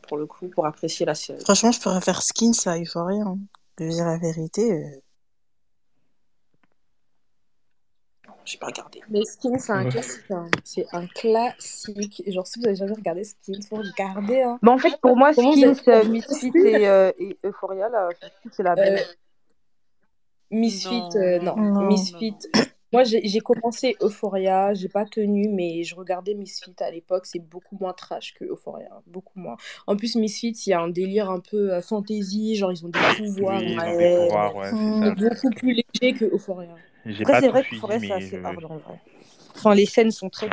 pour 0.09 0.17
le 0.17 0.27
coup, 0.27 0.49
pour 0.49 0.67
apprécier 0.67 1.07
la 1.07 1.15
série. 1.15 1.41
Franchement, 1.41 1.71
je 1.71 1.81
pourrais 1.81 2.01
faire 2.01 2.21
Skins 2.21 2.67
à 2.67 2.77
Euphoria. 2.79 3.23
Hein. 3.25 3.39
Je 3.79 3.87
dire 3.87 4.05
la 4.05 4.19
vérité. 4.19 4.73
Euh... 4.73 5.01
J'ai 8.45 8.59
pas 8.59 8.67
regardé. 8.67 9.01
Mais 9.11 9.25
Skins, 9.25 9.59
c'est 9.59 9.73
un 9.73 9.89
classique. 9.89 10.31
Hein. 10.31 10.49
C'est 10.65 10.87
un 10.93 11.07
classique. 11.07 12.23
Genre, 12.27 12.47
si 12.47 12.59
vous 12.59 12.67
avez 12.67 12.77
jamais 12.77 12.95
regardé 12.95 13.23
Skins, 13.23 13.63
faut 13.69 13.77
regarder. 13.77 14.43
Hein. 14.43 14.59
Bah, 14.63 14.73
en 14.73 14.79
fait, 14.79 14.97
pour 15.01 15.17
moi, 15.17 15.33
Skins, 15.33 15.77
euh, 15.87 16.05
Misfit 16.05 16.53
et, 16.57 16.89
euh, 16.89 17.13
et, 17.19 17.39
Euphoria, 17.45 17.89
là, 17.89 18.09
c'est 18.51 18.63
la 18.65 18.75
même. 18.75 18.95
Euh, 18.95 19.01
Misfit, 20.51 21.01
non. 21.01 21.17
Euh, 21.17 21.39
non. 21.41 21.57
non. 21.57 21.87
Misfit, 21.87 22.39
Moi, 22.93 23.05
j'ai 23.05 23.27
j'ai 23.27 23.41
commencé 23.41 23.97
Euphoria, 24.01 24.73
j'ai 24.75 24.89
pas 24.89 25.05
tenu, 25.05 25.49
mais 25.49 25.83
je 25.85 25.95
regardais 25.95 26.35
Misfits 26.35 26.75
à 26.81 26.91
l'époque, 26.91 27.27
c'est 27.27 27.41
beaucoup 27.41 27.77
moins 27.81 27.93
trash 27.93 28.35
que 28.35 28.45
Euphoria, 28.45 29.03
beaucoup 29.07 29.39
moins. 29.39 29.57
En 29.87 29.97
plus, 29.97 30.15
Misfits, 30.17 30.53
il 30.67 30.71
y 30.71 30.73
a 30.73 30.81
un 30.81 30.89
délire 30.89 31.31
un 31.31 31.41
peu 31.41 31.73
euh, 31.75 31.81
fantasy, 31.83 32.57
genre 32.57 32.73
ils 32.73 32.85
ont 32.87 32.89
des 32.89 33.05
pouvoirs, 33.05 33.63
Oui, 33.63 33.75
ils 33.77 33.87
ont 33.89 33.95
des 33.95 33.97
ouais, 33.97 34.09
pouvoirs, 34.09 34.55
ouais, 34.57 34.73
c'est 34.75 34.93
ça. 34.93 35.11
c'est 35.13 35.13
beaucoup 35.13 35.53
plus 35.53 35.73
léger 35.75 36.15
que 36.15 36.25
Euphoria. 36.27 36.81
J'ai 37.07 37.25
Après, 37.25 37.31
pas 37.31 37.41
c'est 37.41 37.49
tout 37.49 37.49
vrai 37.49 37.65
que 37.65 37.69
suivi, 37.69 37.77
Forêt, 37.77 37.99
c'est 37.99 38.11
mais 38.11 38.13
assez 38.13 38.39
je... 38.39 38.43
hard 38.43 38.65
en 38.65 38.79
vrai. 38.79 39.01
Enfin, 39.55 39.75
les 39.75 39.87
scènes 39.87 40.11
sont 40.11 40.29
très. 40.31 40.49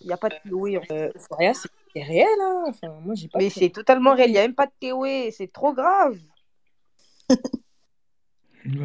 Il 0.00 0.06
n'y 0.08 0.12
a 0.12 0.18
pas 0.18 0.30
de 0.30 0.36
Théoé. 0.44 0.78
en 0.78 0.82
fait. 0.82 0.94
Euh, 0.94 1.12
Euphoria, 1.16 1.54
c'est 1.54 1.68
c'est 1.94 2.02
réel, 2.04 2.28
hein. 2.40 2.64
Enfin, 2.68 3.00
moi, 3.04 3.14
j'ai 3.16 3.28
pas 3.28 3.40
Mais 3.40 3.50
c'est 3.50 3.70
totalement 3.70 4.14
réel. 4.14 4.30
Il 4.30 4.32
n'y 4.34 4.38
a 4.38 4.42
même 4.42 4.54
pas 4.54 4.66
de 4.66 4.72
Théoé. 4.80 5.30
C'est 5.32 5.52
trop 5.52 5.72
grave. 5.74 6.18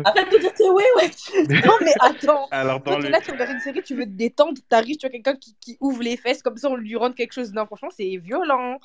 Arrête 0.04 0.32
de 0.32 0.38
dire 0.38 0.54
que 0.54 0.74
oui, 0.74 0.84
ouais. 0.98 1.62
Non, 1.66 1.74
mais 1.82 1.94
attends. 2.00 2.48
Alors, 2.52 2.82
Toi, 2.82 2.94
dans 2.94 3.00
le... 3.00 3.10
là, 3.10 3.20
tu 3.22 3.32
regardes 3.32 3.52
une 3.52 3.60
série, 3.60 3.82
tu 3.84 3.96
veux 3.96 4.06
te 4.06 4.10
détendre, 4.10 4.60
t'arrives, 4.70 4.98
tu 4.98 5.06
as 5.06 5.10
quelqu'un 5.10 5.36
qui, 5.36 5.56
qui 5.60 5.78
ouvre 5.80 6.04
les 6.04 6.18
fesses, 6.18 6.42
comme 6.42 6.58
ça, 6.58 6.70
on 6.70 6.76
lui 6.76 6.96
rend 6.96 7.12
quelque 7.12 7.34
chose. 7.34 7.54
Non, 7.54 7.66
franchement, 7.66 7.90
c'est 7.96 8.18
violent. 8.18 8.80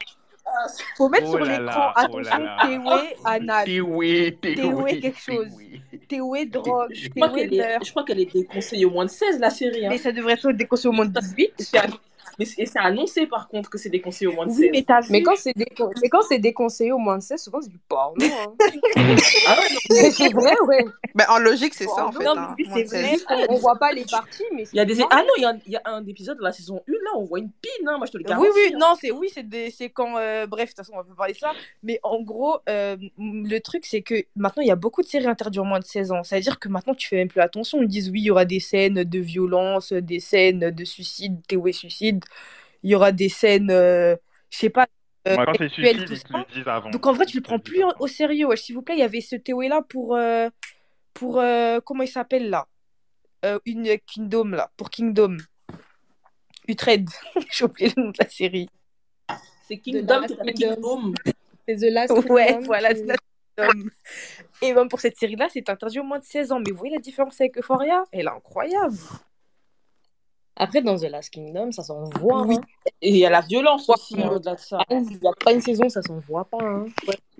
Faut 0.97 1.09
mettre 1.09 1.27
Oh 1.29 1.37
sur 1.37 1.45
l'écran, 1.45 1.93
oh 1.95 1.99
attention, 1.99 2.47
anal. 3.25 3.65
Théoé, 3.65 4.39
Théoé, 4.41 4.55
Théoé, 4.55 5.01
quelque 5.01 5.21
chose. 5.21 5.49
Théoé, 6.09 6.47
drogue. 6.47 6.93
Je 6.93 7.09
crois 7.09 7.31
qu'elle 7.31 7.55
est, 7.55 7.59
meurt. 7.59 7.85
je 7.85 7.91
crois 7.91 8.05
qu'elle 8.05 8.21
est 8.21 8.33
déconseillée 8.33 8.85
au 8.85 8.91
moins 8.91 9.05
de 9.05 9.11
16, 9.11 9.39
la 9.39 9.51
série. 9.51 9.87
Hein. 9.87 9.91
Mais 9.91 9.99
ça 9.99 10.13
devrait 10.13 10.35
être 10.35 10.51
déconseillé 10.53 10.89
au 10.89 10.93
moins 10.93 11.07
de 11.07 11.19
18. 11.19 11.73
Et 12.39 12.45
c'est 12.45 12.61
an- 12.61 12.61
mais 12.61 12.67
c'est 12.67 12.79
annoncé 12.79 13.27
par 13.27 13.49
contre 13.49 13.69
que 13.71 13.79
c'est 13.79 13.89
déconseillé 13.91 14.29
au 14.29 14.33
moins 14.35 14.47
de 14.47 14.53
16. 14.53 14.61
Oui, 14.61 14.71
mais 15.11 15.23
quand 15.23 15.35
c'est 15.37 15.57
décon- 15.57 16.41
déconseillé 16.41 16.93
au 16.93 16.99
moins 16.99 17.19
de 17.19 17.23
16, 17.23 17.43
souvent 17.43 17.61
c'est 17.61 17.71
du 17.71 17.79
porno. 17.89 18.25
Hein. 18.25 18.55
Ah 19.47 19.57
ouais, 19.59 20.11
c'est 20.11 20.33
vrai, 20.33 20.55
ouais. 20.67 20.85
Ben, 21.15 21.25
en 21.29 21.39
logique, 21.39 21.75
c'est 21.75 21.87
ça, 21.87 22.07
en 22.07 22.13
fait. 22.13 22.25
Non, 22.25 22.35
hein, 22.37 22.55
c'est 22.59 22.85
vrai 22.85 23.17
16. 23.17 23.25
qu'on 23.25 23.55
on 23.55 23.59
voit 23.59 23.77
pas 23.77 23.93
les 23.93 24.05
parties, 24.05 24.45
mais 24.55 24.65
Il 24.73 24.77
y 24.77 24.81
a 24.81 24.87
c'est 24.87 24.95
des... 24.95 25.03
Ah 25.11 25.23
non, 25.23 25.33
il 25.39 25.43
y 25.43 25.45
a, 25.47 25.53
il 25.67 25.73
y 25.73 25.77
a 25.77 25.83
un 25.87 26.07
épisode 26.07 26.39
de 26.39 26.43
la 26.43 26.53
saison 26.53 26.83
1, 26.89 26.93
là, 26.93 27.11
on 27.17 27.25
voit 27.25 27.39
une 27.39 27.51
pine, 27.51 27.89
hein, 27.89 27.97
moi 27.99 28.07
je 28.07 28.13
te 28.13 28.19
le 28.19 28.25
Oui, 28.25 28.29
garantis. 28.31 28.49
oui, 28.55 28.73
hein. 28.75 28.79
non, 28.79 28.95
c'est 29.01 29.11
oui, 29.11 29.29
c'est 29.33 29.49
des- 29.49 29.71
c'est 29.71 29.91
quand. 29.91 30.17
euh, 30.19 30.47
bref, 30.47 30.67
de 30.71 30.75
toute 30.75 30.77
façon, 30.79 30.93
on 30.95 30.99
va 30.99 31.15
parler 31.17 31.33
de 31.33 31.39
ça. 31.39 31.53
Mais 31.83 31.99
en 32.03 32.21
gros, 32.23 32.59
euh, 32.69 32.97
le 33.19 33.59
truc, 33.59 33.85
c'est 33.87 34.03
que 34.03 34.15
maintenant, 34.37 34.63
il 34.63 34.69
y 34.69 34.73
a 34.73 34.77
beaucoup 34.77 35.03
de 35.03 35.07
séries 35.09 35.27
interdites 35.27 35.61
en 35.61 35.65
moins 35.65 35.81
de 35.81 35.85
16 35.85 36.13
ans. 36.13 36.23
C'est-à-dire 36.23 36.59
que 36.59 36.69
maintenant, 36.69 36.95
tu 36.95 37.09
fais 37.09 37.17
même 37.17 37.29
plus 37.29 37.41
attention. 37.41 37.83
Ils 37.83 37.89
disent 37.89 38.11
oui, 38.11 38.21
il 38.21 38.25
y 38.27 38.31
aura 38.31 38.45
des 38.45 38.61
scènes 38.61 39.03
de 39.05 39.19
violence, 39.19 39.93
des 39.93 40.21
scènes 40.21 40.71
de 40.71 40.85
suicide, 40.85 41.41
Théo 41.49 41.67
suicide. 41.73 42.10
Il 42.83 42.91
y 42.91 42.95
aura 42.95 43.13
des 43.13 43.29
scènes, 43.29 43.71
euh, 43.71 44.17
je 44.49 44.59
sais 44.59 44.71
pas, 44.71 44.87
euh, 45.29 45.37
quand 45.37 45.55
suicide, 45.55 46.07
tout 46.07 46.13
ils 46.15 46.23
te 46.65 46.69
avant. 46.69 46.91
Donc 46.91 47.07
en 47.07 47.13
vrai, 47.13 47.27
tu 47.27 47.37
le 47.37 47.43
prends 47.43 47.59
plus 47.59 47.83
au 47.99 48.07
sérieux. 48.07 48.49
S'il 48.57 48.75
vous 48.75 48.83
plaît, 48.83 48.95
il 48.97 49.01
y 49.01 49.03
avait 49.05 49.21
ce 49.21 49.37
Théo 49.37 49.61
là 49.63 49.83
pour. 49.87 50.17
euh, 50.17 50.49
pour 51.13 51.41
euh, 51.41 51.81
comment 51.85 52.03
il 52.05 52.09
s'appelle 52.09 52.49
là? 52.51 52.67
Euh, 53.45 53.59
Une 53.67 53.99
Kingdom 54.07 54.51
là. 54.51 54.71
Pour 54.77 54.91
Kingdom. 54.91 55.37
Utrecht. 56.69 57.09
J'ai 57.51 57.65
oublié 57.65 57.93
le 57.97 58.03
nom 58.05 58.11
de 58.11 58.19
la 58.19 58.29
série. 58.29 58.69
C'est 59.67 59.77
The 59.77 59.83
Kingdom, 59.83 60.23
Kingdom. 60.27 61.15
C'est 61.69 61.77
The 61.77 61.93
Last 61.93 62.13
Ouais, 62.29 62.59
voilà, 62.63 62.95
qui- 62.95 63.03
The 63.03 63.07
Last 63.09 63.21
Kingdom. 63.57 63.89
Et 64.63 64.73
même 64.73 64.89
pour 64.89 65.01
cette 65.01 65.17
série-là, 65.17 65.49
c'est 65.53 65.69
interdit 65.69 65.99
au 66.01 66.05
moins 66.05 66.19
de 66.19 66.25
16 66.25 66.53
ans. 66.53 66.61
Mais 66.61 66.71
vous 66.71 66.79
voyez 66.79 66.95
la 66.95 67.01
différence 67.01 67.41
avec 67.41 67.59
Euphoria? 67.59 68.05
Elle 68.13 68.27
est 68.27 68.31
incroyable. 68.31 68.97
Après, 70.57 70.83
dans 70.83 70.97
The 70.97 71.05
Last 71.05 71.31
Kingdom, 71.31 71.73
ça 71.73 71.83
s'en 71.83 72.05
voit. 72.05 72.43
Oui. 72.45 72.57
hein. 72.57 72.61
Et 73.01 73.11
il 73.11 73.17
y 73.17 73.25
a 73.25 73.31
la 73.31 73.41
violence 73.41 73.89
aussi, 73.89 74.17
Ouais. 74.17 74.25
hein, 74.25 74.31
au-delà 74.33 74.55
de 74.57 74.61
ça. 74.61 74.79
Ah, 74.81 74.85
Il 74.91 75.01
n'y 75.19 75.27
a 75.29 75.33
pas 75.45 75.53
une 75.53 75.61
saison, 75.61 75.89
ça 75.89 76.03
s'en 76.03 76.19
voit 76.19 76.45
pas. 76.45 76.59
Hein. 76.61 76.87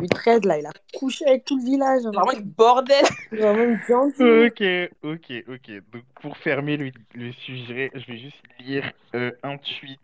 Utrecht, 0.01 0.45
là, 0.47 0.59
il 0.59 0.65
a 0.67 0.73
couché 0.95 1.27
avec 1.27 1.45
tout 1.45 1.59
le 1.59 1.65
village. 1.65 2.03
hein. 2.07 2.11
Vraiment, 2.13 2.33
une 2.33 2.43
bordel. 2.51 3.05
Vraiment 3.33 3.65
une 3.65 3.81
gentille. 3.87 4.47
Ok, 4.47 4.63
ok, 5.03 5.45
ok. 5.49 5.83
Donc 5.93 6.03
pour 6.23 6.37
fermer 6.39 6.77
le, 6.79 6.91
le 7.15 7.33
sujet, 7.33 7.91
je 7.95 8.07
vais 8.07 8.19
juste 8.19 8.43
lire 8.61 8.91
euh, 9.15 9.33
un 9.43 9.59
tweet 9.59 10.01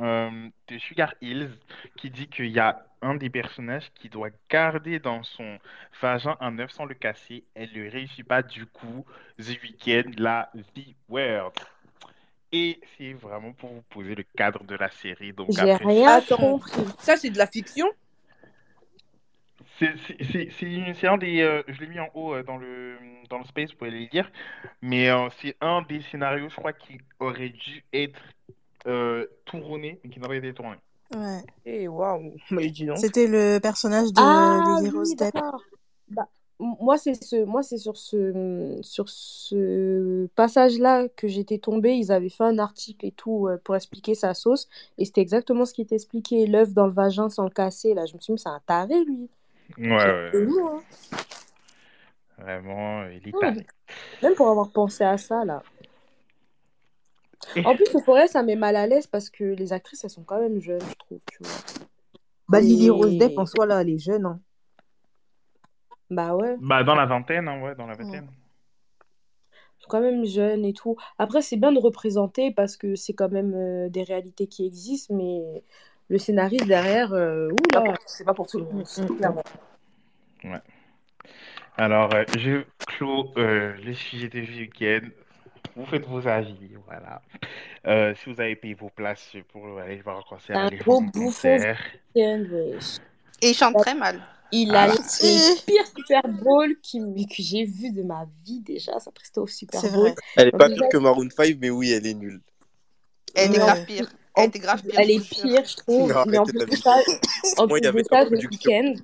euh, 0.00 0.30
de 0.68 0.78
Sugar 0.78 1.14
Hills 1.20 1.50
qui 1.96 2.10
dit 2.10 2.26
qu'il 2.28 2.46
y 2.50 2.58
a 2.58 2.84
un 3.02 3.14
des 3.14 3.30
personnages 3.30 3.90
qui 3.94 4.08
doit 4.08 4.30
garder 4.50 4.98
dans 4.98 5.22
son 5.22 5.58
vagin 6.02 6.36
un 6.40 6.58
œuf 6.58 6.72
sans 6.72 6.84
le 6.86 6.94
casser. 6.94 7.44
Elle 7.54 7.70
ne 7.72 7.88
réussit 7.88 8.26
pas 8.26 8.42
du 8.42 8.66
coup. 8.66 9.04
The 9.38 9.56
Weeknd, 9.62 10.10
la 10.18 10.50
V-Word. 10.74 11.52
Et 12.52 12.80
c'est 12.96 13.12
vraiment 13.12 13.52
pour 13.52 13.70
vous 13.74 13.82
poser 13.90 14.14
le 14.14 14.22
cadre 14.36 14.64
de 14.64 14.74
la 14.74 14.90
série. 14.90 15.32
Donc 15.32 15.48
J'ai 15.52 15.70
après, 15.70 15.84
rien 15.84 16.16
Attends. 16.16 16.36
compris. 16.36 16.82
Ça, 16.98 17.16
c'est 17.16 17.30
de 17.30 17.38
la 17.38 17.46
fiction? 17.46 17.86
C'est 19.78 19.94
c'est- 20.06 20.48
c'est- 20.58 20.94
c'est 20.94 21.06
un 21.06 21.18
des. 21.18 21.40
euh, 21.40 21.62
je 21.68 21.80
l'ai 21.80 21.86
mis 21.88 22.00
en 22.00 22.08
haut 22.14 22.34
euh, 22.34 22.42
dans 22.42 22.56
le, 22.56 22.96
dans 23.28 23.38
le 23.38 23.44
space, 23.44 23.70
vous 23.72 23.76
pouvez 23.76 23.90
les 23.90 24.08
lire. 24.12 24.30
Mais 24.82 25.08
euh, 25.10 25.28
c'est 25.40 25.56
un 25.60 25.82
des 25.82 26.00
scénarios, 26.02 26.48
je 26.48 26.56
crois, 26.56 26.72
qui 26.72 26.98
aurait 27.20 27.50
dû 27.50 27.84
être 27.92 28.20
euh, 28.86 29.26
tourné, 29.44 30.00
mais 30.02 30.10
qui 30.10 30.18
n'a 30.20 30.28
pas 30.28 30.36
été 30.36 30.52
tourné. 30.54 30.76
Ouais. 31.14 31.42
Eh, 31.64 31.88
waouh. 31.88 32.34
Mais 32.50 32.68
dis 32.70 32.86
donc. 32.86 32.98
C'était 32.98 33.26
le 33.26 33.58
personnage 33.60 34.12
de 34.12 34.20
Ah 34.22 34.60
Lily 34.80 34.90
Rose 34.90 35.10
oui, 35.10 35.16
Depp. 35.16 35.34
d'accord. 35.34 35.62
Bah, 36.10 36.28
moi, 36.60 36.98
c'est 36.98 37.14
ce, 37.14 37.44
moi, 37.44 37.62
c'est 37.62 37.78
sur 37.78 37.96
ce, 37.96 38.78
sur 38.82 39.08
ce 39.08 40.26
passage-là 40.34 41.08
que 41.08 41.28
j'étais 41.28 41.58
tombée. 41.58 41.94
Ils 41.94 42.10
avaient 42.10 42.28
fait 42.28 42.44
un 42.44 42.58
article 42.58 43.06
et 43.06 43.12
tout 43.12 43.46
euh, 43.46 43.58
pour 43.62 43.76
expliquer 43.76 44.14
sa 44.14 44.34
sauce. 44.34 44.68
Et 44.98 45.04
c'était 45.04 45.20
exactement 45.20 45.64
ce 45.64 45.72
qui 45.72 45.82
était 45.82 45.94
expliqué. 45.94 46.46
L'œuf 46.46 46.72
dans 46.72 46.86
le 46.86 46.92
vagin 46.92 47.28
sans 47.30 47.44
le 47.44 47.50
casser. 47.50 47.94
Là, 47.94 48.06
je 48.06 48.14
me 48.14 48.18
suis 48.20 48.34
dit, 48.34 48.42
c'est 48.42 48.48
un 48.48 48.60
taré, 48.66 49.04
lui. 49.04 49.28
Ouais, 49.78 49.88
ouais. 49.88 50.30
C'est 50.32 50.44
lourd, 50.44 50.70
hein. 50.74 50.82
Vraiment, 52.38 53.04
il 53.06 53.28
est 53.28 53.34
Ouais. 53.34 53.40
taré. 53.40 53.66
Même 54.22 54.34
pour 54.34 54.48
avoir 54.48 54.70
pensé 54.70 55.04
à 55.04 55.16
ça, 55.18 55.44
là. 55.44 55.62
En 57.64 57.74
plus, 57.76 57.94
au 57.94 58.00
forêt, 58.00 58.26
ça 58.26 58.42
met 58.42 58.56
mal 58.56 58.76
à 58.76 58.86
l'aise 58.86 59.06
parce 59.06 59.30
que 59.30 59.44
les 59.44 59.72
actrices, 59.72 60.04
elles 60.04 60.10
sont 60.10 60.22
quand 60.24 60.40
même 60.40 60.60
jeunes, 60.60 60.80
je 60.80 60.94
trouve, 60.98 61.18
tu 61.30 61.38
vois. 61.40 61.52
Bah, 62.48 62.60
Lily 62.60 62.90
Rose 62.90 63.16
Depp, 63.16 63.38
en 63.38 63.46
soi, 63.46 63.64
là, 63.66 63.80
elle 63.80 63.90
est 63.90 63.98
jeune. 63.98 64.26
Hein. 64.26 64.40
Bah 66.10 66.34
ouais. 66.34 66.56
Bah, 66.60 66.82
dans 66.84 66.94
la 66.94 67.06
vingtaine, 67.06 67.48
hein, 67.48 67.60
ouais, 67.60 67.74
dans 67.74 67.86
la 67.86 67.94
vingtaine. 67.94 68.28
sont 69.80 69.88
quand 69.88 70.00
même 70.00 70.24
jeunes 70.24 70.64
et 70.64 70.72
tout. 70.72 70.96
Après, 71.18 71.40
c'est 71.42 71.56
bien 71.56 71.70
de 71.72 71.78
représenter 71.78 72.50
parce 72.50 72.76
que 72.76 72.96
c'est 72.96 73.12
quand 73.12 73.30
même 73.30 73.54
euh, 73.54 73.88
des 73.88 74.02
réalités 74.02 74.46
qui 74.46 74.66
existent, 74.66 75.14
mais 75.14 75.62
le 76.08 76.18
scénariste 76.18 76.66
derrière, 76.66 77.12
euh, 77.12 77.50
C'est 77.64 77.72
pas 77.72 77.80
oula. 77.80 77.92
pour- 77.92 78.02
C'est 78.06 78.24
pas 78.24 78.34
pour 78.34 78.46
tout 78.46 78.58
le 78.58 78.64
monde, 78.64 78.84
clairement. 79.16 79.42
Alors, 81.76 82.12
euh, 82.14 82.24
je 82.36 82.64
clôt 82.86 83.30
euh, 83.36 83.76
le 83.84 83.94
sujet 83.94 84.28
de 84.28 84.40
week-end. 84.40 85.06
Vous 85.76 85.86
faites 85.86 86.06
vos 86.06 86.26
avis, 86.26 86.58
voilà. 86.86 87.22
Euh, 87.86 88.14
si 88.16 88.32
vous 88.32 88.40
avez 88.40 88.56
payé 88.56 88.74
vos 88.74 88.90
places 88.90 89.36
pour 89.52 89.78
aller 89.78 89.96
voir 90.02 90.18
un 90.18 90.22
concert, 90.22 90.56
un 90.58 90.66
allez 90.66 90.78
voir 90.78 90.98
un 91.02 91.10
concert. 91.10 91.78
Et 92.16 93.50
il 93.50 93.54
chante 93.54 93.76
très 93.78 93.94
mal. 93.94 94.20
Il 94.52 94.74
Ah. 94.74 94.84
a 94.84 94.86
les 94.88 94.94
pires 95.66 95.86
Super 95.96 96.22
Bowl 96.28 96.74
qui, 96.82 96.98
que 97.00 97.34
j'ai 97.42 97.64
vu 97.64 97.90
de 97.92 98.02
ma 98.02 98.26
vie 98.44 98.60
déjà. 98.60 98.98
Ça 98.98 99.10
prestait 99.10 99.40
au 99.40 99.46
Super 99.46 99.80
C'est 99.80 99.90
Bowl. 99.90 100.00
vrai. 100.00 100.14
Elle 100.36 100.48
est 100.48 100.52
pas 100.52 100.68
pire 100.68 100.88
que 100.90 100.96
Maroon 100.96 101.28
5, 101.34 101.56
mais 101.60 101.70
oui, 101.70 101.90
elle 101.92 102.06
est 102.06 102.14
nulle. 102.14 102.40
Elle 103.34 103.50
était 103.50 103.58
Ouais. 103.60 103.66
grave 103.66 103.84
pire. 103.84 104.10
Elle 104.36 104.48
était 104.48 104.58
grave 104.58 104.82
pire. 104.82 104.94
Elle 104.96 105.08
je 105.08 105.12
est 105.12 105.28
pire, 105.28 105.64
je 105.66 105.76
trouve. 105.76 106.12
Non, 106.12 106.24
mais 106.26 106.38
en 106.38 106.44
plus 106.44 106.58
de 106.64 106.76
ça, 106.76 106.96
en 107.58 107.66
Moi, 107.66 107.78
il 107.80 107.84
y 107.84 107.88
plus 107.90 107.92
de 107.92 107.98
avait 107.98 108.04
ça, 108.04 108.24
production. 108.26 108.70
Weeknd, 108.72 108.94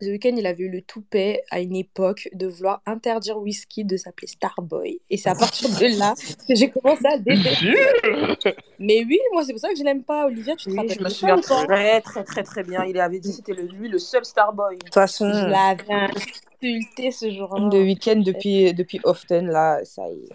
The 0.00 0.04
Weeknd, 0.06 0.36
il 0.36 0.46
avait 0.46 0.62
eu 0.64 0.70
le 0.70 0.80
toupet 0.82 1.42
à 1.50 1.58
une 1.60 1.74
époque 1.74 2.28
de 2.32 2.46
vouloir 2.46 2.80
interdire 2.86 3.36
Whisky 3.38 3.84
de 3.84 3.96
s'appeler 3.96 4.28
Starboy. 4.28 5.00
Et 5.10 5.16
c'est 5.16 5.28
à 5.28 5.34
partir 5.38 5.68
de 5.70 5.98
là 5.98 6.14
que 6.48 6.54
j'ai 6.54 6.70
commencé 6.70 7.04
à 7.04 7.16
le 7.16 7.22
détester. 7.22 8.54
Mais 8.78 9.04
oui, 9.04 9.18
moi, 9.32 9.42
c'est 9.44 9.52
pour 9.52 9.60
ça 9.60 9.70
que 9.70 9.76
je 9.76 9.82
l'aime 9.82 10.04
pas. 10.04 10.26
Olivia, 10.26 10.54
tu 10.54 10.66
te 10.66 10.70
Oui, 10.70 10.76
rappelles 10.76 10.98
je 10.98 11.02
me 11.02 11.08
souviens 11.08 11.38
très, 11.40 12.00
très, 12.00 12.22
très, 12.24 12.42
très 12.44 12.62
bien. 12.62 12.84
Il 12.84 12.98
avait 13.00 13.18
dit 13.18 13.30
que 13.30 13.36
c'était 13.36 13.54
lui 13.54 13.88
le 13.88 13.98
seul 13.98 14.24
Starboy. 14.24 14.76
De 14.78 14.84
toute 14.84 14.94
façon, 14.94 15.32
Je 15.32 15.46
l'avais 15.46 16.08
insulté 16.62 17.10
ce 17.10 17.30
jour-là. 17.32 17.68
de 17.68 17.78
week-end 17.78 18.20
depuis, 18.24 18.72
depuis 18.74 19.00
Often, 19.02 19.48
là, 19.48 19.80
ça 19.84 20.08
y 20.08 20.12
est. 20.14 20.28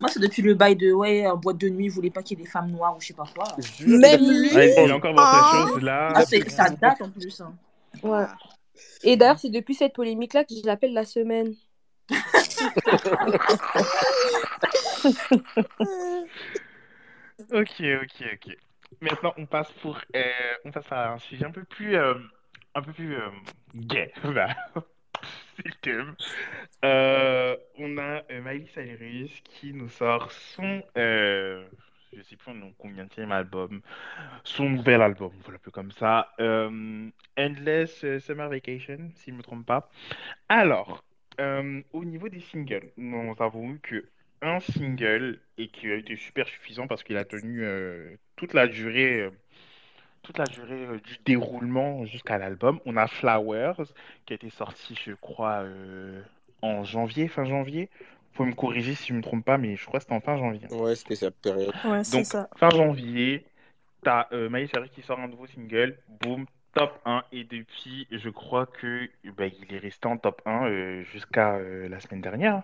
Moi, 0.00 0.08
c'est 0.10 0.20
depuis 0.20 0.40
le 0.42 0.54
bail 0.54 0.76
de 0.76 0.90
ouais, 0.92 1.26
en 1.26 1.36
boîte 1.36 1.58
de 1.58 1.68
nuit, 1.68 1.86
il 1.86 1.90
voulait 1.90 2.08
pas 2.10 2.22
qu'il 2.22 2.38
y 2.38 2.40
ait 2.40 2.44
des 2.44 2.50
femmes 2.50 2.70
noires 2.70 2.96
ou 2.96 3.00
je 3.00 3.08
sais 3.08 3.14
pas 3.14 3.24
quoi. 3.34 3.44
là. 3.44 3.56
Même 3.86 4.20
lui 4.30 4.48
Ah, 4.54 4.64
il 4.64 4.70
est 4.88 4.92
encore 4.92 5.12
dans 5.12 5.22
Ah. 5.22 5.50
ces 5.66 5.68
choses-là. 5.72 6.12
Ah, 6.14 6.24
c'est- 6.24 6.48
ça 6.48 6.70
date 6.70 7.02
en 7.02 7.10
plus. 7.10 7.40
hein. 7.42 7.52
Ouais. 8.02 8.26
Et 9.02 9.16
d'ailleurs, 9.16 9.38
c'est 9.38 9.50
depuis 9.50 9.74
cette 9.74 9.94
polémique-là 9.94 10.44
que 10.44 10.54
je 10.54 10.66
l'appelle 10.66 10.92
la 10.92 11.04
semaine. 11.04 11.54
Ok, 17.52 17.80
ok, 17.80 18.24
ok. 18.34 18.56
Maintenant, 19.00 19.34
on 19.36 19.46
passe 19.46 19.70
pour, 19.82 19.98
euh, 20.16 20.54
on 20.64 20.70
passe 20.70 20.90
à 20.90 21.12
un 21.12 21.18
sujet 21.18 21.44
un 21.44 21.50
peu 21.50 21.64
plus, 21.64 21.96
euh, 21.96 22.14
un 22.74 22.82
peu 22.82 22.92
plus 22.92 23.14
euh, 23.14 23.30
gay. 23.74 24.12
Voilà. 24.22 24.56
C'est 25.56 25.66
le 25.66 25.74
thème. 25.82 26.16
Euh, 26.84 27.56
on 27.78 27.98
a 27.98 28.22
euh, 28.30 28.42
Miley 28.42 28.68
Cyrus 28.72 29.30
qui 29.44 29.72
nous 29.72 29.88
sort 29.88 30.30
son, 30.30 30.82
euh, 30.96 31.66
je 32.12 32.22
sais 32.22 32.36
plus 32.36 32.50
en 32.50 32.72
combien 32.78 33.04
de 33.04 33.32
album, 33.32 33.80
son 34.44 34.70
nouvel 34.70 35.02
album, 35.02 35.32
voilà 35.44 35.58
peu 35.58 35.70
comme 35.70 35.92
ça, 35.92 36.32
euh, 36.40 37.08
Endless 37.38 38.04
euh, 38.04 38.18
Summer 38.20 38.48
Vacation, 38.48 39.10
si 39.14 39.26
je 39.26 39.32
ne 39.32 39.38
me 39.38 39.42
trompe 39.42 39.66
pas. 39.66 39.90
Alors, 40.48 41.04
euh, 41.40 41.82
au 41.92 42.04
niveau 42.04 42.28
des 42.28 42.40
singles, 42.40 42.90
nous 42.96 43.34
avons 43.38 43.72
eu 43.72 43.78
que 43.80 44.04
un 44.40 44.60
single 44.60 45.40
et 45.56 45.68
qui 45.68 45.90
a 45.90 45.96
été 45.96 46.16
super 46.16 46.46
suffisant 46.46 46.86
parce 46.86 47.02
qu'il 47.02 47.16
a 47.16 47.24
tenu 47.24 47.64
toute 48.36 48.54
la 48.54 48.68
durée, 48.68 49.28
toute 50.22 50.38
la 50.38 50.44
durée 50.44 50.86
du 51.02 51.18
déroulement 51.24 52.06
jusqu'à 52.06 52.38
l'album. 52.38 52.78
On 52.86 52.96
a 52.96 53.08
Flowers 53.08 53.82
qui 54.26 54.34
a 54.34 54.36
été 54.36 54.48
sorti, 54.48 54.96
je 55.04 55.12
crois, 55.14 55.64
en 56.62 56.84
janvier, 56.84 57.26
fin 57.26 57.44
janvier. 57.46 57.90
Pouvez 58.34 58.50
me 58.50 58.54
corriger 58.54 58.94
si 58.94 59.08
je 59.08 59.14
me 59.14 59.22
trompe 59.22 59.44
pas, 59.44 59.58
mais 59.58 59.76
je 59.76 59.84
crois 59.84 59.98
que 59.98 60.04
c'était 60.04 60.14
en 60.14 60.20
fin 60.20 60.36
janvier. 60.36 60.66
Ouais, 60.72 60.94
c'était 60.94 61.16
sa 61.16 61.30
période. 61.30 61.74
Ouais, 61.84 62.04
c'est 62.04 62.18
Donc, 62.18 62.26
ça. 62.26 62.48
fin 62.56 62.70
janvier, 62.70 63.44
t'as 64.02 64.28
euh, 64.32 64.66
Cyrus 64.66 64.90
qui 64.90 65.02
sort 65.02 65.18
un 65.18 65.28
nouveau 65.28 65.46
single, 65.46 65.98
boum, 66.20 66.46
top 66.72 67.00
1. 67.04 67.24
Et 67.32 67.44
depuis, 67.44 68.06
je 68.12 68.28
crois 68.28 68.66
que 68.66 69.08
bah, 69.36 69.46
il 69.46 69.74
est 69.74 69.78
resté 69.78 70.06
en 70.06 70.16
top 70.18 70.40
1 70.46 70.66
euh, 70.66 71.02
jusqu'à 71.02 71.56
euh, 71.56 71.88
la 71.88 71.98
semaine 72.00 72.20
dernière. 72.20 72.62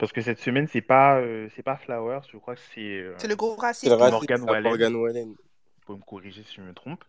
Parce 0.00 0.12
que 0.12 0.22
cette 0.22 0.38
semaine, 0.38 0.66
c'est 0.66 0.80
pas, 0.80 1.18
euh, 1.18 1.48
c'est 1.54 1.62
pas 1.62 1.76
Flowers, 1.76 2.22
je 2.32 2.38
crois 2.38 2.54
que 2.54 2.60
c'est 2.74 2.80
euh, 2.80 3.14
C'est 3.18 3.28
le 3.28 3.36
gros 3.36 3.54
C'est 3.56 3.60
raciste. 3.60 3.98
Morgan 3.98 4.42
Wallen. 4.44 4.62
Morgan 4.62 4.94
Wallen. 4.96 5.28
Vous 5.28 5.84
pouvez 5.84 5.98
me 5.98 6.04
corriger 6.04 6.42
si 6.42 6.54
je 6.54 6.62
me 6.62 6.72
trompe. 6.72 7.04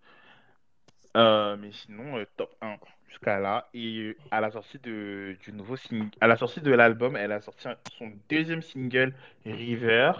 Euh, 1.18 1.58
mais 1.58 1.72
sinon, 1.72 2.18
euh, 2.18 2.26
top 2.38 2.56
1 2.62 2.78
jusqu'à 3.10 3.40
là. 3.40 3.70
Et 3.74 3.98
euh, 4.00 4.18
à 4.32 4.42
la 4.42 4.52
sortie 4.52 4.80
de, 4.80 5.36
du 5.42 5.52
nouveau 5.52 5.76
à 6.22 6.28
la 6.28 6.36
sortie 6.38 6.62
de 6.62 6.72
l'album, 6.72 7.16
elle 7.16 7.32
a 7.32 7.42
sorti 7.42 7.68
son 7.98 8.14
deuxième 8.30 8.62
single, 8.62 9.14
River. 9.46 10.14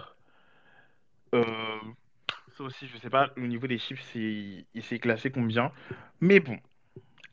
Ça 1.32 2.64
aussi, 2.64 2.86
je 2.86 2.98
sais 2.98 3.08
pas, 3.08 3.30
au 3.38 3.40
niveau 3.40 3.66
des 3.66 3.78
chiffres, 3.78 4.02
il 4.14 4.82
s'est 4.82 4.98
classé 4.98 5.30
combien. 5.30 5.72
Mais 6.20 6.38
bon, 6.40 6.58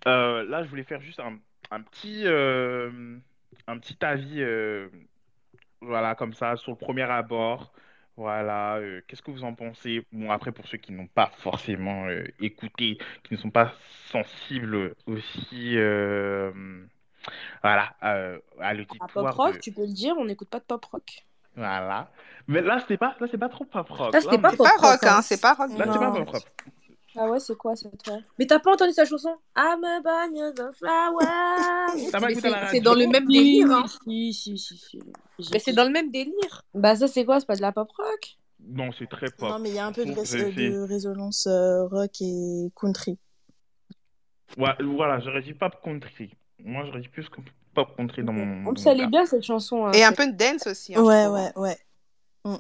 là, 0.06 0.64
je 0.64 0.70
voulais 0.70 0.84
faire 0.84 1.02
juste 1.02 1.20
un, 1.20 1.38
un 1.72 1.82
petit, 1.82 2.26
un 2.26 3.78
petit 3.78 3.98
avis, 4.06 4.42
voilà, 5.82 6.16
comme 6.16 6.34
ça, 6.34 6.56
sur 6.56 6.72
le 6.72 6.78
premier 6.78 7.04
abord. 7.04 7.74
Voilà, 8.20 8.76
euh, 8.76 9.00
qu'est-ce 9.08 9.22
que 9.22 9.32
vous 9.32 9.46
en 9.46 9.54
pensez? 9.54 10.06
Bon, 10.12 10.30
après, 10.30 10.52
pour 10.52 10.68
ceux 10.68 10.78
qui 10.78 10.92
n'ont 10.92 11.08
pas 11.08 11.32
forcément 11.38 12.06
euh, 12.08 12.26
écouté, 12.42 12.98
qui 13.24 13.34
ne 13.34 13.38
sont 13.38 13.50
pas 13.50 13.72
sensibles 14.12 14.94
aussi, 15.08 15.78
euh, 15.78 16.52
voilà, 17.64 17.94
euh, 18.04 18.38
à 18.60 18.68
À 18.68 18.76
pop 18.76 18.78
l'auditoire 18.78 19.36
rock, 19.38 19.54
de, 19.54 19.60
tu 19.60 19.72
peux 19.72 19.86
le 19.86 19.94
dire, 19.94 20.16
on 20.18 20.26
n'écoute 20.26 20.50
pas 20.50 20.60
de 20.60 20.66
pop 20.66 20.84
rock. 20.84 21.26
voilà. 21.56 22.12
Mais 22.50 22.60
là, 22.62 22.82
c'était 22.82 22.98
pas, 22.98 23.16
là, 23.22 23.28
c'est 23.32 23.38
pas 23.38 23.48
trop 23.48 23.64
pop 23.64 23.90
rock. 23.90 24.14
Là, 24.14 24.20
c'était 24.20 24.36
Là, 24.36 24.42
pas 24.42 24.52
pop 24.52 24.68
rock, 24.68 25.04
hein. 25.04 25.16
hein. 25.20 25.22
C'est 25.22 25.40
pas 25.40 25.54
rock. 25.54 25.70
là, 25.78 25.86
c'est 25.94 26.00
pas 26.00 26.12
pop 26.12 26.30
rock. 26.30 26.44
Ah 27.16 27.26
ouais, 27.26 27.40
c'est 27.40 27.58
quoi 27.58 27.78
cette 27.78 28.06
fois? 28.06 28.18
Mais 28.38 28.48
t'as 28.48 28.60
pas 28.60 28.74
entendu 28.74 28.92
sa 28.92 29.06
chanson? 29.06 29.34
I'm 29.56 29.82
a 29.86 30.28
écouté 32.30 32.48
à 32.48 32.50
la 32.50 32.66
c'est 32.68 32.76
c'est 32.76 32.82
dans 32.82 32.96
le 32.96 33.08
même 33.08 33.26
délire, 33.26 33.72
hein. 33.72 33.86
si, 33.88 34.34
si, 34.34 34.58
si, 34.58 34.78
si. 34.78 35.00
Mais 35.52 35.60
c'est 35.60 35.74
dans 35.74 35.86
le 35.86 35.92
même 35.92 36.12
délire. 36.12 36.64
Bah 36.74 36.96
ça 36.96 37.08
c'est 37.08 37.26
quoi? 37.26 37.40
C'est 37.40 37.46
pas 37.46 37.56
de 37.56 37.62
la 37.62 37.72
pop 37.72 37.90
rock? 37.92 38.38
Non, 38.62 38.92
c'est 38.92 39.08
très 39.08 39.28
pop. 39.32 39.50
Non, 39.50 39.60
mais 39.60 39.70
il 39.70 39.76
y 39.76 39.80
a 39.80 39.86
un 39.86 39.92
peu 39.92 40.06
de, 40.06 40.82
résonance 40.86 41.48
euh, 41.48 41.86
rock 41.86 42.22
et 42.22 42.72
country. 42.76 43.18
Ouais, 44.58 44.74
voilà, 44.82 45.20
j'aurais 45.20 45.42
dit 45.42 45.54
pop 45.54 45.74
country. 45.84 46.34
Moi, 46.60 46.84
j'aurais 46.86 47.02
dit 47.02 47.08
plus 47.08 47.30
que 47.30 47.40
pop 47.74 47.96
country 47.96 48.24
dans 48.24 48.34
mon, 48.34 48.62
En 48.62 48.64
dans 48.66 48.74
plus 48.74 48.86
mon 48.86 48.92
elle 48.92 49.00
est 49.00 49.04
cas. 49.04 49.10
bien 49.10 49.26
cette 49.26 49.44
chanson. 49.44 49.86
hein. 49.86 49.92
Et 49.94 50.04
un 50.04 50.12
peu 50.12 50.28
de 50.28 50.36
dance 50.36 50.68
aussi, 50.68 50.96
hein, 50.96 51.02
Ouais, 51.04 51.28
ouais, 51.28 51.52
ouais. 51.56 51.78
Mm. 52.44 52.56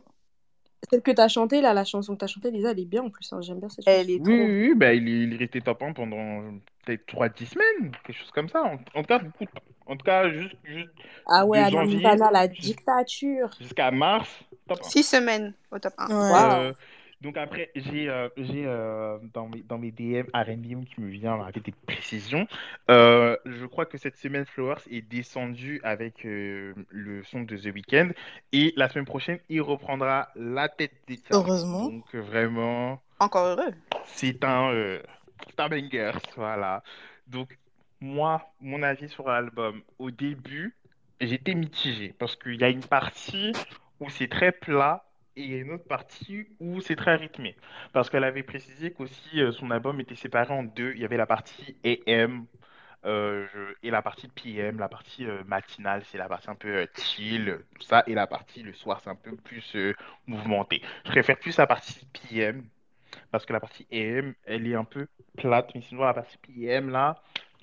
Celle 0.89 1.01
que 1.01 1.11
t'as 1.11 1.27
chantée 1.27 1.61
là, 1.61 1.73
la 1.73 1.85
chanson 1.85 2.13
que 2.15 2.19
t'as 2.19 2.27
chantée, 2.27 2.51
Lisa, 2.51 2.71
elle 2.71 2.79
est 2.79 2.85
bien 2.85 3.03
en 3.03 3.09
plus. 3.09 3.31
hein. 3.33 3.41
J'aime 3.41 3.59
bien 3.59 3.69
cette 3.69 3.85
chanson. 3.85 3.99
Elle 3.99 4.09
est 4.09 4.15
Oui, 4.15 4.23
trop. 4.23 4.33
oui, 4.33 4.67
oui, 4.69 4.73
bah, 4.75 4.93
il 4.93 5.07
est, 5.07 5.11
il 5.23 5.37
resté 5.37 5.61
top 5.61 5.81
1 5.83 5.93
pendant 5.93 6.41
peut-être 6.85 7.05
3-10 7.07 7.45
semaines, 7.45 7.91
quelque 8.03 8.17
chose 8.17 8.31
comme 8.31 8.49
ça. 8.49 8.63
En, 8.63 8.73
en 8.73 9.01
tout 9.01 9.07
cas, 9.07 9.19
beaucoup 9.19 9.45
de 9.45 9.49
temps. 9.49 9.61
En 9.85 9.95
tout 9.97 10.03
cas, 10.05 10.29
juste, 10.29 10.55
juste 10.63 10.89
Ah 11.27 11.45
ouais, 11.45 11.69
janvier 11.69 11.95
Montana, 11.97 12.31
la 12.31 12.47
dictature. 12.47 13.49
jusqu'à 13.59 13.91
mars, 13.91 14.29
top 14.67 14.79
1. 14.85 14.89
Six 14.89 15.03
semaines 15.03 15.53
au 15.71 15.79
top 15.79 15.93
1. 15.97 16.07
Ouais. 16.07 16.31
Waouh. 16.31 16.61
Euh, 16.61 16.73
donc 17.21 17.35
après, 17.37 17.69
j'ai 17.75 18.09
euh, 18.09 18.29
j'ai 18.37 18.63
euh, 18.65 19.17
dans 19.33 19.47
mes, 19.49 19.61
dans 19.63 19.77
mes 19.77 19.91
DM 19.91 20.27
R&B 20.33 20.85
qui 20.85 21.01
me 21.01 21.09
vient 21.09 21.41
avec 21.41 21.61
des 21.63 21.73
précisions. 21.85 22.47
Euh, 22.89 23.35
je 23.45 23.65
crois 23.65 23.85
que 23.85 23.97
cette 23.97 24.15
semaine, 24.15 24.45
Flowers 24.45 24.81
est 24.89 25.01
descendu 25.01 25.81
avec 25.83 26.25
euh, 26.25 26.73
le 26.89 27.23
son 27.23 27.41
de 27.41 27.57
The 27.57 27.73
Weeknd. 27.73 28.11
Et 28.53 28.73
la 28.77 28.87
semaine 28.87 29.05
prochaine, 29.05 29.39
il 29.49 29.61
reprendra 29.61 30.29
la 30.35 30.69
tête 30.69 30.93
des 31.07 31.15
charts. 31.17 31.41
Heureusement. 31.45 31.89
Donc 31.89 32.15
vraiment, 32.15 33.01
Encore 33.19 33.47
heureux. 33.47 33.73
c'est 34.05 34.43
un, 34.45 34.71
euh, 34.71 35.01
c'est 35.45 35.59
un 35.59 35.67
banger, 35.67 36.11
voilà. 36.37 36.83
Donc 37.27 37.57
moi, 37.99 38.49
mon 38.61 38.81
avis 38.81 39.09
sur 39.09 39.27
l'album, 39.27 39.81
au 39.99 40.09
début, 40.09 40.73
j'étais 41.19 41.53
mitigé 41.53 42.13
parce 42.17 42.37
qu'il 42.37 42.55
y 42.61 42.63
a 42.63 42.69
une 42.69 42.83
partie 42.85 43.51
où 43.99 44.09
c'est 44.09 44.29
très 44.29 44.53
plat 44.53 45.03
et 45.35 45.43
il 45.43 45.51
y 45.51 45.55
a 45.55 45.57
une 45.57 45.71
autre 45.71 45.87
partie 45.87 46.47
où 46.59 46.81
c'est 46.81 46.95
très 46.95 47.15
rythmé. 47.15 47.55
Parce 47.93 48.09
qu'elle 48.09 48.23
avait 48.23 48.43
précisé 48.43 48.91
qu'aussi 48.91 49.41
euh, 49.41 49.51
son 49.51 49.71
album 49.71 49.99
était 49.99 50.15
séparé 50.15 50.53
en 50.53 50.63
deux. 50.63 50.93
Il 50.95 51.01
y 51.01 51.05
avait 51.05 51.17
la 51.17 51.25
partie 51.25 51.77
AM 51.85 52.47
euh, 53.05 53.47
et 53.81 53.91
la 53.91 54.01
partie 54.01 54.27
PM, 54.27 54.77
la 54.77 54.89
partie 54.89 55.25
euh, 55.25 55.43
matinale, 55.45 56.03
c'est 56.05 56.17
la 56.17 56.27
partie 56.27 56.49
un 56.49 56.55
peu 56.55 56.67
euh, 56.79 56.85
chill, 56.97 57.59
tout 57.79 57.85
ça, 57.85 58.03
et 58.07 58.13
la 58.13 58.27
partie 58.27 58.61
le 58.61 58.73
soir, 58.73 58.99
c'est 59.01 59.09
un 59.09 59.15
peu 59.15 59.35
plus 59.37 59.75
mouvementé. 60.27 60.81
Je 61.05 61.11
préfère 61.11 61.39
plus 61.39 61.55
la 61.57 61.67
partie 61.67 62.05
PM 62.07 62.67
parce 63.31 63.45
que 63.45 63.53
la 63.53 63.59
partie 63.61 63.87
AM, 63.91 64.35
elle 64.45 64.67
est 64.67 64.75
un 64.75 64.83
peu 64.83 65.07
plate, 65.37 65.71
mais 65.75 65.81
sinon 65.81 66.03
la 66.03 66.13
partie 66.13 66.37
PM 66.39 66.89
là, 66.89 67.21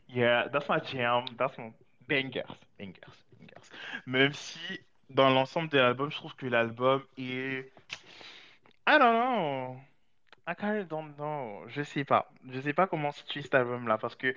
yeah, 0.08 0.48
that's 0.50 0.68
my 0.70 0.78
jam, 0.84 1.24
that's 1.38 1.56
my 1.58 1.72
bangers, 2.08 2.44
bangers, 2.78 3.24
bangers. 3.38 3.68
Même 4.06 4.32
si 4.32 4.58
dans 5.10 5.30
l'ensemble 5.30 5.68
de 5.68 5.78
l'album, 5.78 6.10
je 6.10 6.16
trouve 6.16 6.34
que 6.36 6.46
l'album 6.46 7.02
est, 7.18 7.70
I 8.88 8.98
don't 8.98 9.14
know, 9.14 9.76
I 10.48 10.54
kind 10.54 10.78
of 10.80 10.88
don't 10.88 11.14
know, 11.16 11.64
je 11.68 11.82
sais 11.82 12.04
pas, 12.04 12.30
je 12.48 12.60
sais 12.60 12.72
pas 12.72 12.86
comment 12.86 13.10
situer 13.12 13.42
cet 13.42 13.54
album 13.54 13.88
là 13.88 13.98
parce 13.98 14.14
que 14.14 14.34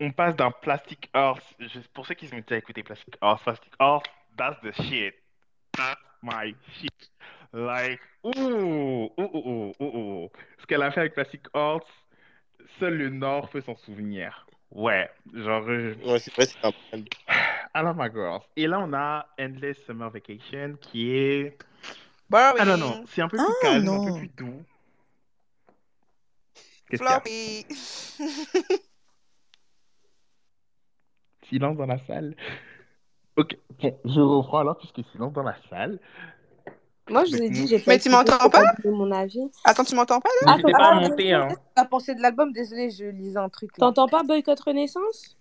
on 0.00 0.12
passe 0.12 0.36
d'un 0.36 0.50
Plastic 0.50 1.10
Earth, 1.14 1.54
je- 1.58 1.80
pour 1.92 2.06
ceux 2.06 2.14
qui 2.14 2.26
ont 2.32 2.38
déjà 2.38 2.56
écouté 2.56 2.82
Plastic 2.82 3.16
Earth, 3.22 3.42
Plastic 3.42 3.72
Earth, 3.80 4.04
that's 4.36 4.60
the 4.62 4.72
shit, 4.82 5.14
that's 5.76 6.00
my 6.22 6.54
shit. 6.80 7.10
Like, 7.52 8.00
ouh, 8.22 8.30
ouh, 8.36 9.12
ouh, 9.18 9.72
ouh, 9.80 9.84
ouh. 9.84 10.30
Ce 10.58 10.66
qu'elle 10.66 10.82
a 10.82 10.90
fait 10.90 11.00
avec 11.00 11.14
Plastic 11.14 11.42
Hearts, 11.54 11.86
seul 12.78 12.94
le 12.98 13.08
Nord 13.08 13.48
peut 13.48 13.60
s'en 13.62 13.74
souvenir. 13.76 14.46
Ouais, 14.70 15.10
genre, 15.32 15.64
euh, 15.66 15.94
Ouais, 16.04 16.18
c'est 16.18 16.34
vrai, 16.36 16.44
c'est 16.46 16.62
un 16.62 16.70
problème. 16.72 17.06
I 17.78 17.82
love 17.82 17.96
my 17.96 18.08
girls. 18.10 18.42
Et 18.56 18.66
là, 18.66 18.80
on 18.80 18.92
a 18.92 19.24
Endless 19.38 19.76
Summer 19.86 20.10
Vacation 20.10 20.76
qui 20.80 21.10
est, 21.10 21.46
I 21.46 22.64
don't 22.64 22.76
know, 22.76 22.88
Boring. 22.88 23.06
c'est 23.06 23.22
un 23.22 23.28
peu 23.28 23.36
plus 23.36 23.46
Ah 23.46 23.62
calme, 23.62 23.88
un 23.88 24.00
peu 24.00 24.10
non. 24.10 24.18
plus 24.18 24.28
doux. 24.36 24.62
Floppy. 26.96 27.64
Silence 31.48 31.76
dans 31.76 31.86
la 31.86 31.98
salle. 32.06 32.34
Ok, 33.36 33.56
bon, 33.80 33.98
je 34.04 34.20
reprends 34.20 34.58
alors 34.58 34.76
puisque 34.78 35.00
silence 35.12 35.32
dans 35.32 35.44
la 35.44 35.54
salle. 35.70 36.00
Moi 37.08 37.24
je 37.24 37.36
vous 37.36 37.42
ai 37.42 37.48
dit, 37.48 37.68
j'ai 37.68 37.78
pas 37.78 37.92
Mais 37.92 37.98
tu 38.00 38.10
m'entends 38.10 38.36
pas? 38.36 38.50
pas 38.50 38.74
donné 38.82 38.96
mon 38.96 39.10
avis. 39.12 39.48
Attends, 39.64 39.84
tu 39.84 39.94
m'entends 39.94 40.20
pas 40.20 40.28
là? 40.44 40.54
Attends, 40.54 40.70
pas 40.72 40.78
à 40.78 40.88
attends, 40.88 41.00
monter, 41.00 41.16
désolé, 41.16 41.32
hein. 41.32 41.46
Qu'est-ce 41.48 41.58
que 41.60 41.64
t'as 41.76 41.84
pensé 41.84 42.14
de 42.16 42.20
l'album? 42.20 42.52
Désolée, 42.52 42.90
je 42.90 43.04
lisais 43.04 43.38
un 43.38 43.48
truc. 43.48 43.72
T'entends 43.74 44.08
pas 44.08 44.24
Boycott 44.24 44.58
Renaissance? 44.60 45.38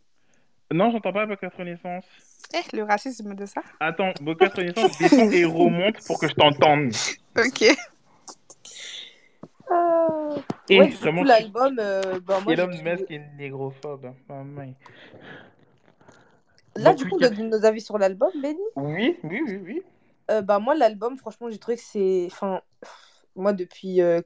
Non, 0.72 0.92
j'entends 0.92 1.12
pas 1.12 1.26
Boycott 1.26 1.54
Renaissance. 1.56 2.06
Eh, 2.54 2.76
le 2.76 2.84
racisme 2.84 3.36
de 3.36 3.46
ça. 3.46 3.62
Attends, 3.80 4.14
Boycott 4.22 4.54
Renaissance, 4.54 4.98
descend 4.98 5.34
et 5.34 5.46
remonte 5.46 5.98
pour 6.06 6.20
que 6.20 6.28
je 6.28 6.34
t'entende. 6.34 6.92
Ok. 7.38 7.64
Euh... 9.70 10.38
Et 10.70 10.80
Ouais, 10.80 10.88
du 10.88 10.96
vraiment, 10.96 11.22
coup, 11.22 11.28
l'album, 11.28 11.78
euh, 11.80 12.20
bah, 12.22 12.40
moi, 12.44 12.56
j'ai 12.56 12.62
Elon 12.62 12.72
trouvé... 12.72 12.92
Musk 12.92 13.12
est 13.12 13.22
négrophobe. 13.38 14.14
Oh. 14.30 14.34
Là, 16.76 16.92
Donc, 16.92 16.98
du 16.98 17.10
coup, 17.10 17.16
on 17.16 17.20
donne 17.20 17.50
nos 17.50 17.66
avis 17.66 17.82
sur 17.82 17.98
l'album, 17.98 18.32
Benny. 18.42 18.60
oui, 18.76 19.18
oui, 19.24 19.42
oui, 19.46 19.60
oui. 19.64 19.82
Euh, 20.32 20.42
bah, 20.42 20.60
moi, 20.60 20.76
l'album, 20.76 21.18
franchement, 21.18 21.50
j'ai 21.50 21.58
trouvé 21.58 21.78
que 21.78 21.84
c'est... 21.84 22.28
Enfin, 22.32 22.62
moi, 23.36 23.54
depuis 23.54 24.02
euh, 24.02 24.22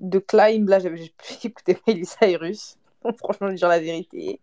The 0.00 0.24
Climb, 0.26 0.68
là, 0.68 0.78
j'avais 0.78 0.96
j'ai 0.98 1.14
plus 1.16 1.44
écouté 1.44 1.78
Miley 1.86 2.04
Cyrus. 2.04 2.76
franchement, 3.18 3.50
je 3.50 3.54
dire 3.56 3.68
la 3.68 3.80
vérité. 3.80 4.40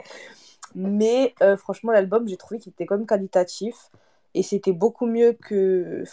Mais 0.75 1.33
euh, 1.41 1.57
franchement, 1.57 1.91
l'album, 1.91 2.27
j'ai 2.27 2.37
trouvé 2.37 2.59
qu'il 2.59 2.71
était 2.71 2.85
quand 2.85 2.97
même 2.97 3.07
qualitatif. 3.07 3.89
Et 4.35 4.43
c'était 4.43 4.73
beaucoup 4.73 5.07
mieux 5.07 5.33
que, 5.33 6.03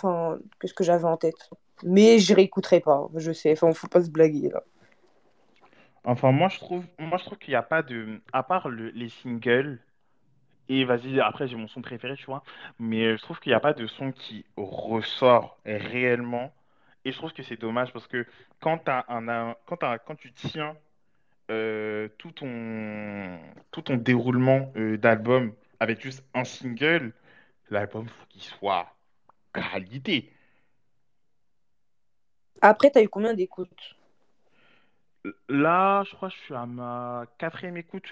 que 0.58 0.66
ce 0.68 0.74
que 0.74 0.84
j'avais 0.84 1.04
en 1.04 1.16
tête. 1.18 1.50
Mais 1.84 2.18
je 2.18 2.34
réécouterai 2.34 2.80
pas, 2.80 3.08
je 3.16 3.32
sais. 3.32 3.52
Enfin, 3.52 3.72
faut 3.74 3.88
pas 3.88 4.02
se 4.02 4.10
blaguer, 4.10 4.48
là. 4.50 4.64
Enfin, 6.04 6.32
moi, 6.32 6.48
je 6.48 6.58
trouve, 6.58 6.86
trouve 7.24 7.38
qu'il 7.38 7.52
n'y 7.52 7.56
a 7.56 7.62
pas 7.62 7.82
de. 7.82 8.20
À 8.32 8.42
part 8.42 8.68
le- 8.68 8.90
les 8.90 9.08
singles, 9.08 9.80
et 10.68 10.84
vas-y, 10.84 11.20
après, 11.20 11.48
j'ai 11.48 11.56
mon 11.56 11.68
son 11.68 11.82
préféré, 11.82 12.16
tu 12.16 12.26
vois. 12.26 12.44
Mais 12.78 13.06
euh, 13.06 13.16
je 13.18 13.22
trouve 13.22 13.40
qu'il 13.40 13.50
n'y 13.50 13.54
a 13.56 13.60
pas 13.60 13.74
de 13.74 13.86
son 13.86 14.12
qui 14.12 14.46
ressort 14.56 15.60
réellement. 15.78 16.54
Et 17.04 17.12
je 17.12 17.18
trouve 17.18 17.32
que 17.34 17.42
c'est 17.44 17.56
dommage 17.60 17.92
parce 17.92 18.06
que 18.08 18.26
quand 18.60 20.16
tu 20.16 20.32
tiens 20.34 20.76
euh, 21.50 22.08
tout 22.18 22.32
ton, 22.32 23.38
tout 23.70 23.82
ton 23.82 23.96
déroulement 23.96 24.72
euh, 24.76 24.96
d'album 24.96 25.54
avec 25.80 26.00
juste 26.00 26.24
un 26.34 26.44
single, 26.44 27.12
l'album, 27.70 28.08
faut 28.08 28.26
qu'il 28.28 28.42
soit 28.42 28.94
qualité. 29.52 30.32
Après, 32.60 32.90
t'as 32.90 33.02
eu 33.02 33.08
combien 33.08 33.34
d'écoutes? 33.34 33.96
Là, 35.48 36.04
je 36.04 36.14
crois 36.14 36.30
que 36.30 36.34
je 36.36 36.40
suis 36.40 36.54
à 36.54 36.66
ma 36.66 37.26
quatrième 37.38 37.76
écoute. 37.76 38.08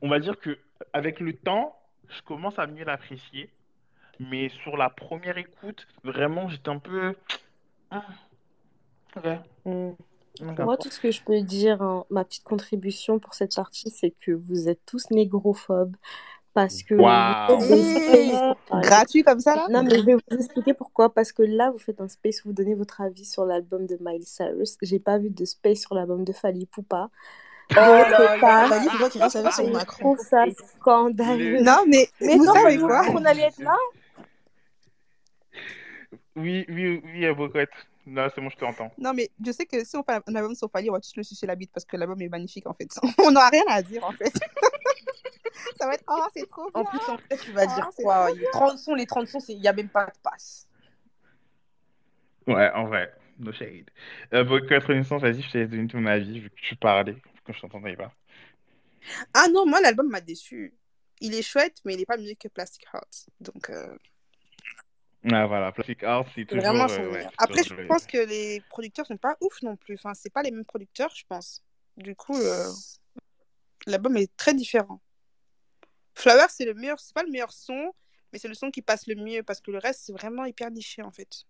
On 0.00 0.08
va 0.08 0.18
dire 0.18 0.38
que 0.38 0.58
avec 0.92 1.20
le 1.20 1.32
temps, 1.32 1.78
je 2.08 2.22
commence 2.22 2.58
à 2.58 2.66
mieux 2.66 2.84
l'apprécier. 2.84 3.50
Mais 4.20 4.50
sur 4.50 4.76
la 4.76 4.90
première 4.90 5.38
écoute, 5.38 5.86
vraiment, 6.04 6.48
j'étais 6.48 6.68
un 6.68 6.78
peu. 6.78 7.14
Ah. 7.90 8.04
Hmm. 9.64 9.92
Moi, 10.40 10.76
tout 10.78 10.90
ce 10.90 10.98
que 10.98 11.10
je 11.10 11.22
peux 11.22 11.40
dire, 11.42 11.82
hein, 11.82 12.04
ma 12.10 12.24
petite 12.24 12.44
contribution 12.44 13.18
pour 13.18 13.34
cette 13.34 13.54
partie, 13.54 13.90
c'est 13.90 14.14
que 14.24 14.32
vous 14.32 14.68
êtes 14.68 14.80
tous 14.86 15.10
négrophobes 15.10 15.96
parce 16.54 16.82
que 16.82 16.94
vous 16.94 17.60
faites 17.60 17.72
un 17.72 18.56
space 18.58 18.82
gratuit 18.82 19.22
comme 19.22 19.40
ça 19.40 19.56
là? 19.56 19.66
Non, 19.70 19.82
mais 19.82 19.98
je 19.98 20.04
vais 20.04 20.14
vous 20.14 20.36
expliquer 20.36 20.74
pourquoi. 20.74 21.12
Parce 21.12 21.32
que 21.32 21.42
là, 21.42 21.70
vous 21.70 21.78
faites 21.78 22.00
un 22.00 22.08
space 22.08 22.44
où 22.44 22.48
vous 22.48 22.54
donnez 22.54 22.74
votre 22.74 23.00
avis 23.00 23.24
sur 23.24 23.44
l'album 23.44 23.86
de 23.86 23.96
Miley 24.00 24.24
Cyrus. 24.24 24.76
J'ai 24.82 24.98
pas 24.98 25.18
vu 25.18 25.30
de 25.30 25.44
space 25.44 25.80
sur 25.80 25.94
l'album 25.94 26.24
de 26.24 26.32
Fally 26.32 26.66
Poupa. 26.66 27.10
Oh 27.70 27.74
là 27.74 28.04
c'est 28.18 28.40
là, 28.40 28.80
faut 28.90 28.98
pas 28.98 29.08
qu'il 29.08 29.22
reste 29.22 29.36
avec 29.36 29.52
son 29.52 29.70
Macron. 29.70 30.14
trouve 30.14 30.18
ça 30.18 30.44
Le, 30.44 30.52
scandaleux. 30.52 31.62
Non, 31.62 31.84
mais 31.86 32.08
Mais 32.20 32.36
vous 32.36 32.44
non, 32.44 32.52
savez 32.52 32.78
quoi? 32.78 33.06
qu'on 33.06 33.24
allait 33.24 33.42
être 33.44 33.60
là? 33.60 33.76
Oui, 36.36 36.66
oui, 36.68 37.00
oui, 37.04 37.26
Avocat. 37.26 37.66
Là, 38.06 38.30
c'est 38.34 38.40
bon, 38.40 38.50
je 38.50 38.56
t'entends. 38.56 38.92
Non, 38.98 39.14
mais 39.14 39.30
je 39.44 39.52
sais 39.52 39.66
que 39.66 39.84
si 39.84 39.96
on 39.96 40.02
fait 40.04 40.20
un 40.26 40.34
album 40.34 40.54
sur 40.54 40.70
Fally, 40.70 40.90
on 40.90 40.92
va 40.92 41.00
tous 41.00 41.16
le 41.16 41.22
sucer 41.22 41.46
la 41.46 41.54
bite 41.56 41.72
parce 41.72 41.84
que 41.84 41.96
l'album 41.96 42.20
est 42.20 42.28
magnifique 42.28 42.66
en 42.66 42.74
fait. 42.74 42.88
On 43.18 43.30
n'aura 43.30 43.48
rien 43.48 43.64
à 43.68 43.82
dire 43.82 44.04
en 44.04 44.12
fait. 44.12 44.32
Ça 45.78 45.86
va 45.86 45.94
être 45.94 46.04
oh, 46.08 46.26
c'est 46.34 46.48
trop 46.48 46.70
En 46.74 46.84
bien. 46.84 46.84
plus, 46.84 47.08
en 47.08 47.18
fait, 47.18 47.38
tu 47.38 47.52
vas 47.52 47.66
Oh, 47.66 47.66
dire 47.66 47.92
quoi? 47.96 48.30
trop 48.30 48.34
Il 48.34 48.40
y 48.40 48.40
bien. 48.40 48.48
a 48.48 48.48
30 48.50 48.78
sons, 48.78 48.94
les 48.94 49.06
30 49.06 49.28
sons, 49.28 49.40
il 49.48 49.60
n'y 49.60 49.68
a 49.68 49.72
même 49.72 49.90
pas 49.90 50.06
de 50.06 50.12
passe. 50.22 50.68
Ouais, 52.46 52.70
en 52.74 52.86
vrai. 52.86 53.12
No 53.38 53.52
shade. 53.52 53.90
Avocat, 54.30 54.80
Renaissance, 54.80 55.22
vas-y, 55.22 55.42
je 55.42 55.50
te 55.50 55.58
laisse 55.58 55.70
donner 55.70 55.88
ton 55.88 56.04
avis 56.06 56.40
vu 56.40 56.50
que 56.50 56.60
tu 56.60 56.76
parlais, 56.76 57.16
quand 57.44 57.52
je 57.52 57.60
t'entendais 57.60 57.96
pas. 57.96 58.12
Ah 59.34 59.48
non, 59.52 59.66
moi 59.66 59.80
l'album 59.80 60.08
m'a 60.08 60.20
déçu. 60.20 60.74
Il 61.20 61.34
est 61.34 61.42
chouette, 61.42 61.78
mais 61.84 61.94
il 61.94 62.00
est 62.00 62.06
pas 62.06 62.16
mieux 62.16 62.34
que 62.38 62.48
Plastic 62.48 62.84
Heart. 62.92 63.26
Donc 63.40 63.70
euh, 63.70 63.96
Ah, 65.30 65.46
voilà. 65.46 65.70
Plastic 65.72 66.02
Art, 66.02 66.26
c'est 66.34 66.44
vraiment 66.50 66.86
toujours. 66.86 66.88
son 66.88 67.02
euh, 67.02 67.12
ouais. 67.12 67.26
Après, 67.38 67.62
je 67.62 67.86
pense 67.86 68.06
que 68.06 68.18
les 68.18 68.60
producteurs 68.68 69.06
sont 69.06 69.16
pas 69.16 69.36
ouf 69.40 69.62
non 69.62 69.76
plus. 69.76 69.94
Enfin, 69.94 70.14
c'est 70.14 70.32
pas 70.32 70.42
les 70.42 70.50
mêmes 70.50 70.64
producteurs, 70.64 71.12
je 71.14 71.24
pense. 71.28 71.62
Du 71.96 72.14
coup, 72.16 72.36
euh, 72.36 72.68
l'album 73.86 74.16
est 74.16 74.34
très 74.36 74.54
différent. 74.54 75.00
Flower, 76.14 76.46
c'est 76.48 76.64
le 76.64 76.74
meilleur, 76.74 76.98
c'est 77.00 77.14
pas 77.14 77.22
le 77.22 77.30
meilleur 77.30 77.52
son, 77.52 77.92
mais 78.32 78.38
c'est 78.38 78.48
le 78.48 78.54
son 78.54 78.70
qui 78.70 78.82
passe 78.82 79.06
le 79.06 79.14
mieux 79.14 79.42
parce 79.42 79.60
que 79.60 79.70
le 79.70 79.78
reste, 79.78 80.02
c'est 80.04 80.12
vraiment 80.12 80.44
hyper 80.44 80.70
niché 80.70 81.02
en 81.02 81.10
fait. 81.10 81.44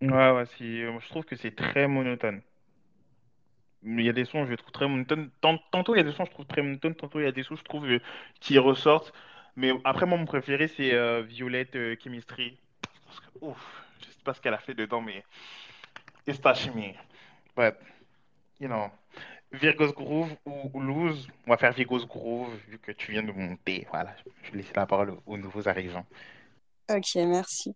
Ouais, 0.00 0.08
ouais, 0.32 0.44
euh, 0.60 0.98
je 1.00 1.08
trouve 1.08 1.24
que 1.24 1.36
c'est 1.36 1.54
très 1.54 1.86
monotone. 1.86 2.42
Il 3.84 4.00
y 4.00 4.08
a 4.08 4.12
des 4.12 4.24
sons, 4.24 4.44
je 4.46 4.50
les 4.50 4.56
trouve 4.56 4.72
très 4.72 4.88
monotones. 4.88 5.30
Tant- 5.40 5.58
Tantôt, 5.70 5.94
il 5.94 5.98
y 5.98 6.00
a 6.00 6.04
des 6.04 6.12
sons, 6.12 6.24
je 6.24 6.30
trouve 6.30 6.46
très 6.46 6.62
monotones. 6.62 6.94
Tantôt, 6.94 7.20
il 7.20 7.24
y 7.24 7.26
a 7.26 7.32
des 7.32 7.42
sons, 7.42 7.56
je 7.56 7.64
trouve, 7.64 7.86
euh, 7.86 8.00
qui 8.40 8.58
ressortent. 8.58 9.12
Mais 9.56 9.72
après, 9.84 10.06
moi, 10.06 10.18
mon 10.18 10.24
préféré, 10.24 10.68
c'est 10.68 10.94
euh, 10.94 11.22
Violette 11.22 11.76
euh, 11.76 11.96
Chemistry. 12.02 12.58
Parce 13.06 13.20
que, 13.20 13.26
ouf, 13.40 13.84
je 14.00 14.06
sais 14.06 14.22
pas 14.24 14.34
ce 14.34 14.40
qu'elle 14.40 14.54
a 14.54 14.58
fait 14.58 14.74
dedans, 14.74 15.00
mais 15.00 15.24
it's 16.26 16.40
touching 16.40 16.74
me. 16.74 16.94
But, 17.56 17.76
you 18.60 18.68
know, 18.68 18.90
Virgo's 19.52 19.92
Groove 19.94 20.34
ou, 20.46 20.70
ou 20.72 20.80
Lose, 20.80 21.28
on 21.46 21.50
va 21.50 21.56
faire 21.58 21.72
Virgo's 21.72 22.06
Groove, 22.06 22.54
vu 22.68 22.78
que 22.78 22.92
tu 22.92 23.12
viens 23.12 23.22
de 23.22 23.32
monter. 23.32 23.86
Voilà, 23.90 24.14
je 24.42 24.52
vais 24.52 24.58
laisser 24.58 24.72
la 24.74 24.86
parole 24.86 25.10
aux, 25.10 25.22
aux 25.26 25.36
nouveaux 25.38 25.68
arrivants. 25.68 26.06
Ok, 26.90 27.14
merci. 27.16 27.74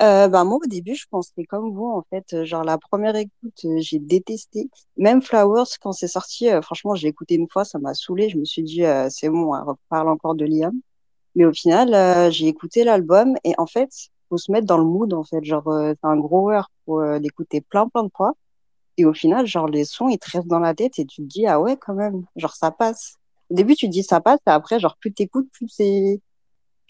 Euh, 0.00 0.28
bah, 0.28 0.44
moi, 0.44 0.58
au 0.62 0.66
début, 0.68 0.94
je 0.94 1.06
pensais 1.10 1.44
comme 1.48 1.72
vous, 1.74 1.86
en 1.86 2.02
fait. 2.10 2.34
Euh, 2.34 2.44
Genre, 2.44 2.62
la 2.62 2.78
première 2.78 3.16
écoute, 3.16 3.60
euh, 3.64 3.78
j'ai 3.80 3.98
détesté. 3.98 4.70
Même 4.96 5.22
Flowers, 5.22 5.64
quand 5.80 5.92
c'est 5.92 6.08
sorti, 6.08 6.48
franchement, 6.62 6.94
j'ai 6.94 7.08
écouté 7.08 7.34
une 7.34 7.48
fois, 7.50 7.64
ça 7.64 7.78
m'a 7.78 7.94
saoulé. 7.94 8.28
Je 8.28 8.38
me 8.38 8.44
suis 8.44 8.62
dit, 8.62 8.82
c'est 9.10 9.28
bon, 9.28 9.54
elle 9.56 9.62
reparle 9.62 10.08
encore 10.08 10.34
de 10.34 10.44
Liam. 10.44 10.74
Mais 11.34 11.44
au 11.44 11.52
final, 11.52 11.94
euh, 11.94 12.30
j'ai 12.30 12.46
écouté 12.48 12.84
l'album 12.84 13.34
et 13.44 13.54
en 13.58 13.66
fait, 13.66 13.90
faut 14.28 14.38
se 14.38 14.52
mettre 14.52 14.66
dans 14.66 14.78
le 14.78 14.84
mood, 14.84 15.12
en 15.14 15.24
fait. 15.24 15.42
Genre, 15.44 15.66
euh, 15.68 15.94
c'est 16.00 16.06
un 16.08 16.16
grower, 16.16 16.62
faut 16.86 17.00
euh, 17.00 17.18
l'écouter 17.18 17.60
plein, 17.60 17.88
plein 17.88 18.04
de 18.04 18.10
fois. 18.16 18.34
Et 18.98 19.04
au 19.06 19.14
final, 19.14 19.46
genre, 19.46 19.68
les 19.68 19.84
sons, 19.84 20.08
ils 20.08 20.18
te 20.18 20.30
restent 20.30 20.48
dans 20.48 20.60
la 20.60 20.74
tête 20.74 20.98
et 20.98 21.06
tu 21.06 21.22
te 21.22 21.26
dis, 21.28 21.46
ah 21.46 21.60
ouais, 21.60 21.76
quand 21.78 21.94
même, 21.94 22.24
genre, 22.36 22.54
ça 22.54 22.70
passe. 22.70 23.16
Au 23.50 23.54
début, 23.54 23.76
tu 23.76 23.86
te 23.86 23.92
dis, 23.92 24.02
ça 24.04 24.20
passe, 24.20 24.40
et 24.46 24.50
après, 24.50 24.80
genre, 24.80 24.96
plus 24.98 25.12
t'écoutes, 25.12 25.48
plus 25.52 25.68
c'est, 25.68 26.20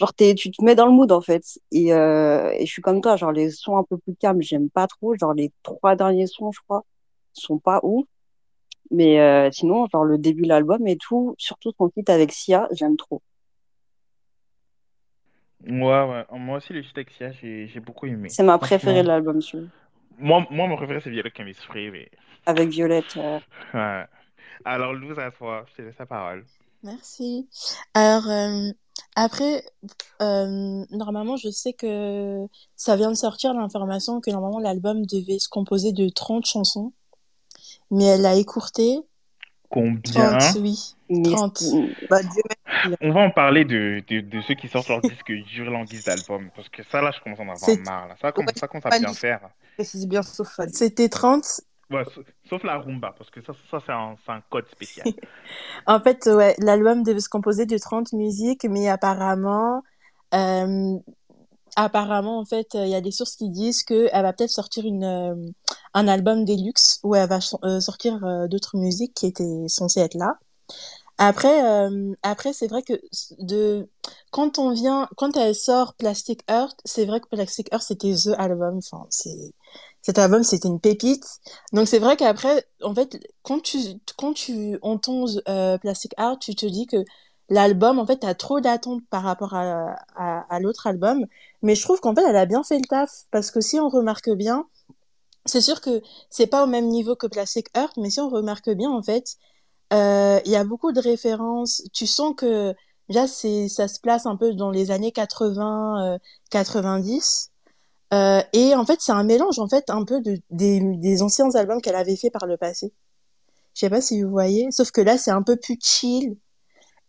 genre, 0.01 0.15
t'es, 0.15 0.35
tu 0.35 0.51
te 0.51 0.65
mets 0.65 0.75
dans 0.77 0.87
le 0.87 0.93
mood, 0.93 1.12
en 1.12 1.21
fait. 1.23 1.45
Et, 1.73 1.93
euh, 1.95 2.51
et 2.53 2.66
je 2.66 2.73
suis 2.73 2.83
comme 2.83 3.01
toi, 3.03 3.16
genre, 3.16 3.33
les 3.33 3.51
sons 3.51 3.79
un 3.79 3.85
peu 3.85 3.99
plus 3.99 4.16
calmes, 4.16 4.43
j'aime 4.43 4.71
pas 4.71 4.87
trop. 4.89 5.15
Genre, 5.16 5.35
les 5.35 5.53
trois 5.62 5.97
derniers 5.97 6.27
sons, 6.27 6.53
je 6.53 6.61
crois, 6.62 6.85
sont 7.35 7.59
pas 7.59 7.81
ouf. 7.85 8.07
Mais 8.91 9.21
euh, 9.21 9.51
sinon, 9.53 9.87
genre, 9.93 10.05
le 10.05 10.19
début 10.19 10.43
de 10.45 10.49
l'album 10.49 10.87
et 10.87 10.97
tout, 10.97 11.35
surtout 11.39 11.73
son 11.79 11.91
feat 11.91 12.09
avec 12.11 12.33
Sia, 12.33 12.69
j'aime 12.73 12.97
trop. 12.97 13.23
Ouais, 15.66 16.05
ouais. 16.05 16.24
Moi 16.39 16.59
aussi, 16.59 16.73
le 16.73 16.82
Sia, 16.82 17.32
j'ai 17.32 17.66
j'ai 17.69 17.81
beaucoup 17.81 18.07
aimé. 18.07 18.28
C'est 18.28 18.43
ma 18.43 18.59
préférée 18.59 19.03
de 19.03 19.09
Franchement. 19.09 19.12
l'album, 19.12 19.41
celui 19.41 19.69
Moi, 20.19 20.47
moi, 20.51 20.66
mon 20.69 20.77
préféré, 20.77 21.01
c'est 21.01 21.11
Violette 21.11 21.36
Chemistry, 21.36 21.91
mais... 21.91 22.11
avec 22.47 22.69
Violette. 22.69 23.16
euh, 23.16 23.39
Ouais. 23.73 24.05
Alors, 24.65 24.93
Luz, 24.93 25.19
à 25.19 25.31
toi, 25.31 25.65
je 25.70 25.74
te 25.77 25.82
laisse 25.82 25.99
la 25.99 26.07
parole. 26.07 26.45
Merci. 26.82 27.49
Alors, 27.95 28.28
euh, 28.28 28.70
après, 29.16 29.65
euh, 30.23 30.85
normalement, 30.91 31.36
je 31.36 31.49
sais 31.51 31.73
que 31.73 32.47
ça 32.77 32.97
vient 32.97 33.11
de 33.11 33.16
sortir 33.16 33.55
l'information 33.55 34.20
que 34.20 34.31
normalement 34.31 34.59
l'album 34.59 35.05
devait 35.07 35.39
se 35.39 35.49
composer 35.49 35.93
de 35.93 36.09
30 36.09 36.45
chansons, 36.47 36.93
mais 37.91 38.05
elle 38.05 38.27
a 38.27 38.36
écourté. 38.36 39.01
Combien? 39.75 40.39
30, 40.39 40.57
oui. 40.61 40.95
mais 41.09 41.33
30. 41.33 41.63
Bah. 42.09 42.19
On 43.01 43.11
va 43.13 43.23
en 43.23 43.31
parler 43.33 43.65
de, 43.65 44.05
de, 44.07 44.21
de 44.21 44.41
ceux 44.43 44.55
qui 44.55 44.69
sortent 44.69 44.89
leur 44.89 45.01
disque 45.03 45.33
dur 45.33 45.75
en 45.75 45.83
guise 45.83 46.05
d'album, 46.05 46.49
parce 46.55 46.69
que 46.69 46.85
ça, 46.85 47.03
là, 47.03 47.11
je 47.11 47.21
commence 47.21 47.41
à 47.41 47.43
en 47.43 47.49
avoir 47.49 47.59
C'est, 47.59 47.77
marre, 47.79 48.07
là. 48.07 48.15
Ça, 48.23 48.31
commence, 48.31 48.53
Ouais, 48.53 48.61
ça 48.61 48.69
commence 48.69 48.87
à 48.87 48.97
bien 49.01 49.13
faire. 49.13 49.41
bien 50.07 50.23
sauf 50.23 50.61
c'était 50.73 51.09
30. 51.09 51.61
Ouais, 51.91 52.05
sa- 52.05 52.21
sauf 52.49 52.63
la 52.63 52.79
rumba, 52.79 53.17
parce 53.19 53.31
que 53.31 53.43
ça, 53.43 53.53
ça 53.69 53.79
c'est 53.85 53.91
un, 53.91 54.15
c'est 54.25 54.31
un 54.31 54.43
code 54.49 54.69
spécial. 54.69 55.07
En 55.89 55.99
fait, 56.01 56.25
ouais, 56.27 56.55
l'album 56.59 57.03
devait 57.03 57.19
se 57.19 57.29
composer 57.29 57.67
de 57.67 57.77
30 57.77 58.13
musiques, 58.13 58.65
mais 58.71 58.89
apparemment, 58.89 59.83
euh, 60.35 60.99
apparemment, 61.77 62.39
en 62.39 62.45
fait, 62.45 62.69
il 62.75 62.89
y 62.89 62.95
a 62.95 63.01
des 63.01 63.11
sources 63.11 63.37
qui 63.37 63.51
disent 63.51 63.83
que 63.85 64.09
elle 64.13 64.23
va 64.23 64.33
peut-être 64.33 64.51
sortir 64.51 64.85
une, 64.85 65.05
euh, 65.05 65.35
un 65.95 66.09
album 66.09 66.45
Deluxe 66.45 67.01
où 67.03 67.15
elle 67.15 67.29
va 67.29 67.39
euh, 67.65 67.81
sortir 67.81 68.25
euh, 68.25 68.49
d'autres 68.49 68.77
musiques 68.77 69.15
qui 69.15 69.27
étaient 69.27 69.65
censées 69.69 70.01
être 70.01 70.15
là. 70.15 70.39
Après, 71.19 71.65
euh, 71.65 72.13
après, 72.23 72.53
c'est 72.53 72.67
vrai 72.67 72.83
que 72.83 72.95
de 73.39 73.89
quand 74.33 74.59
on 74.59 74.73
vient, 74.73 75.09
quand 75.17 75.37
elle 75.37 75.55
sort 75.55 75.95
Plastic 75.95 76.41
Heart, 76.49 76.81
c'est 76.85 77.05
vrai 77.05 77.21
que 77.21 77.29
Plastic 77.29 77.73
Heart 77.73 77.85
c'était 77.85 78.15
the 78.15 78.35
album. 78.37 78.79
Enfin, 78.79 79.07
cet 80.03 80.19
album 80.19 80.43
c'était 80.43 80.67
une 80.69 80.81
pépite. 80.81 81.25
Donc 81.73 81.87
c'est 81.87 82.01
vrai 82.01 82.17
qu'après, 82.17 82.67
en 82.83 82.95
fait, 82.95 83.21
quand 83.43 83.61
tu 83.63 83.79
quand 84.17 84.33
tu 84.33 84.79
entends 84.83 85.27
euh, 85.49 85.79
Plastic 85.79 86.15
Heart, 86.19 86.41
tu 86.41 86.57
te 86.57 86.67
dis 86.67 86.87
que 86.87 87.05
l'album, 87.49 87.99
en 87.99 88.07
fait, 88.07 88.19
t'as 88.19 88.35
trop 88.35 88.61
d'attentes 88.61 89.03
par 89.11 89.23
rapport 89.23 89.55
à 89.55 90.61
l'autre 90.61 90.87
album. 90.87 91.27
Mais 91.62 91.75
je 91.75 91.83
trouve 91.83 92.01
qu'en 92.01 92.15
fait, 92.15 92.23
elle 92.29 92.37
a 92.37 92.47
bien 92.47 92.62
fait 92.62 92.79
le 92.79 92.85
taf 92.87 93.25
parce 93.31 93.51
que 93.51 93.61
si 93.61 93.81
on 93.81 93.89
remarque 93.89 94.31
bien, 94.31 94.66
c'est 95.47 95.61
sûr 95.61 95.81
que 95.81 96.03
c'est 96.31 96.47
pas 96.47 96.65
au 96.65 96.66
même 96.66 96.89
niveau 96.89 97.16
que 97.16 97.27
Plastic 97.27 97.69
Heart, 97.77 97.97
mais 97.99 98.11
si 98.11 98.21
on 98.21 98.29
remarque 98.29 98.71
bien, 98.71 98.91
en 98.91 99.03
fait. 99.03 99.37
Euh, 99.93 100.41
il 100.45 100.53
y 100.53 100.57
a 100.57 100.65
beaucoup 100.65 100.93
de 100.93 101.01
références. 101.01 101.83
Tu 101.93 102.07
sens 102.07 102.35
que 102.37 102.75
là, 103.09 103.27
c'est, 103.27 103.69
ça 103.69 103.89
se 103.89 104.01
place 104.01 104.27
un 104.27 104.37
peu 104.37 104.55
dans 104.55 104.71
les 104.71 104.91
années 104.91 105.12
80, 105.12 106.15
euh, 106.15 106.19
90. 106.51 107.51
Euh, 108.12 108.43
et 108.53 108.75
en 108.75 108.85
fait, 108.87 109.01
c'est 109.01 109.12
un 109.12 109.25
mélange 109.25 109.59
en 109.59 109.69
fait 109.69 109.91
un 109.91 110.05
peu 110.05 110.21
de, 110.21 110.39
des, 110.51 110.81
des 110.81 111.23
anciens 111.23 111.51
albums 111.55 111.81
qu'elle 111.81 111.97
avait 111.97 112.16
fait 112.16 112.31
par 112.31 112.47
le 112.47 112.57
passé. 112.57 112.93
Je 113.75 113.81
sais 113.81 113.91
pas 113.91 114.01
si 114.01 114.23
vous 114.23 114.31
voyez, 114.31 114.71
sauf 114.71 114.91
que 114.93 115.01
là, 115.01 115.19
c'est 115.19 115.31
un 115.33 115.43
peu 115.43 115.57
plus 115.57 115.79
chill. 115.81 116.37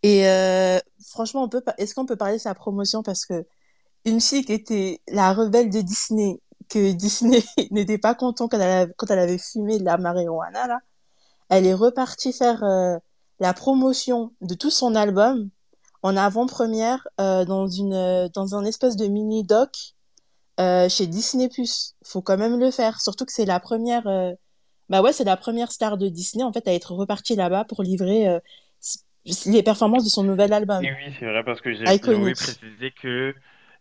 Et 0.02 0.28
euh, 0.28 0.78
franchement, 1.04 1.44
on 1.44 1.48
peut, 1.48 1.62
est-ce 1.78 1.94
qu'on 1.94 2.06
peut 2.06 2.16
parler 2.16 2.36
de 2.36 2.40
sa 2.40 2.54
promotion? 2.54 3.02
Parce 3.02 3.26
que 3.26 3.46
une 4.04 4.20
fille 4.20 4.44
qui 4.44 4.52
était 4.52 5.00
la 5.08 5.32
rebelle 5.32 5.70
de 5.70 5.80
Disney, 5.80 6.40
que 6.68 6.92
Disney 6.92 7.42
n'était 7.70 7.98
pas 7.98 8.14
content 8.14 8.48
quand 8.48 8.58
elle, 8.58 9.18
avait, 9.18 9.38
fumé 9.38 9.78
de 9.78 9.84
la 9.84 9.98
marijuana 9.98 10.66
là 10.66 10.80
elle 11.48 11.66
est 11.66 11.74
repartie 11.74 12.32
faire 12.32 12.64
euh, 12.64 12.96
la 13.38 13.54
promotion 13.54 14.32
de 14.40 14.54
tout 14.54 14.70
son 14.70 14.96
album 14.96 15.48
en 16.02 16.16
avant-première 16.16 17.06
euh, 17.20 17.44
dans 17.44 17.68
une 17.68 18.28
dans 18.34 18.56
un 18.56 18.64
espèce 18.64 18.96
de 18.96 19.06
mini 19.06 19.44
doc 19.44 19.94
chez 20.58 21.06
Disney+. 21.06 21.50
Faut 22.04 22.22
quand 22.22 22.36
même 22.36 22.58
le 22.58 22.70
faire, 22.70 23.00
surtout 23.00 23.26
que 23.26 23.32
c'est 23.32 23.44
la 23.44 23.60
première 23.60 24.04
bah 24.88 25.02
ouais, 25.02 25.12
c'est 25.12 25.24
la 25.24 25.36
première 25.36 25.72
star 25.72 25.98
de 25.98 26.08
Disney. 26.08 26.44
En 26.44 26.52
fait 26.52 26.66
à 26.68 26.74
être 26.74 26.92
repartie 26.94 27.36
là-bas 27.36 27.64
pour 27.64 27.82
livrer 27.82 28.40
les 29.46 29.62
performances 29.62 30.04
de 30.04 30.08
son 30.08 30.22
nouvel 30.24 30.52
album. 30.52 30.84
Et 30.84 30.90
oui, 30.92 31.14
c'est 31.18 31.26
vrai, 31.26 31.42
parce 31.44 31.60
que 31.60 31.72
j'ai 31.72 31.84
de 31.84 32.32
préciser 32.34 32.90
que 32.90 33.34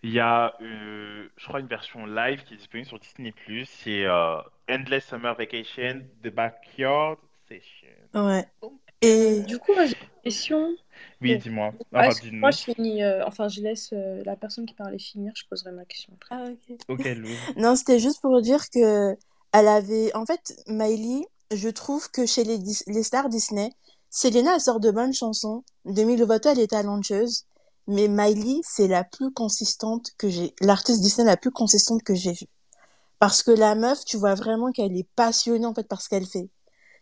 Il 0.04 0.12
y 0.12 0.20
a, 0.20 0.54
euh, 0.62 1.28
je 1.36 1.48
crois, 1.48 1.60
une 1.62 1.68
version 1.68 2.06
live 2.06 2.44
qui 2.44 2.54
est 2.54 2.58
disponible 2.58 2.88
sur 2.88 3.00
Disney+. 3.00 3.34
C'est 3.66 4.06
euh, 4.06 4.38
Endless 4.70 5.06
Summer 5.06 5.36
Vacation, 5.36 6.02
The 6.24 6.28
Backyard 6.30 7.18
Session. 7.48 7.88
Ouais. 8.14 8.46
Et 9.02 9.42
Du 9.42 9.58
coup, 9.58 9.74
moi, 9.74 9.86
j'ai 9.86 9.96
une 10.00 10.22
question. 10.24 10.76
Oui, 11.22 11.38
dis-moi. 11.38 11.74
Ah, 11.94 12.08
Enfin, 12.08 12.20
dis-nous. 12.22 12.52
je 12.52 12.58
finis. 12.74 13.04
euh, 13.04 13.26
enfin, 13.26 13.48
je 13.48 13.62
laisse 13.62 13.92
euh, 13.94 14.22
la 14.26 14.36
personne 14.36 14.66
qui 14.66 14.74
parlait 14.76 15.00
finir. 15.00 15.34
Je 15.36 15.44
poserai 15.50 15.72
ma 15.72 15.86
question 15.86 16.14
après. 16.22 16.36
ah, 16.36 16.46
ok. 16.52 16.78
Ok, 16.88 17.06
Lou. 17.16 17.30
Non, 17.58 17.76
c'était 17.76 18.00
juste 18.00 18.22
pour 18.22 18.40
dire 18.42 18.70
que 18.70 19.16
elle 19.54 19.68
avait. 19.68 20.16
En 20.16 20.26
fait, 20.26 20.54
Miley, 20.68 21.26
je 21.52 21.70
trouve 21.70 22.10
que 22.12 22.26
chez 22.26 22.44
les, 22.44 22.58
Dis- 22.60 22.84
les 22.88 23.04
stars 23.04 23.30
Disney, 23.30 23.72
Selena, 24.16 24.60
sort 24.60 24.80
de 24.80 24.92
bonnes 24.92 25.14
chansons. 25.14 25.66
Demi 25.84 26.16
Lovato, 26.16 26.48
elle 26.48 26.60
est 26.60 26.68
talentueuse. 26.68 27.48
Mais 27.88 28.08
Miley, 28.08 28.62
c'est 28.64 28.88
la 28.88 29.04
plus 29.04 29.30
consistante 29.34 30.12
que 30.18 30.30
j'ai. 30.30 30.56
L'artiste 30.62 31.02
Disney 31.02 31.26
la 31.26 31.36
plus 31.36 31.52
consistante 31.52 32.02
que 32.02 32.16
j'ai 32.16 32.32
vue. 32.32 32.48
Parce 33.20 33.44
que 33.44 33.52
la 33.52 33.76
meuf, 33.76 34.06
tu 34.06 34.16
vois 34.16 34.34
vraiment 34.34 34.72
qu'elle 34.72 34.96
est 34.96 35.10
passionnée, 35.18 35.66
en 35.66 35.74
fait, 35.74 35.86
par 35.90 36.02
ce 36.02 36.08
qu'elle 36.08 36.26
fait. 36.26 36.48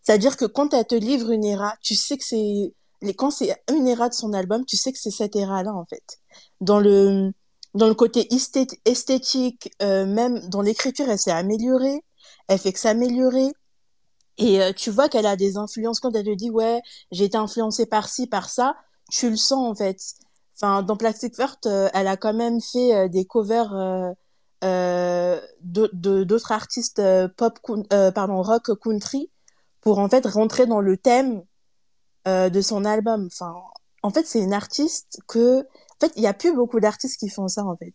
C'est-à-dire 0.01 0.37
que 0.37 0.45
quand 0.45 0.73
elle 0.73 0.87
te 0.87 0.95
livre 0.95 1.29
une 1.29 1.45
era, 1.45 1.75
tu 1.83 1.93
sais 1.93 2.17
que 2.17 2.25
c'est. 2.25 2.73
Quand 3.15 3.29
c'est 3.29 3.55
une 3.71 3.87
era 3.87 4.09
de 4.09 4.15
son 4.15 4.33
album, 4.33 4.65
tu 4.65 4.75
sais 4.75 4.91
que 4.91 4.97
c'est 4.97 5.11
cette 5.11 5.35
era-là, 5.35 5.71
en 5.71 5.85
fait. 5.85 6.17
Dans 6.61 6.79
le, 6.79 7.31
dans 7.75 7.87
le 7.87 7.93
côté 7.93 8.27
esthé- 8.31 8.79
esthétique, 8.85 9.69
euh, 9.83 10.07
même 10.07 10.39
dans 10.49 10.61
l'écriture, 10.63 11.07
elle 11.07 11.19
s'est 11.19 11.29
améliorée. 11.29 12.03
Elle 12.47 12.57
fait 12.57 12.73
que 12.73 12.79
s'améliorer. 12.79 13.51
Et 14.37 14.61
euh, 14.61 14.73
tu 14.73 14.89
vois 14.91 15.09
qu'elle 15.09 15.25
a 15.25 15.35
des 15.35 15.57
influences. 15.57 15.99
Quand 15.99 16.15
elle 16.15 16.25
te 16.25 16.35
dit, 16.35 16.49
ouais, 16.49 16.81
j'ai 17.11 17.25
été 17.25 17.37
influencée 17.37 17.85
par 17.85 18.09
ci, 18.09 18.27
par 18.27 18.49
ça, 18.49 18.75
tu 19.11 19.29
le 19.29 19.35
sens, 19.35 19.71
en 19.71 19.75
fait. 19.75 19.97
Enfin, 20.55 20.83
dans 20.83 20.97
Plastic 20.97 21.37
Heart, 21.39 21.65
euh, 21.67 21.89
elle 21.93 22.07
a 22.07 22.17
quand 22.17 22.33
même 22.33 22.61
fait 22.61 22.95
euh, 22.95 23.07
des 23.07 23.25
covers 23.25 23.73
euh, 24.63 25.39
de- 25.61 26.23
d'autres 26.23 26.51
artistes 26.51 27.01
pop, 27.37 27.59
pardon, 28.15 28.41
rock 28.41 28.71
country 28.81 29.29
pour 29.81 29.99
en 29.99 30.09
fait 30.09 30.25
rentrer 30.25 30.65
dans 30.65 30.79
le 30.81 30.97
thème 30.97 31.43
de 32.25 32.61
son 32.61 32.85
album. 32.85 33.27
Enfin, 33.27 33.53
en 34.01 34.09
fait, 34.09 34.25
c'est 34.25 34.39
une 34.41 34.53
artiste 34.53 35.19
que, 35.27 35.61
en 35.61 35.99
fait, 35.99 36.13
il 36.15 36.23
y 36.23 36.27
a 36.27 36.33
plus 36.33 36.53
beaucoup 36.55 36.79
d'artistes 36.79 37.19
qui 37.19 37.29
font 37.29 37.47
ça 37.47 37.63
en 37.65 37.75
fait. 37.75 37.93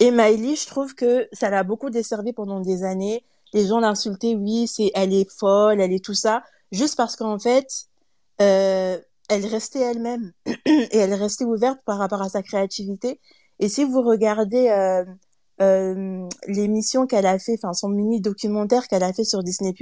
Et 0.00 0.10
Miley, 0.10 0.56
je 0.56 0.66
trouve 0.66 0.94
que 0.94 1.28
ça 1.32 1.50
l'a 1.50 1.62
beaucoup 1.62 1.90
desservi 1.90 2.32
pendant 2.32 2.60
des 2.60 2.84
années. 2.84 3.24
Les 3.54 3.66
gens 3.66 3.80
l'insultaient, 3.80 4.34
oui, 4.34 4.66
c'est, 4.68 4.90
elle 4.94 5.14
est 5.14 5.30
folle, 5.30 5.80
elle 5.80 5.92
est 5.92 6.04
tout 6.04 6.14
ça, 6.14 6.42
juste 6.72 6.96
parce 6.96 7.16
qu'en 7.16 7.38
fait, 7.38 7.66
euh, 8.42 8.98
elle 9.28 9.46
restait 9.46 9.80
elle-même 9.80 10.32
et 10.66 10.98
elle 10.98 11.14
restait 11.14 11.44
ouverte 11.44 11.80
par 11.86 11.98
rapport 11.98 12.20
à 12.22 12.28
sa 12.28 12.42
créativité. 12.42 13.20
Et 13.60 13.68
si 13.68 13.84
vous 13.84 14.02
regardez 14.02 14.68
euh, 14.68 15.04
euh, 15.60 16.28
l'émission 16.48 17.06
qu'elle 17.06 17.26
a 17.26 17.38
fait, 17.38 17.54
enfin 17.54 17.72
son 17.72 17.88
mini 17.88 18.20
documentaire 18.20 18.88
qu'elle 18.88 19.04
a 19.04 19.12
fait 19.12 19.24
sur 19.24 19.42
Disney+, 19.42 19.72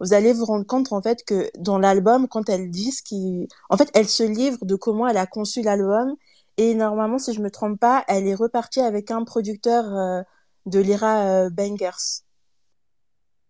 vous 0.00 0.12
allez 0.12 0.32
vous 0.32 0.44
rendre 0.44 0.66
compte 0.66 0.92
en 0.92 1.00
fait 1.02 1.24
que 1.24 1.50
dans 1.58 1.78
l'album, 1.78 2.28
quand 2.28 2.48
elle 2.48 2.70
dit 2.70 2.92
ce 2.92 3.02
qui, 3.02 3.48
en 3.70 3.76
fait, 3.76 3.90
elle 3.94 4.08
se 4.08 4.22
livre 4.22 4.58
de 4.62 4.76
comment 4.76 5.06
elle 5.08 5.16
a 5.16 5.26
conçu 5.26 5.62
l'album. 5.62 6.16
Et 6.58 6.74
normalement, 6.74 7.18
si 7.18 7.32
je 7.34 7.40
me 7.40 7.50
trompe 7.50 7.78
pas, 7.80 8.04
elle 8.08 8.26
est 8.26 8.34
repartie 8.34 8.80
avec 8.80 9.10
un 9.10 9.24
producteur 9.24 9.84
euh, 9.94 10.22
de 10.66 10.80
l'era 10.80 11.46
euh, 11.46 11.50
Bangers. 11.50 12.24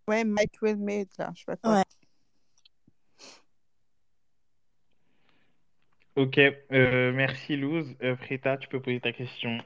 Ouais, 0.08 0.24
Mike 0.24 0.62
Wellmade, 0.62 1.08
là, 1.18 1.32
je 1.34 1.40
sais 1.40 1.44
pas 1.46 1.56
quoi. 1.56 1.72
Ouais. 1.78 1.82
Ok, 6.14 6.38
euh, 6.38 7.12
merci 7.12 7.56
Luz. 7.56 7.94
Euh, 8.02 8.16
Preta, 8.16 8.56
tu 8.56 8.68
peux 8.68 8.80
poser 8.80 9.00
ta 9.00 9.12
question. 9.12 9.58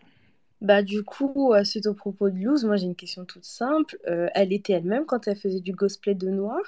Bah, 0.60 0.82
du 0.82 1.04
coup, 1.04 1.52
euh, 1.54 1.62
suite 1.64 1.86
au 1.86 1.94
propos 1.94 2.28
de 2.28 2.36
Luz, 2.36 2.64
moi 2.64 2.76
j'ai 2.76 2.86
une 2.86 2.96
question 2.96 3.24
toute 3.24 3.44
simple. 3.44 3.98
Euh, 4.08 4.28
elle 4.34 4.52
était 4.52 4.72
elle-même 4.72 5.06
quand 5.06 5.28
elle 5.28 5.36
faisait 5.36 5.60
du 5.60 5.76
cosplay 5.76 6.14
de 6.14 6.28
noir? 6.28 6.60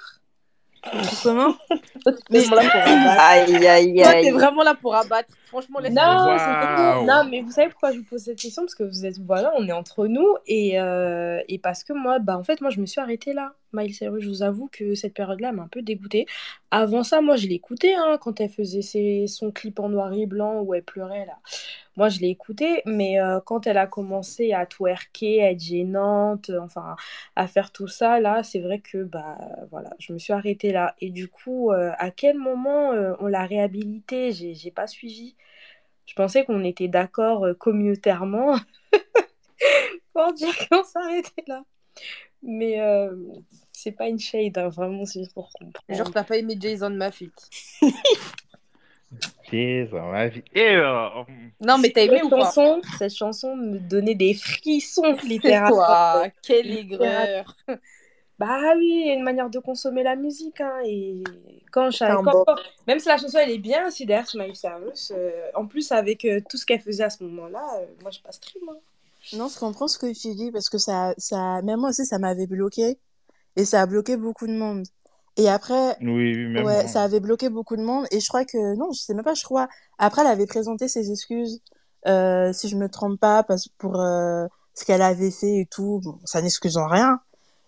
Comment? 1.23 1.53
Toi, 2.03 2.13
t'es 2.29 2.39
vraiment 2.39 2.55
là 2.55 2.69
pour 2.69 2.81
abattre. 2.81 3.21
Aïe, 3.21 3.67
aïe, 3.67 3.95
Toi, 3.95 4.11
t'es 4.11 4.17
aïe. 4.17 4.29
vraiment 4.31 4.63
là 4.63 4.75
pour 4.75 4.95
abattre. 4.95 5.33
Franchement, 5.45 5.79
laisse 5.79 5.93
Non, 5.93 6.01
c'est 6.37 6.45
pas 6.45 6.97
Waouh. 6.97 7.05
Non, 7.05 7.23
mais 7.29 7.41
vous 7.41 7.51
savez 7.51 7.69
pourquoi 7.69 7.91
je 7.91 7.99
vous 7.99 8.03
pose 8.05 8.21
cette 8.23 8.39
question? 8.39 8.63
Parce 8.63 8.75
que 8.75 8.83
vous 8.83 9.05
êtes, 9.05 9.19
voilà, 9.19 9.51
on 9.57 9.67
est 9.67 9.71
entre 9.73 10.07
nous 10.07 10.37
et, 10.45 10.79
euh, 10.79 11.41
et 11.47 11.59
parce 11.59 11.83
que 11.83 11.93
moi, 11.93 12.19
bah 12.19 12.37
en 12.37 12.43
fait, 12.43 12.61
moi 12.61 12.69
je 12.69 12.79
me 12.79 12.85
suis 12.85 13.01
arrêtée 13.01 13.33
là. 13.33 13.53
Miley 13.73 13.93
Cyrus, 13.93 14.23
je 14.23 14.29
vous 14.29 14.43
avoue 14.43 14.69
que 14.71 14.95
cette 14.95 15.13
période-là 15.13 15.51
m'a 15.51 15.63
un 15.63 15.67
peu 15.67 15.81
dégoûtée. 15.81 16.25
Avant 16.71 17.03
ça, 17.03 17.21
moi 17.21 17.35
je 17.35 17.47
l'écoutais 17.47 17.93
hein, 17.93 18.17
quand 18.21 18.39
elle 18.41 18.49
faisait 18.49 19.27
son 19.27 19.51
clip 19.51 19.79
en 19.79 19.89
noir 19.89 20.13
et 20.13 20.25
blanc 20.25 20.61
où 20.61 20.73
elle 20.73 20.83
pleurait 20.83 21.25
là. 21.25 21.37
Moi 21.95 22.09
je 22.09 22.19
l'ai 22.19 22.29
écouté, 22.29 22.81
mais 22.85 23.19
euh, 23.19 23.39
quand 23.45 23.67
elle 23.67 23.77
a 23.77 23.87
commencé 23.87 24.53
à 24.53 24.65
twerker, 24.65 25.43
à 25.43 25.51
être 25.51 25.59
gênante, 25.59 26.51
enfin 26.61 26.95
à 27.35 27.47
faire 27.47 27.71
tout 27.71 27.87
ça 27.87 28.19
là, 28.19 28.43
c'est 28.43 28.59
vrai 28.59 28.79
que 28.79 29.03
bah 29.03 29.37
voilà, 29.71 29.91
je 29.99 30.13
me 30.13 30.19
suis 30.19 30.33
arrêtée 30.33 30.71
là. 30.71 30.95
Et 31.01 31.09
du 31.11 31.27
coup, 31.27 31.71
euh, 31.71 31.91
à 31.97 32.11
quel 32.11 32.37
moment 32.37 32.91
euh, 32.93 33.13
on 33.19 33.27
l'a 33.27 33.45
réhabilitée? 33.45 34.31
J'ai 34.31 34.71
pas 34.71 34.87
suivi. 34.87 35.35
Je 36.05 36.15
pensais 36.15 36.45
qu'on 36.45 36.63
était 36.63 36.87
d'accord 36.89 37.45
communautairement 37.59 38.57
pour 40.13 40.33
dire 40.33 40.53
qu'on 40.69 40.83
s'arrêtait 40.83 41.43
là. 41.47 41.63
Mais 42.43 42.79
c'est 43.83 43.91
pas 43.91 44.07
une 44.07 44.19
shade, 44.19 44.57
hein, 44.57 44.69
vraiment, 44.69 45.05
c'est 45.05 45.19
juste 45.19 45.33
pour 45.33 45.51
comprendre. 45.51 45.73
Genre, 45.89 46.11
t'as 46.11 46.23
pas 46.23 46.37
aimé 46.37 46.57
Jason 46.59 46.89
Maffitt. 46.89 47.33
C'est 49.49 49.85
dans 49.91 50.11
ma 50.11 50.27
vie. 50.27 50.43
Et 50.53 50.75
euh, 50.75 51.09
Non, 51.61 51.77
mais 51.77 51.91
t'as 51.91 52.01
aimé 52.01 52.15
Cette 52.15 52.25
ou 52.25 52.29
pas 52.29 52.37
chanson, 52.45 52.81
cette 52.97 53.15
chanson 53.15 53.55
me 53.55 53.77
donnait 53.77 54.15
des 54.15 54.33
frissons, 54.33 55.15
littéralement. 55.23 56.23
Quelle 56.41 56.71
aigreur. 56.71 57.55
Bah 58.39 58.73
oui, 58.75 58.87
il 59.03 59.07
y 59.07 59.11
a 59.11 59.13
une 59.13 59.23
manière 59.23 59.47
de 59.49 59.59
consommer 59.59 60.01
la 60.01 60.15
musique. 60.15 60.59
Hein, 60.59 60.81
et 60.85 61.23
quand, 61.71 61.91
je- 61.91 61.99
quand- 62.23 62.55
même 62.87 62.99
si 62.99 63.07
la 63.07 63.17
chanson 63.17 63.37
elle 63.37 63.51
est 63.51 63.59
bien, 63.59 63.91
si 63.91 64.07
derrière 64.07 64.27
c'est 64.27 64.39
Miley 64.39 64.55
Cyrus, 64.55 65.13
euh, 65.15 65.29
en 65.53 65.67
plus 65.67 65.91
avec 65.91 66.25
euh, 66.25 66.41
tout 66.49 66.57
ce 66.57 66.65
qu'elle 66.65 66.81
faisait 66.81 67.03
à 67.03 67.11
ce 67.11 67.23
moment-là, 67.23 67.63
euh, 67.79 67.85
moi 68.01 68.09
je 68.09 68.19
passe 68.19 68.37
stream. 68.37 68.63
hein. 68.69 68.77
Non, 69.33 69.47
je 69.49 69.59
comprends 69.59 69.87
ce 69.87 69.99
que 69.99 70.11
tu 70.19 70.33
dis 70.35 70.51
parce 70.51 70.67
que 70.67 70.79
ça, 70.79 71.13
ça, 71.19 71.61
même 71.61 71.79
moi 71.79 71.89
aussi, 71.89 72.05
ça 72.07 72.17
m'avait 72.17 72.47
bloqué 72.47 72.97
et 73.55 73.65
ça 73.65 73.81
a 73.81 73.85
bloqué 73.85 74.17
beaucoup 74.17 74.47
de 74.47 74.53
monde. 74.53 74.85
Et 75.37 75.49
après, 75.49 75.97
oui, 76.01 76.35
oui, 76.35 76.47
même 76.47 76.65
ouais, 76.65 76.87
ça 76.87 77.03
avait 77.03 77.19
bloqué 77.19 77.49
beaucoup 77.49 77.75
de 77.75 77.81
monde 77.81 78.05
et 78.11 78.19
je 78.19 78.27
crois 78.27 78.45
que, 78.45 78.75
non, 78.77 78.91
je 78.91 79.01
sais 79.01 79.13
même 79.15 79.23
pas, 79.23 79.33
je 79.33 79.43
crois. 79.43 79.67
Après, 79.97 80.21
elle 80.21 80.27
avait 80.27 80.45
présenté 80.45 80.87
ses 80.87 81.11
excuses, 81.11 81.61
euh, 82.07 82.53
si 82.53 82.69
je 82.69 82.75
me 82.77 82.87
trompe 82.89 83.19
pas, 83.19 83.43
parce 83.43 83.67
pour 83.79 83.99
euh, 83.99 84.45
ce 84.75 84.85
qu'elle 84.85 85.01
avait 85.01 85.31
fait 85.31 85.61
et 85.61 85.67
tout. 85.71 86.01
Bon, 86.03 86.19
ça 86.25 86.41
n'excuse 86.41 86.77
en 86.77 86.87
rien, 86.87 87.19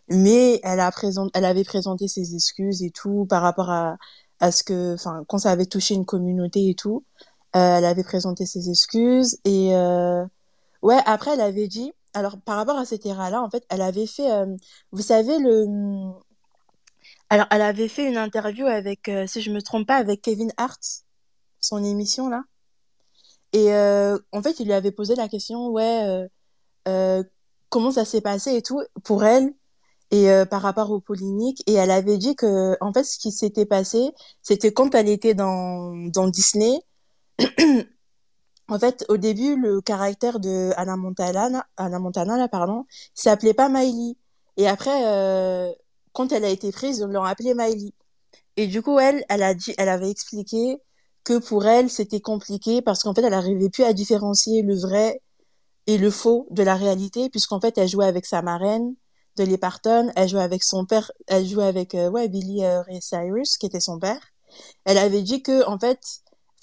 mais 0.10 0.60
elle 0.64 0.80
a 0.80 0.92
présent, 0.92 1.28
elle 1.34 1.46
avait 1.46 1.64
présenté 1.64 2.08
ses 2.08 2.36
excuses 2.36 2.84
et 2.84 2.92
tout 2.92 3.26
par 3.28 3.42
rapport 3.42 3.72
à, 3.72 3.98
à 4.40 4.52
ce 4.52 4.64
que, 4.64 4.94
enfin, 4.96 5.24
quand 5.28 5.40
ça 5.40 5.52
avait 5.52 5.66
touché 5.66 5.96
une 5.96 6.06
communauté 6.06 6.70
et 6.70 6.76
tout, 6.76 7.04
euh, 7.56 7.78
elle 7.78 7.86
avait 7.86 8.04
présenté 8.04 8.46
ses 8.46 8.70
excuses 8.70 9.40
et 9.46 9.76
euh, 9.76 10.24
Ouais, 10.86 11.00
après, 11.08 11.32
elle 11.34 11.42
avait 11.42 11.68
dit, 11.68 11.94
alors 12.16 12.40
par 12.40 12.56
rapport 12.58 12.78
à 12.78 12.86
cette 12.86 13.06
era-là, 13.06 13.42
en 13.42 13.50
fait, 13.50 13.66
elle 13.70 13.82
avait 13.82 14.08
fait, 14.08 14.32
euh, 14.32 14.56
vous 14.92 15.02
savez, 15.02 15.38
le, 15.38 15.66
alors 17.30 17.48
elle 17.52 17.62
avait 17.62 17.88
fait 17.88 18.08
une 18.08 18.18
interview 18.18 18.66
avec, 18.66 19.10
euh, 19.10 19.28
si 19.28 19.42
je 19.42 19.52
me 19.52 19.62
trompe 19.62 19.88
pas, 19.88 19.98
avec 19.98 20.22
Kevin 20.22 20.52
Hart, 20.58 20.82
son 21.60 21.84
émission 21.84 22.30
là. 22.30 22.44
Et 23.54 23.74
euh, 23.74 24.18
en 24.32 24.42
fait, 24.42 24.60
il 24.60 24.66
lui 24.66 24.74
avait 24.74 24.92
posé 24.92 25.16
la 25.16 25.28
question, 25.30 25.70
ouais, 25.70 26.28
euh, 26.88 27.24
comment 27.70 27.92
ça 27.92 28.06
s'est 28.06 28.22
passé 28.22 28.56
et 28.56 28.62
tout 28.62 28.82
pour 29.04 29.24
elle 29.24 29.54
et 30.12 30.28
par 30.50 30.62
rapport 30.62 30.92
aux 30.92 31.00
polémiques. 31.02 31.64
Et 31.68 31.74
elle 31.74 31.92
avait 31.92 32.18
dit 32.18 32.36
que, 32.36 32.78
en 32.82 32.94
fait, 32.94 33.04
ce 33.04 33.18
qui 33.18 33.32
s'était 33.32 33.66
passé, 33.66 34.12
c'était 34.42 34.72
quand 34.74 34.94
elle 34.96 35.10
était 35.10 35.34
dans, 35.34 35.94
dans 36.10 36.28
Disney. 36.28 36.80
En 38.68 38.80
fait, 38.80 39.06
au 39.10 39.18
début, 39.18 39.56
le 39.56 39.82
caractère 39.82 40.40
de 40.40 40.72
Anna 40.78 40.96
Montana, 40.98 41.66
Anna 41.78 42.00
Montana, 42.00 42.38
là, 42.38 42.48
pardon, 42.48 42.86
s'appelait 43.14 43.54
pas 43.54 43.70
Miley. 43.70 44.16
Et 44.58 44.68
après, 44.68 45.06
euh, 45.06 45.72
quand 46.14 46.32
elle 46.32 46.46
a 46.46 46.50
été 46.50 46.72
prise, 46.72 47.00
ils 47.00 47.12
l'ont 47.12 47.24
appelée 47.24 47.54
Miley. 47.54 47.92
Et 48.58 48.68
du 48.68 48.82
coup, 48.82 49.00
elle, 49.00 49.24
elle 49.30 49.44
a 49.44 49.54
dit, 49.54 49.74
elle 49.78 49.90
avait 49.90 50.10
expliqué 50.10 50.78
que 51.24 51.40
pour 51.40 51.66
elle, 51.66 51.90
c'était 51.90 52.22
compliqué 52.22 52.82
parce 52.82 53.04
qu'en 53.04 53.14
fait, 53.14 53.24
elle 53.24 53.34
arrivait 53.34 53.70
plus 53.70 53.84
à 53.84 53.94
différencier 53.94 54.62
le 54.62 54.76
vrai 54.76 55.22
et 55.88 55.98
le 55.98 56.10
faux 56.12 56.48
de 56.52 56.64
la 56.64 56.76
réalité, 56.76 57.30
puisqu'en 57.30 57.60
fait, 57.60 57.78
elle 57.78 57.90
jouait 57.90 58.06
avec 58.06 58.26
sa 58.26 58.42
marraine, 58.42 58.96
Dolly 59.38 59.58
Parton, 59.58 60.12
elle 60.16 60.30
jouait 60.30 60.42
avec 60.42 60.64
son 60.64 60.86
père, 60.86 61.12
elle 61.28 61.46
jouait 61.46 61.66
avec, 61.66 61.96
euh, 61.96 62.10
ouais, 62.10 62.30
Billy 62.30 62.64
euh, 62.64 62.82
Cyrus, 63.02 63.58
qui 63.58 63.66
était 63.68 63.80
son 63.82 64.00
père. 64.00 64.20
Elle 64.86 64.98
avait 64.98 65.22
dit 65.22 65.44
que, 65.44 65.68
en 65.68 65.78
fait, 65.80 66.00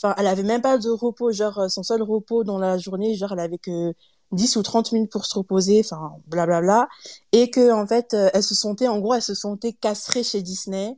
Enfin, 0.03 0.15
elle 0.19 0.27
avait 0.27 0.43
même 0.43 0.63
pas 0.63 0.79
de 0.79 0.91
repos, 0.91 1.33
genre 1.33 1.59
euh, 1.61 1.69
son 1.69 1.83
seul 1.83 2.03
repos 2.03 2.45
dans 2.45 2.59
la 2.59 2.79
journée, 2.79 3.15
genre 3.15 3.33
elle 3.33 3.41
avait 3.41 3.59
que 3.59 3.95
10 4.33 4.57
ou 4.57 4.63
30 4.63 4.93
minutes 4.93 5.13
pour 5.13 5.27
se 5.27 5.37
reposer, 5.39 5.81
enfin 5.85 6.13
blablabla, 6.27 6.89
et 7.33 7.51
que 7.51 7.73
en 7.73 7.87
fait 7.87 8.15
euh, 8.15 8.31
elle 8.35 8.43
se 8.43 8.55
sentait, 8.55 8.89
en 8.89 8.99
gros, 9.01 9.15
elle 9.15 9.23
se 9.23 9.35
sentait 9.35 9.73
castrée 9.75 10.25
chez 10.25 10.43
Disney, 10.43 10.97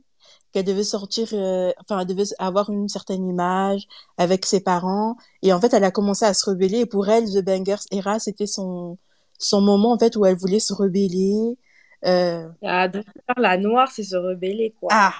qu'elle 0.51 0.65
devait 0.65 0.83
sortir, 0.83 1.29
euh, 1.33 1.71
enfin, 1.81 1.99
elle 1.99 2.07
devait 2.07 2.23
avoir 2.39 2.69
une 2.69 2.87
certaine 2.89 3.27
image 3.27 3.87
avec 4.17 4.45
ses 4.45 4.61
parents. 4.61 5.17
Et 5.41 5.51
en 5.53 5.59
fait, 5.59 5.73
elle 5.73 5.83
a 5.83 5.91
commencé 5.91 6.25
à 6.25 6.33
se 6.33 6.49
rebeller. 6.49 6.79
Et 6.81 6.85
pour 6.85 7.09
elle, 7.09 7.25
The 7.25 7.43
Bangers 7.43 7.83
Era, 7.91 8.19
c'était 8.19 8.47
son, 8.47 8.97
son 9.37 9.61
moment, 9.61 9.91
en 9.93 9.99
fait, 9.99 10.15
où 10.15 10.25
elle 10.25 10.37
voulait 10.37 10.59
se 10.61 10.73
rebeller. 10.73 11.57
Euh, 12.05 12.47
Ah, 12.63 12.87
donc 12.87 13.05
la 13.37 13.57
noire, 13.57 13.91
c'est 13.91 14.03
se 14.03 14.15
rebeller, 14.15 14.73
quoi. 14.79 14.89
ah, 14.91 15.13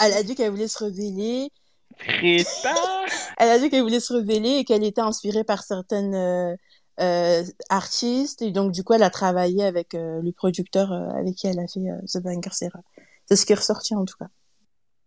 elle 0.00 0.12
a 0.12 0.22
dit 0.22 0.34
qu'elle 0.34 0.50
voulait 0.50 0.68
se 0.68 0.84
rebeller. 0.84 1.50
Très 1.98 2.44
tard. 2.62 3.06
Elle 3.38 3.48
a 3.50 3.58
dit 3.58 3.70
qu'elle 3.70 3.82
voulait 3.82 4.00
se 4.00 4.12
rebeller 4.14 4.58
et 4.58 4.64
qu'elle 4.64 4.84
était 4.84 5.00
inspirée 5.00 5.44
par 5.44 5.62
certaines 5.62 6.14
euh, 6.14 6.54
euh, 7.00 7.42
artistes. 7.68 8.42
Et 8.42 8.50
donc, 8.50 8.72
du 8.72 8.84
coup, 8.84 8.92
elle 8.94 9.02
a 9.02 9.10
travaillé 9.10 9.64
avec 9.64 9.94
euh, 9.94 10.20
le 10.22 10.32
producteur 10.32 10.92
euh, 10.92 11.08
avec 11.18 11.34
qui 11.34 11.46
elle 11.46 11.58
a 11.58 11.66
fait 11.66 11.80
euh, 11.80 11.98
The 12.12 12.22
Bangers 12.22 12.50
Era. 12.62 12.80
C'est 13.26 13.36
ce 13.36 13.46
qui 13.46 13.52
est 13.52 13.56
ressorti, 13.56 13.94
en 13.94 14.04
tout 14.04 14.16
cas. 14.18 14.26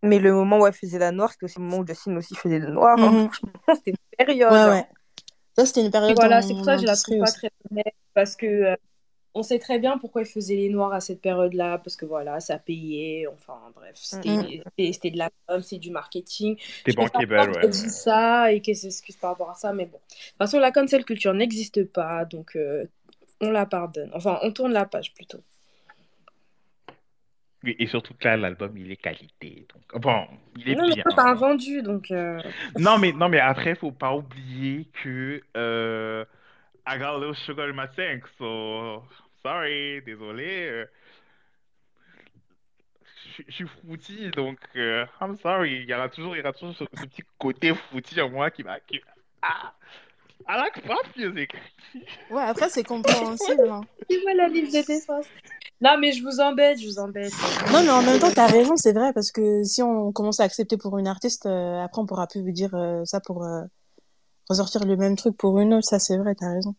Mais 0.03 0.19
le 0.19 0.33
moment 0.33 0.59
où 0.59 0.67
elle 0.67 0.73
faisait 0.73 0.99
la 0.99 1.11
noire, 1.11 1.31
c'était 1.31 1.45
aussi 1.45 1.59
le 1.59 1.65
moment 1.65 1.79
où 1.79 1.87
Justine 1.87 2.17
aussi 2.17 2.35
faisait 2.35 2.59
le 2.59 2.69
noir. 2.71 2.97
hein. 2.99 3.11
Mhm. 3.11 3.29
C'était 3.75 3.91
une 3.91 4.25
période. 4.25 4.51
Ouais, 4.51 4.57
hein. 4.59 4.69
ouais. 4.71 4.87
Ça, 5.57 5.65
c'était 5.65 5.81
une 5.81 5.87
Et 5.87 5.91
période 5.91 6.15
voilà, 6.15 6.41
c'est 6.43 6.53
pour 6.53 6.65
ça 6.65 6.75
que 6.75 6.81
je 6.81 6.85
la 6.85 6.95
trouve 6.95 7.17
pas 7.17 7.23
aussi. 7.23 7.33
très 7.33 7.51
honnête, 7.71 7.93
parce 8.13 8.35
que 8.35 8.45
euh, 8.45 8.75
on 9.37 9.43
sait 9.43 9.59
très 9.59 9.77
bien 9.79 9.97
pourquoi 9.97 10.23
ils 10.23 10.27
faisaient 10.27 10.55
les 10.55 10.69
noirs 10.69 10.93
à 10.93 10.99
cette 10.99 11.21
période-là, 11.21 11.77
parce 11.77 11.95
que 11.95 12.05
voilà, 12.05 12.39
ça 12.39 12.57
payait, 12.57 13.27
enfin 13.27 13.59
bref, 13.75 13.93
c'était 13.95 14.29
c'était 14.77 14.93
c'était 14.93 15.11
de 15.11 15.17
la 15.17 15.29
com, 15.47 15.61
c'est 15.61 15.77
du 15.77 15.91
marketing. 15.91 16.57
Pas 16.85 16.93
bankable, 16.93 17.51
ouais. 17.57 17.69
dit 17.69 17.89
ça 17.89 18.51
et 18.51 18.61
qu'elle 18.61 18.75
s'excuse 18.75 19.15
par 19.15 19.31
rapport 19.31 19.51
à 19.51 19.55
ça, 19.55 19.73
mais 19.73 19.85
bon. 19.85 19.97
De 19.97 20.13
toute 20.29 20.37
façon, 20.39 20.59
la 20.59 20.71
cancel 20.71 21.05
culture 21.05 21.33
n'existe 21.33 21.85
pas, 21.85 22.25
donc 22.25 22.55
euh, 22.55 22.85
on 23.39 23.51
la 23.51 23.65
pardonne. 23.65 24.09
Enfin, 24.13 24.39
on 24.41 24.51
tourne 24.51 24.73
la 24.73 24.85
page 24.85 25.13
plutôt. 25.13 25.43
Oui, 27.63 27.75
et 27.79 27.87
surtout 27.87 28.13
que 28.13 28.27
là, 28.27 28.37
l'album, 28.37 28.77
il 28.77 28.91
est 28.91 28.97
qualité. 28.97 29.67
Donc, 29.73 30.01
bon, 30.01 30.27
il 30.57 30.69
est 30.69 30.75
Non, 30.75 30.87
mais 30.87 30.93
bien. 30.93 31.03
toi, 31.03 31.13
t'as 31.15 31.29
un 31.29 31.33
vendu, 31.33 31.81
donc... 31.81 32.11
euh, 32.11 32.39
Non, 32.77 32.97
mais, 32.99 33.11
non, 33.11 33.29
mais 33.29 33.39
après, 33.39 33.75
faut 33.75 33.91
pas 33.91 34.13
oublier 34.13 34.87
que 35.03 35.41
euh, 35.55 36.23
I 36.87 36.97
got 36.99 37.15
a 37.15 37.17
little 37.17 37.35
sugar 37.45 37.67
in 37.67 37.73
my 37.73 37.87
tank, 37.95 38.23
so 38.37 39.03
sorry, 39.41 40.01
désolé. 40.03 40.67
euh, 40.69 40.85
Je 43.37 43.43
je 43.47 43.53
suis 43.53 43.67
fruity, 43.67 44.31
donc 44.31 44.57
euh, 44.75 45.05
I'm 45.21 45.35
sorry. 45.37 45.81
Il 45.83 45.89
y 45.89 45.93
aura 45.93 46.09
toujours, 46.09 46.35
il 46.35 46.39
y 46.39 46.41
aura 46.41 46.53
toujours 46.53 46.75
ce, 46.75 46.85
ce 46.93 47.05
petit 47.05 47.23
côté 47.37 47.73
fruity 47.73 48.19
en 48.21 48.29
moi 48.29 48.49
qui 48.51 48.63
va. 48.63 48.79
Qui... 48.79 48.99
Ah, 49.41 49.73
I 50.49 50.57
like 50.57 50.81
pop 50.85 51.05
music. 51.15 51.51
Ouais, 52.29 52.41
après, 52.41 52.69
c'est 52.69 52.83
compréhensible. 52.83 53.69
hein. 53.69 53.81
Tu 54.09 54.19
vois 54.21 54.33
la 54.33 54.47
liste 54.47 54.73
de 54.75 54.85
défense. 54.85 55.25
Non, 55.81 55.97
mais 55.99 56.11
je 56.11 56.21
vous 56.23 56.39
embête, 56.39 56.79
je 56.79 56.87
vous 56.87 56.99
embête. 56.99 57.31
Non, 57.71 57.81
mais 57.83 57.89
en 57.89 58.01
même 58.01 58.19
temps, 58.19 58.31
t'as 58.33 58.47
raison, 58.47 58.75
c'est 58.75 58.93
vrai, 58.93 59.13
parce 59.13 59.31
que 59.31 59.63
si 59.63 59.81
on 59.83 60.11
commence 60.11 60.39
à 60.39 60.43
accepter 60.43 60.77
pour 60.77 60.97
une 60.97 61.07
artiste, 61.07 61.45
euh, 61.45 61.79
après, 61.83 62.01
on 62.01 62.05
pourra 62.05 62.27
plus 62.27 62.41
dire 62.51 62.73
euh, 62.75 63.03
ça 63.05 63.19
pour 63.19 63.43
euh, 63.45 63.61
ressortir 64.49 64.85
le 64.85 64.95
même 64.97 65.15
truc 65.15 65.37
pour 65.37 65.59
une 65.59 65.73
autre. 65.73 65.87
Ça, 65.87 65.99
c'est 65.99 66.17
vrai, 66.17 66.33
t'as 66.35 66.51
raison. 66.53 66.75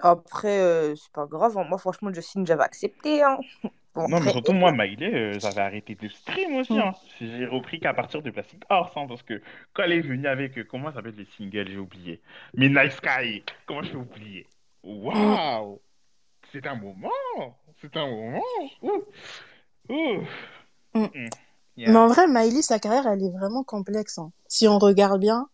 Après, 0.00 0.60
euh, 0.60 0.94
c'est 0.96 1.12
pas 1.12 1.26
grave. 1.26 1.56
hein. 1.58 1.64
Moi, 1.68 1.78
franchement, 1.78 2.12
Justine, 2.12 2.46
j'avais 2.46 2.64
accepté. 2.64 3.22
Hein. 3.22 3.38
Bon, 3.92 4.06
Non, 4.08 4.20
mais 4.20 4.30
surtout 4.30 4.52
moi, 4.52 4.70
Miley, 4.78 5.12
euh, 5.12 5.38
j'avais 5.40 5.62
arrêté 5.62 5.96
de 5.96 6.06
stream 6.08 6.54
aussi. 6.54 6.74
Mm. 6.74 6.78
Hein. 6.78 6.92
J'ai 7.20 7.44
repris 7.46 7.80
qu'à 7.80 7.92
partir 7.92 8.22
de 8.22 8.30
Plastic 8.30 8.62
Horse, 8.70 8.92
hein, 8.94 9.06
parce 9.08 9.24
que 9.24 9.42
quand 9.72 9.82
elle 9.82 9.90
est 9.94 10.00
venue 10.00 10.28
avec, 10.28 10.56
euh, 10.58 10.62
comment 10.64 10.90
ça 10.90 10.96
s'appelle 10.98 11.16
les 11.16 11.24
singles, 11.36 11.68
j'ai 11.68 11.76
oublié. 11.76 12.20
Midnight 12.54 12.92
Sky, 12.92 13.42
comment 13.66 13.82
je 13.82 13.90
peux 13.90 13.98
oublier? 13.98 14.46
Waouh! 14.84 15.80
C'est 16.52 16.64
un 16.68 16.76
moment! 16.76 17.10
C'est 17.80 17.96
un 17.96 18.06
moment! 18.06 18.42
Ouh! 18.82 19.02
Ouh! 19.88 20.20
Mm. 20.94 21.00
Mm. 21.02 21.28
Mais 21.78 21.96
en 21.96 22.06
vrai, 22.06 22.28
Miley, 22.28 22.62
sa 22.62 22.78
carrière, 22.78 23.08
elle 23.08 23.24
est 23.24 23.30
vraiment 23.32 23.64
complexe. 23.64 24.18
hein. 24.18 24.30
Si 24.46 24.68
on 24.68 24.78
regarde 24.78 25.18
bien, 25.20 25.48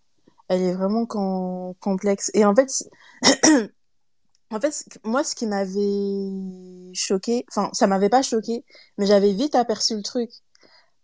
elle 0.48 0.60
est 0.60 0.74
vraiment 0.74 1.06
com- 1.06 1.72
complexe. 1.80 2.30
Et 2.34 2.44
en 2.44 2.54
fait, 2.54 2.68
en 4.52 4.60
fait, 4.60 4.98
moi, 5.04 5.24
ce 5.24 5.34
qui 5.34 5.46
m'avait 5.46 6.92
choqué, 6.94 7.44
enfin, 7.50 7.70
ça 7.72 7.86
m'avait 7.86 8.08
pas 8.08 8.22
choqué, 8.22 8.64
mais 8.98 9.06
j'avais 9.06 9.32
vite 9.32 9.54
aperçu 9.54 9.96
le 9.96 10.02
truc. 10.02 10.30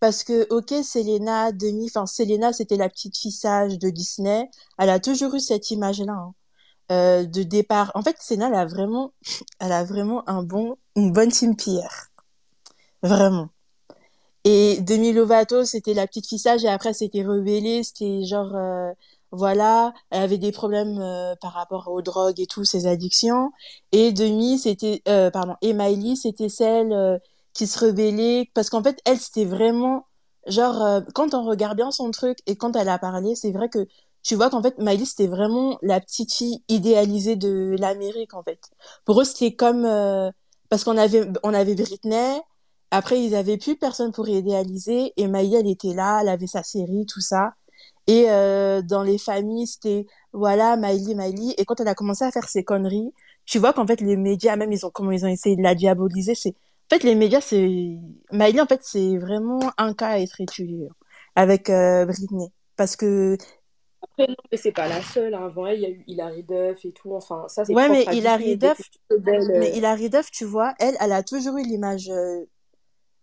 Parce 0.00 0.24
que, 0.24 0.46
ok, 0.50 0.84
Selena, 0.84 1.52
Demi, 1.52 1.86
enfin, 1.86 2.06
Selena, 2.06 2.52
c'était 2.52 2.76
la 2.76 2.88
petite 2.88 3.16
fille 3.16 3.32
sage 3.32 3.78
de 3.78 3.90
Disney. 3.90 4.48
Elle 4.78 4.90
a 4.90 5.00
toujours 5.00 5.34
eu 5.34 5.40
cette 5.40 5.70
image-là, 5.70 6.12
hein, 6.12 6.34
euh, 6.92 7.24
de 7.24 7.42
départ. 7.42 7.92
En 7.94 8.02
fait, 8.02 8.16
Selena, 8.20 8.48
elle 8.48 8.54
a 8.54 8.66
vraiment, 8.66 9.12
elle 9.60 9.72
a 9.72 9.84
vraiment 9.84 10.28
un 10.28 10.42
bon, 10.42 10.76
une 10.96 11.12
bonne 11.12 11.30
team 11.30 11.56
Pierre. 11.56 12.10
Vraiment. 13.02 13.48
Et 14.44 14.80
Demi 14.80 15.12
Lovato, 15.12 15.64
c'était 15.64 15.94
la 15.94 16.06
petite 16.06 16.26
fille 16.28 16.38
sage 16.38 16.64
et 16.64 16.68
après 16.68 16.92
c'était 16.94 17.22
rebellé, 17.22 17.84
c'était 17.84 18.24
genre 18.24 18.54
euh, 18.56 18.92
voilà, 19.32 19.94
elle 20.10 20.22
avait 20.22 20.38
des 20.38 20.52
problèmes 20.52 20.98
euh, 21.00 21.34
par 21.40 21.52
rapport 21.52 21.88
aux 21.88 22.02
drogues 22.02 22.40
et 22.40 22.46
tout, 22.46 22.64
ses 22.64 22.86
addictions. 22.86 23.50
Et 23.92 24.12
Demi, 24.12 24.58
c'était 24.58 25.02
euh, 25.08 25.30
pardon, 25.30 25.54
et 25.62 25.72
Miley, 25.72 26.16
c'était 26.16 26.48
celle 26.48 26.92
euh, 26.92 27.18
qui 27.54 27.66
se 27.66 27.84
rebellait 27.84 28.50
parce 28.54 28.70
qu'en 28.70 28.82
fait, 28.82 29.00
elle 29.04 29.18
c'était 29.18 29.44
vraiment 29.46 30.06
genre 30.46 30.82
euh, 30.82 31.00
quand 31.14 31.34
on 31.34 31.44
regarde 31.44 31.76
bien 31.76 31.90
son 31.90 32.10
truc 32.10 32.38
et 32.46 32.56
quand 32.56 32.76
elle 32.76 32.88
a 32.88 32.98
parlé, 32.98 33.34
c'est 33.34 33.52
vrai 33.52 33.68
que 33.68 33.86
tu 34.22 34.34
vois 34.36 34.50
qu'en 34.50 34.62
fait 34.62 34.78
Miley 34.78 35.04
c'était 35.04 35.26
vraiment 35.26 35.78
la 35.82 36.00
petite 36.00 36.32
fille 36.32 36.62
idéalisée 36.68 37.36
de 37.36 37.76
l'Amérique 37.78 38.34
en 38.34 38.42
fait. 38.42 38.60
Pour 39.04 39.20
eux, 39.20 39.24
c'était 39.24 39.54
comme 39.54 39.84
euh, 39.84 40.30
parce 40.68 40.84
qu'on 40.84 40.96
avait 40.98 41.28
on 41.42 41.54
avait 41.54 41.74
Britney 41.74 42.40
après, 42.92 43.24
ils 43.24 43.34
avaient 43.34 43.56
plus 43.56 43.76
personne 43.76 44.12
pour 44.12 44.28
idéaliser 44.28 45.14
et 45.16 45.26
Maïa, 45.26 45.60
elle 45.60 45.66
était 45.70 45.94
là, 45.94 46.20
elle 46.20 46.28
avait 46.28 46.46
sa 46.46 46.62
série, 46.62 47.06
tout 47.06 47.22
ça. 47.22 47.54
Et 48.06 48.30
euh, 48.30 48.82
dans 48.82 49.02
les 49.02 49.18
familles, 49.18 49.66
c'était 49.66 50.06
voilà, 50.32 50.76
Miley, 50.76 51.14
Miley. 51.14 51.54
Et 51.58 51.64
quand 51.64 51.80
elle 51.80 51.88
a 51.88 51.94
commencé 51.94 52.24
à 52.24 52.30
faire 52.32 52.48
ses 52.48 52.64
conneries, 52.64 53.12
tu 53.46 53.58
vois 53.58 53.72
qu'en 53.72 53.86
fait 53.86 54.00
les 54.00 54.16
médias, 54.16 54.56
même 54.56 54.72
ils 54.72 54.84
ont 54.86 54.90
comment 54.90 55.12
ils 55.12 55.24
ont 55.24 55.28
essayé 55.28 55.56
de 55.56 55.62
la 55.62 55.74
diaboliser. 55.74 56.34
C'est 56.34 56.50
en 56.50 56.96
fait 56.96 57.04
les 57.04 57.14
médias, 57.14 57.40
c'est 57.40 57.68
Miley, 58.32 58.60
en 58.60 58.66
fait 58.66 58.80
c'est 58.84 59.16
vraiment 59.18 59.60
un 59.78 59.94
cas 59.94 60.08
à 60.08 60.18
être 60.20 60.40
étudié 60.40 60.88
hein, 60.90 60.94
avec 61.36 61.70
euh, 61.70 62.04
Britney, 62.06 62.48
parce 62.76 62.96
que 62.96 63.36
Après, 64.02 64.26
non, 64.28 64.34
mais 64.50 64.58
c'est 64.58 64.72
pas 64.72 64.88
la 64.88 65.02
seule. 65.02 65.34
hein. 65.34 65.44
Avant 65.46 65.66
elle, 65.66 65.78
il 65.78 65.82
y 65.82 65.86
a 65.86 65.90
eu 65.90 66.04
Hilary 66.06 66.42
Duff 66.42 66.84
et 66.84 66.92
tout. 66.92 67.14
Enfin, 67.14 67.46
ça, 67.48 67.64
c'est 67.64 67.72
ouais, 67.74 67.88
mais 67.88 68.08
Hilary 68.10 68.56
Duff, 68.56 68.78
belle, 69.10 69.50
euh, 69.50 69.60
mais 69.60 69.70
Hilary 69.76 70.10
Duff, 70.10 70.30
tu 70.30 70.44
vois, 70.44 70.74
elle, 70.80 70.96
elle 71.00 71.12
a 71.12 71.22
toujours 71.22 71.56
eu 71.58 71.62
l'image 71.62 72.08
euh, 72.10 72.44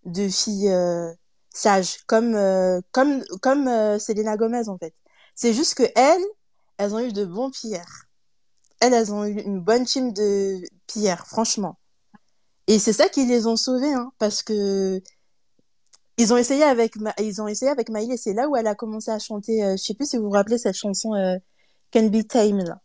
de 0.06 0.28
fille 0.30 0.70
euh, 0.70 1.12
sage, 1.54 2.00
comme 2.08 2.36
euh, 2.36 2.82
comme 2.92 3.24
comme 3.42 3.68
euh, 3.68 4.00
Selena 4.00 4.38
Gomez 4.38 4.70
en 4.70 4.78
fait. 4.78 4.94
C'est 5.36 5.54
juste 5.54 5.76
que 5.76 5.84
elles, 5.96 6.24
elles 6.78 6.94
ont 6.96 7.00
eu 7.00 7.12
de 7.14 7.26
bons 7.26 7.52
pierres. 7.52 8.06
Elles, 8.82 8.94
elles 8.94 9.14
ont 9.14 9.26
eu 9.26 9.40
une 9.42 9.60
bonne 9.62 9.86
team 9.86 10.14
de 10.14 10.62
pierres, 10.88 11.28
franchement. 11.28 11.80
Et 12.68 12.80
c'est 12.80 12.94
ça 12.94 13.10
qui 13.10 13.26
les 13.26 13.48
ont 13.48 13.56
sauvées, 13.58 13.94
hein, 13.94 14.12
parce 14.20 14.44
que 14.44 15.02
ils 16.18 16.34
ont 16.34 16.38
essayé 16.38 16.64
avec 16.64 16.98
Ma- 16.98 17.16
ils 17.20 17.42
ont 17.42 17.48
essayé 17.48 17.72
avec. 17.72 17.90
C'est 18.18 18.34
là 18.34 18.48
où 18.50 18.56
elle 18.56 18.68
a 18.68 18.76
commencé 18.76 19.10
à 19.12 19.20
chanter. 19.20 19.64
euh, 19.64 19.72
je 19.78 19.84
sais 19.84 19.94
plus 19.96 20.10
si 20.10 20.18
vous 20.18 20.24
vous 20.26 20.30
rappelez 20.32 20.58
cette 20.58 20.76
chanson 20.76 21.14
euh, 21.16 21.38
Can 21.94 22.08
Be 22.08 22.28
Tame 22.28 22.60
là. 22.60 22.80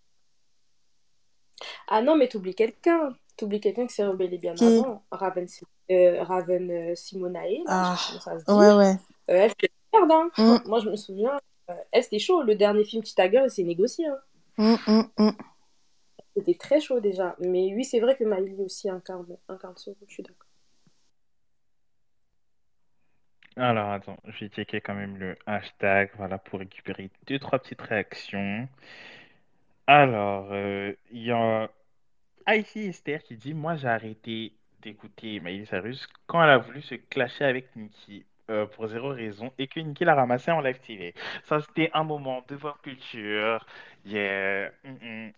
Ah 1.88 2.02
non, 2.02 2.16
mais 2.16 2.28
t'oublies 2.28 2.54
quelqu'un. 2.54 3.16
T'oublies 3.36 3.60
quelqu'un 3.60 3.86
qui 3.86 3.94
s'est 3.94 4.06
rebellé 4.06 4.38
bien 4.38 4.54
Qui? 4.54 4.64
avant. 4.64 5.04
Raven, 5.10 5.46
euh, 5.90 6.22
Raven 6.22 6.70
euh, 6.70 6.94
Simonae, 6.94 7.64
Ah, 7.66 7.96
ça 8.20 8.38
se 8.38 8.44
dit. 8.44 8.50
ouais 8.52 8.72
ouais. 8.74 8.96
Euh, 9.30 9.34
elle, 9.34 9.50
c'était 9.50 9.72
merde, 9.92 10.10
hein. 10.12 10.30
Mm, 10.38 10.68
Moi, 10.68 10.80
je 10.80 10.90
me 10.90 10.96
souviens. 10.96 11.36
euh, 11.70 11.74
elle, 11.92 12.02
c'était 12.04 12.18
chaud. 12.18 12.42
Le 12.42 12.54
dernier 12.54 12.84
film 12.84 13.04
Cheetah 13.04 13.30
Girl, 13.30 13.50
c'est 13.50 13.64
négocié. 13.64 14.06
Hein. 14.06 14.18
mm, 14.58 14.76
mm, 14.86 15.10
mm. 15.18 15.30
C'était 16.36 16.54
très 16.54 16.80
chaud 16.80 17.00
déjà. 17.00 17.34
Mais 17.40 17.74
oui, 17.74 17.84
c'est 17.84 18.00
vrai 18.00 18.16
que 18.16 18.24
Miley 18.24 18.54
aussi 18.60 18.88
incarne, 18.88 19.36
incarne 19.48 19.76
ce 19.76 19.90
rôle. 19.90 19.98
Je 20.06 20.14
suis 20.14 20.22
d'accord. 20.22 20.46
Alors, 23.56 23.90
attends, 23.90 24.16
je 24.26 24.44
vais 24.44 24.48
checker 24.50 24.80
quand 24.80 24.94
même 24.94 25.16
le 25.18 25.36
hashtag, 25.46 26.10
voilà, 26.16 26.38
pour 26.38 26.58
récupérer 26.60 27.10
deux, 27.26 27.38
trois 27.38 27.58
petites 27.58 27.80
réactions. 27.82 28.68
Alors, 29.86 30.48
euh, 30.52 30.92
il 31.10 31.22
y 31.22 31.30
a 31.30 31.70
Icy 32.48 32.88
Esther 32.88 33.22
qui 33.22 33.36
dit, 33.36 33.54
moi 33.54 33.76
j'ai 33.76 33.88
arrêté 33.88 34.52
d'écouter 34.82 35.40
Miley 35.40 35.64
Cyrus 35.66 36.06
quand 36.26 36.42
elle 36.42 36.50
a 36.50 36.58
voulu 36.58 36.82
se 36.82 36.94
clasher 36.96 37.44
avec 37.44 37.74
Nicki 37.76 38.24
euh, 38.50 38.66
pour 38.66 38.86
zéro 38.88 39.08
raison 39.10 39.52
et 39.58 39.66
que 39.66 39.80
Nicki 39.80 40.04
l'a 40.04 40.14
ramassé 40.14 40.50
en 40.50 40.60
live 40.60 40.78
TV. 40.80 41.14
Ça, 41.44 41.60
c'était 41.60 41.90
un 41.94 42.04
moment 42.04 42.44
de 42.48 42.56
pop 42.56 42.76
culture. 42.82 43.64
Yeah. 44.04 44.70
Mm, 44.84 44.90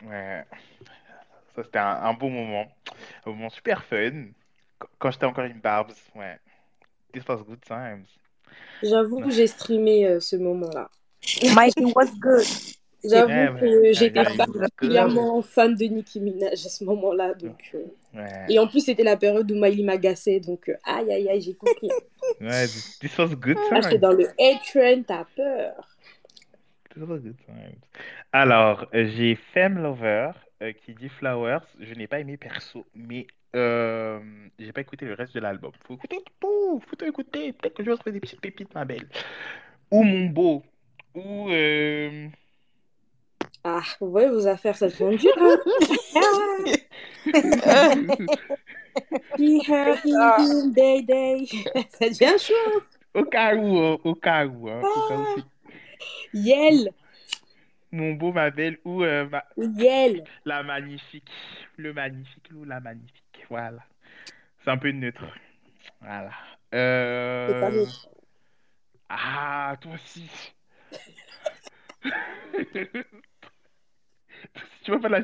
mm, 0.02 0.08
ouais. 0.10 0.44
Ça, 1.54 1.62
c'était 1.64 1.78
un, 1.78 2.02
un 2.02 2.12
beau 2.14 2.28
moment. 2.28 2.66
Un 3.24 3.30
moment 3.30 3.50
super 3.50 3.84
fun. 3.84 4.26
Qu- 4.80 4.86
Quand 4.98 5.10
j'étais 5.10 5.26
encore 5.26 5.44
une 5.44 5.60
Barbs, 5.60 5.92
ouais. 6.14 6.38
This 7.12 7.26
was 7.28 7.42
good 7.44 7.60
times. 7.62 8.06
J'avoue 8.82 9.20
que 9.22 9.30
j'ai 9.30 9.46
streamé 9.46 10.06
euh, 10.06 10.20
ce 10.20 10.36
moment-là. 10.36 10.90
Mikey 11.54 11.84
was 11.94 12.06
good. 12.18 12.44
J'avoue 13.08 13.28
Ouais, 13.32 13.60
que 13.60 13.92
j'étais 13.92 14.24
particulièrement 14.24 15.42
fan 15.42 15.74
de 15.74 15.84
Nicki 15.84 16.20
Minaj 16.20 16.52
à 16.66 16.68
ce 16.68 16.84
moment-là. 16.84 17.34
Donc, 17.34 17.70
euh, 17.74 17.84
Ouais. 18.14 18.46
Et 18.48 18.58
en 18.58 18.66
plus, 18.66 18.80
c'était 18.80 19.02
la 19.04 19.16
période 19.18 19.50
où 19.50 19.54
Miley 19.54 19.82
m'agaçait. 19.84 20.40
Donc, 20.40 20.70
euh, 20.70 20.76
aïe, 20.84 21.12
aïe, 21.12 21.28
aïe, 21.28 21.40
j'ai 21.42 21.54
compris. 21.54 21.90
Ouais, 22.40 22.66
this 23.00 23.16
was 23.18 23.28
good 23.36 23.56
Ah, 23.70 23.80
time. 23.82 23.98
dans 23.98 24.12
le 24.12 24.24
hate 24.40 24.62
train, 24.72 25.02
t'as 25.02 25.24
peur. 25.36 25.96
This 26.94 27.02
was 27.06 27.18
good 27.18 27.36
times. 27.46 27.78
Alors, 28.32 28.86
euh, 28.94 29.06
j'ai 29.14 29.36
Femme 29.54 29.80
Lover 29.82 30.30
euh, 30.62 30.72
qui 30.72 30.94
dit 30.94 31.08
Flowers. 31.08 31.60
Je 31.78 31.94
n'ai 31.94 32.06
pas 32.06 32.18
aimé 32.20 32.36
perso, 32.36 32.84
mais 32.94 33.26
euh, 33.54 34.18
j'ai 34.58 34.72
pas 34.72 34.80
écouté 34.80 35.04
le 35.06 35.14
reste 35.14 35.34
de 35.34 35.40
l'album. 35.40 35.70
Faut 35.86 35.94
écouter 35.94 36.18
tout, 36.40 36.82
faut 36.88 36.96
tout 36.96 37.04
écouter. 37.04 37.52
Peut-être 37.52 37.74
que 37.74 37.84
je 37.84 37.90
vais 37.90 37.96
trouver 37.96 38.12
des 38.12 38.20
petites 38.20 38.40
pépites, 38.40 38.74
ma 38.74 38.84
belle. 38.84 39.06
Ou 39.90 40.02
Mon 40.02 40.26
Beau. 40.26 40.62
Ou 41.14 41.48
euh, 41.50 42.28
Ah, 43.68 43.82
vous 44.01 44.12
voyez 44.12 44.28
vos 44.28 44.47
affaires, 44.47 44.76
ça 44.76 44.86
devient 44.86 45.16
dur. 45.16 45.32
Hein? 45.40 45.59
They. 50.76 51.47
Ça 51.90 52.09
devient 52.09 52.38
chaud. 52.38 52.82
au 53.14 53.24
cas 53.24 53.56
où, 53.56 53.78
euh, 53.78 53.97
au 54.05 54.14
cas 54.14 54.47
où, 54.47 54.68
hein, 54.70 54.80
au 54.84 55.09
cas 55.09 55.16
où 55.16 55.26
c'est 55.34 56.38
Yel, 56.38 56.90
Mon 57.90 58.12
Beau, 58.12 58.32
ma 58.32 58.51
belle. 58.51 58.78
Ou 58.84 59.02
euh, 59.02 59.28
ma- 59.28 59.44
Yel. 59.56 60.22
la 60.44 60.62
magnifique. 60.62 61.28
Le 61.76 61.93
magnifique 61.93 62.48
ou 62.55 62.64
la 62.64 62.78
magnifique. 62.78 63.47
Voilà. 63.51 63.82
C'est 64.62 64.70
un 64.70 64.78
peu 64.78 64.93
neutre. 64.93 65.24
Voilà. 66.01 66.30
Euh... 66.72 67.84
Ah, 69.09 69.74
toi 69.80 69.93
aussi. 69.94 70.30
Tu 74.85 74.90
vois 74.90 75.01
pas 75.01 75.09
là, 75.09 75.20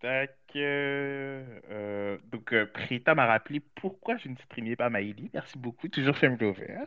tac, 0.00 0.36
euh, 0.56 1.44
euh, 1.70 2.18
donc, 2.30 2.52
euh, 2.52 2.66
Prita 2.66 3.14
m'a 3.14 3.26
rappelé 3.26 3.60
pourquoi 3.60 4.16
je 4.18 4.28
ne 4.28 4.36
streamais 4.36 4.76
pas 4.76 4.88
Maïli. 4.90 5.30
Merci 5.34 5.58
beaucoup, 5.58 5.88
toujours 5.88 6.16
Femme 6.16 6.36
Lovers. 6.40 6.86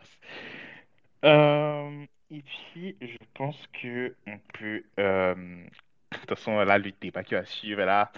Euh, 1.26 2.06
et 2.32 2.42
puis, 2.44 2.98
je 3.02 3.18
pense 3.34 3.58
que 3.82 4.16
on 4.28 4.38
peut. 4.54 4.84
euh, 5.00 5.36
de 5.36 6.18
toute 6.18 6.30
façon, 6.30 6.58
là, 6.60 6.78
le 6.78 6.92
débat 7.02 7.24
qui 7.24 7.34
va 7.36 7.46
suivre, 7.46 7.84
là, 7.84 8.12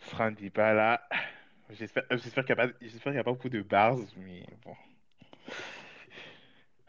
ce 0.00 0.10
sera 0.10 0.26
un 0.26 0.32
débat 0.32 0.72
là. 0.74 1.02
J'espère 1.70 2.06
qu'il 2.44 2.54
n'y 2.54 2.62
a, 2.62 2.68
pas- 2.68 3.10
a 3.10 3.24
pas 3.24 3.32
beaucoup 3.32 3.48
de 3.48 3.62
bars, 3.62 3.98
mais 4.18 4.44
bon. 4.64 4.76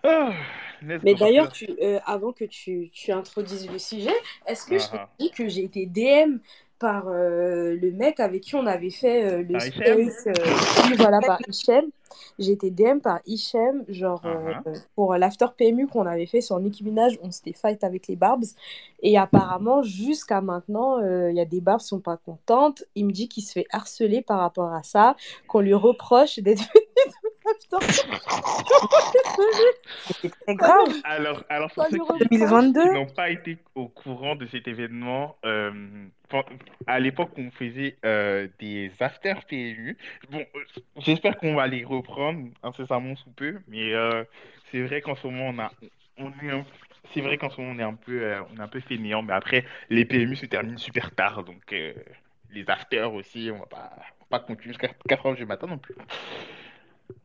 Let's 0.03 1.01
Mais 1.03 1.15
d'ailleurs, 1.15 1.51
tu, 1.51 1.67
euh, 1.81 1.99
avant 2.05 2.31
que 2.31 2.45
tu, 2.45 2.89
tu 2.91 3.11
introduises 3.11 3.69
le 3.69 3.79
sujet, 3.79 4.13
est-ce 4.45 4.65
que 4.65 4.77
je 4.77 4.85
t'ai 4.85 4.97
Ah, 4.97 5.09
dit 5.19 5.31
que 5.31 5.47
j'ai 5.47 5.63
été 5.63 5.85
DM 5.85 6.37
par 6.79 7.07
euh, 7.07 7.75
le 7.75 7.91
mec 7.91 8.19
avec 8.19 8.41
qui 8.41 8.55
on 8.55 8.65
avait 8.65 8.89
fait 8.89 9.25
euh, 9.25 9.37
le 9.43 9.53
Par 9.53 9.61
space 9.61 10.27
euh, 10.27 10.95
voilà, 10.97 11.19
par 11.19 11.39
Hichem. 11.47 11.91
J'ai 12.39 12.51
été 12.51 12.69
DM 12.69 12.99
par 12.99 13.19
Hichem, 13.25 13.83
genre 13.87 14.21
euh, 14.25 14.53
ah. 14.53 14.71
pour 14.95 15.15
l'after 15.15 15.47
PMU 15.57 15.87
qu'on 15.87 16.05
avait 16.05 16.25
fait 16.25 16.41
sur 16.41 16.59
Nicki 16.59 16.83
Minaj, 16.83 17.17
on 17.21 17.31
s'était 17.31 17.53
fight 17.53 17.83
avec 17.83 18.07
les 18.07 18.15
Barbs. 18.15 18.45
Et 19.01 19.17
apparemment, 19.17 19.83
jusqu'à 19.83 20.41
maintenant, 20.41 20.99
euh, 20.99 21.31
il 21.31 21.37
y 21.37 21.39
a 21.39 21.45
des 21.45 21.61
Barbs 21.61 21.81
qui 21.81 21.87
sont 21.87 21.99
pas 21.99 22.17
contentes. 22.17 22.83
Il 22.95 23.05
me 23.05 23.11
dit 23.11 23.27
qu'il 23.27 23.43
se 23.43 23.53
fait 23.53 23.65
harceler 23.71 24.21
par 24.21 24.39
rapport 24.39 24.73
à 24.73 24.83
ça, 24.83 25.15
qu'on 25.47 25.59
lui 25.61 25.73
reproche 25.73 26.39
d'être 26.39 26.61
venu 26.73 27.71
dans 27.71 27.79
l'after 27.79 28.07
C'était 30.07 30.29
très 30.29 30.55
grave. 30.55 30.93
Alors, 31.03 31.43
alors 31.49 31.71
pour 31.71 31.83
Ça 31.83 31.89
ceux 31.89 31.97
qui, 31.97 32.01
reproche. 32.01 32.19
qui 32.19 32.37
2022. 32.37 32.93
n'ont 32.93 33.05
pas 33.07 33.29
été 33.29 33.57
au 33.75 33.87
courant 33.87 34.35
de 34.35 34.45
cet 34.47 34.67
événement, 34.67 35.35
euh, 35.45 35.71
à 36.87 36.99
l'époque 36.99 37.31
on 37.37 37.51
faisait 37.51 37.97
euh, 38.05 38.47
des 38.59 38.91
after 38.99 39.33
PMU, 39.47 39.97
bon, 40.29 40.39
euh, 40.39 40.63
j'espère 40.97 41.37
qu'on 41.37 41.55
va 41.55 41.67
les 41.67 41.83
reprendre 41.83 42.49
incessamment 42.63 43.15
sous 43.15 43.31
peu, 43.31 43.59
mais 43.67 43.93
euh, 43.93 44.23
c'est 44.71 44.81
vrai 44.81 45.01
qu'en 45.01 45.15
ce 45.15 45.27
moment 45.27 45.49
on 45.49 45.59
a, 45.59 45.71
on 46.17 46.31
est 46.45 46.51
un- 46.51 46.65
c'est 47.13 47.21
vrai 47.21 47.37
qu'en 47.37 47.49
ce 47.49 47.61
moment 47.61 47.73
on 47.75 47.79
est 47.79 47.83
un 47.83 47.95
peu, 47.95 48.21
euh, 48.23 48.41
on 48.53 48.57
est 48.57 48.61
un 48.61 48.67
peu 48.67 48.79
fainéant, 48.81 49.21
mais 49.23 49.33
après 49.33 49.65
les 49.89 50.05
PMU 50.05 50.35
se 50.35 50.45
terminent 50.45 50.77
super 50.77 51.13
tard, 51.15 51.43
donc 51.43 51.73
les 52.51 52.69
afters 52.69 53.13
aussi, 53.13 53.49
on 53.53 53.59
va 53.59 53.65
pas, 53.65 53.91
on 53.95 54.25
va 54.35 54.39
pas 54.39 54.39
continuer 54.39 54.73
jusqu'à 54.73 54.89
4 55.07 55.25
heures 55.25 55.35
du 55.35 55.45
matin 55.45 55.67
non 55.67 55.77
plus. 55.77 55.95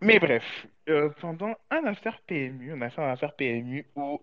Mais 0.00 0.18
bref, 0.18 0.66
pendant 1.20 1.54
un 1.70 1.84
affaire 1.84 2.20
PMU, 2.26 2.72
on 2.74 2.80
a 2.82 2.90
fait 2.90 3.00
un 3.02 3.12
affaire 3.12 3.34
PMU 3.34 3.86
où 3.96 4.20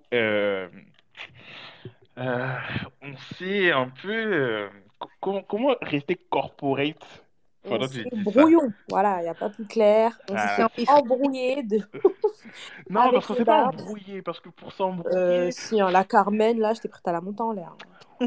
euh, 2.19 2.23
euh, 2.23 2.57
on 3.01 3.15
s'est 3.35 3.71
un 3.71 3.89
peu. 3.89 4.09
euh, 4.11 4.69
co- 4.99 5.09
comment, 5.21 5.43
comment 5.43 5.75
rester 5.81 6.15
corporate 6.29 7.25
On 7.63 7.79
pendant 7.79 7.87
que 7.89 7.95
s'est 8.03 8.09
ça? 8.33 8.51
brouillon, 8.51 8.73
voilà, 8.87 9.19
il 9.19 9.23
n'y 9.23 9.29
a 9.29 9.35
pas 9.35 9.49
plus 9.49 9.65
clair. 9.65 10.19
On 10.27 10.37
s'est 10.37 10.49
fait 10.49 10.63
embrouiller 10.87 11.63
de... 11.63 11.79
Non, 12.89 13.11
parce 13.13 13.27
qu'on 13.27 13.35
s'est 13.35 13.45
pas 13.45 13.55
embrouillé, 13.55 14.21
parce 14.21 14.39
que 14.39 14.49
pour 14.49 14.73
Euh, 15.05 15.49
s'embrouiller, 15.51 15.51
si, 15.51 15.79
hein, 15.81 15.91
la 15.91 16.03
Carmen, 16.05 16.59
là, 16.59 16.73
j'étais 16.73 16.87
prête 16.89 17.07
à 17.07 17.11
la 17.11 17.21
monter 17.21 17.41
en 17.41 17.51
l'air. 17.51 17.77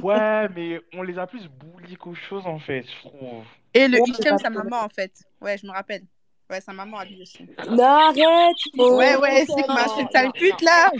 ouais, 0.02 0.48
mais 0.51 0.81
on 0.93 1.02
les 1.02 1.19
a 1.19 1.27
plus 1.27 1.48
bullies 1.48 1.97
qu'autre 1.97 2.19
chose 2.20 2.47
en 2.47 2.59
fait, 2.59 2.82
je 2.85 3.09
trouve. 3.09 3.44
Et 3.74 3.86
le 3.89 3.98
Ouais, 3.98 4.09
Hichem, 4.09 4.39
sa 4.39 4.48
maman, 4.51 4.81
en 4.82 4.89
fait. 4.89 5.12
Ouais, 5.43 5.59
je 5.59 5.66
me 5.66 5.73
rappelle. 5.73 6.06
Ouais, 6.52 6.60
sa 6.60 6.74
maman 6.74 6.98
a 6.98 7.04
lui 7.06 7.22
aussi. 7.22 7.46
Non, 7.70 7.82
arrête 7.82 8.56
Ouais, 8.76 9.16
ouais, 9.16 9.46
c'est 9.46 9.62
que 9.62 9.72
ma 9.72 9.88
sale 9.88 10.30
pute 10.34 10.60
là. 10.60 10.92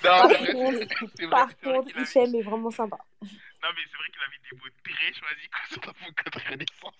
Pas 0.00 0.28
Par 1.30 1.54
contre. 1.58 2.00
Hichem 2.00 2.34
est 2.34 2.40
vraiment 2.40 2.70
sympa. 2.70 2.96
Non, 3.20 3.68
mais 3.74 3.82
c'est 3.90 3.98
vrai 3.98 4.08
qu'il 4.10 4.22
avait 4.26 4.40
des 4.50 4.56
mots 4.56 4.72
très 4.82 5.12
choisis 5.12 5.48
quand 5.52 5.66
sur 5.70 5.82
l'avocat 5.84 6.30
de 6.32 6.38
renaissance. 6.50 6.98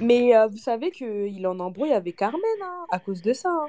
Mais 0.00 0.36
euh, 0.36 0.46
vous 0.46 0.58
savez 0.58 0.92
qu'il 0.92 1.44
en 1.48 1.58
embrouille 1.58 1.92
avec 1.92 2.14
Carmen, 2.16 2.40
hein, 2.62 2.86
à 2.92 3.00
cause 3.00 3.20
de 3.20 3.32
ça. 3.32 3.48
hein. 3.50 3.66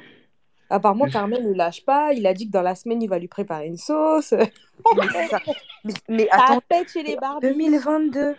Apparemment, 0.70 1.10
Carmen 1.10 1.44
ne 1.44 1.56
lâche 1.56 1.84
pas. 1.84 2.14
Il 2.14 2.28
a 2.28 2.36
dit 2.36 2.46
que 2.46 2.52
dans 2.52 2.62
la 2.62 2.76
semaine, 2.76 3.02
il 3.02 3.10
va 3.10 3.18
lui 3.18 3.28
préparer 3.28 3.66
une 3.66 3.78
sauce. 3.78 4.32
Mais, 4.34 5.08
c'est 5.12 5.28
ça. 5.28 5.42
mais, 5.84 5.94
mais 6.08 6.28
Ça 6.28 6.36
attends, 6.44 6.62
pète 6.70 6.92
chez 6.92 7.02
les 7.02 7.16
Barbies. 7.16 7.48
2022. 7.48 8.36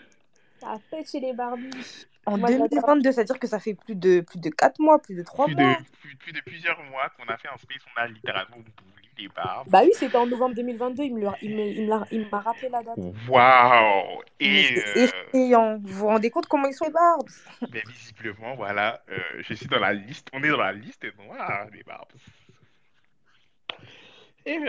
Ça 0.60 0.78
pète 0.88 1.10
chez 1.10 1.18
les 1.18 1.32
Barbies. 1.32 2.06
En 2.26 2.38
Moi, 2.38 2.50
j'adore. 2.50 2.68
2022, 2.68 3.12
c'est-à-dire 3.12 3.38
que 3.38 3.46
ça 3.48 3.58
fait 3.58 3.74
plus 3.74 3.94
de, 3.96 4.20
plus 4.20 4.38
de 4.40 4.48
4 4.48 4.78
mois, 4.78 5.00
plus 5.00 5.14
de 5.16 5.22
3 5.22 5.46
Plus 5.46 5.56
mois. 5.56 5.74
de, 5.78 5.84
plus, 6.00 6.16
plus 6.16 6.32
de 6.32 6.40
plusieurs 6.40 6.80
mois 6.84 7.08
qu'on 7.10 7.24
a 7.32 7.36
fait 7.36 7.48
un 7.48 7.56
space, 7.56 7.82
on 7.96 8.00
a 8.00 8.06
littéralement 8.06 8.56
bully 8.58 9.08
les 9.18 9.28
barbes. 9.28 9.68
Bah 9.68 9.82
oui, 9.84 9.90
c'était 9.94 10.16
en 10.16 10.26
novembre 10.26 10.54
2022. 10.54 11.02
Il 11.02 11.14
me 11.14 11.20
l'a- 11.24 11.36
il 11.42 11.54
me- 11.54 11.66
il 11.66 11.82
me 11.84 11.88
l'a- 11.90 12.06
il 12.12 12.26
m'a 12.30 12.40
rappelé 12.40 12.68
la 12.70 12.82
date. 12.82 12.96
Waouh! 13.28 14.22
Mais 14.40 14.46
Et 14.46 14.62
c'est 14.76 14.88
euh, 14.98 15.04
effrayant. 15.04 15.78
Vous 15.82 15.92
vous 15.98 16.06
rendez 16.06 16.30
compte 16.30 16.46
comment 16.46 16.66
ils 16.68 16.72
sont 16.74 16.86
les 16.86 16.92
barbes 16.92 17.28
ben, 17.70 17.82
visiblement, 17.88 18.54
voilà, 18.54 19.02
euh, 19.10 19.18
je 19.40 19.54
suis 19.54 19.66
dans 19.66 19.80
la 19.80 19.92
liste, 19.92 20.28
on 20.32 20.42
est 20.42 20.48
dans 20.48 20.56
la 20.62 20.72
liste 20.72 21.04
noire 21.18 21.66
des 21.72 21.82
barbes. 21.82 22.08
Et 24.44 24.56
euh, 24.58 24.62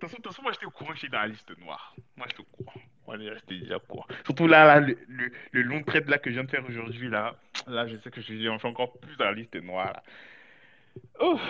de 0.00 0.06
toute 0.08 0.26
façon, 0.26 0.42
moi 0.42 0.52
j'étais 0.52 0.66
au 0.66 0.70
courant 0.70 0.90
que 0.92 0.96
j'étais 0.98 1.08
dans 1.12 1.20
la 1.22 1.26
liste 1.28 1.50
noire. 1.58 1.94
Moi 2.16 2.26
j'étais 2.28 2.42
au 2.42 2.56
courant. 2.64 2.80
Moi 3.08 3.16
j'étais 3.18 3.60
déjà 3.60 3.76
au 3.76 3.80
courant. 3.80 4.06
Surtout 4.24 4.46
là, 4.46 4.66
là 4.66 4.80
le, 4.80 4.98
le, 5.08 5.30
le 5.52 5.62
long 5.62 5.82
trait 5.82 6.04
là 6.06 6.18
que 6.18 6.28
je 6.28 6.34
viens 6.34 6.44
de 6.44 6.50
faire 6.50 6.64
aujourd'hui, 6.68 7.08
là, 7.08 7.36
là 7.66 7.86
je 7.86 7.96
sais 7.96 8.10
que 8.10 8.20
je 8.20 8.34
suis 8.34 8.48
encore 8.48 8.98
plus 8.98 9.16
dans 9.16 9.24
la 9.24 9.32
liste 9.32 9.56
noire. 9.56 9.94
Là. 9.94 10.02
Oh. 11.20 11.40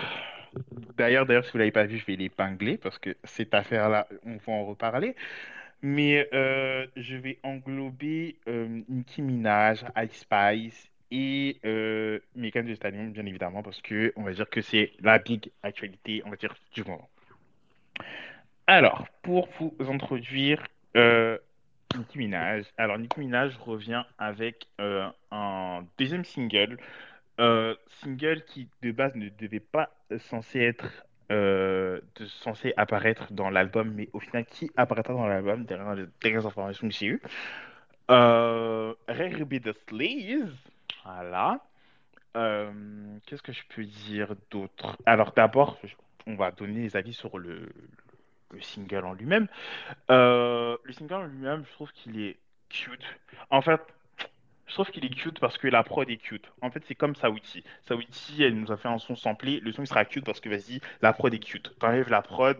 D'ailleurs, 0.97 1.25
d'ailleurs, 1.25 1.43
si 1.43 1.51
vous 1.51 1.57
l'avez 1.57 1.71
pas 1.71 1.85
vu, 1.85 1.97
je 1.97 2.05
vais 2.05 2.15
l'épingler 2.15 2.77
parce 2.77 2.97
que 2.97 3.15
cette 3.25 3.53
affaire-là, 3.53 4.07
on 4.25 4.37
va 4.37 4.53
en 4.53 4.65
reparler. 4.65 5.15
Mais 5.81 6.27
euh, 6.33 6.87
je 6.95 7.17
vais 7.17 7.39
englober 7.43 8.37
euh, 8.47 8.81
Nicki 8.87 9.21
Minaj, 9.21 9.83
Ice 9.97 10.19
Spice 10.21 10.89
et 11.11 11.57
euh, 11.65 12.19
Megan 12.35 12.65
Thee 12.65 12.75
Stallion, 12.75 13.05
bien 13.09 13.25
évidemment, 13.25 13.63
parce 13.63 13.81
que 13.81 14.13
on 14.15 14.23
va 14.23 14.31
dire 14.31 14.49
que 14.49 14.61
c'est 14.61 14.93
la 15.01 15.19
big 15.19 15.51
actualité, 15.61 16.21
on 16.25 16.29
va 16.29 16.37
dire, 16.37 16.55
du 16.73 16.83
moment. 16.83 17.09
Alors, 18.65 19.07
pour 19.23 19.49
vous 19.59 19.73
introduire 19.89 20.63
euh, 20.95 21.37
Nicki 21.97 22.17
Minaj, 22.17 22.65
alors 22.77 22.97
Nicki 22.97 23.19
Minaj 23.19 23.57
revient 23.57 24.03
avec 24.17 24.67
euh, 24.79 25.07
un 25.31 25.83
deuxième 25.97 26.23
single, 26.23 26.77
euh, 27.39 27.75
single 28.01 28.43
qui 28.45 28.67
de 28.81 28.91
base 28.91 29.15
ne 29.15 29.29
devait 29.29 29.59
pas 29.59 29.89
censé 30.29 30.59
être 30.59 31.05
euh, 31.31 31.99
censé 32.41 32.73
apparaître 32.77 33.31
dans 33.33 33.49
l'album, 33.49 33.91
mais 33.93 34.09
au 34.13 34.19
final 34.19 34.45
qui 34.45 34.71
apparaîtra 34.77 35.13
dans 35.13 35.27
l'album, 35.27 35.65
derrière 35.65 35.95
les 35.95 36.05
dernières 36.21 36.45
informations 36.45 36.87
que 36.87 36.93
j'ai 36.93 37.07
eues. 37.07 37.21
Rare 38.07 39.45
Be 39.45 39.59
the 39.61 39.73
Slaves, 39.87 40.55
voilà. 41.03 41.59
Qu'est-ce 43.25 43.41
que 43.41 43.51
je 43.51 43.63
peux 43.69 43.83
dire 43.83 44.35
d'autre? 44.49 44.97
Alors 45.05 45.33
d'abord, 45.33 45.79
on 46.27 46.35
va 46.35 46.51
donner 46.51 46.81
les 46.81 46.95
avis 46.95 47.13
sur 47.13 47.37
le, 47.37 47.69
le 48.51 48.61
single 48.61 49.05
en 49.05 49.13
lui-même. 49.13 49.47
Euh, 50.09 50.77
le 50.83 50.93
single 50.93 51.13
en 51.13 51.25
lui-même, 51.25 51.63
je 51.65 51.71
trouve 51.73 51.91
qu'il 51.91 52.19
est 52.21 52.37
cute. 52.69 53.03
En 53.49 53.61
fait, 53.61 53.81
je 54.67 54.73
trouve 54.73 54.91
qu'il 54.91 55.03
est 55.05 55.09
cute 55.09 55.39
parce 55.39 55.57
que 55.57 55.67
la 55.67 55.83
prod 55.83 56.09
est 56.09 56.17
cute. 56.17 56.51
En 56.61 56.69
fait, 56.69 56.83
c'est 56.87 56.95
comme 56.95 57.15
Saouti. 57.15 57.63
Saouti, 57.87 58.43
elle 58.43 58.59
nous 58.59 58.71
a 58.71 58.77
fait 58.77 58.87
un 58.87 58.99
son 58.99 59.15
samplé. 59.15 59.59
Le 59.59 59.71
son, 59.71 59.83
il 59.83 59.87
sera 59.87 60.05
cute 60.05 60.25
parce 60.25 60.39
que, 60.39 60.49
vas-y, 60.49 60.79
la 61.01 61.11
prod 61.13 61.33
est 61.33 61.39
cute. 61.39 61.77
T'enlèves 61.79 62.09
la 62.09 62.21
prod, 62.21 62.57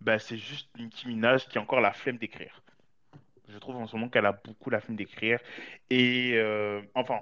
bah, 0.00 0.18
c'est 0.18 0.38
juste 0.38 0.68
Nicki 0.78 1.08
Minaj 1.08 1.46
qui 1.48 1.58
a 1.58 1.60
encore 1.60 1.80
la 1.80 1.92
flemme 1.92 2.16
d'écrire. 2.16 2.62
Je 3.48 3.58
trouve 3.58 3.76
en 3.76 3.86
ce 3.86 3.94
moment 3.96 4.08
qu'elle 4.08 4.26
a 4.26 4.32
beaucoup 4.32 4.70
la 4.70 4.80
flemme 4.80 4.96
d'écrire. 4.96 5.38
Et 5.90 6.32
euh, 6.36 6.80
enfin, 6.94 7.20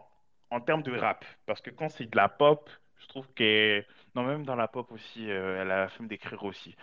en 0.50 0.60
termes 0.60 0.82
de 0.82 0.96
rap, 0.96 1.24
parce 1.46 1.60
que 1.60 1.70
quand 1.70 1.88
c'est 1.88 2.08
de 2.08 2.16
la 2.16 2.28
pop, 2.28 2.70
je 2.98 3.08
trouve 3.08 3.26
que 3.34 3.84
non, 4.14 4.22
même 4.22 4.44
dans 4.44 4.56
la 4.56 4.68
pop 4.68 4.90
aussi, 4.92 5.30
euh, 5.30 5.60
elle 5.60 5.70
a 5.70 5.80
la 5.80 5.88
flemme 5.88 6.08
d'écrire 6.08 6.44
aussi. 6.44 6.76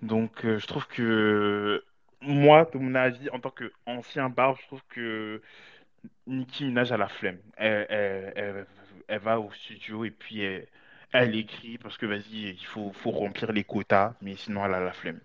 Donc, 0.00 0.44
euh, 0.44 0.58
je 0.58 0.66
trouve 0.66 0.86
que 0.88 1.84
moi, 2.20 2.64
de 2.72 2.78
mon 2.78 2.94
avis, 2.94 3.30
en 3.30 3.38
tant 3.40 3.50
qu'ancien 3.50 4.28
barbe, 4.28 4.56
je 4.60 4.66
trouve 4.66 4.82
que 4.88 5.40
Nicki 6.26 6.64
Minaj 6.66 6.92
a 6.92 6.96
la 6.98 7.08
flemme. 7.08 7.38
Elle, 7.56 7.86
elle- 7.90 8.32
elle- 8.36 8.66
elle 9.08 9.20
va 9.20 9.40
au 9.40 9.50
studio 9.52 10.04
et 10.04 10.10
puis 10.10 10.42
elle, 11.12 11.34
écrit 11.36 11.78
parce 11.78 11.98
que 11.98 12.06
vas-y, 12.06 12.50
il 12.50 12.66
faut, 12.66 12.92
faut 12.92 13.10
remplir 13.12 13.52
les 13.52 13.64
quotas, 13.64 14.14
mais 14.22 14.36
sinon 14.36 14.64
elle 14.66 14.74
a 14.74 14.80
la 14.80 14.92
flemme. 14.92 15.20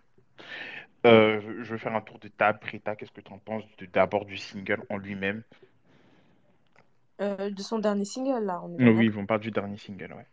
Euh, 1.06 1.40
je, 1.64 1.74
vais 1.74 1.78
faire 1.80 1.96
un 1.96 2.02
tour 2.02 2.20
de 2.20 2.28
table. 2.28 2.60
Rita, 2.64 2.96
qu'est-ce 2.96 3.12
que 3.12 3.22
tu 3.22 3.32
en 3.32 3.40
penses 3.40 3.64
d'abord 3.94 4.26
du 4.26 4.38
single 4.38 4.84
en 4.90 4.98
lui-même? 4.98 5.44
Euh, 7.22 7.50
de 7.50 7.62
son 7.62 7.80
dernier 7.80 8.06
single, 8.06 8.46
là, 8.46 8.62
on 8.64 8.74
est 8.74 8.80
Oui, 8.92 9.12
on 9.16 9.26
parle 9.26 9.42
du 9.42 9.52
dernier 9.52 9.78
single, 9.78 10.14
ouais. 10.14 10.26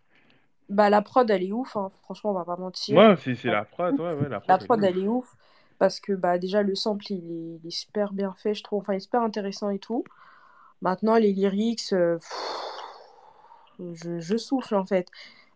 Bah, 0.68 0.90
la 0.90 1.02
prod, 1.02 1.28
elle 1.30 1.42
est 1.42 1.52
ouf, 1.52 1.76
hein. 1.76 1.90
Franchement, 2.02 2.30
on 2.30 2.34
va 2.34 2.44
pas 2.44 2.56
mentir. 2.56 3.02
Ouais, 3.02 3.14
c'est 3.18 3.34
c'est 3.34 3.50
la 3.50 3.64
prod, 3.66 3.98
ouais, 4.00 4.14
ouais, 4.14 4.28
la 4.30 4.40
La 4.48 4.58
prod, 4.58 4.62
elle 4.62 4.72
est 4.72 4.76
prod, 4.76 4.82
elle 4.84 4.98
ouf. 4.98 4.98
est 4.98 5.08
ouf. 5.08 5.36
Parce 5.78 6.00
que 6.00 6.12
bah, 6.12 6.38
déjà, 6.38 6.62
le 6.62 6.74
sample, 6.74 7.12
il 7.12 7.24
est, 7.30 7.60
il 7.62 7.66
est 7.66 7.70
super 7.70 8.12
bien 8.12 8.34
fait, 8.34 8.54
je 8.54 8.62
trouve. 8.62 8.80
Enfin, 8.82 8.94
il 8.94 8.96
est 8.98 9.00
super 9.00 9.22
intéressant 9.22 9.70
et 9.70 9.78
tout. 9.78 10.04
Maintenant, 10.82 11.16
les 11.16 11.32
lyrics, 11.32 11.92
euh, 11.92 12.18
pff, 12.18 12.32
je, 13.94 14.18
je 14.20 14.36
souffle, 14.36 14.74
en 14.74 14.86
fait. 14.86 15.08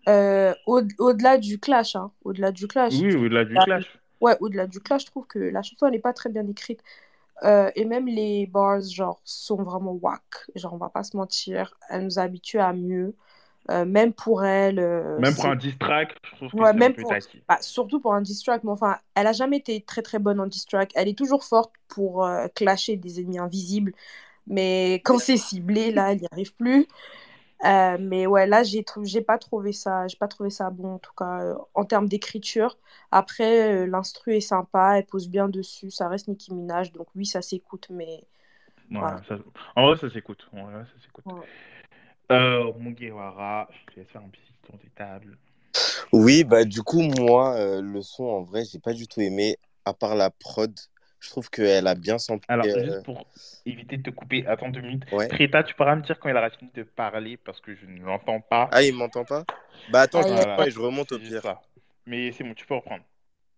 Euh, 0.09 0.55
au, 0.67 0.83
au-delà 0.99 1.39
du 1.39 1.61
clash, 1.61 1.97
hein. 1.97 2.13
Au-delà 2.25 2.53
du 2.53 2.69
clash. 2.69 3.01
Oui, 3.01 3.15
au-delà 3.15 3.45
du 3.47 3.57
la- 3.57 3.63
clash. 3.63 3.99
Ouais, 4.21 4.37
au-delà 4.41 4.67
du 4.67 4.81
clash, 4.81 5.03
je 5.03 5.07
trouve 5.09 5.27
que 5.27 5.39
la 5.39 5.63
chanson, 5.63 5.87
elle 5.87 5.93
n'est 5.93 5.99
pas 6.01 6.13
très 6.15 6.31
bien 6.31 6.47
écrite. 6.49 6.83
Euh, 7.45 7.71
et 7.77 7.85
même 7.87 8.07
les 8.09 8.47
bars, 8.47 8.83
genre, 8.83 9.21
sont 9.25 9.63
vraiment 9.63 9.93
whack. 9.93 10.23
Genre, 10.57 10.75
on 10.75 10.79
va 10.79 10.91
pas 10.91 11.05
se 11.05 11.17
mentir. 11.17 11.75
Elle 11.91 12.05
nous 12.05 12.19
habitue 12.19 12.59
à 12.61 12.73
mieux. 12.73 13.15
Euh, 13.71 13.85
même 13.85 14.13
pour 14.15 14.45
elle, 14.45 14.79
euh, 14.79 15.21
Même 15.21 15.35
pour 15.35 15.45
un 15.47 15.59
je 15.61 16.37
trouve 16.37 16.55
que 16.55 16.57
Ouais, 16.59 16.73
un 16.75 16.75
même 16.75 16.95
peu 16.95 17.03
pour, 17.03 17.13
bah, 17.49 17.59
surtout 17.61 18.01
pour 18.01 18.15
un 18.15 18.23
diss 18.23 18.43
track, 18.43 18.65
mais 18.65 18.71
enfin, 18.71 18.97
elle 19.15 19.27
a 19.27 19.33
jamais 19.33 19.59
été 19.59 19.83
très 19.83 20.01
très 20.03 20.19
bonne 20.19 20.41
en 20.41 20.47
diss 20.47 20.65
track. 20.67 20.93
Elle 20.95 21.09
est 21.09 21.19
toujours 21.19 21.45
forte 21.45 21.73
pour 21.89 22.25
euh, 22.25 22.47
clasher 22.55 22.97
des 22.97 23.21
ennemis 23.21 23.39
invisibles, 23.39 23.93
mais 24.47 24.97
quand 25.05 25.19
c'est 25.19 25.37
ciblé, 25.39 25.93
là, 25.93 26.13
elle 26.13 26.21
n'y 26.21 26.29
arrive 26.33 26.55
plus. 26.57 26.89
Mais 28.01 28.27
ouais, 28.27 28.47
là, 28.47 28.63
j'ai 28.63 28.85
j'ai 29.05 29.21
pas 29.23 29.39
trouvé 29.39 29.73
ça, 29.73 30.07
j'ai 30.09 30.17
pas 30.17 30.29
trouvé 30.29 30.51
ça 30.51 30.71
bon 30.71 30.95
en 30.95 30.99
tout 30.99 31.13
cas 31.17 31.55
en 31.75 31.85
termes 31.85 32.09
d'écriture. 32.09 32.79
Après, 33.11 33.87
l'instru 33.87 34.37
est 34.37 34.41
sympa, 34.41 34.99
elle 34.99 35.07
pose 35.07 35.29
bien 35.29 35.49
dessus, 35.49 35.91
ça 35.91 36.09
reste 36.09 36.29
Nicki 36.29 36.55
Minaj, 36.55 36.93
donc 36.93 37.09
oui, 37.15 37.27
ça 37.27 37.43
s'écoute, 37.43 37.89
mais 37.91 38.25
Ouais, 38.91 39.01
voilà. 39.01 39.23
ça- 39.29 39.39
En 39.77 39.87
vrai, 39.87 39.97
ça 39.99 40.11
s'écoute. 40.11 40.47
Vrai, 40.53 40.85
ça 40.85 41.01
s'écoute. 41.05 41.27
Euh, 42.31 42.73
Mugiwara, 42.79 43.69
je 43.73 43.95
te 43.95 44.01
laisse 44.01 44.09
faire 44.11 44.23
un 44.23 44.29
petit 44.29 44.43
tour 44.63 44.77
de 44.83 44.89
table. 44.95 45.39
Oui, 46.13 46.45
bah 46.45 46.65
du 46.65 46.83
coup, 46.83 47.01
moi, 47.03 47.55
euh, 47.57 47.81
le 47.81 48.03
son, 48.03 48.25
en 48.25 48.43
vrai, 48.43 48.65
j'ai 48.71 48.79
pas 48.79 48.93
du 48.93 49.07
tout 49.07 49.21
aimé, 49.21 49.57
à 49.85 49.95
part 49.95 50.15
la 50.15 50.31
prod. 50.31 50.73
Je 51.21 51.31
trouve 51.31 51.51
qu'elle 51.51 51.87
a 51.87 51.95
bien 51.95 52.19
samplé. 52.19 52.47
Alors, 52.49 52.67
euh, 52.67 52.85
juste 52.85 53.05
pour 53.05 53.27
éviter 53.67 53.97
de 53.97 54.03
te 54.03 54.11
couper, 54.11 54.47
attends 54.47 54.69
deux 54.69 54.81
minutes. 54.81 55.05
Ouais. 55.13 55.27
Rita, 55.29 55.63
tu 55.65 55.75
pourras 55.75 55.97
me 55.97 56.03
dire 56.03 56.19
quand 56.19 56.29
elle 56.29 56.37
aura 56.37 56.51
fini 56.51 56.71
de 56.75 56.83
parler 56.85 57.37
parce 57.37 57.61
que 57.61 57.75
je 57.75 57.87
ne 57.87 58.01
l'entends 58.05 58.41
pas. 58.41 58.69
Ah, 58.73 58.83
il 58.83 58.95
m'entend 58.95 59.25
pas? 59.25 59.45
Bah 59.91 60.03
attends, 60.03 60.23
je 60.23 60.27
Aïe, 60.27 60.33
coupe 60.33 60.39
aïe, 60.39 60.45
pas 60.45 60.55
Voilà, 60.55 60.69
et 60.69 60.71
je 60.71 60.79
remonte 60.81 61.13
au 61.13 61.19
pire. 61.19 61.43
ça. 61.43 61.61
Mais 62.07 62.33
c'est 62.33 62.45
bon, 62.45 62.55
tu 62.55 62.67
peux 62.67 62.75
reprendre. 62.75 63.03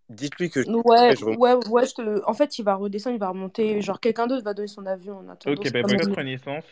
Dites-lui 0.09 0.51
que 0.51 0.63
je 0.63 0.71
Ouais, 0.71 1.15
je 1.17 1.25
ouais, 1.25 1.55
ouais, 1.69 1.87
je 1.87 1.95
te... 1.95 2.25
en 2.27 2.33
fait, 2.35 2.59
il 2.59 2.65
va 2.65 2.75
redescendre, 2.75 3.15
il 3.17 3.21
va 3.21 3.29
remonter. 3.29 3.81
Genre, 3.81 4.01
quelqu'un 4.01 4.27
d'autre 4.27 4.43
va 4.43 4.55
donner 4.55 4.69
son 4.69 4.87
avis 4.87 5.11
en 5.11 5.29
attendant. 5.29 5.61
Ok, 5.61 5.71
ben 5.71 5.83
votre 5.83 6.03
voulez. 6.03 6.15
connaissance, 6.15 6.65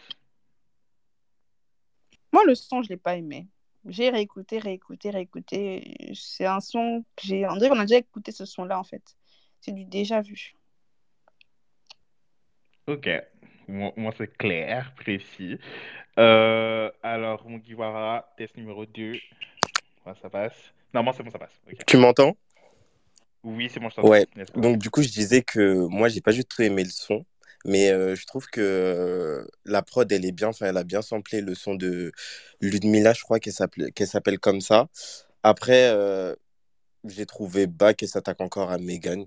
Moi, 2.33 2.45
le 2.45 2.55
son, 2.55 2.83
je 2.83 2.89
l'ai 2.89 2.97
pas 2.97 3.17
aimé. 3.17 3.47
J'ai 3.87 4.11
réécouté, 4.11 4.59
réécouté, 4.59 5.11
réécouté. 5.11 6.13
C'est 6.15 6.47
un 6.47 6.61
son 6.61 7.05
que 7.17 7.27
j'ai. 7.27 7.47
On 7.47 7.57
dirait 7.57 7.71
qu'on 7.71 7.79
a 7.79 7.87
déjà 7.87 7.99
écouté 7.99 8.33
ce 8.33 8.45
son-là, 8.45 8.79
en 8.79 8.85
fait. 8.85 9.17
C'est 9.61 9.73
du 9.73 9.85
déjà 9.85 10.21
vu. 10.21 10.55
ok. 12.87 13.09
Moi, 13.69 13.93
moi, 13.97 14.13
c'est 14.17 14.35
clair, 14.37 14.95
précis. 14.97 15.59
Euh, 16.19 16.91
alors, 17.03 17.47
Mugiwara, 17.47 18.33
test 18.37 18.57
numéro 18.57 18.87
2. 18.87 19.13
Ouais, 19.13 20.13
ça 20.23 20.31
passe? 20.31 20.73
Non, 20.95 21.03
moi, 21.03 21.13
c'est 21.15 21.23
bon, 21.23 21.31
ça 21.31 21.39
passe. 21.39 21.61
Tu 21.87 21.99
m'entends? 21.99 22.35
Oui, 23.45 23.69
c'est 23.71 23.79
bon, 23.79 23.89
je 23.89 23.97
t'entends. 23.97 24.09
Ouais. 24.09 24.27
Donc 24.57 24.79
du 24.79 24.91
coup, 24.91 25.03
je 25.03 25.09
disais 25.09 25.43
que 25.43 25.87
moi, 25.87 26.09
j'ai 26.09 26.21
pas 26.21 26.33
du 26.33 26.45
tout 26.45 26.63
aimé 26.63 26.83
le 26.83 26.91
son, 26.91 27.25
mais 27.69 28.17
je 28.17 28.27
trouve 28.27 28.47
que 28.49 29.47
la 29.65 29.83
prod, 29.83 30.11
elle 30.11 30.25
est 30.25 30.33
bien, 30.33 30.49
enfin, 30.49 30.67
elle 30.67 30.77
a 30.77 30.85
bien 30.85 31.03
samplé 31.03 31.41
le 31.41 31.55
son 31.55 31.75
de 31.75 32.13
Ludmilla, 32.61 33.13
je 33.13 33.23
crois 33.23 33.39
qu'elle 33.41 33.53
s'appelle 33.53 34.39
comme 34.41 34.61
ça. 34.61 34.89
Après, 35.43 35.95
j'ai 37.05 37.27
trouvé 37.27 37.67
bas 37.67 37.95
qu'elle 37.95 38.09
s'attaque 38.09 38.41
encore 38.41 38.71
à 38.71 38.79
Megan. 38.79 39.27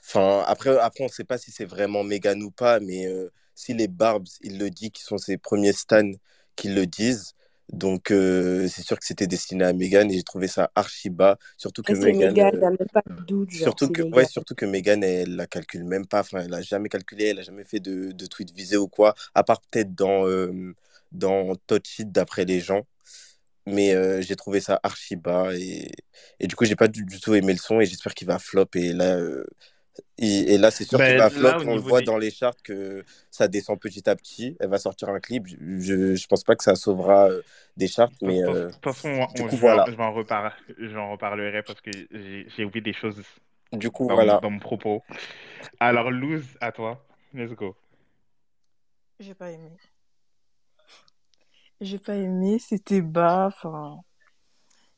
Enfin, 0.00 0.44
après, 0.46 0.76
après, 0.78 1.04
on 1.04 1.08
sait 1.08 1.24
pas 1.24 1.38
si 1.38 1.50
c'est 1.52 1.64
vraiment 1.64 2.04
Megan 2.04 2.42
ou 2.42 2.50
pas, 2.50 2.80
mais 2.80 3.06
si 3.54 3.74
les 3.74 3.88
Barbs, 3.88 4.26
il 4.42 4.58
le 4.58 4.70
dit, 4.70 4.90
qui 4.90 5.02
sont 5.02 5.18
ses 5.18 5.38
premiers 5.38 5.72
stans, 5.74 6.12
qu'ils 6.56 6.74
le 6.74 6.86
disent. 6.86 7.34
Donc, 7.72 8.10
euh, 8.10 8.68
c'est 8.68 8.82
sûr 8.82 8.98
que 8.98 9.04
c'était 9.04 9.26
destiné 9.26 9.64
à 9.64 9.72
Megan 9.72 10.10
et 10.10 10.14
j'ai 10.14 10.22
trouvé 10.22 10.46
ça 10.46 10.70
archi 10.74 11.08
bas. 11.08 11.38
Surtout 11.56 11.82
que 11.82 11.94
c'est 11.94 12.12
Megan, 12.12 12.34
il 12.36 12.42
euh, 12.42 12.70
même 12.70 12.76
pas 12.92 13.02
de 13.06 13.22
doute, 13.24 13.50
genre, 13.50 13.64
surtout 13.64 13.88
que, 13.88 14.02
ouais, 14.02 14.26
surtout 14.26 14.54
que 14.54 14.66
Megan, 14.66 15.02
elle 15.02 15.36
la 15.36 15.46
calcule 15.46 15.84
même 15.84 16.06
pas. 16.06 16.20
Enfin, 16.20 16.42
elle 16.44 16.52
a 16.52 16.60
jamais 16.60 16.90
calculé, 16.90 17.28
elle 17.28 17.38
a 17.38 17.42
jamais 17.42 17.64
fait 17.64 17.80
de, 17.80 18.12
de 18.12 18.26
tweet 18.26 18.52
visé 18.54 18.76
ou 18.76 18.88
quoi, 18.88 19.14
à 19.34 19.42
part 19.42 19.62
peut-être 19.62 19.94
dans, 19.94 20.28
euh, 20.28 20.74
dans 21.12 21.54
Touch 21.66 22.00
It 22.00 22.12
d'après 22.12 22.44
les 22.44 22.60
gens. 22.60 22.86
Mais 23.66 23.94
euh, 23.94 24.20
j'ai 24.22 24.36
trouvé 24.36 24.60
ça 24.60 24.80
archi 24.82 25.16
bas 25.16 25.54
et, 25.54 25.90
et 26.40 26.48
du 26.48 26.56
coup, 26.56 26.64
j'ai 26.64 26.76
pas 26.76 26.88
du, 26.88 27.04
du 27.04 27.20
tout 27.20 27.34
aimé 27.34 27.52
le 27.52 27.58
son 27.58 27.80
et 27.80 27.86
j'espère 27.86 28.12
qu'il 28.12 28.26
va 28.26 28.38
flop. 28.38 28.66
Et 28.74 28.92
là, 28.92 29.16
euh, 29.16 29.46
et, 30.18 30.54
et 30.54 30.58
là 30.58 30.70
c'est 30.70 30.84
sûr 30.84 30.98
qu'il 30.98 31.06
Ben, 31.08 31.18
va 31.18 31.30
flop. 31.30 31.42
là, 31.42 31.58
au 31.58 31.68
On 31.68 31.74
le 31.74 31.80
voit 31.80 32.00
des... 32.00 32.06
dans 32.06 32.18
les 32.18 32.30
charts 32.30 32.56
que 32.62 33.04
ça 33.30 33.48
descend 33.48 33.78
petit 33.80 34.08
à 34.08 34.16
petit. 34.16 34.56
Elle 34.60 34.68
va 34.70 34.78
sortir 34.78 35.08
un 35.10 35.20
clip. 35.20 35.46
Je, 35.46 36.14
je, 36.16 36.26
pense 36.26 36.44
pas 36.44 36.56
que 36.56 36.64
ça 36.64 36.74
sauvera 36.76 37.28
euh, 37.28 37.42
des 37.76 37.88
charts, 37.88 38.10
De 38.20 38.26
mais 38.26 38.42
toute 38.42 38.54
euh, 38.54 38.70
toute 38.70 38.84
façon, 38.84 39.08
on- 39.34 39.48
coup, 39.48 39.56
voilà. 39.56 39.84
repar- 39.84 40.50
j'en 40.78 41.10
reparlerai 41.12 41.62
parce 41.62 41.80
que 41.80 41.90
j'ai 42.10 42.46
j'ai 42.48 42.64
oublié 42.64 42.82
des 42.82 42.92
choses 42.92 43.22
Du 43.72 43.90
coup, 43.90 44.06
dans, 44.08 44.10
mon- 44.10 44.14
voilà. 44.16 44.40
dans 44.40 44.50
mon 44.50 44.58
propos. 44.60 45.02
Alors, 45.80 46.10
Luz, 46.10 46.44
à 46.60 46.72
toi. 46.72 47.04
Let's 47.34 47.52
go. 47.52 47.76
J'ai 49.20 49.34
pas 49.34 49.50
aimé. 49.50 49.70
J'ai 51.82 51.98
pas 51.98 52.14
aimé, 52.16 52.58
c'était 52.58 53.02
bas, 53.02 53.46
enfin... 53.48 54.00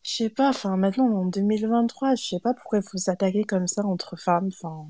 Je 0.05 0.13
sais 0.13 0.31
pas, 0.31 0.51
enfin, 0.51 0.77
maintenant, 0.77 1.07
en 1.07 1.25
2023, 1.27 2.15
je 2.15 2.23
sais 2.23 2.41
pas 2.41 2.55
pourquoi 2.55 2.79
il 2.79 2.85
faut 2.85 2.99
s'attaquer 2.99 3.43
comme 3.45 3.67
ça 3.67 3.85
entre 3.85 4.17
femmes, 4.17 4.49
enfin... 4.53 4.87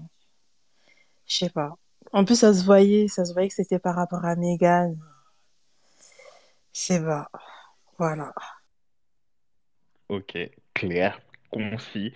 Je 1.27 1.37
sais 1.37 1.51
pas. 1.51 1.77
En 2.13 2.25
plus, 2.25 2.37
ça 2.41 2.53
se 2.53 2.65
voyait, 2.65 3.09
ça 3.09 3.25
se 3.25 3.33
voyait 3.33 3.49
que 3.49 3.55
c'était 3.55 3.79
par 3.79 3.95
rapport 3.97 4.25
à 4.25 4.37
Megan. 4.37 4.99
C'est 6.73 7.01
bas. 7.01 7.31
Voilà. 7.99 8.35
Ok, 10.09 10.37
clair, 10.75 11.21
concis. 11.51 12.13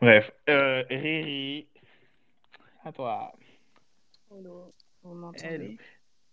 Bref, 0.00 0.30
euh, 0.48 0.84
Riri, 0.90 1.68
à 2.84 2.92
toi. 2.92 3.32
Hello, 4.30 4.72
vous 5.02 5.14
Hello. 5.40 5.72
m'entendez? 5.72 5.78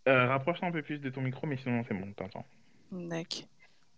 Euh, 0.08 0.28
rapproche-toi 0.28 0.68
un 0.68 0.72
peu 0.72 0.84
plus 0.84 1.00
de 1.00 1.10
ton 1.10 1.22
micro, 1.22 1.48
mais 1.48 1.58
sinon 1.58 1.84
c'est 1.88 1.94
bon, 1.94 2.14
t'entends. 2.14 2.46
D'accord. 2.92 3.48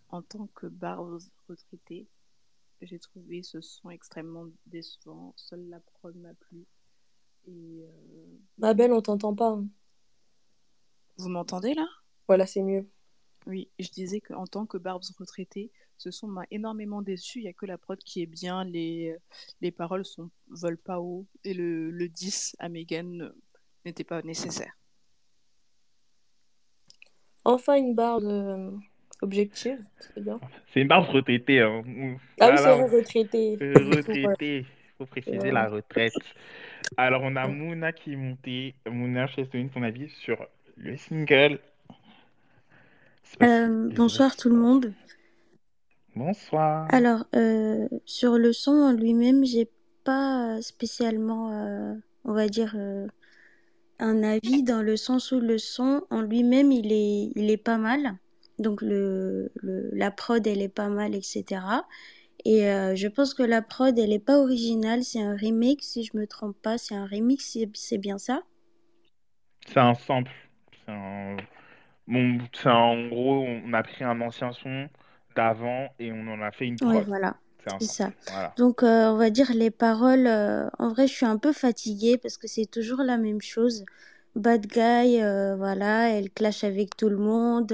En 0.10 0.22
tant 0.22 0.48
que 0.56 0.68
barre 0.68 1.06
retraitée, 1.48 2.08
j'ai 2.82 3.00
trouvé 3.00 3.44
ce 3.44 3.62
son 3.62 3.90
extrêmement 3.90 4.46
décevant. 4.66 5.34
Seule 5.36 5.68
la 5.70 5.80
prod 5.80 6.16
m'a 6.16 6.34
plu. 6.34 6.66
Et 7.48 7.84
euh, 7.84 8.38
Ma 8.58 8.74
belle, 8.74 8.94
on 8.94 9.02
t'entend 9.02 9.36
pas. 9.36 9.50
hein. 9.52 9.68
vous 11.18 11.30
m'entendez 11.30 11.74
là? 11.74 11.88
Voilà, 12.28 12.46
c'est 12.46 12.62
mieux. 12.64 12.88
Oui, 13.46 13.70
je 13.80 13.90
disais 13.90 14.20
qu'en 14.22 14.46
tant 14.46 14.66
que 14.66 14.78
Barbs 14.78 15.04
retraitée, 15.18 15.72
ce 15.98 16.12
son 16.12 16.28
m'a 16.28 16.44
énormément 16.52 17.02
déçu. 17.02 17.40
Il 17.40 17.44
n'y 17.44 17.48
a 17.50 17.54
que 17.54 17.66
la 17.66 17.78
prod 17.78 17.98
qui 18.00 18.22
est 18.22 18.26
bien, 18.28 18.64
les, 18.66 19.16
les 19.62 19.72
paroles 19.72 20.06
sont, 20.06 20.30
volent 20.50 20.78
pas 20.84 21.00
haut 21.00 21.26
et 21.44 21.54
le, 21.54 21.90
le 21.92 22.10
10 22.10 22.56
à 22.60 22.70
Megan 22.70 23.22
euh, 23.22 23.32
n'était 23.86 24.04
pas 24.04 24.22
nécessaire. 24.22 24.74
Enfin, 27.46 27.76
une 27.78 27.96
barre 27.96 28.22
de... 28.22 28.72
objective, 29.22 29.80
c'est 30.00 30.24
bien. 30.24 30.40
C'est 30.74 30.82
une 30.82 30.88
barbe 30.88 31.08
retraitée, 31.10 31.62
hein. 31.62 31.84
Ah 32.40 32.50
oui, 32.52 32.58
c'est 32.58 32.82
retraité. 32.96 33.58
Ouais. 33.60 33.74
retraitée. 33.96 34.66
Faut 34.98 35.06
préciser 35.06 35.38
Ouais. 35.40 35.52
la 35.52 35.70
retraite. 35.70 36.14
Alors, 36.98 37.22
on 37.24 37.36
a 37.36 37.48
Mouna 37.48 37.92
qui 37.92 38.14
est 38.14 38.16
montée. 38.16 38.74
Mouna, 38.90 39.28
je 39.28 39.42
te 39.42 39.58
donne 39.58 39.70
ton 39.70 39.84
avis 39.84 40.10
sur 40.10 40.44
le 40.76 40.98
single. 40.98 41.60
Euh, 43.44 43.90
bonsoir 43.94 44.36
tout 44.36 44.50
le 44.50 44.56
monde. 44.56 44.94
Bonsoir. 46.16 46.88
Alors, 46.92 47.26
euh, 47.36 47.88
sur 48.06 48.38
le 48.38 48.54
son 48.54 48.72
en 48.72 48.92
lui-même, 48.94 49.46
j'ai 49.46 49.70
pas 50.04 50.60
spécialement, 50.62 51.52
euh, 51.52 51.94
on 52.26 52.34
va 52.34 52.48
dire, 52.48 52.74
euh, 52.76 53.06
un 54.00 54.24
avis 54.24 54.64
dans 54.64 54.82
le 54.82 54.98
sens 54.98 55.32
où 55.32 55.40
le 55.40 55.58
son 55.60 56.02
en 56.10 56.22
lui-même, 56.22 56.72
il 56.72 56.92
est, 56.92 57.32
il 57.36 57.52
est 57.52 57.58
pas 57.64 57.78
mal. 57.78 58.16
Donc 58.60 58.82
le, 58.82 59.52
le, 59.56 59.90
la 59.94 60.12
prod, 60.12 60.46
elle 60.48 60.62
est 60.62 60.70
pas 60.70 60.90
mal, 60.90 61.16
etc. 61.16 61.86
Et 62.46 62.68
euh, 62.70 62.96
je 62.96 63.08
pense 63.08 63.34
que 63.34 63.44
la 63.44 63.62
prod, 63.62 63.98
elle 64.00 64.14
est 64.14 64.20
pas 64.20 64.40
originale, 64.40 65.04
c'est 65.04 65.22
un 65.22 65.36
remake, 65.36 65.84
si 65.84 66.04
je 66.04 66.16
me 66.18 66.28
trompe 66.28 66.58
pas, 66.62 66.78
c'est 66.78 66.96
un 66.96 67.06
remix, 67.08 67.58
c'est 67.76 67.98
bien 67.98 68.18
ça? 68.18 68.44
C'est 69.68 69.78
un 69.80 69.94
sample. 69.94 70.32
C'est 70.86 70.92
un... 70.92 71.38
Bon, 72.08 72.40
c'est 72.54 72.68
un- 72.70 72.74
en 72.74 73.08
gros, 73.10 73.46
on 73.48 73.74
a 73.74 73.84
pris 73.84 74.04
un 74.04 74.22
ancien 74.22 74.52
son 74.54 74.90
d'avant 75.36 75.90
et 76.00 76.12
on 76.14 76.28
en 76.30 76.42
a 76.42 76.52
fait 76.52 76.68
une 76.68 76.80
Ouais, 76.82 77.04
prod. 77.04 77.08
voilà, 77.08 77.40
C'est 77.80 77.88
ça. 77.88 78.14
Voilà. 78.28 78.58
Donc, 78.58 78.84
euh, 78.84 79.10
on 79.12 79.18
va 79.18 79.30
dire 79.32 79.52
les 79.54 79.72
paroles, 79.72 80.28
euh, 80.28 80.70
en 80.80 80.90
vrai, 80.90 81.08
je 81.08 81.14
suis 81.14 81.26
un 81.26 81.38
peu 81.38 81.54
fatiguée 81.54 82.18
parce 82.18 82.38
que 82.38 82.48
c'est 82.48 82.68
toujours 82.68 83.00
la 83.04 83.18
même 83.18 83.42
chose. 83.42 83.84
Bad 84.36 84.68
guy, 84.68 85.22
euh, 85.22 85.56
voilà, 85.56 86.10
elle 86.12 86.30
clash 86.32 86.64
avec 86.64 86.96
tout 86.96 87.10
le 87.10 87.18
monde. 87.18 87.74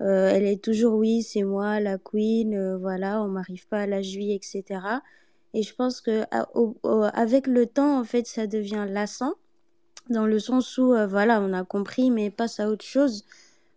Euh, 0.00 0.30
elle 0.32 0.44
est 0.44 0.62
toujours, 0.62 0.94
oui, 0.94 1.22
c'est 1.22 1.42
moi, 1.42 1.80
la 1.80 1.98
queen, 1.98 2.54
euh, 2.54 2.78
voilà, 2.78 3.22
on 3.22 3.28
m'arrive 3.28 3.66
pas 3.68 3.80
à 3.82 3.86
la 3.86 4.02
cheville, 4.02 4.32
etc. 4.32 5.02
Et 5.54 5.62
je 5.62 5.74
pense 5.74 6.00
que 6.00 6.24
à- 6.30 6.48
au- 6.56 6.76
avec 7.14 7.46
le 7.46 7.66
temps, 7.66 7.98
en 8.00 8.04
fait, 8.04 8.26
ça 8.26 8.46
devient 8.46 8.86
lassant 8.88 9.34
dans 10.10 10.26
le 10.26 10.38
sens 10.40 10.78
où, 10.78 10.94
euh, 10.94 11.06
voilà, 11.06 11.40
on 11.42 11.52
a 11.54 11.64
compris, 11.64 12.10
mais 12.10 12.30
passe 12.30 12.60
à 12.60 12.68
autre 12.70 12.84
chose. 12.84 13.24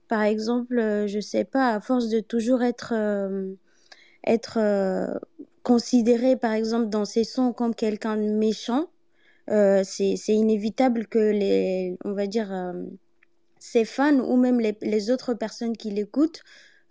Par 0.09 0.23
exemple, 0.23 0.75
je 1.07 1.19
sais 1.21 1.45
pas, 1.45 1.71
à 1.75 1.81
force 1.81 2.09
de 2.09 2.19
toujours 2.21 2.63
être 2.63 2.93
être 4.25 4.59
considéré, 5.63 6.35
par 6.37 6.53
exemple, 6.53 6.89
dans 6.89 7.05
ses 7.05 7.23
sons 7.23 7.53
comme 7.53 7.75
quelqu'un 7.75 8.17
de 8.17 8.31
méchant, 8.31 8.89
c'est, 9.47 10.15
inévitable 10.29 11.07
que 11.07 11.19
les, 11.19 11.97
on 12.05 12.13
va 12.13 12.27
dire, 12.27 12.51
ses 13.63 13.85
fans 13.85 14.19
ou 14.19 14.35
même 14.35 14.59
les, 14.59 14.77
les 14.81 15.09
autres 15.09 15.33
personnes 15.33 15.77
qui 15.77 15.89
l'écoutent, 15.89 16.41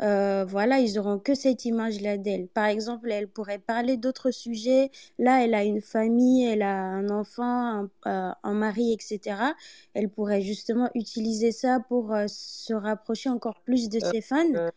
euh, 0.01 0.45
voilà, 0.49 0.81
ils 0.81 0.99
auront 0.99 1.19
que 1.19 1.35
cette 1.35 1.67
image-là 1.67 2.17
d'elle. 2.17 2.49
Par 2.49 2.65
exemple, 2.65 3.13
elle 3.13 3.29
pourrait 3.29 3.59
parler 3.59 3.99
d'autres 3.99 4.31
sujets. 4.31 4.91
Là, 5.19 5.45
elle 5.45 5.55
a 5.55 5.65
une 5.65 5.83
famille, 5.83 6.45
elle 6.47 6.63
a 6.63 6.75
un 6.81 7.11
enfant, 7.11 7.45
un, 7.45 7.91
euh, 8.07 8.33
un 8.43 8.55
mari, 8.55 8.95
etc. 8.95 9.55
Elle 9.93 10.09
pourrait 10.09 10.41
justement 10.41 10.89
utiliser 10.95 11.53
ça 11.53 11.79
pour 11.89 12.13
euh, 12.15 12.25
se 12.27 12.73
rapprocher 12.73 13.29
encore 13.29 13.61
plus 13.65 13.91
de 13.91 14.01
ses 14.01 14.23
fans. 14.23 14.71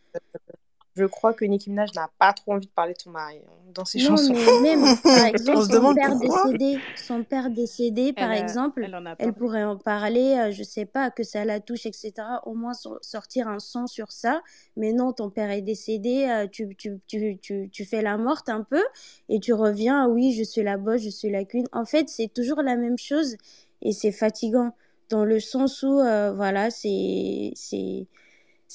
Je 0.95 1.05
crois 1.05 1.33
que 1.33 1.45
Nicki 1.45 1.69
Minaj 1.69 1.93
n'a 1.93 2.09
pas 2.19 2.33
trop 2.33 2.53
envie 2.53 2.67
de 2.67 2.71
parler 2.71 2.93
de 2.93 2.99
son 3.01 3.11
mari 3.11 3.37
hein, 3.45 3.51
dans 3.73 3.85
ses 3.85 3.99
Non, 3.99 4.09
chansons. 4.11 4.33
mais 4.33 4.75
même, 4.75 4.95
par 5.03 5.25
exemple, 5.25 5.57
On 5.57 5.61
se 5.61 5.67
son 5.67 5.73
demande 5.73 5.95
père 5.95 6.09
pourquoi. 6.11 6.43
décédé, 6.45 6.79
son 6.95 7.23
père 7.23 7.49
décédé, 7.49 8.13
par 8.13 8.31
Elle, 8.31 8.43
exemple, 8.43 8.83
elle 8.85 8.95
en 8.95 9.05
a 9.05 9.15
elle 9.19 9.33
pourrait 9.33 9.63
en 9.63 9.77
parler, 9.77 10.37
euh, 10.39 10.51
je 10.51 10.63
sais 10.63 10.85
pas, 10.85 11.11
que 11.11 11.23
ça 11.23 11.43
la 11.43 11.59
touche, 11.59 11.85
etc. 11.85 12.13
Au 12.45 12.53
moins 12.53 12.73
so- 12.73 12.97
sortir 13.01 13.47
un 13.49 13.59
son 13.59 13.87
sur 13.87 14.11
ça. 14.11 14.41
Mais 14.77 14.93
non, 14.93 15.11
ton 15.11 15.29
père 15.29 15.51
est 15.51 15.61
décédé, 15.61 16.27
euh, 16.29 16.47
tu, 16.47 16.75
tu, 16.77 16.99
tu, 17.07 17.37
tu, 17.41 17.69
tu 17.71 17.85
fais 17.85 18.01
la 18.01 18.17
morte 18.17 18.47
un 18.49 18.63
peu 18.63 18.83
et 19.29 19.39
tu 19.39 19.53
reviens, 19.53 20.07
oui, 20.07 20.33
je 20.33 20.43
suis 20.43 20.63
la 20.63 20.77
boss, 20.77 21.01
je 21.01 21.09
suis 21.09 21.29
la 21.29 21.43
queen. 21.45 21.65
En 21.73 21.85
fait, 21.85 22.07
c'est 22.09 22.33
toujours 22.33 22.61
la 22.61 22.77
même 22.77 22.97
chose 22.97 23.35
et 23.81 23.91
c'est 23.91 24.11
fatigant 24.13 24.73
dans 25.09 25.25
le 25.25 25.39
sens 25.39 25.83
où, 25.83 25.99
euh, 25.99 26.33
voilà, 26.33 26.71
c'est, 26.71 27.51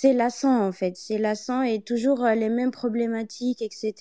c'est, 0.01 0.15
lassant 0.15 0.67
en 0.67 0.73
fait, 0.73 0.97
c'est 0.97 1.19
lassant 1.19 1.63
et 1.63 1.83
toujours 1.83 2.25
euh, 2.25 2.35
les 2.35 2.49
mêmes 2.49 2.71
problématiques, 2.71 3.61
etc. 3.61 3.95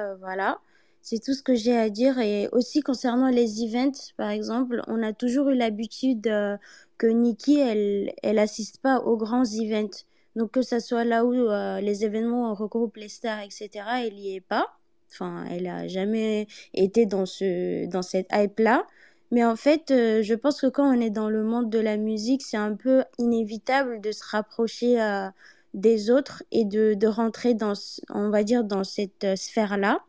euh, 0.00 0.16
voilà, 0.16 0.58
c'est 1.00 1.22
tout 1.22 1.32
ce 1.32 1.42
que 1.44 1.54
j'ai 1.54 1.76
à 1.76 1.90
dire. 1.90 2.18
Et 2.18 2.48
aussi 2.50 2.80
concernant 2.80 3.28
les 3.28 3.62
events, 3.62 4.12
par 4.16 4.30
exemple, 4.30 4.82
on 4.88 5.00
a 5.02 5.12
toujours 5.12 5.50
eu 5.50 5.54
l'habitude 5.54 6.26
euh, 6.26 6.56
que 6.98 7.06
Nikki, 7.06 7.60
elle, 7.60 8.12
elle 8.24 8.40
assiste 8.40 8.80
pas 8.80 8.98
aux 8.98 9.16
grands 9.16 9.44
events. 9.44 10.04
Donc 10.34 10.50
que 10.50 10.62
ça 10.62 10.80
soit 10.80 11.04
là 11.04 11.24
où 11.24 11.32
les 11.80 12.04
événements 12.04 12.48
où 12.48 12.50
on 12.50 12.54
regroupe 12.54 12.96
les 12.96 13.08
stars, 13.08 13.40
etc., 13.42 13.70
elle 14.04 14.18
y 14.18 14.34
est 14.34 14.40
pas. 14.40 14.66
Enfin, 15.12 15.44
elle 15.48 15.68
a 15.68 15.86
jamais 15.86 16.48
été 16.72 17.06
dans 17.06 17.26
ce, 17.26 17.86
dans 17.86 18.02
cette 18.02 18.26
hype-là. 18.32 18.84
Mais 19.30 19.44
en 19.44 19.56
fait, 19.56 19.90
euh, 19.90 20.22
je 20.22 20.34
pense 20.34 20.60
que 20.60 20.66
quand 20.66 20.88
on 20.88 21.00
est 21.00 21.10
dans 21.10 21.28
le 21.28 21.42
monde 21.42 21.70
de 21.70 21.78
la 21.78 21.96
musique, 21.96 22.42
c'est 22.42 22.56
un 22.56 22.74
peu 22.74 23.04
inévitable 23.18 24.00
de 24.00 24.12
se 24.12 24.22
rapprocher 24.24 25.00
euh, 25.02 25.28
des 25.74 26.10
autres 26.10 26.42
et 26.52 26.64
de, 26.64 26.94
de 26.94 27.06
rentrer 27.06 27.54
dans, 27.54 27.74
on 28.10 28.30
va 28.30 28.44
dire, 28.44 28.64
dans 28.64 28.84
cette 28.84 29.24
euh, 29.24 29.36
sphère-là. 29.36 30.00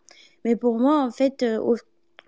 Mais 0.44 0.56
pour 0.56 0.80
moi, 0.80 1.02
en 1.02 1.12
fait, 1.12 1.44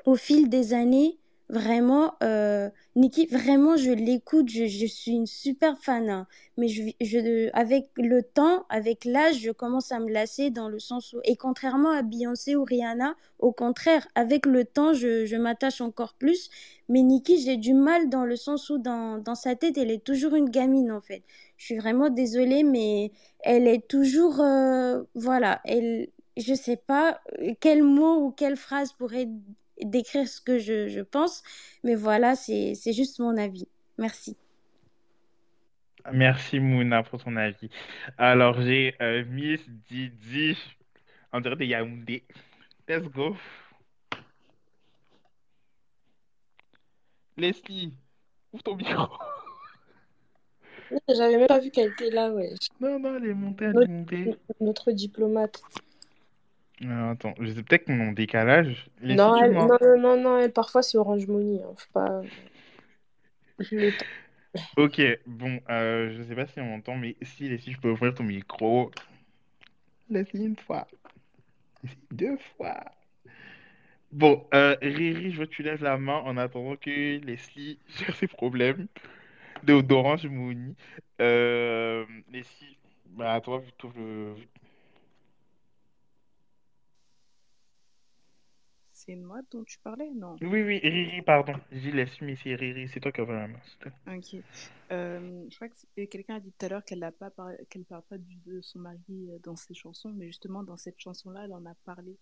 au 0.06 0.16
fil 0.16 0.50
des 0.50 0.74
années, 0.74 1.20
vraiment, 1.50 2.16
euh, 2.24 2.70
Nicki, 2.96 3.26
vraiment, 3.28 3.78
je 3.78 3.92
l'écoute, 3.92 4.50
je, 4.50 4.86
suis 4.86 5.12
une 5.12 5.28
super 5.28 5.78
fan. 5.78 6.10
hein. 6.10 6.28
Mais 6.58 6.68
je, 6.68 6.84
je, 7.02 7.50
avec 7.54 7.90
le 7.96 8.22
temps, 8.24 8.66
avec 8.70 9.06
l'âge, 9.06 9.40
je 9.40 9.52
commence 9.52 9.92
à 9.92 10.00
me 10.00 10.12
lasser 10.12 10.50
dans 10.50 10.70
le 10.70 10.80
sens 10.80 11.14
où, 11.14 11.20
et 11.24 11.36
contrairement 11.36 11.92
à 11.92 12.02
Beyoncé 12.02 12.56
ou 12.56 12.64
Rihanna, 12.64 13.16
au 13.40 13.52
contraire, 13.52 14.08
avec 14.16 14.46
le 14.46 14.66
temps, 14.66 14.94
je, 14.94 15.26
je 15.26 15.36
m'attache 15.36 15.82
encore 15.82 16.14
plus. 16.16 16.50
Mais 16.90 17.02
Nicki, 17.02 17.40
j'ai 17.40 17.58
du 17.58 17.74
mal 17.74 18.10
dans 18.10 18.26
le 18.26 18.36
sens 18.36 18.70
où, 18.70 18.78
dans, 18.78 19.18
dans 19.18 19.36
sa 19.36 19.56
tête, 19.56 19.78
elle 19.78 19.92
est 19.92 20.04
toujours 20.04 20.36
une 20.36 20.50
gamine, 20.50 20.92
en 20.92 21.02
fait. 21.02 21.24
Je 21.58 21.66
suis 21.66 21.78
vraiment 21.78 22.10
désolée, 22.10 22.64
mais 22.64 23.12
elle 23.40 23.68
est 23.68 23.88
toujours, 23.88 24.42
euh, 24.42 25.04
voilà, 25.16 25.62
elle, 25.66 26.10
je 26.38 26.54
sais 26.54 26.78
pas 26.78 27.20
euh, 27.42 27.54
quel 27.60 27.84
mot 27.84 28.26
ou 28.26 28.32
quelle 28.32 28.58
phrase 28.58 28.94
pourrait 28.94 29.28
décrire 29.84 30.28
ce 30.28 30.42
que 30.42 30.60
je, 30.60 30.88
je 30.88 31.02
pense, 31.02 31.44
mais 31.84 31.96
voilà, 31.96 32.36
c'est, 32.36 32.74
c'est 32.76 32.94
juste 32.94 33.20
mon 33.20 33.38
avis. 33.38 33.68
Merci. 33.98 34.38
Merci 36.14 36.60
Mouna 36.60 37.04
pour 37.04 37.22
ton 37.24 37.36
avis. 37.36 37.70
Alors 38.18 38.62
j'ai 38.62 38.96
euh, 39.02 39.26
Miss 39.26 39.68
Didi 39.90 40.58
en 41.34 41.42
direct 41.42 41.60
de 41.60 41.66
Yaoundé. 41.66 42.24
Let's 42.88 43.04
go. 43.04 43.36
Leslie, 47.36 47.94
ouvre 48.54 48.64
ton 48.64 48.76
micro. 48.76 49.08
J'avais 51.10 51.38
même 51.38 51.48
pas 51.48 51.60
vu 51.60 51.70
qu'elle 51.70 51.92
était 51.92 52.10
là, 52.10 52.32
ouais. 52.32 52.54
Non, 52.80 52.98
non, 52.98 53.18
elle 53.18 53.30
est 53.30 53.34
montée, 53.34 53.66
elle 53.66 53.84
est 53.84 53.88
montée. 53.88 54.36
notre 54.62 54.92
diplomate. 54.92 55.62
Alors, 56.84 57.10
attends, 57.10 57.34
je 57.40 57.52
sais 57.52 57.64
peut-être 57.64 57.86
qu'on 57.86 58.00
est 58.00 58.08
en 58.08 58.12
décalage. 58.12 58.90
Non, 59.02 59.36
elle, 59.42 59.52
non, 59.52 59.68
non, 59.68 59.98
non, 59.98 60.22
non, 60.22 60.40
elle, 60.40 60.52
parfois 60.52 60.84
c'est 60.84 60.98
Orange 60.98 61.26
Money. 61.28 61.62
Hein. 61.64 61.74
Faut 61.76 61.94
pas. 61.94 62.22
Ok, 64.76 65.02
bon, 65.26 65.60
euh, 65.70 66.12
je 66.16 66.24
sais 66.24 66.36
pas 66.36 66.48
si 66.48 66.60
on 66.60 66.66
m'entend, 66.66 66.96
mais 66.96 67.16
si 67.22 67.50
Leslie, 67.50 67.74
je 67.74 67.80
peux 67.80 67.92
ouvrir 67.92 68.14
ton 68.14 68.24
micro. 68.24 68.92
Leslie, 70.10 70.46
une 70.46 70.56
fois. 70.56 70.88
Deux 72.12 72.38
fois. 72.56 72.84
Bon, 74.12 74.48
euh, 74.54 74.76
Riri, 74.82 75.32
je 75.32 75.40
veux 75.40 75.46
que 75.46 75.52
tu 75.52 75.64
lèves 75.64 75.84
la 75.84 75.98
main 75.98 76.18
en 76.18 76.38
attendant 76.38 76.76
que 76.76 77.20
Leslie 77.24 77.78
gère 78.00 78.16
ses 78.16 78.28
problèmes 78.28 78.88
de 79.64 79.82
d'Orange 79.82 80.26
Money. 80.28 80.74
Euh, 81.22 82.06
Leslie, 82.32 82.78
bah, 83.08 83.34
à 83.34 83.42
toi, 83.42 83.60
vu 83.60 83.72
le... 83.96 84.36
C'est 89.08 89.16
moi 89.16 89.40
dont 89.52 89.64
tu 89.64 89.80
parlais? 89.80 90.10
Non? 90.14 90.36
Oui, 90.42 90.62
oui, 90.64 90.80
Riri, 90.80 91.22
pardon. 91.22 91.54
J'ai 91.72 91.94
mais 91.94 92.36
c'est 92.36 92.56
Riri, 92.56 92.90
c'est 92.90 93.00
toi 93.00 93.14
qui 93.14 93.22
as 93.22 93.26
la 93.26 93.48
main. 93.48 93.60
Ok. 94.06 94.36
Euh, 94.92 95.46
je 95.50 95.56
crois 95.56 95.70
que 95.70 96.06
quelqu'un 96.06 96.36
a 96.36 96.40
dit 96.42 96.52
tout 96.52 96.66
à 96.66 96.70
l'heure 96.70 96.84
qu'elle 96.84 97.10
pas 97.18 97.30
par- 97.30 97.52
qu'elle 97.70 97.86
parle 97.86 98.04
pas 98.04 98.18
de 98.18 98.62
son 98.62 98.80
mari 98.80 99.00
euh, 99.10 99.40
dans 99.44 99.56
ses 99.56 99.74
chansons, 99.74 100.12
mais 100.14 100.28
justement 100.28 100.62
dans 100.64 100.76
cette 100.76 101.00
chanson-là, 101.00 101.46
elle 101.46 101.54
en 101.54 101.66
a 101.66 101.74
parlé. 101.86 102.18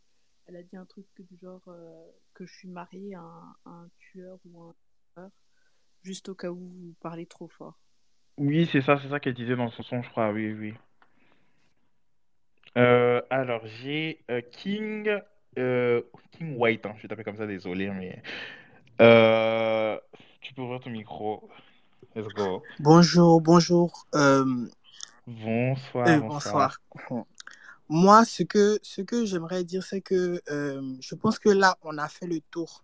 Elle 0.47 0.57
a 0.57 0.63
dit 0.63 0.77
un 0.77 0.85
truc 0.85 1.07
du 1.17 1.37
genre 1.41 1.63
euh, 1.67 2.05
que 2.35 2.45
je 2.45 2.53
suis 2.53 2.67
mariée 2.67 3.15
à 3.15 3.21
un, 3.21 3.55
à 3.65 3.69
un 3.71 3.89
tueur 3.97 4.37
ou 4.45 4.61
un 4.61 4.75
tueur, 5.15 5.29
juste 6.03 6.29
au 6.29 6.35
cas 6.35 6.51
où 6.51 6.57
vous 6.59 6.95
parlez 7.01 7.25
trop 7.25 7.47
fort. 7.47 7.79
Oui, 8.37 8.69
c'est 8.71 8.81
ça, 8.81 8.99
c'est 9.01 9.09
ça 9.09 9.19
qu'elle 9.19 9.33
disait 9.33 9.55
dans 9.55 9.71
son 9.71 9.81
son, 9.81 10.03
je 10.03 10.09
crois, 10.09 10.31
oui, 10.31 10.53
oui. 10.53 10.73
Euh, 12.77 13.21
alors, 13.29 13.65
j'ai 13.65 14.23
euh, 14.29 14.41
King, 14.51 15.09
euh, 15.57 16.02
King 16.32 16.57
White, 16.57 16.86
hein, 16.86 16.94
je 16.98 17.03
vais 17.03 17.07
taper 17.07 17.23
comme 17.23 17.38
ça, 17.38 17.48
désolé, 17.48 17.90
mais... 17.90 18.22
Euh, 19.02 19.98
tu 20.41 20.53
peux 20.53 20.61
ouvrir 20.61 20.80
ton 20.80 20.90
micro. 20.90 21.49
Let's 22.15 22.27
go. 22.30 22.64
Bonjour, 22.80 23.41
bonjour. 23.41 24.07
Euh, 24.15 24.68
Bonsoir, 25.27 26.07
euh, 26.07 26.19
bonsoir. 26.19 26.80
bonsoir. 26.94 27.26
Moi, 27.90 28.26
ce 28.26 28.44
que, 28.44 28.80
ce 28.82 29.02
que 29.02 29.26
j'aimerais 29.26 29.64
dire, 29.64 29.84
c'est 29.84 30.02
que 30.02 30.41
je 30.48 31.15
pense 31.15 31.40
que 31.40 31.49
là, 31.49 31.77
on 31.84 31.98
a 31.98 32.07
fait 32.07 32.27
le 32.27 32.40
tour. 32.52 32.84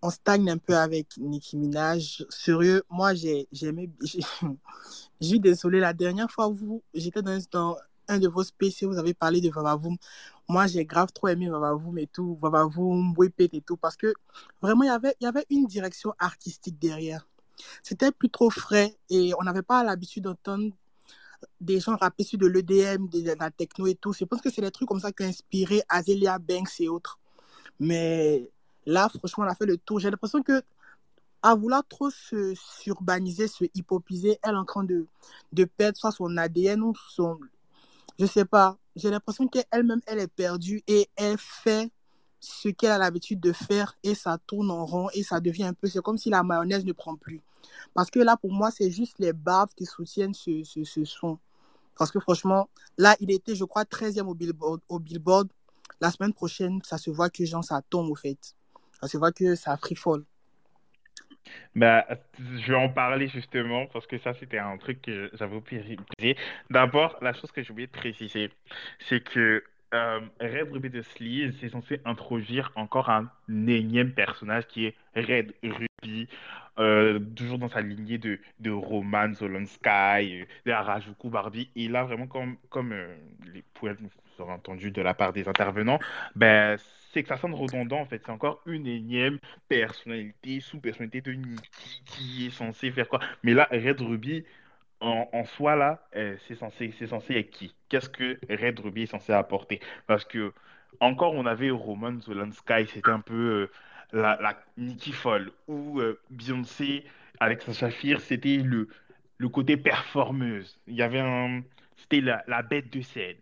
On 0.00 0.10
stagne 0.10 0.48
un 0.50 0.58
peu 0.58 0.76
avec 0.76 1.16
Nicki 1.18 1.56
Minaj. 1.56 2.24
Sérieux, 2.30 2.82
moi, 2.88 3.14
j'ai 3.14 3.48
j'ai 3.52 3.68
aimé. 3.68 3.90
j'ai- 4.02 4.20
Je 5.20 5.26
suis 5.26 5.40
désolée, 5.40 5.80
la 5.80 5.92
dernière 5.92 6.30
fois, 6.30 6.48
vous, 6.48 6.82
j'étais 6.94 7.22
dans, 7.22 7.38
dans 7.50 7.76
un 8.08 8.18
de 8.18 8.28
vos 8.28 8.42
spaces, 8.42 8.82
vous 8.82 8.98
avez 8.98 9.14
parlé 9.14 9.40
de 9.40 9.50
Vavavoom. 9.50 9.96
Moi, 10.48 10.66
j'ai 10.66 10.84
grave 10.84 11.12
trop 11.12 11.28
aimé 11.28 11.48
Vavavoom 11.48 11.98
et 11.98 12.06
tout, 12.06 12.36
Vavavoom, 12.40 13.14
Whippet 13.16 13.50
et 13.52 13.60
tout, 13.60 13.76
parce 13.76 13.96
que 13.96 14.12
vraiment, 14.62 14.84
il 14.84 14.88
y 14.88 14.90
avait, 14.90 15.14
il 15.20 15.24
y 15.24 15.26
avait 15.26 15.46
une 15.50 15.66
direction 15.66 16.14
artistique 16.18 16.78
derrière. 16.78 17.26
C'était 17.82 18.12
plus 18.12 18.30
trop 18.30 18.50
frais 18.50 18.96
et 19.10 19.32
on 19.38 19.42
n'avait 19.42 19.62
pas 19.62 19.82
l'habitude 19.82 20.24
d'entendre 20.24 20.72
des 21.60 21.80
gens 21.80 21.96
rapper 21.96 22.24
sur 22.24 22.38
de 22.38 22.46
l'EDM, 22.46 23.08
de 23.08 23.34
la 23.38 23.50
techno 23.50 23.86
et 23.86 23.94
tout. 23.94 24.12
Je 24.12 24.24
pense 24.24 24.40
que 24.40 24.50
c'est 24.50 24.62
des 24.62 24.70
trucs 24.70 24.88
comme 24.88 25.00
ça 25.00 25.12
qui 25.12 25.24
ont 25.24 25.26
inspiré 25.26 25.82
Azealia 25.88 26.38
Banks 26.38 26.80
et 26.80 26.88
autres. 26.88 27.18
Mais 27.80 28.50
là, 28.86 29.08
franchement, 29.08 29.44
on 29.44 29.48
a 29.48 29.54
fait 29.54 29.66
le 29.66 29.76
tour. 29.76 30.00
J'ai 30.00 30.10
l'impression 30.10 30.42
que 30.42 30.62
à 31.42 31.54
vouloir 31.54 31.86
trop 31.86 32.10
se 32.10 32.54
surbaniser, 32.54 33.46
se 33.46 33.64
hypopiser, 33.74 34.38
elle 34.42 34.54
est 34.54 34.58
en 34.58 34.64
train 34.64 34.84
de, 34.84 35.06
de 35.52 35.64
perdre 35.64 35.96
soit 35.96 36.10
son 36.10 36.36
ADN 36.36 36.82
ou 36.82 36.94
son... 37.10 37.38
Je 38.18 38.26
sais 38.26 38.44
pas. 38.44 38.76
J'ai 38.96 39.10
l'impression 39.10 39.46
qu'elle-même, 39.46 40.00
elle 40.06 40.18
est 40.18 40.28
perdue 40.28 40.82
et 40.86 41.08
elle 41.16 41.38
fait 41.38 41.90
ce 42.40 42.68
qu'elle 42.68 42.90
a 42.90 42.98
l'habitude 42.98 43.40
de 43.40 43.52
faire 43.52 43.96
et 44.02 44.14
ça 44.14 44.38
tourne 44.46 44.70
en 44.70 44.84
rond 44.84 45.08
et 45.14 45.22
ça 45.22 45.40
devient 45.40 45.64
un 45.64 45.74
peu... 45.74 45.88
C'est 45.88 46.02
comme 46.02 46.18
si 46.18 46.30
la 46.30 46.42
mayonnaise 46.42 46.84
ne 46.84 46.92
prend 46.92 47.16
plus. 47.16 47.40
Parce 47.94 48.10
que 48.10 48.18
là, 48.18 48.36
pour 48.36 48.52
moi, 48.52 48.70
c'est 48.70 48.90
juste 48.90 49.18
les 49.18 49.32
barbes 49.32 49.70
qui 49.76 49.86
soutiennent 49.86 50.34
ce, 50.34 50.62
ce, 50.64 51.04
son. 51.04 51.38
Parce 51.96 52.10
que 52.10 52.20
franchement, 52.20 52.68
là, 52.96 53.16
il 53.20 53.30
était, 53.30 53.54
je 53.54 53.64
crois, 53.64 53.84
13e 53.84 54.26
au 54.26 54.34
Billboard. 54.34 54.80
Au 54.88 54.98
Billboard. 54.98 55.48
La 56.00 56.10
semaine 56.10 56.32
prochaine, 56.32 56.80
ça 56.84 56.98
se 56.98 57.10
voit 57.10 57.28
que 57.28 57.44
genre, 57.44 57.64
ça 57.64 57.82
tombe, 57.88 58.10
au 58.10 58.14
fait. 58.14 58.38
Ça 59.00 59.08
se 59.08 59.16
voit 59.16 59.32
que 59.32 59.54
ça 59.56 59.76
frifole. 59.76 60.24
Bah, 61.74 62.06
je 62.38 62.72
vais 62.72 62.78
en 62.78 62.88
parler 62.88 63.28
justement 63.28 63.86
parce 63.86 64.06
que 64.06 64.18
ça, 64.18 64.34
c'était 64.34 64.58
un 64.58 64.76
truc 64.78 65.02
que 65.02 65.30
j'avais 65.34 65.56
oublié. 65.56 66.36
D'abord, 66.70 67.16
la 67.22 67.32
chose 67.32 67.52
que 67.52 67.62
j'ai 67.62 67.70
oublié 67.70 67.86
de 67.86 67.92
préciser, 67.92 68.50
c'est 69.08 69.20
que 69.22 69.64
euh, 69.94 70.20
Red 70.40 70.72
Ruby 70.72 70.90
de 70.90 71.02
Sleaze, 71.02 71.54
c'est 71.60 71.70
censé 71.70 72.00
introduire 72.04 72.72
encore 72.74 73.08
un 73.10 73.30
énième 73.48 74.12
personnage 74.12 74.66
qui 74.66 74.86
est 74.86 74.96
Red 75.16 75.54
Ruby, 75.62 76.28
euh, 76.78 77.18
toujours 77.36 77.58
dans 77.58 77.68
sa 77.68 77.80
lignée 77.80 78.18
de, 78.18 78.38
de 78.60 78.70
Roman 78.70 79.32
Sky, 79.34 80.44
de 80.66 80.70
Harajuku 80.72 81.30
Barbie. 81.30 81.70
Et 81.76 81.88
là, 81.88 82.04
vraiment, 82.04 82.26
comme, 82.26 82.56
comme 82.70 82.92
euh, 82.92 83.16
les 83.52 83.62
poètes 83.74 83.98
aurez 84.40 84.52
entendu 84.52 84.90
de 84.90 85.02
la 85.02 85.14
part 85.14 85.32
des 85.32 85.48
intervenants, 85.48 85.98
ben, 86.34 86.76
c'est 87.12 87.22
que 87.22 87.28
ça 87.28 87.36
sonne 87.38 87.54
redondant 87.54 88.00
en 88.00 88.06
fait. 88.06 88.22
C'est 88.24 88.32
encore 88.32 88.62
une 88.66 88.86
énième 88.86 89.38
personnalité, 89.68 90.60
sous-personnalité 90.60 91.20
de 91.20 91.32
Nikki 91.32 92.02
qui 92.06 92.46
est 92.46 92.50
censée 92.50 92.90
faire 92.90 93.08
quoi? 93.08 93.20
Mais 93.42 93.54
là, 93.54 93.68
Red 93.72 94.00
Ruby, 94.00 94.44
en, 95.00 95.44
soi, 95.44 95.76
là, 95.76 96.08
euh, 96.16 96.36
c'est 96.46 96.56
censé, 96.56 96.92
censé 97.06 97.34
être 97.34 97.50
qui? 97.50 97.74
Qu'est-ce 97.88 98.08
que 98.10 98.38
Red 98.50 98.80
Ruby 98.80 99.02
est 99.02 99.06
censé 99.06 99.32
apporter? 99.32 99.80
Parce 100.06 100.24
que, 100.24 100.52
encore, 101.00 101.34
on 101.34 101.46
avait 101.46 101.70
Roman 101.70 102.18
Sky, 102.20 102.86
c'était 102.88 103.10
un 103.10 103.20
peu 103.20 103.34
euh, 103.34 103.70
la, 104.12 104.38
la 104.40 104.60
Nikki 104.76 105.12
folle. 105.12 105.52
Ou 105.68 106.00
euh, 106.00 106.20
Beyoncé, 106.30 107.04
avec 107.40 107.62
sa 107.62 107.72
Shafir, 107.72 108.20
c'était 108.20 108.56
le, 108.58 108.88
le 109.38 109.48
côté 109.48 109.76
performeuse. 109.76 110.78
Il 110.86 110.94
y 110.94 111.02
avait 111.02 111.20
un. 111.20 111.62
C'était 111.96 112.20
la, 112.20 112.44
la 112.48 112.62
bête 112.62 112.92
de 112.92 113.00
scène. 113.00 113.36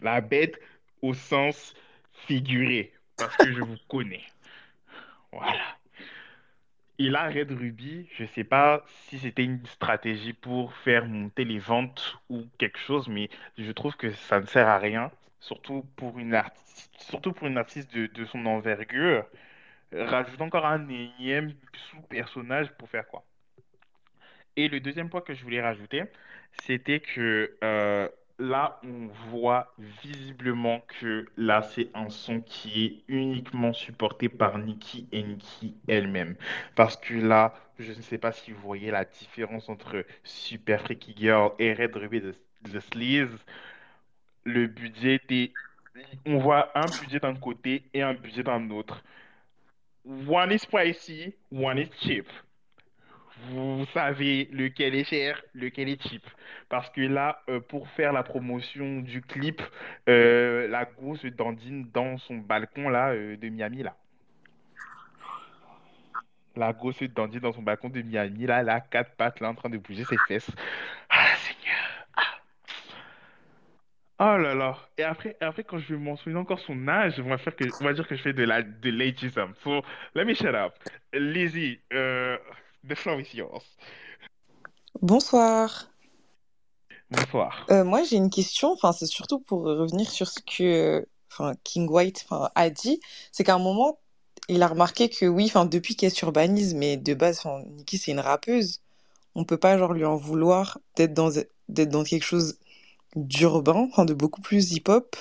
La 0.00 0.20
bête 0.20 0.60
au 1.02 1.14
sens 1.14 1.74
figuré, 2.26 2.92
parce 3.16 3.36
que 3.36 3.52
je 3.52 3.60
vous 3.60 3.76
connais. 3.88 4.24
Voilà. 5.32 5.76
Et 6.98 7.10
là, 7.10 7.28
Red 7.28 7.50
Ruby, 7.50 8.08
je 8.16 8.24
sais 8.24 8.44
pas 8.44 8.84
si 8.86 9.18
c'était 9.18 9.42
une 9.42 9.64
stratégie 9.66 10.32
pour 10.32 10.72
faire 10.76 11.06
monter 11.06 11.44
les 11.44 11.58
ventes 11.58 12.16
ou 12.30 12.46
quelque 12.58 12.78
chose, 12.78 13.08
mais 13.08 13.28
je 13.58 13.72
trouve 13.72 13.96
que 13.96 14.12
ça 14.12 14.40
ne 14.40 14.46
sert 14.46 14.68
à 14.68 14.78
rien, 14.78 15.10
surtout 15.40 15.84
pour 15.96 16.18
une 16.18 16.34
artiste, 16.34 16.92
surtout 17.00 17.32
pour 17.32 17.48
une 17.48 17.58
artiste 17.58 17.92
de, 17.94 18.06
de 18.06 18.24
son 18.24 18.46
envergure. 18.46 19.26
Rajoute 19.92 20.40
encore 20.40 20.66
un 20.66 20.88
énième 20.88 21.52
sous-personnage 21.90 22.72
pour 22.78 22.88
faire 22.88 23.06
quoi? 23.06 23.24
Et 24.56 24.68
le 24.68 24.78
deuxième 24.80 25.10
point 25.10 25.20
que 25.20 25.34
je 25.34 25.42
voulais 25.42 25.60
rajouter, 25.60 26.04
c'était 26.62 27.00
que 27.00 27.56
euh, 27.62 28.08
là, 28.38 28.80
on 28.84 29.08
voit 29.30 29.72
visiblement 30.02 30.80
que 31.00 31.26
là, 31.36 31.62
c'est 31.62 31.88
un 31.94 32.08
son 32.08 32.40
qui 32.40 32.84
est 32.84 33.12
uniquement 33.12 33.72
supporté 33.72 34.28
par 34.28 34.58
Nicki 34.58 35.06
et 35.12 35.22
Nicki 35.22 35.74
elle-même. 35.88 36.36
Parce 36.74 36.96
que 36.96 37.14
là, 37.14 37.54
je 37.78 37.92
ne 37.92 38.02
sais 38.02 38.18
pas 38.18 38.32
si 38.32 38.52
vous 38.52 38.60
voyez 38.60 38.90
la 38.90 39.04
différence 39.04 39.68
entre 39.68 40.04
Super 40.22 40.80
Freaky 40.80 41.14
Girl 41.16 41.52
et 41.58 41.72
Red 41.74 41.94
Ruby 41.96 42.20
de, 42.20 42.34
de 42.72 42.80
Sleaze. 42.80 43.44
Le 44.44 44.66
budget 44.66 45.20
est... 45.30 45.52
On 46.26 46.38
voit 46.38 46.76
un 46.76 46.86
budget 46.86 47.20
d'un 47.20 47.36
côté 47.36 47.84
et 47.94 48.02
un 48.02 48.14
budget 48.14 48.42
d'un 48.42 48.68
autre. 48.70 49.02
One 50.04 50.52
is 50.52 50.66
pricey, 50.66 51.34
one 51.50 51.78
is 51.78 51.88
cheap 52.00 52.26
vous 53.50 53.84
savez 53.92 54.48
lequel 54.52 54.94
est 54.94 55.04
cher, 55.04 55.40
lequel 55.54 55.88
est 55.88 56.02
cheap. 56.02 56.22
Parce 56.68 56.88
que 56.90 57.00
là, 57.00 57.42
euh, 57.48 57.60
pour 57.60 57.88
faire 57.90 58.12
la 58.12 58.22
promotion 58.22 59.00
du 59.00 59.22
clip, 59.22 59.62
euh, 60.08 60.66
la 60.68 60.84
go 60.84 61.16
se 61.16 61.28
dandine 61.28 61.88
dans 61.92 62.18
son 62.18 62.36
balcon 62.36 62.88
là, 62.88 63.10
euh, 63.10 63.36
de 63.36 63.48
Miami. 63.48 63.82
Là. 63.82 63.96
La 66.56 66.72
go 66.72 66.92
se 66.92 67.04
dandine 67.04 67.40
dans 67.40 67.52
son 67.52 67.62
balcon 67.62 67.88
de 67.88 68.02
Miami. 68.02 68.46
Là, 68.46 68.58
a 68.66 68.80
quatre 68.80 69.14
pattes 69.16 69.40
là, 69.40 69.50
en 69.50 69.54
train 69.54 69.70
de 69.70 69.78
bouger 69.78 70.04
ses 70.04 70.18
fesses. 70.28 70.50
Ah, 71.10 71.34
Seigneur. 71.36 72.06
Ah. 72.16 72.22
Oh 74.36 74.38
là 74.38 74.54
là. 74.54 74.78
Et 74.96 75.02
après, 75.02 75.36
après 75.40 75.64
quand 75.64 75.78
je 75.78 75.94
vais 75.94 76.00
mentionner 76.00 76.38
encore 76.38 76.60
son 76.60 76.86
âge, 76.88 77.20
on 77.20 77.28
va, 77.28 77.38
faire 77.38 77.54
que, 77.56 77.64
on 77.82 77.92
dire 77.92 78.06
que 78.06 78.14
je 78.14 78.22
fais 78.22 78.32
de 78.32 78.44
la 78.44 78.62
de 78.62 78.90
l'ageism. 78.90 79.52
So, 79.62 79.82
let 80.14 80.24
me 80.24 80.34
shut 80.34 80.54
up. 80.54 80.74
Lizzie, 81.12 81.80
euh, 81.92 82.38
the 82.88 82.94
floor 82.94 83.20
is 83.20 83.34
yours. 83.34 83.64
Bonsoir. 85.02 85.90
Bonsoir. 87.10 87.66
Euh, 87.70 87.84
moi, 87.84 88.02
j'ai 88.02 88.16
une 88.16 88.30
question. 88.30 88.72
Enfin, 88.72 88.92
c'est 88.92 89.06
surtout 89.06 89.40
pour 89.40 89.62
revenir 89.62 90.10
sur 90.10 90.28
ce 90.28 90.40
que 90.40 91.06
enfin, 91.30 91.54
King 91.64 91.88
White 91.88 92.26
enfin, 92.28 92.50
a 92.54 92.70
dit. 92.70 93.00
C'est 93.32 93.44
qu'à 93.44 93.54
un 93.54 93.58
moment, 93.58 93.98
il 94.48 94.62
a 94.62 94.68
remarqué 94.68 95.08
que 95.08 95.26
oui, 95.26 95.46
enfin, 95.46 95.66
depuis 95.66 95.96
qu'elle 95.96 96.10
s'urbanise, 96.10 96.74
mais 96.74 96.96
de 96.96 97.14
base, 97.14 97.38
enfin, 97.38 97.62
Nicki, 97.66 97.98
c'est 97.98 98.12
une 98.12 98.20
rappeuse. 98.20 98.80
On 99.34 99.44
peut 99.44 99.56
pas 99.56 99.76
genre 99.78 99.92
lui 99.92 100.04
en 100.04 100.16
vouloir 100.16 100.78
d'être 100.96 101.14
dans 101.14 101.30
d'être 101.68 101.88
dans 101.88 102.04
quelque 102.04 102.24
chose 102.24 102.58
d'urbain, 103.16 103.88
enfin, 103.90 104.04
de 104.04 104.14
beaucoup 104.14 104.40
plus 104.40 104.72
hip-hop. 104.72 105.16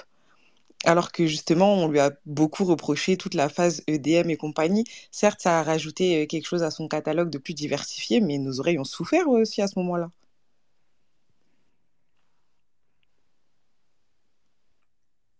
Alors 0.85 1.11
que 1.11 1.25
justement, 1.25 1.75
on 1.75 1.87
lui 1.87 1.99
a 1.99 2.11
beaucoup 2.25 2.65
reproché 2.65 3.15
toute 3.17 3.35
la 3.35 3.49
phase 3.49 3.83
EDM 3.87 4.29
et 4.29 4.37
compagnie. 4.37 4.83
Certes, 5.11 5.41
ça 5.41 5.59
a 5.59 5.63
rajouté 5.63 6.23
euh, 6.23 6.25
quelque 6.25 6.45
chose 6.45 6.63
à 6.63 6.71
son 6.71 6.87
catalogue 6.87 7.29
de 7.29 7.37
plus 7.37 7.53
diversifié, 7.53 8.19
mais 8.19 8.37
nos 8.37 8.59
oreilles 8.59 8.79
ont 8.79 8.83
souffert 8.83 9.27
aussi 9.29 9.61
à 9.61 9.67
ce 9.67 9.79
moment-là. 9.79 10.11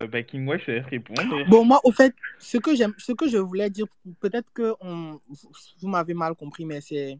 Euh, 0.01 0.07
bah, 0.07 0.23
King 0.23 0.45
vais 0.45 0.79
répondre. 0.79 1.21
Bon, 1.49 1.65
moi, 1.65 1.81
au 1.83 1.91
fait, 1.91 2.15
ce 2.39 2.57
que 2.57 2.75
j'aime, 2.75 2.93
ce 2.97 3.11
que 3.11 3.27
je 3.27 3.37
voulais 3.37 3.69
dire, 3.69 3.85
peut-être 4.21 4.51
que 4.53 4.75
on, 4.79 5.19
vous, 5.27 5.51
vous 5.81 5.87
m'avez 5.87 6.13
mal 6.13 6.35
compris, 6.35 6.65
mais 6.65 6.79
c'est, 6.79 7.19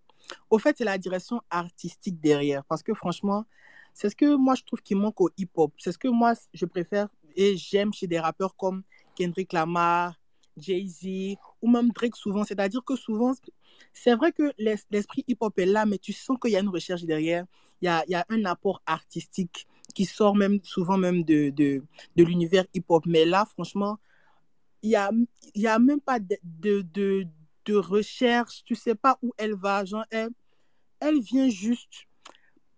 au 0.50 0.60
fait, 0.60 0.78
c'est 0.78 0.86
la 0.86 0.98
direction 0.98 1.42
artistique 1.50 2.22
derrière. 2.22 2.64
Parce 2.66 2.84
que 2.84 2.94
franchement, 2.94 3.46
c'est 3.94 4.10
ce 4.10 4.16
que 4.16 4.36
moi 4.36 4.56
je 4.56 4.64
trouve 4.64 4.82
qui 4.82 4.96
manque 4.96 5.22
au 5.22 5.30
hip-hop. 5.38 5.72
C'est 5.78 5.92
ce 5.92 5.98
que 5.98 6.08
moi 6.08 6.34
je 6.54 6.66
préfère 6.66 7.08
et 7.36 7.58
j'aime 7.58 7.94
chez 7.94 8.08
des 8.08 8.20
rappeurs 8.20 8.56
comme 8.56 8.84
Kendrick 9.16 9.54
Lamar, 9.54 10.20
Jay-Z 10.58 11.38
ou 11.62 11.70
même 11.70 11.90
Drake 11.90 12.16
souvent. 12.16 12.44
C'est-à-dire 12.44 12.84
que 12.84 12.96
souvent, 12.96 13.34
c'est 13.94 14.16
vrai 14.16 14.32
que 14.32 14.52
l'es- 14.58 14.86
l'esprit 14.92 15.24
hip-hop 15.28 15.58
est 15.60 15.66
là, 15.66 15.86
mais 15.86 15.98
tu 15.98 16.14
sens 16.14 16.38
qu'il 16.42 16.52
y 16.52 16.56
a 16.56 16.60
une 16.60 16.70
recherche 16.70 17.04
derrière. 17.04 17.46
Il 17.82 17.86
y 17.86 18.16
a, 18.16 18.26
un 18.30 18.46
apport 18.46 18.82
artistique 18.86 19.68
qui 19.94 20.06
sort 20.06 20.36
même 20.36 20.60
souvent 20.64 20.98
même 20.98 21.24
de, 21.24 21.50
de, 21.50 21.84
l'univers 22.16 22.66
hip-hop. 22.74 23.06
Mais 23.06 23.26
là, 23.26 23.46
franchement, 23.46 24.00
il 24.82 24.92
y 24.92 24.96
a, 24.96 25.12
y 25.56 25.68
a 25.68 25.80
même 25.80 26.00
pas 26.00 26.20
de, 26.20 26.84
de 27.66 27.76
recherche. 27.76 28.64
Tu 28.64 28.76
sais 28.76 28.96
pas 28.96 29.18
où 29.22 29.34
elle 29.38 29.56
va. 29.56 29.84
Genre, 29.86 30.06
elle, 30.10 30.30
elle 31.00 31.20
vient 31.20 31.50
juste 31.50 32.08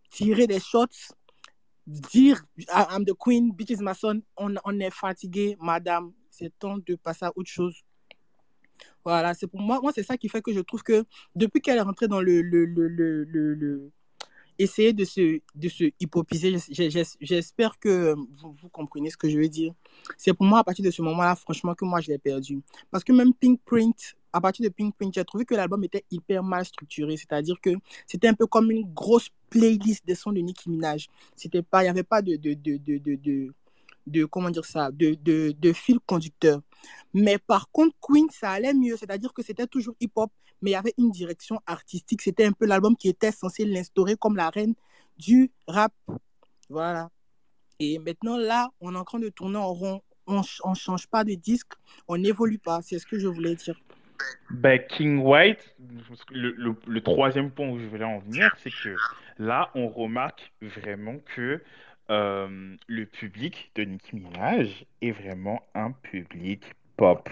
tirer 0.09 0.47
des 0.47 0.59
shots, 0.59 1.13
dire 1.87 2.41
I'm 2.67 3.05
the 3.05 3.13
queen, 3.13 3.51
bitch 3.53 3.71
is 3.71 3.81
my 3.81 3.93
son. 3.93 4.21
On, 4.37 4.79
est 4.79 4.91
fatigué, 4.91 5.55
madame. 5.59 6.11
C'est 6.29 6.57
temps 6.57 6.77
de 6.77 6.95
passer 6.95 7.25
à 7.25 7.31
autre 7.35 7.49
chose. 7.49 7.75
Voilà, 9.03 9.33
c'est 9.33 9.47
pour 9.47 9.61
moi, 9.61 9.79
moi 9.81 9.91
c'est 9.93 10.03
ça 10.03 10.17
qui 10.17 10.27
fait 10.27 10.41
que 10.41 10.51
je 10.51 10.59
trouve 10.59 10.83
que 10.83 11.05
depuis 11.35 11.61
qu'elle 11.61 11.77
est 11.77 11.81
rentrée 11.81 12.07
dans 12.07 12.21
le, 12.21 12.41
le, 12.41 12.65
le, 12.65 12.87
le, 12.87 13.91
essayer 14.57 14.93
de 14.93 15.05
se, 15.05 15.39
de 15.53 15.69
se 15.69 15.85
hypopiser, 15.99 16.55
j'espère 17.21 17.77
que 17.79 18.15
vous, 18.15 18.55
vous 18.61 18.69
comprenez 18.69 19.09
ce 19.09 19.17
que 19.17 19.29
je 19.29 19.37
veux 19.37 19.47
dire. 19.47 19.73
C'est 20.17 20.33
pour 20.33 20.45
moi 20.45 20.59
à 20.59 20.63
partir 20.63 20.83
de 20.83 20.91
ce 20.91 21.01
moment-là, 21.03 21.35
franchement, 21.35 21.75
que 21.75 21.85
moi 21.85 22.01
je 22.01 22.07
l'ai 22.07 22.17
perdu. 22.17 22.61
Parce 22.91 23.03
que 23.03 23.13
même 23.13 23.33
Pink 23.33 23.61
Print 23.63 24.15
à 24.35 24.41
partir 24.41 24.65
de 24.65 24.69
Pink 24.69 24.93
Pink, 24.97 25.13
j'ai 25.13 25.23
trouvé 25.23 25.45
que 25.45 25.55
l'album 25.55 25.81
était 25.85 26.03
hyper 26.11 26.43
mal 26.43 26.65
structuré. 26.65 27.15
C'est-à-dire 27.15 27.55
que 27.61 27.69
c'était 28.05 28.27
un 28.27 28.33
peu 28.33 28.47
comme 28.47 28.69
une 28.69 28.93
grosse 28.93 29.29
playlist 29.49 30.05
des 30.05 30.13
sons 30.13 30.33
de 30.33 30.41
Nicki 30.41 30.69
Minaj. 30.69 31.07
Il 31.41 31.49
n'y 31.53 31.87
avait 31.87 32.03
pas 32.03 32.21
de, 32.21 32.35
de, 32.35 32.53
de, 32.53 32.77
de, 32.77 33.53
de, 34.05 34.25
comment 34.25 34.49
dire 34.49 34.65
ça, 34.65 34.91
de, 34.91 35.13
de 35.13 35.73
fil 35.73 35.99
conducteur. 36.05 36.59
Mais 37.13 37.37
par 37.37 37.71
contre, 37.71 37.95
Queen, 38.01 38.27
ça 38.29 38.51
allait 38.51 38.73
mieux. 38.73 38.97
C'est-à-dire 38.97 39.31
que 39.33 39.41
c'était 39.41 39.67
toujours 39.67 39.95
hip-hop, 40.01 40.29
mais 40.61 40.71
il 40.71 40.73
y 40.73 40.77
avait 40.77 40.93
une 40.97 41.11
direction 41.11 41.61
artistique. 41.65 42.21
C'était 42.21 42.43
un 42.43 42.51
peu 42.51 42.65
l'album 42.65 42.97
qui 42.97 43.07
était 43.07 43.31
censé 43.31 43.63
l'instaurer 43.63 44.17
comme 44.17 44.35
la 44.35 44.49
reine 44.49 44.75
du 45.17 45.49
rap. 45.65 45.93
Voilà. 46.69 47.09
Et 47.79 47.99
maintenant, 47.99 48.35
là, 48.35 48.69
on 48.81 48.95
est 48.95 48.97
en 48.97 49.05
train 49.05 49.19
de 49.19 49.29
tourner 49.29 49.59
en 49.59 49.73
rond. 49.73 50.01
On 50.27 50.41
ne 50.41 50.75
change 50.75 51.07
pas 51.07 51.23
de 51.23 51.35
disque, 51.35 51.73
on 52.07 52.17
n'évolue 52.17 52.57
pas. 52.57 52.81
C'est 52.81 52.97
ce 52.97 53.05
que 53.05 53.19
je 53.19 53.27
voulais 53.27 53.55
dire. 53.55 53.79
Ben, 54.49 54.79
King 54.79 55.19
White, 55.19 55.75
le, 56.31 56.99
troisième 57.01 57.51
point 57.51 57.67
où 57.67 57.79
je 57.79 57.85
voulais 57.85 58.05
en 58.05 58.19
venir, 58.19 58.55
c'est 58.57 58.71
que 58.71 58.95
là, 59.37 59.69
on 59.75 59.87
remarque 59.87 60.51
vraiment 60.61 61.17
que 61.35 61.61
euh, 62.09 62.75
le 62.87 63.05
public 63.05 63.71
de 63.75 63.83
Nicki 63.83 64.15
Minaj 64.15 64.85
est 65.01 65.11
vraiment 65.11 65.61
un 65.73 65.91
public 65.91 66.63
pop. 66.97 67.29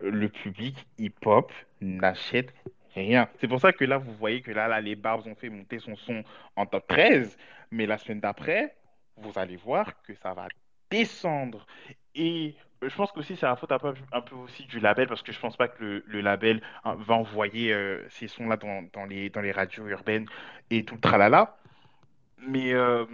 Le 0.00 0.28
public 0.28 0.86
hip-hop 0.98 1.52
n'achète 1.80 2.54
rien. 2.94 3.28
C'est 3.40 3.48
pour 3.48 3.60
ça 3.60 3.72
que 3.72 3.84
là, 3.84 3.98
vous 3.98 4.12
voyez 4.12 4.42
que 4.42 4.50
là, 4.50 4.68
là, 4.68 4.80
les 4.80 4.96
Barbs 4.96 5.26
ont 5.26 5.34
fait 5.34 5.48
monter 5.48 5.78
son 5.78 5.96
son 5.96 6.22
en 6.56 6.66
top 6.66 6.86
13, 6.88 7.36
mais 7.70 7.86
la 7.86 7.98
semaine 7.98 8.20
d'après, 8.20 8.74
vous 9.16 9.32
allez 9.36 9.56
voir 9.56 10.02
que 10.02 10.14
ça 10.14 10.34
va 10.34 10.48
descendre. 10.90 11.66
Et 12.14 12.54
je 12.82 12.94
pense 12.94 13.12
qu'aussi 13.12 13.36
c'est 13.36 13.46
la 13.46 13.56
faute 13.56 13.72
un 13.72 13.78
peu, 13.78 13.94
un 14.12 14.20
peu 14.22 14.34
aussi 14.36 14.64
du 14.66 14.80
label 14.80 15.06
parce 15.06 15.22
que 15.22 15.32
je 15.32 15.38
pense 15.38 15.56
pas 15.56 15.68
que 15.68 15.82
le, 15.82 16.04
le 16.06 16.20
label 16.20 16.62
hein, 16.84 16.96
va 16.98 17.14
envoyer 17.14 17.72
euh, 17.72 18.06
ces 18.08 18.28
sons-là 18.28 18.56
dans, 18.56 18.82
dans 18.92 19.04
les, 19.04 19.30
dans 19.30 19.40
les 19.40 19.52
radios 19.52 19.86
urbaines 19.86 20.26
et 20.70 20.84
tout 20.84 20.94
le 20.94 21.00
tralala. 21.00 21.56
Mais 22.38 22.72
euh, 22.72 23.04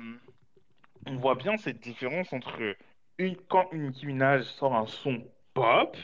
on 1.07 1.17
voit 1.17 1.35
bien 1.35 1.57
cette 1.57 1.81
différence 1.81 2.33
entre 2.33 2.77
une, 3.19 3.37
quand 3.49 3.69
une 3.73 3.89
Nicki 3.89 4.07
sort 4.45 4.75
un 4.75 4.87
son 4.87 5.25
pop, 5.55 5.97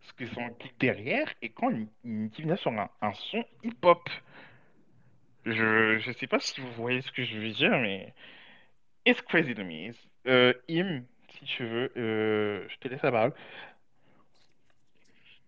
ce 0.00 0.12
que 0.12 0.40
un 0.40 0.50
clic 0.50 0.74
derrière, 0.80 1.32
et 1.42 1.50
quand 1.50 1.70
une, 1.70 1.88
une 2.04 2.56
sort 2.56 2.72
un, 2.72 2.90
un 3.00 3.12
son 3.12 3.44
hip-hop. 3.62 4.08
Je, 5.44 5.98
je 5.98 6.12
sais 6.12 6.26
pas 6.26 6.40
si 6.40 6.60
vous 6.60 6.72
voyez 6.72 7.00
ce 7.00 7.12
que 7.12 7.24
je 7.24 7.38
veux 7.38 7.50
dire, 7.50 7.70
mais 7.70 8.12
it's 9.06 9.22
crazy 9.22 9.54
to 9.54 9.64
me. 9.64 9.92
Euh, 10.26 10.52
si 11.36 11.44
tu 11.44 11.64
veux, 11.64 11.92
euh, 11.96 12.66
je 12.68 12.76
te 12.80 12.88
laisse 12.88 13.02
la 13.02 13.12
parole. 13.12 13.32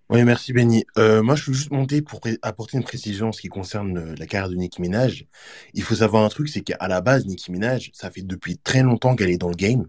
Oui, 0.09 0.25
merci 0.25 0.53
Benny. 0.53 0.85
Euh, 0.99 1.23
moi, 1.23 1.37
je 1.37 1.45
suis 1.45 1.55
juste 1.55 1.71
monté 1.71 2.03
pour 2.03 2.21
apporter 2.43 2.77
une 2.77 2.83
précision 2.83 3.29
en 3.29 3.33
ce 3.33 3.41
qui 3.41 3.49
concerne 3.49 3.97
euh, 3.97 4.15
la 4.19 4.27
carrière 4.27 4.49
de 4.49 4.57
Nicki 4.57 4.83
Minaj. 4.83 5.27
Il 5.73 5.83
faut 5.85 5.95
savoir 5.95 6.25
un 6.25 6.29
truc, 6.29 6.49
c'est 6.49 6.63
qu'à 6.63 6.89
la 6.89 7.01
base, 7.01 7.27
Nicki 7.27 7.53
Minaj, 7.53 7.91
ça 7.95 8.11
fait 8.11 8.23
depuis 8.23 8.59
très 8.59 8.83
longtemps 8.83 9.15
qu'elle 9.15 9.31
est 9.31 9.39
dans 9.39 9.49
le 9.49 9.55
game. 9.55 9.87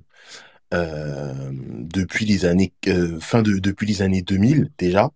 Depuis 0.73 2.25
les 2.25 2.45
années 2.45 2.71
fin 3.19 3.41
de 3.41 3.59
depuis 3.59 3.85
les 3.85 4.01
années 4.01 4.21
2000 4.21 4.71
déjà. 4.77 5.11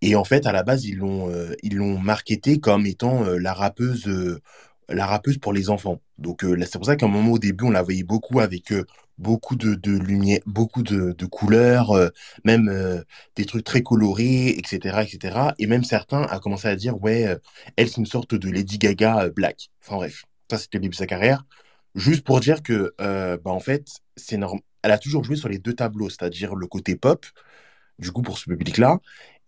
Et 0.00 0.14
en 0.14 0.22
fait, 0.22 0.46
à 0.46 0.52
la 0.52 0.62
base, 0.62 0.84
ils 0.84 0.98
l'ont 0.98 1.28
ils 1.64 1.74
l'ont 1.74 1.98
marketé 1.98 2.60
comme 2.60 2.86
étant 2.86 3.24
la 3.24 3.52
rappeuse 3.52 4.06
la 4.94 5.06
rappeuse 5.06 5.38
pour 5.38 5.52
les 5.52 5.70
enfants. 5.70 6.00
Donc 6.18 6.44
euh, 6.44 6.56
c'est 6.62 6.78
pour 6.78 6.86
ça 6.86 6.96
qu'à 6.96 7.06
un 7.06 7.08
moment 7.08 7.32
au 7.32 7.38
début, 7.38 7.64
on 7.64 7.70
la 7.70 7.82
voyait 7.82 8.02
beaucoup 8.04 8.40
avec 8.40 8.72
euh, 8.72 8.84
beaucoup 9.18 9.56
de, 9.56 9.74
de 9.74 9.92
lumière, 9.92 10.40
beaucoup 10.46 10.82
de, 10.82 11.12
de 11.12 11.26
couleurs, 11.26 11.92
euh, 11.92 12.08
même 12.44 12.68
euh, 12.68 13.02
des 13.36 13.44
trucs 13.44 13.64
très 13.64 13.82
colorés, 13.82 14.48
etc., 14.50 15.02
etc. 15.02 15.38
Et 15.58 15.66
même 15.66 15.84
certains 15.84 16.22
a 16.22 16.38
commencé 16.38 16.68
à 16.68 16.76
dire, 16.76 17.00
ouais, 17.02 17.36
elle, 17.76 17.88
c'est 17.88 17.98
une 17.98 18.06
sorte 18.06 18.34
de 18.34 18.50
Lady 18.50 18.78
Gaga 18.78 19.28
black. 19.30 19.70
Enfin 19.82 19.96
bref, 19.96 20.24
ça, 20.50 20.58
c'était 20.58 20.78
le 20.78 20.82
début 20.82 20.94
de 20.94 20.98
sa 20.98 21.06
carrière. 21.06 21.44
Juste 21.94 22.24
pour 22.24 22.40
dire 22.40 22.62
que, 22.62 22.94
bah, 22.98 23.50
en 23.50 23.60
fait, 23.60 23.86
c'est 24.16 24.38
Elle 24.82 24.90
a 24.92 24.98
toujours 24.98 25.24
joué 25.24 25.36
sur 25.36 25.48
les 25.48 25.58
deux 25.58 25.74
tableaux, 25.74 26.08
c'est-à-dire 26.10 26.54
le 26.54 26.66
côté 26.66 26.96
pop, 26.96 27.26
du 27.98 28.10
coup, 28.12 28.22
pour 28.22 28.38
ce 28.38 28.44
public-là, 28.50 28.98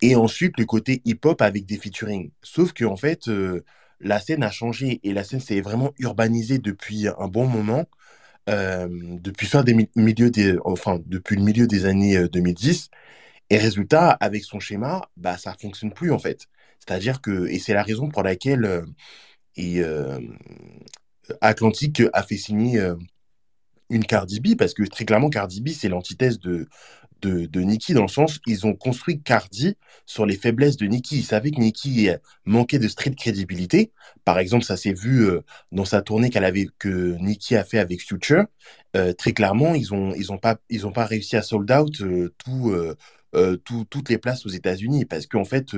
et 0.03 0.15
ensuite 0.17 0.59
le 0.59 0.67
côté 0.67 1.03
hip-hop 1.05 1.41
avec 1.43 1.65
des 1.67 1.79
featuring. 1.79 2.31
Sauf 2.43 2.73
que, 2.73 2.85
en 2.85 2.97
fait, 2.97 3.29
la 4.05 4.21
scène 4.21 4.45
a 4.45 4.51
changé 4.51 5.01
et 5.03 5.13
la 5.13 5.25
scène 5.25 5.41
s'est 5.41 5.61
vraiment 5.61 5.93
urbanisée 5.99 6.59
depuis 6.59 7.09
un 7.09 7.29
bon 7.29 7.47
moment, 7.49 7.85
euh, 8.51 8.89
depuis 9.21 9.47
fin 9.47 9.65
des 9.65 9.75
le 9.75 11.43
milieu 11.43 11.67
des 11.67 11.87
années 11.87 12.17
euh, 12.17 12.29
2010. 12.29 12.91
Et 13.51 13.59
résultat, 13.59 14.11
avec 14.11 14.45
son 14.45 14.61
schéma, 14.61 15.03
bah, 15.17 15.37
ça 15.39 15.55
fonctionne 15.61 15.93
plus, 15.93 16.13
en 16.13 16.19
fait. 16.19 16.47
C'est-à-dire 16.81 17.21
que, 17.21 17.47
et 17.49 17.59
c'est 17.59 17.75
la 17.75 17.83
raison 17.83 18.09
pour 18.09 18.23
laquelle 18.23 18.65
euh, 18.65 18.83
euh, 19.59 20.21
Atlantique 21.41 22.03
a 22.13 22.23
fait 22.23 22.37
signer 22.37 22.79
euh, 22.79 22.97
une 23.91 24.05
Cardi 24.05 24.41
B, 24.41 24.57
parce 24.57 24.75
que 24.75 24.83
très 24.85 25.05
clairement, 25.05 25.31
Cardi 25.31 25.61
B, 25.61 25.69
c'est 25.69 25.89
l'antithèse 25.89 26.39
de, 26.39 26.69
de, 27.25 27.47
de 27.47 27.61
Nicki, 27.61 27.95
dans 27.95 28.03
le 28.03 28.09
sens, 28.09 28.41
ils 28.47 28.67
ont 28.67 28.75
construit 28.75 29.21
Cardi 29.23 29.77
sur 30.07 30.27
les 30.27 30.37
faiblesses 30.37 30.77
de 30.77 30.87
Nicki. 30.87 31.19
Ils 31.19 31.25
savaient 31.25 31.51
que 31.51 31.61
Nicki 31.61 32.11
euh, 32.11 32.19
manquait 32.45 32.79
de 32.79 32.89
street 32.89 33.15
crédibilité. 33.17 33.93
Par 34.25 34.39
exemple, 34.39 34.65
ça 34.65 34.77
s'est 34.77 34.93
vu 34.93 35.25
euh, 35.25 35.41
dans 35.73 35.85
sa 35.85 36.03
tournée 36.03 36.31
qu'elle 36.31 36.45
avait, 36.45 36.69
que 36.79 37.17
Nicki 37.21 37.57
a 37.57 37.65
fait 37.65 37.79
avec 37.79 38.03
Future. 38.03 38.45
Euh, 38.97 39.13
très 39.13 39.33
clairement, 39.33 39.75
ils 39.75 39.95
ont, 39.95 40.15
ils 40.15 40.33
ont 40.33 40.39
pas, 40.39 40.57
ils 40.69 40.87
ont 40.87 40.93
pas 40.93 41.07
réussi 41.07 41.37
à 41.37 41.43
sold 41.43 41.71
out 41.73 42.03
tout, 42.45 42.75
tout- 43.65 43.85
toutes 43.91 44.09
les 44.11 44.19
places 44.19 44.47
aux 44.47 44.51
États-Unis 44.51 45.05
parce 45.07 45.27
qu'en 45.27 45.45
fait, 45.45 45.75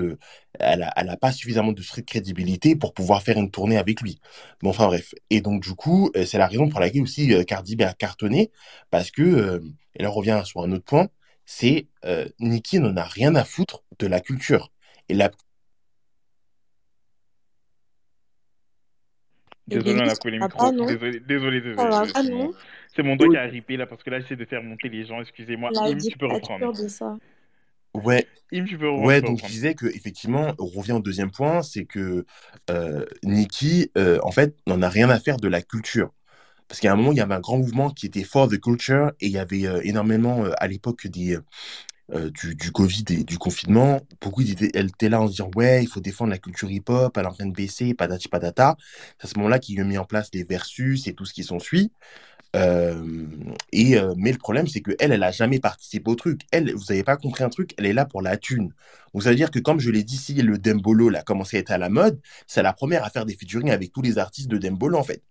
elle 0.58 0.82
a, 0.82 0.92
elle 0.96 1.08
a 1.08 1.16
pas 1.16 1.32
suffisamment 1.32 1.72
de 1.72 1.82
street 1.82 2.02
crédibilité 2.02 2.76
pour 2.76 2.92
pouvoir 2.94 3.22
faire 3.22 3.38
une 3.38 3.50
tournée 3.50 3.78
avec 3.78 4.00
lui. 4.02 4.20
Bon, 4.62 4.70
enfin 4.70 4.86
bref. 4.86 5.14
Et 5.30 5.40
donc, 5.40 5.62
du 5.62 5.74
coup, 5.74 6.10
c'est 6.26 6.38
la 6.38 6.46
raison 6.46 6.68
pour 6.68 6.80
laquelle 6.80 7.02
aussi 7.02 7.32
Cardi 7.46 7.76
B 7.76 7.82
a 7.82 7.94
cartonné 7.94 8.50
parce 8.90 9.10
que, 9.10 9.62
et 9.94 10.02
là, 10.02 10.10
on 10.10 10.14
revient 10.14 10.42
sur 10.44 10.62
un 10.62 10.72
autre 10.72 10.84
point, 10.84 11.08
c'est 11.46 11.86
euh, 12.04 12.28
Nicki 12.40 12.80
n'en 12.80 12.96
a 12.96 13.04
rien 13.04 13.34
à 13.34 13.44
foutre 13.44 13.82
de 13.98 14.06
la 14.06 14.20
culture. 14.20 14.70
Et 15.08 15.14
la 15.14 15.30
Désolé, 19.66 19.94
on 19.94 19.98
a 19.98 20.30
micros. 20.30 20.48
pas, 20.48 20.72
non? 20.72 20.86
Désolé, 20.86 21.20
désolé, 21.20 21.74
C'est 22.94 23.02
mon, 23.02 23.16
doigt 23.16 23.28
qui 23.28 23.36
a 23.36 23.42
ripé 23.42 23.76
là 23.76 23.86
parce 23.86 24.02
que 24.02 24.10
là, 24.10 24.20
j'essaie 24.20 24.36
de 24.36 24.44
faire 24.44 24.62
monter 24.62 24.88
les 24.88 25.04
gens. 25.04 25.20
Excusez-moi. 25.20 25.70
Tu 26.08 26.16
peux 26.18 26.26
reprendre. 26.26 26.72
de 26.72 26.88
ça. 26.88 27.16
Ouais, 27.94 28.26
Im, 28.52 28.64
tu 28.64 28.78
peux 28.78 28.88
reprendre. 28.88 29.06
ouais, 29.06 29.20
donc 29.22 29.40
je 29.40 29.46
disais 29.46 29.74
que 29.74 29.86
effectivement, 29.86 30.54
on 30.58 30.66
revient 30.66 30.92
au 30.92 31.00
deuxième 31.00 31.30
point, 31.30 31.62
c'est 31.62 31.84
que 31.84 32.26
euh, 32.70 33.06
Nicki, 33.24 33.90
euh, 33.96 34.18
en 34.22 34.30
fait, 34.30 34.54
n'en 34.66 34.82
a 34.82 34.88
rien 34.88 35.08
à 35.08 35.18
faire 35.18 35.38
de 35.38 35.48
la 35.48 35.62
culture. 35.62 36.12
Parce 36.68 36.80
qu'à 36.80 36.92
un 36.92 36.96
moment, 36.96 37.12
il 37.12 37.18
y 37.18 37.20
avait 37.20 37.34
un 37.34 37.40
grand 37.40 37.58
mouvement 37.58 37.90
qui 37.90 38.06
était 38.06 38.24
for 38.24 38.48
the 38.48 38.60
culture 38.60 39.12
et 39.20 39.26
il 39.26 39.32
y 39.32 39.38
avait 39.38 39.66
euh, 39.66 39.80
énormément 39.84 40.44
à 40.58 40.66
l'époque 40.66 41.06
euh, 42.12 42.30
du, 42.30 42.54
du 42.54 42.70
Covid 42.70 43.04
et 43.10 43.24
du 43.24 43.36
confinement, 43.36 44.00
beaucoup 44.20 44.40
étaient, 44.42 44.70
étaient 44.78 45.08
là 45.08 45.20
en 45.20 45.26
se 45.26 45.32
disant 45.32 45.50
ouais, 45.56 45.82
il 45.82 45.88
faut 45.88 45.98
défendre 46.00 46.30
la 46.30 46.38
culture 46.38 46.70
hip-hop, 46.70 47.16
elle 47.16 47.24
est 47.24 47.26
en 47.26 47.32
train 47.32 47.46
de 47.46 47.52
baisser, 47.52 47.94
patati 47.94 48.28
patata. 48.28 48.76
C'est 49.18 49.26
à 49.26 49.28
ce 49.28 49.36
moment-là 49.38 49.58
qu'ils 49.58 49.80
ont 49.82 49.84
mis 49.84 49.98
en 49.98 50.04
place 50.04 50.28
les 50.32 50.44
versus 50.44 51.08
et 51.08 51.14
tout 51.14 51.24
ce 51.24 51.32
qui 51.34 51.42
s'ensuit. 51.42 51.90
Euh, 52.56 53.26
et, 53.72 53.98
euh, 53.98 54.14
mais 54.16 54.32
le 54.32 54.38
problème, 54.38 54.66
c'est 54.66 54.80
qu'elle, 54.80 55.12
elle 55.12 55.22
a 55.22 55.30
jamais 55.30 55.60
participé 55.60 56.10
au 56.10 56.14
truc. 56.14 56.42
Elle, 56.52 56.72
vous 56.74 56.90
avez 56.90 57.04
pas 57.04 57.16
compris 57.16 57.44
un 57.44 57.50
truc, 57.50 57.74
elle 57.76 57.86
est 57.86 57.92
là 57.92 58.06
pour 58.06 58.22
la 58.22 58.36
thune. 58.36 58.72
Donc 59.12 59.22
ça 59.22 59.30
veut 59.30 59.36
dire 59.36 59.50
que, 59.50 59.58
comme 59.58 59.80
je 59.80 59.90
l'ai 59.90 60.02
dit, 60.02 60.16
si 60.16 60.34
le 60.34 60.58
Dembolo 60.58 61.14
a 61.14 61.22
commencé 61.22 61.56
à 61.56 61.60
être 61.60 61.70
à 61.70 61.78
la 61.78 61.88
mode, 61.88 62.20
c'est 62.46 62.62
la 62.62 62.72
première 62.72 63.04
à 63.04 63.10
faire 63.10 63.24
des 63.26 63.34
featuring 63.34 63.70
avec 63.70 63.92
tous 63.92 64.02
les 64.02 64.18
artistes 64.18 64.48
de 64.48 64.58
Dembolo, 64.58 64.98
en 64.98 65.02
fait. 65.02 65.22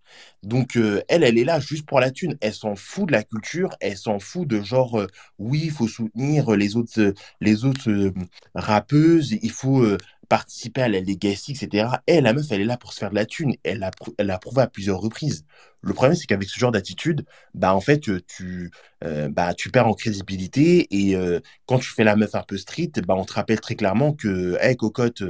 Donc 0.42 0.76
euh, 0.76 1.02
elle, 1.08 1.24
elle 1.24 1.38
est 1.38 1.44
là 1.44 1.60
juste 1.60 1.86
pour 1.86 2.00
la 2.00 2.10
thune. 2.10 2.36
Elle 2.40 2.54
s'en 2.54 2.76
fout 2.76 3.06
de 3.06 3.12
la 3.12 3.22
culture, 3.22 3.70
elle 3.80 3.96
s'en 3.96 4.18
fout 4.18 4.46
de 4.46 4.62
genre, 4.62 5.06
oui, 5.38 5.62
il 5.64 5.70
faut 5.70 5.88
soutenir 5.88 6.50
les 6.52 6.76
autres, 6.76 7.14
les 7.40 7.64
autres 7.64 8.12
rappeuses, 8.54 9.32
il 9.42 9.50
faut 9.50 9.84
participer 10.28 10.82
à 10.82 10.88
la 10.88 11.00
legacy, 11.00 11.52
etc. 11.52 11.88
Elle, 12.06 12.24
la 12.24 12.32
meuf, 12.32 12.46
elle 12.50 12.60
est 12.60 12.64
là 12.64 12.76
pour 12.76 12.92
se 12.92 12.98
faire 12.98 13.10
de 13.10 13.14
la 13.14 13.26
thune. 13.26 13.54
Elle 13.64 13.78
l'a 13.80 13.90
elle 14.18 14.26
l'a 14.26 14.38
prouvé 14.38 14.62
à 14.62 14.66
plusieurs 14.66 15.00
reprises. 15.00 15.44
Le 15.86 15.94
problème, 15.94 16.16
c'est 16.16 16.26
qu'avec 16.26 16.48
ce 16.48 16.58
genre 16.58 16.72
d'attitude, 16.72 17.24
bah, 17.54 17.74
en 17.74 17.80
fait, 17.80 18.08
euh, 18.08 18.20
tu, 18.26 18.70
euh, 19.04 19.28
bah, 19.28 19.54
tu 19.54 19.70
perds 19.70 19.86
en 19.86 19.94
crédibilité 19.94 20.88
et 20.90 21.14
euh, 21.14 21.40
quand 21.66 21.78
tu 21.78 21.90
fais 21.90 22.02
la 22.04 22.16
meuf 22.16 22.34
un 22.34 22.42
peu 22.42 22.56
street, 22.58 22.90
bah, 23.06 23.14
on 23.16 23.24
te 23.24 23.34
rappelle 23.34 23.60
très 23.60 23.76
clairement 23.76 24.12
que, 24.12 24.58
hey, 24.60 24.76
cocotte, 24.76 25.22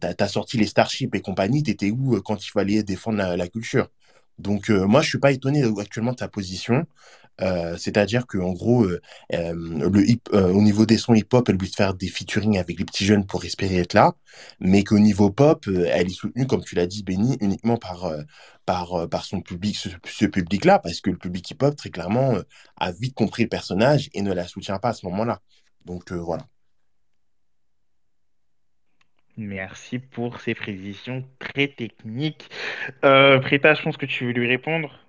t'as, 0.00 0.28
sorti 0.28 0.56
les 0.56 0.66
Starship 0.66 1.14
et 1.14 1.20
compagnie, 1.20 1.62
t'étais 1.62 1.90
où 1.90 2.20
quand 2.22 2.44
il 2.44 2.50
fallait 2.50 2.82
défendre 2.82 3.18
la, 3.18 3.48
culture? 3.48 3.88
Donc, 4.38 4.70
moi, 4.70 5.02
je 5.02 5.08
suis 5.08 5.18
pas 5.18 5.32
étonné 5.32 5.64
actuellement 5.78 6.12
de 6.12 6.16
ta 6.16 6.28
position. 6.28 6.86
Euh, 7.40 7.76
c'est-à-dire 7.76 8.26
que 8.26 8.38
en 8.38 8.52
gros, 8.52 8.84
euh, 8.84 9.00
euh, 9.32 10.52
au 10.52 10.62
niveau 10.62 10.86
des 10.86 10.98
sons 10.98 11.14
hip-hop, 11.14 11.48
elle 11.48 11.58
veut 11.58 11.66
faire 11.66 11.94
des 11.94 12.08
featuring 12.08 12.58
avec 12.58 12.78
les 12.78 12.84
petits 12.84 13.04
jeunes 13.04 13.26
pour 13.26 13.44
espérer 13.44 13.78
être 13.78 13.94
là, 13.94 14.14
mais 14.60 14.82
qu'au 14.84 14.98
niveau 14.98 15.30
pop, 15.30 15.66
elle 15.68 16.06
est 16.06 16.10
soutenue, 16.10 16.46
comme 16.46 16.64
tu 16.64 16.74
l'as 16.74 16.86
dit, 16.86 17.02
Benny, 17.02 17.36
uniquement 17.40 17.76
par, 17.76 18.10
par, 18.66 19.24
son 19.24 19.40
public, 19.40 19.76
ce, 19.76 20.26
public-là, 20.26 20.78
parce 20.80 21.00
que 21.00 21.10
le 21.10 21.16
public 21.16 21.50
hip-hop, 21.50 21.76
très 21.76 21.90
clairement, 21.90 22.34
a 22.76 22.92
vite 22.92 23.14
compris 23.14 23.44
le 23.44 23.48
personnage 23.48 24.10
et 24.14 24.22
ne 24.22 24.32
la 24.32 24.46
soutient 24.46 24.78
pas 24.78 24.90
à 24.90 24.94
ce 24.94 25.06
moment-là. 25.06 25.40
Donc 25.84 26.12
voilà. 26.12 26.44
Merci 29.36 30.00
pour 30.00 30.40
ces 30.40 30.54
précisions 30.54 31.24
très 31.38 31.68
techniques. 31.68 32.50
Preta, 33.00 33.74
je 33.74 33.82
pense 33.82 33.96
que 33.96 34.06
tu 34.06 34.26
veux 34.26 34.32
lui 34.32 34.48
répondre. 34.48 35.07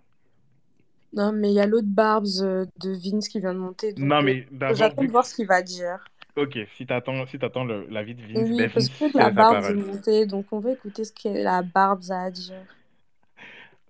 Non, 1.14 1.32
mais 1.32 1.52
il 1.52 1.56
y 1.56 1.60
a 1.60 1.66
l'autre 1.68 1.88
Barbs 1.88 2.42
euh, 2.42 2.66
de 2.80 2.92
Vince 2.92 3.28
qui 3.28 3.40
vient 3.40 3.54
de 3.54 3.60
monter, 3.60 3.94
donc 3.94 4.06
Non, 4.06 4.22
euh, 4.22 4.24
mais 4.24 4.48
d'abord, 4.52 4.76
j'attends 4.76 5.04
de 5.04 5.12
voir 5.12 5.26
ce 5.26 5.36
qu'il 5.36 5.48
va 5.48 5.62
dire. 5.62 6.04
Ok, 6.36 6.58
si 6.78 6.86
t'attends, 6.88 7.26
si 7.28 7.38
t'attends 7.38 7.66
le- 7.66 7.86
l'avis 7.88 8.16
de 8.16 8.22
Vince, 8.24 8.50
Oui, 8.50 8.56
ben 8.56 8.70
parce 8.72 8.88
Vince, 8.88 8.90
que 8.90 9.18
la 9.18 9.30
Barbs 9.30 9.70
est 9.70 9.74
parole. 9.74 9.76
montée, 9.76 10.26
donc 10.26 10.48
on 10.52 10.60
va 10.60 10.72
écouter 10.72 11.04
ce 11.04 11.12
que 11.12 11.30
la 11.30 11.62
Barbs 11.64 12.10
a 12.12 12.24
à 12.24 12.32
dire. 12.32 12.66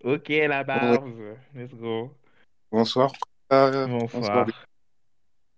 Ok, 0.03 0.29
la 0.29 0.63
Oui, 0.73 0.97
Barbs, 0.97 1.37
let's 1.55 1.73
go. 1.73 2.11
bonsoir. 2.71 3.11
Euh, 3.53 3.87
bonsoir. 3.87 4.45
Bonsoir. 4.45 4.47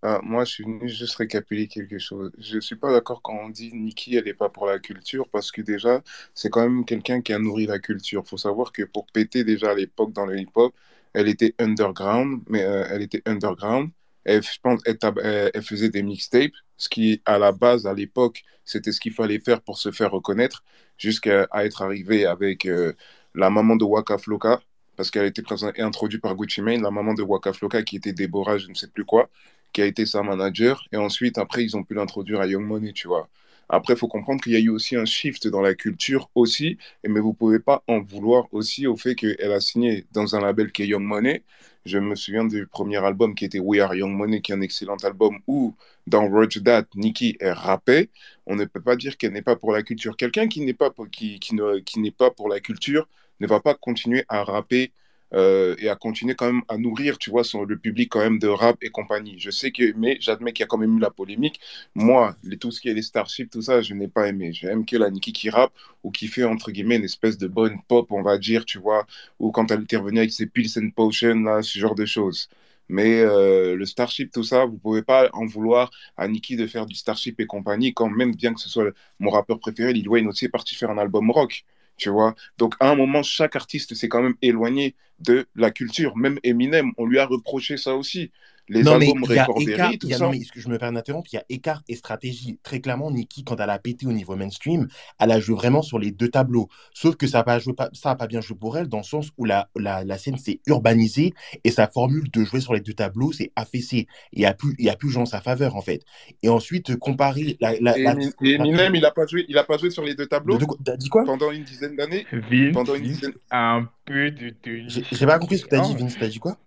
Euh, 0.03 0.19
moi, 0.23 0.45
je 0.45 0.51
suis 0.53 0.63
venu 0.63 0.89
juste 0.89 1.15
récapituler 1.15 1.67
quelque 1.67 1.99
chose. 1.99 2.31
Je 2.39 2.59
suis 2.59 2.75
pas 2.75 2.91
d'accord 2.91 3.21
quand 3.21 3.35
on 3.35 3.49
dit 3.49 3.71
Nikki, 3.73 4.15
elle 4.15 4.25
n'est 4.25 4.33
pas 4.33 4.49
pour 4.49 4.65
la 4.65 4.79
culture, 4.79 5.29
parce 5.29 5.51
que 5.51 5.61
déjà, 5.61 6.01
c'est 6.33 6.49
quand 6.49 6.61
même 6.61 6.85
quelqu'un 6.85 7.21
qui 7.21 7.33
a 7.33 7.39
nourri 7.39 7.67
la 7.67 7.77
culture. 7.79 8.25
faut 8.27 8.37
savoir 8.37 8.71
que 8.71 8.81
pour 8.83 9.05
péter 9.07 9.43
déjà 9.43 9.71
à 9.71 9.75
l'époque 9.75 10.11
dans 10.11 10.25
le 10.25 10.39
hip-hop, 10.39 10.73
elle 11.13 11.27
était 11.27 11.55
underground, 11.59 12.41
mais 12.47 12.63
euh, 12.63 12.85
elle 12.89 13.01
était 13.01 13.21
underground. 13.25 13.91
Elle, 14.23 14.43
je 14.43 14.59
pense, 14.61 14.81
elle, 14.85 15.63
faisait 15.63 15.89
des 15.89 16.03
mixtapes, 16.03 16.51
ce 16.77 16.89
qui, 16.89 17.21
à 17.25 17.39
la 17.39 17.51
base, 17.51 17.87
à 17.87 17.93
l'époque, 17.93 18.43
c'était 18.65 18.91
ce 18.91 18.99
qu'il 18.99 19.13
fallait 19.13 19.39
faire 19.39 19.61
pour 19.61 19.77
se 19.77 19.91
faire 19.91 20.11
reconnaître, 20.11 20.63
jusqu'à 20.97 21.47
être 21.53 21.81
arrivé 21.81 22.25
avec 22.25 22.65
euh, 22.65 22.93
la 23.33 23.49
maman 23.49 23.75
de 23.75 23.83
Waka 23.83 24.17
Flocka, 24.17 24.61
parce 24.95 25.09
qu'elle 25.09 25.23
a 25.23 25.27
été 25.27 25.43
introduite 25.79 26.21
par 26.21 26.35
Gucci 26.35 26.61
Mane, 26.61 26.83
la 26.83 26.91
maman 26.91 27.13
de 27.13 27.23
Waka 27.23 27.53
Flocka, 27.53 27.81
qui 27.83 27.95
était 27.95 28.13
Déborah, 28.13 28.57
je 28.57 28.67
ne 28.67 28.75
sais 28.75 28.87
plus 28.87 29.05
quoi, 29.05 29.29
qui 29.73 29.81
a 29.81 29.85
été 29.85 30.05
sa 30.05 30.21
manager. 30.21 30.87
Et 30.91 30.97
ensuite, 30.97 31.37
après, 31.37 31.63
ils 31.63 31.75
ont 31.75 31.83
pu 31.83 31.95
l'introduire 31.95 32.41
à 32.41 32.47
Young 32.47 32.65
Money, 32.65 32.93
tu 32.93 33.07
vois. 33.07 33.27
Après, 33.73 33.93
il 33.93 33.97
faut 33.97 34.09
comprendre 34.09 34.41
qu'il 34.41 34.51
y 34.51 34.57
a 34.57 34.59
eu 34.59 34.67
aussi 34.69 34.97
un 34.97 35.05
shift 35.05 35.47
dans 35.47 35.61
la 35.61 35.73
culture 35.75 36.29
aussi, 36.35 36.77
mais 37.07 37.21
vous 37.21 37.33
pouvez 37.33 37.59
pas 37.59 37.83
en 37.87 38.01
vouloir 38.01 38.47
aussi 38.53 38.85
au 38.85 38.97
fait 38.97 39.15
qu'elle 39.15 39.51
a 39.51 39.61
signé 39.61 40.05
dans 40.11 40.35
un 40.35 40.41
label 40.41 40.73
qui 40.73 40.83
est 40.83 40.87
Young 40.87 41.03
Money. 41.03 41.43
Je 41.85 41.97
me 41.97 42.15
souviens 42.15 42.43
du 42.43 42.67
premier 42.67 42.97
album 42.97 43.33
qui 43.33 43.45
était 43.45 43.59
We 43.59 43.79
Are 43.81 43.95
Young 43.95 44.11
Money, 44.11 44.41
qui 44.41 44.51
est 44.51 44.55
un 44.55 44.61
excellent 44.61 44.97
album 45.03 45.39
où, 45.47 45.73
dans 46.05 46.27
Roger 46.29 46.61
That, 46.61 46.85
Nicki 46.95 47.37
est 47.39 47.53
rappée. 47.53 48.09
On 48.45 48.57
ne 48.57 48.65
peut 48.65 48.81
pas 48.81 48.97
dire 48.97 49.15
qu'elle 49.17 49.31
n'est 49.31 49.41
pas 49.41 49.55
pour 49.55 49.71
la 49.71 49.83
culture. 49.83 50.17
Quelqu'un 50.17 50.47
qui 50.49 50.59
n'est 50.61 50.73
pas, 50.73 50.91
qui, 51.09 51.39
qui 51.39 51.55
ne, 51.55 51.79
qui 51.79 51.99
n'est 52.01 52.11
pas 52.11 52.29
pour 52.29 52.49
la 52.49 52.59
culture 52.59 53.07
ne 53.39 53.47
va 53.47 53.61
pas 53.61 53.73
continuer 53.73 54.25
à 54.27 54.43
rapper 54.43 54.91
euh, 55.33 55.75
et 55.79 55.89
à 55.89 55.95
continuer 55.95 56.35
quand 56.35 56.45
même 56.45 56.61
à 56.67 56.77
nourrir, 56.77 57.17
tu 57.17 57.29
vois, 57.29 57.43
le 57.67 57.77
public 57.77 58.09
quand 58.11 58.19
même 58.19 58.39
de 58.39 58.47
rap 58.47 58.77
et 58.81 58.89
compagnie. 58.89 59.39
Je 59.39 59.49
sais 59.51 59.71
que, 59.71 59.93
mais 59.97 60.17
j'admets 60.19 60.53
qu'il 60.53 60.63
y 60.63 60.65
a 60.65 60.67
quand 60.67 60.77
même 60.77 60.97
eu 60.97 60.99
la 60.99 61.09
polémique. 61.11 61.59
Moi, 61.95 62.35
les, 62.43 62.57
tout 62.57 62.71
ce 62.71 62.81
qui 62.81 62.89
est 62.89 62.93
les 62.93 63.01
Starship, 63.01 63.49
tout 63.49 63.61
ça, 63.61 63.81
je 63.81 63.93
n'ai 63.93 64.07
pas 64.07 64.27
aimé. 64.27 64.53
J'aime 64.53 64.85
que 64.85 64.97
la 64.97 65.09
Nicki 65.09 65.33
qui 65.33 65.49
rappe 65.49 65.73
ou 66.03 66.11
qui 66.11 66.27
fait, 66.27 66.43
entre 66.43 66.71
guillemets, 66.71 66.97
une 66.97 67.03
espèce 67.05 67.37
de 67.37 67.47
bonne 67.47 67.79
pop, 67.87 68.07
on 68.11 68.21
va 68.23 68.37
dire, 68.37 68.65
tu 68.65 68.79
vois, 68.79 69.05
ou 69.39 69.51
quand 69.51 69.71
elle 69.71 69.85
revenue 69.97 70.19
avec 70.19 70.31
ses 70.31 70.47
Pills 70.47 70.71
and 70.77 70.89
Potions, 70.95 71.41
là, 71.41 71.61
ce 71.61 71.77
genre 71.79 71.95
de 71.95 72.05
choses. 72.05 72.49
Mais 72.89 73.21
euh, 73.21 73.75
le 73.75 73.85
Starship, 73.85 74.31
tout 74.31 74.43
ça, 74.43 74.65
vous 74.65 74.77
pouvez 74.77 75.01
pas 75.01 75.29
en 75.33 75.45
vouloir 75.45 75.91
à 76.17 76.27
Nicki 76.27 76.57
de 76.57 76.67
faire 76.67 76.85
du 76.85 76.95
Starship 76.95 77.39
et 77.39 77.45
compagnie, 77.45 77.93
quand 77.93 78.09
même 78.09 78.35
bien 78.35 78.53
que 78.53 78.59
ce 78.59 78.69
soit 78.69 78.91
mon 79.19 79.29
rappeur 79.31 79.59
préféré, 79.59 79.93
Lil 79.93 80.09
Wayne 80.09 80.27
aussi 80.27 80.45
est 80.45 80.49
parti 80.49 80.75
faire 80.75 80.89
un 80.91 80.97
album 80.97 81.31
rock, 81.31 81.63
tu 82.01 82.09
vois. 82.09 82.35
Donc 82.57 82.75
à 82.81 82.89
un 82.91 82.95
moment, 82.95 83.23
chaque 83.23 83.55
artiste 83.55 83.95
s'est 83.95 84.09
quand 84.09 84.23
même 84.23 84.35
éloigné 84.41 84.95
de 85.19 85.47
la 85.55 85.71
culture. 85.71 86.17
Même 86.17 86.39
Eminem, 86.43 86.91
on 86.97 87.05
lui 87.05 87.19
a 87.19 87.25
reproché 87.27 87.77
ça 87.77 87.95
aussi. 87.95 88.31
Les 88.69 88.83
Non, 88.83 88.97
mais 88.97 89.07
albums 89.07 89.23
il 89.29 89.35
y 89.35 89.37
a 89.39 89.43
Recordery, 89.43 89.73
écart, 89.73 89.91
tout 89.97 90.07
y 90.07 90.13
a, 90.13 90.17
ça. 90.17 90.25
non, 90.25 90.31
mais 90.31 90.39
je 90.55 90.69
me 90.69 90.77
permets 90.77 90.95
d'interrompre, 90.95 91.29
il 91.33 91.35
y 91.35 91.39
a 91.39 91.43
écart 91.49 91.81
et 91.89 91.95
stratégie. 91.95 92.57
Très 92.63 92.79
clairement, 92.79 93.11
Nikki, 93.11 93.43
quand 93.43 93.59
elle 93.59 93.69
a 93.69 93.79
pété 93.79 94.05
au 94.07 94.13
niveau 94.13 94.35
mainstream, 94.35 94.87
elle 95.19 95.31
a 95.31 95.39
joué 95.39 95.55
vraiment 95.55 95.81
sur 95.81 95.99
les 95.99 96.11
deux 96.11 96.29
tableaux. 96.29 96.69
Sauf 96.93 97.15
que 97.17 97.27
ça 97.27 97.39
n'a 97.39 97.43
pas, 97.43 97.59
joué- 97.59 97.73
pas- 97.73 97.89
ça 97.93 98.11
a 98.11 98.15
pas 98.15 98.27
bien 98.27 98.39
joué 98.41 98.55
pour 98.57 98.77
elle, 98.77 98.87
dans 98.87 98.99
le 98.99 99.03
sens 99.03 99.29
où 99.37 99.45
la, 99.45 99.69
la, 99.75 100.03
la 100.03 100.17
scène 100.17 100.37
s'est 100.37 100.61
urbanisée 100.67 101.33
et 101.63 101.71
sa 101.71 101.87
formule 101.87 102.29
de 102.31 102.43
jouer 102.45 102.61
sur 102.61 102.73
les 102.73 102.81
deux 102.81 102.93
tableaux 102.93 103.31
s'est 103.31 103.51
affaissée. 103.55 104.07
Il 104.31 104.39
n'y 104.39 104.45
a 104.45 104.53
plus, 104.53 104.73
il 104.79 104.85
y 104.85 104.89
a 104.89 104.95
plus 104.95 105.09
joué 105.09 105.21
en 105.23 105.25
sa 105.25 105.41
faveur, 105.41 105.75
en 105.75 105.81
fait. 105.81 106.01
Et 106.43 106.49
ensuite, 106.49 106.95
comparer 106.97 107.57
la, 107.59 107.73
la, 107.81 107.97
Et 107.97 108.03
la 108.03 108.13
et 108.13 108.57
la- 108.57 108.65
Eminem, 108.65 108.95
il 108.95 109.01
n'a 109.01 109.11
pas 109.11 109.25
joué, 109.25 109.45
il 109.49 109.57
a 109.57 109.63
pas 109.63 109.77
joué 109.77 109.89
sur 109.89 110.03
les 110.03 110.15
deux 110.15 110.23
de- 110.23 110.29
tableaux 110.29 110.57
de 110.57 110.95
dit 110.95 111.09
quoi? 111.09 111.25
pendant 111.25 111.51
une 111.51 111.63
dizaine 111.63 111.95
d'années? 111.95 112.25
Vince, 112.31 112.73
Pendant 112.73 112.95
une 112.95 113.03
dizaine. 113.03 113.33
un 113.51 113.89
peu 114.05 114.31
de 114.31 114.49
tenue, 114.49 114.87
J'ai 115.11 115.25
pas 115.25 115.39
compris 115.39 115.57
ce 115.57 115.63
que 115.65 115.69
t'as 115.69 115.79
dit, 115.81 115.93
Oh, 115.93 115.99
Vince. 115.99 116.17
T'as 116.19 116.27
dit 116.27 116.39
quoi? 116.39 116.57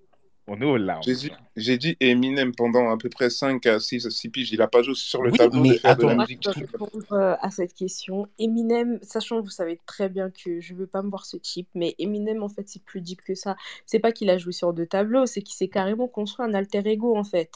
On 0.46 0.60
est 0.60 1.14
dit, 1.14 1.28
là. 1.28 1.38
j'ai 1.56 1.78
dit 1.78 1.96
Eminem 2.00 2.54
pendant 2.54 2.90
à 2.90 2.98
peu 2.98 3.08
près 3.08 3.30
5 3.30 3.64
à 3.66 3.80
6, 3.80 4.08
6 4.08 4.28
piges. 4.28 4.52
Il 4.52 4.58
n'a 4.58 4.68
pas 4.68 4.82
joué 4.82 4.94
sur 4.94 5.22
le 5.22 5.30
Oui, 5.30 5.38
tableau 5.38 5.62
de 5.62 5.68
mais 5.68 5.94
de 5.94 6.06
la 6.06 6.14
musique 6.16 6.46
répondre 6.46 7.12
euh, 7.12 7.36
à 7.40 7.50
cette 7.50 7.72
question. 7.72 8.28
Eminem, 8.38 8.98
sachant 9.02 9.38
que 9.38 9.44
vous 9.44 9.50
savez 9.50 9.80
très 9.86 10.08
bien 10.08 10.30
que 10.30 10.60
je 10.60 10.74
veux 10.74 10.86
pas 10.86 11.02
me 11.02 11.08
voir 11.08 11.24
ce 11.24 11.38
type, 11.38 11.68
mais 11.74 11.94
Eminem, 11.98 12.42
en 12.42 12.48
fait, 12.48 12.68
c'est 12.68 12.82
plus 12.82 13.00
deep 13.00 13.22
que 13.22 13.34
ça. 13.34 13.56
C'est 13.86 14.00
pas 14.00 14.12
qu'il 14.12 14.28
a 14.28 14.36
joué 14.36 14.52
sur 14.52 14.74
deux 14.74 14.86
tableaux, 14.86 15.26
c'est 15.26 15.40
qu'il 15.42 15.54
s'est 15.56 15.68
carrément 15.68 16.08
construit 16.08 16.44
un 16.46 16.52
alter 16.54 16.82
ego, 16.84 17.16
en 17.16 17.24
fait. 17.24 17.50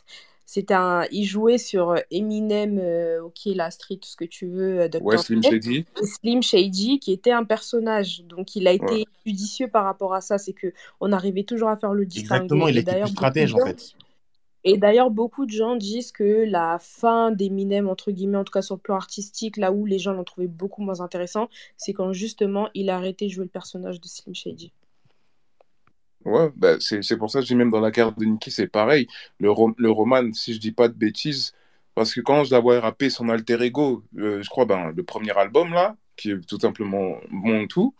C'était 0.51 0.75
un... 0.75 1.05
Il 1.12 1.25
jouait 1.27 1.59
sur 1.59 1.91
euh, 1.91 1.99
Eminem, 2.11 2.79
euh, 2.81 3.23
ok, 3.23 3.41
la 3.47 3.70
street, 3.70 3.99
tout 3.99 4.09
ce 4.09 4.16
que 4.16 4.25
tu 4.25 4.49
veux, 4.49 4.81
euh, 4.83 4.89
Ouais, 5.01 5.19
Dr. 5.19 5.19
Slim 5.19 5.43
Dre, 5.43 5.51
Shady. 5.51 5.87
et 6.03 6.07
Slim 6.07 6.43
Shady, 6.43 7.01
qui 7.01 7.12
était 7.12 7.33
un 7.33 7.45
personnage. 7.45 8.25
Donc, 8.25 8.57
il 8.57 8.66
a 8.69 8.73
Ouais. 8.79 8.99
été 9.03 9.05
judicieux 9.27 9.69
par 9.70 9.85
rapport 9.85 10.15
à 10.15 10.20
ça. 10.23 10.39
C'est 10.39 10.55
que 10.55 10.73
on 11.01 11.12
arrivait 11.12 11.45
toujours 11.45 11.69
à 11.70 11.77
faire 11.77 11.95
le 11.95 12.07
Exactement, 12.15 12.69
distinguo. 12.69 12.69
il 12.69 12.77
Et 12.77 12.83
était 12.83 12.97
plus 12.97 13.09
d'ailleurs, 13.09 13.11
beaucoup 13.11 13.43
de 13.45 13.47
stratège, 13.47 13.55
en 13.55 13.59
gens 13.59 13.61
fait. 13.61 13.95
et 14.65 14.77
d'ailleurs, 14.79 15.11
beaucoup 15.11 15.47
de 15.47 15.51
gens 15.51 15.77
disent 15.77 16.12
que 16.12 16.45
la 16.49 16.79
fin 16.81 17.31
d'Eminem, 17.33 17.89
entre 17.89 18.11
guillemets, 18.12 18.39
en 18.39 18.45
tout 18.45 18.53
cas 18.53 18.62
sur 18.62 18.77
le 18.77 18.81
plan 18.81 18.97
artistique, 18.97 19.57
là 19.57 19.73
où 19.73 19.85
les 19.87 19.99
gens 19.99 20.12
l'ont 20.12 20.25
trouvé 20.25 20.47
beaucoup 20.49 20.83
moins 20.83 21.01
intéressant, 21.01 21.49
c'est 21.77 21.93
quand 21.93 22.12
justement 22.12 22.69
il 22.75 22.91
a 22.91 22.97
arrêté 22.97 23.27
de 23.27 23.31
jouer 23.33 23.45
le 23.45 23.51
personnage 23.51 24.01
de 24.01 24.07
Slim 24.09 24.35
Shady. 24.35 24.73
Ouais, 26.24 26.51
bah, 26.57 26.77
c'est 26.81 27.16
pour 27.16 27.31
ça 27.31 27.40
que 27.40 27.47
dis 27.47 27.55
même 27.55 27.70
dans 27.70 27.81
la 27.81 27.90
carte 27.90 28.19
de 28.19 28.24
Nicki, 28.24 28.51
c'est 28.51 28.66
pareil. 28.66 29.07
Le, 29.39 29.49
le 29.78 29.90
Roman, 29.90 30.32
si 30.32 30.53
je 30.55 30.59
dis 30.61 30.73
pas 30.73 30.89
de 30.89 30.95
bêtises, 30.95 31.53
parce 31.95 32.12
que 32.12 32.20
quand 32.20 32.45
je 32.45 32.51
la 32.53 32.61
vois 32.61 32.81
rapper 32.81 33.09
son 33.09 33.28
alter 33.28 33.62
ego, 33.62 34.05
euh, 34.19 34.43
je 34.43 34.51
crois, 34.51 34.66
ben, 34.66 34.93
le 34.95 35.03
premier 35.05 35.36
album 35.39 35.73
là, 35.73 35.97
qui 36.16 36.31
est 36.32 36.47
tout 36.47 36.59
simplement 36.61 37.16
Mon 37.31 37.66
Tout, 37.66 37.95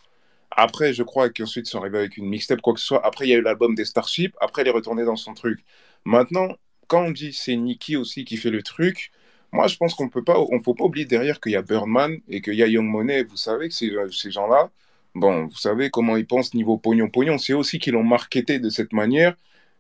après, 0.51 0.95
je 0.95 1.03
crois 1.05 1.31
qu'ensuite, 1.31 1.69
ils 1.69 1.71
sont 1.71 1.81
arrivés 1.81 1.99
avec 1.99 2.17
une 2.19 2.29
mixtape, 2.29 2.61
quoi 2.63 2.75
que 2.75 2.81
ce 2.81 2.87
soit. 2.87 3.07
Après, 3.07 3.27
il 3.27 3.31
y 3.31 3.35
a 3.35 3.39
eu 3.39 3.43
l'album 3.43 3.75
des 3.75 3.85
Starship. 3.87 4.37
Après, 4.41 4.63
elle 4.63 4.69
est 4.69 4.73
retournée 4.73 5.05
dans 5.05 5.17
son 5.17 5.35
truc. 5.35 5.61
Maintenant, 6.05 6.49
quand 6.89 7.05
on 7.07 7.11
dit 7.13 7.33
c'est 7.35 7.57
Nicki 7.57 7.97
aussi 7.97 8.25
qui 8.25 8.37
fait 8.39 8.51
le 8.51 8.63
truc, 8.63 9.13
moi, 9.53 9.67
je 9.69 9.77
pense 9.77 9.95
qu'on 9.95 10.09
peut 10.11 10.25
pas, 10.25 10.39
on 10.41 10.61
faut 10.63 10.75
pas 10.75 10.85
oublier 10.85 11.07
derrière 11.07 11.41
qu'il 11.41 11.53
y 11.53 11.57
a 11.57 11.63
Birdman 11.63 12.19
et 12.29 12.43
qu'il 12.43 12.55
y 12.55 12.63
a 12.63 12.67
Young 12.69 12.87
Money. 12.87 13.25
Vous 13.25 13.37
savez 13.37 13.69
que 13.69 13.75
ces, 13.75 13.91
ces 14.13 14.31
gens-là, 14.31 14.71
bon, 15.19 15.47
vous 15.47 15.57
savez 15.59 15.91
comment 15.91 16.17
ils 16.17 16.27
pensent 16.27 16.55
niveau 16.55 16.79
pognon-pognon. 16.79 17.39
C'est 17.39 17.53
aussi 17.53 17.79
qu'ils 17.79 17.95
l'ont 17.95 18.05
marketé 18.05 18.59
de 18.59 18.71
cette 18.71 18.93
manière. 18.93 19.35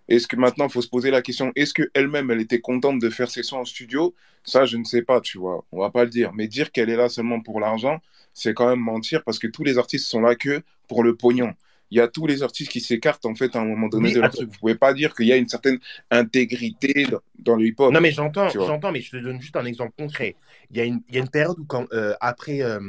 Est-ce 0.08 0.26
que 0.26 0.36
maintenant, 0.36 0.66
il 0.66 0.72
faut 0.72 0.80
se 0.80 0.88
poser 0.88 1.10
la 1.10 1.20
question, 1.20 1.52
est-ce 1.54 1.74
qu'elle-même, 1.74 2.30
elle 2.30 2.40
était 2.40 2.60
contente 2.60 2.98
de 2.98 3.10
faire 3.10 3.30
ses 3.30 3.42
sons 3.42 3.58
en 3.58 3.64
studio? 3.64 4.14
Ça, 4.42 4.64
je 4.64 4.78
ne 4.78 4.84
sais 4.84 5.02
pas, 5.02 5.20
tu 5.20 5.36
vois. 5.38 5.64
On 5.70 5.80
va 5.80 5.90
pas 5.90 6.04
le 6.04 6.10
dire. 6.10 6.32
Mais 6.32 6.48
dire 6.48 6.72
qu'elle 6.72 6.88
est 6.88 6.96
là 6.96 7.10
seulement 7.10 7.40
pour 7.40 7.60
l'argent, 7.60 8.00
c'est 8.32 8.54
quand 8.54 8.68
même 8.68 8.80
mentir 8.80 9.22
parce 9.24 9.38
que 9.38 9.46
tous 9.46 9.64
les 9.64 9.76
artistes 9.76 10.06
sont 10.06 10.20
là 10.20 10.34
que 10.34 10.62
pour 10.88 11.02
le 11.02 11.14
pognon. 11.14 11.52
Il 11.90 11.98
y 11.98 12.00
a 12.00 12.08
tous 12.08 12.26
les 12.26 12.42
artistes 12.42 12.70
qui 12.70 12.80
s'écartent 12.80 13.24
en 13.24 13.34
fait 13.34 13.56
à 13.56 13.60
un 13.60 13.64
moment 13.64 13.88
donné 13.88 14.08
Oui, 14.08 14.14
de 14.14 14.20
leur 14.20 14.30
truc. 14.30 14.50
Vous 14.50 14.58
pouvez 14.58 14.74
pas 14.74 14.92
dire 14.92 15.14
qu'il 15.14 15.26
y 15.26 15.32
a 15.32 15.36
une 15.36 15.48
certaine 15.48 15.78
intégrité 16.10 17.06
dans, 17.10 17.20
dans 17.38 17.56
le 17.56 17.66
hip-hop, 17.66 17.92
Non, 17.92 18.00
mais 18.00 18.10
j'entends, 18.10 18.48
j'entends, 18.50 18.92
mais 18.92 19.00
je 19.00 19.12
te 19.12 19.16
donne 19.16 19.40
juste 19.40 19.56
un 19.56 19.64
exemple 19.64 19.92
concret. 19.96 20.36
Il 20.70 20.76
y 20.76 20.80
a 20.80 20.84
une, 20.84 21.00
il 21.08 21.14
y 21.14 21.18
a 21.18 21.20
une 21.20 21.30
période 21.30 21.58
où, 21.58 21.64
quand, 21.64 21.86
euh, 21.92 22.14
après 22.20 22.60
euh, 22.60 22.80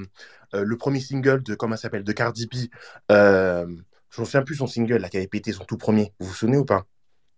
le 0.54 0.78
premier 0.78 1.00
single 1.00 1.44
de, 1.44 1.56
comment 1.56 1.76
ça 1.76 1.84
s'appelle, 1.84 2.04
de 2.04 2.12
Cardi 2.12 2.48
B, 2.48 2.56
euh, 3.12 3.66
je 4.10 4.18
ne 4.18 4.22
me 4.22 4.26
souviens 4.26 4.42
plus 4.44 4.56
son 4.56 4.68
single, 4.68 4.98
là, 4.98 5.10
qui 5.10 5.18
avait 5.18 5.28
pété 5.28 5.52
son 5.52 5.66
tout 5.66 5.78
premier. 5.78 6.14
Vous 6.20 6.28
vous 6.28 6.34
souvenez 6.34 6.58
ou 6.58 6.66
pas? 6.66 6.86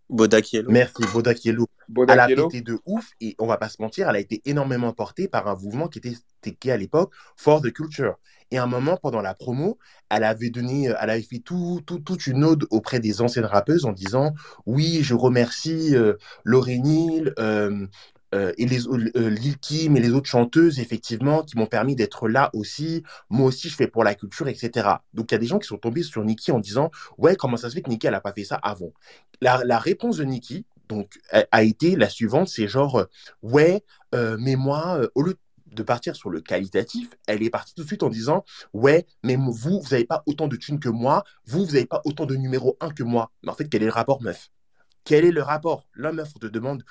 Bodak 0.09 0.51
Yellow. 0.51 0.71
Merci, 0.71 1.03
Bodak 1.13 1.45
Yellow. 1.45 1.67
Elle 2.09 2.19
a 2.19 2.27
pété 2.27 2.61
de 2.61 2.79
ouf 2.85 3.11
et 3.21 3.35
on 3.39 3.47
va 3.47 3.57
pas 3.57 3.69
se 3.69 3.81
mentir, 3.81 4.09
elle 4.09 4.15
a 4.17 4.19
été 4.19 4.41
énormément 4.45 4.91
portée 4.93 5.27
par 5.29 5.47
un 5.47 5.55
mouvement 5.55 5.87
qui 5.87 5.99
était, 5.99 6.13
qui 6.59 6.71
à 6.71 6.77
l'époque 6.77 7.13
For 7.37 7.61
the 7.61 7.71
Culture. 7.71 8.15
Et 8.53 8.57
à 8.57 8.63
un 8.63 8.67
moment, 8.67 8.97
pendant 8.97 9.21
la 9.21 9.33
promo, 9.33 9.77
elle 10.09 10.25
avait 10.25 10.49
donné, 10.49 10.87
elle 10.99 11.09
avait 11.09 11.21
fait 11.21 11.39
tout, 11.39 11.81
tout- 11.85 11.99
toute 11.99 12.27
une 12.27 12.43
ode 12.43 12.65
auprès 12.69 12.99
des 12.99 13.21
anciennes 13.21 13.45
rappeuses 13.45 13.85
en 13.85 13.93
disant 13.93 14.33
Oui, 14.65 14.99
je 15.01 15.13
remercie 15.13 15.95
euh, 15.95 16.15
Lauryn 16.43 16.83
Hill 16.85 17.33
euh, 17.39 17.87
euh, 18.33 18.53
et 18.57 18.65
les, 18.65 18.87
euh, 18.87 19.29
Lil 19.29 19.57
Kim 19.59 19.97
et 19.97 19.99
les 19.99 20.11
autres 20.11 20.29
chanteuses, 20.29 20.79
effectivement, 20.79 21.43
qui 21.43 21.57
m'ont 21.57 21.65
permis 21.65 21.95
d'être 21.95 22.27
là 22.27 22.49
aussi. 22.53 23.03
Moi 23.29 23.47
aussi, 23.47 23.69
je 23.69 23.75
fais 23.75 23.87
pour 23.87 24.03
la 24.03 24.15
culture, 24.15 24.47
etc. 24.47 24.89
Donc, 25.13 25.31
il 25.31 25.33
y 25.33 25.35
a 25.35 25.39
des 25.39 25.47
gens 25.47 25.59
qui 25.59 25.67
sont 25.67 25.77
tombés 25.77 26.03
sur 26.03 26.23
Nicki 26.23 26.51
en 26.51 26.59
disant 26.59 26.91
Ouais, 27.17 27.35
comment 27.35 27.57
ça 27.57 27.69
se 27.69 27.75
fait 27.75 27.81
que 27.81 27.89
Nicki, 27.89 28.07
elle 28.07 28.13
n'a 28.13 28.21
pas 28.21 28.33
fait 28.33 28.43
ça 28.45 28.55
avant? 28.55 28.91
La, 29.41 29.63
la 29.65 29.79
réponse 29.79 30.17
de 30.17 30.23
Nicki 30.23 30.65
donc, 30.91 31.19
a, 31.31 31.63
été 31.63 31.95
la 31.95 32.09
suivante 32.09 32.49
c'est 32.49 32.67
genre, 32.67 33.05
ouais, 33.43 33.81
euh, 34.13 34.35
mais 34.37 34.57
moi, 34.57 34.97
euh, 34.97 35.07
au 35.15 35.21
lieu 35.23 35.37
de 35.67 35.83
partir 35.83 36.17
sur 36.17 36.29
le 36.29 36.41
qualitatif, 36.41 37.11
elle 37.27 37.41
est 37.43 37.49
partie 37.49 37.73
tout 37.73 37.83
de 37.83 37.87
suite 37.87 38.03
en 38.03 38.09
disant 38.09 38.43
Ouais, 38.73 39.05
mais 39.23 39.37
vous, 39.37 39.79
vous 39.79 39.89
n'avez 39.91 40.03
pas 40.03 40.21
autant 40.25 40.49
de 40.49 40.57
thunes 40.57 40.81
que 40.81 40.89
moi, 40.89 41.23
vous, 41.45 41.65
vous 41.65 41.73
n'avez 41.73 41.85
pas 41.85 42.01
autant 42.03 42.25
de 42.25 42.35
numéro 42.35 42.75
un 42.81 42.89
que 42.89 43.03
moi. 43.03 43.31
Mais 43.41 43.51
en 43.51 43.55
fait, 43.55 43.69
quel 43.69 43.83
est 43.83 43.85
le 43.85 43.93
rapport, 43.93 44.21
meuf? 44.21 44.49
Quel 45.05 45.23
est 45.23 45.31
le 45.31 45.41
rapport? 45.41 45.87
Là, 45.95 46.11
meuf, 46.11 46.31
on 46.35 46.39
te 46.39 46.47
demande 46.47 46.83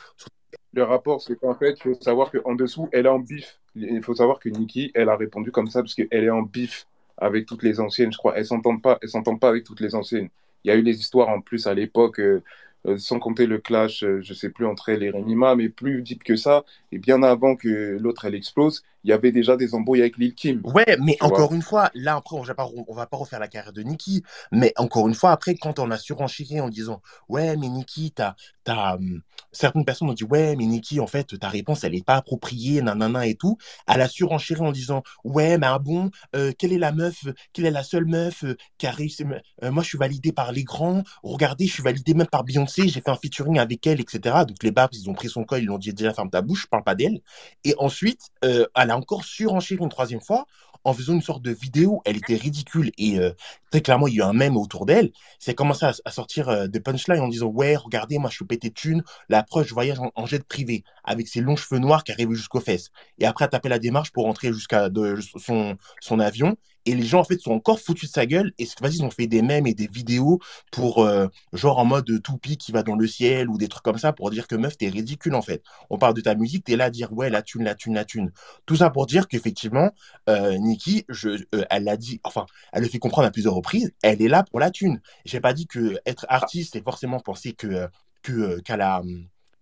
Le 0.72 0.84
rapport, 0.84 1.20
c'est 1.20 1.36
qu'en 1.36 1.54
fait, 1.54 1.72
il 1.72 1.82
faut 1.82 1.94
savoir 2.00 2.30
qu'en 2.30 2.54
dessous, 2.54 2.88
elle 2.92 3.06
est 3.06 3.08
en 3.08 3.18
bif. 3.18 3.60
Il 3.74 4.02
faut 4.02 4.14
savoir 4.14 4.38
que 4.38 4.48
Nikki, 4.48 4.92
elle 4.94 5.08
a 5.08 5.16
répondu 5.16 5.50
comme 5.50 5.68
ça 5.68 5.80
parce 5.82 5.94
qu'elle 5.94 6.08
est 6.12 6.30
en 6.30 6.42
bif 6.42 6.86
avec 7.16 7.46
toutes 7.46 7.62
les 7.62 7.80
anciennes, 7.80 8.12
je 8.12 8.18
crois. 8.18 8.36
Elles 8.36 8.46
s'entendent 8.46 8.82
pas, 8.82 8.98
s'entendent 9.04 9.40
pas 9.40 9.48
avec 9.48 9.64
toutes 9.64 9.80
les 9.80 9.94
anciennes. 9.94 10.28
Il 10.64 10.68
y 10.68 10.70
a 10.70 10.76
eu 10.76 10.82
des 10.82 10.98
histoires 11.00 11.28
en 11.28 11.40
plus 11.40 11.66
à 11.66 11.74
l'époque, 11.74 12.20
euh, 12.20 12.42
euh, 12.86 12.98
sans 12.98 13.18
compter 13.18 13.46
le 13.46 13.58
clash, 13.58 14.04
euh, 14.04 14.20
je 14.22 14.32
sais 14.34 14.50
plus, 14.50 14.66
entre 14.66 14.88
elle 14.90 15.02
et 15.02 15.10
Renima, 15.10 15.54
mais 15.56 15.68
plus 15.68 16.02
deep 16.02 16.22
que 16.22 16.36
ça. 16.36 16.64
Et 16.92 16.98
bien 16.98 17.22
avant 17.22 17.56
que 17.56 17.96
l'autre, 18.00 18.24
elle 18.24 18.34
explose, 18.34 18.82
il 19.04 19.10
y 19.10 19.12
avait 19.12 19.32
déjà 19.32 19.56
des 19.56 19.74
embrouilles 19.74 20.00
avec 20.00 20.18
Lil 20.18 20.34
Kim. 20.34 20.60
Ouais, 20.64 20.96
mais 21.00 21.16
vois. 21.20 21.28
encore 21.28 21.54
une 21.54 21.62
fois, 21.62 21.90
là 21.94 22.16
après, 22.16 22.36
on 22.36 22.42
va 22.42 22.54
pas, 22.54 22.68
on 22.88 22.94
va 22.94 23.06
pas 23.06 23.16
refaire 23.16 23.38
la 23.38 23.48
carrière 23.48 23.72
de 23.72 23.82
Nikki, 23.82 24.22
mais 24.52 24.72
encore 24.76 25.08
une 25.08 25.14
fois, 25.14 25.30
après, 25.30 25.54
quand 25.54 25.78
on 25.78 25.90
a 25.90 25.98
surenchéri 25.98 26.60
en 26.60 26.68
disant, 26.68 27.00
ouais, 27.28 27.56
mais 27.56 27.68
Nikki, 27.68 28.12
t'as, 28.12 28.34
t'as, 28.64 28.96
hum, 28.96 29.22
certaines 29.52 29.84
personnes 29.84 30.10
ont 30.10 30.14
dit, 30.14 30.24
ouais, 30.24 30.56
mais 30.56 30.66
Nikki, 30.66 31.00
en 31.00 31.06
fait, 31.06 31.38
ta 31.38 31.48
réponse, 31.48 31.84
elle 31.84 31.94
est 31.94 32.04
pas 32.04 32.16
appropriée, 32.16 32.82
nanana 32.82 33.26
et 33.26 33.34
tout. 33.34 33.56
Elle 33.86 34.02
a 34.02 34.08
surenchéri 34.08 34.60
en 34.60 34.72
disant, 34.72 35.02
ouais, 35.24 35.58
mais 35.58 35.66
ah 35.66 35.78
bon, 35.78 36.10
euh, 36.36 36.52
quelle 36.58 36.72
est 36.72 36.78
la 36.78 36.92
meuf, 36.92 37.24
quelle 37.52 37.66
est 37.66 37.70
la 37.70 37.82
seule 37.84 38.06
meuf 38.06 38.44
euh, 38.44 38.56
qui 38.78 38.86
a 38.86 38.90
réussi, 38.90 39.24
euh, 39.62 39.70
moi, 39.70 39.82
je 39.82 39.88
suis 39.88 39.98
validée 39.98 40.32
par 40.32 40.52
les 40.52 40.64
grands, 40.64 41.02
regardez, 41.22 41.66
je 41.66 41.72
suis 41.74 41.82
validée 41.82 42.14
même 42.14 42.26
par 42.26 42.44
Beyoncé, 42.44 42.88
j'ai 42.88 43.00
fait 43.00 43.10
un 43.10 43.16
featuring 43.16 43.58
avec 43.58 43.86
elle, 43.86 44.00
etc. 44.00 44.44
Donc 44.46 44.62
les 44.62 44.70
babs, 44.72 44.90
ils 44.92 45.08
ont 45.08 45.14
pris 45.14 45.28
son 45.28 45.44
col, 45.44 45.62
ils 45.62 45.66
l'ont 45.66 45.78
dit, 45.78 45.94
déjà, 45.94 46.12
ferme 46.12 46.30
ta 46.30 46.42
bouche, 46.42 46.62
je 46.62 46.66
pas 46.82 46.94
d'elle. 46.94 47.20
Et 47.64 47.74
ensuite, 47.78 48.20
euh, 48.44 48.66
elle 48.76 48.90
a 48.90 48.96
encore 48.96 49.24
surenchéri 49.24 49.82
une 49.82 49.88
troisième 49.88 50.20
fois 50.20 50.46
en 50.84 50.94
faisant 50.94 51.14
une 51.14 51.22
sorte 51.22 51.42
de 51.42 51.50
vidéo. 51.52 52.00
Elle 52.04 52.16
était 52.16 52.36
ridicule 52.36 52.90
et 52.98 53.18
euh, 53.18 53.32
très 53.70 53.80
clairement, 53.80 54.08
il 54.08 54.14
y 54.14 54.22
a 54.22 54.26
eu 54.26 54.28
un 54.28 54.32
mème 54.32 54.56
autour 54.56 54.86
d'elle. 54.86 55.10
C'est 55.38 55.54
commencé 55.54 55.84
à, 55.86 55.92
à 56.04 56.10
sortir 56.10 56.48
euh, 56.48 56.66
des 56.66 56.80
punchlines 56.80 57.20
en 57.20 57.28
disant 57.28 57.46
Ouais, 57.46 57.76
regardez, 57.76 58.18
moi 58.18 58.30
je 58.30 58.36
suis 58.36 58.44
pété 58.44 58.68
de 58.70 58.74
thunes. 58.74 59.02
La 59.28 59.42
preuve, 59.42 59.66
je 59.66 59.74
voyage 59.74 59.98
en, 60.14 60.26
jet 60.26 60.42
privé 60.46 60.84
avec 61.04 61.28
ses 61.28 61.40
longs 61.40 61.56
cheveux 61.56 61.80
noirs 61.80 62.04
qui 62.04 62.12
arrivent 62.12 62.32
jusqu'aux 62.32 62.60
fesses. 62.60 62.90
Et 63.18 63.26
après, 63.26 63.44
a 63.44 63.48
tapé 63.48 63.68
la 63.68 63.78
démarche 63.78 64.10
pour 64.12 64.24
rentrer 64.24 64.52
jusqu'à 64.52 64.88
de- 64.88 65.18
son, 65.38 65.76
son 66.00 66.20
avion. 66.20 66.56
Et 66.86 66.94
les 66.94 67.04
gens, 67.04 67.20
en 67.20 67.24
fait, 67.24 67.38
sont 67.40 67.52
encore 67.52 67.80
foutus 67.80 68.08
de 68.10 68.14
sa 68.14 68.26
gueule. 68.26 68.52
Et 68.58 68.66
cette 68.66 68.78
fois-ci, 68.78 68.98
ils 68.98 69.04
ont 69.04 69.10
fait 69.10 69.26
des 69.26 69.42
mèmes 69.42 69.66
et 69.66 69.74
des 69.74 69.86
vidéos 69.86 70.38
pour, 70.72 71.04
euh, 71.04 71.26
genre, 71.52 71.78
en 71.78 71.84
mode 71.84 72.22
toupie 72.22 72.56
qui 72.56 72.72
va 72.72 72.82
dans 72.82 72.96
le 72.96 73.06
ciel 73.06 73.48
ou 73.48 73.58
des 73.58 73.68
trucs 73.68 73.82
comme 73.84 73.98
ça 73.98 74.12
pour 74.12 74.30
dire 74.30 74.46
que 74.46 74.54
meuf, 74.54 74.76
t'es 74.76 74.88
ridicule, 74.88 75.34
en 75.34 75.42
fait. 75.42 75.62
On 75.90 75.98
parle 75.98 76.14
de 76.14 76.20
ta 76.20 76.34
musique, 76.34 76.64
t'es 76.64 76.76
là 76.76 76.86
à 76.86 76.90
dire, 76.90 77.12
ouais, 77.12 77.30
la 77.30 77.42
thune, 77.42 77.64
la 77.64 77.74
thune, 77.74 77.94
la 77.94 78.04
thune. 78.04 78.32
Tout 78.66 78.76
ça 78.76 78.90
pour 78.90 79.06
dire 79.06 79.28
qu'effectivement, 79.28 79.90
euh, 80.28 80.56
Nikki, 80.58 81.04
euh, 81.24 81.38
elle 81.70 81.84
l'a 81.84 81.96
dit, 81.96 82.20
enfin, 82.24 82.46
elle 82.72 82.82
le 82.82 82.88
fait 82.88 82.98
comprendre 82.98 83.28
à 83.28 83.30
plusieurs 83.30 83.54
reprises, 83.54 83.92
elle 84.02 84.22
est 84.22 84.28
là 84.28 84.44
pour 84.44 84.60
la 84.60 84.70
thune. 84.70 85.00
J'ai 85.24 85.40
pas 85.40 85.52
dit 85.52 85.66
que 85.66 85.98
être 86.06 86.26
artiste, 86.28 86.72
c'est 86.74 86.84
forcément 86.84 87.20
penser 87.20 87.52
que, 87.52 87.88
que, 88.22 88.60
qu'à 88.60 88.76
la, 88.76 89.02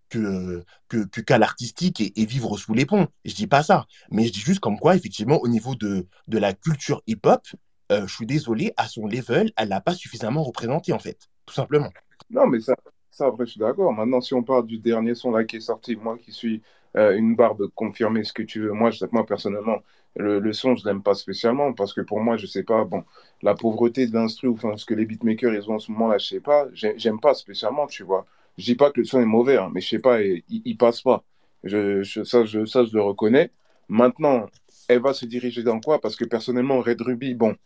que, 0.09 0.64
que, 0.89 1.05
que 1.05 1.35
l'artistique 1.35 2.01
et, 2.01 2.26
vivre 2.26 2.56
sous 2.59 2.74
les 2.74 2.86
ponts. 2.86 3.09
Je 3.24 3.35
dis 3.35 3.47
pas 3.47 3.62
ça. 3.62 3.86
Mais 4.10 4.24
je 4.26 4.32
dis 4.32 4.40
juste 4.40 4.60
comme 4.60 4.78
quoi, 4.78 4.97
effectivement, 4.97 5.39
au 5.40 5.48
niveau 5.48 5.74
de, 5.74 6.06
de 6.28 6.39
la 6.39 6.52
culture 6.52 7.02
hip-hop, 7.06 7.47
euh, 7.93 8.06
je 8.06 8.14
suis 8.14 8.26
désolé, 8.26 8.72
à 8.76 8.86
son 8.89 9.06
level, 9.06 9.52
elle 9.56 9.68
l'a 9.68 9.80
pas 9.80 9.94
suffisamment 9.94 10.43
représenté, 10.43 10.93
en 10.93 10.98
fait. 10.98 11.18
Tout 11.47 11.55
simplement. 11.55 11.90
Non, 12.30 12.47
mais 12.47 12.60
ça, 12.60 12.74
ça 13.10 13.26
après, 13.26 13.47
je 13.47 13.52
suis 13.52 13.60
d'accord. 13.60 13.93
Maintenant, 13.93 14.20
si 14.20 14.35
on 14.35 14.43
parle 14.43 14.66
du 14.66 14.78
dernier 14.78 15.14
son 15.14 15.30
là 15.30 15.44
qui 15.44 15.56
est 15.56 15.60
sorti, 15.60 15.97
moi 15.97 16.18
qui 16.18 16.32
suis 16.32 16.62
euh, 16.97 17.16
une 17.16 17.35
barbe 17.36 17.68
confirmée, 17.74 18.24
ce 18.24 18.32
que 18.32 18.43
tu 18.43 18.60
veux, 18.60 18.72
moi, 18.72 18.90
moi 19.12 19.24
personnellement, 19.26 19.78
le, 20.16 20.39
le 20.40 20.52
son, 20.52 20.74
je 20.74 20.85
l'aime 20.86 21.02
pas 21.02 21.14
spécialement 21.14 21.72
parce 21.72 21.93
que 21.94 22.01
pour 22.01 22.20
moi, 22.20 22.36
je 22.36 22.47
sais 22.47 22.64
pas, 22.64 22.85
bon, 22.85 23.05
la 23.43 23.55
pauvreté 23.55 24.06
de 24.06 24.14
l'instru, 24.14 24.48
enfin, 24.48 24.76
ce 24.76 24.85
que 24.85 24.94
les 24.94 25.06
beatmakers 25.06 25.55
ils 25.55 25.70
ont 25.70 25.74
en 25.76 25.78
ce 25.78 25.90
moment 25.93 26.09
là, 26.09 26.18
je 26.18 26.26
sais 26.26 26.40
pas, 26.40 26.66
j'ai- 26.72 26.98
j'aime 26.98 27.20
pas 27.20 27.35
spécialement, 27.35 27.86
tu 27.86 28.02
vois. 28.02 28.26
Je 28.59 28.64
dis 28.64 28.74
pas 28.74 28.90
que 28.90 29.01
le 29.01 29.06
son 29.06 29.20
est 29.20 29.24
mauvais, 29.24 29.56
hein, 29.56 29.70
mais 29.72 29.80
je 29.80 29.89
sais 29.89 29.98
pas, 30.01 30.20
il, 30.22 30.43
il 30.48 30.76
passe 30.76 31.01
pas. 31.02 31.24
Ça, 31.64 31.70
je, 31.70 32.94
le 32.94 33.01
reconnais. 33.01 33.51
Maintenant, 33.89 34.47
elle 34.89 35.01
va 35.01 35.14
se 35.14 35.26
diriger 35.26 35.62
dans 35.62 35.80
quoi? 35.80 36.01
Parce 36.01 36.16
que 36.16 36.24
personnellement, 36.24 36.80
Red 36.80 37.01
Ruby, 37.01 37.35
bon. 37.35 37.56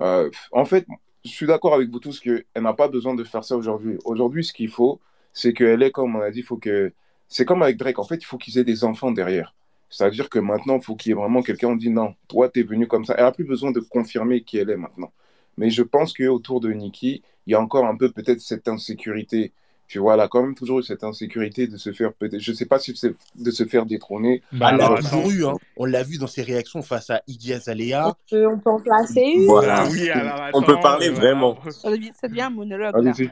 Euh, 0.00 0.30
en 0.52 0.64
fait, 0.64 0.86
je 1.24 1.30
suis 1.30 1.46
d'accord 1.46 1.74
avec 1.74 1.90
vous 1.90 2.00
tous 2.00 2.20
qu'elle 2.20 2.44
n'a 2.56 2.74
pas 2.74 2.88
besoin 2.88 3.14
de 3.14 3.24
faire 3.24 3.44
ça 3.44 3.56
aujourd'hui. 3.56 3.98
Aujourd'hui, 4.04 4.44
ce 4.44 4.52
qu'il 4.52 4.68
faut, 4.68 5.00
c'est 5.32 5.52
qu'elle 5.54 5.82
est, 5.82 5.90
comme 5.90 6.16
on 6.16 6.20
a 6.20 6.30
dit, 6.30 6.42
faut 6.42 6.56
que... 6.58 6.92
c'est 7.28 7.44
comme 7.44 7.62
avec 7.62 7.76
Drake. 7.76 7.98
En 7.98 8.04
fait, 8.04 8.16
il 8.16 8.24
faut 8.24 8.38
qu'ils 8.38 8.58
aient 8.58 8.64
des 8.64 8.84
enfants 8.84 9.12
derrière. 9.12 9.54
C'est-à-dire 9.90 10.28
que 10.28 10.38
maintenant, 10.40 10.76
il 10.78 10.82
faut 10.82 10.96
qu'il 10.96 11.10
y 11.10 11.12
ait 11.12 11.16
vraiment 11.16 11.42
quelqu'un 11.42 11.72
qui 11.72 11.86
dit 11.86 11.90
non, 11.90 12.14
toi, 12.28 12.48
tu 12.48 12.60
es 12.60 12.62
venu 12.64 12.86
comme 12.88 13.04
ça. 13.04 13.14
Elle 13.16 13.24
n'a 13.24 13.32
plus 13.32 13.44
besoin 13.44 13.70
de 13.70 13.80
confirmer 13.80 14.42
qui 14.42 14.58
elle 14.58 14.70
est 14.70 14.76
maintenant. 14.76 15.12
Mais 15.56 15.70
je 15.70 15.82
pense 15.82 16.12
qu'autour 16.12 16.60
de 16.60 16.72
Nikki, 16.72 17.22
il 17.46 17.52
y 17.52 17.54
a 17.54 17.60
encore 17.60 17.86
un 17.86 17.96
peu 17.96 18.10
peut-être 18.10 18.40
cette 18.40 18.68
insécurité. 18.68 19.52
Tu 19.86 19.98
vois, 19.98 20.14
elle 20.14 20.20
a 20.20 20.28
quand 20.28 20.42
même 20.42 20.54
toujours 20.54 20.78
eu 20.80 20.82
cette 20.82 21.04
insécurité 21.04 21.66
de 21.66 21.76
se 21.76 21.92
faire 21.92 22.12
peut-être, 22.14 22.40
je 22.40 22.52
sais 22.52 22.64
pas 22.66 22.78
si 22.78 22.96
c'est 22.96 23.14
de 23.34 23.50
se 23.50 23.64
faire 23.64 23.84
détrôner. 23.86 24.42
Bah, 24.52 24.70
elle 24.72 24.78
l'a 24.78 24.86
alors, 24.86 24.98
toujours 24.98 25.30
eu, 25.30 25.44
hein. 25.46 25.54
On 25.76 25.84
l'a 25.84 26.02
vu 26.02 26.16
dans 26.18 26.26
ses 26.26 26.42
réactions 26.42 26.82
face 26.82 27.10
à 27.10 27.22
Iggy 27.26 27.52
Azalea. 27.52 28.08
On 28.08 28.14
peut, 28.30 28.46
on 28.48 28.58
peut 28.58 28.70
en 28.70 28.80
placer 28.80 29.20
une. 29.20 29.44
Voilà. 29.46 29.82
Ah 29.82 29.88
oui, 29.90 30.08
alors 30.10 30.50
On 30.54 30.62
peut 30.62 30.80
parler 30.80 31.08
euh, 31.08 31.12
voilà. 31.12 31.34
vraiment. 31.34 31.58
Ça 31.70 31.90
devient, 32.28 32.40
un 32.42 32.50
monologue, 32.50 32.94
là. 32.94 32.98
Allez-y. 33.12 33.30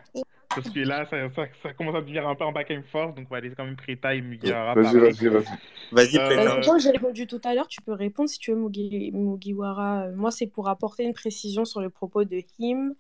Parce 0.55 0.69
que 0.69 0.81
là, 0.81 1.07
ça, 1.09 1.17
ça, 1.35 1.45
ça 1.63 1.73
commence 1.73 1.97
à 1.97 2.01
devenir 2.03 2.29
un 2.29 2.35
peu 2.35 2.45
en 2.45 2.53
back 2.53 2.71
and 2.71 2.83
forth, 2.93 3.17
donc 3.17 3.27
on 3.31 3.35
va 3.35 3.41
laisser 3.41 3.55
quand 3.57 3.65
même 3.65 3.77
Prita 3.77 4.15
et 4.15 4.21
Mugiwara 4.21 4.75
Vas-y, 4.75 4.85
parler. 4.85 5.01
vas-y, 5.01 5.29
vas-y. 5.29 5.45
Vas-y, 5.93 6.19
Euh, 6.19 6.27
Preta. 6.27 6.75
Euh, 6.75 6.79
j'ai 6.79 6.91
répondu 6.91 7.27
tout 7.27 7.41
à 7.45 7.55
l'heure, 7.55 7.69
tu 7.69 7.81
peux 7.81 7.95
répondre 7.95 8.29
si 8.29 8.39
tu 8.39 8.51
veux, 8.53 8.59
Mugi, 8.59 9.11
Mugiwara. 9.15 10.03
Euh, 10.09 10.13
Moi, 10.15 10.31
c'est 10.31 10.47
pour 10.47 10.69
apporter 10.69 11.05
une 11.05 11.15
précision 11.15 11.65
sur 11.65 11.81
le 11.81 11.89
propos 11.89 12.25
de 12.25 12.43
Him. 12.59 12.95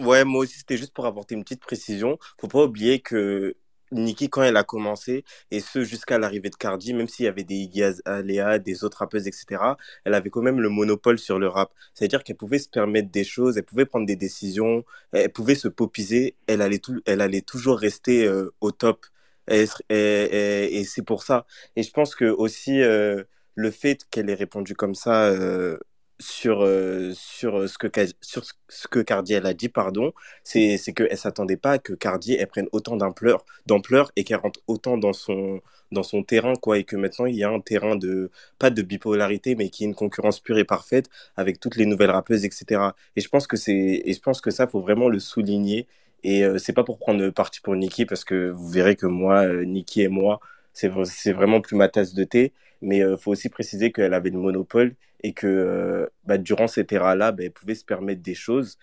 Ouais, 0.00 0.24
moi 0.24 0.40
aussi, 0.42 0.58
c'était 0.58 0.78
juste 0.78 0.94
pour 0.94 1.04
apporter 1.06 1.34
une 1.34 1.42
petite 1.44 1.60
précision. 1.60 2.18
Faut 2.40 2.48
pas 2.48 2.64
oublier 2.64 3.00
que 3.00 3.54
Nicki, 3.92 4.30
quand 4.30 4.42
elle 4.42 4.56
a 4.56 4.64
commencé, 4.64 5.24
et 5.50 5.60
ce 5.60 5.84
jusqu'à 5.84 6.18
l'arrivée 6.18 6.48
de 6.48 6.56
Cardi, 6.56 6.94
même 6.94 7.06
s'il 7.08 7.26
y 7.26 7.28
avait 7.28 7.44
des 7.44 7.56
Iggy 7.56 7.82
Azalea, 7.82 8.58
des 8.58 8.82
autres 8.84 8.98
rappeuses, 8.98 9.26
etc., 9.26 9.62
elle 10.04 10.14
avait 10.14 10.30
quand 10.30 10.40
même 10.42 10.60
le 10.60 10.70
monopole 10.70 11.18
sur 11.18 11.38
le 11.38 11.48
rap. 11.48 11.72
C'est-à-dire 11.92 12.24
qu'elle 12.24 12.36
pouvait 12.36 12.58
se 12.58 12.68
permettre 12.70 13.10
des 13.10 13.24
choses, 13.24 13.58
elle 13.58 13.64
pouvait 13.64 13.84
prendre 13.84 14.06
des 14.06 14.16
décisions, 14.16 14.84
elle 15.12 15.30
pouvait 15.32 15.54
se 15.54 15.68
popiser, 15.68 16.34
elle 16.46 16.62
allait, 16.62 16.78
tout, 16.78 17.00
elle 17.04 17.20
allait 17.20 17.42
toujours 17.42 17.78
rester 17.78 18.24
euh, 18.26 18.54
au 18.62 18.70
top. 18.72 19.06
Et 19.48 20.84
c'est 20.84 21.02
pour 21.04 21.22
ça. 21.24 21.46
Et 21.76 21.82
je 21.82 21.90
pense 21.90 22.14
que 22.14 22.24
aussi, 22.26 22.80
euh, 22.82 23.24
le 23.54 23.70
fait 23.70 24.06
qu'elle 24.10 24.30
ait 24.30 24.34
répondu 24.34 24.74
comme 24.74 24.94
ça 24.94 25.24
euh, 25.26 25.76
sur, 26.20 26.62
euh, 26.62 27.12
sur, 27.14 27.68
ce 27.68 27.78
que, 27.78 27.88
sur 28.20 28.44
ce 28.68 28.88
que 28.88 29.04
a 29.12 29.54
dit, 29.54 29.68
pardon, 29.68 30.12
c'est 30.44 30.78
qu'elle 30.94 31.16
s'attendait 31.16 31.56
pas 31.56 31.72
à 31.72 31.78
que 31.78 31.92
Cardi 31.92 32.34
elle 32.34 32.46
prenne 32.46 32.68
autant 32.72 32.96
d'ampleur 32.96 34.12
et 34.16 34.24
qu'elle 34.24 34.38
rentre 34.38 34.60
autant 34.66 34.96
dans 34.98 35.12
son 35.12 35.60
dans 35.92 36.02
son 36.04 36.22
terrain 36.22 36.54
quoi 36.54 36.78
et 36.78 36.84
que 36.84 36.94
maintenant 36.94 37.26
il 37.26 37.34
y 37.34 37.42
a 37.42 37.50
un 37.50 37.58
terrain 37.60 37.96
de 37.96 38.30
pas 38.60 38.70
de 38.70 38.80
bipolarité 38.82 39.56
mais 39.56 39.70
qui 39.70 39.82
est 39.82 39.86
une 39.88 39.94
concurrence 39.96 40.38
pure 40.38 40.58
et 40.58 40.64
parfaite 40.64 41.06
avec 41.36 41.58
toutes 41.58 41.74
les 41.74 41.84
nouvelles 41.84 42.12
rappeuses 42.12 42.44
etc 42.44 42.90
et 43.16 43.20
je 43.20 43.28
pense 43.28 43.46
que 43.48 43.56
et 43.68 44.12
je 44.12 44.20
pense 44.20 44.40
que 44.40 44.50
ça 44.50 44.66
faut 44.66 44.80
vraiment 44.80 45.08
le 45.08 45.18
souligner. 45.18 45.86
Et 46.22 46.44
euh, 46.44 46.58
c'est 46.58 46.72
pas 46.74 46.84
pour 46.84 46.98
prendre 46.98 47.30
parti 47.30 47.60
pour 47.60 47.74
Nicki 47.76 48.04
parce 48.04 48.24
que 48.24 48.50
vous 48.50 48.68
verrez 48.68 48.96
que 48.96 49.06
moi 49.06 49.44
euh, 49.46 49.64
Nicki 49.64 50.02
et 50.02 50.08
moi 50.08 50.40
c'est 50.72 50.88
vraiment 51.32 51.60
plus 51.60 51.76
ma 51.76 51.88
tasse 51.88 52.14
de 52.14 52.24
thé 52.24 52.52
mais 52.82 53.02
euh, 53.02 53.16
faut 53.16 53.32
aussi 53.32 53.48
préciser 53.48 53.92
qu'elle 53.92 54.14
avait 54.14 54.30
le 54.30 54.38
monopole 54.38 54.94
et 55.22 55.32
que 55.32 55.46
euh, 55.46 56.06
bah, 56.24 56.38
durant 56.38 56.66
cette 56.66 56.92
ère-là 56.92 57.32
bah, 57.32 57.44
elle 57.44 57.52
pouvait 57.52 57.74
se 57.74 57.84
permettre 57.84 58.22
des 58.22 58.34
choses 58.34 58.78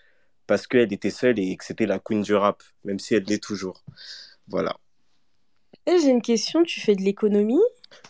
parce 0.46 0.66
qu'elle 0.66 0.92
était 0.92 1.10
seule 1.10 1.38
et 1.38 1.56
que 1.56 1.64
c'était 1.64 1.86
la 1.86 1.98
queen 1.98 2.22
du 2.22 2.34
rap, 2.34 2.62
même 2.84 2.98
si 2.98 3.14
elle 3.14 3.24
l'est 3.24 3.42
toujours. 3.42 3.84
Voilà. 4.48 4.76
J'ai 5.86 6.10
une 6.10 6.22
question, 6.22 6.62
tu 6.62 6.80
fais 6.80 6.94
de 6.94 7.02
l'économie? 7.02 7.60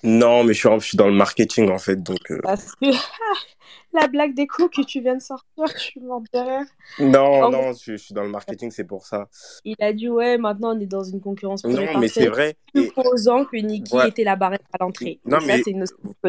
Non, 0.03 0.45
mais 0.45 0.55
je 0.55 0.59
suis, 0.59 0.69
en- 0.69 0.79
je 0.79 0.87
suis 0.87 0.97
dans 0.97 1.07
le 1.09 1.15
marketing 1.15 1.71
en 1.71 1.79
fait, 1.79 2.03
donc 2.03 2.31
euh, 2.31 2.41
Parce 2.43 2.75
que 2.77 2.87
la 3.93 4.09
blague 4.09 4.35
d'écho 4.35 4.69
que 4.69 4.83
tu 4.83 5.01
viens 5.01 5.17
de 5.17 5.23
sortir, 5.23 5.67
je 5.77 5.81
suis 5.83 6.01
morte 6.01 6.27
de 6.33 6.39
rire. 6.39 6.67
non, 6.99 7.47
En 7.47 7.51
non, 7.51 7.73
je, 7.73 7.93
je 7.93 7.97
suis 7.97 8.15
dans 8.15 8.23
le 8.25 8.29
marketing, 8.31 8.71
c'est 8.71 8.85
pour 8.85 9.07
ça. 9.07 9.29
il 9.65 9.77
a 9.81 9.93
dit, 9.93 10.09
ouais, 10.09 10.39
maintenant 10.39 10.75
on 10.77 10.81
est 10.81 10.87
dans 10.87 11.05
une 11.05 11.21
concurrence 11.21 11.65
Non, 11.65 11.95
mais 11.95 12.09
c'est 12.09 12.29
vrai. 12.29 12.57
Supposant 12.75 13.45
que 13.45 13.57
Nikki 13.57 13.97
ouais, 13.97 14.09
était 14.09 14.25
la 14.25 14.37
barrière 14.37 14.61
à 14.73 14.79
l'entrée. 14.85 15.21
non, 15.25 15.41
mais 15.41 15.63
c'est 15.63 15.71
une 15.71 15.85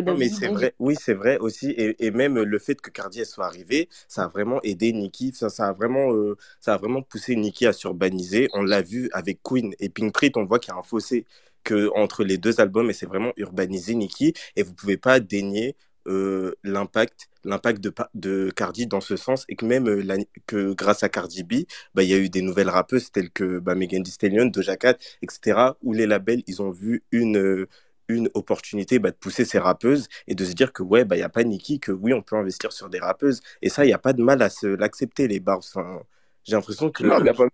non, 0.08 0.16
mais 0.16 0.30
c'est 0.30 0.50
vrai. 0.50 0.76
Oui, 0.80 0.96
c'est 0.96 1.14
vrai 1.14 1.38
aussi. 1.40 1.72
Et, 1.72 2.06
et 2.06 2.12
même 2.12 2.36
le 2.40 2.60
fait 2.60 2.80
que 2.82 2.90
Cardi 2.92 3.26
soit 3.26 3.46
arrivée, 3.46 3.90
ça 4.08 4.24
a 4.26 4.28
vraiment 4.30 4.62
aidé 4.64 4.94
Nicki. 4.94 5.34
Ça, 5.34 5.50
ça 5.50 5.68
a 5.70 5.74
vraiment, 5.74 6.14
euh, 6.14 6.38
ça 6.62 6.74
a 6.76 6.78
vraiment 6.78 7.02
poussé 7.04 7.36
Nicki 7.36 7.68
à 7.68 7.74
s'urbaniser. 7.74 8.50
On 8.54 8.64
l'a 8.64 8.82
vu 8.82 9.10
avec 9.14 9.42
Queen 9.44 9.74
et 9.80 9.90
Pink. 9.90 10.16
On 10.38 10.46
voit 10.46 10.60
qu'il 10.60 10.74
y 10.74 10.78
a 10.78 10.80
un 10.80 10.84
fossé 10.84 11.26
que 11.64 11.90
entre 11.96 12.24
les 12.24 12.38
deux 12.38 12.60
albums 12.62 12.90
et 12.90 12.94
c'est 12.94 13.06
vraiment 13.06 13.34
urbanisé 13.38 13.96
Nicki. 13.96 14.34
Et 14.56 14.64
vous 14.64 14.74
pouvez 14.74 14.98
pas 14.98 15.20
dénier 15.20 15.76
euh, 16.08 16.56
l'impact 16.64 17.30
l'impact 17.44 17.82
de, 17.82 17.94
de 18.16 18.52
Cardi 18.52 18.88
dans 18.88 19.02
ce 19.02 19.16
sens 19.16 19.46
et 19.48 19.56
que 19.56 19.66
même 19.66 19.88
euh, 19.88 20.18
que 20.48 20.74
grâce 20.74 21.04
à 21.04 21.10
Cardi 21.10 21.44
B 21.44 21.66
bah, 21.94 22.04
il 22.04 22.10
y 22.10 22.14
a 22.14 22.18
eu 22.18 22.30
des 22.30 22.42
nouvelles 22.42 22.70
rappeuses 22.70 23.12
telles 23.12 23.30
que 23.32 23.60
bah, 23.60 23.76
Megan 23.76 24.04
Thee 24.04 24.12
Stallion, 24.12 24.46
Doja 24.46 24.78
Cat, 24.78 24.98
etc. 25.22 25.74
où 25.84 25.94
les 25.94 26.08
labels 26.08 26.44
ils 26.48 26.62
ont 26.62 26.72
vu 26.72 27.04
une 27.12 27.38
euh, 27.38 27.68
une 28.08 28.30
opportunité 28.34 28.98
bah, 29.00 29.12
de 29.12 29.16
pousser 29.18 29.46
ces 29.46 29.60
rappeuses 29.60 30.08
et 30.28 30.36
de 30.36 30.46
se 30.46 30.54
dire 30.54 30.74
que 30.74 30.84
ouais 30.84 31.06
bah 31.06 31.16
il 31.16 31.20
y 31.20 31.24
a 31.24 31.30
pas 31.30 31.44
Nicki 31.44 31.80
que 31.80 31.92
oui 31.92 32.14
on 32.14 32.22
peut 32.22 32.36
investir 32.38 32.72
sur 32.72 32.90
des 32.90 33.00
rappeuses 33.00 33.42
et 33.62 33.70
ça 33.70 33.86
il 33.86 33.90
y 33.90 33.94
a 33.94 34.00
pas 34.00 34.14
de 34.14 34.24
mal 34.24 34.42
à 34.42 34.50
l'accepter 34.80 35.28
les 35.28 35.40
bars 35.40 35.60
enfin, 35.60 36.02
J'ai 36.50 36.56
l'impression 36.56 36.90
que, 36.90 37.04
Non, 37.04 37.20
pas 37.34 37.46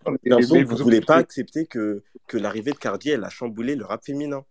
vous 0.42 0.66
vous 0.66 0.84
voulez 0.84 1.02
pas 1.02 1.18
accepter 1.18 1.66
que, 1.66 2.02
que 2.28 2.38
l'arrivée 2.38 2.72
de 2.72 2.78
Cardi, 2.78 3.10
elle 3.10 3.26
a 3.26 3.30
chamboulé 3.30 3.76
le 3.76 3.84
rap 3.84 4.06
féminin? 4.06 4.46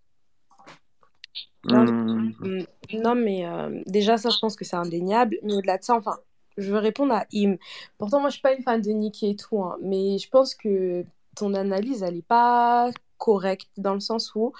Non, 1.64 1.86
Hmm. 1.86 2.30
Mm, 2.40 2.64
Non, 3.02 3.14
mais 3.14 3.46
euh, 3.46 3.82
déjà, 3.86 4.18
ça, 4.18 4.28
je 4.28 4.38
pense 4.38 4.54
que 4.54 4.66
c'est 4.66 4.76
indéniable. 4.76 5.38
Mais 5.42 5.54
au-delà 5.54 5.78
de 5.78 5.82
ça, 5.82 5.94
enfin, 5.94 6.18
je 6.58 6.70
veux 6.70 6.78
répondre 6.78 7.14
à 7.14 7.24
Im. 7.34 7.56
Pourtant, 7.96 8.20
moi, 8.20 8.28
je 8.28 8.34
suis 8.34 8.42
pas 8.42 8.52
une 8.52 8.62
fan 8.62 8.82
de 8.82 8.90
Nicki 8.90 9.30
et 9.30 9.36
tout, 9.36 9.62
hein, 9.62 9.78
mais 9.80 10.18
je 10.18 10.28
pense 10.28 10.54
que 10.54 11.04
ton 11.36 11.54
analyse, 11.54 12.02
elle 12.02 12.18
est 12.18 12.22
pas 12.26 12.90
correcte 13.16 13.70
dans 13.78 13.94
le 13.94 14.00
sens 14.00 14.34
où, 14.34 14.52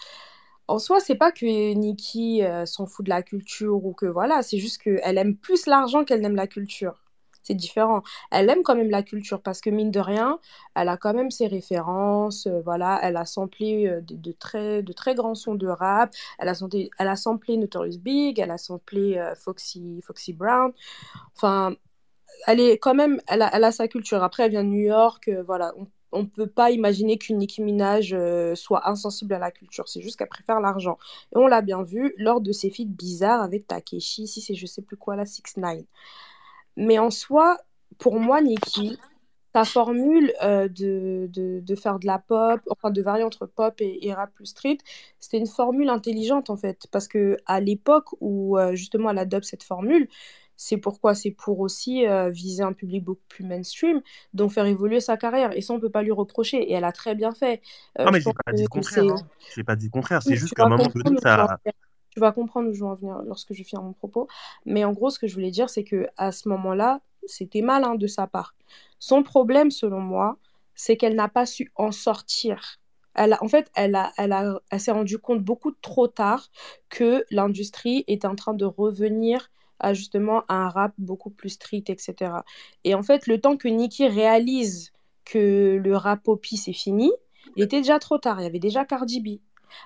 en 0.69 0.79
soi, 0.79 1.01
c'est 1.01 1.15
pas 1.17 1.31
que 1.33 1.75
Nicki 1.75 2.43
euh, 2.43 2.65
s'en 2.67 2.87
fout 2.87 3.05
de 3.05 3.11
la 3.11 3.23
culture 3.23 3.85
ou 3.85 3.93
que 3.93 4.07
voilà, 4.07 4.43
c'est 4.43 4.59
juste 4.59 4.79
qu'elle 4.83 5.19
aime 5.19 5.37
plus 5.37 5.67
l'argent 5.67 6.05
qu'elle 6.05 6.23
n'aime 6.23 6.37
la 6.37 6.47
culture. 6.47 7.04
C'est 7.45 7.55
différent. 7.55 8.03
Elle 8.31 8.49
aime 8.49 8.63
quand 8.63 8.75
même 8.75 8.91
la 8.91 9.03
culture 9.03 9.43
parce 9.43 9.61
que 9.61 9.69
mine 9.69 9.91
de 9.91 10.01
rien, 10.01 10.41
elle 10.75 10.89
a 10.89 10.97
quand 10.97 11.13
même 11.13 11.31
ses 11.31 11.47
références. 11.47 12.47
euh, 12.47 12.63
voilà, 12.63 12.99
elle 13.03 13.17
a 13.19 13.27
samplé 13.27 13.87
euh, 13.87 14.01
de, 14.01 14.33
très, 14.33 14.83
de 14.83 14.93
très 14.95 15.15
grands 15.15 15.35
sons 15.35 15.55
de 15.55 15.67
rap. 15.69 16.15
Elle 16.39 16.49
a, 16.49 16.55
samplé, 16.55 16.91
elle 16.99 17.09
a 17.09 17.17
Notorious 17.49 17.99
Big, 17.99 18.39
elle 18.39 18.51
a 18.51 18.57
samplé 18.59 19.19
euh, 19.19 19.35
Foxy, 19.35 20.01
Foxy 20.03 20.33
Brown. 20.33 20.73
Enfin, 21.37 21.77
elle 22.47 22.61
est 22.61 22.79
quand 22.79 22.95
même, 22.95 23.21
elle 23.29 23.43
a, 23.43 23.51
elle 23.55 23.65
a 23.65 23.73
sa 23.73 23.89
culture. 23.89 24.23
Après, 24.23 24.45
elle 24.45 24.51
vient 24.53 24.65
de 24.65 24.71
New 24.71 24.81
York. 24.81 25.31
voilà, 25.47 25.75
on 26.13 26.21
ne 26.23 26.27
peut 26.27 26.47
pas 26.47 26.71
imaginer 26.71 27.19
qu'une 27.19 27.39
Nicki 27.39 27.63
Minaj 27.63 28.17
soit 28.55 28.89
insensible 28.89 29.35
à 29.35 29.39
la 29.39 29.51
culture. 29.51 29.89
C'est 29.89 30.01
juste 30.03 30.19
qu'elle 30.19 30.29
préfère 30.29 30.61
l'argent. 30.61 30.99
Et 31.35 31.39
on 31.39 31.47
l'a 31.47 31.61
bien 31.63 31.83
vu 31.83 32.15
lors 32.19 32.41
de 32.41 32.53
ses 32.53 32.71
feats 32.71 32.85
bizarres 32.87 33.43
avec 33.43 33.67
Takeshi, 33.67 34.27
si 34.29 34.41
c'est 34.41 34.55
je 34.55 34.67
sais 34.67 34.83
plus 34.83 34.97
quoi, 34.97 35.17
la 35.17 35.27
6 35.27 35.43
9 35.59 35.85
Mais 36.77 36.99
en 36.99 37.11
soi, 37.11 37.59
pour 37.99 38.19
moi, 38.19 38.41
Nicki, 38.41 38.99
sa 39.55 39.65
formule 39.65 40.33
euh, 40.43 40.69
de, 40.69 41.29
de, 41.33 41.61
de 41.61 41.75
faire 41.77 42.01
de 42.01 42.07
la 42.07 42.19
pop, 42.19 42.61
enfin 42.71 42.91
de 42.91 43.01
varier 43.03 43.23
entre 43.23 43.47
pop 43.47 43.81
et, 43.81 44.07
et 44.07 44.13
rap 44.13 44.33
plus 44.35 44.47
street, 44.47 44.79
c'était 45.21 45.39
une 45.39 45.47
formule 45.47 45.89
intelligente 45.91 46.51
en 46.51 46.57
fait. 46.57 46.89
Parce 46.91 47.07
que 47.07 47.37
à 47.47 47.61
l'époque 47.61 48.09
où 48.21 48.59
euh, 48.59 48.75
justement 48.75 49.11
elle 49.11 49.19
adopte 49.19 49.45
cette 49.45 49.63
formule, 49.63 50.09
c'est 50.57 50.77
pourquoi? 50.77 51.15
C'est 51.15 51.33
pour 51.33 51.61
aussi 51.61 52.07
euh, 52.07 52.31
viser 52.31 52.63
un 52.63 52.73
public 52.73 53.05
beaucoup 53.05 53.25
plus 53.29 53.45
mainstream, 53.45 54.03
donc 54.35 54.53
faire 54.53 54.67
évoluer 54.67 55.01
sa 55.01 55.17
carrière. 55.17 55.57
Et 55.57 55.61
ça, 55.61 55.75
on 55.75 55.81
peut 55.81 55.91
pas 55.91 56.03
lui 56.03 56.13
reprocher. 56.13 56.59
Et 56.59 56.73
elle 56.73 56.85
a 56.85 56.93
très 56.93 57.15
bien 57.15 57.33
fait. 57.33 57.61
Euh, 57.99 58.05
Non, 58.05 58.13
mais 58.13 58.21
je 58.21 58.25
pense 58.25 58.35
pas 58.45 58.53
dit 58.53 58.63
le 58.63 58.69
que. 58.69 59.13
Hein. 59.13 59.65
Pas 59.67 59.77
dit 59.77 59.87
le 59.87 59.91
contraire. 59.91 60.23
C'est 60.23 60.37
juste 60.37 60.55
qu'à 60.55 60.65
un 60.65 60.69
moment 60.69 60.89
donné, 60.95 61.19
ça. 61.21 61.59
Tu 62.15 62.21
vas 62.21 62.33
comprendre 62.33 62.71
où 62.71 62.73
je 62.73 62.81
veux 62.81 62.87
en 62.87 62.95
venir 62.95 63.23
lorsque 63.27 63.53
je 63.53 63.63
finis 63.63 63.83
mon 63.83 63.93
propos. 63.93 64.29
Mais 64.65 64.85
en 64.85 64.93
gros, 64.93 65.11
ce 65.11 65.19
que 65.19 65.27
je 65.27 65.35
voulais 65.35 65.51
dire, 65.51 65.69
c'est 65.69 65.85
que 65.85 66.07
à 66.17 66.31
ce 66.31 66.49
moment-là, 66.49 67.01
c'était 67.27 67.63
malin 67.63 67.97
de 67.97 68.07
sa 68.07 68.27
part. 68.27 68.55
Son 68.99 69.23
problème, 69.23 69.71
selon 69.71 70.01
moi, 70.01 70.39
c'est 70.75 70.97
qu'elle 70.97 71.17
n'a 71.17 71.29
pas 71.29 71.47
su 71.47 71.73
en 71.77 71.91
sortir. 71.93 72.79
Elle 73.15 73.33
a, 73.33 73.43
en 73.43 73.49
fait, 73.49 73.71
elle 73.75 73.95
a, 73.95 74.13
elle 74.17 74.33
a, 74.33 74.61
elle 74.71 74.81
s'est 74.81 74.93
rendue 74.93 75.19
compte 75.19 75.43
beaucoup 75.43 75.73
trop 75.73 76.09
tard 76.09 76.51
que 76.89 77.25
l'industrie 77.31 78.05
est 78.07 78.25
en 78.25 78.35
train 78.35 78.55
de 78.55 78.65
revenir 78.65 79.51
à 79.81 79.93
justement 79.93 80.45
un 80.49 80.69
rap 80.69 80.93
beaucoup 80.99 81.31
plus 81.31 81.51
street, 81.51 81.85
etc. 81.89 82.45
Et 82.85 82.95
en 82.95 83.03
fait, 83.03 83.27
le 83.27 83.41
temps 83.41 83.57
que 83.57 83.69
Nicki 83.69 84.07
réalise 84.07 84.93
que 85.25 85.81
le 85.83 85.97
rap 85.97 86.23
poppy 86.23 86.57
c'est 86.57 86.73
fini, 86.73 87.13
il 87.57 87.65
était 87.65 87.79
déjà 87.79 87.99
trop 87.99 88.19
tard. 88.19 88.41
Il 88.41 88.45
y 88.45 88.47
avait 88.47 88.59
déjà 88.59 88.85
Cardi 88.85 89.21
B. 89.21 89.41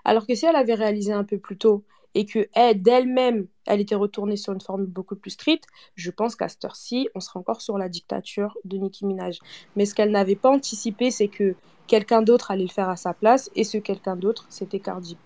Alors 0.05 0.27
que 0.27 0.35
si 0.35 0.47
elle 0.47 0.57
avait 0.57 0.75
réalisé 0.75 1.13
un 1.13 1.25
peu 1.25 1.39
plus 1.39 1.57
tôt 1.57 1.85
et 2.15 2.27
que 2.27 2.49
elle, 2.55 2.83
d'elle-même, 2.83 3.47
elle 3.67 3.81
était 3.81 3.95
retournée 3.95 4.37
sur 4.37 4.53
une 4.53 4.61
formule 4.61 4.89
beaucoup 4.89 5.17
plus 5.17 5.31
street, 5.33 5.61
je 5.95 6.11
pense 6.11 6.37
qu'à 6.37 6.49
cette 6.49 6.65
heure-ci, 6.65 7.09
on 7.15 7.21
serait 7.21 7.39
encore 7.39 7.61
sur 7.61 7.79
la 7.79 7.89
dictature 7.89 8.57
de 8.65 8.77
Nicki 8.77 9.07
Minaj. 9.07 9.39
Mais 9.77 9.87
ce 9.87 9.95
qu'elle 9.95 10.11
n'avait 10.11 10.37
pas 10.37 10.51
anticipé, 10.51 11.11
c'est 11.11 11.29
que 11.29 11.55
quelqu'un 11.87 12.23
d'autre 12.23 12.51
allait 12.51 12.65
le 12.65 12.71
faire 12.71 12.89
à 12.89 12.97
sa 12.97 13.15
place, 13.15 13.51
et 13.55 13.65
ce 13.65 13.79
quelqu'un 13.79 14.17
d'autre, 14.17 14.47
c'était 14.49 14.81
Cardi. 14.81 15.17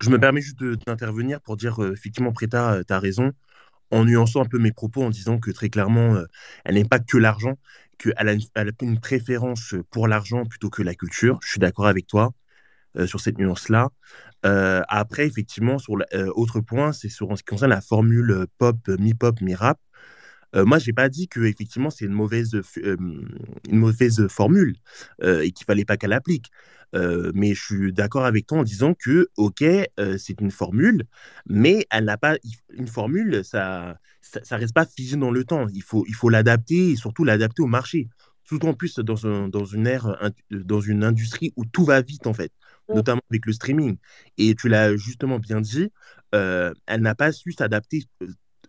Je 0.00 0.10
me 0.10 0.18
permets 0.18 0.40
juste 0.40 0.62
d'intervenir 0.62 1.40
pour 1.40 1.56
dire, 1.56 1.82
euh, 1.82 1.92
effectivement, 1.92 2.32
Preta, 2.32 2.84
tu 2.84 2.92
as 2.92 3.00
raison, 3.00 3.32
en 3.90 4.04
nuançant 4.04 4.42
un 4.42 4.46
peu 4.46 4.58
mes 4.58 4.72
propos 4.72 5.02
en 5.02 5.10
disant 5.10 5.38
que 5.38 5.50
très 5.50 5.70
clairement, 5.70 6.14
euh, 6.14 6.24
elle 6.64 6.74
n'aime 6.74 6.88
pas 6.88 6.98
que 6.98 7.16
l'argent, 7.16 7.58
qu'elle 7.98 8.28
a 8.28 8.32
une, 8.82 9.00
préférence 9.00 9.74
pour 9.90 10.08
l'argent 10.08 10.44
plutôt 10.46 10.70
que 10.70 10.82
la 10.82 10.94
culture. 10.94 11.38
Je 11.42 11.50
suis 11.50 11.60
d'accord 11.60 11.86
avec 11.86 12.06
toi 12.06 12.32
euh, 12.96 13.06
sur 13.06 13.20
cette 13.20 13.38
nuance-là. 13.38 13.90
Euh, 14.46 14.82
après, 14.88 15.26
effectivement, 15.26 15.78
sur 15.78 15.96
l'autre 15.96 16.60
point, 16.60 16.92
c'est 16.92 17.08
sur 17.08 17.30
en 17.30 17.36
ce 17.36 17.42
qui 17.42 17.50
concerne 17.50 17.70
la 17.70 17.80
formule 17.80 18.30
euh, 18.30 18.46
pop, 18.58 18.76
euh, 18.88 18.96
mi-pop, 18.98 19.40
mi-rap. 19.40 19.78
Euh, 20.56 20.64
moi, 20.64 20.78
j'ai 20.78 20.92
pas 20.92 21.08
dit 21.08 21.28
que 21.28 21.40
effectivement 21.40 21.90
c'est 21.90 22.04
une 22.06 22.12
mauvaise, 22.12 22.54
euh, 22.54 22.96
une 23.68 23.78
mauvaise 23.78 24.26
formule 24.28 24.76
euh, 25.22 25.40
et 25.42 25.50
qu'il 25.52 25.64
fallait 25.66 25.84
pas 25.84 25.96
qu'elle 25.96 26.12
applique. 26.12 26.46
Euh, 26.94 27.30
mais 27.34 27.54
je 27.54 27.62
suis 27.62 27.92
d'accord 27.92 28.24
avec 28.24 28.46
toi 28.46 28.58
en 28.60 28.62
disant 28.62 28.94
que 28.94 29.28
ok, 29.36 29.62
euh, 29.62 30.16
c'est 30.18 30.40
une 30.40 30.50
formule, 30.50 31.04
mais 31.46 31.86
elle 31.90 32.04
n'a 32.06 32.16
pas 32.16 32.36
une 32.72 32.86
formule, 32.88 33.44
ça, 33.44 33.98
ça, 34.22 34.40
ça 34.42 34.56
reste 34.56 34.72
pas 34.74 34.86
figé 34.86 35.16
dans 35.16 35.30
le 35.30 35.44
temps. 35.44 35.66
Il 35.74 35.82
faut, 35.82 36.04
il 36.08 36.14
faut 36.14 36.30
l'adapter 36.30 36.92
et 36.92 36.96
surtout 36.96 37.24
l'adapter 37.24 37.62
au 37.62 37.66
marché. 37.66 38.08
Tout 38.46 38.64
en 38.64 38.72
plus 38.72 38.98
dans, 39.00 39.26
un- 39.26 39.48
dans 39.48 39.66
une 39.66 39.86
ère, 39.86 40.30
dans 40.50 40.80
une 40.80 41.04
industrie 41.04 41.52
où 41.56 41.66
tout 41.66 41.84
va 41.84 42.00
vite 42.00 42.26
en 42.26 42.32
fait, 42.32 42.50
notamment 42.94 43.20
avec 43.30 43.44
le 43.44 43.52
streaming. 43.52 43.98
Et 44.38 44.54
tu 44.54 44.68
l'as 44.70 44.96
justement 44.96 45.38
bien 45.38 45.60
dit, 45.60 45.90
elle 46.32 47.00
n'a 47.02 47.14
pas 47.14 47.32
su 47.32 47.52
s'adapter 47.52 48.04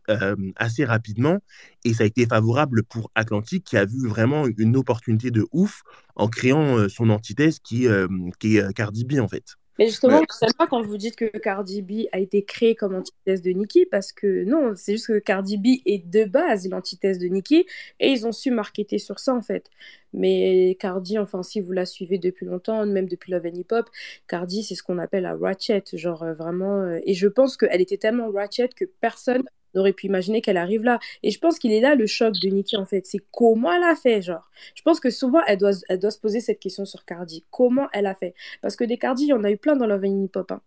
euh, 0.10 0.36
assez 0.56 0.86
rapidement 0.86 1.38
et 1.86 1.94
ça 1.94 2.04
a 2.04 2.08
été 2.08 2.26
favorable 2.26 2.84
pour 2.84 3.12
Atlantique 3.16 3.64
qui 3.66 3.78
a 3.78 3.86
vu 3.86 4.08
vraiment 4.08 4.46
une 4.58 4.76
opportunité 4.76 5.32
de 5.32 5.46
ouf 5.52 5.84
en 6.16 6.28
créant 6.28 6.78
euh, 6.78 6.90
son 6.90 7.10
antithèse 7.10 7.60
qui, 7.60 7.88
euh, 7.88 8.08
qui 8.40 8.58
est 8.58 8.64
euh, 8.64 8.72
Cardi 8.72 9.06
B 9.06 9.20
en 9.20 9.28
fait. 9.28 9.44
Mais 9.78 9.88
justement, 9.88 10.20
je 10.30 10.36
sais 10.36 10.54
pas 10.58 10.68
quand 10.68 10.82
vous 10.82 10.98
dites 10.98 11.16
que 11.16 11.26
Cardi 11.38 11.82
B 11.82 12.08
a 12.12 12.20
été 12.20 12.44
créée 12.44 12.76
comme 12.76 12.96
antithèse 12.96 13.42
de 13.42 13.52
Nicki, 13.52 13.86
parce 13.86 14.12
que 14.12 14.44
non, 14.44 14.74
c'est 14.76 14.92
juste 14.92 15.08
que 15.08 15.20
Cardi 15.20 15.58
B 15.58 15.80
est 15.86 16.06
de 16.06 16.26
base 16.26 16.68
l'antithèse 16.68 17.18
de 17.18 17.28
Nicki, 17.28 17.66
et 18.02 18.10
ils 18.12 18.28
ont 18.28 18.34
su 18.34 18.52
marketer 18.52 18.98
sur 18.98 19.20
ça 19.20 19.34
en 19.34 19.42
fait. 19.42 19.70
Mais 20.12 20.76
Cardi, 20.82 21.18
enfin, 21.18 21.44
si 21.44 21.62
vous 21.62 21.72
la 21.72 21.86
suivez 21.86 22.18
depuis 22.18 22.46
longtemps, 22.46 22.86
même 22.86 23.08
depuis 23.08 23.32
Love 23.32 23.46
and 23.46 23.56
Hip 23.56 23.68
Hop, 23.72 23.90
Cardi, 24.28 24.64
c'est 24.64 24.76
ce 24.76 24.84
qu'on 24.84 24.98
appelle 24.98 25.24
la 25.24 25.36
ratchet, 25.38 25.84
genre 25.94 26.24
euh, 26.24 26.34
vraiment. 26.34 26.82
euh, 26.82 27.00
Et 27.06 27.14
je 27.14 27.28
pense 27.28 27.56
qu'elle 27.56 27.80
était 27.82 27.98
tellement 27.98 28.32
ratchet 28.32 28.70
que 28.76 28.84
personne 29.00 29.44
n'aurait 29.76 29.94
pu 29.94 30.08
imaginer 30.08 30.42
qu'elle 30.42 30.58
arrive 30.58 30.84
là. 30.84 31.00
Et 31.24 31.32
je 31.32 31.40
pense 31.40 31.60
qu'il 31.60 31.72
est 31.72 31.82
là 31.82 31.96
le 31.96 32.08
choc 32.08 32.36
de 32.40 32.50
Nicki 32.50 32.78
en 32.78 32.86
fait, 32.86 33.06
c'est 33.06 33.22
comment 33.32 33.72
elle 33.72 33.84
a 33.84 33.96
fait, 33.96 34.22
genre. 34.22 34.50
Je 34.76 34.82
pense 34.82 35.00
que 35.00 35.10
souvent 35.10 35.42
elle 35.48 35.58
doit, 35.58 35.74
se 35.74 36.20
poser 36.20 36.40
cette 36.42 36.60
question 36.60 36.86
sur 36.86 37.06
Cardi, 37.06 37.46
comment 37.52 37.88
elle 37.94 38.06
a 38.06 38.16
fait? 38.16 38.34
Parce 38.62 38.76
que 38.76 38.84
des 38.84 38.98
Cardi, 38.98 39.24
il 39.26 39.30
y 39.30 39.34
en 39.34 39.44
a 39.44 39.52
eu 39.52 39.58
plein 39.58 39.76
dans 39.76 39.88
Love 39.88 40.04
and 40.06 40.24
Hip 40.26 40.32
Hop. 40.36 40.52
hein. 40.52 40.62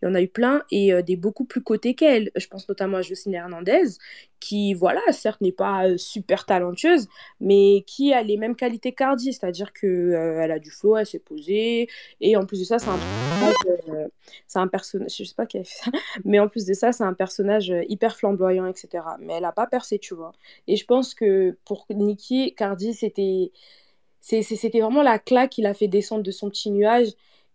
Il 0.00 0.06
y 0.06 0.08
en 0.08 0.14
a 0.14 0.22
eu 0.22 0.28
plein 0.28 0.62
et 0.70 0.92
euh, 0.92 1.02
des 1.02 1.16
beaucoup 1.16 1.44
plus 1.44 1.62
cotés 1.62 1.94
qu'elle. 1.94 2.30
Je 2.36 2.46
pense 2.46 2.68
notamment 2.68 2.98
à 2.98 3.02
Jocelyne 3.02 3.34
Hernandez, 3.34 3.98
qui, 4.40 4.74
voilà, 4.74 5.00
certes 5.12 5.40
n'est 5.40 5.52
pas 5.52 5.86
euh, 5.86 5.96
super 5.96 6.46
talentueuse, 6.46 7.08
mais 7.40 7.84
qui 7.86 8.12
a 8.12 8.22
les 8.22 8.36
mêmes 8.36 8.56
qualités 8.56 8.92
Cardi, 8.92 9.32
c'est-à-dire 9.32 9.72
que 9.72 9.86
euh, 9.86 10.42
a 10.42 10.58
du 10.58 10.70
flow, 10.70 10.96
elle 10.96 11.06
s'est 11.06 11.18
posée, 11.18 11.88
et 12.20 12.36
en 12.36 12.46
plus 12.46 12.60
de 12.60 12.64
ça, 12.64 12.78
c'est 12.78 12.88
un 12.88 12.98
euh, 13.88 14.08
c'est 14.46 14.58
un 14.58 14.68
personnage, 14.68 15.16
je 15.16 15.24
sais 15.24 15.34
pas 15.34 15.46
qui 15.46 15.58
a 15.58 15.62
mais 16.24 16.38
en 16.38 16.48
plus 16.48 16.66
de 16.66 16.74
ça, 16.74 16.92
c'est 16.92 17.04
un 17.04 17.14
personnage 17.14 17.72
hyper 17.88 18.16
flamboyant, 18.16 18.66
etc. 18.66 19.04
Mais 19.20 19.34
elle 19.34 19.44
a 19.44 19.52
pas 19.52 19.66
percé, 19.66 19.98
tu 19.98 20.14
vois. 20.14 20.32
Et 20.66 20.76
je 20.76 20.84
pense 20.84 21.14
que 21.14 21.56
pour 21.64 21.86
Nicki, 21.90 22.54
Cardi, 22.54 22.94
c'était 22.94 23.52
c'était 24.20 24.80
vraiment 24.80 25.02
la 25.02 25.18
claque 25.18 25.50
qui 25.50 25.62
l'a 25.62 25.74
fait 25.74 25.88
descendre 25.88 26.22
de 26.22 26.30
son 26.30 26.50
petit 26.50 26.70
nuage. 26.70 27.08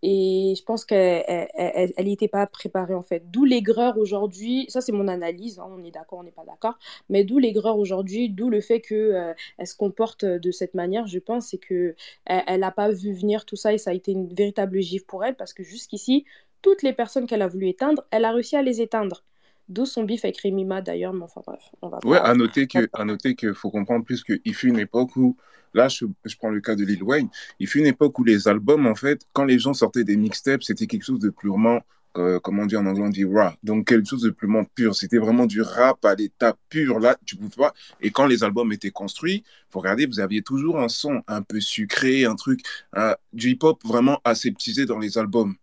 Et 0.04 0.54
je 0.58 0.64
pense 0.64 0.86
qu'elle 0.86 1.24
elle, 1.28 1.48
elle, 1.56 1.94
elle 1.98 2.08
y 2.10 2.14
était 2.14 2.28
pas 2.28 2.46
préparée 2.46 2.94
en 2.94 3.04
fait. 3.04 3.32
D'où 3.32 3.46
l'aigreur 3.46 3.98
aujourd'hui. 3.98 4.66
Ça, 4.70 4.82
c'est 4.82 4.92
mon 4.92 5.08
analyse. 5.08 5.60
hein, 5.60 5.68
on 5.70 5.84
est 5.84 5.92
d'accord, 5.92 6.20
on 6.20 6.24
n'est 6.24 6.32
pas 6.32 6.46
d'accord. 6.46 6.78
Mais 7.10 7.24
d'où 7.24 7.40
l'aigreur 7.40 7.78
aujourd'hui, 7.78 8.30
d'où 8.30 8.50
le 8.50 8.62
fait 8.62 8.82
que 8.82 8.96
euh, 8.96 9.34
se 9.66 9.76
comporte 9.76 10.26
de 10.26 10.52
cette 10.52 10.74
manière. 10.76 11.08
Je 11.08 11.20
pense 11.20 11.48
c'est 11.48 11.58
que 11.58 11.96
elle, 12.26 12.44
elle 12.48 12.64
a 12.64 12.72
pas 12.72 12.92
vu 12.92 13.14
venir 13.14 13.46
tout 13.46 13.56
ça 13.56 13.74
et 13.74 13.78
ça 13.78 13.92
a 13.92 13.94
été 13.94 14.12
une 14.12 14.34
véritable 14.34 14.80
gifle 14.82 15.06
pour 15.06 15.24
elle 15.26 15.36
parce 15.36 15.54
que 15.54 15.64
jusqu'ici, 15.64 16.26
toutes 16.62 16.84
les 16.84 16.94
personnes 16.94 17.28
qu'elle 17.28 17.42
a 17.42 17.48
voulu 17.48 17.68
éteindre, 17.70 18.06
elle 18.12 18.26
a 18.26 18.32
réussi 18.32 18.56
à 18.56 18.62
les 18.62 18.82
éteindre. 18.82 19.24
D'où 19.69 19.85
son 19.85 20.03
bif 20.03 20.26
avec 20.26 20.38
Rémi 20.40 20.65
Ma 20.65 20.81
d'ailleurs. 20.81 21.14
Mais 21.14 21.23
enfin 21.23 21.41
bref, 21.45 21.64
on 21.81 21.90
va 21.90 21.99
Ouais, 22.03 22.19
pas. 22.19 22.26
à 22.26 22.35
noter 22.35 22.68
que, 22.68 22.90
à 22.94 23.06
noter 23.06 23.35
qu'il 23.35 23.53
faut 23.53 23.72
comprendre 23.72 24.03
plus 24.06 24.23
qu'il 24.23 24.53
fut 24.56 24.68
une 24.69 24.80
époque 24.80 25.15
où, 25.15 25.38
là, 25.73 25.88
je, 25.88 26.06
je 26.26 26.35
prends 26.38 26.49
le 26.49 26.61
cas 26.61 26.76
de 26.76 26.84
Lil 26.84 27.02
Wayne, 27.03 27.30
il 27.60 27.68
fut 27.68 27.80
une 27.80 27.85
époque 27.88 28.19
où 28.19 28.23
les 28.23 28.48
albums, 28.48 28.85
en 28.88 28.95
fait, 28.95 29.26
quand 29.34 29.45
les 29.45 29.60
gens 29.60 29.73
sortaient 29.73 30.03
des 30.03 30.18
mixtapes, 30.18 30.64
c'était 30.64 30.88
quelque 30.88 31.03
chose 31.03 31.19
de 31.19 31.30
purement, 31.30 31.81
euh, 32.18 32.40
comment 32.40 32.64
on 32.64 32.65
dit 32.68 32.76
en 32.76 32.85
anglais, 32.85 33.03
on 33.06 33.10
dit 33.10 33.23
raw. 33.23 33.52
Donc, 33.64 33.88
quelque 33.88 34.07
chose 34.07 34.22
de 34.22 34.30
purement 34.30 34.65
pur. 34.65 34.95
C'était 34.95 35.18
vraiment 35.18 35.45
du 35.48 35.61
rap 35.61 36.03
à 36.06 36.14
l'état 36.14 36.56
pur, 36.69 36.99
là, 36.99 37.18
tu 37.26 37.38
pouvais 37.38 37.49
pas. 37.56 37.73
Et 38.02 38.11
quand 38.11 38.27
les 38.27 38.44
albums 38.44 38.72
étaient 38.73 38.91
construits, 38.91 39.44
faut 39.69 39.80
regarder, 39.80 40.06
vous 40.06 40.19
aviez 40.19 40.41
toujours 40.44 40.80
un 40.80 40.90
son 40.90 41.23
un 41.27 41.41
peu 41.41 41.60
sucré, 41.60 42.26
un 42.26 42.35
truc, 42.35 42.61
euh, 42.98 43.15
du 43.31 43.52
hip-hop 43.52 43.81
vraiment 43.85 44.19
aseptisé 44.26 44.85
dans 44.85 44.99
les 44.99 45.18
albums. 45.18 45.56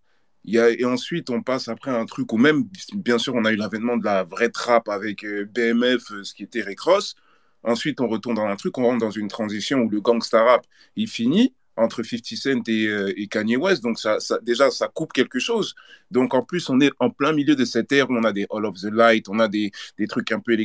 Et 0.46 0.84
ensuite, 0.84 1.30
on 1.30 1.42
passe 1.42 1.68
après 1.68 1.90
un 1.90 2.06
truc 2.06 2.32
où 2.32 2.38
même, 2.38 2.64
bien 2.94 3.18
sûr, 3.18 3.34
on 3.34 3.44
a 3.44 3.52
eu 3.52 3.56
l'avènement 3.56 3.96
de 3.96 4.04
la 4.04 4.24
vraie 4.24 4.48
trappe 4.50 4.88
avec 4.88 5.24
euh, 5.24 5.44
BMF, 5.44 6.12
euh, 6.12 6.24
ce 6.24 6.34
qui 6.34 6.44
était 6.44 6.62
Rick 6.62 6.80
Ross. 6.80 7.14
Ensuite, 7.62 8.00
on 8.00 8.08
retourne 8.08 8.36
dans 8.36 8.46
un 8.46 8.56
truc, 8.56 8.78
on 8.78 8.84
rentre 8.84 8.98
dans 9.00 9.10
une 9.10 9.28
transition 9.28 9.80
où 9.80 9.90
le 9.90 10.00
gangsta 10.00 10.42
rap, 10.42 10.66
il 10.96 11.08
finit 11.08 11.54
entre 11.76 12.02
50 12.02 12.36
Cent 12.36 12.68
et, 12.68 12.86
euh, 12.86 13.12
et 13.16 13.26
Kanye 13.26 13.56
West. 13.56 13.82
Donc, 13.82 13.98
ça, 13.98 14.18
déjà, 14.42 14.70
ça 14.70 14.88
coupe 14.88 15.12
quelque 15.12 15.38
chose. 15.38 15.74
Donc, 16.10 16.34
en 16.34 16.42
plus, 16.42 16.68
on 16.68 16.80
est 16.80 16.90
en 16.98 17.10
plein 17.10 17.32
milieu 17.32 17.56
de 17.56 17.64
cette 17.64 17.90
ère 17.92 18.10
où 18.10 18.14
on 18.14 18.24
a 18.24 18.32
des 18.32 18.46
All 18.50 18.64
of 18.66 18.76
the 18.80 18.92
Light, 18.92 19.28
on 19.28 19.38
a 19.38 19.48
des, 19.48 19.70
des 19.98 20.06
trucs 20.06 20.32
un 20.32 20.40
peu 20.40 20.56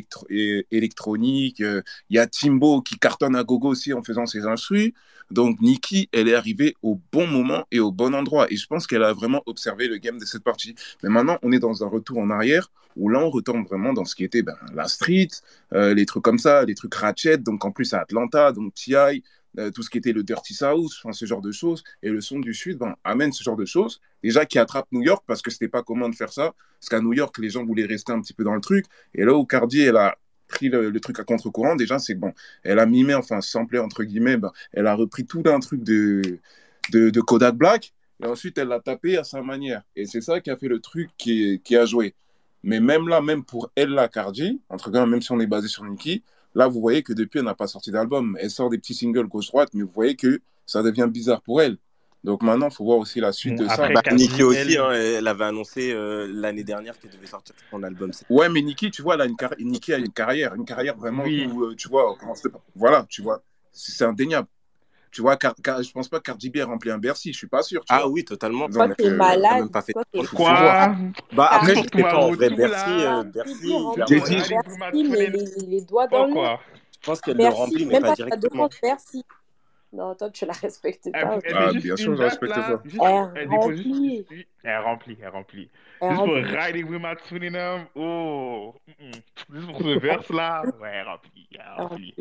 électroniques. 0.71 1.61
Euh, 1.61 1.81
Il 2.09 2.15
y 2.15 2.19
a 2.19 2.27
Timbo 2.27 2.81
qui 2.81 2.97
cartonne 2.97 3.35
à 3.35 3.43
gogo 3.43 3.69
aussi 3.69 3.93
en 3.93 4.03
faisant 4.03 4.25
ses 4.25 4.45
instrus. 4.45 4.93
Donc, 5.31 5.59
Nicki, 5.61 6.09
elle 6.11 6.27
est 6.27 6.35
arrivée 6.35 6.75
au 6.81 6.99
bon 7.11 7.27
moment 7.27 7.65
et 7.71 7.79
au 7.79 7.91
bon 7.91 8.13
endroit. 8.13 8.47
Et 8.51 8.57
je 8.57 8.67
pense 8.67 8.85
qu'elle 8.85 9.03
a 9.03 9.13
vraiment 9.13 9.41
observé 9.45 9.87
le 9.87 9.97
game 9.97 10.17
de 10.17 10.25
cette 10.25 10.43
partie. 10.43 10.75
Mais 11.03 11.09
maintenant, 11.09 11.37
on 11.41 11.51
est 11.51 11.59
dans 11.59 11.83
un 11.83 11.87
retour 11.87 12.19
en 12.19 12.29
arrière 12.29 12.69
où 12.95 13.09
là, 13.09 13.19
on 13.19 13.29
retombe 13.29 13.67
vraiment 13.67 13.93
dans 13.93 14.05
ce 14.05 14.15
qui 14.15 14.23
était 14.23 14.41
ben, 14.41 14.55
la 14.73 14.87
street, 14.87 15.27
euh, 15.73 15.93
les 15.93 16.05
trucs 16.05 16.23
comme 16.23 16.39
ça, 16.39 16.63
les 16.63 16.75
trucs 16.75 16.93
ratchet. 16.95 17.37
Donc, 17.37 17.65
en 17.65 17.71
plus, 17.71 17.93
à 17.93 17.99
Atlanta, 17.99 18.51
donc 18.51 18.73
T.I., 18.73 19.23
euh, 19.57 19.71
tout 19.71 19.83
ce 19.83 19.89
qui 19.89 19.97
était 19.97 20.11
le 20.11 20.23
Dirty 20.23 20.53
South, 20.53 20.91
enfin, 20.97 21.13
ce 21.13 21.25
genre 21.25 21.41
de 21.41 21.51
choses. 21.51 21.83
Et 22.03 22.09
le 22.09 22.21
son 22.21 22.39
du 22.39 22.53
Sud 22.53 22.77
ben, 22.77 22.95
amène 23.03 23.31
ce 23.31 23.43
genre 23.43 23.55
de 23.55 23.65
choses. 23.65 24.01
Déjà, 24.23 24.45
qui 24.45 24.59
attrape 24.59 24.87
New 24.91 25.01
York 25.01 25.23
parce 25.27 25.41
que 25.41 25.51
c'était 25.51 25.67
pas 25.67 25.83
comment 25.83 26.09
de 26.09 26.15
faire 26.15 26.31
ça. 26.31 26.53
Parce 26.79 26.89
qu'à 26.89 27.01
New 27.01 27.13
York, 27.13 27.37
les 27.39 27.49
gens 27.49 27.65
voulaient 27.65 27.85
rester 27.85 28.11
un 28.11 28.21
petit 28.21 28.33
peu 28.33 28.43
dans 28.43 28.55
le 28.55 28.61
truc. 28.61 28.85
Et 29.13 29.23
là 29.23 29.33
où 29.33 29.45
Cardi, 29.45 29.81
elle 29.81 29.97
a 29.97 30.15
pris 30.47 30.69
le, 30.69 30.99
truc 30.99 31.19
à 31.19 31.23
contre-courant, 31.23 31.75
déjà, 31.75 31.97
c'est 31.99 32.13
bon, 32.13 32.31
elle 32.63 32.77
a 32.77 32.85
mimé, 32.85 33.15
enfin, 33.15 33.41
samplé 33.41 33.79
entre 33.79 34.03
guillemets, 34.03 34.37
ben, 34.37 34.51
elle 34.73 34.85
a 34.85 34.93
repris 34.93 35.25
tout 35.25 35.41
un 35.47 35.59
truc 35.59 35.83
de, 35.83 36.39
de, 36.91 37.09
de 37.09 37.21
Kodak 37.21 37.55
Black. 37.55 37.93
Et 38.23 38.27
ensuite, 38.27 38.57
elle 38.57 38.69
l'a 38.69 38.79
tapé 38.79 39.17
à 39.17 39.23
sa 39.23 39.41
manière. 39.41 39.81
Et 39.95 40.05
c'est 40.05 40.21
ça 40.21 40.39
qui 40.39 40.49
a 40.49 40.55
fait 40.55 40.67
le 40.67 40.79
truc 40.79 41.09
qui, 41.17 41.61
qui 41.63 41.75
a 41.75 41.85
joué. 41.85 42.13
Mais 42.63 42.79
même 42.79 43.07
là, 43.07 43.21
même 43.21 43.43
pour 43.43 43.71
elle, 43.75 43.89
la 43.89 44.07
Cardi, 44.07 44.59
entre 44.69 44.89
guillemets, 44.89 45.07
même 45.07 45.21
si 45.21 45.31
on 45.31 45.39
est 45.39 45.47
basé 45.47 45.67
sur 45.67 45.83
Nicki, 45.83 46.23
là, 46.55 46.67
vous 46.67 46.79
voyez 46.81 47.03
que 47.03 47.13
depuis, 47.13 47.39
elle 47.39 47.45
n'a 47.45 47.53
pas 47.55 47.67
sorti 47.67 47.91
d'album. 47.91 48.37
Elle 48.41 48.49
sort 48.49 48.69
des 48.69 48.77
petits 48.77 48.95
singles 48.95 49.27
gauche-droite, 49.27 49.69
mais 49.73 49.83
vous 49.83 49.91
voyez 49.93 50.15
que 50.15 50.41
ça 50.65 50.81
devient 50.81 51.07
bizarre 51.09 51.41
pour 51.41 51.61
elle. 51.61 51.77
Donc 52.23 52.41
maintenant, 52.41 52.69
il 52.69 52.73
faut 52.73 52.85
voir 52.85 52.97
aussi 52.97 53.19
la 53.19 53.31
suite 53.31 53.59
de 53.59 53.67
ça. 53.67 53.87
Bah, 53.89 54.01
Nicki 54.11 54.41
aussi, 54.41 54.57
elle- 54.57 54.77
hein, 54.79 54.91
elle 54.93 55.27
avait 55.27 55.43
annoncé 55.43 55.91
euh, 55.91 56.27
l'année 56.27 56.63
dernière 56.63 56.97
qu'elle 56.99 57.11
devait 57.11 57.27
sortir 57.27 57.53
son 57.69 57.83
album. 57.83 58.09
Ouais, 58.31 58.49
mais 58.49 58.63
Nicki, 58.63 58.89
tu 58.89 59.03
vois, 59.03 59.13
elle 59.13 59.21
a 59.21 59.25
une, 59.25 59.35
Nicki 59.59 59.93
a 59.93 59.99
une 59.99 60.09
carrière, 60.11 60.55
une 60.55 60.65
carrière 60.65 60.97
vraiment 60.97 61.23
Oui. 61.23 61.45
où, 61.45 61.65
euh, 61.65 61.75
tu 61.75 61.87
vois, 61.87 62.15
comment 62.19 62.33
c'est- 62.33 62.49
voilà, 62.75 63.05
tu 63.09 63.21
vois, 63.21 63.43
c'est 63.71 64.05
indéniable. 64.05 64.47
Tu 65.15 65.21
vois, 65.21 65.37
car, 65.37 65.55
car- 65.63 65.81
je 65.81 65.89
pense 65.93 66.09
pas 66.09 66.17
que 66.17 66.23
Cardi 66.23 66.49
B 66.49 66.57
ait 66.57 66.63
rempli 66.63 66.91
un 66.91 66.97
Bercy, 66.97 67.31
je 67.31 67.37
suis 67.37 67.47
pas 67.47 67.63
sûr. 67.63 67.79
tu 67.79 67.85
Ah 67.87 67.99
vois. 68.01 68.09
oui, 68.09 68.25
totalement. 68.25 68.67
Toi, 68.67 68.89
t'es 68.89 69.05
euh, 69.05 69.07
Elle 69.07 69.13
a 69.13 69.15
malade. 69.15 69.59
même 69.59 69.71
pas 69.71 69.81
fait 69.81 69.93
Toi, 69.93 70.03
Quoi. 70.35 70.93
Bah 71.31 71.47
après, 71.53 71.69
je 71.69 71.73
Cardi 71.75 71.89
sais 71.95 72.03
pas 72.03 72.17
en 72.17 72.31
vrai, 72.33 72.49
Bercy, 72.49 72.89
euh, 72.89 73.23
Bercy, 73.23 73.53
J'ai 73.61 74.19
dit, 74.19 74.35
vous 74.35 74.77
Bercy, 74.77 75.03
mais 75.09 75.27
les, 75.27 75.45
les 75.67 75.81
doigts 75.83 76.07
dans 76.07 76.25
le 76.25 76.33
je 76.33 77.11
pense 77.11 77.21
qu'elle 77.21 77.37
le 77.37 77.47
remplit, 77.47 77.85
mais 77.85 77.93
même 77.93 78.01
pas 78.01 78.09
pas 78.09 78.15
directement. 78.15 78.69
Bercy. 78.81 79.23
Non, 79.93 80.13
toi, 80.15 80.29
tu 80.29 80.45
la 80.45 80.51
respectes 80.51 81.05
Elle, 81.05 81.11
pas. 81.13 81.39
elle 81.45 81.55
ah, 81.55 81.67
met 81.67 81.73
juste 81.73 81.85
bien 81.85 81.95
sûr, 81.95 82.13
je 82.15 82.21
date 82.21 82.29
respecte 82.31 82.55
juste, 82.83 83.01
Elle 83.01 83.31
elle 83.35 83.49
juste, 83.49 83.51
remplit. 83.63 84.25
oui, 84.29 84.47
elle 84.65 84.79
remplit, 84.79 85.17
elle 85.21 85.29
remplit. 85.29 85.69
Elle 86.01 86.09
Juste 86.09 86.23
pour. 86.23 86.33
Riding 86.33 86.89
with 86.89 87.01
my 87.01 87.15
twin 87.29 87.55
and 87.55 87.85
oh, 87.95 88.75
mm, 88.99 89.07
mm. 89.07 89.21
juste 89.53 89.71
pour 89.71 89.81
ce 89.81 89.97
verse 89.99 90.29
là, 90.29 90.63
ouais, 90.81 90.91
elle 90.93 91.07
remplit, 91.07 91.47
elle 91.53 91.61
Elle 91.61 91.83
remplit. 91.83 92.13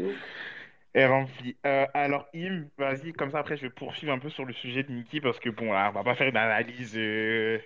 Elle 0.94 1.10
remplit. 1.10 1.56
Euh, 1.66 1.86
alors, 1.92 2.26
Im, 2.34 2.66
vas-y, 2.78 3.12
comme 3.12 3.30
ça 3.30 3.40
après 3.40 3.56
je 3.56 3.62
vais 3.62 3.70
poursuivre 3.70 4.12
un 4.12 4.18
peu 4.18 4.30
sur 4.30 4.44
le 4.44 4.52
sujet 4.52 4.84
de 4.84 4.92
Nicki 4.92 5.20
parce 5.20 5.40
que 5.40 5.50
bon, 5.50 5.72
là, 5.72 5.90
on 5.90 5.92
va 5.92 6.04
pas 6.04 6.14
faire 6.14 6.28
une 6.28 6.36
analyse. 6.36 6.92
euh, 6.96 7.58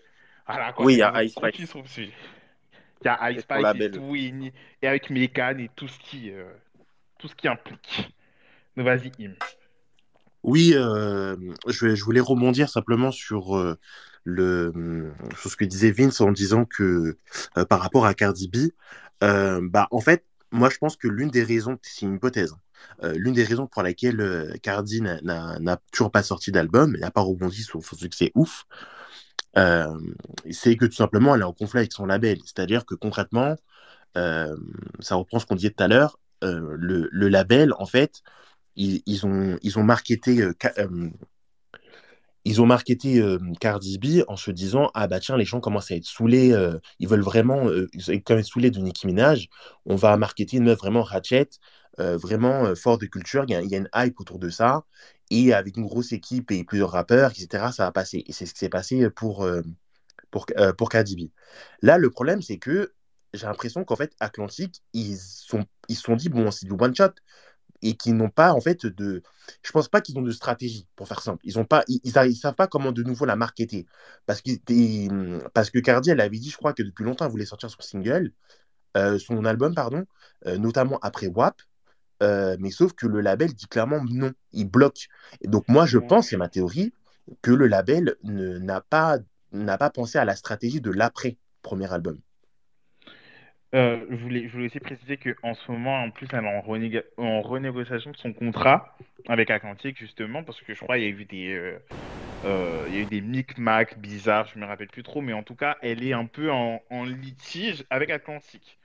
Voilà 0.47 0.73
quoi, 0.73 0.87
Oui, 0.87 0.95
il 0.95 0.99
y 0.99 1.03
a 1.03 1.23
Ice 1.25 1.33
Spice. 1.35 1.75
Il 3.03 3.07
y 3.07 3.09
a 3.09 3.31
Ice 3.33 3.41
Spice 3.43 3.75
et 3.75 3.91
tout, 3.91 4.15
et, 4.17 4.33
Ni- 4.33 4.53
et 4.83 4.89
avec 4.89 5.11
Megan 5.11 5.61
et 5.61 5.71
tout 5.77 5.89
ce 5.89 5.99
qui, 5.99 6.31
euh, 6.31 6.51
tout 7.19 7.29
ce 7.29 7.35
qui 7.37 7.49
implique. 7.49 8.15
Donc 8.77 8.87
vas-y, 8.87 9.13
Im. 9.21 9.35
Oui, 10.45 10.73
euh, 10.75 11.37
je, 11.67 11.87
vais- 11.87 11.97
je 11.97 12.05
voulais 12.05 12.21
rebondir 12.21 12.69
simplement 12.69 13.11
sur, 13.11 13.57
euh, 13.57 13.77
le, 14.25 15.13
sur 15.41 15.51
ce 15.51 15.57
que 15.57 15.65
disait 15.65 15.91
Vince 15.91 16.21
en 16.21 16.33
disant 16.33 16.65
que 16.65 17.19
euh, 17.57 17.65
par 17.65 17.81
rapport 17.81 18.07
à 18.07 18.15
Cardi 18.15 18.49
B, 18.49 18.57
euh, 19.25 19.61
bah, 19.63 19.89
en 19.91 20.01
fait, 20.01 20.25
moi 20.53 20.71
je 20.71 20.79
pense 20.79 20.97
que 20.97 21.09
l'une 21.09 21.31
des 21.31 21.45
raisons, 21.45 21.79
c'est 21.83 22.07
une 22.07 22.15
hypothèse, 22.15 22.53
hein, 22.53 22.59
euh, 23.05 23.15
l'une 23.17 23.35
des 23.35 23.45
raisons 23.45 23.67
pour 23.67 23.83
laquelle 23.83 24.21
euh, 24.21 24.55
Cardi 24.63 25.01
n'a 25.03 25.81
toujours 25.93 26.11
pas 26.11 26.23
sorti 26.23 26.53
d'album, 26.53 26.97
n'a 26.97 27.11
pas 27.11 27.21
rebondi 27.21 27.63
sur 27.63 27.85
son 27.85 27.97
succès 27.97 28.33
ouf, 28.35 28.65
euh, 29.57 29.99
c'est 30.51 30.77
que 30.77 30.87
tout 30.87 30.95
simplement 30.97 31.35
elle 31.35 31.43
est 31.43 31.45
en 31.45 31.53
conflit 31.53 31.81
avec 31.81 31.93
son 31.93 32.07
label. 32.07 32.39
C'est-à-dire 32.45 32.85
que 32.87 32.95
concrètement, 32.95 33.57
ça 34.15 35.15
reprend 35.15 35.39
ce 35.39 35.47
qu'on 35.47 35.55
disait 35.55 35.71
tout 35.71 35.85
à 35.85 35.89
l'heure, 35.89 36.19
le, 36.43 37.29
label, 37.29 37.73
en 37.79 37.87
fait, 37.87 38.23
ils, 38.77 39.03
ils 39.07 39.27
ont, 39.27 39.59
ils 39.63 39.79
ont 39.79 39.85
marketé, 39.85 40.43
ils 42.45 42.61
ont 42.63 42.67
marketé 42.67 43.21
euh, 43.21 43.39
Cardi 43.61 43.99
B 43.99 44.25
en 44.29 44.37
se 44.37 44.51
disant 44.51 44.91
Ah 44.95 45.07
bah 45.07 45.21
tiens, 45.21 45.37
les 45.37 45.45
gens 45.45 45.61
commencent 45.61 45.91
à 45.91 45.97
être 45.97 46.05
saoulés, 46.07 46.53
euh, 46.53 46.79
ils 46.99 47.09
veulent 47.09 47.21
vraiment, 47.21 47.69
euh, 47.69 47.89
ils 47.95 48.03
sont 48.03 48.13
quand 48.13 48.35
même 48.35 48.45
saoulés 48.45 48.71
de 48.71 48.79
Nicki 48.81 49.07
Minaj, 49.07 49.49
on 49.87 49.97
va 49.97 50.17
marketer 50.17 50.57
une 50.59 50.65
meuf 50.65 50.79
vraiment 50.79 51.03
ratchet, 51.03 51.49
vraiment 51.99 52.65
euh, 52.65 52.75
fort 52.77 52.99
de 52.99 53.07
culture, 53.07 53.45
il 53.49 53.53
y 53.53 53.75
a, 53.75 53.79
une 53.79 53.89
hype 53.95 54.21
autour 54.21 54.39
de 54.39 54.51
ça, 54.51 54.85
et 55.31 55.53
avec 55.53 55.77
une 55.77 55.85
grosse 55.85 56.13
équipe 56.13 56.51
et 56.51 56.65
plusieurs 56.65 56.91
rappeurs, 56.91 57.33
etc., 57.33 57.73
ça 57.73 57.85
va 57.85 57.93
passer. 57.93 58.25
Et 58.27 58.33
c'est 58.33 58.47
ce 58.47 58.55
qui 58.55 58.61
s'est 58.61 58.69
passé 58.69 59.11
pour, 59.11 59.47
pour, 60.31 60.47
pour 60.79 60.89
Cardi 60.89 61.17
B. 61.17 61.29
Là, 61.83 61.99
le 61.99 62.09
problème, 62.11 62.41
c'est 62.41 62.59
que 62.59 62.93
j'ai 63.35 63.47
l'impression 63.47 63.85
qu'en 63.85 63.97
fait, 63.97 64.15
Atlantique, 64.21 64.83
ils 64.93 65.19
sont, 65.19 65.65
ils 65.89 65.97
sont 65.97 66.17
dit, 66.17 66.29
bon, 66.29 66.51
c'est 66.51 66.67
du 66.67 66.73
one 66.73 66.95
shot, 66.95 67.13
et 67.83 67.95
qu'ils 67.97 68.17
n'ont 68.17 68.31
pas, 68.31 68.53
en 68.53 68.61
fait, 68.61 68.87
de. 68.87 69.23
Je 69.63 69.73
pense 69.73 69.89
pas 69.89 70.01
qu'ils 70.01 70.19
ont 70.19 70.23
de 70.23 70.31
stratégie, 70.33 70.87
pour 70.97 71.09
faire 71.09 71.21
simple. 71.21 71.41
Ils 71.45 71.59
ont 71.59 71.65
pas, 71.65 71.85
ils, 71.89 72.01
ils, 72.05 72.13
ils 72.27 72.37
savent 72.37 72.55
pas 72.55 72.67
comment 72.67 72.93
de 72.93 73.03
nouveau 73.03 73.25
la 73.25 73.37
marketer. 73.37 73.87
Parce, 74.27 74.41
qu'il 74.43 74.55
était- 74.55 75.09
parce 75.55 75.71
que 75.71 75.79
Cardi, 75.79 76.11
elle 76.11 76.21
avait 76.21 76.39
dit, 76.39 76.51
je 76.51 76.57
crois 76.57 76.73
que 76.73 76.83
depuis 76.83 77.05
longtemps, 77.05 77.27
elle 77.27 77.31
voulait 77.31 77.47
sortir 77.47 77.71
son 77.71 77.81
single, 77.81 78.33
euh, 78.97 79.19
son 79.19 79.45
album, 79.45 79.75
pardon, 79.75 80.05
euh, 80.47 80.59
notamment 80.59 80.99
après 81.03 81.29
WAP. 81.29 81.63
Euh, 82.23 82.57
mais 82.59 82.71
sauf 82.71 82.95
que 82.95 83.07
le 83.07 83.21
label 83.21 83.55
dit 83.55 83.67
clairement 83.67 84.03
non, 84.05 84.33
il 84.53 84.69
bloque. 84.69 85.09
Et 85.41 85.49
donc 85.49 85.69
moi, 85.69 85.87
je 85.87 85.99
pense, 85.99 86.29
c'est 86.29 86.37
ma 86.37 86.49
théorie, 86.49 86.93
que 87.43 87.51
le 87.53 87.67
label 87.67 88.17
n'a 88.25 88.81
pas, 88.81 89.19
n'a 89.53 89.79
pas 89.79 89.91
pensé 89.91 90.19
à 90.19 90.25
la 90.25 90.35
stratégie 90.37 90.81
de 90.81 90.91
l'après 90.91 91.39
premier 91.63 91.93
album. 91.93 92.19
Euh, 93.75 94.07
je 94.09 94.17
voulais, 94.17 94.49
je 94.49 94.53
voulais 94.53 94.67
aussi 94.67 94.81
préciser 94.81 95.19
qu'en 95.19 95.53
ce 95.53 95.71
moment, 95.71 96.03
en 96.03 96.11
plus, 96.11 96.27
elle 96.33 96.45
est 96.45 97.05
en, 97.17 97.25
en 97.25 97.43
renégociation 97.43 98.11
de 98.11 98.17
son 98.17 98.33
contrat 98.33 98.97
avec 99.29 99.51
Atlantique, 99.51 99.99
justement, 99.99 100.43
parce 100.43 100.61
que 100.63 100.75
je 100.75 100.81
crois 100.81 100.97
qu'il 100.97 101.05
y 101.05 101.09
a 101.09 101.11
eu 101.11 101.25
des, 101.27 101.55
euh, 101.55 101.79
euh, 102.47 102.87
il 102.89 102.95
y 102.95 102.99
a 102.99 103.01
eu 103.03 103.07
des 103.07 103.21
micmacs 103.21 103.99
bizarres, 103.99 104.47
je 104.47 104.59
me 104.59 104.65
rappelle 104.65 104.89
plus 104.89 105.03
trop, 105.03 105.21
mais 105.21 105.35
en 105.35 105.43
tout 105.43 105.55
cas, 105.55 105.77
elle 105.83 106.03
est 106.03 106.15
un 106.15 106.25
peu 106.25 106.51
en, 106.51 106.81
litige 107.05 107.85
avec 107.91 108.09
Atlantique, 108.11 108.79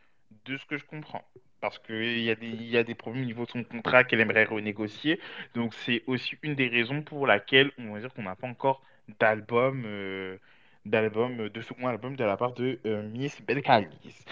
de 0.45 0.57
ce 0.57 0.65
que 0.65 0.77
je 0.77 0.83
comprends. 0.83 1.23
Parce 1.61 1.79
qu'il 1.79 2.19
y 2.19 2.29
a 2.29 2.35
des, 2.35 2.49
y 2.49 2.75
a 2.75 2.83
des 2.83 2.93
problèmes 2.93 3.23
au 3.23 3.25
niveau 3.25 3.45
de 3.45 3.51
son 3.51 3.63
contrat 3.63 4.03
qu'elle 4.03 4.19
aimerait 4.19 4.43
renégocier. 4.43 5.17
Donc, 5.55 5.73
c'est 5.73 6.03
aussi 6.07 6.35
une 6.43 6.55
des 6.55 6.67
raisons 6.67 7.01
pour 7.03 7.25
laquelle 7.25 7.71
on 7.77 7.93
va 7.93 8.01
dire 8.01 8.13
qu'on 8.13 8.23
n'a 8.23 8.35
pas 8.35 8.47
encore 8.47 8.81
d'album, 9.17 9.83
euh, 9.85 10.37
d'album, 10.85 11.47
de 11.47 11.61
second 11.61 11.87
album 11.87 12.17
de 12.17 12.23
la 12.25 12.35
part 12.35 12.51
de 12.51 12.79
Miss 13.13 13.41
Belcalis. 13.41 14.25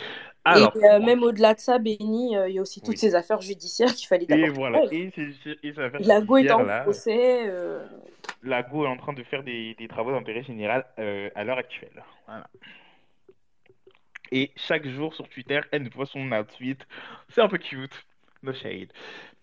Alors, 0.43 0.75
Et 0.75 0.85
euh, 0.85 0.99
même 0.99 1.23
au-delà 1.23 1.53
de 1.53 1.59
ça, 1.59 1.77
Benny, 1.77 2.35
euh, 2.35 2.49
il 2.49 2.55
y 2.55 2.59
a 2.59 2.61
aussi 2.61 2.81
toutes 2.81 2.89
Oui. 2.89 2.97
ces 2.97 3.15
affaires 3.15 3.41
judiciaires 3.41 3.93
qu'il 3.93 4.07
fallait 4.07 4.25
Et 4.27 4.27
d'abord 4.27 4.49
voilà, 4.49 4.83
et 4.91 5.11
c'est 5.15 5.31
et 5.63 5.73
est 6.47 6.51
en 6.51 6.63
là. 6.63 6.81
procès. 6.83 7.47
euh, 7.47 7.85
Lago 8.43 8.85
est 8.85 8.87
en 8.87 8.97
train 8.97 9.13
de 9.13 9.23
faire 9.23 9.43
des, 9.43 9.75
des 9.75 9.87
travaux 9.87 10.11
d'intérêt 10.11 10.43
général 10.43 10.85
euh, 10.99 11.29
à 11.35 11.43
l'heure 11.43 11.57
actuelle. 11.57 12.03
Voilà. 12.27 12.47
Et 14.31 14.51
chaque 14.55 14.87
jour 14.87 15.13
sur 15.13 15.27
Twitter, 15.27 15.59
elle 15.71 15.83
nous 15.83 15.89
voit 15.93 16.05
son 16.05 16.31
outfit. 16.31 16.77
C'est 17.29 17.41
un 17.41 17.47
peu 17.49 17.57
cute. 17.57 18.05
No 18.43 18.53
shade. 18.53 18.91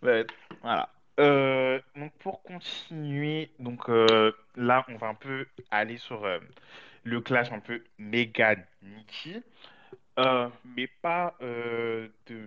But, 0.03 0.29
voilà. 0.63 0.89
Euh, 1.21 1.81
donc 1.97 2.13
pour 2.21 2.43
continuer, 2.43 3.51
donc 3.59 3.89
là 4.57 4.85
on 4.89 4.97
va 4.97 5.09
un 5.09 5.15
peu 5.15 5.47
aller 5.71 5.99
sur 5.99 6.25
le 7.05 7.21
clash 7.21 7.51
un 7.53 7.59
peu 7.61 7.83
Megan 7.99 8.65
Nicki, 8.83 9.43
Euh, 10.19 10.49
mais 10.65 10.89
pas 11.01 11.35
euh, 11.43 12.09
de 12.27 12.47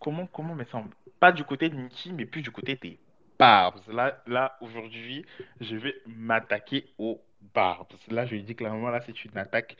comment 0.00 0.26
comment 0.26 0.56
ça 0.70 0.78
en- 0.78 0.90
pas 1.20 1.30
du 1.32 1.44
côté 1.44 1.68
de 1.68 1.76
Nicki, 1.76 2.12
mais 2.12 2.26
plus 2.26 2.42
du 2.42 2.50
côté 2.50 2.74
des 2.76 2.98
Barbs. 3.38 3.80
Là 3.88 4.20
là 4.26 4.56
aujourd'hui, 4.60 5.24
je 5.60 5.76
vais 5.76 5.94
m'attaquer 6.06 6.86
aux 6.98 7.20
Barbs. 7.54 7.92
Là 8.08 8.26
je 8.26 8.32
lui 8.34 8.42
dis 8.42 8.56
clairement 8.56 8.90
là 8.90 9.00
c'est 9.00 9.24
une 9.24 9.38
attaque 9.38 9.76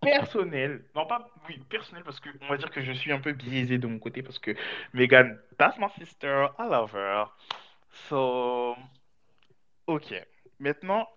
personnel, 0.00 0.84
non 0.94 1.06
pas, 1.06 1.26
oui, 1.48 1.58
personnel 1.70 2.04
parce 2.04 2.20
que 2.20 2.28
on 2.42 2.48
va 2.48 2.58
dire 2.58 2.70
que 2.70 2.82
je 2.82 2.92
suis 2.92 3.10
un 3.10 3.20
peu 3.20 3.32
biaisé 3.32 3.78
de 3.78 3.86
mon 3.86 3.98
côté 3.98 4.22
parce 4.22 4.38
que 4.38 4.54
Megan, 4.92 5.38
that's 5.56 5.78
my 5.78 5.88
sister, 5.98 6.48
I 6.58 6.68
love 6.68 6.94
her. 6.94 7.26
So, 8.08 8.76
ok. 9.86 10.14
Maintenant, 10.60 11.08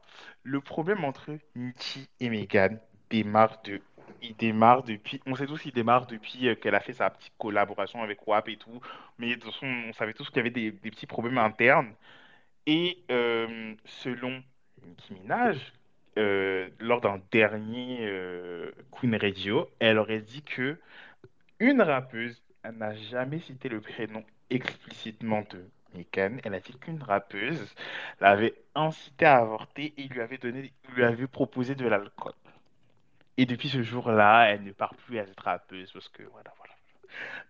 le 0.43 0.61
problème 0.61 1.03
entre 1.03 1.38
Nicki 1.55 2.07
et 2.21 2.29
Megan 2.29 2.79
démarre 3.09 3.61
de 3.63 3.81
il 4.21 4.35
démarre 4.35 4.84
depuis, 4.84 5.21
on 5.25 5.35
sait 5.35 5.45
tous 5.45 5.61
qu'il 5.61 5.73
démarre 5.73 6.07
depuis 6.07 6.47
euh, 6.47 6.55
qu'elle 6.55 6.75
a 6.75 6.79
fait 6.79 6.93
sa 6.93 7.09
petite 7.09 7.34
collaboration 7.38 8.01
avec 8.01 8.25
WAP 8.27 8.49
et 8.49 8.57
tout, 8.57 8.81
mais 9.17 9.35
on 9.61 9.93
savait 9.93 10.13
tous 10.13 10.27
qu'il 10.29 10.38
y 10.38 10.39
avait 10.39 10.49
des, 10.49 10.71
petits 10.71 11.07
problèmes 11.07 11.38
internes. 11.38 11.93
Et 12.65 12.99
euh, 13.11 13.73
selon 13.85 14.43
Nicki 14.85 15.13
Minaj, 15.13 15.57
euh, 16.17 16.69
lors 16.79 17.01
d'un 17.01 17.21
dernier 17.31 18.09
Queen 18.91 19.15
Radio, 19.15 19.69
elle 19.79 19.97
aurait 19.99 20.21
dit 20.21 20.41
que 20.41 20.77
une 21.59 21.81
rappeuse, 21.81 22.41
n'a 22.73 22.93
jamais 22.95 23.39
cité 23.39 23.69
le 23.69 23.79
prénom 23.79 24.23
explicitement 24.49 25.43
de 25.49 25.63
Megan. 25.95 26.39
Elle 26.43 26.53
a 26.53 26.59
dit 26.59 26.73
qu'une 26.77 27.01
rappeuse 27.01 27.73
l'avait 28.19 28.55
incité 28.75 29.25
à 29.25 29.38
avorter 29.38 29.93
et 29.97 30.07
lui 30.07 30.21
avait 30.21 30.38
donné, 30.38 30.71
lui 30.93 31.03
avait 31.03 31.27
proposé 31.27 31.75
de 31.75 31.88
l'alcool. 31.88 32.34
Et 33.38 33.45
depuis 33.45 33.69
ce 33.69 33.84
jour-là, 33.84 34.45
elle 34.49 34.64
ne 34.64 34.72
part 34.72 34.95
plus 34.95 35.19
à 35.19 35.23
être 35.23 35.43
rappeuse 35.43 35.91
parce 35.91 36.09
que 36.09 36.23
voilà, 36.23 36.53
voilà. 36.57 36.73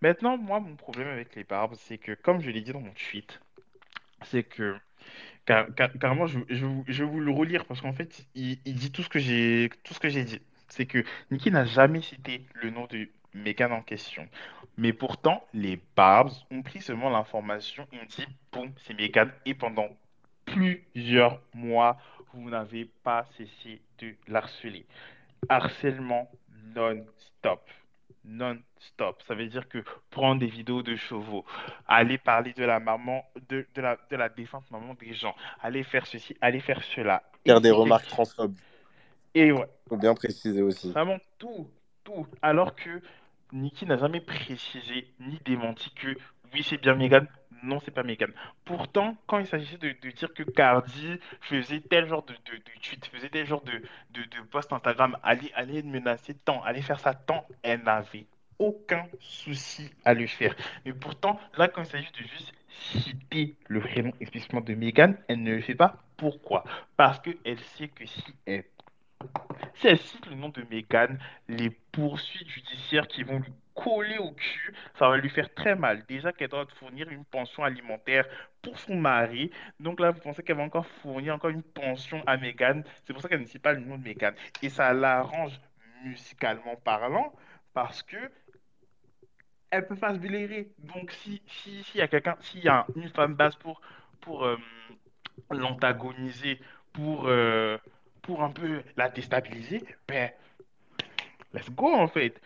Maintenant, 0.01 0.37
moi, 0.37 0.59
mon 0.59 0.75
problème 0.75 1.07
avec 1.09 1.35
les 1.35 1.43
barbes, 1.43 1.75
c'est 1.75 1.97
que, 1.97 2.13
comme 2.13 2.41
je 2.41 2.49
l'ai 2.51 2.61
dit 2.61 2.73
dans 2.73 2.81
mon 2.81 2.93
tweet, 2.93 3.39
c'est 4.23 4.43
que 4.43 4.75
car, 5.45 5.67
car- 5.75 5.91
carrément, 5.99 6.27
je, 6.27 6.39
je, 6.49 6.65
je 6.87 7.03
vais 7.03 7.09
vous 7.09 7.19
le 7.19 7.31
relire 7.31 7.65
parce 7.65 7.81
qu'en 7.81 7.93
fait, 7.93 8.25
il, 8.35 8.59
il 8.65 8.75
dit 8.75 8.91
tout 8.91 9.03
ce 9.03 9.09
que 9.09 9.19
j'ai 9.19 9.69
tout 9.83 9.93
ce 9.93 9.99
que 9.99 10.09
j'ai 10.09 10.23
dit. 10.23 10.41
C'est 10.69 10.85
que 10.85 11.03
Nicki 11.31 11.51
n'a 11.51 11.65
jamais 11.65 12.01
cité 12.01 12.45
le 12.55 12.69
nom 12.71 12.87
de 12.87 13.09
Megan 13.33 13.71
en 13.71 13.81
question. 13.81 14.27
Mais 14.77 14.93
pourtant, 14.93 15.43
les 15.53 15.79
Barbs 15.95 16.33
ont 16.51 16.61
pris 16.61 16.81
seulement 16.81 17.09
l'information 17.09 17.87
et 17.91 17.97
ont 17.99 18.05
dit, 18.09 18.25
boum, 18.51 18.71
c'est 18.85 18.93
Megan. 18.93 19.31
Et 19.45 19.53
pendant 19.53 19.89
plusieurs 20.45 21.41
mois, 21.53 21.97
vous 22.33 22.49
n'avez 22.49 22.85
pas 23.03 23.25
cessé 23.37 23.81
de 23.99 24.15
l'harceler. 24.27 24.85
Harcèlement 25.49 26.29
non-stop. 26.75 27.61
Non-stop. 28.25 29.21
Ça 29.27 29.35
veut 29.35 29.47
dire 29.47 29.67
que 29.69 29.83
prendre 30.09 30.39
des 30.39 30.47
vidéos 30.47 30.83
de 30.83 30.95
chevaux, 30.95 31.45
aller 31.87 32.17
parler 32.17 32.53
de 32.53 32.63
la 32.65 32.79
maman, 32.79 33.23
de, 33.49 33.65
de 33.73 33.81
la, 33.81 33.97
de 34.09 34.15
la 34.15 34.29
défunte 34.29 34.69
maman 34.71 34.93
des 34.95 35.13
gens, 35.13 35.35
aller 35.61 35.83
faire 35.83 36.05
ceci, 36.05 36.35
aller 36.41 36.59
faire 36.59 36.83
cela. 36.83 37.23
Faire 37.45 37.61
des 37.61 37.71
remarques 37.71 38.07
transphobes. 38.07 38.55
Et 39.33 39.51
ouais, 39.51 39.67
Faut 39.87 39.97
bien 39.97 40.13
préciser 40.13 40.61
aussi. 40.61 40.91
vraiment 40.91 41.17
tout, 41.37 41.69
tout. 42.03 42.27
Alors 42.41 42.75
que 42.75 43.01
Nicki 43.53 43.85
n'a 43.85 43.97
jamais 43.97 44.19
précisé 44.21 45.07
ni 45.19 45.39
démenti 45.45 45.89
que 45.91 46.17
oui, 46.53 46.63
c'est 46.63 46.81
bien 46.81 46.95
Megan, 46.95 47.27
non, 47.67 47.79
c'est 47.83 47.91
pas 47.91 48.03
Megan. 48.03 48.31
Pourtant, 48.65 49.15
quand 49.27 49.39
il 49.39 49.45
s'agissait 49.45 49.77
de, 49.77 49.91
dire 50.11 50.33
que 50.33 50.43
Cardi 50.43 51.19
faisait 51.41 51.81
tel 51.81 52.07
genre 52.07 52.25
de, 52.25 52.33
de, 52.33 52.57
de 52.57 52.81
tweet, 52.81 53.05
faisait 53.07 53.29
tel 53.29 53.45
genre 53.45 53.61
de, 53.61 53.73
de, 54.11 54.21
de 54.21 54.41
post 54.49 54.71
Instagram, 54.73 55.17
allait, 55.23 55.51
allait 55.53 55.83
menacer 55.83 56.33
tant, 56.33 56.63
allait 56.63 56.81
faire 56.81 56.99
ça 56.99 57.13
tant, 57.13 57.45
elle 57.63 57.83
n'avait 57.83 58.25
aucun 58.59 59.07
souci 59.19 59.91
à 60.05 60.13
le 60.13 60.27
faire. 60.27 60.55
Mais 60.85 60.93
pourtant, 60.93 61.39
là, 61.57 61.67
quand 61.67 61.83
il 61.83 61.87
s'agit 61.87 62.11
de 62.11 62.27
juste 62.27 62.53
citer 62.69 63.55
le 63.67 63.81
prénom 63.81 64.11
explicitement 64.19 64.61
de 64.61 64.73
Megan, 64.73 65.17
elle 65.27 65.43
ne 65.43 65.55
le 65.55 65.61
fait 65.61 65.75
pas. 65.75 65.97
Pourquoi? 66.15 66.63
Parce 66.95 67.19
qu'elle 67.19 67.59
sait 67.59 67.89
que 67.89 68.05
si 68.05 68.33
elle 68.45 68.65
si 69.75 69.87
elle 69.87 69.99
cite 69.99 70.27
le 70.27 70.35
nom 70.35 70.49
de 70.49 70.63
Megan, 70.69 71.19
les 71.47 71.71
poursuites 71.91 72.47
judiciaires 72.47 73.07
qui 73.07 73.23
vont 73.23 73.39
lui 73.39 73.51
coller 73.87 74.17
au 74.17 74.31
cul, 74.31 74.73
ça 74.95 75.07
va 75.07 75.17
lui 75.17 75.29
faire 75.29 75.53
très 75.53 75.75
mal. 75.75 76.03
Déjà 76.07 76.31
qu'elle 76.31 76.49
doit 76.49 76.67
fournir 76.79 77.09
une 77.09 77.23
pension 77.25 77.63
alimentaire 77.63 78.25
pour 78.61 78.77
son 78.77 78.95
mari. 78.95 79.51
Donc 79.79 79.99
là, 79.99 80.11
vous 80.11 80.19
pensez 80.19 80.43
qu'elle 80.43 80.57
va 80.57 80.63
encore 80.63 80.87
fournir 81.01 81.35
encore 81.35 81.51
une 81.51 81.63
pension 81.63 82.21
à 82.27 82.37
Megan. 82.37 82.83
C'est 83.05 83.13
pour 83.13 83.21
ça 83.21 83.29
qu'elle 83.29 83.41
ne 83.41 83.45
cite 83.45 83.61
pas 83.61 83.73
le 83.73 83.79
nom 83.79 83.97
de 83.97 84.03
Megan. 84.03 84.33
Et 84.61 84.69
ça 84.69 84.93
l'arrange 84.93 85.59
musicalement 86.03 86.75
parlant 86.75 87.33
parce 87.73 88.03
que 88.03 88.17
elle 89.69 89.87
peut 89.87 89.95
pas 89.95 90.13
se 90.13 90.19
blairer. 90.19 90.69
Donc 90.79 91.11
si 91.11 91.41
si 91.47 91.83
s'il 91.83 91.99
y 91.99 92.01
a 92.01 92.07
quelqu'un, 92.07 92.35
s'il 92.41 92.63
y 92.63 92.69
a 92.69 92.85
une 92.95 93.09
femme 93.09 93.35
basse 93.35 93.55
pour 93.55 93.81
pour 94.21 94.45
euh, 94.45 94.57
l'antagoniser, 95.51 96.59
pour 96.93 97.27
euh, 97.27 97.77
pour 98.21 98.43
un 98.43 98.51
peu 98.51 98.83
la 98.95 99.09
déstabiliser, 99.09 99.83
ben 100.07 100.31
let's 101.53 101.69
go 101.69 101.93
en 101.93 102.07
fait. 102.07 102.39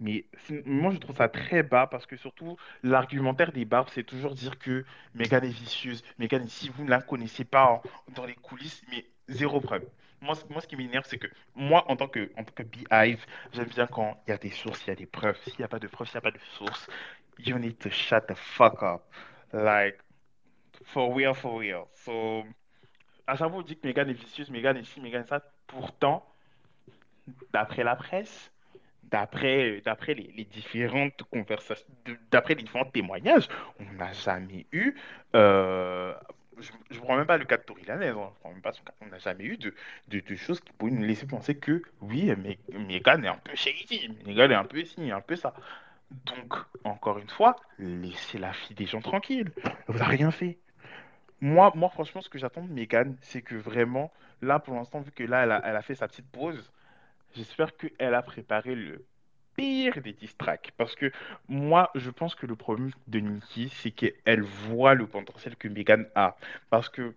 Mais 0.00 0.24
moi 0.66 0.92
je 0.92 0.98
trouve 0.98 1.16
ça 1.16 1.28
très 1.28 1.62
bas 1.62 1.86
parce 1.86 2.06
que 2.06 2.16
surtout 2.16 2.56
l'argumentaire 2.82 3.52
des 3.52 3.64
barbes 3.64 3.88
c'est 3.92 4.04
toujours 4.04 4.34
dire 4.34 4.58
que 4.58 4.84
Megan 5.14 5.44
est 5.44 5.48
vicieuse. 5.48 6.04
Megan, 6.18 6.46
si 6.48 6.68
vous 6.68 6.84
ne 6.84 6.90
la 6.90 7.00
connaissez 7.00 7.44
pas 7.44 7.80
dans 8.14 8.26
les 8.26 8.34
coulisses, 8.34 8.82
mais 8.90 9.06
zéro 9.28 9.60
preuve. 9.60 9.86
Moi, 10.20 10.34
moi 10.50 10.60
ce 10.60 10.66
qui 10.66 10.76
m'énerve 10.76 11.04
c'est 11.06 11.18
que 11.18 11.28
moi 11.54 11.90
en 11.90 11.96
tant 11.96 12.08
que, 12.08 12.30
en 12.36 12.44
tant 12.44 12.52
que 12.52 12.62
Beehive, 12.62 13.24
j'aime 13.52 13.68
bien 13.68 13.86
quand 13.86 14.20
il 14.26 14.30
y 14.30 14.34
a 14.34 14.38
des 14.38 14.50
sources, 14.50 14.84
il 14.86 14.88
y 14.88 14.92
a 14.92 14.96
des 14.96 15.06
preuves. 15.06 15.38
S'il 15.44 15.58
n'y 15.58 15.64
a 15.64 15.68
pas 15.68 15.78
de 15.78 15.86
preuves, 15.86 16.08
s'il 16.08 16.16
n'y 16.16 16.26
a 16.26 16.30
pas 16.30 16.36
de 16.36 16.42
sources, 16.58 16.88
you 17.38 17.58
need 17.58 17.78
to 17.78 17.90
shut 17.90 18.26
the 18.26 18.34
fuck 18.34 18.82
up. 18.82 19.02
Like, 19.52 19.98
for 20.84 21.14
real, 21.14 21.34
for 21.34 21.60
real. 21.60 21.86
So, 21.94 22.44
à 23.26 23.36
chaque 23.36 23.48
fois, 23.48 23.58
on 23.58 23.62
dit 23.62 23.76
que 23.76 23.86
Megan 23.86 24.08
est 24.08 24.14
vicieuse, 24.14 24.50
Megan 24.50 24.76
est 24.76 24.84
ci, 24.84 25.00
Megan 25.00 25.24
ça. 25.26 25.42
Pourtant, 25.66 26.24
d'après 27.52 27.82
la 27.82 27.96
presse, 27.96 28.52
d'après 29.10 29.80
d'après 29.84 30.14
les, 30.14 30.32
les 30.36 30.44
différentes 30.44 31.22
conversations, 31.24 31.86
d'après 32.30 32.54
les 32.54 32.62
différents 32.62 32.84
témoignages, 32.90 33.48
on 33.80 33.84
n'a 33.94 34.12
jamais 34.12 34.66
eu. 34.72 34.94
euh, 35.34 36.14
je 36.58 36.72
ne 36.94 37.00
prends 37.00 37.16
même 37.16 37.26
pas 37.26 37.36
le 37.36 37.44
cas 37.44 37.58
de 37.58 37.64
Lanez, 37.86 38.08
hein, 38.08 38.32
même 38.44 38.62
pas 38.62 38.72
son 38.72 38.82
on 39.02 39.06
n'a 39.06 39.18
jamais 39.18 39.44
eu 39.44 39.58
de, 39.58 39.74
de, 40.08 40.20
de 40.20 40.34
choses 40.36 40.60
qui 40.60 40.72
pourraient 40.72 40.90
nous 40.92 41.04
laisser 41.04 41.26
penser 41.26 41.56
que 41.58 41.82
oui, 42.00 42.32
mais 42.38 42.58
Megan 42.72 43.24
est 43.24 43.28
un 43.28 43.36
peu 43.38 43.54
shady, 43.54 44.08
Megan 44.26 44.50
est 44.52 44.54
un 44.54 44.64
peu 44.64 44.82
ci, 44.84 45.10
un 45.10 45.20
peu 45.20 45.36
ça. 45.36 45.54
Donc, 46.10 46.54
encore 46.84 47.18
une 47.18 47.28
fois, 47.28 47.56
laissez 47.78 48.38
la 48.38 48.52
fille 48.52 48.76
des 48.76 48.86
gens 48.86 49.00
tranquille. 49.00 49.52
Elle 49.88 49.96
n'a 49.96 50.06
rien 50.06 50.30
fait. 50.30 50.58
Moi, 51.40 51.72
moi, 51.74 51.90
franchement, 51.90 52.22
ce 52.22 52.28
que 52.30 52.38
j'attends 52.38 52.64
de 52.64 52.72
Megan, 52.72 53.16
c'est 53.22 53.42
que 53.42 53.54
vraiment, 53.54 54.12
là, 54.42 54.58
pour 54.58 54.74
l'instant, 54.74 55.00
vu 55.00 55.12
que 55.12 55.24
là, 55.24 55.44
elle 55.44 55.52
a, 55.52 55.62
elle 55.64 55.76
a 55.76 55.82
fait 55.82 55.94
sa 55.94 56.08
petite 56.08 56.30
pause, 56.30 56.72
j'espère 57.36 57.76
qu'elle 57.76 58.14
a 58.14 58.22
préparé 58.22 58.74
le 58.74 59.04
pire 59.56 60.00
des 60.02 60.12
diss 60.12 60.36
tracks. 60.36 60.72
Parce 60.76 60.94
que 60.94 61.10
moi, 61.48 61.90
je 61.94 62.10
pense 62.10 62.34
que 62.34 62.46
le 62.46 62.56
problème 62.56 62.90
de 63.08 63.18
Nicki, 63.20 63.68
c'est 63.70 63.90
qu'elle 63.90 64.42
voit 64.42 64.94
le 64.94 65.06
potentiel 65.06 65.56
que 65.56 65.68
Megan 65.68 66.06
a. 66.14 66.36
Parce 66.70 66.88
que 66.88 67.14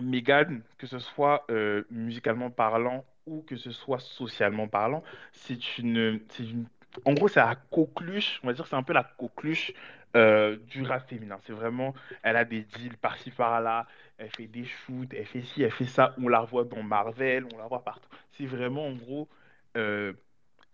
Megan, 0.00 0.62
que 0.78 0.86
ce 0.86 0.98
soit 0.98 1.44
euh, 1.50 1.84
musicalement 1.90 2.50
parlant 2.50 3.04
ou 3.26 3.42
que 3.42 3.56
ce 3.56 3.70
soit 3.70 4.00
socialement 4.00 4.68
parlant, 4.68 5.02
c'est 5.32 5.78
une, 5.78 6.20
une, 6.38 6.66
en 7.04 7.14
gros, 7.14 7.28
c'est 7.28 7.40
la 7.40 7.56
coqueluche, 7.70 8.40
on 8.42 8.48
va 8.48 8.52
dire, 8.52 8.66
c'est 8.66 8.76
un 8.76 8.82
peu 8.82 8.92
la 8.92 9.04
coqueluche 9.04 9.72
euh, 10.16 10.56
du 10.68 10.82
rap 10.82 11.08
féminin. 11.08 11.38
C'est 11.44 11.52
vraiment, 11.52 11.94
elle 12.22 12.36
a 12.36 12.44
des 12.44 12.62
deals 12.62 12.96
par-ci 12.96 13.30
par-là, 13.30 13.86
elle 14.18 14.30
fait 14.30 14.46
des 14.46 14.64
shoots, 14.64 15.12
elle 15.14 15.26
fait 15.26 15.42
ci, 15.42 15.62
elle 15.62 15.70
fait 15.70 15.86
ça, 15.86 16.14
on 16.18 16.28
la 16.28 16.42
voit 16.42 16.64
dans 16.64 16.82
Marvel, 16.82 17.46
on 17.54 17.58
la 17.58 17.66
voit 17.66 17.82
partout. 17.82 18.08
C'est 18.32 18.46
vraiment, 18.46 18.86
en 18.86 18.94
gros, 18.94 19.28
euh, 19.76 20.12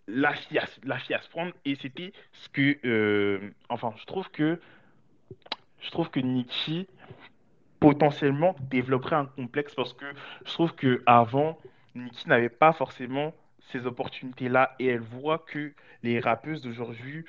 la 0.07 0.35
fille 0.35 0.59
à, 0.59 0.67
la 0.85 0.99
se 0.99 1.28
prendre, 1.31 1.52
et 1.65 1.75
c'était 1.77 2.12
ce 2.33 2.49
que, 2.49 2.78
euh, 2.85 3.51
enfin, 3.69 3.94
je 3.97 4.05
trouve 4.05 4.31
que, 4.31 4.60
je 5.81 5.91
trouve 5.91 6.10
que 6.10 6.20
Nicki 6.20 6.86
potentiellement 7.81 8.55
développerait 8.70 9.17
un 9.17 9.27
complexe 9.27 9.75
parce 9.75 9.94
que 9.94 10.05
je 10.44 10.52
trouve 10.52 10.75
que 10.75 11.02
avant 11.07 11.59
Nicki 11.94 12.28
n'avait 12.28 12.51
pas 12.51 12.73
forcément 12.73 13.33
ces 13.70 13.86
opportunités-là. 13.86 14.75
Et 14.78 14.86
elle 14.86 15.01
voit 15.01 15.39
que 15.39 15.73
les 16.02 16.20
rappeuses 16.20 16.62
d'aujourd'hui 16.62 17.25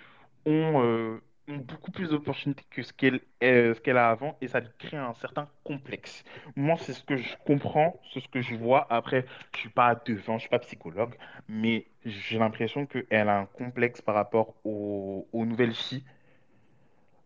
ont, 0.46 0.84
euh, 0.84 1.22
beaucoup 1.58 1.92
plus 1.92 2.10
d'opportunités 2.10 2.64
que 2.70 2.84
ce 2.84 2.94
qu'elle 2.94 3.20
euh, 3.44 3.74
ce 3.74 3.82
qu'elle 3.82 3.98
a 3.98 4.10
avant 4.10 4.38
et 4.42 4.48
ça 4.48 4.60
lui 4.60 4.70
crée 4.78 4.98
un 4.98 5.14
certain 5.16 5.48
complexe. 5.64 6.24
Moi, 6.56 6.78
c'est 6.80 6.94
ce 6.94 7.04
que 7.04 7.18
je 7.18 7.36
comprends, 7.46 8.00
c'est 8.14 8.20
ce 8.22 8.28
que 8.28 8.42
je 8.42 8.56
vois. 8.56 8.88
Après, 8.90 9.26
je 9.54 9.60
suis 9.60 9.70
pas 9.70 9.96
devant, 10.06 10.38
je 10.38 10.42
suis 10.42 10.50
pas 10.50 10.60
psychologue, 10.60 11.16
mais 11.48 11.88
j'ai 12.06 12.40
l'impression 12.40 12.86
qu'elle 12.86 13.30
a 13.30 13.40
un 13.40 13.46
complexe 13.46 14.02
par 14.02 14.16
rapport 14.16 14.56
aux, 14.64 15.26
nouvelles 15.34 15.74
filles 15.74 16.04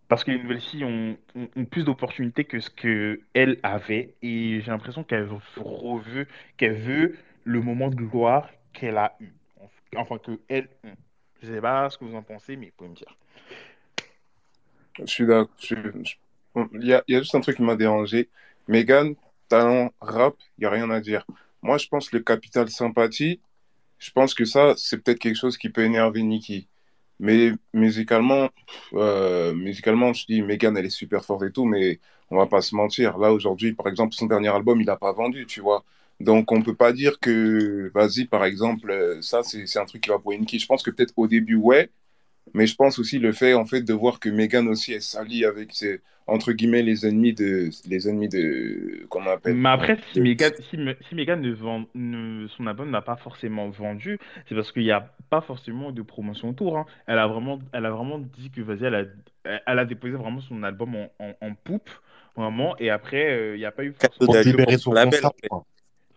parce 0.08 0.24
que 0.24 0.32
les 0.32 0.42
nouvelles 0.42 0.62
filles 0.62 0.86
ont, 0.86 1.18
plus 1.66 1.84
d'opportunités 1.84 2.44
que 2.44 2.60
ce 2.60 2.70
qu'elle 2.70 3.60
avait. 3.64 4.14
Et 4.22 4.62
j'ai 4.62 4.72
l'impression 4.72 5.04
qu'elle 5.04 5.28
reveut, 5.58 6.28
qu'elle 6.58 6.76
veut 6.76 7.18
le 7.44 7.62
moment 7.62 7.90
de 7.90 7.96
gloire 7.96 8.50
qu'elle 8.74 8.98
a 8.98 9.16
eu. 9.20 9.34
Enfin, 9.96 10.18
que 10.18 10.40
elle 10.48 10.68
ont. 10.84 10.96
Je 11.42 11.48
sais 11.48 11.62
pas 11.62 11.90
ce 11.90 11.98
que 11.98 12.06
vous 12.06 12.16
en 12.16 12.24
pensez, 12.24 12.56
mais 12.56 12.68
vous 12.68 12.72
pouvez 12.78 12.90
me 12.90 12.96
dire. 12.96 13.18
Je 15.00 15.06
suis 15.06 15.26
d'accord. 15.26 15.50
Il 16.74 16.88
y 16.88 16.94
a, 16.94 17.04
juste 17.08 17.36
un 17.36 17.42
truc 17.42 17.58
qui 17.58 17.64
m'a 17.64 17.76
dérangé. 17.76 18.30
Megan, 18.68 19.16
talent 19.50 19.94
rap, 20.00 20.36
il 20.58 20.62
n'y 20.62 20.66
a 20.66 20.70
rien 20.70 20.90
à 20.90 21.02
dire. 21.02 21.26
Moi, 21.62 21.78
je 21.78 21.88
pense 21.88 22.10
que 22.10 22.18
le 22.18 22.24
capital 22.24 22.70
sympathie, 22.70 23.40
je 24.00 24.12
pense 24.12 24.34
que 24.34 24.46
ça, 24.46 24.74
c'est 24.78 25.00
peut-être 25.04 25.20
quelque 25.20 25.38
chose 25.38 25.58
qui 25.58 25.70
peut 25.70 25.84
énerver 25.84 26.24
Nicki. 26.24 26.68
Mais 27.20 27.52
musicalement, 27.74 28.50
euh, 28.94 29.54
musicalement, 29.54 30.14
je 30.14 30.26
dis, 30.26 30.42
Megan, 30.42 30.78
elle 30.78 30.86
est 30.86 30.90
super 30.90 31.24
forte 31.26 31.44
et 31.44 31.52
tout, 31.52 31.66
mais 31.66 32.00
on 32.30 32.38
va 32.38 32.48
pas 32.48 32.62
se 32.62 32.76
mentir. 32.76 33.18
Là, 33.18 33.32
aujourd'hui, 33.32 33.74
par 33.74 33.88
exemple, 33.88 34.16
son 34.16 34.26
dernier 34.28 34.50
album, 34.50 34.82
il 34.82 34.86
n'a 34.86 34.98
pas 34.98 35.14
vendu, 35.14 35.46
tu 35.46 35.62
vois. 35.62 35.84
Donc, 36.20 36.52
on 36.52 36.62
peut 36.62 36.76
pas 36.76 36.94
dire 36.94 37.20
que, 37.20 37.92
vas-y, 37.94 38.26
par 38.26 38.46
exemple, 38.46 38.90
euh, 38.92 39.22
ça, 39.22 39.44
c'est 39.44 39.80
un 39.80 39.86
truc 39.86 40.04
qui 40.04 40.10
va 40.10 40.20
pour 40.20 40.32
Nicki. 40.32 40.60
Je 40.60 40.66
pense 40.68 40.84
que 40.84 40.92
peut-être 40.92 41.14
au 41.18 41.28
début, 41.28 41.56
ouais, 41.56 41.90
mais 42.54 42.68
je 42.68 42.76
pense 42.76 43.00
aussi 43.00 43.20
le 43.20 43.32
fait, 43.34 43.54
en 43.54 43.66
fait, 43.66 43.82
de 43.82 43.94
voir 43.94 44.20
que 44.20 44.30
Megan 44.30 44.68
aussi 44.68 44.94
est 44.94 45.00
s'allie 45.02 45.46
avec 45.46 45.74
ses, 45.74 46.02
entre 46.28 46.52
guillemets, 46.54 46.84
les 46.84 47.06
ennemis 47.06 47.34
de, 47.34 47.70
les 47.86 48.08
ennemis 48.08 48.30
de, 48.30 49.06
comment 49.10 49.30
on 49.32 49.34
appelle? 49.34 49.62
Mais 49.62 49.70
après, 49.70 49.98
si 50.12 50.20
Megan, 50.20 50.54
si, 50.60 50.78
si 51.08 51.16
Megan 51.16 51.40
ne 51.42 51.52
vend, 51.54 51.86
ne- 51.94 52.48
son 52.48 52.66
album 52.68 52.90
n'a 52.90 53.02
pas 53.02 53.16
forcément 53.16 53.70
vendu, 53.70 54.20
c'est 54.48 54.56
parce 54.56 54.72
qu'il 54.72 54.82
n'y 54.84 54.92
a 54.92 55.02
pas 55.30 55.42
forcément 55.42 55.92
de 55.92 56.02
promotion 56.02 56.50
autour. 56.50 56.78
hein. 56.80 56.86
Elle 57.06 57.20
a 57.20 57.28
vraiment, 57.28 57.60
elle 57.72 57.86
a 57.86 57.92
vraiment 57.92 58.18
dit 58.20 58.50
que, 58.50 58.62
vas-y, 58.62 58.86
elle 58.86 58.96
a, 58.96 59.00
elle 59.44 59.62
elle 59.68 59.80
a 59.80 59.86
déposé 59.86 60.16
vraiment 60.16 60.42
son 60.42 60.64
album 60.64 60.96
en, 60.96 61.10
en, 61.20 61.34
en 61.42 61.54
poupe, 61.56 61.90
vraiment, 62.36 62.76
et 62.80 62.90
après, 62.90 63.30
euh, 63.32 63.56
il 63.56 63.60
n'y 63.60 63.66
a 63.66 63.72
pas 63.72 63.84
eu 63.84 63.94
forcément 63.94 64.26
Pour 64.26 64.36
de... 64.36 64.44
libérer 64.44 64.78
son 64.78 64.94
label, 64.94 65.22
contrat, 65.22 65.30
en 65.30 65.36
fait. 65.42 65.54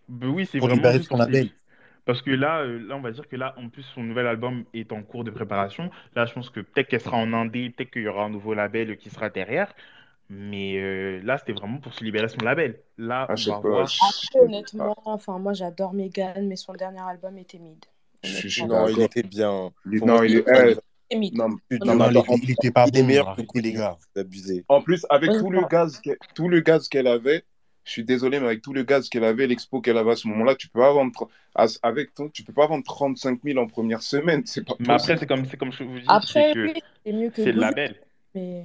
Ben 0.08 0.28
oui, 0.28 0.47
c'est 0.47 0.60
Pour 0.60 0.68
vraiment 0.68 0.92
libérer 0.92 1.00
son 1.02 1.16
label. 1.16 1.50
Parce 2.08 2.22
que 2.22 2.30
là, 2.30 2.60
euh, 2.60 2.78
là, 2.88 2.96
on 2.96 3.02
va 3.02 3.10
dire 3.10 3.28
que 3.28 3.36
là, 3.36 3.54
en 3.58 3.68
plus, 3.68 3.82
son 3.94 4.02
nouvel 4.02 4.26
album 4.26 4.64
est 4.72 4.92
en 4.92 5.02
cours 5.02 5.24
de 5.24 5.30
préparation. 5.30 5.90
Là, 6.16 6.24
je 6.24 6.32
pense 6.32 6.48
que 6.48 6.60
peut-être 6.60 6.88
qu'elle 6.88 7.02
sera 7.02 7.18
en 7.18 7.34
indé, 7.34 7.68
peut-être 7.68 7.90
qu'il 7.90 8.00
y 8.00 8.08
aura 8.08 8.24
un 8.24 8.30
nouveau 8.30 8.54
label 8.54 8.96
qui 8.96 9.10
sera 9.10 9.28
derrière. 9.28 9.70
Mais 10.30 10.78
euh, 10.78 11.20
là, 11.22 11.36
c'était 11.36 11.52
vraiment 11.52 11.76
pour 11.80 11.92
se 11.92 12.02
libérer 12.02 12.28
son 12.30 12.38
label. 12.42 12.80
Là, 12.96 13.26
Ah, 13.28 13.34
on 13.36 13.50
va 13.50 13.60
pas. 13.60 13.68
voir. 13.68 13.86
je 13.86 13.98
Après, 14.02 14.40
honnêtement, 14.46 14.96
enfin, 15.04 15.38
moi 15.38 15.52
j'adore 15.52 15.92
Megan, 15.92 16.48
mais 16.48 16.56
son 16.56 16.72
dernier 16.72 17.00
album 17.02 17.36
était 17.36 17.58
mid. 17.58 17.84
Je 18.24 18.48
je. 18.48 18.64
Non, 18.64 18.88
il 18.88 19.02
était 19.02 19.22
bien. 19.22 19.70
Il- 19.92 20.02
Non, 20.02 20.22
il. 20.22 20.38
C'était 20.46 21.18
mid. 21.18 21.34
non, 21.36 21.48
non, 21.48 21.94
Non, 21.94 22.10
il 22.10 22.50
était, 22.50 22.68
il 22.68 22.72
pas 22.72 22.86
Il 22.88 22.96
est 22.98 23.02
bon, 23.02 23.06
meilleur 23.08 23.24
que 23.26 23.30
arrêtez 23.32 23.60
les 23.60 23.72
gars. 23.74 23.98
c'est 24.14 24.20
abusé. 24.22 24.64
en 24.68 24.80
plus, 24.80 25.04
avec 25.10 25.28
tout 25.32 25.50
le 25.50 25.58
Honnêtement. 25.58 25.68
gaz, 25.68 26.00
qu'elle- 26.00 26.16
tout 26.34 26.48
le 26.48 26.60
gaz 26.60 26.88
qu'elle 26.88 27.06
avait, 27.06 27.44
je 27.89 27.92
suis 27.94 28.05
désolé, 28.05 28.39
mais 28.39 28.47
avec 28.47 28.62
tout 28.62 28.73
le 28.75 28.83
gaz 28.84 29.08
qu'elle 29.08 29.25
avait, 29.25 29.47
l'expo 29.47 29.81
qu'elle 29.81 29.97
avait 29.97 30.12
à 30.12 30.17
ce 30.17 30.28
moment-là, 30.28 30.55
tu 30.55 30.68
peux 30.68 30.78
pas 30.81 30.92
vendre, 30.92 31.28
avec 31.83 32.15
ton, 32.15 32.28
tu 32.28 32.44
peux 32.44 32.52
pas 32.52 32.67
vendre 32.67 32.84
35 32.84 33.41
000 33.42 33.58
en 33.58 33.67
première 33.67 34.02
semaine, 34.02 34.42
c'est 34.44 34.65
pas 34.65 34.75
Mais 34.78 34.92
après, 34.92 35.17
c'est 35.17 35.26
comme, 35.26 35.44
c'est 35.47 35.57
comme 35.57 35.73
je 35.73 35.83
vous 35.84 35.99
dis, 35.99 36.05
c'est 36.05 36.12
Après, 36.12 36.52
que 36.52 36.67
oui, 36.67 36.75
c'est 37.05 37.12
mieux 37.12 37.31
que 37.31 37.42
c'est 37.42 37.52
le 37.52 37.60
label. 37.60 37.97
mais 38.34 38.65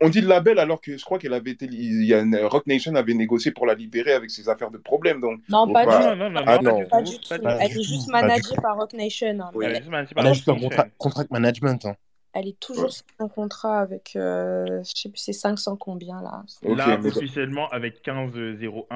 on 0.00 0.08
dit 0.08 0.20
le 0.22 0.28
label 0.28 0.58
alors 0.58 0.80
que 0.80 0.96
je 0.96 1.04
crois 1.04 1.18
qu'elle 1.18 1.34
avait 1.34 1.50
été, 1.50 1.66
il 1.66 2.04
y 2.04 2.14
a 2.14 2.20
une, 2.20 2.36
Rock 2.36 2.66
Nation 2.66 2.94
avait 2.94 3.12
négocié 3.14 3.50
pour 3.52 3.66
la 3.66 3.74
libérer 3.74 4.12
avec 4.12 4.30
ses 4.30 4.48
affaires 4.48 4.70
de 4.70 4.78
problème, 4.78 5.20
donc 5.20 5.40
non, 5.48 5.70
pas 5.72 5.84
du 5.84 5.92
Non, 5.92 5.98
tout. 6.12 6.16
non, 6.16 6.30
non, 6.30 6.40
Ah 6.46 6.58
non, 6.58 6.62
pas 6.62 6.72
non. 6.72 6.78
du 6.78 6.86
Pas 6.88 7.02
tout, 7.02 7.10
du 7.10 7.18
pas 7.28 7.38
tout. 7.38 7.42
du 7.42 7.42
Pas 7.42 7.56
Elle 7.60 7.70
est 7.78 7.82
juste 7.82 8.08
managée 8.08 8.56
par 8.62 8.76
Rock 8.76 8.92
Nation. 8.94 9.40
hein, 9.40 9.50
Oui. 9.54 9.66
Elle 9.68 9.72
est 9.72 9.78
juste 9.80 9.90
managée 9.90 10.14
par 10.14 10.24
a 10.24 10.28
Roc 10.28 10.34
juste 10.36 10.48
un 10.48 10.54
contrat, 10.54 10.84
Nation. 10.84 10.94
contract 10.98 11.30
management. 11.30 11.84
Hein. 11.86 11.96
Elle 12.34 12.48
est 12.48 12.58
toujours 12.58 12.92
sur 12.92 13.04
un 13.20 13.28
contrat 13.28 13.80
avec, 13.80 14.16
euh, 14.16 14.82
je 14.82 14.92
sais 14.94 15.08
plus, 15.08 15.18
c'est 15.18 15.32
500 15.32 15.76
combien 15.76 16.20
là. 16.20 16.42
Là, 16.62 16.98
officiellement, 17.02 17.68
avec 17.70 18.04
15-01, 18.04 18.86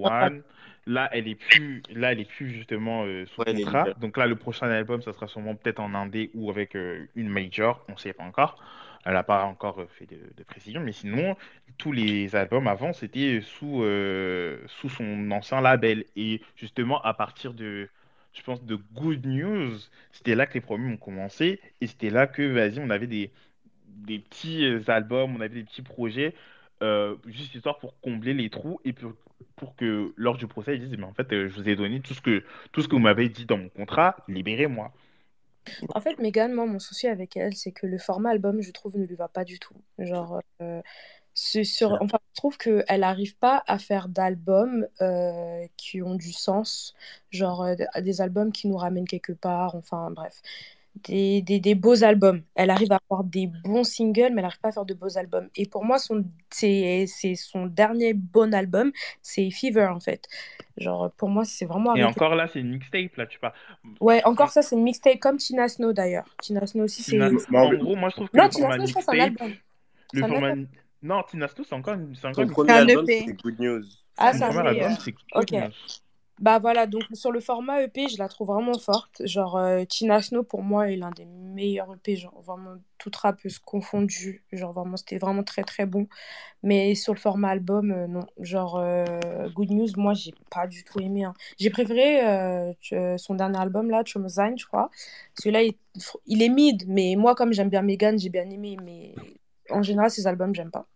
Voilà. 0.00 0.30
1501, 0.30 0.42
là, 0.86 1.08
elle 1.12 1.28
est 1.28 1.36
plus, 1.36 1.82
là, 1.94 2.12
elle 2.12 2.20
est 2.20 2.28
plus 2.28 2.50
justement 2.50 3.04
euh, 3.04 3.24
sous 3.26 3.42
Ouais, 3.42 3.54
contrat. 3.54 3.86
Donc 4.00 4.16
là, 4.16 4.26
le 4.26 4.36
prochain 4.36 4.68
album, 4.68 5.02
ça 5.02 5.12
sera 5.12 5.28
sûrement 5.28 5.54
peut-être 5.54 5.80
en 5.80 5.94
indé 5.94 6.30
ou 6.34 6.50
avec 6.50 6.74
euh, 6.74 7.06
une 7.14 7.28
major, 7.28 7.84
on 7.88 7.92
ne 7.92 7.98
sait 7.98 8.12
pas 8.12 8.24
encore. 8.24 8.58
Elle 9.04 9.14
n'a 9.14 9.22
pas 9.22 9.44
encore 9.44 9.80
euh, 9.80 9.86
fait 9.98 10.06
de, 10.06 10.18
de 10.36 10.42
précision, 10.42 10.80
mais 10.80 10.92
sinon, 10.92 11.36
tous 11.78 11.92
les 11.92 12.34
albums 12.34 12.66
avant, 12.66 12.92
c'était 12.92 13.40
sous, 13.42 13.82
euh, 13.82 14.58
sous 14.66 14.88
son 14.88 15.30
ancien 15.30 15.60
label. 15.60 16.04
Et 16.16 16.40
justement, 16.56 17.00
à 17.02 17.14
partir 17.14 17.52
de, 17.54 17.88
je 18.34 18.42
pense, 18.42 18.62
de 18.64 18.76
Good 18.94 19.24
News, 19.26 19.78
c'était 20.12 20.34
là 20.34 20.46
que 20.46 20.54
les 20.54 20.60
problèmes 20.60 20.92
ont 20.92 20.96
commencé. 20.96 21.60
Et 21.80 21.86
c'était 21.86 22.10
là 22.10 22.26
que, 22.26 22.42
vas-y, 22.42 22.80
on 22.80 22.90
avait 22.90 23.06
des, 23.06 23.30
des 23.86 24.18
petits 24.18 24.64
euh, 24.64 24.82
albums, 24.88 25.36
on 25.36 25.40
avait 25.40 25.54
des 25.54 25.64
petits 25.64 25.82
projets, 25.82 26.34
euh, 26.82 27.16
juste 27.26 27.54
histoire 27.54 27.78
pour 27.78 27.98
combler 28.00 28.34
les 28.34 28.50
trous 28.50 28.80
et 28.84 28.92
pour, 28.92 29.12
pour 29.56 29.76
que 29.76 30.12
lors 30.16 30.36
du 30.36 30.46
procès, 30.46 30.76
ils 30.76 30.88
disent, 30.88 30.98
mais 30.98 31.04
en 31.04 31.14
fait, 31.14 31.32
euh, 31.32 31.48
je 31.48 31.54
vous 31.54 31.68
ai 31.68 31.76
donné 31.76 32.00
tout 32.00 32.14
ce 32.14 32.20
que, 32.20 32.44
tout 32.72 32.82
ce 32.82 32.88
que 32.88 32.96
vous 32.96 33.02
m'avez 33.02 33.28
dit 33.28 33.46
dans 33.46 33.58
mon 33.58 33.68
contrat, 33.68 34.16
libérez-moi. 34.28 34.92
En 35.94 36.00
fait, 36.00 36.18
Megan, 36.18 36.52
moi, 36.52 36.66
mon 36.66 36.78
souci 36.78 37.06
avec 37.06 37.36
elle, 37.36 37.54
c'est 37.54 37.72
que 37.72 37.86
le 37.86 37.96
format 37.96 38.30
album, 38.30 38.60
je 38.60 38.70
trouve, 38.70 38.98
ne 38.98 39.06
lui 39.06 39.14
va 39.14 39.28
pas 39.28 39.44
du 39.44 39.58
tout. 39.58 39.76
Genre, 39.98 40.42
sur... 41.34 41.98
enfin, 42.00 42.18
je 42.32 42.36
trouve 42.36 42.56
qu'elle 42.56 43.00
n'arrive 43.00 43.36
pas 43.36 43.62
à 43.66 43.78
faire 43.78 44.08
d'albums 44.08 44.86
euh, 45.00 45.66
qui 45.76 46.00
ont 46.00 46.14
du 46.14 46.32
sens. 46.32 46.94
Genre, 47.30 47.62
euh, 47.64 47.74
des 48.00 48.20
albums 48.20 48.52
qui 48.52 48.68
nous 48.68 48.76
ramènent 48.76 49.08
quelque 49.08 49.32
part. 49.32 49.74
Enfin, 49.74 50.10
bref. 50.10 50.40
Des, 51.02 51.42
des, 51.42 51.58
des 51.58 51.74
beaux 51.74 52.04
albums. 52.04 52.44
Elle 52.54 52.70
arrive 52.70 52.92
à 52.92 53.00
avoir 53.10 53.24
des 53.24 53.48
bons 53.48 53.82
singles, 53.82 54.30
mais 54.30 54.36
elle 54.36 54.42
n'arrive 54.42 54.60
pas 54.60 54.68
à 54.68 54.72
faire 54.72 54.84
de 54.84 54.94
beaux 54.94 55.18
albums. 55.18 55.48
Et 55.56 55.66
pour 55.66 55.84
moi, 55.84 55.98
son, 55.98 56.24
c'est, 56.50 57.06
c'est 57.08 57.34
son 57.34 57.66
dernier 57.66 58.14
bon 58.14 58.54
album, 58.54 58.92
c'est 59.20 59.50
Fever, 59.50 59.86
en 59.86 59.98
fait. 59.98 60.28
Genre, 60.76 61.10
pour 61.16 61.30
moi, 61.30 61.44
c'est 61.44 61.64
vraiment 61.64 61.96
Et 61.96 62.04
encore 62.04 62.36
là, 62.36 62.46
c'est 62.46 62.60
une 62.60 62.70
mixtape, 62.70 63.16
là, 63.16 63.26
tu 63.26 63.40
parles. 63.40 63.54
Ouais, 64.00 64.24
encore 64.24 64.50
ça, 64.50 64.62
c'est 64.62 64.76
une 64.76 64.84
mixtape 64.84 65.18
comme 65.18 65.36
Tina 65.36 65.68
Snow 65.68 65.92
d'ailleurs. 65.92 66.26
Tina 66.40 66.64
Snow 66.64 66.84
aussi, 66.84 67.02
c'est. 67.02 67.12
Tina... 67.12 67.28
non, 67.28 67.40
En 67.58 67.74
gros, 67.74 67.96
moi, 67.96 68.08
je 68.10 68.14
trouve 68.14 68.28
que 68.28 68.36
Non, 68.36 68.48
Tina 68.48 68.72
Snow, 68.76 68.86
je 68.86 68.92
c'est 68.92 69.10
un 69.10 69.20
album. 69.20 69.52
le 70.12 70.20
format... 70.20 70.54
Non, 71.04 71.22
Tina 71.30 71.46
Snow, 71.48 71.64
c'est 71.68 71.74
encore, 71.74 71.94
une- 71.94 72.14
c'est 72.16 72.26
encore 72.26 72.34
Son 72.36 72.42
une 72.48 72.50
premier 72.50 72.70
C'est 72.72 72.78
album, 72.78 73.04
EP. 73.04 73.18
c'était 73.20 73.32
Good 73.34 73.60
News. 73.60 73.82
Ah, 74.16 74.32
c'est 74.32 74.42
un 74.42 74.48
premier 74.48 74.68
album, 74.68 74.96
c'est 75.04 75.12
Good 75.12 75.22
Ok. 75.34 75.52
News. 75.52 75.70
Bah 76.40 76.58
voilà, 76.58 76.88
donc 76.88 77.04
sur 77.12 77.30
le 77.30 77.38
format 77.38 77.82
EP, 77.84 78.08
je 78.08 78.18
la 78.18 78.26
trouve 78.28 78.48
vraiment 78.48 78.76
forte. 78.76 79.22
Genre, 79.24 79.56
euh, 79.56 79.84
Tina 79.84 80.20
Snow, 80.20 80.42
pour 80.42 80.62
moi, 80.62 80.90
est 80.90 80.96
l'un 80.96 81.10
des 81.12 81.26
meilleurs 81.26 81.94
EP. 81.94 82.16
Genre, 82.16 82.42
vraiment, 82.42 82.74
toute 82.98 83.14
rappeuse 83.14 83.60
confondue. 83.60 84.42
Genre, 84.50 84.72
vraiment, 84.72 84.96
c'était 84.96 85.18
vraiment 85.18 85.44
très, 85.44 85.62
très 85.62 85.86
bon. 85.86 86.08
Mais 86.64 86.94
sur 86.96 87.14
le 87.14 87.20
format 87.20 87.50
album, 87.50 87.92
euh, 87.92 88.06
non. 88.08 88.26
Genre, 88.40 88.78
euh, 88.78 89.04
Good 89.54 89.70
News, 89.70 89.88
moi, 89.96 90.14
j'ai 90.14 90.34
pas 90.50 90.66
du 90.66 90.82
tout 90.82 90.98
aimé. 91.00 91.22
hein. 91.24 91.34
J'ai 91.58 91.70
préféré 91.70 92.26
euh, 92.26 92.72
son 93.18 93.34
dernier 93.36 93.58
album, 93.60 93.88
là, 93.90 94.02
Traumatized, 94.02 94.58
je 94.58 94.66
crois. 94.66 94.90
Celui-là, 95.38 95.62
il, 95.62 95.74
il 96.26 96.42
est 96.42 96.48
mid. 96.48 96.82
Mais 96.88 97.14
moi, 97.16 97.36
comme 97.36 97.52
j'aime 97.52 97.68
bien 97.68 97.82
Megan, 97.82 98.18
j'ai 98.18 98.30
bien 98.30 98.50
aimé. 98.50 98.76
Mais 98.82 99.14
en 99.70 99.82
général, 99.82 100.10
ses 100.10 100.26
albums, 100.26 100.52
j'aime 100.54 100.72
pas. 100.72 100.86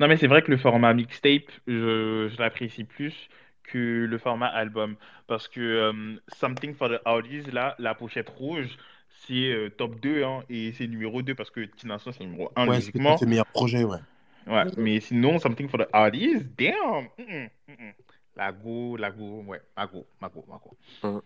Non, 0.00 0.08
mais 0.08 0.16
c'est 0.16 0.26
vrai 0.26 0.42
que 0.42 0.50
le 0.50 0.56
format 0.56 0.94
mixtape, 0.94 1.50
je, 1.66 2.28
je 2.32 2.38
l'apprécie 2.38 2.84
plus 2.84 3.28
que 3.64 4.06
le 4.08 4.18
format 4.18 4.46
album. 4.46 4.96
Parce 5.26 5.48
que 5.48 5.60
euh, 5.60 6.16
Something 6.38 6.74
for 6.74 6.88
the 6.88 7.00
Oldies, 7.04 7.50
là, 7.52 7.74
la 7.78 7.94
pochette 7.94 8.28
rouge, 8.28 8.76
c'est 9.26 9.52
euh, 9.52 9.70
top 9.70 10.00
2, 10.00 10.24
hein, 10.24 10.42
et 10.48 10.72
c'est 10.72 10.86
numéro 10.86 11.22
2 11.22 11.34
parce 11.34 11.50
que 11.50 11.60
Tina 11.60 11.98
Snow, 11.98 12.12
c'est 12.12 12.24
numéro 12.24 12.50
1, 12.56 12.66
Ouais, 12.66 12.80
c'est 12.80 12.92
ses 13.18 13.26
meilleurs 13.26 13.46
projets, 13.46 13.84
ouais. 13.84 13.98
Ouais, 14.46 14.64
mais 14.76 14.98
sinon, 15.00 15.38
Something 15.38 15.68
for 15.68 15.78
the 15.78 15.88
Oldies, 15.92 16.44
damn! 16.58 17.04
mm, 17.18 17.22
mm, 17.22 17.48
mm, 17.68 17.72
mm. 17.78 17.92
La 18.34 18.50
go, 18.50 18.96
la 18.96 19.10
go, 19.10 19.44
ouais, 19.46 19.60
ma 19.76 19.86
go, 19.86 20.06
ma 20.20 20.28
go, 20.28 20.44
ma 20.48 20.58
go. 20.58 20.76
Hum. 21.02 21.20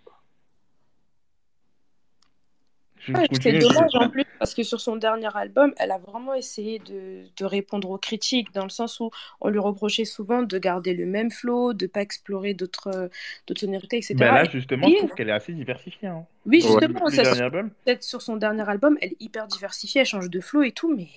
Je 2.96 2.96
Ouais, 3.15 3.27
c'est 3.41 3.53
dommage 3.59 3.95
en 3.95 4.09
plus 4.11 4.25
parce 4.39 4.53
que 4.55 4.63
sur 4.63 4.81
son 4.81 4.97
dernier 4.97 5.29
album, 5.35 5.73
elle 5.79 5.91
a 5.93 5.99
vraiment 5.99 6.35
essayé 6.35 6.79
de, 6.81 7.23
de 7.37 7.45
répondre 7.45 7.89
aux 7.91 7.99
critiques 7.99 8.53
dans 8.53 8.65
le 8.65 8.71
sens 8.71 9.01
où 9.01 9.11
on 9.41 9.49
lui 9.49 9.59
reprochait 9.59 10.05
souvent 10.05 10.43
de 10.43 10.59
garder 10.59 10.93
le 10.95 11.07
même 11.07 11.31
flow, 11.31 11.73
de 11.73 11.87
pas 11.87 12.03
explorer 12.03 12.53
d'autres 12.55 13.11
d'autres 13.47 13.61
sonorités, 13.61 13.99
etc. 13.99 14.15
Ben 14.15 14.35
là, 14.35 14.45
Et- 14.45 14.51
justement, 14.51 14.89
je 14.89 14.97
trouve 14.97 15.15
qu'elle 15.15 15.29
est 15.29 15.33
assez 15.33 15.53
diversifiée. 15.53 16.09
Hein. 16.09 16.27
oui, 16.47 16.61
Sur 16.61 16.69
justement, 16.73 17.07
le 17.07 17.11
ça, 17.11 17.23
dernier 17.23 17.43
album. 17.43 17.71
peut-être 17.85 18.03
sur 18.03 18.23
son 18.23 18.37
dernier 18.37 18.69
album, 18.69 18.99
elle 19.01 19.13
est 19.13 19.17
hyper 19.21 19.47
diversifiée, 19.47 20.03
elle 20.03 20.07
change 20.07 20.31
de 20.31 20.41
flow 20.41 20.63
et 20.63 20.73
tout, 20.73 20.95
mais 20.95 21.09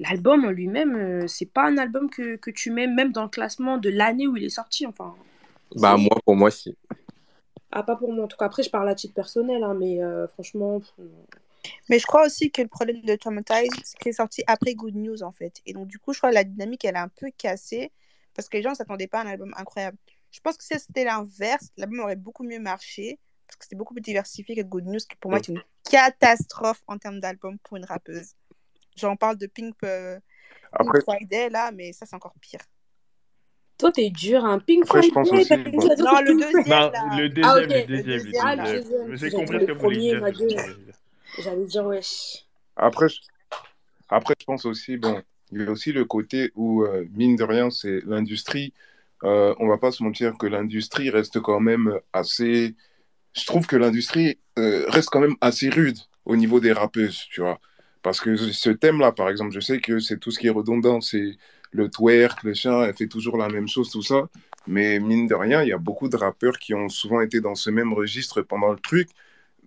l'album 0.00 0.44
en 0.44 0.50
lui-même, 0.50 0.96
euh, 0.96 1.26
c'est 1.26 1.46
pas 1.52 1.66
un 1.66 1.78
album 1.78 2.10
que, 2.10 2.36
que 2.36 2.50
tu 2.50 2.70
mets 2.70 2.86
même 2.86 3.12
dans 3.12 3.22
le 3.24 3.28
classement 3.28 3.78
de 3.78 3.90
l'année 3.90 4.26
où 4.26 4.36
il 4.36 4.44
est 4.44 4.48
sorti. 4.50 4.86
Enfin, 4.86 5.14
Bah, 5.74 5.96
moi, 5.96 6.16
pour 6.24 6.36
moi, 6.36 6.50
si. 6.50 6.76
Ah, 7.78 7.82
pas 7.82 7.96
pour 7.96 8.12
moi 8.12 8.24
en 8.24 8.28
tout 8.28 8.36
cas. 8.36 8.46
Après, 8.46 8.62
je 8.62 8.70
parle 8.70 8.88
à 8.88 8.94
titre 8.94 9.14
personnel, 9.14 9.62
hein, 9.62 9.74
mais 9.74 10.02
euh, 10.02 10.26
franchement. 10.28 10.80
Mais 11.88 11.98
je 11.98 12.06
crois 12.06 12.26
aussi 12.26 12.50
que 12.50 12.62
le 12.62 12.68
problème 12.68 13.00
de 13.02 13.16
Traumatized, 13.16 13.72
c'est 13.84 13.98
qu'il 13.98 14.08
est 14.08 14.12
sorti 14.12 14.42
après 14.46 14.74
Good 14.74 14.94
News, 14.94 15.22
en 15.22 15.32
fait. 15.32 15.60
Et 15.66 15.72
donc, 15.72 15.86
du 15.86 15.98
coup, 15.98 16.12
je 16.12 16.18
crois 16.18 16.30
que 16.30 16.34
la 16.34 16.44
dynamique, 16.44 16.84
elle 16.84 16.94
est 16.94 16.98
un 16.98 17.08
peu 17.08 17.30
cassée 17.36 17.92
parce 18.34 18.48
que 18.48 18.56
les 18.56 18.62
gens 18.62 18.70
ne 18.70 18.76
s'attendaient 18.76 19.08
pas 19.08 19.20
à 19.20 19.24
un 19.24 19.26
album 19.26 19.52
incroyable. 19.56 19.98
Je 20.30 20.40
pense 20.40 20.56
que 20.56 20.64
si 20.64 20.78
c'était 20.78 21.04
l'inverse, 21.04 21.70
l'album 21.76 22.00
aurait 22.00 22.16
beaucoup 22.16 22.44
mieux 22.44 22.60
marché 22.60 23.18
parce 23.46 23.56
que 23.56 23.64
c'était 23.64 23.76
beaucoup 23.76 23.94
plus 23.94 24.02
diversifié 24.02 24.54
que 24.54 24.62
Good 24.62 24.84
News, 24.84 24.98
qui 24.98 25.16
pour 25.16 25.30
moi 25.30 25.40
est 25.40 25.48
une 25.48 25.62
catastrophe 25.90 26.82
en 26.86 26.98
termes 26.98 27.18
d'album 27.18 27.58
pour 27.60 27.78
une 27.78 27.84
rappeuse. 27.86 28.34
J'en 28.96 29.16
parle 29.16 29.38
de 29.38 29.46
Pink, 29.46 29.74
euh, 29.84 30.18
Pink 30.78 30.96
Après, 30.96 31.00
Friday, 31.00 31.48
là, 31.48 31.72
mais 31.72 31.92
ça, 31.92 32.04
c'est 32.04 32.14
encore 32.14 32.34
pire. 32.40 32.60
Toi, 33.78 33.92
t'es 33.92 34.10
dur, 34.10 34.44
hein. 34.44 34.58
Pink 34.58 34.82
après, 34.84 35.02
je 35.02 35.10
pense 35.12 35.30
aussi, 35.32 35.56
bon, 35.56 35.70
Non, 35.72 35.80
c'est 35.82 35.88
le 35.90 35.96
Pink 35.96 36.08
Friday. 36.08 36.34
deuxième, 36.34 36.62
Non, 36.66 36.90
là. 36.90 36.92
le 37.16 37.24
Ah, 37.44 37.60
deuxième, 37.60 37.64
ok, 37.64 37.68
le 37.70 37.78
le 37.78 37.86
deuxième, 37.86 38.18
le 38.18 38.24
deuxième. 38.24 38.42
Ah, 38.44 38.56
le 38.56 38.62
deuxième. 38.62 39.08
deuxième. 39.08 39.16
J'ai 39.16 39.30
compris 39.36 39.58
le 39.58 39.66
que 39.66 39.72
vous 39.72 39.78
voulez 39.80 39.96
premier, 39.98 40.10
dire. 40.10 40.20
ma 40.20 40.32
j'ai 40.32 40.38
gueule. 40.38 40.48
compris 40.48 40.56
ce 40.56 40.64
que 40.64 40.68
vous 40.68 40.72
voulez 40.74 40.84
dire. 40.84 40.94
J'allais 41.44 41.66
dire 41.66 41.86
wesh. 41.86 42.46
après, 42.76 43.08
je- 43.08 43.20
après, 44.08 44.34
je 44.40 44.44
pense 44.44 44.64
aussi, 44.64 44.96
bon, 44.96 45.22
il 45.52 45.62
y 45.62 45.66
a 45.66 45.70
aussi 45.70 45.92
le 45.92 46.04
côté 46.04 46.50
où, 46.56 46.82
euh, 46.82 47.04
mine 47.14 47.36
de 47.36 47.44
rien, 47.44 47.70
c'est 47.70 48.00
l'industrie. 48.06 48.72
Euh, 49.24 49.54
on 49.58 49.68
va 49.68 49.78
pas 49.78 49.90
se 49.92 50.02
mentir 50.02 50.36
que 50.38 50.46
l'industrie 50.46 51.10
reste 51.10 51.40
quand 51.40 51.60
même 51.60 51.98
assez 52.12 52.74
je 53.34 53.44
trouve 53.46 53.66
que 53.68 53.76
l'industrie 53.76 54.38
euh, 54.58 54.84
reste 54.88 55.10
quand 55.10 55.20
même 55.20 55.36
assez 55.40 55.68
rude 55.68 55.98
au 56.24 56.34
niveau 56.34 56.58
des 56.58 56.72
rappeuses, 56.72 57.26
tu 57.30 57.40
vois. 57.40 57.60
Parce 58.02 58.20
que 58.20 58.36
ce 58.36 58.70
thème-là, 58.70 59.12
par 59.12 59.28
exemple, 59.28 59.52
je 59.52 59.60
sais 59.60 59.80
que 59.80 60.00
c'est 60.00 60.18
tout 60.18 60.30
ce 60.32 60.38
qui 60.40 60.48
est 60.48 60.50
redondant, 60.50 61.00
c'est 61.00 61.36
le 61.70 61.88
twerk, 61.90 62.42
le 62.42 62.54
chien, 62.54 62.82
elle 62.82 62.94
fait 62.94 63.08
toujours 63.08 63.36
la 63.36 63.48
même 63.48 63.68
chose, 63.68 63.90
tout 63.90 64.02
ça. 64.02 64.28
Mais 64.66 64.98
mine 64.98 65.26
de 65.26 65.34
rien, 65.34 65.62
il 65.62 65.68
y 65.68 65.72
a 65.72 65.78
beaucoup 65.78 66.08
de 66.08 66.16
rappeurs 66.16 66.58
qui 66.58 66.74
ont 66.74 66.88
souvent 66.88 67.20
été 67.20 67.40
dans 67.40 67.54
ce 67.54 67.70
même 67.70 67.92
registre 67.92 68.42
pendant 68.42 68.70
le 68.70 68.78
truc 68.78 69.08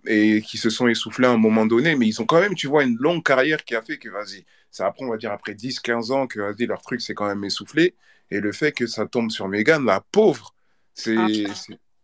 et 0.06 0.42
qui 0.42 0.58
se 0.58 0.70
sont 0.70 0.88
essoufflés 0.88 1.26
à 1.26 1.30
un 1.30 1.36
moment 1.36 1.66
donné, 1.66 1.94
mais 1.94 2.06
ils 2.06 2.20
ont 2.20 2.26
quand 2.26 2.40
même, 2.40 2.54
tu 2.54 2.66
vois, 2.66 2.84
une 2.84 2.96
longue 2.96 3.22
carrière 3.22 3.64
qui 3.64 3.74
a 3.74 3.82
fait 3.82 3.98
que, 3.98 4.08
vas-y, 4.08 4.44
ça 4.70 4.86
apprend, 4.86 5.06
on 5.06 5.10
va 5.10 5.16
dire, 5.16 5.32
après 5.32 5.54
10, 5.54 5.80
15 5.80 6.10
ans, 6.10 6.26
que, 6.26 6.40
vas-y, 6.40 6.66
leur 6.66 6.82
truc 6.82 7.00
s'est 7.00 7.14
quand 7.14 7.26
même 7.26 7.44
essoufflé. 7.44 7.94
Et 8.30 8.40
le 8.40 8.52
fait 8.52 8.72
que 8.72 8.86
ça 8.86 9.06
tombe 9.06 9.30
sur 9.30 9.48
Megan, 9.48 9.84
la 9.84 10.00
pauvre, 10.00 10.54
c'est. 10.94 11.16
Ah. 11.16 11.26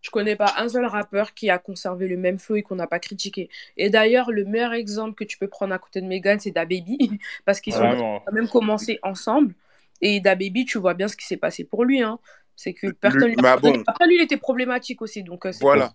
Je 0.00 0.10
connais 0.10 0.36
pas 0.36 0.54
un 0.58 0.68
seul 0.68 0.86
rappeur 0.86 1.34
qui 1.34 1.50
a 1.50 1.58
conservé 1.58 2.06
le 2.06 2.16
même 2.16 2.38
flow 2.38 2.56
et 2.56 2.62
qu'on 2.62 2.76
n'a 2.76 2.86
pas 2.86 3.00
critiqué. 3.00 3.50
Et 3.76 3.90
d'ailleurs, 3.90 4.30
le 4.30 4.44
meilleur 4.44 4.72
exemple 4.72 5.14
que 5.14 5.24
tu 5.24 5.36
peux 5.38 5.48
prendre 5.48 5.74
à 5.74 5.78
côté 5.78 6.00
de 6.00 6.06
Megan, 6.06 6.38
c'est 6.38 6.52
DaBaby, 6.52 7.18
parce 7.44 7.60
qu'ils 7.60 7.74
quand 7.74 8.22
même 8.32 8.48
commencé 8.48 9.00
ensemble. 9.02 9.54
Et 10.00 10.20
DaBaby, 10.20 10.64
tu 10.64 10.78
vois 10.78 10.94
bien 10.94 11.08
ce 11.08 11.16
qui 11.16 11.26
s'est 11.26 11.36
passé 11.36 11.64
pour 11.64 11.84
lui. 11.84 12.02
Hein. 12.02 12.18
C'est 12.56 12.74
que 12.74 12.88
personne 12.90 13.34
bah 13.36 13.56
bon. 13.56 13.82
Après, 13.86 14.06
lui, 14.06 14.16
il 14.16 14.22
était 14.22 14.36
problématique 14.36 15.02
aussi. 15.02 15.22
Donc, 15.22 15.46
euh, 15.46 15.52
Voilà. 15.60 15.92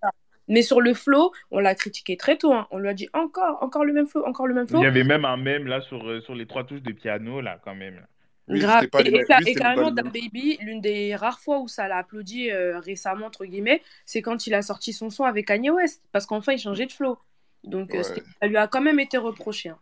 Mais 0.49 0.61
sur 0.61 0.81
le 0.81 0.93
flow, 0.93 1.31
on 1.51 1.59
l'a 1.59 1.73
critiqué 1.73 2.17
très 2.17 2.37
tôt. 2.37 2.53
hein. 2.53 2.67
On 2.71 2.77
lui 2.79 2.89
a 2.89 2.93
dit 2.93 3.07
encore, 3.13 3.63
encore 3.63 3.85
le 3.85 3.93
même 3.93 4.07
flow, 4.07 4.25
encore 4.25 4.45
le 4.47 4.53
même 4.53 4.65
Il 4.65 4.69
flow. 4.71 4.83
y 4.83 4.85
avait 4.85 5.03
même 5.05 5.23
un 5.25 5.37
mème 5.37 5.67
là 5.67 5.79
sur, 5.81 6.05
euh, 6.07 6.19
sur 6.21 6.35
les 6.35 6.45
trois 6.45 6.65
touches 6.65 6.81
de 6.81 6.91
piano 6.91 7.39
là 7.41 7.59
quand 7.63 7.75
même. 7.75 7.95
là. 7.95 8.07
Lui, 8.49 8.59
Grave. 8.59 8.81
c'était 8.81 8.89
pas 8.89 9.01
Et, 9.01 9.07
et 9.47 9.51
et 9.51 9.55
carrément, 9.55 9.85
mêmes. 9.85 9.95
DaBaby, 9.95 10.57
l'une 10.59 10.81
des 10.81 11.15
rares 11.15 11.39
fois 11.39 11.59
où 11.61 11.69
ça 11.69 11.87
l'a 11.87 11.97
applaudi 11.97 12.51
euh, 12.51 12.77
récemment, 12.79 13.27
entre 13.27 13.45
guillemets, 13.45 13.81
c'est 14.05 14.21
quand 14.21 14.45
il 14.47 14.53
a 14.53 14.61
sorti 14.61 14.91
son 14.91 15.09
son 15.09 15.23
avec 15.23 15.47
Kanye 15.47 15.69
West. 15.69 16.03
Parce 16.11 16.25
qu'enfin, 16.25 16.51
il 16.51 16.59
changeait 16.59 16.87
de 16.87 16.91
flow. 16.91 17.17
Donc, 17.63 17.93
Ouais. 17.93 18.03
ça 18.03 18.47
lui 18.47 18.57
a 18.57 18.67
quand 18.67 18.81
même 18.81 18.99
été 18.99 19.17
reproché. 19.17 19.69
hein. 19.69 19.77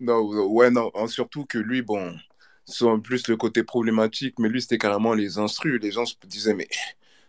Non, 0.00 0.32
non, 0.32 0.46
ouais, 0.46 0.70
non, 0.70 0.90
hein, 0.94 1.06
surtout 1.08 1.44
que 1.44 1.58
lui, 1.58 1.82
bon, 1.82 2.14
en 2.82 3.00
plus 3.00 3.28
le 3.28 3.36
côté 3.36 3.62
problématique, 3.64 4.38
mais 4.38 4.48
lui, 4.48 4.62
c'était 4.62 4.78
carrément 4.78 5.14
les 5.14 5.38
instrus. 5.38 5.80
Les 5.82 5.90
gens 5.92 6.06
se 6.06 6.14
disaient, 6.26 6.54
mais 6.54 6.68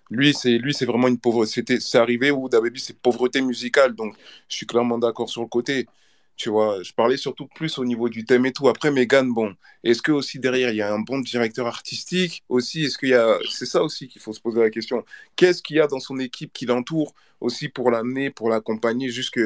lui, 0.10 0.34
c'est 0.34 0.58
lui, 0.58 0.74
c'est 0.74 0.86
vraiment 0.86 1.08
une 1.08 1.20
pauvre. 1.20 1.46
C'était, 1.46 1.80
c'est 1.80 1.98
arrivé 1.98 2.32
où 2.32 2.50
DaBaby, 2.50 2.80
c'est 2.80 2.98
pauvreté 3.00 3.42
musicale. 3.42 3.96
Donc, 3.96 4.16
je 4.50 4.56
suis 4.56 4.66
clairement 4.66 4.98
d'accord 4.98 5.30
sur 5.30 5.42
le 5.42 5.48
côté. 5.48 5.88
Tu 6.36 6.50
vois, 6.50 6.82
je 6.84 6.92
parlais 6.94 7.18
surtout 7.18 7.48
plus 7.48 7.78
au 7.78 7.86
niveau 7.86 8.10
du 8.10 8.26
thème 8.26 8.46
et 8.48 8.52
tout. 8.54 8.68
Après, 8.68 8.92
Megan, 8.92 9.32
bon, 9.32 9.56
est-ce 9.84 10.02
que 10.02 10.12
aussi 10.12 10.40
derrière, 10.40 10.72
il 10.72 10.78
y 10.78 10.82
a 10.82 10.92
un 10.94 11.00
bon 11.00 11.20
directeur 11.20 11.68
artistique 11.68 12.44
aussi? 12.50 12.86
Est-ce 12.86 12.98
qu'il 12.98 13.10
y 13.10 13.14
a. 13.14 13.38
C'est 13.50 13.66
ça 13.66 13.84
aussi 13.84 14.08
qu'il 14.08 14.22
faut 14.22 14.34
se 14.34 14.42
poser 14.42 14.60
la 14.62 14.70
question. 14.72 15.06
Qu'est-ce 15.36 15.62
qu'il 15.62 15.78
y 15.78 15.80
a 15.80 15.88
dans 15.88 16.00
son 16.00 16.20
équipe 16.20 16.52
qui 16.54 16.66
l'entoure 16.66 17.14
aussi 17.40 17.70
pour 17.70 17.92
l'amener, 17.92 18.32
pour 18.32 18.50
l'accompagner 18.50 19.10
jusque, 19.10 19.40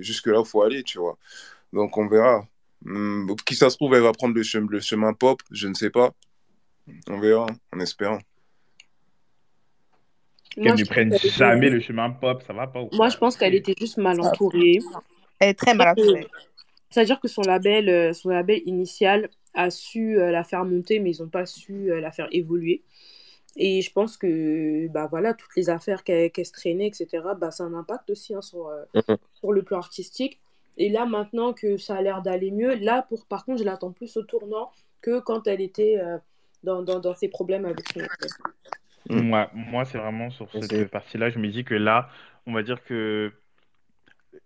jusque 0.00 0.26
là 0.28 0.40
où 0.40 0.44
faut 0.44 0.62
aller, 0.62 0.82
tu 0.82 0.98
vois? 0.98 1.18
Donc, 1.72 1.96
on 1.98 2.08
verra. 2.08 2.46
Hmm, 2.84 3.26
qui 3.44 3.54
ça 3.56 3.70
se 3.70 3.76
trouve, 3.76 3.94
elle 3.94 4.02
va 4.02 4.12
prendre 4.12 4.34
le 4.34 4.42
chemin, 4.42 4.66
le 4.70 4.80
chemin 4.80 5.12
pop, 5.12 5.42
je 5.50 5.66
ne 5.68 5.74
sais 5.74 5.90
pas. 5.90 6.12
On 7.08 7.18
verra, 7.18 7.46
en 7.74 7.80
espérant. 7.80 8.18
Qu'elle 10.54 10.74
ne 10.74 10.84
prenne 10.84 11.12
était- 11.12 11.28
jamais 11.28 11.70
le 11.70 11.80
chemin 11.80 12.10
pop, 12.10 12.42
ça 12.46 12.52
va 12.52 12.66
pas 12.66 12.80
ou 12.82 12.88
Moi, 12.92 13.08
je 13.10 13.16
pense 13.18 13.36
qu'elle 13.36 13.54
était 13.54 13.74
juste 13.78 13.98
mal 13.98 14.20
entourée. 14.20 14.78
Elle 15.38 15.50
est 15.50 15.54
très 15.54 15.74
mal 15.74 15.88
entourée. 15.88 16.26
C'est-à-dire 16.90 17.20
que 17.20 17.28
son 17.28 17.42
label, 17.42 17.88
euh, 17.88 18.12
son 18.14 18.30
label 18.30 18.62
initial 18.64 19.28
a 19.54 19.70
su 19.70 20.18
euh, 20.18 20.30
la 20.30 20.42
faire 20.42 20.64
monter, 20.64 21.00
mais 21.00 21.12
ils 21.14 21.22
n'ont 21.22 21.28
pas 21.28 21.44
su 21.46 21.92
euh, 21.92 22.00
la 22.00 22.10
faire 22.10 22.28
évoluer. 22.32 22.82
Et 23.56 23.82
je 23.82 23.92
pense 23.92 24.16
que 24.16 24.86
bah 24.88 25.06
voilà, 25.10 25.34
toutes 25.34 25.54
les 25.56 25.68
affaires 25.68 26.02
qu'elle 26.04 26.30
qu'elle 26.30 26.46
se 26.46 26.52
traînait, 26.52 26.86
etc., 26.86 27.34
bah, 27.38 27.50
ça 27.50 27.64
a 27.64 27.66
un 27.66 27.74
impact 27.74 28.08
aussi 28.10 28.34
hein, 28.34 28.40
sur, 28.40 28.68
euh, 28.68 28.84
Mhm. 28.94 29.16
sur 29.40 29.52
le 29.52 29.62
plan 29.62 29.78
artistique. 29.78 30.40
Et 30.78 30.88
là, 30.88 31.06
maintenant 31.06 31.52
que 31.52 31.76
ça 31.76 31.96
a 31.96 32.02
l'air 32.02 32.22
d'aller 32.22 32.50
mieux, 32.50 32.74
là, 32.76 33.02
pour, 33.02 33.26
par 33.26 33.44
contre, 33.44 33.58
je 33.58 33.64
l'attends 33.64 33.92
plus 33.92 34.16
au 34.16 34.22
tournant 34.22 34.70
que 35.00 35.20
quand 35.20 35.46
elle 35.46 35.60
était 35.60 35.98
euh, 35.98 36.18
dans, 36.62 36.82
dans, 36.82 37.00
dans 37.00 37.14
ses 37.14 37.28
problèmes 37.28 37.66
avec 37.66 37.86
son. 37.92 38.00
Moi, 39.10 39.50
moi 39.54 39.84
c'est 39.84 39.98
vraiment 39.98 40.30
sur 40.30 40.50
C'est- 40.52 40.62
cette 40.62 40.90
partie-là, 40.90 41.30
je 41.30 41.38
me 41.38 41.48
dis 41.48 41.64
que 41.64 41.74
là, 41.74 42.08
on 42.46 42.52
va 42.52 42.62
dire 42.62 42.82
que 42.84 43.32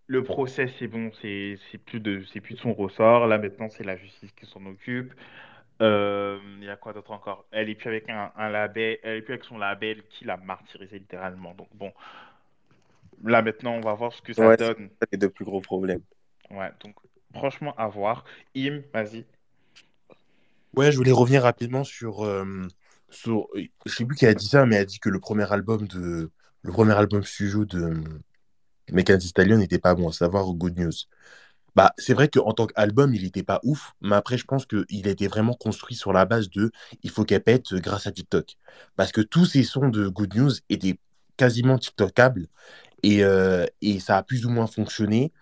le 0.07 0.23
procès, 0.23 0.69
c'est 0.79 0.89
bon, 0.89 1.11
c'est 1.21 1.59
c'est 1.71 1.79
plus 1.79 2.01
de, 2.01 2.23
c'est 2.33 2.41
plus 2.41 2.55
de 2.55 2.61
son 2.61 2.75
ressort. 2.75 3.27
Là, 3.27 3.39
maintenant, 3.39 3.69
c'est 3.69 3.85
la 3.85 3.97
justice 3.97 4.33
qui 4.33 4.47
s'en 4.47 4.65
occupe. 4.67 5.13
Euh, 5.83 6.39
Il 6.59 6.65
y 6.65 6.69
a 6.71 6.77
quoi 6.77 6.93
d'autre 6.93 7.11
encore? 7.13 7.47
Elle 7.51 7.69
est 7.71 7.75
plus 7.75 7.89
avec 7.89 8.09
un, 8.09 8.33
un 8.37 8.51
label, 8.51 8.99
elle 9.03 9.19
est 9.19 9.23
plus 9.23 9.35
avec 9.35 9.45
son 9.45 9.59
label 9.59 10.03
qui 10.11 10.25
l'a 10.25 10.37
martyrisé 10.37 10.99
littéralement. 10.99 11.55
Donc 11.55 11.69
bon, 11.75 11.93
là 13.25 13.43
maintenant, 13.43 13.75
on 13.75 13.81
va 13.81 13.95
voir 13.95 14.13
ce 14.13 14.23
que 14.23 14.33
ça 14.33 14.47
Ouais, 14.47 14.57
c'est 14.59 14.75
donne. 14.75 14.91
les 15.13 15.19
deux 15.19 15.31
plus 15.31 15.45
gros 15.45 15.61
problèmes. 15.61 16.03
Ouais, 16.51 16.71
donc 16.83 16.95
franchement, 17.35 17.75
à 17.77 17.89
voir. 17.89 18.25
Im, 18.57 18.83
vas-y. 18.93 19.25
Ouais, 20.75 20.91
je 20.91 20.97
voulais 20.97 21.13
revenir 21.13 21.43
rapidement 21.43 21.85
sur, 21.85 22.25
euh, 22.25 22.67
sur... 23.11 23.49
Je 23.87 23.93
sais 23.93 24.05
plus 24.05 24.17
qui 24.17 24.27
a 24.27 24.35
dit 24.35 24.47
ça, 24.47 24.67
mais 24.67 24.77
elle 24.77 24.83
a 24.83 24.87
dit 24.87 24.99
que 24.99 25.09
le 25.09 25.21
premier 25.21 25.51
album 25.53 25.87
de 25.87 26.31
le 26.63 26.73
premier 26.73 26.93
album 26.93 27.25
studio 27.25 27.65
de 27.65 27.95
Megan 28.91 29.21
Stallion 29.21 29.59
n'était 29.59 29.79
pas 29.79 29.95
bon, 29.95 30.09
à 30.09 30.13
savoir 30.13 30.47
Good 30.55 30.79
News. 30.79 30.93
Bah, 31.75 31.93
c'est 31.97 32.15
vrai 32.15 32.29
qu'en 32.29 32.53
tant 32.53 32.67
qu'album, 32.67 33.15
il 33.15 33.23
n'était 33.23 33.43
pas 33.43 33.61
ouf, 33.65 33.95
mais 34.03 34.15
après, 34.15 34.37
je 34.37 34.45
pense 34.45 34.67
qu'il 34.67 35.09
a 35.09 35.11
été 35.11 35.27
vraiment 35.27 35.55
construit 35.55 35.97
sur 35.97 36.13
la 36.13 36.27
base 36.27 36.51
de 36.51 36.71
il 37.03 37.11
faut 37.11 37.25
qu'elle 37.25 37.43
pète 37.43 37.75
grâce 37.75 38.07
à 38.07 38.13
TikTok. 38.13 38.57
Parce 38.97 39.11
que 39.11 39.23
tous 39.23 39.47
ces 39.47 39.63
sons 39.65 39.89
de 39.89 40.09
Good 40.09 40.35
News 40.37 40.53
étaient 40.69 40.99
quasiment 41.37 41.79
TikTokables 41.79 42.47
et, 43.03 43.25
euh, 43.25 43.67
et 43.81 44.01
ça 44.01 44.19
a 44.19 44.23
plus 44.23 44.47
ou 44.47 44.51
moins 44.51 44.67
fonctionné. 44.67 45.33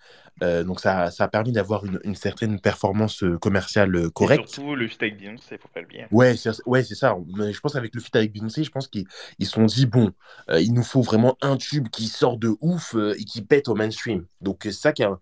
Euh, 0.43 0.65
donc, 0.65 0.81
ça, 0.81 1.11
ça 1.11 1.25
a 1.25 1.29
permis 1.29 1.53
d'avoir 1.53 1.85
une, 1.85 2.01
une 2.05 2.15
certaine 2.15 2.61
performance 2.61 3.23
euh, 3.23 3.39
commerciale 3.39 3.95
euh, 3.95 4.07
Et 4.07 4.11
correcte. 4.11 4.49
surtout, 4.49 4.75
le 4.75 4.89
feat 4.89 5.03
avec 5.03 5.19
Beyoncé, 5.19 5.59
faut 5.59 5.69
pas 5.69 5.81
le 5.83 5.87
dire. 5.87 6.09
Ouais, 6.11 6.37
c'est 6.37 6.51
ouais, 6.67 6.83
c'est 6.83 6.95
ça. 6.95 7.15
Je 7.37 7.61
pense 7.61 7.77
avec 7.77 7.95
le 7.95 8.01
feat 8.01 8.17
avec 8.17 8.33
Beyoncé, 8.33 8.65
je 8.65 8.71
pense 8.71 8.89
qu'ils 8.89 9.05
ils 9.39 9.47
se 9.47 9.53
sont 9.53 9.65
dit, 9.65 9.87
bon, 9.87 10.13
euh, 10.51 10.61
il 10.61 10.73
nous 10.73 10.83
faut 10.83 11.03
vraiment 11.03 11.37
un 11.43 11.57
tube 11.57 11.89
qui 11.89 12.07
sort 12.07 12.39
de 12.39 12.57
ouf 12.61 12.95
euh, 12.95 13.15
et 13.19 13.25
qui 13.25 13.43
pète 13.43 13.69
au 13.69 13.75
mainstream. 13.75 14.27
Donc, 14.41 14.61
c'est 14.63 14.73
ça 14.73 14.93
qui 14.93 15.03
a... 15.03 15.19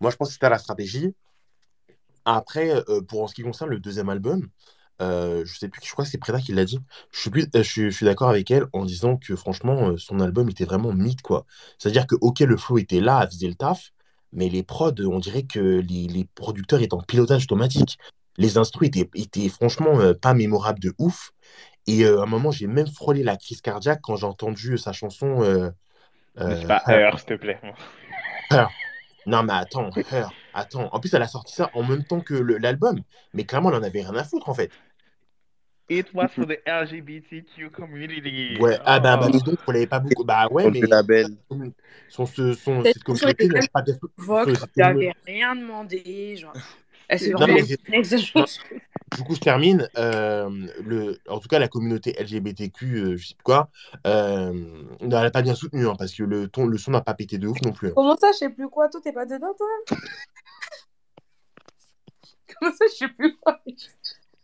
Moi, 0.00 0.10
je 0.10 0.16
pense 0.16 0.28
que 0.28 0.34
c'était 0.34 0.48
la 0.48 0.58
stratégie. 0.58 1.14
Après, 2.24 2.84
pour 3.08 3.22
en 3.22 3.26
ce 3.26 3.34
qui 3.34 3.42
concerne 3.42 3.70
le 3.70 3.80
deuxième 3.80 4.08
album, 4.08 4.48
euh, 5.00 5.42
je 5.46 5.58
sais 5.58 5.68
plus, 5.68 5.80
je 5.84 5.90
crois 5.90 6.04
que 6.04 6.10
c'est 6.10 6.18
Preda 6.18 6.38
qui 6.40 6.52
l'a 6.52 6.64
dit. 6.64 6.78
Je 7.12 7.20
suis, 7.20 7.30
plus, 7.30 7.48
je 7.54 7.62
suis, 7.62 7.82
je 7.90 7.96
suis 7.96 8.04
d'accord 8.06 8.28
avec 8.28 8.50
elle 8.50 8.66
en 8.72 8.84
disant 8.84 9.16
que 9.16 9.34
franchement, 9.34 9.96
son 9.96 10.20
album 10.20 10.48
était 10.50 10.66
vraiment 10.66 10.92
mythe, 10.92 11.22
quoi. 11.22 11.46
C'est-à-dire 11.78 12.06
que, 12.06 12.14
ok, 12.20 12.40
le 12.40 12.56
flow 12.56 12.78
était 12.78 13.00
là, 13.00 13.20
elle 13.22 13.30
faisait 13.30 13.48
le 13.48 13.54
taf, 13.54 13.90
mais 14.32 14.48
les 14.48 14.62
prods, 14.62 14.94
on 15.00 15.18
dirait 15.18 15.42
que 15.42 15.58
les, 15.58 16.06
les 16.06 16.26
producteurs 16.34 16.80
étaient 16.80 16.94
en 16.94 17.02
pilotage 17.02 17.44
automatique. 17.44 17.98
Les 18.36 18.58
instrus 18.58 18.88
étaient, 18.88 19.10
étaient 19.14 19.48
franchement 19.48 20.00
euh, 20.00 20.14
pas 20.14 20.34
mémorables 20.34 20.80
de 20.80 20.94
ouf. 20.98 21.32
Et 21.86 22.04
euh, 22.04 22.20
à 22.20 22.22
un 22.22 22.26
moment, 22.26 22.50
j'ai 22.50 22.66
même 22.66 22.86
frôlé 22.86 23.22
la 23.22 23.36
crise 23.36 23.60
cardiaque 23.60 24.00
quand 24.02 24.16
j'ai 24.16 24.26
entendu 24.26 24.78
sa 24.78 24.92
chanson 24.92 25.42
euh, 25.42 25.70
euh, 26.38 26.66
pas. 26.66 26.82
Her, 26.86 27.18
s'il 27.18 27.26
te 27.26 27.34
plaît. 27.34 27.60
Her. 28.50 28.68
Non, 29.26 29.42
mais 29.42 29.52
attends, 29.52 29.90
Her, 30.10 30.30
attends. 30.54 30.88
En 30.92 31.00
plus, 31.00 31.12
elle 31.12 31.22
a 31.22 31.28
sorti 31.28 31.54
ça 31.54 31.70
en 31.74 31.82
même 31.82 32.04
temps 32.04 32.20
que 32.20 32.34
l'album. 32.34 33.00
Mais 33.34 33.44
clairement, 33.44 33.70
elle 33.70 33.76
en 33.76 33.82
avait 33.82 34.02
rien 34.02 34.14
à 34.14 34.24
foutre, 34.24 34.48
en 34.48 34.54
fait. 34.54 34.70
It 35.92 36.06
was 36.14 36.28
for 36.28 36.46
the 36.46 36.58
LGBTQ 36.66 37.70
community. 37.72 38.56
Ouais, 38.60 38.78
ah 38.84 39.00
bah, 39.00 39.16
bah 39.16 39.26
Oh. 39.28 39.32
dis 39.32 39.42
donc, 39.42 39.58
vous 39.66 39.72
l'avez 39.72 39.88
pas 39.88 39.98
beaucoup. 39.98 40.22
Bah 40.22 40.46
ouais, 40.48 40.70
mais 40.70 40.82
label. 40.82 41.26
son, 42.08 42.26
ce- 42.26 42.54
son, 42.54 42.84
Cette 42.84 43.02
communauté 43.02 43.48
n'a 43.48 43.60
pas 43.72 43.82
de- 43.82 43.94
tu 43.94 44.80
n'avais 44.80 45.12
rien 45.26 45.56
demandé. 45.56 46.36
Genre. 46.36 46.52
Vraiment 47.32 47.56
c'est- 47.66 47.92
exagération. 47.92 48.62
Du 49.16 49.24
coup, 49.24 49.34
je 49.34 49.40
termine. 49.40 49.88
Euh, 49.98 50.48
le, 50.84 51.18
en 51.28 51.40
tout 51.40 51.48
cas, 51.48 51.58
la 51.58 51.66
communauté 51.66 52.14
LGBTQ, 52.16 52.86
euh, 52.96 53.16
je 53.16 53.26
sais 53.26 53.34
plus 53.34 53.42
quoi, 53.42 53.68
euh, 54.06 54.52
elle 55.00 55.08
n'a 55.08 55.28
pas 55.32 55.42
bien 55.42 55.56
soutenu, 55.56 55.88
hein, 55.88 55.96
parce 55.98 56.14
que 56.14 56.22
le, 56.22 56.46
ton, 56.46 56.66
le 56.66 56.78
son 56.78 56.92
n'a 56.92 57.00
pas 57.00 57.14
pété 57.14 57.36
de 57.38 57.48
ouf 57.48 57.60
non 57.62 57.72
plus. 57.72 57.88
hein. 57.88 57.92
Comment 57.96 58.16
ça, 58.16 58.30
je 58.30 58.36
sais 58.38 58.50
plus 58.50 58.68
quoi 58.68 58.88
Toi, 58.88 59.00
t'es 59.02 59.12
pas 59.12 59.26
dedans, 59.26 59.52
toi? 59.58 59.66
Comment 62.60 62.72
ça, 62.76 62.84
je 62.92 62.96
sais 62.96 63.08
plus 63.08 63.36
quoi? 63.38 63.60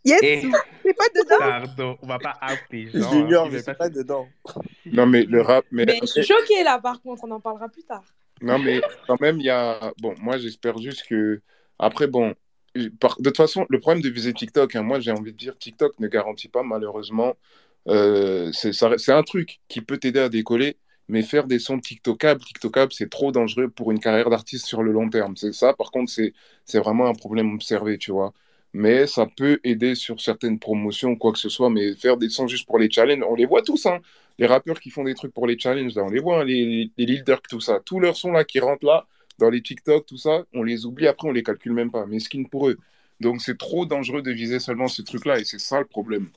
Yes, 0.06 0.22
Eh, 0.22 0.40
t'es 0.84 0.94
pas 0.94 1.08
dedans 1.14 1.36
Pardon, 1.38 1.98
on 2.02 2.06
va 2.06 2.18
pas 2.18 2.38
gens. 2.40 2.48
hein, 2.48 3.10
Junior, 3.10 3.50
je 3.50 3.58
suis 3.58 3.74
pas 3.74 3.88
dedans. 3.88 4.28
Non, 4.92 5.06
mais 5.06 5.24
le 5.24 5.42
rap, 5.42 5.64
mais, 5.72 5.84
Mais 5.84 5.98
je 6.00 6.06
suis 6.06 6.22
choquée 6.22 6.62
là, 6.62 6.78
par 6.78 7.02
contre, 7.02 7.24
on 7.24 7.30
en 7.32 7.40
parlera 7.40 7.68
plus 7.68 7.82
tard. 7.82 8.04
non, 8.40 8.58
mais 8.58 8.80
quand 9.06 9.20
même, 9.20 9.38
il 9.40 9.46
y 9.46 9.50
a. 9.50 9.92
Bon, 9.98 10.14
moi, 10.20 10.38
j'espère 10.38 10.78
juste 10.78 11.04
que. 11.08 11.40
Après, 11.78 12.06
bon, 12.06 12.34
par- 13.00 13.16
de 13.20 13.24
toute 13.30 13.36
façon, 13.36 13.66
le 13.68 13.80
problème 13.80 14.02
de 14.02 14.08
viser 14.08 14.32
TikTok, 14.32 14.76
hein, 14.76 14.82
moi, 14.82 15.00
j'ai 15.00 15.10
envie 15.10 15.32
de 15.32 15.36
dire, 15.36 15.56
TikTok 15.58 15.98
ne 15.98 16.08
garantit 16.08 16.48
pas, 16.48 16.62
malheureusement. 16.62 17.34
euh, 17.88 18.50
c'est 18.52 18.72
c'est 18.72 19.12
un 19.12 19.22
truc 19.22 19.60
qui 19.68 19.80
peut 19.80 19.98
t'aider 19.98 20.20
à 20.20 20.28
décoller, 20.28 20.76
mais 21.08 21.22
faire 21.22 21.46
des 21.46 21.58
sons 21.60 21.78
TikTokables, 21.78 22.42
TikTokables, 22.44 22.92
c'est 22.92 23.08
trop 23.10 23.30
dangereux 23.32 23.68
pour 23.68 23.92
une 23.92 24.00
carrière 24.00 24.28
d'artiste 24.30 24.66
sur 24.66 24.82
le 24.82 24.92
long 24.92 25.08
terme. 25.08 25.36
C'est 25.36 25.52
ça, 25.52 25.72
par 25.74 25.90
contre, 25.92 26.10
c'est 26.10 26.32
c'est 26.64 26.78
vraiment 26.80 27.06
un 27.06 27.14
problème 27.14 27.54
observé, 27.54 27.98
tu 27.98 28.10
vois. 28.12 28.32
Mais 28.76 29.06
ça 29.06 29.26
peut 29.26 29.58
aider 29.64 29.94
sur 29.94 30.20
certaines 30.20 30.58
promotions, 30.58 31.16
quoi 31.16 31.32
que 31.32 31.38
ce 31.38 31.48
soit, 31.48 31.70
mais 31.70 31.94
faire 31.94 32.18
des 32.18 32.28
sons 32.28 32.46
juste 32.46 32.66
pour 32.66 32.78
les 32.78 32.90
challenges, 32.90 33.24
on 33.26 33.34
les 33.34 33.46
voit 33.46 33.62
tous, 33.62 33.86
hein. 33.86 34.00
Les 34.38 34.46
rappeurs 34.46 34.80
qui 34.80 34.90
font 34.90 35.02
des 35.02 35.14
trucs 35.14 35.32
pour 35.32 35.46
les 35.46 35.58
challenges, 35.58 35.96
on 35.96 36.10
les 36.10 36.20
voit, 36.20 36.42
hein, 36.42 36.44
les, 36.44 36.90
les 36.98 37.24
tout 37.48 37.60
ça. 37.60 37.80
Tous 37.86 38.00
leurs 38.00 38.16
sons 38.16 38.32
là 38.32 38.44
qui 38.44 38.60
rentrent 38.60 38.84
là, 38.84 39.06
dans 39.38 39.48
les 39.48 39.62
TikTok, 39.62 40.04
tout 40.04 40.18
ça, 40.18 40.44
on 40.52 40.62
les 40.62 40.84
oublie 40.84 41.06
après, 41.06 41.26
on 41.26 41.32
les 41.32 41.42
calcule 41.42 41.72
même 41.72 41.90
pas. 41.90 42.04
Mais 42.04 42.18
skin 42.18 42.44
pour 42.44 42.68
eux. 42.68 42.76
Donc 43.18 43.40
c'est 43.40 43.56
trop 43.56 43.86
dangereux 43.86 44.20
de 44.20 44.30
viser 44.30 44.58
seulement 44.58 44.88
ce 44.88 45.00
truc-là 45.00 45.40
et 45.40 45.44
c'est 45.44 45.58
ça 45.58 45.78
le 45.80 45.86
problème. 45.86 46.28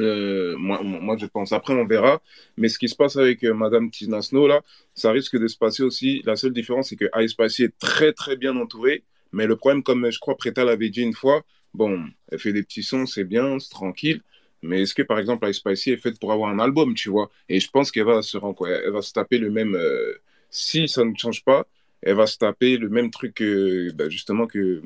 Euh, 0.00 0.56
moi, 0.58 1.16
je 1.16 1.26
pense. 1.26 1.52
Après, 1.52 1.74
on 1.74 1.86
verra. 1.86 2.20
Mais 2.56 2.68
ce 2.68 2.80
qui 2.80 2.88
se 2.88 2.96
passe 2.96 3.16
avec 3.16 3.44
euh, 3.44 3.54
Madame 3.54 3.90
Tina 3.92 4.22
Snow, 4.22 4.48
là, 4.48 4.62
ça 4.94 5.12
risque 5.12 5.38
de 5.38 5.46
se 5.46 5.56
passer 5.56 5.84
aussi. 5.84 6.20
La 6.24 6.34
seule 6.34 6.52
différence, 6.52 6.88
c'est 6.88 6.96
que 6.96 7.06
Ice 7.22 7.60
est 7.60 7.78
très, 7.78 8.12
très 8.12 8.36
bien 8.36 8.56
entouré. 8.56 9.04
Mais 9.34 9.46
le 9.46 9.56
problème, 9.56 9.82
comme 9.82 10.10
je 10.10 10.18
crois 10.18 10.36
Preta 10.36 10.64
l'avait 10.64 10.90
dit 10.90 11.02
une 11.02 11.14
fois, 11.14 11.42
bon, 11.74 12.04
elle 12.30 12.38
fait 12.38 12.52
des 12.52 12.62
petits 12.62 12.82
sons, 12.82 13.06
c'est 13.06 13.24
bien, 13.24 13.58
c'est 13.58 13.70
tranquille. 13.70 14.22
Mais 14.62 14.82
est-ce 14.82 14.94
que, 14.94 15.02
par 15.02 15.18
exemple, 15.18 15.48
Ice 15.48 15.56
Spicy 15.58 15.90
est 15.92 15.96
faite 15.98 16.18
pour 16.18 16.32
avoir 16.32 16.50
un 16.50 16.58
album, 16.58 16.94
tu 16.94 17.10
vois? 17.10 17.30
Et 17.48 17.60
je 17.60 17.70
pense 17.70 17.90
qu'elle 17.90 18.04
va 18.06 18.22
se 18.22 18.38
elle 18.66 18.92
va 18.92 19.02
se 19.02 19.12
taper 19.12 19.38
le 19.38 19.50
même. 19.50 19.74
euh, 19.76 20.14
si 20.50 20.88
ça 20.88 21.04
ne 21.04 21.14
change 21.16 21.44
pas, 21.44 21.66
elle 22.02 22.16
va 22.16 22.26
se 22.26 22.38
taper 22.38 22.76
le 22.78 22.88
même 22.88 23.10
truc 23.10 23.34
que, 23.34 23.90
bah, 23.92 24.08
justement, 24.08 24.46
que, 24.46 24.82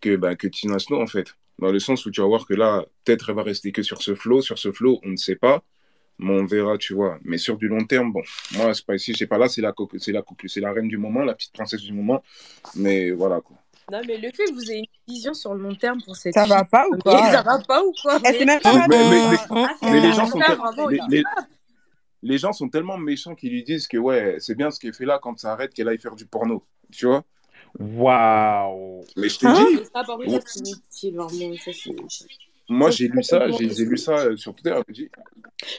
que, 0.00 0.16
bah, 0.16 0.36
que 0.36 0.46
Tina 0.48 0.78
Snow, 0.78 1.00
en 1.00 1.06
fait. 1.06 1.34
Dans 1.58 1.72
le 1.72 1.78
sens 1.80 2.06
où 2.06 2.10
tu 2.10 2.20
vas 2.20 2.26
voir 2.26 2.46
que 2.46 2.54
là, 2.54 2.86
peut-être 3.04 3.30
elle 3.30 3.36
va 3.36 3.42
rester 3.42 3.72
que 3.72 3.82
sur 3.82 4.02
ce 4.02 4.14
flow. 4.14 4.42
Sur 4.42 4.58
ce 4.58 4.72
flow, 4.72 5.00
on 5.04 5.10
ne 5.10 5.16
sait 5.16 5.36
pas. 5.36 5.62
Mais 6.18 6.32
on 6.32 6.44
verra, 6.46 6.76
tu 6.78 6.94
vois. 6.94 7.18
Mais 7.22 7.38
sur 7.38 7.56
du 7.56 7.68
long 7.68 7.84
terme, 7.84 8.12
bon, 8.12 8.22
moi, 8.56 8.74
Spicy, 8.74 9.12
je 9.12 9.18
sais 9.18 9.26
pas, 9.26 9.38
là, 9.38 9.48
c'est 9.48 9.60
la, 9.62 9.72
coque- 9.72 9.98
c'est 9.98 10.12
la, 10.12 10.22
coque- 10.22 10.46
c'est 10.48 10.60
la 10.60 10.72
reine 10.72 10.88
du 10.88 10.96
moment, 10.98 11.20
la 11.24 11.34
petite 11.34 11.52
princesse 11.52 11.82
du 11.82 11.92
moment. 11.92 12.22
Mais 12.74 13.10
voilà, 13.12 13.40
quoi. 13.40 13.56
Non, 13.90 14.00
mais 14.06 14.18
le 14.18 14.28
fait 14.34 14.44
que 14.44 14.52
vous 14.52 14.70
ayez 14.70 14.80
une 14.80 15.14
vision 15.14 15.32
sur 15.32 15.54
le 15.54 15.62
long 15.62 15.74
terme 15.74 16.02
pour 16.02 16.14
cette 16.16 16.34
Ça 16.34 16.44
fille, 16.44 16.52
va 16.52 16.64
pas 16.64 16.86
ou 16.90 16.98
quoi? 17.02 17.30
Ça 17.30 17.42
va 17.42 17.58
pas 17.60 17.82
ou 17.84 17.92
quoi? 18.02 18.18
Même 18.18 18.60
pas 18.60 18.86
Mais, 18.88 20.12
gens 20.12 20.26
sont 20.26 20.38
les 22.22 22.36
gens 22.38 22.52
sont 22.52 22.68
tellement 22.68 22.98
méchants 22.98 23.34
qu'ils 23.34 23.52
lui 23.52 23.62
disent 23.64 23.86
que 23.86 23.96
ouais, 23.96 24.36
c'est 24.40 24.56
bien 24.56 24.70
ce 24.70 24.80
qu'elle 24.80 24.92
fait 24.92 25.04
là 25.06 25.18
quand 25.22 25.38
ça 25.38 25.52
arrête 25.52 25.72
qu'elle 25.72 25.88
aille 25.88 25.98
faire 25.98 26.16
du 26.16 26.26
porno. 26.26 26.64
Tu 26.92 27.06
vois 27.06 27.24
Waouh. 27.78 29.04
Mais 29.16 29.28
je 29.28 29.38
te 29.38 29.46
Hein 29.46 29.54
dis, 29.54 29.78
Moi 32.68 32.90
j'ai 32.90 33.08
lu 33.08 33.22
ça, 33.22 33.48
j'ai 33.50 33.84
lu 33.84 33.96
ça 33.96 34.36
sur 34.36 34.54
Twitter. 34.54 34.74
je 34.74 34.84
me 34.88 34.94
dis, 34.94 35.10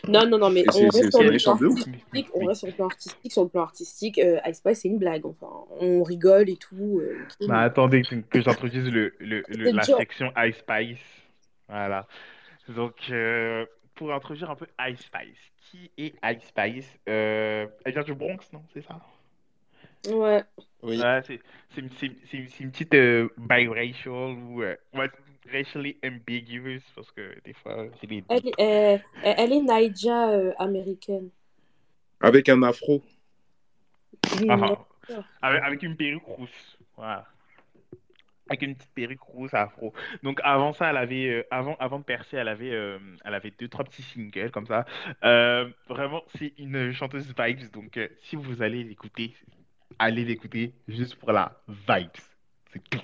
Non, 0.07 0.25
non, 0.27 0.37
non, 0.39 0.49
mais 0.49 0.65
on 0.75 0.87
reste 0.89 1.11
sur 1.11 1.23
le 1.23 1.37
plan 1.37 1.53
artistique. 1.53 2.27
On 2.33 2.45
reste 2.45 2.59
sur 2.59 2.67
le 2.67 2.73
plan 2.73 2.85
artistique. 2.87 3.31
Sur 3.31 3.43
le 3.43 3.49
plan 3.49 3.61
artistique, 3.61 4.17
euh, 4.19 4.39
Ice 4.47 4.57
Spice, 4.57 4.79
c'est 4.81 4.87
une 4.87 4.97
blague. 4.97 5.25
Enfin, 5.25 5.65
on 5.79 6.01
rigole 6.03 6.49
et 6.49 6.57
tout. 6.57 6.99
euh, 7.01 7.15
Bah, 7.41 7.45
mais- 7.47 7.63
attendez 7.65 8.01
que 8.01 8.15
que 8.15 8.41
j'introduise 8.41 8.89
le, 8.91 9.13
le, 9.19 9.43
la 9.49 9.83
section 9.83 10.31
Ice 10.37 10.57
Spice. 10.57 10.97
Voilà. 11.67 12.07
Donc, 12.69 12.95
euh, 13.11 13.65
pour 13.95 14.11
introduire 14.13 14.49
un 14.49 14.55
peu 14.55 14.65
Ice 14.89 14.99
Spice. 15.01 15.37
Qui 15.69 15.91
est 15.99 16.15
Ice 16.23 16.43
Spice? 16.47 16.87
Euh, 17.07 17.67
elle 17.85 17.93
vient 17.93 18.01
du 18.03 18.15
Bronx, 18.15 18.39
non? 18.51 18.63
C'est 18.73 18.81
ça? 18.83 18.99
Ouais. 20.09 20.43
Oui. 20.81 20.99
C'est 21.27 21.39
c'est 21.75 21.81
une, 21.81 21.89
c'est- 21.99 22.15
c'est- 22.31 22.47
c'est 22.49 22.63
une 22.63 22.71
petite 22.71 22.93
euh, 22.95 23.27
biracial 23.37 24.13
ou 24.13 24.63
euh, 24.63 24.75
ouais, 24.95 25.09
racially 25.51 25.97
ambiguous 26.03 26.81
parce 26.95 27.11
que 27.11 27.39
des 27.43 27.53
fois, 27.53 27.85
c'est 27.99 28.07
des 28.07 28.23
Elle, 28.29 28.47
est- 28.47 28.53
elle, 28.57 29.01
elle- 29.23 29.53
est 29.53 29.61
Naija 29.61 30.29
euh, 30.31 30.53
américaine. 30.59 31.29
avec 32.21 32.49
un 32.49 32.61
afro. 32.63 33.03
Enfin, 34.49 34.57
D'accord. 34.57 34.87
avec, 35.41 35.63
avec 35.63 35.83
une 35.83 35.95
perruque 35.95 36.23
rousse. 36.25 36.77
Voilà. 36.95 37.25
Avec 38.49 38.63
une 38.63 38.75
petite 38.75 38.91
perruque 38.93 39.21
rousse 39.21 39.53
afro. 39.53 39.93
Donc 40.23 40.39
avant 40.43 40.73
ça, 40.73 40.89
elle 40.89 40.97
avait, 40.97 41.29
euh, 41.29 41.43
avant, 41.51 41.75
avant 41.79 41.99
de 41.99 42.03
percer, 42.03 42.35
elle 42.37 42.47
avait, 42.47 42.71
euh, 42.71 42.97
elle 43.23 43.35
avait 43.35 43.51
deux, 43.51 43.67
trois 43.67 43.85
petits 43.85 44.01
singles 44.01 44.51
comme 44.51 44.65
ça. 44.65 44.85
Euh, 45.23 45.69
vraiment, 45.87 46.23
c'est 46.37 46.53
une 46.57 46.91
chanteuse 46.91 47.31
vibes. 47.37 47.71
Donc 47.71 47.95
euh, 47.97 48.07
si 48.23 48.35
vous 48.35 48.61
allez 48.63 48.83
l'écouter, 48.83 49.35
allez 49.99 50.25
l'écouter 50.25 50.73
juste 50.87 51.15
pour 51.15 51.31
la 51.31 51.61
vibes. 51.67 52.09
C'est 52.73 52.81
tout. 52.89 52.99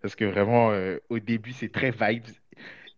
Parce 0.00 0.14
que 0.14 0.24
vraiment, 0.24 0.70
euh, 0.70 0.98
au 1.08 1.18
début, 1.18 1.52
c'est 1.52 1.72
très 1.72 1.90
vibes. 1.90 2.26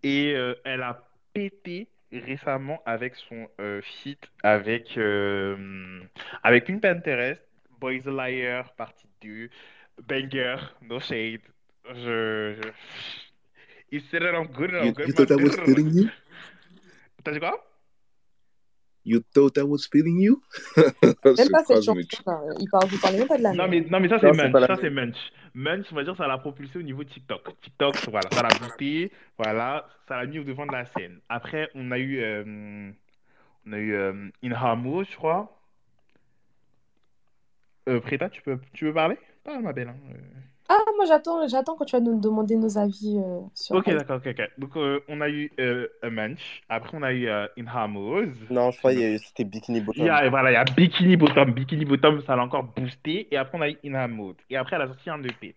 Et 0.02 0.32
euh, 0.34 0.54
elle 0.64 0.82
a 0.82 1.06
pété 1.32 1.88
récemment 2.12 2.82
avec 2.86 3.14
son 3.14 3.48
euh, 3.60 3.80
feat 3.82 4.28
avec, 4.42 4.98
avec 6.42 6.68
une 6.68 6.80
Pinterest, 6.80 7.42
Boys 7.78 8.06
a 8.06 8.10
Liar, 8.10 8.72
partie 8.74 9.08
2, 9.22 9.48
Banger, 10.08 10.56
No 10.82 11.00
Shade. 11.00 11.40
Je, 11.88 12.54
je... 12.56 12.68
Il 13.92 14.02
said 14.02 14.22
that 14.22 14.34
I'm 14.34 14.46
good 14.46 14.72
I'm 14.72 14.92
good, 14.92 15.14
thought 15.14 15.30
I 15.30 15.34
was 15.34 15.56
man. 15.56 15.66
feeling 15.66 15.92
you? 15.92 16.08
T'as 17.24 17.32
dit 17.32 17.40
quoi? 17.40 17.66
You 19.04 19.20
thought 19.32 19.56
I 19.56 19.62
was 19.62 19.86
feeling 19.90 20.20
you? 20.20 20.42
Même 20.76 21.48
pas 21.50 21.64
cette 21.64 21.82
chanson. 21.82 21.96
enfin, 22.26 22.40
il 22.60 22.68
parle, 22.70 22.88
vous 22.88 22.98
parlez 22.98 23.18
même 23.18 23.28
pas 23.28 23.38
de 23.38 23.42
la 23.42 23.52
Non 23.54 23.66
mais, 23.66 23.80
non 23.80 23.98
mais 23.98 24.08
ça 24.10 24.18
c'est 24.20 24.30
Munch, 24.32 24.52
ça 24.66 24.76
c'est 24.80 24.90
Munch. 24.90 25.16
Munch, 25.54 25.86
on 25.90 25.94
va 25.96 26.04
dire, 26.04 26.16
ça 26.16 26.26
l'a 26.26 26.36
propulsé 26.38 26.78
au 26.78 26.82
niveau 26.82 27.02
de 27.02 27.08
TikTok. 27.08 27.48
TikTok, 27.62 27.96
voilà, 28.10 28.28
ça 28.30 28.42
l'a 28.42 28.50
boosté, 28.58 29.10
voilà, 29.38 29.88
ça 30.06 30.16
l'a 30.18 30.26
mis 30.26 30.38
au 30.38 30.44
devant 30.44 30.66
de 30.66 30.72
la 30.72 30.84
scène. 30.84 31.18
Après, 31.30 31.70
on 31.74 31.90
a 31.92 31.98
eu, 31.98 32.20
euh, 32.20 32.90
on 33.66 33.72
a 33.72 33.78
eu 33.78 33.94
euh, 33.94 34.28
Inhamo, 34.42 35.02
je 35.04 35.16
crois. 35.16 35.56
Euh, 37.88 38.00
Preta, 38.00 38.28
tu 38.28 38.42
peux, 38.42 38.58
tu 38.74 38.84
peux 38.84 38.92
parler? 38.94 39.16
Pas 39.42 39.58
ma 39.60 39.72
belle. 39.72 39.88
hein, 39.88 39.96
euh. 40.10 40.18
Ah, 40.72 40.78
moi 40.96 41.04
j'attends, 41.04 41.48
j'attends 41.48 41.74
quand 41.74 41.84
tu 41.84 41.96
vas 41.96 42.00
nous 42.00 42.20
demander 42.20 42.54
nos 42.54 42.78
avis 42.78 43.18
euh, 43.18 43.40
sur 43.54 43.74
Ok, 43.74 43.90
d'accord, 43.90 44.18
ok, 44.18 44.28
ok. 44.28 44.50
Donc, 44.56 44.76
euh, 44.76 45.00
on 45.08 45.20
a 45.20 45.28
eu 45.28 45.50
euh, 45.58 45.88
un 46.04 46.10
Munch. 46.10 46.62
Après, 46.68 46.96
on 46.96 47.02
a 47.02 47.12
eu 47.12 47.26
euh, 47.28 47.48
Inhamos. 47.56 48.26
Non, 48.50 48.70
je 48.70 48.78
crois 48.78 48.94
que 48.94 49.18
c'était 49.18 49.42
Bikini 49.42 49.78
Il 49.78 49.82
y 49.82 49.84
Bottom. 49.84 50.08
a, 50.08 50.28
voilà, 50.28 50.50
il 50.52 50.54
y 50.54 50.56
a 50.56 50.62
Bikini 50.64 51.16
Bottom. 51.16 51.50
Bikini 51.52 51.84
Bottom, 51.84 52.20
ça 52.22 52.36
l'a 52.36 52.44
encore 52.44 52.62
boosté. 52.62 53.26
Et 53.32 53.36
après, 53.36 53.58
on 53.58 53.62
a 53.62 53.68
eu 53.68 53.78
In 53.84 53.94
a 53.94 54.06
Mode. 54.06 54.36
Et 54.48 54.56
après, 54.56 54.76
elle 54.76 54.82
a 54.82 54.86
sorti 54.86 55.10
un 55.10 55.20
EP. 55.24 55.56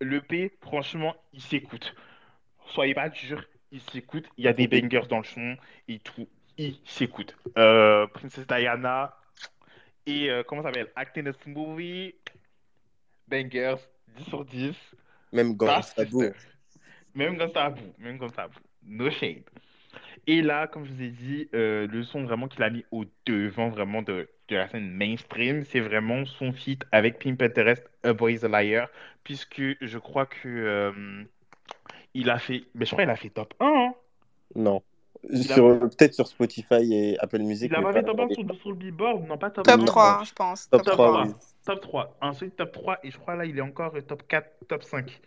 L'EP, 0.00 0.50
franchement, 0.60 1.14
il 1.32 1.40
s'écoute. 1.40 1.94
Soyez 2.66 2.94
pas 2.94 3.08
durs, 3.10 3.44
il 3.70 3.80
s'écoute. 3.80 4.24
Il 4.38 4.44
y 4.44 4.48
a 4.48 4.52
des 4.52 4.66
bangers 4.66 5.06
dans 5.08 5.18
le 5.18 5.24
son 5.24 5.56
et 5.86 6.00
tout. 6.00 6.26
Il 6.56 6.74
s'écoute. 6.84 7.36
Euh, 7.56 8.08
Princess 8.08 8.44
Diana 8.46 9.14
et 10.06 10.30
euh, 10.30 10.42
comment 10.42 10.62
ça 10.62 10.68
s'appelle? 10.70 10.88
Acting 10.96 11.28
in 11.28 11.32
this 11.32 11.46
movie. 11.46 12.14
Bangers, 13.28 13.76
10 14.16 14.24
sur 14.24 14.44
10. 14.44 14.74
Même 15.32 15.56
Ta 15.58 15.66
Gangsta 15.66 16.04
Boo. 16.04 16.22
sister. 16.22 16.34
Même 17.14 17.36
quand 17.38 17.52
ça 17.52 17.70
bout, 17.70 17.94
même 17.98 18.18
quand 18.18 18.32
ça 18.34 18.48
bout. 18.48 18.60
No 18.84 19.10
shade. 19.10 19.42
Et 20.26 20.42
là, 20.42 20.66
comme 20.66 20.84
je 20.84 20.92
vous 20.92 21.02
ai 21.02 21.08
dit, 21.10 21.48
euh, 21.54 21.86
le 21.86 22.02
son 22.02 22.24
vraiment 22.24 22.48
qu'il 22.48 22.62
a 22.62 22.70
mis 22.70 22.84
au 22.90 23.04
devant 23.26 23.68
vraiment 23.70 24.02
de, 24.02 24.28
de 24.48 24.56
la 24.56 24.68
scène 24.68 24.90
mainstream, 24.90 25.64
c'est 25.64 25.80
vraiment 25.80 26.24
son 26.26 26.52
feat 26.52 26.84
avec 26.92 27.18
Pimp 27.18 27.40
Interest, 27.42 27.88
A 28.02 28.12
Boy's 28.12 28.44
a 28.44 28.48
Liar, 28.48 28.88
puisque 29.24 29.62
je 29.80 29.98
crois 29.98 30.26
que 30.26 30.48
euh, 30.48 31.24
il 32.14 32.30
a 32.30 32.38
fait, 32.38 32.64
mais 32.74 32.84
je 32.84 32.90
crois 32.92 33.04
qu'il 33.04 33.10
a 33.10 33.16
fait 33.16 33.30
top 33.30 33.54
1. 33.60 33.66
hein. 33.66 33.94
Non. 34.54 34.82
Peut-être 35.22 36.14
sur 36.14 36.26
Spotify 36.26 36.92
et 36.94 37.18
Apple 37.18 37.40
Music. 37.40 37.70
Il 37.70 37.76
a 37.76 37.82
pas 37.82 38.02
top 38.02 38.16
dans 38.16 38.24
1 38.24 38.26
les- 38.28 38.34
sur, 38.34 38.54
sur 38.56 38.70
le 38.70 38.76
Billboard, 38.76 39.26
non 39.26 39.36
pas 39.36 39.50
top 39.50 39.64
Top 39.64 39.80
1. 39.80 39.84
3, 39.84 40.22
je 40.24 40.32
pense. 40.32 40.68
Top 40.70 40.82
Top 40.84 40.94
3, 40.94 41.06
3. 41.08 41.22
oui. 41.26 41.32
Top 41.66 41.80
3. 41.80 42.16
Ensuite, 42.20 42.56
top 42.56 42.72
3, 42.72 42.98
et 43.02 43.10
je 43.10 43.18
crois 43.18 43.34
là, 43.36 43.44
il 43.44 43.58
est 43.58 43.62
encore 43.62 43.94
euh, 43.96 44.00
top 44.00 44.22
4, 44.28 44.48
top 44.68 44.84
5 44.84 45.20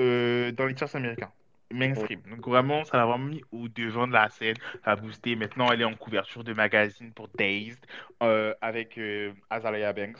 euh, 0.00 0.50
dans 0.52 0.66
les 0.66 0.76
charts 0.76 0.94
américains. 0.96 1.30
Mainstream. 1.72 2.20
Donc 2.30 2.46
vraiment, 2.46 2.84
ça 2.84 2.96
l'a 2.98 3.06
vraiment 3.06 3.24
mis 3.26 3.42
au 3.50 3.68
devant 3.68 4.06
de 4.06 4.12
la 4.12 4.28
scène. 4.28 4.54
Ça 4.84 4.92
a 4.92 4.96
boosté. 4.96 5.34
Maintenant, 5.34 5.70
elle 5.72 5.80
est 5.80 5.84
en 5.84 5.94
couverture 5.94 6.44
de 6.44 6.52
magazine 6.52 7.10
pour 7.12 7.28
Dazed 7.36 7.78
euh, 8.22 8.54
avec 8.60 8.96
euh, 8.98 9.32
Azalea 9.50 9.92
Banks. 9.92 10.18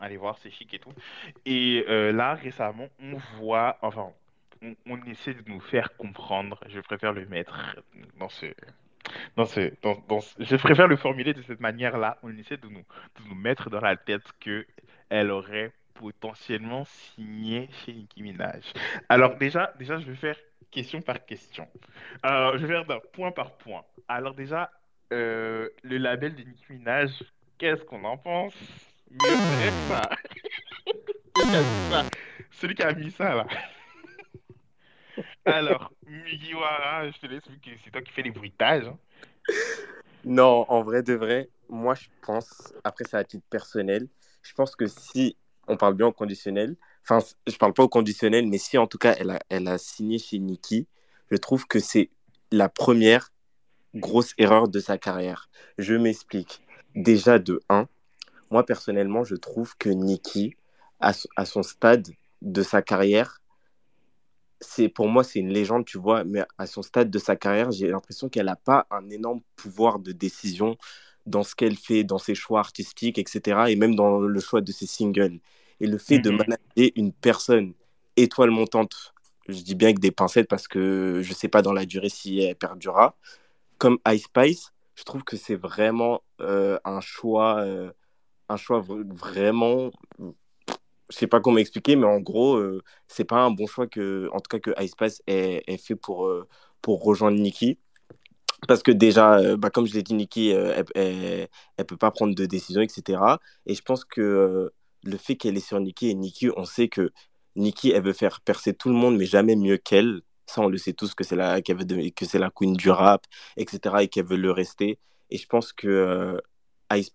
Allez 0.00 0.16
voir, 0.16 0.38
c'est 0.38 0.50
chic 0.50 0.72
et 0.74 0.78
tout. 0.78 0.92
Et 1.46 1.84
euh, 1.88 2.10
là, 2.12 2.34
récemment, 2.34 2.88
on 3.02 3.16
voit, 3.38 3.76
enfin, 3.82 4.08
on, 4.86 5.02
essaie 5.04 5.34
de 5.34 5.42
nous 5.46 5.60
faire 5.60 5.96
comprendre. 5.96 6.58
Je 6.68 6.80
préfère 6.80 7.12
le 7.12 7.26
mettre 7.26 7.76
dans 8.18 8.28
ce, 8.28 8.46
dans 9.36 9.46
ce, 9.46 9.72
dans, 9.82 10.20
je 10.38 10.56
préfère 10.56 10.88
le 10.88 10.96
formuler 10.96 11.34
de 11.34 11.42
cette 11.42 11.60
manière-là. 11.60 12.18
On 12.22 12.36
essaie 12.36 12.56
de 12.56 12.68
nous, 12.68 12.80
de 12.80 13.28
nous 13.28 13.34
mettre 13.34 13.70
dans 13.70 13.80
la 13.80 13.96
tête 13.96 14.24
que 14.40 14.66
elle 15.08 15.30
aurait 15.30 15.72
potentiellement 15.94 16.84
signé 16.84 17.68
chez 17.84 17.92
Nicki 17.92 18.22
Minaj. 18.22 18.62
Alors 19.08 19.36
déjà, 19.36 19.72
déjà, 19.78 19.98
je 19.98 20.06
vais 20.06 20.16
faire 20.16 20.36
question 20.70 21.00
par 21.00 21.24
question. 21.24 21.66
Je 22.24 22.66
vais 22.66 22.84
faire 22.84 23.00
point 23.12 23.32
par 23.32 23.56
point. 23.56 23.82
Alors 24.06 24.34
déjà, 24.34 24.70
euh, 25.12 25.68
le 25.82 25.98
label 25.98 26.34
de 26.34 26.42
Nicki 26.42 26.64
Minaj, 26.70 27.10
qu'est-ce 27.56 27.82
qu'on 27.84 28.04
en 28.04 28.18
pense? 28.18 28.54
Ça. 29.88 30.02
Celui 32.50 32.74
qui 32.74 32.82
a 32.82 32.92
mis 32.92 33.10
ça 33.10 33.34
là. 33.34 33.46
Alors, 35.44 35.92
Mugiwara, 36.06 37.10
je 37.10 37.18
te 37.18 37.26
laisse 37.26 37.42
c'est 37.84 37.90
toi 37.90 38.02
qui 38.02 38.12
fais 38.12 38.22
les 38.22 38.30
bruitages. 38.30 38.86
hein. 38.86 38.98
Non, 40.24 40.66
en 40.68 40.82
vrai 40.82 41.02
de 41.02 41.14
vrai, 41.14 41.48
moi 41.68 41.94
je 41.94 42.06
pense, 42.22 42.72
après 42.84 43.04
c'est 43.08 43.16
à 43.16 43.24
titre 43.24 43.46
personnel, 43.48 44.08
je 44.42 44.52
pense 44.52 44.76
que 44.76 44.86
si 44.86 45.36
on 45.68 45.76
parle 45.76 45.94
bien 45.94 46.06
au 46.08 46.12
conditionnel, 46.12 46.76
enfin 47.02 47.24
je 47.46 47.56
parle 47.56 47.72
pas 47.72 47.84
au 47.84 47.88
conditionnel, 47.88 48.46
mais 48.46 48.58
si 48.58 48.76
en 48.78 48.86
tout 48.86 48.98
cas 48.98 49.14
elle 49.18 49.30
a, 49.30 49.40
elle 49.48 49.68
a 49.68 49.78
signé 49.78 50.18
chez 50.18 50.38
Nicki, 50.38 50.86
je 51.30 51.36
trouve 51.36 51.66
que 51.66 51.78
c'est 51.78 52.10
la 52.50 52.68
première 52.68 53.30
grosse 53.94 54.34
erreur 54.38 54.68
de 54.68 54.80
sa 54.80 54.98
carrière. 54.98 55.48
Je 55.78 55.94
m'explique. 55.94 56.62
Déjà 56.94 57.38
de 57.38 57.60
1, 57.68 57.88
moi 58.50 58.66
personnellement, 58.66 59.24
je 59.24 59.36
trouve 59.36 59.76
que 59.78 59.88
Nikki, 59.88 60.56
à 61.00 61.44
son 61.44 61.62
stade 61.62 62.08
de 62.42 62.62
sa 62.62 62.82
carrière, 62.82 63.37
c'est 64.60 64.88
pour 64.88 65.08
moi 65.08 65.24
c'est 65.24 65.38
une 65.40 65.50
légende, 65.52 65.84
tu 65.84 65.98
vois, 65.98 66.24
mais 66.24 66.44
à 66.58 66.66
son 66.66 66.82
stade 66.82 67.10
de 67.10 67.18
sa 67.18 67.36
carrière, 67.36 67.70
j'ai 67.70 67.88
l'impression 67.88 68.28
qu'elle 68.28 68.46
n'a 68.46 68.56
pas 68.56 68.86
un 68.90 69.08
énorme 69.10 69.40
pouvoir 69.56 69.98
de 70.00 70.12
décision 70.12 70.76
dans 71.26 71.42
ce 71.42 71.54
qu'elle 71.54 71.76
fait, 71.76 72.04
dans 72.04 72.18
ses 72.18 72.34
choix 72.34 72.60
artistiques, 72.60 73.18
etc., 73.18 73.70
et 73.70 73.76
même 73.76 73.94
dans 73.94 74.18
le 74.20 74.40
choix 74.40 74.60
de 74.60 74.72
ses 74.72 74.86
singles. 74.86 75.40
Et 75.80 75.86
le 75.86 75.98
fait 75.98 76.18
de 76.18 76.30
Mhm. 76.30 76.36
manager 76.38 76.90
une 76.96 77.12
personne 77.12 77.74
étoile 78.16 78.50
montante, 78.50 79.14
je 79.48 79.60
dis 79.62 79.74
bien 79.74 79.88
avec 79.88 79.98
des 80.00 80.10
pincettes 80.10 80.48
parce 80.48 80.68
que 80.68 81.20
je 81.22 81.32
sais 81.34 81.48
pas 81.48 81.62
dans 81.62 81.72
la 81.72 81.84
durée 81.86 82.08
si 82.08 82.40
elle 82.40 82.56
perdurera, 82.56 83.16
comme 83.78 83.98
Ice 84.08 84.24
Spice, 84.24 84.72
je 84.94 85.04
trouve 85.04 85.24
que 85.24 85.36
c'est 85.36 85.54
vraiment 85.56 86.22
euh, 86.40 86.78
un 86.84 87.00
choix, 87.00 87.60
euh, 87.60 87.92
un 88.48 88.56
choix 88.56 88.80
vraiment, 88.80 89.90
je 91.10 91.16
sais 91.16 91.26
pas 91.26 91.40
comment 91.40 91.58
expliquer, 91.58 91.96
mais 91.96 92.06
en 92.06 92.20
gros, 92.20 92.56
euh, 92.56 92.82
c'est 93.06 93.24
pas 93.24 93.42
un 93.42 93.50
bon 93.50 93.66
choix 93.66 93.86
que, 93.86 94.28
en 94.32 94.40
tout 94.40 94.48
cas, 94.50 94.58
que 94.58 94.70
ait, 95.26 95.62
ait 95.66 95.76
fait 95.78 95.96
pour, 95.96 96.26
euh, 96.26 96.46
pour 96.82 97.02
rejoindre 97.02 97.38
Nicki. 97.38 97.78
Parce 98.66 98.82
que 98.82 98.90
déjà, 98.90 99.38
euh, 99.38 99.56
bah, 99.56 99.70
comme 99.70 99.86
je 99.86 99.94
l'ai 99.94 100.02
dit, 100.02 100.14
Nicki, 100.14 100.52
euh, 100.52 100.82
elle, 100.94 101.48
elle, 101.76 101.86
peut 101.86 101.96
pas 101.96 102.10
prendre 102.10 102.34
de 102.34 102.46
décision, 102.46 102.82
etc. 102.82 103.38
Et 103.66 103.74
je 103.74 103.82
pense 103.82 104.04
que 104.04 104.72
le 105.04 105.16
fait 105.16 105.36
qu'elle 105.36 105.56
est 105.56 105.60
sur 105.60 105.78
Nicki 105.80 106.10
et 106.10 106.14
Nicki, 106.14 106.50
on 106.56 106.64
sait 106.64 106.88
que 106.88 107.12
Nicki, 107.56 107.90
elle 107.92 108.02
veut 108.02 108.12
faire 108.12 108.40
percer 108.40 108.74
tout 108.74 108.88
le 108.88 108.94
monde, 108.96 109.16
mais 109.16 109.26
jamais 109.26 109.56
mieux 109.56 109.76
qu'elle. 109.78 110.22
Ça, 110.46 110.62
on 110.62 110.68
le 110.68 110.78
sait 110.78 110.92
tous 110.94 111.14
que 111.14 111.24
c'est 111.24 111.36
la, 111.36 111.60
que 111.62 112.24
c'est 112.26 112.38
la 112.38 112.50
queen 112.50 112.74
du 112.74 112.90
rap, 112.90 113.26
etc. 113.56 113.96
et 114.00 114.08
qu'elle 114.08 114.26
veut 114.26 114.36
le 114.36 114.50
rester. 114.50 114.98
Et 115.30 115.38
je 115.38 115.46
pense 115.46 115.72
que 115.72 116.40
Ice 116.92 117.10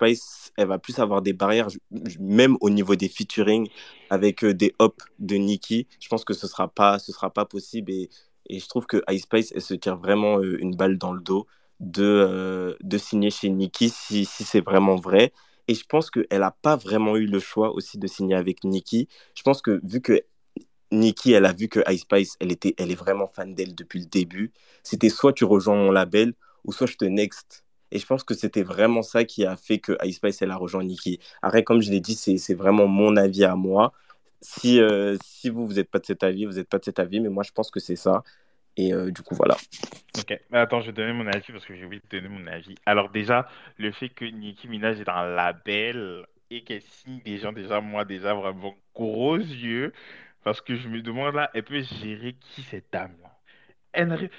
elle 0.58 0.68
va 0.68 0.80
plus 0.80 1.00
avoir 1.00 1.22
des 1.22 1.34
barrières, 1.34 1.68
même 2.19 2.58
au 2.61 2.69
niveau 2.69 2.95
des 2.95 3.10
featuring 3.10 3.68
avec 4.10 4.43
euh, 4.43 4.53
des 4.53 4.74
hops 4.80 5.03
de 5.19 5.35
Nicki. 5.35 5.88
Je 6.00 6.08
pense 6.10 6.26
que 6.26 6.34
ce 6.34 6.48
sera 6.48 6.68
pas, 6.68 7.00
ce 7.00 7.11
sera 7.11 7.32
pas 7.32 7.45
possible. 7.45 7.92
Et, 7.92 8.10
je 8.50 8.68
trouve 8.68 8.85
que 8.85 9.02
Ice 9.10 9.24
Spice, 9.24 9.52
elle 9.56 9.61
se 9.61 9.74
tire 9.74 9.98
vraiment 9.98 10.38
euh, 10.40 10.61
une 10.61 10.76
balle 10.76 10.98
dans 10.98 11.14
le 11.14 11.22
dos 11.22 11.48
de, 11.80 12.03
euh, 12.03 12.76
de 12.82 12.98
signer 12.98 13.32
chez 13.32 13.50
Nicki 13.50 13.90
si, 13.90 14.26
si 14.26 14.43
c'est 14.43 14.61
vraiment 14.61 14.95
vrai. 14.95 15.34
Et 15.68 15.76
je 15.76 15.85
pense 15.85 16.11
qu'elle 16.11 16.42
n'a 16.42 16.56
pas 16.61 16.76
vraiment 16.76 17.16
eu 17.16 17.26
le 17.26 17.40
choix 17.40 17.74
aussi 17.74 17.98
de 17.98 18.06
signer 18.08 18.35
avec 18.35 18.64
Nicki. 18.64 19.08
Je 19.35 19.43
pense 19.43 19.61
que 19.61 19.80
vu 19.84 20.02
que 20.02 20.22
Nicki, 20.92 21.32
elle 21.34 21.45
a 21.45 21.53
vu 21.53 21.69
que 21.69 21.80
Ice 21.92 22.02
Spice, 22.02 22.35
elle, 22.40 22.52
était, 22.52 22.76
elle 22.77 22.92
est 22.92 22.95
vraiment 22.95 23.27
fan 23.27 23.56
d'elle 23.56 23.74
depuis 23.74 24.00
le 24.00 24.06
début, 24.06 24.52
c'était 24.84 25.10
soit 25.10 25.34
tu 25.34 25.45
rejoins 25.45 25.76
mon 25.76 25.92
label 25.92 26.34
ou 26.66 26.72
soit 26.72 26.88
je 26.88 26.98
te 26.98 27.06
next. 27.06 27.64
Et 27.94 28.00
je 28.00 28.06
pense 28.08 28.24
que 28.24 28.34
c'était 28.34 28.64
vraiment 28.64 29.04
ça 29.04 29.24
qui 29.24 29.46
a 29.46 29.56
fait 29.56 29.78
que 29.78 29.94
Ice 30.04 30.16
Spice, 30.16 30.42
elle 30.42 30.50
a 30.50 30.56
rejoint 30.56 30.84
Nicki. 30.84 31.20
Après, 31.44 31.64
comme 31.64 31.80
je 31.80 31.92
l'ai 31.92 32.00
dit, 32.00 32.16
c'est 32.16 32.56
vraiment 32.56 32.88
mon 32.88 33.16
avis 33.16 33.46
à 33.46 33.56
moi. 33.56 33.94
Si, 34.42 34.82
euh, 34.82 35.16
si 35.24 35.50
vous, 35.50 35.68
vous 35.68 35.74
n'êtes 35.74 35.92
pas 35.92 36.00
de 36.00 36.06
cet 36.06 36.24
avis, 36.24 36.46
vous 36.46 36.54
n'êtes 36.54 36.68
pas 36.68 36.80
de 36.80 36.84
cet 36.84 36.98
avis, 36.98 37.20
mais 37.20 37.30
moi, 37.30 37.44
je 37.44 37.52
pense 37.52 37.70
que 37.70 37.80
c'est 37.80 37.96
ça. 37.96 38.24
Et 38.78 38.94
euh, 38.94 39.12
du 39.12 39.22
coup, 39.22 39.36
voilà. 39.36 39.56
Ok, 40.18 40.40
mais 40.50 40.58
attends, 40.58 40.82
je 40.82 40.88
vais 40.88 40.94
donner 40.94 41.14
mon 41.14 41.28
avis 41.28 41.52
parce 41.52 41.66
que 41.66 41.76
j'ai 41.76 41.86
oublié 41.86 42.02
de 42.02 42.18
donner 42.18 42.30
mon 42.30 42.48
avis. 42.48 42.74
Alors 42.88 43.10
déjà, 43.10 43.48
le 43.78 43.92
fait 43.92 44.10
que 44.10 44.26
Nicki 44.26 44.68
Minaj 44.68 45.00
est 45.00 45.08
un 45.10 45.28
label 45.28 46.26
et 46.50 46.64
qu'elle 46.64 46.82
signe 46.82 47.22
des 47.24 47.38
gens, 47.38 47.54
déjà, 47.54 47.80
moi, 47.80 48.06
déjà, 48.06 48.34
vraiment 48.34 48.76
gros 48.96 49.38
yeux, 49.38 49.94
parce 50.44 50.62
que 50.62 50.76
je 50.76 50.88
me 50.88 51.02
demande 51.04 51.36
là, 51.36 51.52
elle 51.54 51.64
peut 51.64 51.84
gérer 52.02 52.36
qui 52.40 52.64
cette 52.64 52.92
dame-là? 52.92 53.30
Elle 53.92 54.08
n'arrive- 54.08 54.32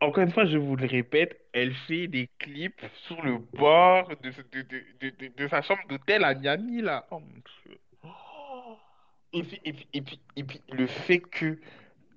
Encore 0.00 0.22
une 0.24 0.30
fois, 0.30 0.44
je 0.46 0.58
vous 0.58 0.76
le 0.76 0.86
répète, 0.86 1.40
elle 1.52 1.74
fait 1.74 2.06
des 2.06 2.28
clips 2.38 2.82
sur 3.06 3.22
le 3.22 3.38
bord 3.38 4.08
de, 4.08 4.30
de, 4.30 4.62
de, 4.62 5.10
de, 5.10 5.28
de- 5.36 5.48
sa 5.48 5.62
chambre 5.62 5.82
d'hôtel 5.88 6.24
à 6.24 6.34
Miami, 6.34 6.82
là. 6.82 7.06
Oh 7.10 7.18
mon 7.20 7.26
Dieu. 7.64 7.78
Et 9.32 9.42
puis, 9.42 9.60
et 9.64 9.72
puis, 9.72 9.88
et 9.94 10.02
puis, 10.02 10.20
et 10.36 10.44
puis, 10.44 10.60
le 10.72 10.86
fait 10.86 11.20
que 11.20 11.58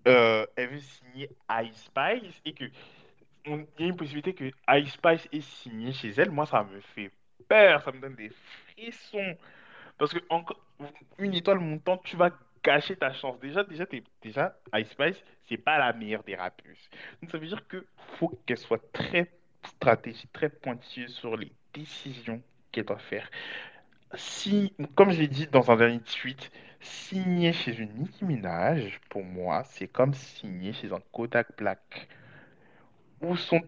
euh, 0.08 0.46
elle 0.56 0.70
veut 0.70 0.80
signer 0.80 1.30
Ice 1.64 1.86
Spice 1.86 2.42
et 2.46 2.54
que 2.54 2.66
on- 3.48 3.68
il 3.78 3.86
y 3.86 3.86
a 3.86 3.92
une 3.92 3.98
possibilité 3.98 4.34
que 4.34 4.52
Ice 4.80 4.94
Spice 4.94 5.28
est 5.32 5.42
signé 5.42 5.94
chez 5.94 6.10
elle, 6.18 6.32
moi 6.32 6.46
ça 6.46 6.64
me 6.64 6.82
fait 6.82 7.12
peur, 7.50 7.84
ça 7.84 7.92
me 7.92 8.00
donne 8.02 8.16
des 8.16 8.32
frissons. 8.76 9.38
Parce 9.98 10.14
que 10.14 10.20
encore 10.30 10.60
une 11.20 11.36
étoile 11.36 11.60
montante, 11.60 12.04
tu 12.06 12.18
vas 12.18 12.32
gâcher 12.64 12.96
ta 12.96 13.14
chance. 13.14 13.40
Déjà, 13.40 13.64
déjà, 13.64 13.86
déjà 14.22 14.58
Ice 14.76 14.90
Spice, 14.90 15.24
c'est 15.48 15.58
pas 15.58 15.78
la 15.78 15.94
meilleure 15.94 16.24
des 16.24 16.36
rappeuses. 16.36 16.90
Donc 17.22 17.32
ça 17.32 17.38
veut 17.38 17.48
dire 17.48 17.68
que 17.68 17.86
faut 18.20 18.30
qu'elle 18.46 18.58
soit 18.58 18.92
très 18.94 19.32
stratégique, 19.66 20.32
très 20.32 20.50
pointilleuse 20.50 21.14
sur 21.14 21.36
les 21.36 21.52
décisions 21.74 22.42
qu'elle 22.72 22.86
doit 22.86 23.00
faire. 23.00 23.30
Si, 24.16 24.74
comme 24.96 25.12
je 25.12 25.20
l'ai 25.20 25.28
dit 25.28 25.48
dans 25.48 25.70
un 25.70 25.76
dernier 25.76 26.00
tweet, 26.00 26.52
signer 26.80 27.54
chez 27.54 27.78
une 27.78 27.94
Nicki 27.94 28.26
Minaj, 28.26 29.00
pour 29.10 29.24
moi, 29.24 29.64
c'est 29.66 29.88
comme 29.88 30.14
signer 30.14 30.74
chez 30.74 30.92
un 30.92 31.00
Kodak 31.12 31.58
Black. 31.58 32.08
Où 33.22 33.36
sont... 33.36 33.62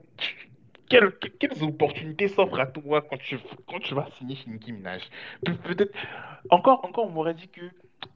Quelles, 0.89 1.13
quelles 1.39 1.63
opportunités 1.63 2.27
s'offrent 2.27 2.59
à 2.59 2.65
toi 2.67 3.01
quand 3.01 3.17
tu, 3.17 3.37
quand 3.67 3.79
tu 3.79 3.93
vas 3.93 4.07
signer 4.17 4.35
chez 4.35 4.49
Nicki 4.49 4.71
Minaj? 4.71 5.03
Pe- 5.45 5.53
Peut-être... 5.53 5.97
Encore, 6.49 6.83
encore, 6.83 7.05
on 7.05 7.11
m'aurait 7.11 7.33
dit 7.33 7.47
que 7.47 7.61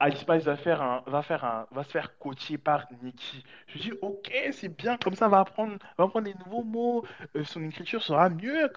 Ice 0.01 0.19
Spice 0.19 0.43
va 0.43 0.57
faire 0.57 0.81
un, 0.81 1.03
va 1.07 1.21
faire 1.21 1.43
un, 1.45 1.67
va 1.71 1.83
se 1.83 1.91
faire 1.91 2.17
coacher 2.17 2.57
par 2.57 2.87
Nicki. 3.01 3.43
Je 3.67 3.77
dis, 3.79 3.93
ok, 4.01 4.31
c'est 4.51 4.75
bien, 4.75 4.97
comme 4.97 5.15
ça, 5.15 5.27
va 5.27 5.39
apprendre, 5.39 5.77
va 5.97 6.05
apprendre 6.05 6.25
des 6.25 6.33
nouveaux 6.45 6.63
mots, 6.63 7.05
euh, 7.35 7.43
son 7.43 7.63
écriture 7.63 8.03
sera 8.03 8.29
mieux, 8.29 8.71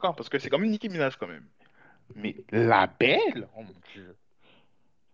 parce 0.00 0.28
que 0.28 0.38
c'est 0.38 0.50
quand 0.50 0.58
même 0.58 0.70
Nicki 0.70 0.88
Minaj 0.88 1.16
quand 1.16 1.28
même. 1.28 1.46
Mais 2.14 2.36
la 2.50 2.86
belle, 2.86 3.48
oh 3.56 3.62
mon 3.62 3.74
Dieu. 3.92 4.16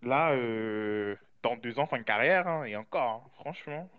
Là, 0.03 0.33
euh, 0.33 1.17
dans 1.43 1.57
deux 1.57 1.79
ans, 1.79 1.87
fin 1.87 1.99
de 1.99 2.03
carrière, 2.03 2.47
hein, 2.49 2.65
et 2.65 2.77
encore, 2.77 3.25
hein, 3.25 3.31
franchement, 3.41 3.91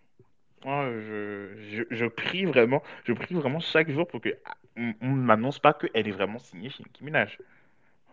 je, 0.63 1.55
je, 1.69 1.83
je 1.95 2.05
prie 2.05 2.45
vraiment, 2.45 2.81
je 3.03 3.13
prie 3.13 3.35
vraiment 3.35 3.59
chaque 3.59 3.89
jour 3.91 4.07
pour 4.07 4.21
que 4.21 4.29
ah, 4.45 4.55
on, 4.77 4.93
on 5.01 5.09
m'annonce 5.09 5.59
pas 5.59 5.73
qu'elle 5.73 6.07
est 6.07 6.11
vraiment 6.11 6.39
signée 6.39 6.69
chez 6.69 6.83
Nicki 6.83 7.03
Minaj. 7.03 7.37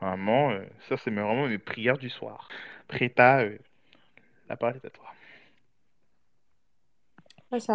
Vraiment, 0.02 0.50
euh, 0.50 0.64
ça, 0.88 0.96
c'est 0.96 1.10
vraiment 1.10 1.46
mes 1.46 1.58
prières 1.58 1.96
du 1.96 2.10
soir. 2.10 2.48
Preta, 2.88 3.42
euh, 3.42 3.56
la 4.48 4.56
parole 4.56 4.74
est 4.82 4.86
à 4.86 4.90
toi. 4.90 5.04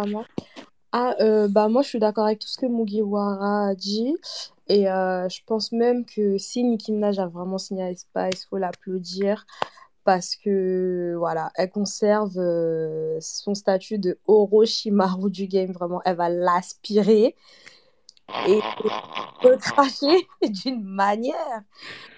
Moi. 0.06 0.26
Ah, 0.92 1.14
euh, 1.20 1.46
bah 1.48 1.68
moi 1.68 1.82
je 1.82 1.88
suis 1.88 1.98
d'accord 2.00 2.26
avec 2.26 2.40
tout 2.40 2.48
ce 2.48 2.58
que 2.58 2.66
Mugiwara 2.66 3.68
a 3.68 3.74
dit 3.76 4.16
et 4.66 4.84
je 4.86 5.44
pense 5.46 5.70
même 5.70 6.04
que 6.04 6.36
si 6.36 6.64
Nicki 6.64 6.90
Minaj 6.90 7.20
a 7.20 7.28
vraiment 7.28 7.58
signé 7.58 7.84
à 7.84 7.94
Spice, 7.94 8.44
faut 8.46 8.56
l'applaudir 8.56 9.46
parce 10.02 10.34
que 10.34 11.14
voilà, 11.16 11.52
elle 11.54 11.70
conserve 11.70 12.32
son 13.20 13.54
statut 13.54 14.00
de 14.00 14.18
Orochimaru 14.26 15.30
du 15.30 15.46
game, 15.46 15.70
vraiment, 15.70 16.02
elle 16.04 16.16
va 16.16 16.28
l'aspirer 16.28 17.36
et 18.48 18.60
le 19.44 19.56
cracher 19.56 20.26
d'une 20.64 20.82
manière. 20.84 21.62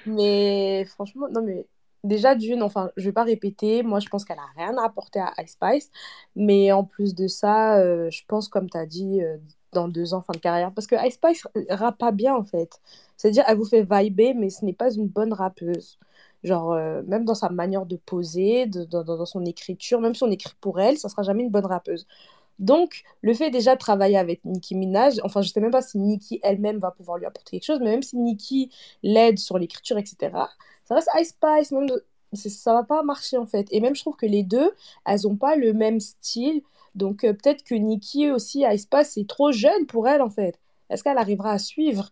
Mais 0.07 0.85
franchement, 0.87 1.29
non 1.31 1.43
mais 1.43 1.67
déjà 2.05 2.35
d'une, 2.35 2.63
enfin, 2.63 2.91
je 2.97 3.05
vais 3.07 3.13
pas 3.13 3.25
répéter, 3.25 3.83
moi 3.83 4.01
je 4.01 4.09
pense 4.09 4.25
qu'elle 4.25 4.39
a 4.39 4.49
rien 4.57 4.77
à 4.79 4.87
apporter 4.87 5.21
à 5.21 5.33
Ice 5.43 5.53
Spice, 5.53 5.91
mais 6.37 6.73
en 6.73 6.85
plus 6.85 7.15
de 7.15 7.29
ça, 7.29 7.79
euh, 7.79 8.11
je 8.11 8.23
pense 8.27 8.49
comme 8.49 8.71
tu 8.71 8.79
as 8.79 8.87
dit, 8.87 9.23
euh, 9.23 9.37
dans 9.73 9.89
deux 9.89 10.15
ans, 10.15 10.23
fin 10.23 10.33
de 10.33 10.39
carrière, 10.39 10.73
parce 10.75 10.87
que 10.87 10.97
Ice 11.07 11.15
Spice 11.15 11.47
rappe 11.71 11.99
pas 11.99 12.13
bien 12.13 12.35
en 12.35 12.45
fait. 12.45 12.81
C'est-à-dire, 13.17 13.45
elle 13.49 13.57
vous 13.59 13.67
fait 13.67 13.83
vibrer, 13.89 14.35
mais 14.35 14.51
ce 14.51 14.65
n'est 14.65 14.73
pas 14.73 14.93
une 14.95 15.07
bonne 15.09 15.33
rappeuse. 15.33 15.99
Genre, 16.43 16.73
euh, 16.73 17.03
même 17.07 17.25
dans 17.27 17.35
sa 17.35 17.51
manière 17.51 17.85
de 17.87 17.97
poser, 17.97 18.67
dans- 18.67 19.05
dans 19.05 19.27
son 19.27 19.45
écriture, 19.45 20.01
même 20.01 20.15
si 20.15 20.23
on 20.25 20.31
écrit 20.31 20.55
pour 20.61 20.81
elle, 20.81 20.97
ça 20.99 21.09
sera 21.11 21.23
jamais 21.23 21.43
une 21.43 21.51
bonne 21.51 21.67
rappeuse. 21.67 22.07
Donc, 22.61 23.03
le 23.23 23.35
fait 23.35 23.51
déjà 23.51 23.75
de 23.75 23.81
travailler 23.81 24.19
avec 24.19 24.45
Nicki 24.45 24.77
Minaj, 24.77 25.17
enfin, 25.25 25.43
je 25.43 25.51
sais 25.51 25.61
même 25.61 25.73
pas 25.73 25.83
si 25.83 25.99
Nicki 25.99 26.41
elle-même 26.43 26.79
va 26.79 26.93
pouvoir 26.93 27.19
lui 27.19 27.27
apporter 27.27 27.53
quelque 27.53 27.65
chose, 27.67 27.81
mais 27.81 27.91
même 27.91 28.03
si 28.03 28.17
Nicki 28.19 28.71
l'aide 29.03 29.39
sur 29.39 29.59
l'écriture, 29.59 29.99
etc., 29.99 30.51
ça 30.85 30.95
reste 30.97 31.09
Ice 31.21 31.29
Spice, 31.31 31.73
même 31.73 31.89
de- 31.89 32.05
ça 32.35 32.73
va 32.75 32.85
pas 32.85 33.03
marcher 33.03 33.39
en 33.39 33.47
fait. 33.47 33.67
Et 33.73 33.81
même, 33.81 33.95
je 33.97 34.03
trouve 34.03 34.17
que 34.17 34.27
les 34.27 34.43
deux, 34.45 34.73
elles 35.07 35.27
ont 35.27 35.37
pas 35.37 35.57
le 35.57 35.73
même 35.73 36.01
style. 36.01 36.63
Donc, 36.95 37.25
euh, 37.25 37.33
peut-être 37.33 37.65
que 37.65 37.75
Nicki 37.75 38.31
aussi, 38.31 38.65
Ice 38.71 38.83
Spice, 38.83 39.11
c'est 39.15 39.27
trop 39.27 39.53
jeune 39.53 39.87
pour 39.87 40.07
elle 40.09 40.23
en 40.23 40.31
fait. 40.31 40.59
Est-ce 40.91 41.03
qu'elle 41.05 41.19
arrivera 41.19 41.53
à 41.53 41.59
suivre? 41.59 42.11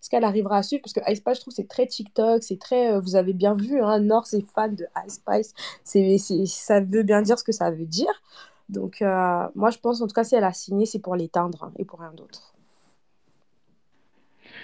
Est-ce 0.00 0.10
qu'elle 0.10 0.24
arrivera 0.24 0.58
à 0.58 0.62
suivre? 0.62 0.82
Parce 0.82 0.92
que 0.92 1.00
Ice 1.10 1.18
Spice, 1.18 1.36
je 1.36 1.40
trouve, 1.42 1.54
c'est 1.54 1.68
très 1.68 1.86
TikTok, 1.86 2.42
c'est 2.42 2.58
très. 2.58 2.92
euh, 2.92 3.00
vous 3.00 3.16
avez 3.16 3.32
bien 3.32 3.54
vu, 3.54 3.80
hein, 3.82 4.00
Nord, 4.00 4.26
c'est 4.26 4.42
fan 4.54 4.74
de 4.74 4.86
Ice 5.06 5.14
Spice. 5.14 5.54
C'est, 5.84 6.18
c'est- 6.18 6.46
ça 6.46 6.80
veut 6.80 7.02
bien 7.02 7.22
dire 7.22 7.38
ce 7.38 7.44
que 7.44 7.52
ça 7.52 7.70
veut 7.70 7.86
dire. 7.86 8.22
Donc, 8.68 9.02
euh, 9.02 9.46
moi, 9.54 9.70
je 9.70 9.78
pense, 9.78 10.00
en 10.00 10.06
tout 10.06 10.14
cas, 10.14 10.24
si 10.24 10.34
elle 10.34 10.44
a 10.44 10.52
signé, 10.52 10.86
c'est 10.86 10.98
pour 10.98 11.16
l'éteindre 11.16 11.64
hein, 11.64 11.72
et 11.78 11.84
pour 11.84 12.00
rien 12.00 12.12
d'autre. 12.12 12.54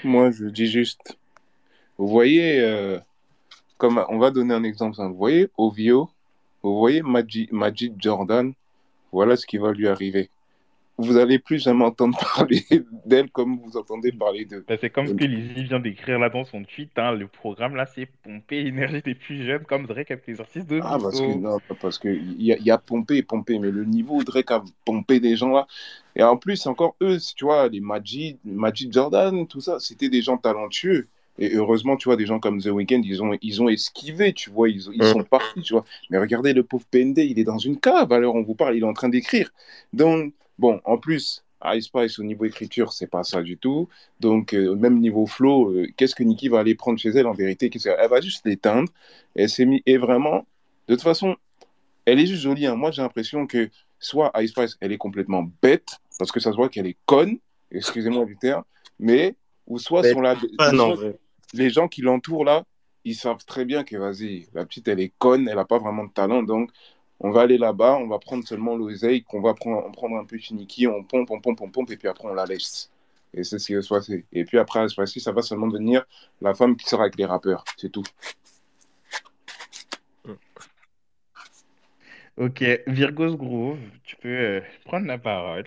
Moi, 0.05 0.31
je 0.31 0.47
dis 0.47 0.67
juste, 0.67 1.19
vous 1.99 2.09
voyez, 2.09 2.61
euh, 2.61 2.99
comme 3.77 4.03
on 4.09 4.19
va 4.19 4.31
donner 4.31 4.55
un 4.55 4.65
exemple. 4.65 4.97
Vous 4.97 5.15
voyez 5.15 5.49
Ovio, 5.59 6.11
vous 6.63 6.79
voyez 6.79 7.03
Magic 7.03 7.95
Jordan, 7.99 8.53
voilà 9.13 9.37
ce 9.37 9.47
qui 9.47 9.59
va 9.59 9.73
lui 9.73 9.89
arriver. 9.89 10.31
Vous 11.01 11.17
allez 11.17 11.39
plus 11.39 11.59
jamais 11.63 11.85
entendre 11.85 12.19
parler 12.37 12.65
d'elle 13.07 13.31
comme 13.31 13.59
vous 13.59 13.77
entendez 13.77 14.13
parler 14.13 14.45
de. 14.45 14.65
Ben, 14.67 14.79
c'est 14.81 14.91
comme 14.91 15.07
ce 15.07 15.15
que 15.15 15.25
Lizzie 15.25 15.65
vient 15.65 15.81
d'écrire 15.81 16.19
là 16.19 16.29
dans 16.29 16.45
son 16.45 16.63
tweet. 16.65 16.91
hein, 16.97 17.13
le 17.13 17.27
programme 17.27 17.75
là, 17.77 17.87
c'est 17.87 18.07
pomper 18.07 18.63
l'énergie 18.63 19.03
des 19.03 19.15
plus 19.15 19.45
jeunes 19.45 19.65
comme 19.65 19.87
Drake 19.87 20.11
avec 20.11 20.27
les 20.27 20.41
artistes 20.41 20.69
de 20.69 20.81
Ah, 20.83 20.99
parce 21.01 21.21
que, 21.21 21.35
non, 21.39 21.59
parce 21.81 21.99
que 21.99 22.09
il 22.09 22.43
y 22.43 22.53
a, 22.53 22.57
il 22.59 22.65
y 22.65 22.71
a 22.71 22.79
pompé 22.79 23.17
et 23.17 23.23
pompé, 23.23 23.59
mais 23.59 23.71
le 23.71 23.85
niveau 23.85 24.23
Drake 24.23 24.51
a 24.51 24.63
pompé 24.85 25.21
des 25.21 25.37
gens 25.37 25.51
là. 25.51 25.67
Et 26.17 26.23
en 26.23 26.37
plus, 26.37 26.67
encore 26.67 26.97
eux, 27.03 27.19
tu 27.37 27.45
vois, 27.45 27.69
les 27.69 27.81
Magic, 27.81 28.39
Magic 28.45 28.93
Jordan, 28.93 29.47
tout 29.47 29.61
ça, 29.61 29.79
c'était 29.81 30.09
des 30.09 30.23
gens 30.23 30.37
talentueux. 30.37 31.09
Et 31.39 31.55
heureusement, 31.55 31.97
tu 31.97 32.09
vois, 32.09 32.17
des 32.17 32.27
gens 32.27 32.39
comme 32.39 32.61
The 32.61 32.67
Weeknd, 32.67 33.01
ils 33.03 33.23
ont, 33.23 33.33
ils 33.41 33.63
ont 33.63 33.69
esquivé, 33.69 34.35
tu 34.35 34.51
vois, 34.51 34.69
ils, 34.69 34.83
ils 34.93 35.05
sont 35.05 35.23
partis, 35.25 35.63
tu 35.63 35.73
vois. 35.73 35.85
Mais 36.11 36.19
regardez 36.19 36.53
le 36.53 36.65
pauvre 36.65 36.85
PND, 36.91 37.19
il 37.19 37.39
est 37.39 37.45
dans 37.45 37.57
une 37.59 37.79
cave, 37.81 38.13
alors 38.13 38.35
on 38.35 38.43
vous 38.43 38.55
parle, 38.55 38.77
il 38.77 38.83
est 38.83 38.87
en 38.87 38.93
train 38.93 39.09
d'écrire. 39.09 39.51
Donc, 39.95 40.35
bon, 40.61 40.81
en 40.85 40.99
plus, 40.99 41.43
Ice 41.75 41.87
Spice, 41.87 42.19
au 42.19 42.23
niveau 42.23 42.45
écriture, 42.45 42.93
c'est 42.93 43.07
pas 43.07 43.25
ça 43.25 43.43
du 43.43 43.57
tout. 43.59 43.89
Donc, 44.21 44.55
euh, 44.55 44.75
même 44.77 45.01
niveau 45.01 45.27
flow, 45.27 45.71
euh, 45.73 45.87
qu'est-ce 45.97 46.15
que 46.15 46.23
Nicki 46.23 46.49
va 46.49 46.61
aller 46.61 46.75
prendre 46.75 46.99
chez 46.99 47.11
elle 47.11 47.27
en 47.27 47.33
vérité 47.33 47.69
Qu'est-ce 47.71 47.89
que- 47.89 47.97
Elle 47.99 48.09
va 48.09 48.21
juste 48.21 48.47
l'éteindre. 48.47 48.89
Elle 49.35 49.49
s'est 49.49 49.67
mis, 49.67 49.83
et 49.87 49.97
vraiment, 49.99 50.47
de 50.89 50.95
toute 50.95 51.03
façon, 51.03 51.37
elle 52.07 52.19
est 52.21 52.27
juste 52.27 52.43
jolie. 52.43 52.67
hein. 52.67 52.77
Moi, 52.77 52.91
j'ai 52.93 53.03
l'impression 53.03 53.47
que 53.47 53.69
soit 53.99 54.31
Ice 54.41 54.51
Spice, 54.51 54.77
elle 54.81 54.93
est 54.93 54.99
complètement 54.99 55.47
bête, 55.63 55.99
parce 56.19 56.33
que 56.33 56.41
ça 56.41 56.51
se 56.51 56.57
voit 56.57 56.69
qu'elle 56.69 56.87
est 56.87 56.97
conne, 57.07 57.39
excusez-moi 57.71 58.25
du 58.25 58.37
terme, 58.37 58.65
mais, 58.99 59.35
ou 59.67 59.79
soit, 59.79 60.03
Mais 60.03 60.13
son 60.13 60.21
lab- 60.23 60.39
pas, 60.57 60.71
ou 60.73 60.77
non, 60.77 60.87
soit 60.87 60.95
vrai. 60.95 61.19
les 61.53 61.69
gens 61.71 61.89
qui 61.89 62.01
l'entourent 62.01 62.45
là, 62.45 62.65
ils 63.05 63.15
savent 63.15 63.45
très 63.45 63.65
bien 63.65 63.85
que, 63.85 63.97
vas-y, 63.97 64.47
la 64.55 64.65
petite, 64.65 64.89
elle 64.89 65.01
est 65.01 65.13
conne, 65.19 65.49
elle 65.49 65.57
n'a 65.57 65.65
pas 65.65 65.79
vraiment 65.79 66.05
de 66.05 66.13
talent, 66.13 66.43
donc 66.43 66.71
on 67.21 67.31
va 67.31 67.43
aller 67.43 67.59
là-bas, 67.59 67.97
on 67.97 68.09
va 68.09 68.19
prendre 68.19 68.47
seulement 68.47 68.77
l'oseille, 68.77 69.23
qu'on 69.23 69.41
va 69.41 69.55
prendre, 69.55 69.85
on 69.87 69.93
prendre 69.93 70.17
un 70.17 70.25
peu 70.25 70.39
Nicki, 70.53 70.87
on 70.87 71.05
pompe, 71.05 71.31
on 71.31 71.41
pompe, 71.41 71.61
on 71.61 71.71
pompe, 71.71 71.91
et 71.91 71.97
puis 71.97 72.09
après, 72.09 72.27
on 72.29 72.35
la 72.35 72.47
laisse. 72.47 72.91
Et 73.35 73.45
c'est 73.45 73.59
ce 73.59 73.67
qui 73.67 73.75
va 73.75 73.83
se 73.83 73.89
passer. 73.89 74.25
Et 74.33 74.45
puis 74.45 74.59
après, 74.59 74.81
à 74.81 74.89
ce 74.89 74.95
passé, 74.95 75.21
ça 75.21 75.31
va 75.31 75.43
seulement 75.43 75.69
devenir 75.69 76.05
la 76.41 76.55
femme 76.55 76.77
qui 76.77 76.89
sera 76.89 77.03
avec 77.03 77.17
les 77.17 77.27
rappeurs, 77.27 77.65
c'est 77.77 77.91
tout. 77.91 78.05
Ok, 82.39 82.65
Virgos 82.87 83.37
Groove, 83.37 83.79
tu 84.03 84.17
peux 84.17 84.29
euh, 84.29 84.61
prendre 84.87 85.07
la 85.07 85.19
parole. 85.19 85.65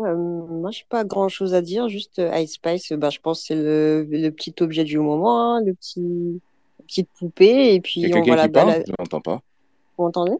Euh, 0.00 0.16
moi, 0.16 0.72
je 0.72 0.80
n'ai 0.80 0.86
pas 0.88 1.04
grand-chose 1.04 1.54
à 1.54 1.62
dire, 1.62 1.88
juste 1.88 2.18
euh, 2.18 2.36
Ice 2.38 2.54
Spice, 2.54 2.90
euh, 2.90 2.96
bah, 2.96 3.10
je 3.10 3.20
pense 3.20 3.42
que 3.42 3.46
c'est 3.46 3.54
le, 3.54 4.04
le 4.10 4.30
petit 4.30 4.54
objet 4.60 4.82
du 4.82 4.98
moment, 4.98 5.54
hein, 5.54 5.62
le 5.64 5.74
petit, 5.74 6.40
la 6.80 6.84
petite 6.84 7.08
poupée, 7.16 7.74
et 7.74 7.80
puis 7.80 8.00
Il 8.00 8.08
y 8.08 8.12
a 8.12 8.16
on 8.16 8.18
va 8.18 8.24
quelqu'un 8.24 8.36
la 8.36 8.46
qui 8.48 8.52
parle. 8.52 8.84
Je 8.84 8.92
n'entends 8.98 9.20
pas. 9.20 9.42
Vous 9.96 10.04
entendez? 10.04 10.36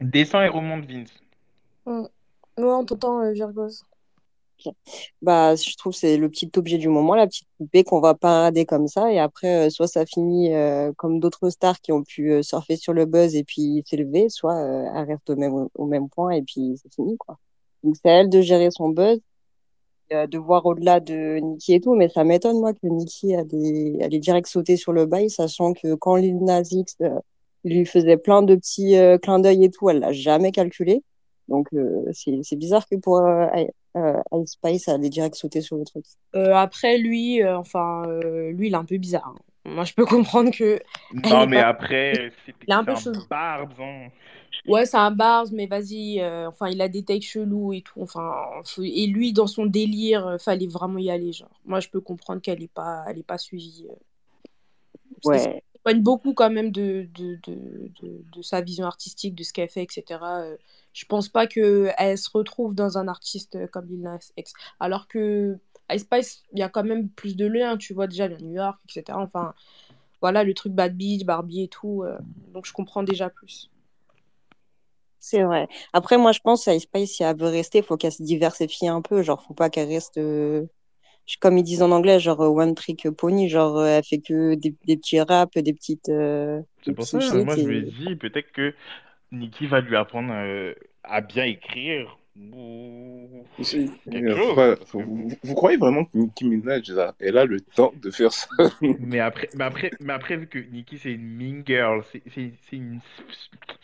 Descends 0.00 0.42
et 0.42 0.48
remonte 0.48 0.84
Vince. 0.86 1.12
Mm. 1.86 2.02
Ouais, 2.58 2.64
on 2.64 2.84
t'entend, 2.84 3.20
euh, 3.22 3.32
Virgos. 3.32 3.84
Bah, 5.22 5.54
je 5.54 5.76
trouve 5.76 5.92
que 5.92 6.00
c'est 6.00 6.16
le 6.16 6.28
petit 6.28 6.50
objet 6.56 6.78
du 6.78 6.88
moment, 6.88 7.14
la 7.14 7.28
petite 7.28 7.46
poupée 7.58 7.84
qu'on 7.84 8.00
va 8.00 8.14
parader 8.14 8.66
comme 8.66 8.88
ça, 8.88 9.12
et 9.12 9.20
après, 9.20 9.66
euh, 9.66 9.70
soit 9.70 9.86
ça 9.86 10.04
finit 10.04 10.52
euh, 10.52 10.92
comme 10.96 11.20
d'autres 11.20 11.48
stars 11.50 11.80
qui 11.80 11.92
ont 11.92 12.02
pu 12.02 12.32
euh, 12.32 12.42
surfer 12.42 12.74
sur 12.76 12.92
le 12.92 13.06
buzz 13.06 13.36
et 13.36 13.44
puis 13.44 13.84
s'élever, 13.86 14.28
soit 14.28 14.56
euh, 14.56 14.90
elle 14.94 15.04
reste 15.04 15.30
au 15.30 15.36
même, 15.36 15.68
au 15.74 15.86
même 15.86 16.08
point 16.08 16.32
et 16.32 16.42
puis 16.42 16.74
c'est 16.82 16.92
fini, 16.92 17.16
quoi. 17.16 17.38
Donc 17.84 17.94
c'est 18.02 18.10
à 18.10 18.14
elle 18.14 18.28
de 18.28 18.40
gérer 18.40 18.72
son 18.72 18.88
buzz, 18.88 19.20
euh, 20.12 20.26
de 20.26 20.38
voir 20.38 20.66
au-delà 20.66 20.98
de 20.98 21.38
Nicki 21.38 21.74
et 21.74 21.80
tout, 21.80 21.94
mais 21.94 22.08
ça 22.08 22.24
m'étonne, 22.24 22.58
moi, 22.58 22.72
que 22.72 22.86
Nicki 22.88 23.36
allait, 23.36 24.02
allait 24.02 24.18
direct 24.18 24.48
sauter 24.48 24.76
sur 24.76 24.92
le 24.92 25.06
bail, 25.06 25.30
sachant 25.30 25.72
que 25.72 25.94
quand 25.94 26.16
Lil 26.16 26.42
Nas 26.42 26.68
X 26.72 26.96
euh, 27.66 27.68
lui 27.70 27.86
faisait 27.86 28.16
plein 28.16 28.42
de 28.42 28.54
petits 28.56 28.96
euh, 28.96 29.18
clins 29.18 29.38
d'œil 29.38 29.64
et 29.64 29.70
tout, 29.70 29.90
elle 29.90 30.00
l'a 30.00 30.12
jamais 30.12 30.52
calculé. 30.52 31.02
Donc 31.48 31.68
euh, 31.72 32.04
c'est 32.12 32.56
bizarre 32.56 32.86
que 32.88 32.96
pour 32.96 33.18
euh, 33.18 33.46
I- 33.54 33.68
euh, 33.96 34.20
Ice 34.34 34.52
Spice, 34.52 34.88
elle 34.88 34.94
allait 34.96 35.08
direct 35.08 35.34
sauter 35.34 35.60
sur 35.60 35.76
le 35.76 35.84
truc. 35.84 36.04
Euh, 36.34 36.54
après, 36.54 36.98
lui, 36.98 37.42
euh, 37.42 37.56
enfin, 37.58 38.04
euh, 38.06 38.50
lui, 38.52 38.68
il 38.68 38.72
est 38.74 38.76
un 38.76 38.84
peu 38.84 38.98
bizarre. 38.98 39.34
hein. 39.34 39.38
Moi, 39.64 39.84
je 39.84 39.92
peux 39.94 40.04
comprendre 40.06 40.50
que 40.50 40.80
Non, 41.12 41.46
mais 41.46 41.56
pas... 41.58 41.68
après, 41.68 42.30
c'est 42.46 42.54
Il 42.66 42.70
est 42.70 42.74
un 42.74 42.84
peu 42.84 42.92
un 42.92 43.12
barbe. 43.30 43.72
hein. 43.80 44.08
Ouais, 44.66 44.84
c'est 44.86 44.96
un 44.98 45.10
Bars, 45.10 45.46
mais 45.52 45.66
vas-y, 45.66 46.20
euh, 46.20 46.48
enfin, 46.48 46.68
il 46.68 46.80
a 46.82 46.88
des 46.88 47.02
takes 47.02 47.22
chelous 47.22 47.72
et 47.72 47.80
tout. 47.82 48.00
Enfin, 48.02 48.34
et 48.82 49.06
lui, 49.06 49.32
dans 49.32 49.46
son 49.46 49.64
délire, 49.66 50.26
euh, 50.26 50.38
fallait 50.38 50.66
vraiment 50.66 50.98
y 50.98 51.10
aller, 51.10 51.32
genre. 51.32 51.48
Moi, 51.64 51.80
je 51.80 51.88
peux 51.88 52.00
comprendre 52.00 52.42
qu'elle 52.42 52.62
est 52.62 52.72
pas, 52.72 53.04
elle 53.08 53.18
est 53.18 53.22
pas 53.22 53.38
suivie. 53.38 53.86
euh. 53.88 53.94
Ouais. 55.24 55.62
Beaucoup 55.96 56.34
quand 56.34 56.50
même 56.50 56.70
de, 56.70 57.08
de, 57.14 57.38
de, 57.46 57.90
de, 58.32 58.42
sa 58.42 58.60
vision 58.60 58.86
artistique, 58.86 59.34
de 59.34 59.42
ce 59.42 59.52
qu'elle 59.52 59.68
fait, 59.68 59.82
etc. 59.82 60.20
Euh, 60.22 60.56
je 60.92 61.04
pense 61.06 61.28
pas 61.28 61.46
que 61.46 61.90
elle 61.98 62.18
se 62.18 62.30
retrouve 62.32 62.74
dans 62.74 62.98
un 62.98 63.08
artiste 63.08 63.56
euh, 63.56 63.66
comme 63.66 63.86
Lil 63.86 64.02
Nas 64.02 64.18
X. 64.36 64.52
Alors 64.80 65.08
que 65.08 65.58
Ice 65.92 66.02
Spice, 66.02 66.44
il 66.52 66.58
y 66.58 66.62
a 66.62 66.68
quand 66.68 66.84
même 66.84 67.08
plus 67.08 67.36
de 67.36 67.46
liens, 67.46 67.76
tu 67.76 67.94
vois, 67.94 68.06
déjà, 68.06 68.26
il 68.26 68.30
vient 68.30 68.38
de 68.38 68.44
New 68.44 68.54
York, 68.54 68.78
etc. 68.84 69.18
Enfin, 69.18 69.54
voilà, 70.20 70.44
le 70.44 70.54
truc 70.54 70.72
Bad 70.72 70.96
Beach, 70.96 71.24
Barbie 71.24 71.62
et 71.64 71.68
tout. 71.68 72.02
euh, 72.04 72.18
donc, 72.52 72.66
je 72.66 72.72
comprends 72.72 73.02
déjà 73.02 73.30
plus. 73.30 73.70
C'est 75.20 75.42
vrai. 75.42 75.68
Après, 75.92 76.16
moi, 76.18 76.32
je 76.32 76.40
pense 76.40 76.64
que 76.64 76.70
Ice 76.70 76.84
Spice, 76.84 77.16
si 77.16 77.22
elle 77.22 77.36
veut 77.36 77.48
rester, 77.48 77.78
il 77.78 77.84
faut 77.84 77.96
qu'elle 77.96 78.12
se 78.12 78.22
diversifie 78.22 78.88
un 78.88 79.02
peu. 79.02 79.22
Genre, 79.22 79.42
faut 79.42 79.54
pas 79.54 79.70
qu'elle 79.70 79.88
reste, 79.88 80.18
comme 81.40 81.58
ils 81.58 81.62
disent 81.64 81.82
en 81.82 81.90
anglais, 81.90 82.20
genre 82.20 82.40
euh, 82.42 82.48
one 82.48 82.74
trick 82.74 83.08
pony. 83.10 83.48
Genre, 83.48 83.76
euh, 83.78 83.86
elle 83.98 84.04
fait 84.04 84.20
que 84.20 84.54
des, 84.54 84.74
des 84.86 84.96
petits 84.96 85.20
raps, 85.20 85.56
des 85.62 85.72
petites, 85.74 86.08
euh, 86.08 86.60
C'est 86.84 86.92
pour 86.94 87.06
petits 87.06 87.20
ça, 87.20 87.20
shit. 87.20 87.36
moi, 87.38 87.56
je 87.56 87.68
me 87.68 87.82
Et... 87.82 87.84
dis, 87.84 88.16
peut-être 88.16 88.52
que 88.52 88.74
Nicki 89.32 89.66
va 89.66 89.80
lui 89.82 89.96
apprendre 89.96 90.32
euh, 90.34 90.74
à 91.04 91.20
bien 91.22 91.44
écrire 91.44 92.18
ou 92.36 93.46
quelque 94.10 94.32
euh, 94.32 94.38
chose. 94.38 94.54
pas- 94.54 94.76
que 94.76 94.98
vous, 94.98 95.28
vous 95.42 95.54
croyez 95.54 95.76
vraiment 95.76 96.04
que 96.04 96.16
Nicki 96.18 96.44
Minaj, 96.46 96.90
là, 96.90 97.14
elle 97.20 97.38
a 97.38 97.44
le 97.44 97.60
temps 97.60 97.92
de 97.96 98.10
faire 98.10 98.32
ça? 98.32 98.46
Mais 98.98 99.20
après, 99.20 99.48
mais 99.54 99.64
après, 99.64 99.94
mais 100.00 100.12
après, 100.12 100.36
vu 100.36 100.48
que 100.48 100.58
Nicki 100.58 100.98
c'est 100.98 101.12
une 101.12 101.22
mean 101.36 101.62
girl, 101.64 102.02
c'est 102.12 102.22
une, 102.72 103.00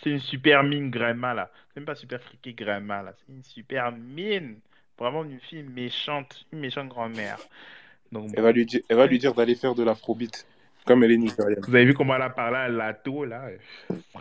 c'est 0.02 0.10
une 0.10 0.18
super 0.20 0.62
mine 0.64 0.90
grandma 0.90 1.34
là. 1.34 1.50
C'est 1.68 1.76
même 1.80 1.86
pas 1.86 1.94
super 1.94 2.20
friquée 2.22 2.52
grandma 2.54 3.02
là, 3.02 3.14
c'est 3.16 3.32
une 3.32 3.42
super 3.44 3.92
mine. 3.92 4.60
Vraiment 4.98 5.24
une 5.24 5.40
fille 5.40 5.62
méchante, 5.64 6.46
une 6.52 6.60
méchante 6.60 6.88
grand-mère. 6.88 7.38
Donc 8.12 8.30
Elle 8.34 8.42
va 8.42 8.52
lui 8.52 8.64
dire, 8.64 8.80
elle 8.88 8.96
va 8.96 9.06
lui 9.06 9.18
dire 9.18 9.34
d'aller 9.34 9.54
faire 9.56 9.74
de 9.74 9.82
l'afrobeat, 9.82 10.46
comme 10.86 11.02
elle 11.02 11.12
est 11.12 11.16
nigérienne. 11.16 11.60
Vous 11.66 11.74
avez 11.74 11.84
vu 11.84 11.94
comment 11.94 12.14
elle 12.14 12.22
a 12.22 12.30
parlé 12.30 12.56
à 12.56 12.68
Lato 12.68 13.24
là? 13.24 13.48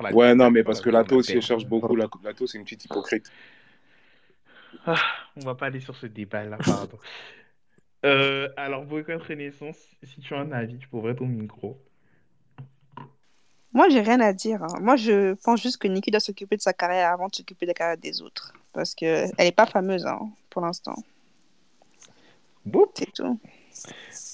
la 0.02 0.12
Ouais, 0.12 0.30
tête, 0.30 0.38
non, 0.38 0.50
mais 0.50 0.64
parce 0.64 0.82
que 0.82 0.90
Lato 0.90 1.18
aussi, 1.18 1.34
elle 1.34 1.42
cherche 1.42 1.66
beaucoup. 1.66 1.96
La- 1.96 2.08
Lato, 2.24 2.48
c'est 2.48 2.58
une 2.58 2.64
petite 2.64 2.86
hypocrite. 2.86 3.32
Ah, 4.86 5.00
on 5.38 5.42
va 5.46 5.56
pas 5.56 5.68
aller 5.68 5.80
sur 5.80 5.96
ce 5.96 6.08
débat 6.08 6.44
là, 6.44 6.58
pardon. 6.58 6.98
Euh, 8.06 8.50
alors, 8.58 8.84
Boycott 8.84 9.22
Renaissance, 9.24 9.78
si 10.04 10.20
tu 10.20 10.34
as 10.36 10.40
un 10.40 10.52
avis, 10.52 10.78
tu 10.78 10.90
ouvrir 10.92 11.16
ton 11.16 11.26
micro. 11.26 11.82
Moi, 13.72 13.88
j'ai 13.88 14.02
rien 14.02 14.20
à 14.20 14.34
dire. 14.34 14.62
hein. 14.62 14.78
Moi, 14.82 14.98
je 14.98 15.36
pense 15.36 15.62
juste 15.62 15.78
que 15.78 15.88
Nicki 15.88 16.12
doit 16.12 16.20
s'occuper 16.20 16.58
de 16.58 16.62
sa 16.62 16.74
carrière 16.74 17.12
avant 17.12 17.28
de 17.30 17.36
s'occuper 17.36 17.66
de 17.66 17.70
la 17.72 17.74
carrière 17.74 17.98
des 17.98 18.22
autres. 18.22 18.52
Parce 18.74 18.94
que 18.94 19.06
elle 19.38 19.48
est 19.48 19.56
pas 19.56 19.66
fameuse 19.66 20.06
hein, 20.06 20.20
pour 20.54 20.62
l'instant. 20.62 20.96
C'est 22.96 23.12
tout. 23.12 23.40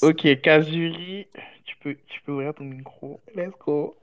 Ok, 0.01 0.41
Kazuri, 0.41 1.27
tu 1.64 1.75
peux, 1.77 1.95
tu 2.07 2.22
peux 2.22 2.33
ouvrir 2.33 2.53
ton 2.53 2.65
micro. 2.65 3.19
Let's 3.33 3.53
go. 3.65 3.95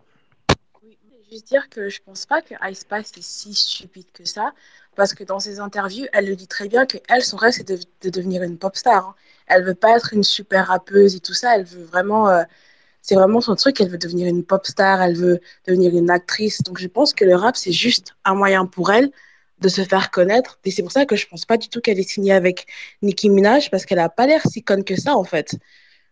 Oui, 0.82 0.96
juste 1.30 1.46
dire 1.46 1.68
que 1.68 1.88
je 1.90 2.00
pense 2.02 2.24
pas 2.24 2.40
que 2.40 2.54
Ice 2.70 2.80
Spice 2.80 3.12
est 3.18 3.22
si 3.22 3.54
stupide 3.54 4.10
que 4.12 4.24
ça, 4.24 4.52
parce 4.96 5.12
que 5.12 5.24
dans 5.24 5.38
ses 5.38 5.60
interviews, 5.60 6.06
elle 6.14 6.26
le 6.26 6.34
dit 6.34 6.48
très 6.48 6.68
bien 6.68 6.86
que 6.86 6.96
elle, 7.08 7.22
son 7.22 7.36
rêve, 7.36 7.52
c'est 7.52 7.68
de, 7.68 7.78
de 8.00 8.10
devenir 8.10 8.42
une 8.42 8.58
pop 8.58 8.74
star. 8.76 9.08
hein. 9.08 9.14
Elle 9.46 9.62
veut 9.64 9.74
pas 9.74 9.94
être 9.96 10.14
une 10.14 10.24
super 10.24 10.66
rappeuse 10.68 11.14
et 11.14 11.20
tout 11.20 11.34
ça, 11.34 11.54
elle 11.56 11.64
veut 11.64 11.84
vraiment, 11.84 12.28
euh, 12.30 12.42
c'est 13.02 13.14
vraiment 13.14 13.42
son 13.42 13.54
truc, 13.54 13.80
elle 13.80 13.90
veut 13.90 13.98
devenir 13.98 14.26
une 14.26 14.44
pop 14.44 14.66
star, 14.66 15.02
elle 15.02 15.16
veut 15.16 15.40
devenir 15.66 15.94
une 15.94 16.10
actrice. 16.10 16.62
Donc 16.62 16.78
je 16.78 16.88
pense 16.88 17.12
que 17.12 17.24
le 17.26 17.36
rap, 17.36 17.56
c'est 17.56 17.72
juste 17.72 18.14
un 18.24 18.34
moyen 18.34 18.66
pour 18.66 18.90
elle 18.90 19.12
de 19.58 19.68
se 19.68 19.82
faire 19.82 20.10
connaître. 20.10 20.58
Et 20.64 20.70
c'est 20.70 20.82
pour 20.82 20.92
ça 20.92 21.06
que 21.06 21.16
je 21.16 21.26
pense 21.26 21.44
pas 21.44 21.56
du 21.56 21.68
tout 21.68 21.80
qu'elle 21.80 21.98
est 21.98 22.08
signée 22.08 22.32
avec 22.32 22.66
Nicki 23.02 23.30
Minaj, 23.30 23.70
parce 23.70 23.86
qu'elle 23.86 23.98
a 23.98 24.08
pas 24.08 24.26
l'air 24.26 24.42
si 24.46 24.62
conne 24.62 24.84
que 24.84 24.96
ça, 24.96 25.16
en 25.16 25.24
fait. 25.24 25.56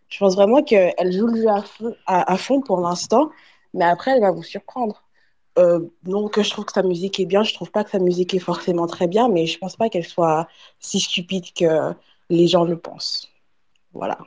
Je 0.09 0.19
pense 0.19 0.35
vraiment 0.37 0.63
qu'elle 0.63 1.13
joue 1.13 1.27
le 1.27 1.43
jeu 1.43 1.49
à 1.49 1.63
fond, 1.63 1.97
à, 2.07 2.37
fond 2.37 2.61
pour 2.61 2.81
l'instant, 2.81 3.31
mais 3.73 3.85
après, 3.85 4.13
elle 4.13 4.21
va 4.21 4.31
vous 4.31 4.43
surprendre. 4.43 5.03
Euh, 5.59 5.81
non 6.05 6.29
que 6.29 6.43
je 6.43 6.51
trouve 6.51 6.65
que 6.65 6.73
sa 6.73 6.83
musique 6.83 7.21
est 7.21 7.27
bien, 7.27 7.45
je 7.45 7.55
trouve 7.55 7.71
pas 7.71 7.85
que 7.85 7.91
sa 7.91 8.01
musique 8.01 8.35
est 8.35 8.41
forcément 8.41 8.87
très 8.87 9.07
bien, 9.07 9.29
mais 9.29 9.47
je 9.47 9.59
pense 9.59 9.77
pas 9.77 9.89
qu'elle 9.89 10.05
soit 10.05 10.49
si 10.81 10.99
stupide 10.99 11.53
que 11.53 11.95
les 12.29 12.49
gens 12.49 12.65
le 12.65 12.77
pensent. 12.77 13.31
Voilà. 13.93 14.19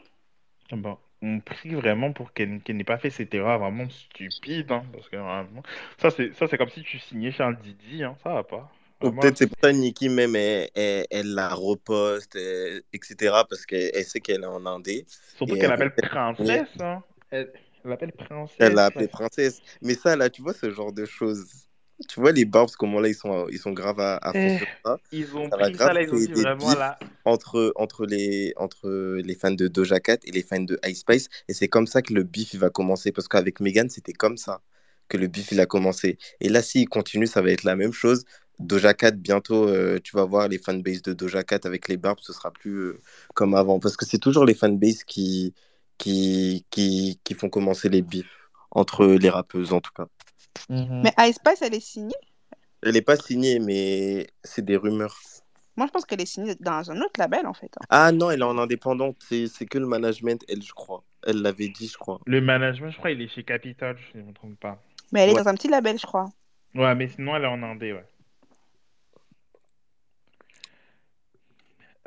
Ben, 0.72 0.98
on 1.22 1.40
prie 1.40 1.74
vraiment 1.76 2.14
pour 2.14 2.32
qu'elle 2.34 2.62
qu'elle 2.62 2.78
n'ait 2.78 2.84
pas 2.84 2.98
fait 2.98 3.10
cette 3.10 3.34
erreur 3.34 3.60
vraiment 3.60 3.90
stupide, 3.90 4.72
hein, 4.72 4.84
parce 4.94 5.10
que 5.10 5.18
vraiment, 5.18 5.64
ça 5.98 6.10
c'est 6.12 6.58
comme 6.58 6.70
si 6.70 6.84
tu 6.84 7.00
signais 7.00 7.34
un 7.42 7.54
Didi, 7.54 8.04
hein, 8.04 8.16
ça 8.24 8.34
va 8.34 8.44
pas. 8.44 8.72
Ou 9.03 9.11
peut-être 9.11 9.38
c'est 9.38 9.48
pour 9.48 9.58
ça 9.61 9.72
Nicki 9.72 10.09
même 10.09 10.35
elle, 10.35 10.69
elle, 10.74 11.06
elle 11.11 11.34
la 11.34 11.50
reposte, 11.53 12.35
elle- 12.35 12.82
etc. 12.93 13.16
parce 13.50 13.66
qu'elle 13.66 13.92
elle 13.93 14.06
sait 14.06 14.19
qu'elle 14.19 14.42
est 14.43 14.45
en 14.48 14.66
Indé. 14.66 15.06
surtout 15.35 15.56
qu'elle 15.56 15.66
euh, 15.66 15.67
l'appelle 15.76 15.93
princesse, 15.95 16.67
hein. 16.80 17.03
Elle, 17.30 17.51
elle 17.84 17.90
l'appelle 17.92 18.11
elle 18.17 18.26
princesse. 18.26 18.74
l'a 18.74 18.85
appelée 18.85 19.08
princesse. 19.08 19.61
Mais 19.82 19.93
ça 19.93 20.16
là, 20.16 20.30
tu 20.30 20.42
vois 20.42 20.53
ce 20.53 20.72
genre 20.72 20.92
de 20.93 21.06
choses. 21.06 21.45
Tu 22.08 22.19
vois 22.19 22.32
les 22.32 22.45
Barbs, 22.45 22.69
comment 22.77 23.00
là, 23.00 23.08
ils 23.09 23.16
sont, 23.16 23.48
ils 23.50 23.58
sont 23.58 23.72
grave 23.72 24.00
à, 24.00 24.17
à 24.17 24.32
fond 24.32 24.40
Eh, 24.40 24.58
sur 24.59 24.67
ça. 24.85 24.98
ils 25.11 25.35
ont 25.35 25.50
Ça 25.50 25.58
pris 25.58 25.76
ça 25.76 25.93
là, 25.93 26.01
ils 26.03 26.14
ont 26.14 26.17
dit 26.17 26.27
des 26.27 26.42
vraiment 26.42 26.74
là. 26.76 27.00
entre, 27.26 27.74
entre, 27.76 28.06
les, 28.06 28.53
entre 28.56 29.16
les 29.24 29.34
fans 29.35 29.51
de 29.51 29.67
Doja 29.67 30.00
Cat 30.00 30.17
et 30.24 30.32
les 30.32 30.43
fans 30.43 30.59
de 30.61 30.80
Ice 30.88 31.00
Spice. 31.00 31.27
Et 31.48 31.53
c'est 31.53 31.67
comme 31.67 31.88
ça 31.88 32.01
que 32.03 32.14
le 32.14 32.22
bif 32.24 32.53
il 32.53 32.59
va 32.59 32.69
commencer. 32.69 33.11
Parce 33.11 33.27
qu'avec 33.27 33.59
Megan, 33.61 33.90
c'était 33.90 34.14
comme 34.14 34.38
ça 34.38 34.61
que 35.09 35.17
le 35.17 35.26
bif 35.27 35.51
il 35.51 35.59
a 35.59 35.66
commencé. 35.66 36.19
Et 36.40 36.50
là, 36.50 36.61
s'il 36.61 36.88
continue, 36.88 37.26
ça 37.27 37.42
va 37.42 37.50
être 37.51 37.64
la 37.64 37.76
même 37.76 37.93
chose. 37.93 38.26
Doja 38.60 38.94
Cat, 38.94 39.11
bientôt, 39.11 39.68
euh, 39.68 40.00
tu 40.03 40.16
vas 40.16 40.26
voir 40.26 40.48
les 40.48 40.58
fanbases 40.58 41.02
de 41.03 41.14
Doja 41.14 41.44
Cat 41.44 41.60
avec 41.66 41.88
les 41.88 41.98
Barbs, 41.98 42.19
ce 42.22 42.34
sera 42.34 42.52
plus 42.52 42.72
euh, 42.77 43.00
comme 43.36 43.53
avant. 43.56 43.80
Parce 43.80 43.95
que 43.98 44.06
c'est 44.06 44.18
toujours 44.18 44.45
les 44.45 44.56
fanbases 44.56 45.03
qui, 45.03 45.53
qui, 45.98 46.66
qui, 46.69 47.19
qui 47.24 47.34
font 47.36 47.50
commencer 47.50 47.90
les 47.90 48.02
bifs 48.02 48.50
entre 48.72 49.06
les 49.06 49.30
rappeuses, 49.30 49.74
en 49.74 49.80
tout 49.82 49.92
cas. 49.95 50.08
Mhm. 50.69 51.03
Mais 51.03 51.14
Ice 51.30 51.36
Spice, 51.36 51.61
elle 51.61 51.76
est 51.76 51.80
signée? 51.80 52.16
Elle 52.82 52.94
n'est 52.94 53.02
pas 53.02 53.16
signée, 53.16 53.60
mais 53.60 54.27
c'est 54.44 54.64
des 54.66 54.76
rumeurs. 54.77 55.16
Moi, 55.76 55.86
je 55.86 55.92
pense 55.92 56.06
qu'elle 56.06 56.22
est 56.22 56.26
signée 56.26 56.56
dans 56.60 56.90
un 56.90 56.98
autre 57.02 57.19
label, 57.19 57.45
en 57.45 57.53
fait. 57.53 57.72
hein. 57.80 57.86
Ah 57.90 58.11
non, 58.11 58.32
elle 58.32 58.40
est 58.40 58.44
en 58.44 58.58
indépendante. 58.58 59.18
C'est 59.27 59.48
c'est 59.48 59.68
que 59.68 59.77
le 59.77 59.86
management, 59.86 60.44
elle, 60.50 60.64
je 60.64 60.74
crois. 60.74 61.03
Elle 61.26 61.42
l'avait 61.44 61.69
dit, 61.69 61.88
je 61.88 61.98
crois. 61.98 62.19
Le 62.26 62.42
management, 62.42 62.90
je 62.90 62.98
crois, 62.98 63.11
il 63.11 63.22
est 63.22 63.27
chez 63.27 63.44
Capitol, 63.44 63.95
si 64.00 64.14
je 64.16 64.19
ne 64.19 64.27
me 64.30 64.34
trompe 64.34 64.60
pas. 64.60 64.82
Mais 65.11 65.22
elle 65.22 65.30
est 65.30 65.34
Ouais. 65.34 65.44
dans 65.44 65.50
un 65.50 65.53
petit 65.56 65.68
label, 65.68 66.00
je 66.00 66.08
crois. 66.08 66.26
Ouais, 66.74 66.95
mais 66.95 67.08
sinon, 67.08 67.36
elle 67.36 67.44
est 67.44 67.48
en 67.48 67.61
Indé, 67.61 67.94
ouais. 67.94 68.06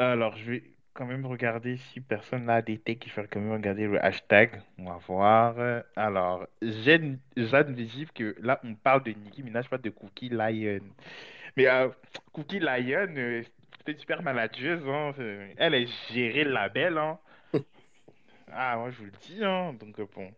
Alors, 0.01 0.35
je 0.35 0.51
vais 0.51 0.63
quand 0.95 1.05
même 1.05 1.27
regarder 1.27 1.77
si 1.77 2.01
personne 2.01 2.47
n'a 2.47 2.63
des 2.63 2.79
takes 2.79 3.01
qui 3.01 3.11
fait 3.11 3.29
quand 3.31 3.39
même 3.39 3.53
regarder 3.53 3.87
le 3.87 4.03
hashtag. 4.03 4.63
On 4.79 4.85
va 4.85 4.97
voir. 5.07 5.83
Alors, 5.95 6.47
Jeanne, 6.63 7.19
Jeanne 7.37 7.75
Végif 7.75 8.11
que 8.13 8.35
là, 8.41 8.59
on 8.65 8.75
parle 8.77 9.03
de 9.03 9.11
Nicki 9.11 9.43
Minaj, 9.43 9.69
pas 9.69 9.77
de 9.77 9.91
Cookie 9.91 10.31
Lion. 10.31 10.81
Mais 11.55 11.67
euh, 11.69 11.91
Cookie 12.33 12.61
Lion, 12.61 13.15
euh, 13.15 13.43
c'était 13.77 13.99
super 13.99 14.23
manageuse. 14.23 14.83
Hein. 14.89 15.13
Elle 15.59 15.75
a 15.75 15.85
géré 16.11 16.45
le 16.45 16.53
label. 16.53 16.97
Hein. 16.97 17.19
Ah, 18.53 18.77
moi, 18.79 18.91
je 18.91 18.97
vous 18.97 19.05
le 19.05 19.13
dis. 19.21 19.45
Hein. 19.45 19.75
Donc, 19.75 20.01
euh, 20.01 20.07
bon. 20.13 20.33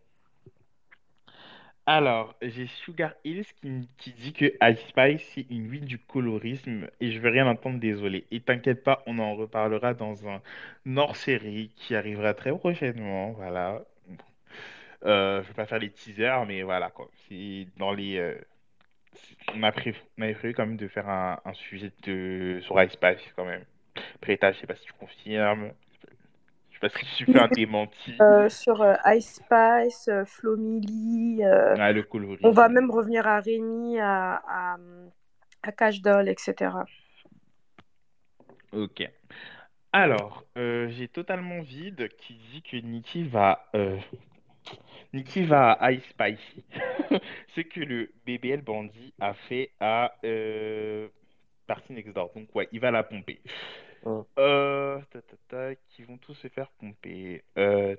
Alors, 1.85 2.33
j'ai 2.41 2.67
Sugar 2.67 3.13
Hills 3.25 3.45
qui, 3.61 3.89
qui 3.97 4.13
dit 4.13 4.31
que 4.33 4.45
Ice 4.71 4.79
Spice, 4.87 5.21
c'est 5.33 5.45
une 5.49 5.67
ville 5.67 5.85
du 5.85 5.99
colorisme 5.99 6.87
et 7.01 7.11
je 7.11 7.19
veux 7.19 7.29
rien 7.29 7.45
entendre, 7.45 7.79
désolé. 7.79 8.25
Et 8.31 8.39
t'inquiète 8.39 8.83
pas, 8.83 9.03
on 9.05 9.19
en 9.19 9.35
reparlera 9.35 9.93
dans 9.93 10.27
un 10.29 10.41
hors-série 10.95 11.71
qui 11.75 11.95
arrivera 11.95 12.33
très 12.33 12.51
prochainement. 12.57 13.31
Voilà. 13.31 13.83
Euh, 15.05 15.43
je 15.43 15.47
vais 15.49 15.53
pas 15.53 15.65
faire 15.65 15.79
les 15.79 15.89
teasers, 15.91 16.45
mais 16.45 16.63
voilà 16.63 16.89
quoi. 16.89 17.09
Dans 17.77 17.91
les. 17.91 18.17
euh, 18.17 18.35
on 19.53 19.63
a 19.63 19.71
prévu, 19.71 19.99
on 20.17 20.33
prévu 20.33 20.53
quand 20.53 20.65
même 20.65 20.77
de 20.77 20.87
faire 20.87 21.09
un, 21.09 21.53
sujet 21.53 21.91
de, 22.03 22.59
sur 22.61 22.81
Ice 22.81 22.93
Spice 22.93 23.33
quand 23.35 23.45
même. 23.45 23.65
Prêta, 24.21 24.51
je 24.53 24.59
sais 24.59 24.67
pas 24.67 24.75
si 24.75 24.85
tu 24.85 24.93
confirmes. 24.93 25.71
Pas 26.83 26.89
si 26.89 27.05
tu 27.15 27.31
fais 27.31 27.39
un 27.39 27.47
démenti. 27.47 28.13
Euh, 28.19 28.49
sur 28.49 28.81
euh, 28.81 28.93
Ice 29.15 29.35
Spice, 29.35 30.09
euh, 30.09 30.25
Flo 30.25 30.57
Milli, 30.57 31.41
euh, 31.45 31.75
Ah, 31.79 31.93
le 31.93 32.01
on 32.01 32.03
colorisme. 32.11 32.49
va 32.49 32.67
même 32.67 32.91
revenir 32.91 33.25
à 33.25 33.39
Rémi, 33.39 33.97
à, 34.01 34.41
à, 34.45 34.77
à 35.63 35.71
Cash 35.71 36.01
Doll, 36.01 36.27
etc. 36.27 36.71
Ok. 38.73 39.09
Alors, 39.93 40.43
euh, 40.57 40.89
j'ai 40.89 41.07
totalement 41.07 41.61
vide 41.61 42.09
qui 42.17 42.33
dit 42.51 42.61
que 42.63 42.75
Nikki 42.75 43.23
va, 43.23 43.65
euh, 43.75 43.97
Nikki 45.13 45.45
va 45.45 45.71
à 45.71 45.93
Ice 45.93 46.03
Spicy. 46.09 46.65
Ce 47.55 47.61
que 47.61 47.79
le 47.79 48.11
BBL 48.25 48.61
Bandit 48.61 49.13
a 49.21 49.33
fait 49.33 49.71
à 49.79 50.11
euh, 50.25 51.07
Party 51.65 51.93
Next 51.93 52.13
Door. 52.13 52.31
Donc, 52.35 52.53
ouais, 52.55 52.67
il 52.73 52.81
va 52.81 52.91
la 52.91 53.03
pomper. 53.03 53.39
Ouais. 54.05 54.21
Euh, 54.37 54.99
ta, 55.11 55.21
ta, 55.21 55.37
ta, 55.47 55.75
qui 55.75 56.03
vont 56.03 56.17
tous 56.17 56.33
se 56.33 56.47
faire 56.49 56.69
pomper. 56.71 57.43
Euh. 57.57 57.95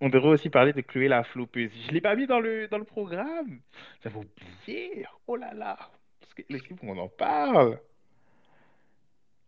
On 0.00 0.08
devrait 0.08 0.30
aussi 0.30 0.50
parler 0.50 0.72
de 0.72 0.82
Chloé 0.82 1.08
la 1.08 1.24
flopeuse. 1.24 1.70
Je 1.86 1.92
l'ai 1.92 2.00
pas 2.00 2.14
mis 2.14 2.26
dans 2.26 2.40
le, 2.40 2.68
dans 2.68 2.78
le 2.78 2.84
programme. 2.84 3.60
J'avais 4.02 4.18
oublié. 4.18 5.06
Oh 5.26 5.36
là 5.36 5.54
là. 5.54 5.78
Parce 6.20 6.34
que 6.34 6.42
l'équipe, 6.50 6.78
on 6.82 6.96
en 6.98 7.08
parle. 7.08 7.78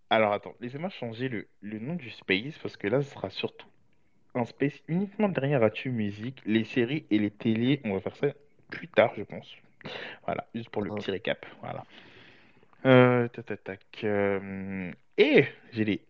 Alors 0.08 0.32
attends, 0.32 0.54
laissez-moi 0.60 0.90
changer 0.90 1.28
le, 1.28 1.46
le 1.60 1.78
nom 1.78 1.94
du 1.94 2.10
space 2.10 2.58
parce 2.58 2.76
que 2.76 2.86
là, 2.86 3.02
ce 3.02 3.10
sera 3.10 3.30
surtout 3.30 3.68
un 4.34 4.44
space 4.44 4.82
uniquement 4.88 5.28
derrière 5.28 5.62
Atu 5.62 5.90
Music. 5.90 6.40
Les 6.46 6.64
séries 6.64 7.06
et 7.10 7.18
les 7.18 7.30
télés, 7.30 7.80
on 7.84 7.94
va 7.94 8.00
faire 8.00 8.16
ça 8.16 8.26
plus 8.70 8.88
tard, 8.88 9.12
je 9.16 9.22
pense. 9.24 9.54
Voilà, 10.24 10.46
juste 10.54 10.70
pour 10.70 10.82
le 10.82 10.94
petit 10.94 11.10
récap. 11.10 11.44
Voilà. 11.60 11.84
Euh, 12.84 13.28
tac, 13.28 13.46
tac, 13.46 13.64
tac. 13.64 13.80
euh, 14.04 14.90
et 15.18 15.47
j'ai 15.73 15.84
les, 15.84 16.00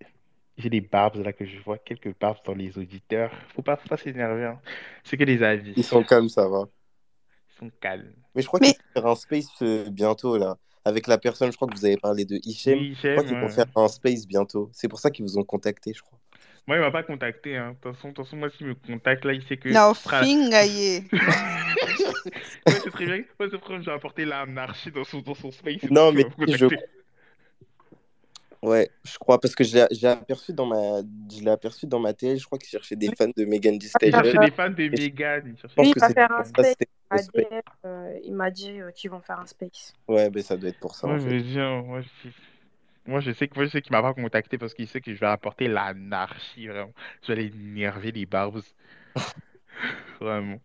j'ai 0.58 0.68
les 0.68 0.81
barbes 0.81 1.16
là 1.24 1.32
que 1.32 1.44
je 1.44 1.58
vois, 1.60 1.78
quelques 1.78 2.14
barbes 2.18 2.39
dans 2.44 2.55
les 2.55 2.76
auditeurs. 2.78 3.31
Faut 3.55 3.62
pas, 3.62 3.76
faut 3.76 3.89
pas 3.89 3.97
s'énerver. 3.97 4.44
hein. 4.44 4.60
C'est 5.05 5.16
que 5.16 5.24
des 5.24 5.42
avis. 5.42 5.72
Ils 5.76 5.84
sont 5.84 6.02
calmes, 6.05 6.28
ça 6.28 6.48
va. 6.48 6.64
Ils 7.55 7.58
sont 7.58 7.70
calmes. 7.81 8.12
Mais 8.34 8.42
je 8.42 8.47
crois 8.47 8.60
Mais 8.60 8.72
qu'ils 8.72 8.76
vont 8.94 9.02
faire 9.02 9.10
un 9.10 9.14
space 9.16 9.48
euh, 9.62 9.89
bientôt, 9.90 10.36
là. 10.39 10.56
Avec 10.84 11.06
la 11.06 11.16
personne, 11.18 11.52
je 11.52 11.56
crois 11.56 11.68
que 11.68 11.76
vous 11.76 11.84
avez 11.84 11.97
parlé 11.97 12.24
de 12.24 12.40
Hichem. 12.44 12.76
Oui, 12.78 12.94
Je 12.94 12.98
crois 12.98 13.14
j'aime. 13.22 13.24
qu'ils 13.26 13.36
vont 13.36 13.47
ouais. 13.47 13.52
faire 13.52 13.66
un 13.76 13.89
space 13.89 14.26
bientôt. 14.26 14.68
C'est 14.72 14.89
pour 14.89 14.98
ça 14.98 15.10
qu'ils 15.10 15.24
vous 15.24 15.39
ont 15.39 15.44
contacté, 15.44 15.92
je 15.94 16.02
crois. 16.02 16.18
Moi, 16.66 16.76
il 16.76 16.81
m'a 16.81 16.90
pas 16.90 17.02
contacté. 17.02 17.56
Hein. 17.56 17.70
De 17.70 17.74
toute 17.74 17.94
façon, 17.97 18.08
de 18.08 18.14
toute 18.14 18.24
façon, 18.24 18.36
moi, 18.36 18.50
s'il 18.50 18.66
me 18.68 18.74
contacte, 18.74 19.24
là, 19.24 19.32
il 19.32 19.42
sait 19.44 19.56
que. 19.56 19.68
no 19.68 19.94
ce 19.94 20.02
sera- 20.02 20.22
fingaye. 20.22 21.05
Ouais, 21.12 22.74
c'est 22.82 22.90
très 22.90 23.05
bien. 23.06 23.16
Ouais, 23.16 23.48
c'est 23.50 23.60
très 23.60 23.74
bien. 23.74 23.82
J'ai 23.82 23.90
apporté 23.90 24.24
l'anarchie 24.24 24.90
dans 24.90 25.05
son, 25.05 25.20
dans 25.20 25.34
son 25.34 25.50
space. 25.50 25.82
Non, 25.90 26.12
mais 26.12 26.24
je... 26.48 26.66
Ouais, 28.62 28.89
je 29.05 29.18
crois, 29.18 29.41
parce 29.41 29.57
que 29.57 29.65
je 29.65 29.74
l'ai 29.74 29.86
j'ai 29.91 30.07
aperçu 30.07 30.52
dans 30.52 30.66
ma... 30.66 31.00
je 31.36 31.41
l'ai 31.42 31.50
aperçu 31.50 31.86
dans 31.86 31.99
ma 31.99 32.12
télé, 32.15 32.36
je 32.39 32.47
crois 32.47 32.58
qu'ils 32.58 32.68
cherchaient 32.68 32.94
des 32.94 33.10
fans 33.10 33.26
de 33.36 33.44
Megan 33.44 33.76
Thee 33.76 33.91
Il 34.02 34.12
cherchait 34.15 34.39
des 34.39 34.50
fans 34.52 34.70
de 34.70 34.89
Megan. 34.89 35.57
Cherchait 35.57 35.81
Oui, 35.81 35.89
des 35.89 35.94
il 35.97 36.00
va 36.00 36.10
faire 36.10 36.31
un 36.32 36.44
space. 36.44 36.76
euh, 37.84 38.18
il 38.24 38.34
m'a 38.34 38.50
dit 38.50 38.81
euh, 38.81 38.91
qu'ils 38.92 39.10
vont 39.10 39.20
faire 39.20 39.41
un 39.41 39.47
space. 39.47 39.94
Ouais, 40.08 40.31
ben 40.31 40.42
ça 40.42 40.57
doit 40.57 40.68
être 40.70 40.78
pour 40.81 40.94
ça, 40.94 41.07
Moi, 41.07 41.16
en 41.16 41.18
je 41.18 41.24
fait. 41.24 41.36
moi, 41.84 42.00
je, 42.02 42.28
moi, 43.07 43.20
je 43.20 43.32
sais 43.32 43.49
que, 43.49 43.55
moi, 43.57 43.65
je 43.66 43.70
sais 43.70 43.82
qu'il 43.82 43.92
m'a 43.92 44.02
pas 44.02 44.15
contacté 44.15 44.58
parce 44.58 44.74
qu'il 44.74 44.89
sait 44.89 45.00
que 45.00 45.15
je 45.15 45.20
vais 45.20 45.26
apporter 45.26 45.68
l'anarchie, 45.68 46.68
vraiment. 46.68 46.92
Je 47.23 47.28
vais 47.28 47.32
aller 47.41 47.47
énerver 47.55 48.12
les 48.12 48.26
barbes. 48.26 48.62
Vraiment. 50.20 50.60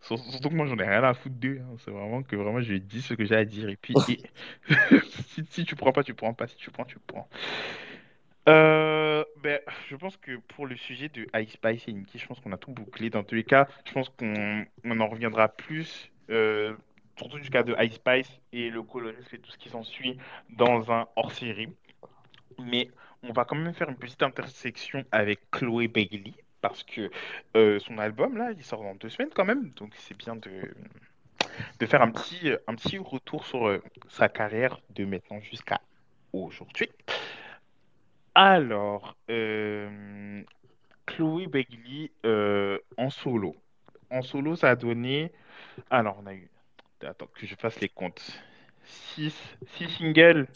Sur- 0.00 0.18
Surtout 0.18 0.48
que 0.50 0.54
moi, 0.54 0.66
j'en 0.66 0.78
ai 0.78 0.84
rien 0.84 1.02
à 1.04 1.14
foutre 1.14 1.36
d'eux. 1.36 1.60
hein. 1.60 1.76
C'est 1.84 1.90
vraiment 1.90 2.22
que 2.22 2.36
vraiment, 2.36 2.60
je 2.60 2.74
dis 2.74 3.02
ce 3.02 3.14
que 3.14 3.24
j'ai 3.24 3.36
à 3.36 3.44
dire. 3.44 3.68
Et 3.68 3.76
puis, 3.76 3.94
et- 4.08 4.22
si, 5.28 5.44
si 5.50 5.64
tu 5.64 5.76
prends 5.76 5.92
pas, 5.92 6.02
tu 6.02 6.14
prends 6.14 6.34
pas. 6.34 6.46
Si 6.46 6.56
tu 6.56 6.70
prends, 6.70 6.84
tu 6.84 6.98
prends. 7.06 7.28
Euh, 8.48 9.24
ben, 9.42 9.60
je 9.88 9.96
pense 9.96 10.16
que 10.16 10.36
pour 10.38 10.66
le 10.66 10.76
sujet 10.76 11.08
de 11.08 11.26
Ice 11.40 11.52
Spice 11.52 11.86
et 11.88 11.92
Nicki, 11.92 12.18
je 12.18 12.26
pense 12.26 12.40
qu'on 12.40 12.52
a 12.52 12.56
tout 12.58 12.72
bouclé. 12.72 13.10
Dans 13.10 13.22
tous 13.22 13.34
les 13.34 13.44
cas, 13.44 13.68
je 13.84 13.92
pense 13.92 14.08
qu'on 14.10 14.64
on 14.84 15.00
en 15.00 15.08
reviendra 15.08 15.48
plus, 15.48 16.10
euh, 16.30 16.74
surtout 17.16 17.38
du 17.38 17.50
cas 17.50 17.62
de 17.62 17.74
Ice 17.84 17.94
Spice 17.94 18.40
et 18.52 18.70
le 18.70 18.82
colorisme 18.82 19.34
et 19.36 19.38
tout 19.38 19.50
ce 19.50 19.58
qui 19.58 19.68
s'ensuit 19.68 20.16
dans 20.48 20.90
un 20.90 21.06
hors-série. 21.16 21.68
Mais 22.58 22.90
on 23.22 23.32
va 23.32 23.44
quand 23.44 23.56
même 23.56 23.74
faire 23.74 23.88
une 23.90 23.96
petite 23.98 24.22
intersection 24.22 25.04
avec 25.12 25.50
Chloé 25.50 25.88
Bailey 25.88 26.34
parce 26.60 26.82
que 26.82 27.10
euh, 27.56 27.78
son 27.80 27.98
album 27.98 28.36
là, 28.36 28.52
il 28.52 28.62
sort 28.62 28.82
dans 28.82 28.94
deux 28.94 29.08
semaines 29.08 29.30
quand 29.34 29.44
même, 29.44 29.70
donc 29.70 29.92
c'est 29.96 30.16
bien 30.16 30.36
de, 30.36 30.74
de 31.78 31.86
faire 31.86 32.02
un 32.02 32.10
petit, 32.10 32.52
un 32.66 32.74
petit 32.74 32.98
retour 32.98 33.46
sur 33.46 33.66
euh, 33.66 33.82
sa 34.08 34.28
carrière 34.28 34.80
de 34.90 35.04
maintenant 35.04 35.40
jusqu'à 35.40 35.80
aujourd'hui. 36.32 36.90
Alors, 38.34 39.16
euh, 39.28 40.42
Chloé 41.06 41.46
Bailey 41.46 42.12
euh, 42.24 42.78
en 42.96 43.10
solo. 43.10 43.56
En 44.10 44.22
solo, 44.22 44.56
ça 44.56 44.70
a 44.70 44.76
donné. 44.76 45.32
Alors, 45.90 46.18
on 46.22 46.26
a 46.26 46.34
eu. 46.34 46.48
Attends, 47.02 47.28
que 47.34 47.46
je 47.46 47.54
fasse 47.54 47.80
les 47.80 47.88
comptes. 47.88 48.42
Six, 48.84 49.34
six 49.66 49.88
singles, 49.88 50.46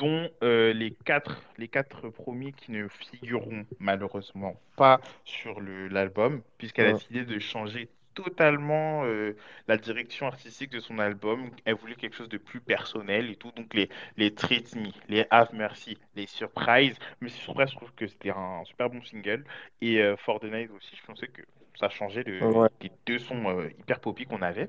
dont 0.00 0.30
euh, 0.42 0.72
les 0.72 0.92
quatre, 1.04 1.42
les 1.58 1.68
quatre 1.68 2.08
premiers 2.08 2.52
qui 2.52 2.72
ne 2.72 2.88
figureront 2.88 3.66
malheureusement 3.78 4.58
pas 4.76 4.98
sur 5.24 5.60
l'album, 5.60 6.40
puisqu'elle 6.56 6.86
a 6.86 6.92
décidé 6.94 7.24
de 7.24 7.38
changer 7.38 7.88
totalement 8.14 9.04
euh, 9.04 9.36
la 9.68 9.76
direction 9.76 10.26
artistique 10.26 10.70
de 10.70 10.80
son 10.80 10.98
album. 10.98 11.50
Elle 11.66 11.74
voulait 11.74 11.94
quelque 11.94 12.16
chose 12.16 12.30
de 12.30 12.38
plus 12.38 12.60
personnel 12.60 13.30
et 13.30 13.36
tout. 13.36 13.52
Donc 13.52 13.74
les, 13.74 13.88
les 14.16 14.34
Treat 14.34 14.74
Me, 14.74 14.88
les 15.08 15.26
Have 15.30 15.54
Mercy, 15.54 15.98
les 16.16 16.26
Surprise. 16.26 16.96
Mais 17.20 17.28
Surprise, 17.28 17.70
je 17.70 17.76
trouve 17.76 17.92
que 17.94 18.06
c'était 18.06 18.30
un 18.30 18.64
super 18.64 18.88
bon 18.88 19.02
single. 19.02 19.44
Et 19.82 20.00
euh, 20.00 20.16
For 20.16 20.40
the 20.40 20.44
Night 20.44 20.70
aussi, 20.76 20.96
je 20.96 21.04
pensais 21.04 21.28
que 21.28 21.42
ça 21.78 21.88
changeait 21.90 22.24
de, 22.24 22.40
Ouais. 22.42 22.68
des 22.80 22.90
deux 23.06 23.18
sons 23.18 23.48
euh, 23.48 23.68
hyper 23.78 24.00
poppy 24.00 24.24
qu'on 24.24 24.42
avait. 24.42 24.68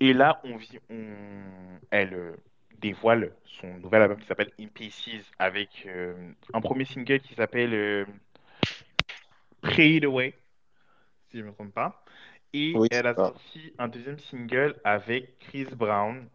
Et 0.00 0.12
là, 0.14 0.40
on 0.44 0.56
vit, 0.56 0.78
on, 0.90 1.14
elle 1.90 2.34
dévoile 2.82 3.32
son 3.44 3.68
nouvel 3.78 4.02
album 4.02 4.18
qui 4.18 4.26
s'appelle 4.26 4.50
In 4.60 4.66
Pieces 4.68 5.30
avec 5.38 5.84
euh, 5.86 6.32
un 6.52 6.60
premier 6.60 6.84
single 6.84 7.20
qui 7.20 7.34
s'appelle 7.34 7.74
euh, 7.74 8.04
Pray 9.62 9.96
It 9.96 10.04
Away, 10.04 10.34
si 11.30 11.38
je 11.38 11.42
ne 11.42 11.48
me 11.48 11.52
trompe 11.52 11.72
pas. 11.74 12.04
Et 12.52 12.74
Oui, 12.76 12.88
elle 12.90 13.06
a 13.06 13.14
ça. 13.14 13.26
sorti 13.26 13.72
un 13.78 13.88
deuxième 13.88 14.18
single 14.18 14.76
avec 14.84 15.38
Chris 15.38 15.66
Brown. 15.74 16.28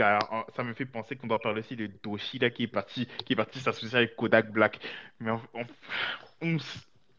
euh, 0.00 0.18
ça 0.56 0.62
me 0.64 0.74
fait 0.74 0.86
penser 0.86 1.16
qu'on 1.16 1.26
doit 1.26 1.40
parler 1.40 1.60
aussi 1.60 1.76
de 1.76 1.88
Doshida 2.02 2.50
qui 2.50 2.64
est 2.64 2.68
parti, 2.68 3.06
qui 3.24 3.32
est 3.32 3.36
parti 3.36 3.60
s'associer 3.60 3.98
avec 3.98 4.16
Kodak 4.16 4.50
Black. 4.52 4.78
Mais 5.20 5.30
on, 5.30 5.40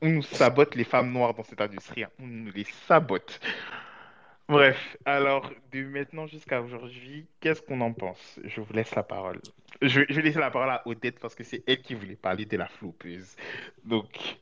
on- 0.01 0.21
sabote 0.21 0.75
les 0.75 0.85
femmes 0.85 1.11
noires 1.11 1.33
dans 1.33 1.43
cette 1.43 1.61
industrie. 1.61 2.03
hein. 2.03 2.09
On 2.19 2.45
les 2.55 2.63
sabote. 2.87 3.39
Bref, 4.49 4.97
alors 5.05 5.51
de 5.71 5.83
maintenant 5.85 6.27
jusqu'à 6.27 6.61
aujourd'hui, 6.61 7.27
qu'est-ce 7.39 7.61
qu'on 7.61 7.81
en 7.81 7.93
pense? 7.93 8.39
Je 8.43 8.61
vous 8.61 8.73
laisse 8.73 8.95
la 8.95 9.03
parole. 9.03 9.41
Je, 9.81 10.01
laisser 10.01 10.39
la 10.39 10.51
parole 10.51 10.71
à 10.71 10.81
Odette 10.87 11.19
parce 11.19 11.35
que 11.35 11.43
c'est 11.45 11.63
elle 11.67 11.81
qui 11.81 11.95
voulait 11.95 12.17
parler 12.17 12.45
de 12.45 12.57
la 12.57 12.67
floppeuse. 12.67 13.37
Donc, 13.85 14.39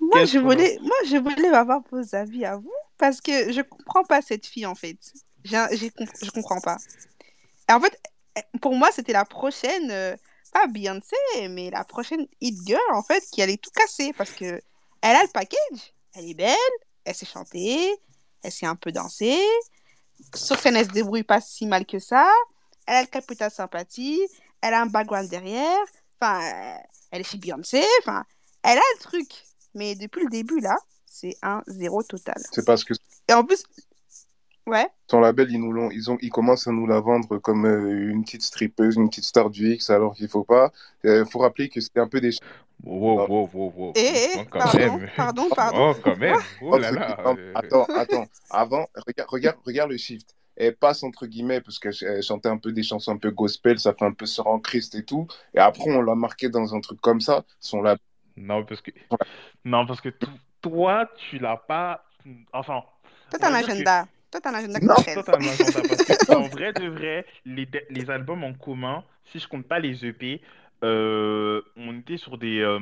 Moi, 0.00 0.24
je 0.24 0.38
en 0.38 0.42
voulais, 0.42 0.78
moi, 0.82 0.96
je 1.06 1.16
voulais 1.16 1.48
avoir 1.50 1.80
vos 1.90 2.14
avis 2.14 2.44
à 2.44 2.56
vous 2.56 2.72
parce 2.98 3.20
que 3.20 3.52
je 3.52 3.62
comprends 3.62 4.04
pas 4.04 4.22
cette 4.22 4.46
fille 4.46 4.66
en 4.66 4.74
fait. 4.74 4.98
J'ai 5.44 5.90
comp- 5.90 6.10
je 6.22 6.30
comprends 6.30 6.60
pas. 6.60 6.78
Et 7.68 7.72
en 7.72 7.80
fait, 7.80 7.98
eh, 8.36 8.58
pour 8.60 8.74
moi, 8.76 8.90
c'était 8.92 9.12
la 9.12 9.24
prochaine, 9.24 9.90
euh, 9.90 10.16
pas 10.52 10.66
Beyoncé, 10.68 11.16
mais 11.50 11.70
la 11.70 11.84
prochaine 11.84 12.26
hit 12.40 12.56
girl 12.66 12.80
en 12.94 13.02
fait 13.02 13.24
qui 13.32 13.42
allait 13.42 13.56
tout 13.58 13.70
casser 13.72 14.12
parce 14.14 14.32
que 14.32 14.60
elle 15.02 15.16
a 15.16 15.22
le 15.22 15.30
package. 15.32 15.94
Elle 16.14 16.30
est 16.30 16.34
belle, 16.34 16.56
elle 17.04 17.14
sait 17.14 17.26
chanter, 17.26 17.90
elle 18.44 18.52
sait 18.52 18.66
un 18.66 18.76
peu 18.76 18.92
danser. 18.92 19.38
Sur 20.34 20.58
scène, 20.58 20.76
elle 20.76 20.86
se 20.86 20.92
débrouille 20.92 21.24
pas 21.24 21.40
si 21.40 21.66
mal 21.66 21.86
que 21.86 21.98
ça. 21.98 22.30
Elle 22.86 22.96
a 22.96 23.02
le 23.02 23.08
capital 23.08 23.50
sympathie, 23.50 24.20
elle 24.60 24.74
a 24.74 24.82
un 24.82 24.86
background 24.86 25.28
derrière. 25.28 25.80
Enfin, 26.20 26.40
euh, 26.42 26.76
elle 27.10 27.22
est 27.22 27.24
chez 27.24 27.38
Beyoncé. 27.38 27.82
Enfin, 28.00 28.24
elle 28.62 28.78
a 28.78 28.82
le 28.96 29.00
truc. 29.00 29.28
Mais 29.74 29.94
depuis 29.94 30.22
le 30.24 30.30
début, 30.30 30.60
là, 30.60 30.76
c'est 31.06 31.36
un 31.42 31.62
zéro 31.66 32.02
total. 32.02 32.40
C'est 32.52 32.64
parce 32.64 32.84
que 32.84 32.94
Et 33.28 33.32
en 33.32 33.44
plus, 33.44 33.64
ouais. 34.66 34.86
son 35.10 35.20
label, 35.20 35.50
ils 35.50 35.58
nous 35.58 35.72
l'ont, 35.72 35.90
ils 35.90 36.10
ont, 36.10 36.18
ils 36.20 36.30
commencent 36.30 36.66
à 36.66 36.72
nous 36.72 36.86
la 36.86 37.00
vendre 37.00 37.38
comme 37.38 37.64
euh, 37.66 38.10
une 38.10 38.22
petite 38.24 38.42
strippeuse, 38.42 38.96
une 38.96 39.08
petite 39.08 39.24
star 39.24 39.50
du 39.50 39.72
X, 39.72 39.90
alors 39.90 40.14
qu'il 40.14 40.28
faut 40.28 40.44
pas. 40.44 40.72
Il 41.02 41.24
faut 41.30 41.38
rappeler 41.38 41.68
que 41.70 41.80
c'était 41.80 42.00
un 42.00 42.08
peu 42.08 42.20
des. 42.20 42.30
Wow, 42.82 43.26
wow, 43.28 43.50
wow, 43.52 43.72
wow. 43.76 43.92
Eh, 43.96 44.00
eh, 44.00 44.28
Oh, 44.38 44.42
quand 44.50 44.58
pardon, 44.58 44.78
même. 44.98 45.10
pardon, 45.16 45.48
pardon. 45.54 45.78
Oh, 45.80 45.94
quand 46.02 46.16
même. 46.18 46.36
Oh 46.60 46.76
là 46.76 46.90
là. 46.90 47.16
euh, 47.26 47.52
Attends, 47.54 47.84
attends. 47.84 48.26
Avant, 48.50 48.86
regarde, 49.06 49.30
regarde, 49.30 49.56
regarde 49.64 49.90
le 49.90 49.96
shift. 49.96 50.34
Elle 50.56 50.76
passe 50.76 51.02
entre 51.02 51.26
guillemets 51.26 51.60
parce 51.60 51.78
qu'elle 51.78 51.94
elle 52.02 52.22
chantait 52.22 52.48
un 52.48 52.58
peu 52.58 52.72
des 52.72 52.82
chansons 52.82 53.12
un 53.12 53.16
peu 53.16 53.30
gospel, 53.30 53.78
ça 53.80 53.92
fait 53.92 54.04
un 54.04 54.12
peu 54.12 54.26
sœur 54.26 54.46
en 54.46 54.60
Christ 54.60 54.94
et 54.94 55.04
tout. 55.04 55.26
Et 55.54 55.58
après, 55.58 55.90
on 55.90 56.02
l'a 56.02 56.14
marqué 56.14 56.48
dans 56.48 56.74
un 56.74 56.80
truc 56.80 57.00
comme 57.00 57.20
ça. 57.20 57.44
Son 57.58 57.82
label. 57.82 57.98
Non, 58.36 58.64
parce 58.64 58.80
que, 58.80 58.90
non, 59.64 59.86
parce 59.86 60.00
que 60.00 60.10
to- 60.10 60.26
toi, 60.60 61.08
tu 61.16 61.38
l'as 61.38 61.56
pas. 61.56 62.04
Enfin, 62.52 62.82
Toi, 63.30 63.38
t'as 63.40 63.48
un 63.48 63.58
dire 63.58 63.66
que. 63.66 63.72
agenda. 63.72 64.06
Toi, 64.30 64.40
t'as 64.40 64.50
un 64.50 64.54
agenda 64.54 64.78
Non. 64.80 64.94
Toi, 64.94 65.22
t'as 65.24 65.36
un 65.36 65.40
agenda 65.40 65.80
parce 65.88 66.04
que, 66.04 66.34
en 66.34 66.42
vrai 66.42 66.72
de 66.72 66.88
vrai, 66.88 67.26
les, 67.44 67.66
de- 67.66 67.82
les 67.90 68.10
albums 68.10 68.44
en 68.44 68.52
commun, 68.54 69.04
si 69.32 69.38
je 69.38 69.48
compte 69.48 69.66
pas 69.66 69.78
les 69.78 70.04
EP, 70.06 70.40
euh, 70.82 71.62
on 71.76 71.98
était 71.98 72.16
sur 72.16 72.38
des. 72.38 72.60
euh, 72.60 72.80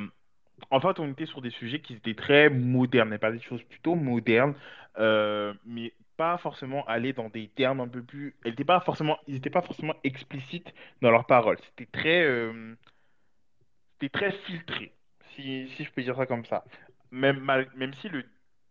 en 0.71 0.79
fait, 0.79 0.99
on 0.99 1.09
était 1.11 1.25
sur 1.25 1.41
des 1.41 1.49
sujets 1.51 1.79
qui 1.81 1.93
étaient 1.93 2.13
très 2.15 2.49
modernes, 2.49 3.13
et 3.13 3.17
pas 3.17 3.31
des 3.31 3.41
choses 3.41 3.63
plutôt 3.63 3.95
modernes, 3.95 4.55
euh, 4.97 5.53
mais 5.65 5.93
pas 6.17 6.37
forcément 6.37 6.85
aller 6.87 7.13
dans 7.13 7.29
des 7.29 7.47
termes 7.49 7.81
un 7.81 7.87
peu 7.87 8.03
plus. 8.03 8.35
Elles 8.43 8.53
étaient 8.53 8.63
pas 8.65 8.79
forcément, 8.81 9.17
ils 9.27 9.35
n'étaient 9.35 9.49
pas 9.49 9.61
forcément 9.61 9.95
explicites 10.03 10.73
dans 11.01 11.11
leurs 11.11 11.25
paroles. 11.25 11.57
C'était 11.63 11.89
très, 11.91 12.25
c'était 13.93 14.09
très 14.09 14.31
filtré, 14.31 14.93
si, 15.35 15.67
si 15.69 15.83
je 15.83 15.91
peux 15.91 16.01
dire 16.03 16.15
ça 16.15 16.25
comme 16.25 16.45
ça. 16.45 16.63
Même, 17.11 17.39
même 17.75 17.93
si 17.95 18.09
le 18.09 18.23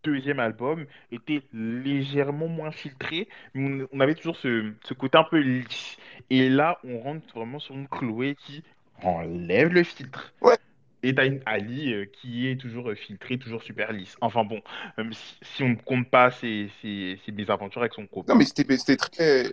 deuxième 0.05 0.41
album 0.41 0.87
était 1.13 1.43
légèrement 1.53 2.49
moins 2.49 2.73
filtré, 2.73 3.29
on 3.55 4.01
avait 4.01 4.15
toujours 4.15 4.37
ce, 4.37 4.73
ce 4.85 4.95
côté 4.95 5.17
un 5.19 5.25
peu 5.25 5.39
lisse. 5.39 5.97
Et 6.31 6.49
là, 6.49 6.79
on 6.85 6.99
rentre 7.01 7.27
vraiment 7.35 7.59
sur 7.61 7.75
une 7.77 7.89
Chloé 7.89 8.35
qui 8.37 8.65
enlève 9.03 9.73
le 9.73 9.85
filtre. 9.85 10.33
Ouais. 10.41 10.57
Et 11.05 11.15
t'as 11.15 11.27
une 11.27 11.41
Ali 11.47 11.93
euh, 11.93 12.05
qui 12.07 12.47
est 12.49 12.57
toujours 12.61 12.91
euh, 12.91 12.95
filtrée, 12.95 13.37
toujours 13.37 13.63
super 13.63 13.93
lisse. 13.93 14.15
Enfin 14.21 14.45
bon, 14.45 14.61
même 14.97 15.13
si, 15.13 15.35
si 15.43 15.63
on 15.65 15.71
ne 15.71 15.75
compte 15.75 16.09
pas 16.09 16.31
ses, 16.31 16.71
ses, 16.81 17.19
ses 17.27 17.33
mésaventures 17.33 17.81
avec 17.81 17.93
son 17.95 18.03
Non, 18.03 18.07
copain. 18.09 18.35
mais 18.37 18.45
c'était 18.45 18.77
c'était 18.77 18.97
très 18.97 19.53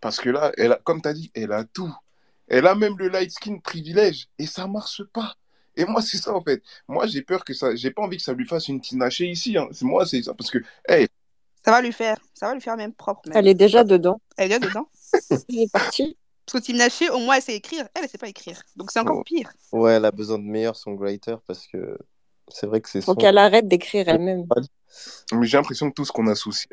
parce 0.00 0.20
que 0.20 0.28
là, 0.28 0.52
elle 0.58 0.72
a, 0.72 0.76
comme 0.84 1.00
tu 1.00 1.08
as 1.08 1.14
dit, 1.14 1.30
elle 1.34 1.52
a 1.52 1.64
tout. 1.64 1.92
Elle 2.48 2.66
a 2.66 2.74
même 2.74 2.96
le 2.98 3.08
light 3.08 3.30
skin 3.30 3.58
privilège 3.58 4.28
et 4.38 4.46
ça 4.46 4.66
marche 4.66 5.02
pas. 5.14 5.34
Et 5.76 5.84
moi, 5.86 6.02
c'est 6.02 6.18
ça 6.18 6.34
en 6.34 6.42
fait. 6.42 6.62
Moi, 6.88 7.06
j'ai 7.06 7.22
peur 7.22 7.42
que 7.44 7.54
ça. 7.54 7.74
J'ai 7.74 7.90
pas 7.90 8.02
envie 8.02 8.18
que 8.18 8.22
ça 8.22 8.34
lui 8.34 8.46
fasse 8.46 8.68
une 8.68 8.80
tinaché 8.80 9.26
ici. 9.26 9.56
Hein. 9.56 9.68
C'est- 9.72 9.84
Moi, 9.84 10.04
c'est 10.06 10.22
ça 10.22 10.34
parce 10.34 10.50
que, 10.50 10.58
hey, 10.88 11.06
Ça 11.64 11.70
va 11.72 11.80
lui 11.82 11.92
faire. 11.92 12.16
Ça 12.34 12.48
va 12.48 12.54
lui 12.54 12.60
faire 12.60 12.76
même 12.76 12.92
propre. 12.92 13.22
Même. 13.28 13.36
Elle 13.38 13.48
est 13.48 13.54
déjà 13.54 13.82
dedans. 13.82 14.20
Elle 14.36 14.52
est 14.52 14.58
déjà 14.58 14.68
dedans. 14.68 14.88
Elle 15.48 15.58
est 15.58 15.72
partie. 15.72 16.16
Parce 16.46 16.60
que 16.62 16.66
Team 16.66 16.76
Naché, 16.76 17.10
au 17.10 17.18
moins, 17.18 17.36
elle 17.36 17.42
sait 17.42 17.56
écrire. 17.56 17.86
Elle, 17.94 18.04
elle 18.04 18.08
sait 18.08 18.18
pas 18.18 18.28
écrire. 18.28 18.60
Donc, 18.76 18.90
c'est 18.90 19.00
encore 19.00 19.24
pire. 19.24 19.50
Ouais, 19.72 19.94
elle 19.94 20.04
a 20.04 20.12
besoin 20.12 20.38
de 20.38 20.44
meilleurs 20.44 20.76
songwriters 20.76 21.40
parce 21.46 21.66
que 21.66 21.98
c'est 22.48 22.66
vrai 22.66 22.80
que 22.80 22.88
c'est 22.88 23.00
Faut 23.00 23.12
son. 23.14 23.16
qu'elle 23.16 23.38
arrête 23.38 23.66
d'écrire 23.66 24.08
elle-même. 24.08 24.46
mais 25.32 25.46
j'ai 25.46 25.56
l'impression 25.56 25.88
que 25.90 25.94
tout 25.94 26.04
ce 26.04 26.12
qu'on 26.12 26.28
associe, 26.28 26.68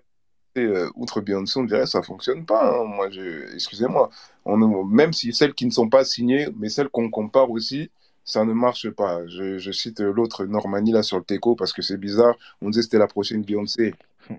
euh, 0.58 0.88
outre 0.96 1.20
Beyoncé, 1.22 1.60
on 1.60 1.64
dirait 1.64 1.88
ça 1.88 2.04
fonctionne 2.04 2.46
pas. 2.46 2.78
hein. 2.78 2.84
Moi, 2.84 3.10
je, 3.10 3.52
excusez-moi. 3.56 4.12
On, 4.46 4.58
même 4.86 5.12
si 5.14 5.34
celles 5.34 5.56
qui 5.56 5.66
ne 5.66 5.72
sont 5.72 5.90
pas 5.90 6.06
signées, 6.06 6.48
mais 6.60 6.70
celles 6.70 6.90
qu'on 6.90 7.10
compare 7.10 7.50
aussi, 7.50 7.90
ça 8.24 8.46
ne 8.46 8.54
marche 8.54 8.90
pas. 8.92 9.26
Je, 9.28 9.58
je 9.58 9.72
cite 9.72 10.00
l'autre 10.00 10.46
Normani 10.46 10.92
là 10.92 11.02
sur 11.02 11.18
le 11.18 11.24
Teco 11.24 11.56
parce 11.56 11.74
que 11.74 11.82
c'est 11.82 11.98
bizarre. 11.98 12.36
On 12.62 12.70
disait 12.70 12.82
que 12.82 12.86
c'était 12.86 13.00
la 13.00 13.08
prochaine 13.08 13.42
Beyoncé. 13.42 13.96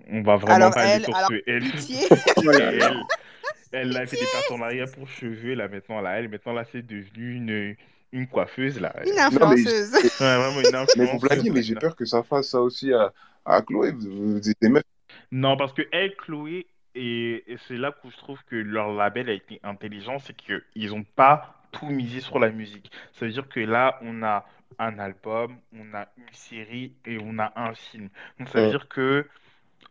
On 0.09 0.23
va 0.23 0.37
vraiment 0.37 0.55
Alors, 0.55 0.73
pas 0.73 0.81
aller 0.83 1.03
sur 1.03 1.15
elle. 1.29 1.43
Elle, 1.47 1.63
elle 3.75 3.95
a 3.97 4.05
fait 4.05 4.17
des 4.17 4.25
partenariats 4.33 4.87
pour 4.87 5.07
cheveux 5.07 5.53
là 5.55 5.67
maintenant 5.67 6.01
là. 6.01 6.19
Elle 6.19 6.29
maintenant 6.29 6.53
là 6.53 6.63
c'est 6.71 6.85
devenu 6.85 7.35
une, 7.35 7.75
une 8.11 8.27
coiffeuse 8.27 8.79
là. 8.79 8.93
Une 9.05 9.11
Non, 9.11 9.15
mais, 9.15 9.23
influenceuse. 9.23 9.93
Ouais, 9.93 10.09
vraiment 10.37 10.59
une 10.61 10.71
mais 10.97 11.05
vous 11.05 11.19
blaguez, 11.19 11.39
influenceuse. 11.39 11.51
mais 11.53 11.63
j'ai 11.63 11.75
peur 11.75 11.95
que 11.95 12.05
ça 12.05 12.23
fasse 12.23 12.49
ça 12.49 12.61
aussi 12.61 12.93
à, 12.93 13.11
à 13.45 13.61
Chloé. 13.61 13.91
Vous- 13.91 14.33
vous- 14.35 14.39
Des 14.61 14.69
meufs 14.69 14.83
Non, 15.31 15.57
parce 15.57 15.73
que 15.73 15.83
elle, 15.91 16.15
Chloé, 16.15 16.67
et, 16.95 17.43
et 17.51 17.57
c'est 17.67 17.77
là 17.77 17.93
où 18.03 18.09
je 18.11 18.17
trouve 18.17 18.39
que 18.45 18.55
leur 18.55 18.93
label 18.93 19.29
a 19.29 19.33
été 19.33 19.59
intelligent, 19.63 20.17
c'est 20.19 20.35
qu'ils 20.35 20.89
n'ont 20.91 21.03
pas 21.15 21.61
tout 21.71 21.87
misé 21.87 22.21
sur 22.21 22.39
la 22.39 22.49
musique. 22.49 22.89
Ça 23.13 23.25
veut 23.25 23.31
dire 23.31 23.47
que 23.49 23.59
là, 23.59 23.99
on 24.01 24.23
a 24.23 24.45
un 24.79 24.97
album, 24.99 25.57
on 25.73 25.93
a 25.93 26.07
une 26.17 26.31
série 26.33 26.93
et 27.05 27.17
on 27.21 27.37
a 27.39 27.51
un 27.55 27.73
film. 27.75 28.09
Donc 28.39 28.49
ça 28.49 28.59
veut 28.59 28.65
Ouais. 28.65 28.71
dire 28.71 28.87
que 28.87 29.25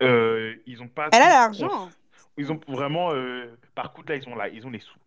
euh, 0.02 0.54
ils 0.66 0.82
ont 0.82 0.88
pas 0.88 1.08
Elle 1.12 1.22
a 1.22 1.28
l'argent. 1.28 1.90
Ils 2.36 2.52
ont 2.52 2.60
vraiment, 2.68 3.12
euh, 3.12 3.46
par 3.74 3.92
contre 3.92 4.10
là, 4.10 4.16
ils 4.16 4.28
ont 4.28 4.36
ils 4.52 4.66
ont 4.66 4.70
les 4.70 4.80
sous. 4.80 4.98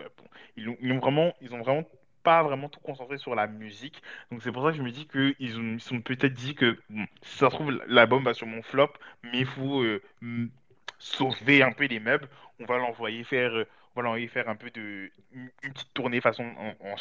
Euh. 0.00 0.08
Ils 0.56 0.68
ont, 0.68 0.98
vraiment, 0.98 1.32
ils 1.40 1.54
ont 1.54 1.60
vraiment 1.60 1.84
pas 2.22 2.42
vraiment 2.42 2.68
tout 2.68 2.80
concentré 2.80 3.18
sur 3.18 3.34
la 3.34 3.46
musique. 3.46 4.02
Donc 4.30 4.42
c'est 4.42 4.52
pour 4.52 4.64
ça 4.64 4.70
que 4.70 4.76
je 4.76 4.82
me 4.82 4.90
dis 4.90 5.06
que 5.06 5.34
ils 5.38 5.58
ont, 5.58 5.74
ils 5.74 5.80
sont 5.80 6.00
peut-être 6.00 6.34
dit 6.34 6.54
que 6.54 6.78
bon, 6.90 7.06
si 7.22 7.38
ça 7.38 7.50
se 7.50 7.54
trouve 7.54 7.80
l'album 7.86 8.24
va 8.24 8.34
sur 8.34 8.46
mon 8.46 8.62
flop, 8.62 8.92
mais 9.22 9.40
il 9.40 9.46
faut 9.46 9.82
euh, 9.82 10.02
sauver 10.98 11.62
un 11.62 11.72
peu 11.72 11.86
les 11.86 12.00
meubles. 12.00 12.28
On 12.60 12.64
va 12.64 12.78
l'envoyer 12.78 13.22
faire, 13.24 13.54
euh, 13.54 13.64
on 13.94 14.00
va 14.00 14.04
l'envoyer 14.04 14.28
faire 14.28 14.48
un 14.48 14.56
peu 14.56 14.70
de 14.70 15.10
une, 15.32 15.50
petite 15.62 15.94
tournée 15.94 16.20
façon 16.20 16.44
en, 16.58 16.74
en 16.92 16.96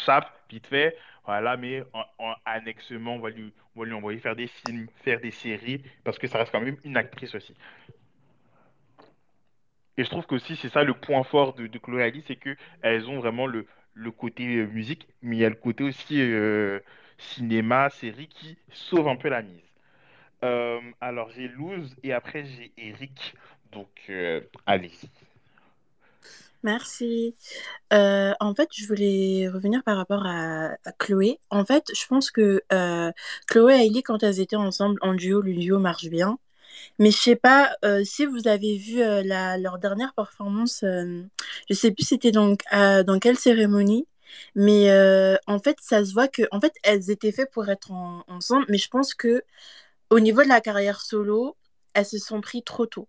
vite 0.49 0.67
fait. 0.67 0.95
Voilà, 1.25 1.57
mais 1.57 1.83
en, 1.93 2.03
en 2.19 2.35
annexement, 2.45 3.15
on 3.15 3.19
va 3.19 3.30
lui, 3.31 3.51
on 3.75 3.81
va 3.81 3.85
lui 3.85 3.93
envoyer 3.93 4.19
faire 4.19 4.35
des 4.35 4.47
films, 4.47 4.88
faire 5.03 5.19
des 5.19 5.31
séries, 5.31 5.83
parce 6.03 6.17
que 6.19 6.27
ça 6.27 6.38
reste 6.38 6.51
quand 6.51 6.61
même 6.61 6.77
une 6.85 6.95
actrice 6.95 7.35
aussi. 7.35 7.53
Et 9.98 10.03
je 10.03 10.09
trouve 10.09 10.26
qu'aussi 10.26 10.56
c'est 10.56 10.69
ça 10.69 10.84
le 10.84 10.93
point 10.93 11.24
fort 11.24 11.53
de, 11.53 11.67
de 11.67 11.77
Chloé 11.80 12.03
Ali, 12.03 12.24
c'est 12.27 12.35
que 12.35 12.56
elles 12.82 13.09
ont 13.09 13.19
vraiment 13.19 13.48
le, 13.48 13.66
le 13.98 14.11
côté 14.11 14.58
euh, 14.58 14.67
musique, 14.67 15.08
mais 15.22 15.38
il 15.38 15.40
y 15.40 15.45
a 15.45 15.50
le 15.50 15.56
côté 15.56 15.84
aussi 15.84 16.22
euh, 16.22 16.80
cinéma, 17.17 17.90
série 17.90 18.27
qui 18.27 18.58
sauve 18.72 19.08
un 19.08 19.16
peu 19.16 19.30
la 19.30 19.42
mise. 19.42 19.61
Euh, 20.43 20.80
alors 21.01 21.32
j'ai 21.32 21.48
Luz 21.48 21.95
et 22.03 22.14
après 22.14 22.45
j'ai 22.45 22.72
Eric. 22.77 23.35
Donc 23.72 24.11
allez-y. 24.66 25.09
Merci. 26.64 27.35
En 27.92 28.53
fait, 28.56 28.69
je 28.72 28.88
voulais 28.88 29.50
revenir 29.50 29.84
par 29.84 29.98
rapport 29.98 30.26
à, 30.26 30.77
Chloé. 31.00 31.40
En 31.50 31.66
fait, 31.66 31.92
je 31.93 32.08
pense 32.08 32.32
que 32.32 32.64
Chloé 33.48 33.74
et 33.74 33.85
Hailey, 33.85 34.03
quand 34.03 34.24
elles 34.24 34.40
étaient 34.40 34.56
ensemble 34.56 35.00
en 35.01 35.16
duo, 35.16 35.42
le 35.42 35.53
duo 35.53 35.80
marche 35.80 36.08
bien. 36.08 36.40
Mais 36.99 37.11
je 37.11 37.17
sais 37.17 37.35
pas 37.35 37.75
euh, 37.85 38.03
si 38.03 38.25
vous 38.25 38.47
avez 38.47 38.77
vu 38.77 39.01
euh, 39.01 39.23
la, 39.23 39.57
leur 39.57 39.80
dernière 39.80 40.14
performance. 40.14 40.83
euh, 40.83 41.23
je 41.69 41.73
sais 41.75 41.91
plus 41.91 42.06
c'était 42.06 42.31
donc 42.31 42.61
dans 42.72 43.19
quelle 43.19 43.38
cérémonie. 43.38 44.07
Mais 44.56 44.89
euh, 44.91 45.38
en 45.47 45.59
fait, 45.59 45.77
ça 45.81 46.03
se 46.06 46.14
voit 46.14 46.27
que 46.27 46.43
en 46.51 46.59
fait, 46.61 46.73
elles 46.83 47.09
étaient 47.11 47.31
faites 47.31 47.51
pour 47.51 47.69
être 47.69 47.91
en- 47.91 48.23
ensemble. 48.27 48.65
Mais 48.69 48.77
je 48.77 48.89
pense 48.89 49.14
que 49.15 49.43
au 50.11 50.19
niveau 50.19 50.43
de 50.43 50.49
la 50.49 50.61
carrière 50.61 51.01
solo, 51.01 51.57
elles 51.93 52.06
se 52.06 52.17
sont 52.19 52.41
pris 52.41 52.64
trop 52.64 52.85
tôt. 52.88 53.07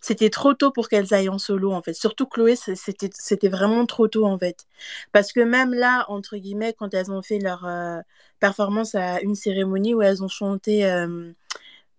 C'était 0.00 0.30
trop 0.30 0.54
tôt 0.54 0.70
pour 0.70 0.88
qu'elles 0.88 1.12
aillent 1.14 1.28
en 1.28 1.38
solo, 1.38 1.72
en 1.72 1.82
fait. 1.82 1.94
Surtout 1.94 2.26
Chloé, 2.26 2.56
c'était 2.56 3.10
c'était 3.12 3.48
vraiment 3.48 3.86
trop 3.86 4.08
tôt, 4.08 4.26
en 4.26 4.38
fait. 4.38 4.66
Parce 5.12 5.32
que 5.32 5.40
même 5.40 5.74
là, 5.74 6.04
entre 6.08 6.36
guillemets, 6.36 6.74
quand 6.74 6.94
elles 6.94 7.10
ont 7.12 7.22
fait 7.22 7.38
leur 7.38 7.66
performance 8.40 8.94
à 8.94 9.20
une 9.22 9.34
cérémonie 9.34 9.94
où 9.94 10.02
elles 10.02 10.22
ont 10.24 10.28
chanté 10.28 10.84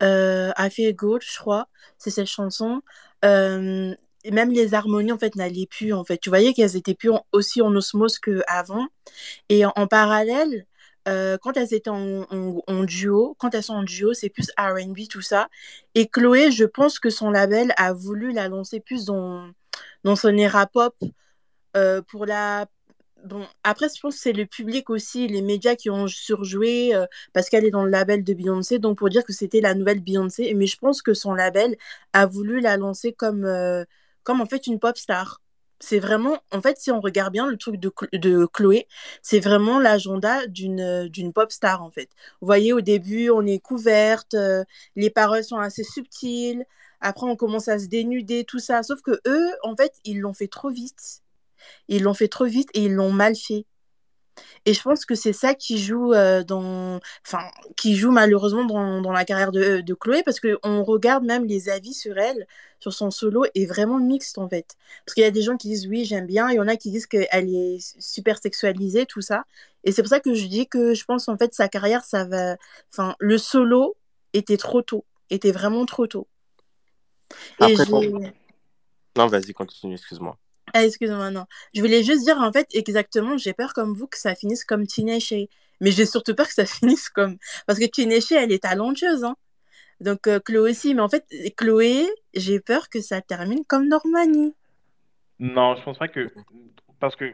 I 0.02 0.70
Feel 0.72 0.96
Good, 0.96 1.22
je 1.24 1.38
crois, 1.38 1.68
c'est 1.98 2.10
cette 2.10 2.28
chanson, 2.28 2.82
euh, 3.26 3.94
même 4.30 4.52
les 4.52 4.74
harmonies 4.74 5.12
en 5.12 5.18
fait 5.18 5.36
n'allaient 5.36 5.68
plus 5.68 5.94
en 5.94 6.04
fait. 6.04 6.18
Tu 6.18 6.30
voyais 6.30 6.54
qu'elles 6.54 6.76
étaient 6.76 6.96
plus 6.96 7.12
aussi 7.32 7.62
en 7.62 7.74
osmose 7.76 8.20
qu'avant. 8.20 8.88
Et 9.50 9.66
en, 9.66 9.88
parallèle, 9.88 10.66
euh, 11.08 11.38
quand 11.42 11.58
elles 11.58 11.74
étaient 11.74 11.90
en, 11.90 12.84
duo, 12.84 13.36
quand 13.40 13.56
elles 13.56 13.64
sont 13.64 13.74
en 13.76 13.84
duo, 13.84 14.14
c'est 14.14 14.30
plus 14.30 14.50
R&B 14.58 15.08
tout 15.10 15.22
ça. 15.22 15.50
Et 15.96 16.08
Chloé, 16.08 16.52
je 16.52 16.66
pense 16.66 17.00
que 17.00 17.10
son 17.10 17.32
label 17.32 17.74
a 17.78 17.94
voulu 17.94 18.32
la 18.32 18.48
lancer 18.48 18.80
plus 18.80 19.06
dans 19.06 19.50
dans 20.04 20.16
son 20.16 20.36
era 20.38 20.66
pop 20.68 20.96
euh, 21.78 22.02
pour 22.02 22.26
la 22.26 22.68
Bon, 23.24 23.46
après, 23.64 23.88
je 23.96 24.00
pense 24.02 24.16
que 24.16 24.22
c'est 24.22 24.34
le 24.34 24.48
public 24.48 24.90
aussi, 24.90 25.28
les 25.28 25.44
médias 25.44 25.76
qui 25.76 25.90
ont 25.92 26.08
surjoué 26.08 26.96
euh, 26.96 27.06
parce 27.34 27.50
qu'elle 27.50 27.66
est 27.66 27.72
dans 27.72 27.84
le 27.84 27.92
label 27.92 28.24
de 28.24 28.34
Beyoncé, 28.34 28.80
donc 28.80 28.98
pour 28.98 29.10
dire 29.10 29.24
que 29.24 29.34
c'était 29.34 29.62
la 29.62 29.76
nouvelle 29.76 30.00
Beyoncé. 30.02 30.54
Mais 30.56 30.66
je 30.66 30.78
pense 30.78 31.02
que 31.04 31.14
son 31.14 31.34
label 31.34 31.78
a 32.14 32.26
voulu 32.26 32.62
la 32.62 32.78
lancer 32.78 33.14
comme, 33.14 33.46
euh, 33.46 33.86
comme 34.24 34.42
en 34.42 34.48
fait 34.48 34.66
une 34.66 34.80
pop 34.80 34.98
star. 34.98 35.40
C'est 35.80 36.00
vraiment, 36.00 36.40
en 36.52 36.62
fait, 36.62 36.78
si 36.80 36.92
on 36.92 37.00
regarde 37.02 37.32
bien 37.34 37.48
le 37.48 37.58
truc 37.58 37.76
de, 37.78 37.92
de 38.14 38.46
Chloé, 38.48 38.88
c'est 39.22 39.40
vraiment 39.40 39.80
l'agenda 39.80 40.46
d'une 40.48 41.08
d'une 41.10 41.34
pop 41.34 41.52
star, 41.52 41.84
en 41.84 41.92
fait. 41.92 42.10
Vous 42.40 42.46
voyez, 42.48 42.74
au 42.74 42.82
début, 42.82 43.30
on 43.32 43.46
est 43.46 43.60
couverte, 43.60 44.34
euh, 44.36 44.64
les 44.96 45.10
paroles 45.10 45.44
sont 45.44 45.58
assez 45.58 45.84
subtiles, 45.84 46.66
après, 47.02 47.26
on 47.28 47.36
commence 47.36 47.68
à 47.68 47.80
se 47.80 47.88
dénuder, 47.88 48.46
tout 48.46 48.60
ça. 48.60 48.84
Sauf 48.84 49.02
que 49.02 49.20
eux, 49.28 49.50
en 49.64 49.76
fait, 49.76 49.94
ils 50.06 50.20
l'ont 50.20 50.34
fait 50.34 50.48
trop 50.48 50.70
vite. 50.70 51.22
Ils 51.88 52.04
l'ont 52.04 52.14
fait 52.14 52.28
trop 52.28 52.46
vite 52.46 52.70
et 52.74 52.86
ils 52.86 52.94
l'ont 52.94 53.12
mal 53.12 53.36
fait. 53.36 53.66
Et 54.66 54.74
je 54.74 54.82
pense 54.82 55.06
que 55.06 55.16
c'est 55.16 55.34
ça 55.34 55.56
qui 55.56 55.78
joue 55.78 56.14
euh, 56.14 56.44
dans, 56.44 57.00
enfin, 57.26 57.44
qui 57.76 57.96
joue 57.96 58.12
malheureusement 58.12 58.66
dans, 58.66 59.02
dans 59.02 59.12
la 59.12 59.26
carrière 59.26 59.52
de, 59.52 59.82
de 59.82 59.94
Chloé 59.94 60.24
parce 60.24 60.40
que 60.40 60.60
on 60.64 60.84
regarde 60.84 61.24
même 61.24 61.46
les 61.46 61.70
avis 61.70 61.94
sur 61.94 62.18
elle, 62.18 62.48
sur 62.80 62.94
son 62.94 63.12
solo 63.12 63.46
est 63.56 63.66
vraiment 63.66 64.00
mixte 64.00 64.38
en 64.38 64.48
fait. 64.48 64.76
Parce 65.06 65.16
qu'il 65.16 65.24
y 65.24 65.28
a 65.28 65.32
des 65.32 65.42
gens 65.42 65.58
qui 65.58 65.68
disent 65.68 65.88
oui 65.88 66.06
j'aime 66.06 66.28
bien, 66.28 66.50
il 66.50 66.56
y 66.56 66.60
en 66.60 66.68
a 66.68 66.76
qui 66.76 66.92
disent 66.92 67.08
qu'elle 67.08 67.50
est 67.54 67.78
super 68.00 68.40
sexualisée 68.42 69.06
tout 69.06 69.22
ça. 69.22 69.46
Et 69.84 69.92
c'est 69.92 70.02
pour 70.04 70.10
ça 70.10 70.20
que 70.20 70.34
je 70.34 70.46
dis 70.46 70.68
que 70.68 70.94
je 70.94 71.06
pense 71.06 71.28
en 71.28 71.38
fait 71.38 71.54
sa 71.54 71.68
carrière 71.68 72.04
ça 72.04 72.24
va, 72.26 72.56
enfin 72.92 73.16
le 73.20 73.38
solo 73.38 73.96
était 74.34 74.58
trop 74.58 74.82
tôt, 74.82 75.06
était 75.30 75.52
vraiment 75.52 75.86
trop 75.86 76.08
tôt. 76.08 76.28
Et 77.60 77.74
Après, 77.74 77.86
Non, 79.18 79.28
vas-y, 79.28 79.54
continue, 79.54 79.96
excuse-moi. 79.96 80.38
Ah, 80.74 80.84
excuse-moi, 80.86 81.32
non. 81.32 81.46
Je 81.74 81.82
voulais 81.82 82.04
juste 82.04 82.24
dire, 82.24 82.38
en 82.38 82.52
fait, 82.52 82.68
exactement, 82.74 83.38
j'ai 83.38 83.54
peur 83.54 83.74
comme 83.74 83.94
vous 83.94 84.08
que 84.08 84.18
ça 84.18 84.36
finisse 84.36 84.64
comme 84.66 84.86
Tinashe. 84.88 85.34
Mais 85.82 85.92
j'ai 85.92 86.06
surtout 86.06 86.36
peur 86.36 86.48
que 86.48 86.54
ça 86.54 86.66
finisse 86.66 87.10
comme... 87.10 87.38
Parce 87.68 87.80
que 87.80 87.86
Tinashe, 87.86 88.32
elle 88.32 88.52
est 88.52 88.64
talentueuse, 88.64 89.24
hein. 89.24 89.36
Donc, 90.00 90.28
euh, 90.28 90.40
Chloé 90.40 90.72
aussi. 90.72 90.94
Mais 90.96 91.02
en 91.02 91.10
fait, 91.10 91.26
Chloé, 91.58 92.08
j'ai 92.34 92.60
peur 92.60 92.90
que 92.90 93.02
ça 93.02 93.22
termine 93.22 93.66
comme 93.66 93.88
Normani. 93.88 94.54
Non, 95.40 95.76
je 95.76 95.84
pense 95.84 95.98
pas 95.98 96.08
que. 96.08 96.30
Parce 97.00 97.16
que, 97.16 97.34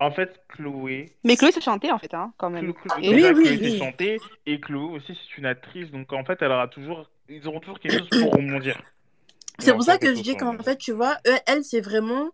en 0.00 0.10
fait, 0.10 0.40
Chloé. 0.48 1.12
Mais 1.24 1.36
Chloé, 1.36 1.52
c'est 1.52 1.60
chanté, 1.62 1.90
en 1.90 1.98
fait, 1.98 2.12
hein, 2.14 2.32
quand 2.36 2.50
même. 2.50 2.70
Chlo- 2.70 2.74
Chlo- 2.74 3.02
Et- 3.02 3.14
déjà, 3.14 3.32
Oui, 3.32 3.38
oui, 3.38 3.56
Chloé 3.58 3.70
oui. 3.70 3.78
chantée 3.78 4.20
et 4.46 4.60
Chloé 4.60 4.96
aussi 4.96 5.14
c'est 5.14 5.38
une 5.38 5.46
actrice, 5.46 5.90
donc 5.90 6.12
en 6.12 6.24
fait 6.24 6.38
elle 6.42 6.50
aura 6.50 6.68
toujours, 6.68 7.08
ils 7.28 7.46
auront 7.46 7.60
toujours 7.60 7.78
quelque 7.78 7.98
chose 7.98 8.08
pour 8.10 8.32
rebondir. 8.32 8.80
C'est 9.58 9.72
pour 9.72 9.84
ça 9.84 9.98
que 9.98 10.14
je 10.14 10.20
dis 10.20 10.36
qu'en 10.36 10.58
fait, 10.58 10.76
tu 10.76 10.92
vois, 10.92 11.18
elle, 11.46 11.62
c'est 11.64 11.80
vraiment 11.80 12.30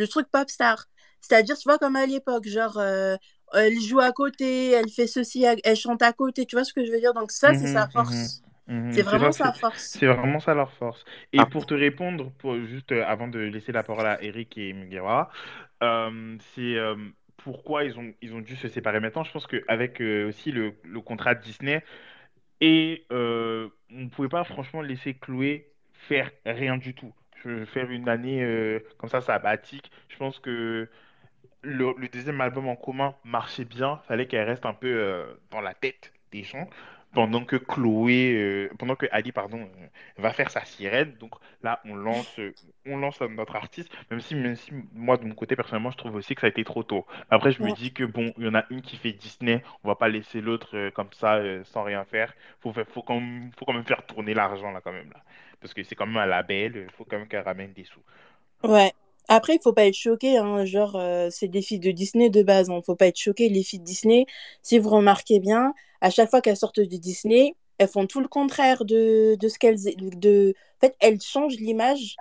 le 0.00 0.08
truc 0.08 0.28
pop 0.30 0.48
star. 0.50 0.86
C'est-à-dire, 1.20 1.58
tu 1.58 1.64
vois, 1.68 1.78
comme 1.78 1.96
à 1.96 2.06
l'époque, 2.06 2.48
genre, 2.48 2.78
euh, 2.78 3.16
elle 3.54 3.80
joue 3.80 4.00
à 4.00 4.12
côté, 4.12 4.70
elle 4.72 4.90
fait 4.90 5.06
ceci, 5.06 5.44
elle 5.44 5.76
chante 5.76 6.02
à 6.02 6.12
côté, 6.12 6.46
tu 6.46 6.56
vois 6.56 6.64
ce 6.64 6.72
que 6.72 6.84
je 6.86 6.90
veux 6.92 7.00
dire? 7.00 7.14
Donc 7.14 7.32
ça, 7.32 7.54
c'est 7.54 7.66
sa 7.68 7.86
Mhm, 7.86 7.90
mhm, 7.94 7.94
force. 7.94 8.42
mhm. 8.66 8.80
C'est 8.90 9.02
C'est 9.04 9.18
vraiment 9.18 9.32
ça, 9.32 9.32
sa 9.32 9.52
force. 9.54 9.98
c'est 9.98 10.06
vraiment 10.06 10.40
ça 10.40 10.54
leur 10.54 10.72
force. 10.74 11.04
Et 11.32 11.44
Ah, 11.44 11.46
pour 11.46 11.66
te 11.66 11.74
répondre, 11.74 12.32
pour, 12.38 12.54
juste 12.64 12.92
euh, 12.92 13.04
avant 13.06 13.28
de 13.28 13.38
laisser 13.38 13.72
la 13.72 13.82
parole 13.82 14.06
à 14.06 14.22
Eric 14.22 14.58
et 14.58 14.72
Mugira, 14.74 15.30
euh, 15.82 16.36
c'est 16.54 16.76
euh, 16.76 16.96
pourquoi 17.38 17.84
ils 17.84 17.98
ont, 17.98 18.12
ils 18.22 18.34
ont 18.34 18.40
dû 18.40 18.56
se 18.56 18.68
séparer 18.68 19.00
maintenant. 19.00 19.24
Je 19.24 19.32
pense 19.32 19.46
qu'avec 19.46 20.00
euh, 20.02 20.28
aussi 20.28 20.52
le, 20.52 20.74
le 20.84 21.00
contrat 21.00 21.34
de 21.34 21.42
Disney, 21.42 21.82
et 22.60 23.06
euh, 23.12 23.68
on 23.92 24.02
ne 24.02 24.08
pouvait 24.10 24.28
pas 24.30 24.44
franchement 24.44 24.82
laisser 24.82 25.14
Chloé 25.14 25.72
faire 26.08 26.30
rien 26.46 26.76
du 26.78 26.94
tout. 26.94 27.14
Je- 27.44 27.64
Faire 27.66 27.90
une 27.90 28.08
année 28.08 28.42
euh, 28.42 28.80
comme 28.98 29.08
ça, 29.10 29.20
sabbatique. 29.20 29.90
Je 30.08 30.16
pense 30.16 30.38
que 30.38 30.88
le, 31.62 31.94
le 31.98 32.08
deuxième 32.08 32.40
album 32.40 32.68
en 32.68 32.76
commun 32.76 33.16
marchait 33.24 33.64
bien. 33.64 33.98
Fallait 34.08 34.26
qu'elle 34.26 34.48
reste 34.48 34.66
un 34.66 34.74
peu 34.74 34.88
euh, 34.88 35.34
dans 35.50 35.60
la 35.60 35.74
tête 35.74 36.12
des 36.32 36.44
gens. 36.44 36.68
Pendant 37.12 37.44
que 37.44 37.56
Chloé, 37.56 38.34
euh, 38.34 38.70
pendant 38.78 38.96
que 38.96 39.06
Ali, 39.12 39.32
pardon, 39.32 39.68
va 40.18 40.32
faire 40.32 40.50
sa 40.50 40.64
sirène. 40.64 41.14
Donc 41.18 41.34
là, 41.62 41.80
on 41.84 41.96
lance, 41.96 42.40
on 42.86 42.98
lance 42.98 43.20
notre 43.22 43.56
artiste. 43.56 43.90
Même 44.10 44.20
si, 44.20 44.34
même 44.36 44.56
si 44.56 44.72
moi, 44.94 45.16
de 45.16 45.24
mon 45.24 45.34
côté, 45.34 45.56
personnellement, 45.56 45.90
je 45.90 45.96
trouve 45.98 46.14
aussi 46.14 46.34
que 46.36 46.40
ça 46.42 46.46
a 46.46 46.50
été 46.50 46.64
trop 46.64 46.84
tôt. 46.84 47.06
Après, 47.30 47.52
je 47.52 47.62
me 47.62 47.72
dis 47.72 47.92
que 47.92 48.04
bon, 48.04 48.32
il 48.38 48.44
y 48.44 48.48
en 48.48 48.54
a 48.54 48.64
une 48.70 48.82
qui 48.82 48.96
fait 48.96 49.12
Disney. 49.12 49.62
On 49.84 49.88
va 49.88 49.96
pas 49.96 50.08
laisser 50.08 50.40
l'autre 50.40 50.90
comme 50.90 51.12
ça, 51.12 51.40
sans 51.64 51.82
rien 51.84 52.04
faire. 52.04 52.34
Faut, 52.60 52.72
faut 52.72 53.02
quand 53.02 53.20
même, 53.20 53.50
faut 53.58 53.64
quand 53.64 53.72
même 53.72 53.84
faire 53.84 54.06
tourner 54.06 54.34
l'argent 54.34 54.70
là, 54.72 54.80
quand 54.80 54.92
même 54.92 55.10
là. 55.10 55.22
Parce 55.60 55.74
que 55.74 55.82
c'est 55.82 55.94
quand 55.94 56.06
même 56.06 56.16
un 56.16 56.26
label. 56.26 56.86
Il 56.88 56.96
faut 56.96 57.04
quand 57.04 57.18
même 57.18 57.28
qu'elle 57.28 57.44
ramène 57.44 57.72
des 57.72 57.84
sous. 57.84 58.00
Ouais. 58.62 58.92
Après, 59.28 59.54
il 59.54 59.60
faut 59.62 59.72
pas 59.72 59.86
être 59.86 59.94
choqué, 59.94 60.38
hein. 60.38 60.64
Genre, 60.64 60.96
euh, 60.96 61.28
c'est 61.30 61.46
des 61.46 61.62
filles 61.62 61.78
de 61.78 61.92
Disney 61.92 62.30
de 62.30 62.42
base, 62.42 62.68
hein. 62.68 62.80
Faut 62.84 62.96
pas 62.96 63.06
être 63.06 63.18
choqué. 63.18 63.48
Les 63.48 63.62
filles 63.62 63.78
de 63.78 63.84
Disney, 63.84 64.26
si 64.62 64.78
vous 64.78 64.88
remarquez 64.90 65.38
bien, 65.38 65.72
à 66.00 66.10
chaque 66.10 66.30
fois 66.30 66.40
qu'elles 66.40 66.56
sortent 66.56 66.80
de 66.80 66.96
Disney, 66.96 67.54
elles 67.78 67.88
font 67.88 68.06
tout 68.06 68.20
le 68.20 68.28
contraire 68.28 68.84
de, 68.84 69.36
de 69.36 69.48
ce 69.48 69.58
qu'elles... 69.58 69.78
De... 69.96 70.54
En 70.78 70.86
fait, 70.86 70.96
elles 70.98 71.20
changent 71.20 71.58
l'image 71.58 72.16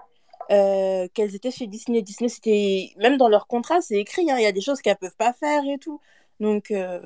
euh, 0.52 1.08
qu'elles 1.14 1.34
étaient 1.34 1.52
chez 1.52 1.66
Disney. 1.66 2.02
Disney, 2.04 2.30
c'était... 2.30 2.92
Même 2.98 3.18
dans 3.18 3.30
leur 3.30 3.48
contrat, 3.48 3.82
c'est 3.82 3.98
écrit, 3.98 4.30
hein. 4.30 4.38
Il 4.38 4.44
y 4.44 4.48
a 4.48 4.52
des 4.52 4.62
choses 4.62 4.82
qu'elles 4.82 4.98
peuvent 4.98 5.18
pas 5.18 5.34
faire 5.34 5.64
et 5.64 5.80
tout. 5.80 6.00
Donc, 6.40 6.70
euh, 6.70 7.00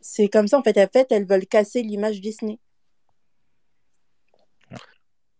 c'est 0.00 0.28
comme 0.28 0.48
ça, 0.48 0.58
en 0.58 0.62
fait. 0.62 0.78
En 0.78 0.86
fait, 0.90 1.12
elles 1.12 1.26
veulent 1.26 1.46
casser 1.46 1.82
l'image 1.82 2.20
Disney. 2.20 2.58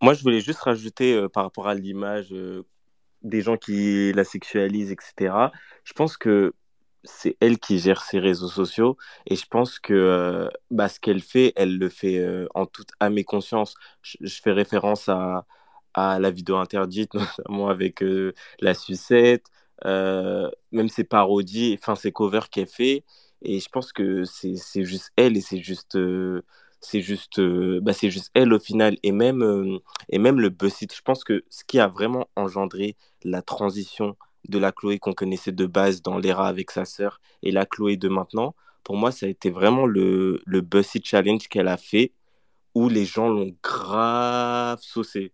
Moi, 0.01 0.13
je 0.15 0.23
voulais 0.23 0.41
juste 0.41 0.59
rajouter 0.59 1.13
euh, 1.13 1.29
par 1.29 1.43
rapport 1.43 1.67
à 1.67 1.75
l'image 1.75 2.29
euh, 2.33 2.63
des 3.21 3.41
gens 3.41 3.57
qui 3.57 4.11
la 4.13 4.23
sexualisent, 4.23 4.91
etc. 4.91 5.51
Je 5.83 5.93
pense 5.93 6.17
que 6.17 6.53
c'est 7.03 7.37
elle 7.39 7.59
qui 7.59 7.79
gère 7.79 8.01
ses 8.03 8.19
réseaux 8.19 8.47
sociaux 8.47 8.97
et 9.27 9.35
je 9.35 9.45
pense 9.47 9.79
que 9.79 9.93
euh, 9.93 10.49
bah, 10.71 10.87
ce 10.89 10.99
qu'elle 10.99 11.21
fait, 11.21 11.53
elle 11.55 11.77
le 11.77 11.89
fait 11.89 12.23
en 12.55 12.65
toute 12.65 12.89
âme 12.99 13.17
et 13.17 13.23
conscience. 13.23 13.75
Je, 14.01 14.41
fais 14.41 14.51
référence 14.51 15.09
à, 15.09 15.45
à 15.93 16.19
la 16.19 16.31
vidéo 16.31 16.57
interdite, 16.57 17.13
notamment 17.15 17.69
avec 17.69 18.03
la 18.59 18.73
sucette, 18.73 19.45
même 19.85 20.89
ses 20.89 21.03
parodies, 21.03 21.77
enfin 21.79 21.95
ses 21.95 22.11
covers 22.11 22.49
qu'elle 22.49 22.67
fait. 22.67 23.03
Et 23.43 23.59
je 23.59 23.69
pense 23.69 23.93
que 23.93 24.23
c'est 24.25 24.83
juste 24.83 25.11
elle 25.15 25.37
et 25.37 25.41
c'est 25.41 25.61
juste, 25.61 25.97
c'est 26.81 27.01
juste, 27.01 27.39
euh, 27.39 27.79
bah, 27.81 27.93
c'est 27.93 28.09
juste 28.11 28.31
elle 28.33 28.53
au 28.53 28.59
final. 28.59 28.97
Et 29.03 29.11
même, 29.11 29.43
euh, 29.43 29.77
et 30.09 30.17
même 30.19 30.39
le 30.39 30.49
BuzzFeed, 30.49 30.93
je 30.93 31.01
pense 31.01 31.23
que 31.23 31.43
ce 31.49 31.63
qui 31.63 31.79
a 31.79 31.87
vraiment 31.87 32.27
engendré 32.35 32.95
la 33.23 33.41
transition 33.41 34.17
de 34.49 34.57
la 34.57 34.71
Chloé 34.71 34.99
qu'on 34.99 35.13
connaissait 35.13 35.51
de 35.51 35.65
base 35.67 36.01
dans 36.01 36.17
l'era 36.17 36.47
avec 36.47 36.71
sa 36.71 36.85
sœur 36.85 37.21
et 37.43 37.51
la 37.51 37.65
Chloé 37.65 37.97
de 37.97 38.09
maintenant, 38.09 38.55
pour 38.83 38.97
moi, 38.97 39.11
ça 39.11 39.27
a 39.27 39.29
été 39.29 39.51
vraiment 39.51 39.85
le, 39.85 40.41
le 40.45 40.61
Challenge 41.03 41.47
qu'elle 41.47 41.67
a 41.67 41.77
fait 41.77 42.13
où 42.73 42.89
les 42.89 43.05
gens 43.05 43.29
l'ont 43.29 43.55
grave 43.63 44.79
saucé. 44.81 45.33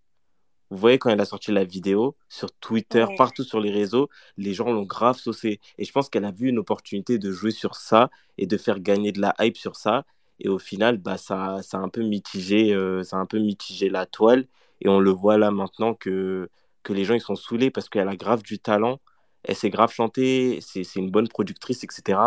Vous 0.69 0.77
voyez, 0.77 0.97
quand 0.99 1.09
elle 1.09 1.21
a 1.21 1.25
sorti 1.25 1.51
la 1.51 1.63
vidéo 1.63 2.17
sur 2.27 2.51
Twitter, 2.59 3.05
Ouais. 3.05 3.15
partout 3.15 3.43
sur 3.43 3.61
les 3.61 3.71
réseaux, 3.71 4.09
les 4.35 4.53
gens 4.53 4.69
l'ont 4.71 4.83
grave 4.83 5.17
saucé. 5.17 5.61
Et 5.77 5.85
je 5.85 5.91
pense 5.93 6.09
qu'elle 6.09 6.25
a 6.25 6.31
vu 6.31 6.49
une 6.49 6.59
opportunité 6.59 7.17
de 7.19 7.31
jouer 7.31 7.51
sur 7.51 7.75
ça 7.75 8.09
et 8.37 8.47
de 8.47 8.57
faire 8.57 8.79
gagner 8.81 9.13
de 9.13 9.21
la 9.21 9.33
hype 9.39 9.55
sur 9.55 9.77
ça. 9.77 10.05
Et 10.39 10.49
au 10.49 10.59
final, 10.59 10.97
bah, 10.97 11.17
ça, 11.17 11.61
ça 11.63 11.77
a 11.77 11.81
un 11.81 11.89
peu 11.89 12.01
mitigé, 12.03 12.73
euh, 12.73 13.03
ça 13.03 13.17
un 13.17 13.25
peu 13.25 13.39
mitigé 13.39 13.89
la 13.89 14.05
toile. 14.05 14.47
Et 14.81 14.89
on 14.89 14.99
le 14.99 15.11
voit 15.11 15.37
là 15.37 15.51
maintenant 15.51 15.93
que, 15.95 16.49
que 16.83 16.93
les 16.93 17.03
gens 17.05 17.15
ils 17.15 17.21
sont 17.21 17.35
saoulés 17.35 17.71
parce 17.71 17.89
qu'elle 17.89 18.07
a 18.07 18.15
grave 18.15 18.43
du 18.43 18.59
talent. 18.59 18.99
Elle 19.43 19.55
sait 19.55 19.69
grave 19.69 19.91
chanter, 19.93 20.59
c'est, 20.61 20.83
une 20.95 21.11
bonne 21.11 21.27
productrice, 21.27 21.83
etc. 21.83 22.19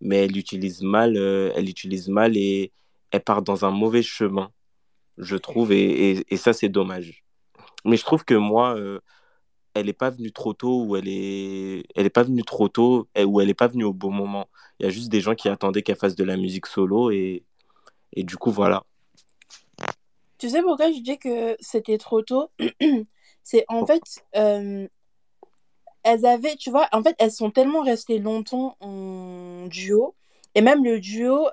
Mais 0.00 0.24
elle 0.24 0.36
utilise 0.36 0.82
mal, 0.82 1.16
euh, 1.16 1.52
elle 1.56 1.68
utilise 1.68 2.08
mal 2.08 2.36
et 2.36 2.72
elle 3.10 3.22
part 3.22 3.42
dans 3.42 3.64
un 3.64 3.70
mauvais 3.70 4.02
chemin, 4.02 4.52
je 5.18 5.36
trouve. 5.36 5.72
Et, 5.72 6.24
et, 6.32 6.36
ça, 6.36 6.52
c'est 6.52 6.68
dommage. 6.68 7.24
Mais 7.84 7.96
je 7.96 8.04
trouve 8.04 8.24
que 8.24 8.34
moi, 8.34 8.76
euh, 8.78 9.00
elle 9.74 9.86
n'est 9.86 9.92
pas 9.92 10.10
venue 10.10 10.32
trop 10.32 10.54
tôt 10.54 10.84
ou 10.84 10.96
elle 10.96 11.08
est, 11.08 11.84
elle 11.96 12.06
est 12.06 12.10
pas 12.10 12.22
venue 12.24 12.42
trop 12.44 12.68
tôt 12.68 13.08
ou 13.18 13.40
elle 13.40 13.48
n'est 13.48 13.54
pas 13.54 13.68
venue 13.68 13.84
au 13.84 13.92
bon 13.92 14.10
moment. 14.12 14.48
Il 14.80 14.84
y 14.86 14.86
a 14.88 14.90
juste 14.90 15.10
des 15.10 15.20
gens 15.20 15.34
qui 15.34 15.48
attendaient 15.48 15.82
qu'elle 15.82 15.96
fasse 15.96 16.16
de 16.16 16.24
la 16.24 16.36
musique 16.36 16.66
solo 16.66 17.10
et 18.12 18.24
du 18.24 18.36
coup, 18.36 18.50
voilà. 18.50 18.84
Tu 20.38 20.50
sais 20.50 20.62
pourquoi 20.62 20.92
je 20.92 21.00
dis 21.00 21.18
que 21.18 21.56
c'était 21.60 21.98
trop 21.98 22.22
tôt? 22.22 22.50
C'est 23.42 23.64
en 23.68 23.86
fait, 23.86 24.02
euh, 24.36 24.86
elles 26.02 26.26
avaient, 26.26 26.56
tu 26.56 26.70
vois, 26.70 26.88
en 26.92 27.02
fait, 27.02 27.16
elles 27.18 27.32
sont 27.32 27.50
tellement 27.50 27.82
restées 27.82 28.18
longtemps 28.18 28.76
en 28.80 29.66
duo, 29.66 30.14
et 30.54 30.60
même 30.60 30.84
le 30.84 31.00
duo 31.00 31.48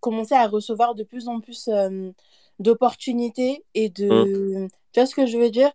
commençait 0.00 0.36
à 0.36 0.48
recevoir 0.48 0.94
de 0.94 1.02
plus 1.02 1.28
en 1.28 1.40
plus 1.40 1.68
euh, 1.68 2.10
d'opportunités 2.58 3.64
et 3.74 3.88
de... 3.90 4.68
Tu 4.92 5.00
vois 5.00 5.06
ce 5.06 5.14
que 5.14 5.26
je 5.26 5.38
veux 5.38 5.50
dire? 5.50 5.72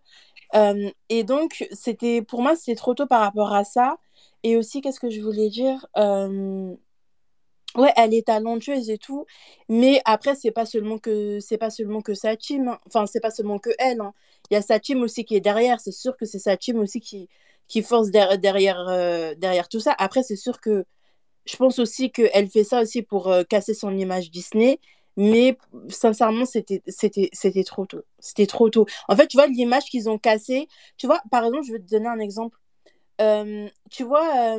Euh, 0.55 0.89
et 1.09 1.23
donc, 1.23 1.67
c'était 1.71 2.21
pour 2.21 2.41
moi, 2.41 2.55
c'était 2.55 2.75
trop 2.75 2.93
tôt 2.93 3.07
par 3.07 3.21
rapport 3.21 3.53
à 3.53 3.63
ça. 3.63 3.97
Et 4.43 4.57
aussi, 4.57 4.81
qu'est-ce 4.81 4.99
que 4.99 5.09
je 5.09 5.21
voulais 5.21 5.49
dire? 5.49 5.85
Ouais, 7.77 7.93
elle 7.95 8.13
est 8.13 8.27
talentueuse 8.27 8.89
et 8.89 8.97
tout, 8.97 9.25
mais 9.69 10.01
après, 10.03 10.35
c'est 10.35 10.51
pas 10.51 10.65
seulement 10.65 10.97
que 10.97 11.39
c'est 11.39 11.57
pas 11.57 11.69
seulement 11.69 12.01
que 12.01 12.13
sa 12.13 12.35
team, 12.35 12.67
hein. 12.67 12.79
Enfin, 12.85 13.05
c'est 13.05 13.21
pas 13.21 13.31
seulement 13.31 13.59
que 13.59 13.69
elle, 13.79 14.01
hein. 14.01 14.13
Il 14.49 14.55
y 14.55 14.57
a 14.57 14.61
sa 14.61 14.77
team 14.79 15.01
aussi 15.01 15.23
qui 15.23 15.35
est 15.37 15.39
derrière. 15.41 15.79
C'est 15.79 15.93
sûr 15.93 16.17
que 16.17 16.25
c'est 16.25 16.39
sa 16.39 16.57
team 16.57 16.79
aussi 16.79 16.99
qui, 16.99 17.29
qui 17.69 17.81
force 17.81 18.11
der- 18.11 18.37
derrière, 18.37 18.87
euh, 18.89 19.35
derrière 19.35 19.69
tout 19.69 19.79
ça. 19.79 19.95
Après, 19.97 20.21
c'est 20.23 20.35
sûr 20.35 20.59
que 20.59 20.83
je 21.45 21.55
pense 21.55 21.79
aussi 21.79 22.11
qu'elle 22.11 22.49
fait 22.49 22.63
ça 22.65 22.81
aussi 22.81 23.01
pour 23.03 23.29
euh, 23.29 23.43
casser 23.43 23.73
son 23.73 23.97
image 23.97 24.31
Disney. 24.31 24.79
Mais 25.17 25.57
sincèrement, 25.89 26.45
c'était, 26.45 26.81
c'était, 26.87 27.29
c'était 27.33 27.63
trop 27.63 27.85
tôt. 27.85 28.01
C'était 28.19 28.47
trop 28.47 28.69
tôt. 28.69 28.85
En 29.07 29.15
fait, 29.15 29.27
tu 29.27 29.37
vois, 29.37 29.47
l'image 29.47 29.85
qu'ils 29.85 30.09
ont 30.09 30.17
cassée. 30.17 30.67
Tu 30.97 31.07
vois, 31.07 31.21
par 31.31 31.45
exemple, 31.45 31.65
je 31.67 31.73
vais 31.73 31.79
te 31.79 31.89
donner 31.89 32.07
un 32.07 32.19
exemple. 32.19 32.57
Euh, 33.21 33.67
tu 33.89 34.03
vois, 34.03 34.57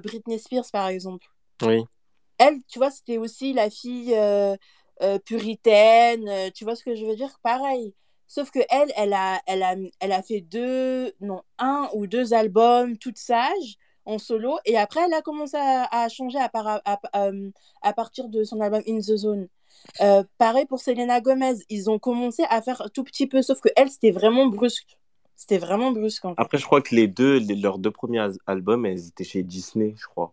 Britney 0.00 0.38
Spears, 0.38 0.70
par 0.72 0.88
exemple. 0.88 1.26
Oui. 1.62 1.84
Elle, 2.38 2.58
tu 2.68 2.78
vois, 2.78 2.90
c'était 2.90 3.18
aussi 3.18 3.52
la 3.52 3.70
fille 3.70 4.14
euh, 4.14 4.56
euh, 5.02 5.18
puritaine. 5.18 6.28
euh, 6.28 6.50
tu 6.54 6.64
vois 6.64 6.76
ce 6.76 6.84
que 6.84 6.94
je 6.94 7.04
veux 7.04 7.16
dire? 7.16 7.38
Pareil. 7.42 7.94
Sauf 8.26 8.50
que 8.50 8.60
elle, 8.70 8.90
elle 8.96 9.12
a, 9.12 9.40
elle 9.46 9.62
a, 9.62 9.74
elle 10.00 10.12
a 10.12 10.22
fait 10.22 10.40
deux, 10.40 11.12
non, 11.20 11.42
un 11.58 11.88
ou 11.94 12.06
deux 12.06 12.34
albums 12.34 12.96
toute 12.98 13.18
sage 13.18 13.76
en 14.06 14.18
solo. 14.18 14.58
Et 14.64 14.76
après, 14.76 15.00
elle 15.06 15.14
a 15.14 15.22
commencé 15.22 15.56
à, 15.56 15.86
à 15.90 16.08
changer 16.08 16.38
à, 16.38 16.48
par- 16.48 16.66
à, 16.84 17.00
à- 17.12 17.30
à 17.82 17.92
partir 17.92 18.28
de 18.28 18.42
son 18.44 18.60
album 18.60 18.82
In 18.88 18.98
the 18.98 19.16
Zone. 19.16 19.48
Euh, 20.00 20.24
pareil 20.38 20.66
pour 20.66 20.80
Selena 20.80 21.20
Gomez. 21.20 21.54
Ils 21.68 21.90
ont 21.90 21.98
commencé 21.98 22.42
à 22.50 22.60
faire 22.62 22.90
tout 22.92 23.04
petit 23.04 23.26
peu. 23.26 23.42
Sauf 23.42 23.60
que 23.60 23.68
elle, 23.76 23.90
c'était 23.90 24.10
vraiment 24.10 24.46
brusque. 24.46 24.96
C'était 25.36 25.58
vraiment 25.58 25.90
brusque, 25.90 26.24
en 26.24 26.34
fait. 26.34 26.40
Après, 26.40 26.58
je 26.58 26.64
crois 26.64 26.80
que 26.80 26.94
les 26.94 27.08
deux, 27.08 27.38
les- 27.38 27.56
leurs 27.56 27.78
deux 27.78 27.90
premiers 27.90 28.26
albums, 28.46 28.86
elles 28.86 29.08
étaient 29.08 29.24
chez 29.24 29.42
Disney, 29.42 29.94
je 29.98 30.06
crois. 30.06 30.32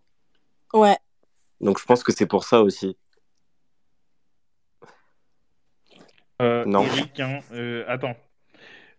Ouais. 0.73 0.97
Donc, 1.61 1.79
je 1.79 1.85
pense 1.85 2.03
que 2.03 2.11
c'est 2.11 2.25
pour 2.25 2.43
ça 2.43 2.61
aussi. 2.61 2.97
Euh, 6.41 6.65
Non. 6.65 6.83
Eric, 6.83 7.19
hein, 7.19 7.39
euh, 7.53 7.85
attends. 7.87 8.15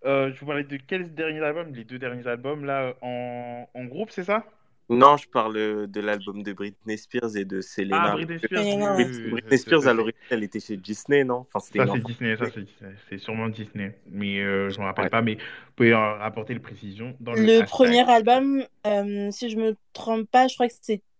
Euh, 0.04 0.32
je 0.32 0.40
vous 0.40 0.46
parlais 0.46 0.64
de 0.64 0.76
quels 0.76 1.14
derniers 1.14 1.42
albums? 1.42 1.74
Les 1.74 1.84
deux 1.84 1.98
derniers 1.98 2.26
albums 2.26 2.64
là 2.64 2.94
en, 3.02 3.68
en 3.74 3.84
groupe, 3.84 4.10
c'est 4.10 4.24
ça? 4.24 4.44
Non, 4.88 5.16
je 5.16 5.28
parle 5.28 5.86
de 5.86 6.00
l'album 6.00 6.42
de 6.42 6.52
Britney 6.52 6.98
Spears 6.98 7.36
et 7.36 7.44
de 7.44 7.58
Ah, 7.58 7.62
Selena. 7.62 8.12
Britney 8.12 8.38
Spears, 8.38 8.64
oui, 8.64 9.04
oui, 9.04 9.20
oui, 9.24 9.30
Britney 9.30 9.58
Spears, 9.58 9.80
à 9.80 9.82
c'est 9.82 9.94
l'origine, 9.94 10.20
elle 10.30 10.42
était 10.42 10.60
chez 10.60 10.76
Disney, 10.76 11.24
non? 11.24 11.46
Enfin, 11.52 11.60
ça, 11.60 11.86
c'est. 11.86 12.04
Disney, 12.04 12.36
ça 12.36 12.46
c'est 12.52 12.66
c'est 13.08 13.18
sûrement 13.18 13.48
Disney, 13.48 13.96
mais 14.06 14.40
euh, 14.40 14.70
je 14.70 14.80
me 14.80 14.84
rappelle 14.84 15.04
Ouais. 15.04 15.10
pas. 15.10 15.22
Mais 15.22 15.34
vous 15.36 15.72
pouvez 15.76 15.92
apporter 15.92 16.52
les 16.54 16.60
précisions 16.60 17.16
dans 17.20 17.32
le 17.32 17.42
Le 17.42 17.64
premier 17.64 18.08
album, 18.08 18.64
euh, 18.86 19.30
si 19.30 19.50
je 19.50 19.56
me 19.56 19.76
trompe 19.92 20.28
pas, 20.30 20.48
je 20.48 20.54
crois 20.54 20.68
que 20.68 20.74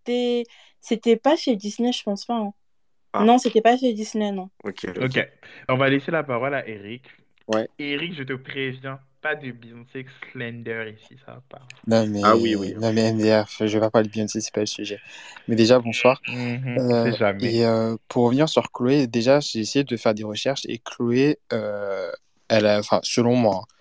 c'était 0.04 0.44
c'était 0.80 1.16
pas 1.16 1.36
chez 1.36 1.56
Disney, 1.56 1.92
je 1.92 2.02
pense 2.02 2.24
pas. 2.24 2.34
hein. 2.38 2.52
Ah, 3.12 3.24
Non, 3.24 3.38
c'était 3.38 3.60
pas 3.60 3.76
chez 3.76 3.92
Disney, 3.92 4.32
non. 4.32 4.48
ok, 4.64 4.86
ok. 5.02 5.28
On 5.68 5.76
va 5.76 5.88
laisser 5.88 6.10
la 6.10 6.22
parole 6.22 6.54
à 6.54 6.66
Eric. 6.66 7.04
Ouais. 7.46 7.68
Eric, 7.78 8.14
je 8.16 8.22
te 8.22 8.32
préviens, 8.32 8.98
pas 9.20 9.34
de 9.34 9.50
Beyoncé 9.52 10.06
Slender 10.32 10.94
ici, 10.96 11.16
ça 11.26 11.32
va 11.32 11.42
pas. 11.48 11.60
Non, 11.86 12.06
mais, 12.06 12.20
Ah 12.24 12.36
oui, 12.36 12.54
oui. 12.56 12.74
non, 12.80 12.92
mais 12.92 13.12
MDR, 13.12 13.46
je 13.60 13.64
vais 13.66 13.80
pas 13.80 13.90
parler 13.90 14.08
de 14.08 14.12
Beyoncé, 14.12 14.40
c'est 14.40 14.54
pas 14.54 14.60
le 14.60 14.66
sujet. 14.66 14.98
Mais 15.46 15.56
déjà, 15.56 15.78
bonsoir. 15.78 16.20
Euh, 16.28 17.10
c'est 17.12 17.18
jamais. 17.18 17.54
et 17.54 17.66
euh, 17.66 17.96
pour 18.08 18.24
revenir 18.24 18.48
sur 18.48 18.72
Chloé, 18.72 19.06
déjà, 19.06 19.40
j'ai 19.40 19.60
essayé 19.60 19.84
de 19.84 19.96
faire 19.96 20.14
des 20.14 20.24
recherches 20.24 20.62
et 20.66 20.78
Chloé, 20.78 21.38
euh, 21.52 22.10
elle 22.48 22.66
a, 22.66 22.78
enfin, 22.78 23.00
selon 23.02 23.36
moi, 23.36 23.62
hein, 23.62 23.74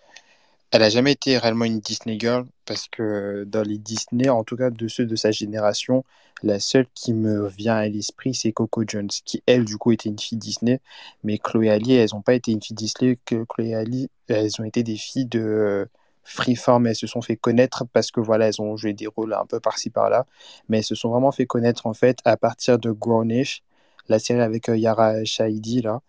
elle 0.71 0.83
a 0.83 0.89
jamais 0.89 1.11
été 1.11 1.37
réellement 1.37 1.65
une 1.65 1.79
Disney 1.79 2.17
girl 2.19 2.45
parce 2.65 2.87
que 2.87 3.43
dans 3.45 3.61
les 3.61 3.77
Disney, 3.77 4.29
en 4.29 4.43
tout 4.43 4.55
cas 4.55 4.69
de 4.69 4.87
ceux 4.87 5.05
de 5.05 5.15
sa 5.15 5.31
génération, 5.31 6.03
la 6.43 6.59
seule 6.59 6.87
qui 6.95 7.13
me 7.13 7.47
vient 7.47 7.75
à 7.75 7.87
l'esprit, 7.87 8.33
c'est 8.33 8.51
Coco 8.51 8.83
Jones, 8.87 9.09
qui 9.25 9.43
elle, 9.45 9.65
du 9.65 9.77
coup, 9.77 9.91
était 9.91 10.09
une 10.09 10.17
fille 10.17 10.37
Disney. 10.37 10.79
Mais 11.23 11.37
Chloé 11.37 11.69
Ali, 11.69 11.93
elles 11.93 12.09
n'ont 12.13 12.21
pas 12.21 12.33
été 12.33 12.51
une 12.51 12.61
fille 12.61 12.75
Disney. 12.75 13.17
Que 13.25 13.43
Chloé 13.43 13.75
Ali, 13.75 14.09
elles 14.27 14.59
ont 14.59 14.63
été 14.63 14.81
des 14.83 14.95
filles 14.95 15.25
de 15.25 15.87
Freeform. 16.23 16.87
Elles 16.87 16.95
se 16.95 17.07
sont 17.07 17.21
fait 17.21 17.35
connaître 17.37 17.85
parce 17.93 18.11
que 18.11 18.19
voilà, 18.21 18.47
elles 18.47 18.61
ont 18.61 18.75
joué 18.77 18.93
des 18.93 19.07
rôles 19.07 19.33
un 19.33 19.45
peu 19.45 19.59
par-ci 19.59 19.89
par-là. 19.89 20.25
Mais 20.69 20.79
elles 20.79 20.83
se 20.83 20.95
sont 20.95 21.09
vraiment 21.09 21.31
fait 21.31 21.45
connaître 21.45 21.85
en 21.85 21.93
fait 21.93 22.19
à 22.25 22.37
partir 22.37 22.79
de 22.79 22.91
Grownish, 22.91 23.63
la 24.07 24.19
série 24.19 24.41
avec 24.41 24.69
euh, 24.69 24.77
Yara 24.77 25.23
Shahidi 25.25 25.81
là. 25.81 26.01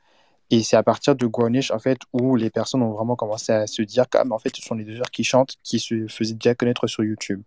Et 0.53 0.63
c'est 0.63 0.77
à 0.77 0.85
partir 0.85 1.17
de 1.17 1.27
Grownish, 1.27 1.73
en 1.73 1.81
fait, 1.81 1.99
où 2.13 2.37
les 2.37 2.51
personnes 2.51 2.83
ont 2.83 2.93
vraiment 2.93 3.17
commencé 3.17 3.53
à 3.53 3.67
se 3.67 3.83
dire 3.83 4.07
ah, 4.15 4.25
en 4.31 4.39
fait, 4.39 4.55
ce 4.57 4.63
sont 4.63 4.75
les 4.77 4.85
deux 4.85 4.99
heures 5.01 5.11
qui 5.13 5.25
chantent 5.25 5.57
qui 5.65 5.81
se 5.81 6.07
faisaient 6.09 6.35
déjà 6.35 6.55
connaître 6.55 6.87
sur 6.89 7.05
YouTube. 7.05 7.43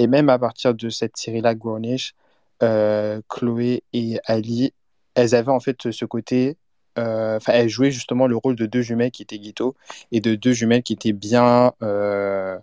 Et 0.00 0.08
même 0.08 0.28
à 0.30 0.38
partir 0.38 0.74
de 0.74 0.90
cette 0.90 1.16
série-là, 1.16 1.54
Grownish, 1.56 2.14
euh, 2.62 3.22
Chloé 3.28 3.84
et 3.94 4.20
Ali, 4.26 4.74
elles 5.14 5.34
avaient 5.36 5.52
en 5.52 5.60
fait 5.60 5.90
ce 5.92 6.04
côté. 6.06 6.58
euh, 6.98 7.36
Enfin, 7.38 7.52
elles 7.54 7.68
jouaient 7.70 7.92
justement 7.92 8.26
le 8.28 8.36
rôle 8.36 8.56
de 8.56 8.66
deux 8.66 8.82
jumelles 8.82 9.12
qui 9.12 9.22
étaient 9.22 9.38
ghetto 9.40 9.76
et 10.12 10.20
de 10.20 10.34
deux 10.36 10.52
jumelles 10.54 10.82
qui 10.84 10.94
étaient 10.94 11.12
bien. 11.14 11.72
euh, 11.82 12.58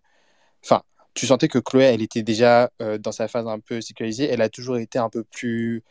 Enfin, 0.64 0.84
tu 1.14 1.26
sentais 1.28 1.48
que 1.48 1.60
Chloé, 1.60 1.86
elle 1.86 2.02
était 2.02 2.24
déjà 2.24 2.72
euh, 2.82 2.98
dans 2.98 3.12
sa 3.12 3.28
phase 3.28 3.48
un 3.48 3.60
peu 3.60 3.82
sécurisée. 3.82 4.26
Elle 4.30 4.42
a 4.42 4.50
toujours 4.50 4.78
été 4.78 5.00
un 5.00 5.10
peu 5.10 5.24
plus 5.24 5.84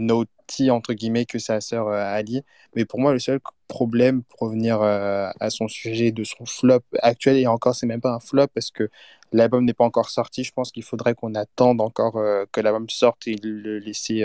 naughty, 0.00 0.70
entre 0.70 0.94
guillemets, 0.94 1.26
que 1.26 1.38
sa 1.38 1.60
sœur 1.60 1.88
euh, 1.88 2.02
Ali. 2.02 2.42
Mais 2.74 2.84
pour 2.84 3.00
moi, 3.00 3.12
le 3.12 3.18
seul 3.18 3.40
problème, 3.68 4.22
pour 4.24 4.40
revenir 4.48 4.82
euh, 4.82 5.30
à 5.40 5.50
son 5.50 5.68
sujet 5.68 6.12
de 6.12 6.24
son 6.24 6.46
flop 6.46 6.82
actuel, 7.02 7.36
et 7.38 7.46
encore, 7.46 7.74
c'est 7.74 7.86
même 7.86 8.00
pas 8.00 8.12
un 8.12 8.20
flop 8.20 8.48
parce 8.48 8.70
que 8.70 8.90
l'album 9.32 9.64
n'est 9.64 9.74
pas 9.74 9.84
encore 9.84 10.10
sorti. 10.10 10.44
Je 10.44 10.52
pense 10.52 10.72
qu'il 10.72 10.82
faudrait 10.82 11.14
qu'on 11.14 11.34
attende 11.34 11.80
encore 11.80 12.16
euh, 12.16 12.44
que 12.52 12.60
l'album 12.60 12.88
sorte 12.90 13.26
et 13.28 13.36
le 13.42 13.78
laisser 13.78 14.24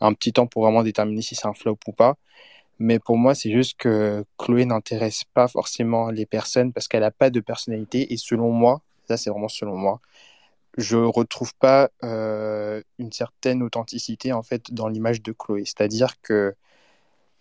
un 0.00 0.12
petit 0.14 0.32
temps 0.32 0.46
pour 0.46 0.62
vraiment 0.64 0.82
déterminer 0.82 1.22
si 1.22 1.34
c'est 1.34 1.46
un 1.46 1.54
flop 1.54 1.78
ou 1.86 1.92
pas. 1.92 2.16
Mais 2.78 2.98
pour 3.00 3.16
moi, 3.18 3.34
c'est 3.34 3.50
juste 3.50 3.76
que 3.78 4.24
Chloé 4.38 4.64
n'intéresse 4.64 5.24
pas 5.34 5.48
forcément 5.48 6.10
les 6.10 6.26
personnes 6.26 6.72
parce 6.72 6.88
qu'elle 6.88 7.00
n'a 7.02 7.10
pas 7.10 7.30
de 7.30 7.40
personnalité. 7.40 8.12
Et 8.12 8.16
selon 8.16 8.52
moi, 8.52 8.82
ça 9.08 9.16
c'est 9.16 9.30
vraiment 9.30 9.48
selon 9.48 9.76
moi, 9.76 10.00
je 10.78 10.96
retrouve 10.96 11.52
pas 11.56 11.90
euh, 12.04 12.80
une 12.98 13.12
certaine 13.12 13.62
authenticité 13.64 14.32
en 14.32 14.42
fait 14.42 14.72
dans 14.72 14.88
l'image 14.88 15.20
de 15.22 15.32
Chloé. 15.32 15.64
C'est-à-dire 15.64 16.20
que 16.22 16.54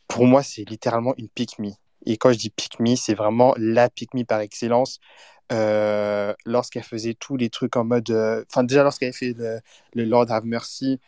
pour 0.07 0.25
moi, 0.25 0.41
c'est 0.43 0.67
littéralement 0.67 1.13
une 1.17 1.29
pick 1.29 1.59
me. 1.59 1.69
Et 2.05 2.17
quand 2.17 2.31
je 2.33 2.37
dis 2.37 2.49
pick 2.49 2.79
me, 2.79 2.95
c'est 2.95 3.13
vraiment 3.13 3.53
la 3.57 3.89
pick 3.89 4.13
me 4.15 4.23
par 4.23 4.39
excellence. 4.41 4.99
Euh, 5.51 6.33
lorsqu'elle 6.45 6.83
faisait 6.83 7.13
tous 7.13 7.37
les 7.37 7.49
trucs 7.49 7.75
en 7.77 7.85
mode. 7.85 8.09
euh, 8.09 8.43
Enfin, 8.49 8.63
déjà, 8.63 8.83
lorsqu'elle 8.83 9.13
fait 9.13 9.35
le, 9.37 10.03
Lord 10.03 10.31
Have 10.31 10.45
Mercy, 10.45 10.99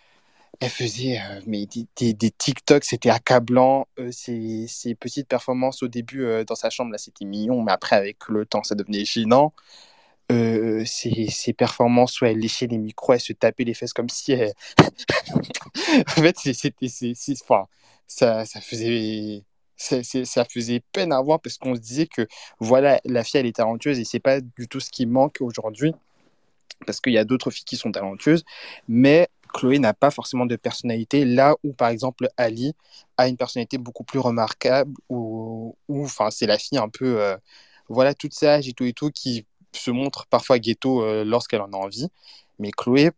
elle 0.59 0.69
faisait 0.69 1.19
mais 1.47 1.65
des, 1.97 2.13
des, 2.13 2.31
TikTok, 2.31 2.83
c'était 2.83 3.09
accablant. 3.09 3.87
Ses, 4.11 4.67
petites 4.99 5.27
performances 5.27 5.83
au 5.83 5.87
début 5.87 6.25
dans 6.45 6.55
sa 6.55 6.69
chambre, 6.69 6.91
là, 6.91 6.97
c'était 6.99 7.25
mignon, 7.25 7.63
mais 7.63 7.71
après, 7.71 7.95
avec 7.95 8.27
le 8.29 8.45
temps, 8.45 8.63
ça 8.63 8.75
devenait 8.75 9.05
gênant. 9.05 9.51
Euh, 10.31 10.83
ses, 10.85 11.27
ses 11.29 11.53
performances 11.53 12.21
où 12.21 12.25
elle 12.25 12.37
léchait 12.37 12.67
les 12.67 12.77
micros, 12.77 13.13
elle 13.13 13.19
se 13.19 13.33
tapait 13.33 13.63
les 13.63 13.73
fesses 13.73 13.93
comme 13.93 14.09
si 14.09 14.33
elle... 14.33 14.53
en 16.07 16.21
fait, 16.21 16.37
c'était... 16.37 16.87
Enfin, 17.41 17.65
ça, 18.05 18.45
ça 18.45 18.61
faisait... 18.61 19.43
ça 19.75 20.45
faisait 20.45 20.81
peine 20.91 21.11
à 21.13 21.21
voir 21.21 21.39
parce 21.39 21.57
qu'on 21.57 21.73
se 21.73 21.79
disait 21.79 22.05
que 22.07 22.27
voilà, 22.59 22.99
la 23.05 23.23
fille 23.23 23.39
elle 23.39 23.47
est 23.47 23.55
talentueuse 23.55 23.99
et 23.99 24.03
c'est 24.03 24.19
pas 24.19 24.39
du 24.41 24.67
tout 24.67 24.79
ce 24.79 24.91
qui 24.91 25.05
manque 25.05 25.37
aujourd'hui 25.41 25.93
parce 26.85 27.01
qu'il 27.01 27.13
y 27.13 27.17
a 27.17 27.25
d'autres 27.25 27.51
filles 27.51 27.65
qui 27.65 27.77
sont 27.77 27.91
talentueuses, 27.91 28.43
mais 28.87 29.29
Chloé 29.53 29.79
n'a 29.79 29.93
pas 29.93 30.11
forcément 30.11 30.45
de 30.45 30.55
personnalité, 30.55 31.25
là 31.25 31.55
où 31.63 31.73
par 31.73 31.89
exemple 31.89 32.27
Ali 32.37 32.73
a 33.17 33.27
une 33.27 33.37
personnalité 33.37 33.77
beaucoup 33.77 34.03
plus 34.03 34.19
remarquable, 34.19 34.93
ou, 35.09 35.75
enfin 35.89 36.31
c'est 36.31 36.45
la 36.45 36.57
fille 36.57 36.77
un 36.77 36.89
peu, 36.89 37.21
euh, 37.21 37.37
voilà, 37.89 38.13
toute 38.13 38.33
sage 38.33 38.67
et 38.67 38.73
tout 38.73 38.85
et 38.85 38.93
tout, 38.93 39.11
qui 39.11 39.45
se 39.73 39.91
montre 39.91 40.27
parfois 40.27 40.59
ghetto 40.59 41.03
euh, 41.03 41.23
lorsqu'elle 41.23 41.61
en 41.61 41.71
a 41.73 41.77
envie, 41.77 42.07
mais 42.59 42.71
Chloé, 42.71 43.11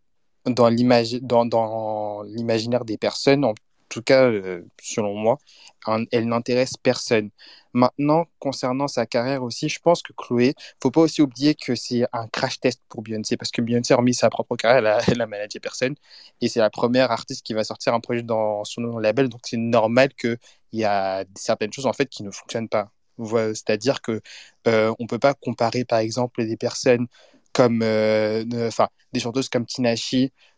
dans 0.46 0.70
l'image, 0.70 1.14
dans, 1.22 1.46
dans 1.46 2.24
l'imaginaire 2.24 2.86
des 2.86 2.98
personnes, 2.98 3.46
en 3.46 3.54
tout 3.90 4.02
cas 4.02 4.24
euh, 4.30 4.64
selon 4.82 5.14
moi, 5.16 5.38
elle 6.12 6.28
n'intéresse 6.28 6.78
personne. 6.78 7.30
Maintenant, 7.74 8.26
concernant 8.40 8.88
sa 8.88 9.06
carrière 9.06 9.44
aussi, 9.44 9.70
je 9.70 9.80
pense 9.80 10.02
que 10.02 10.14
Chloé, 10.14 10.56
faut 10.82 10.92
pas 10.92 11.02
aussi 11.02 11.22
oublier 11.22 11.56
que 11.56 11.76
c'est 11.76 12.04
un 12.14 12.28
crash 12.28 12.60
test 12.60 12.82
pour 12.90 13.02
Beyoncé 13.02 13.38
parce 13.38 13.52
que 13.52 13.62
Beyoncé, 13.62 13.94
hormis 13.94 14.14
sa 14.14 14.30
propre 14.30 14.56
carrière, 14.56 14.80
elle 14.80 14.88
a, 14.88 15.00
elle 15.08 15.22
a 15.22 15.48
personne 15.62 15.96
et 16.42 16.48
c'est 16.50 16.60
la 16.60 16.70
première 16.70 17.12
artiste 17.12 17.46
qui 17.46 17.54
va 17.54 17.64
sortir 17.64 17.94
un 17.94 18.00
projet 18.00 18.24
dans 18.24 18.64
son 18.66 18.98
label, 18.98 19.30
donc 19.30 19.42
c'est 19.46 19.58
normal 19.58 20.14
qu'il 20.16 20.38
y 20.74 20.84
a 20.84 21.26
certaines 21.36 21.74
choses 21.74 21.86
en 21.86 21.94
fait 21.94 22.08
qui 22.10 22.24
ne 22.24 22.32
fonctionnent 22.32 22.70
pas. 22.70 22.92
C'est-à-dire 23.20 24.02
que 24.02 24.22
euh, 24.68 24.94
on 25.00 25.08
peut 25.08 25.20
pas 25.20 25.34
comparer 25.34 25.86
par 25.86 26.00
exemple 26.00 26.46
des 26.46 26.58
personnes 26.58 27.08
comme, 27.54 27.82
euh, 27.84 28.46
enfin, 28.68 28.90
des 29.14 29.20
chanteuses 29.20 29.50
comme 29.50 29.66
Tinashe, 29.66 30.16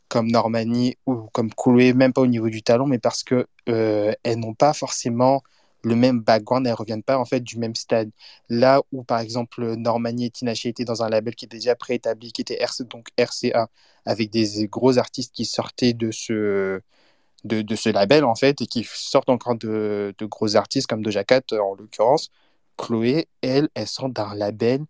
comme 0.08 0.30
Normani 0.32 0.96
ou 1.08 1.28
comme 1.34 1.54
Chloé, 1.56 1.94
même 1.94 2.14
pas 2.14 2.22
au 2.22 2.28
niveau 2.28 2.50
du 2.50 2.62
talent, 2.64 2.86
mais 2.86 3.00
parce 3.00 3.24
que 3.24 3.48
euh, 3.70 4.14
elles 4.24 4.40
n'ont 4.40 4.54
pas 4.54 4.74
forcément 4.74 5.42
le 5.84 5.96
même 5.96 6.22
background, 6.22 6.66
elles 6.68 6.74
reviennent 6.74 7.04
pas 7.04 7.18
en 7.18 7.26
fait 7.26 7.42
du 7.42 7.58
même 7.58 7.76
stade. 7.76 8.10
Là 8.50 8.82
où 8.92 9.04
par 9.04 9.20
exemple 9.20 9.76
Normani 9.76 10.26
et 10.28 10.30
Tinashe 10.30 10.66
étaient 10.66 10.86
dans 10.86 11.04
un 11.04 11.10
label 11.10 11.36
qui 11.36 11.46
était 11.46 11.58
déjà 11.58 11.76
préétabli, 11.76 12.32
qui 12.32 12.42
était 12.42 12.62
RC, 12.62 12.86
donc 12.86 13.08
RCA, 13.20 13.70
avec 14.06 14.30
des 14.30 14.68
gros 14.68 14.98
artistes 14.98 15.34
qui 15.34 15.46
sortaient 15.46 15.94
de 15.94 16.12
ce, 16.12 16.82
de, 17.44 17.76
ce 17.76 17.90
label 17.90 18.24
en 18.24 18.36
fait 18.36 18.62
et 18.62 18.68
qui 18.68 18.88
sortent 18.90 19.30
encore 19.30 19.56
de, 19.56 20.14
gros 20.22 20.56
artistes 20.56 20.88
comme 20.88 21.02
Doja 21.02 21.24
Cat 21.24 21.42
en 21.54 21.76
l'occurrence. 21.76 22.32
Chloé, 22.78 23.28
elle, 23.42 23.70
elle 23.76 23.88
sort 23.88 24.10
d'un 24.10 24.36
label 24.36 24.86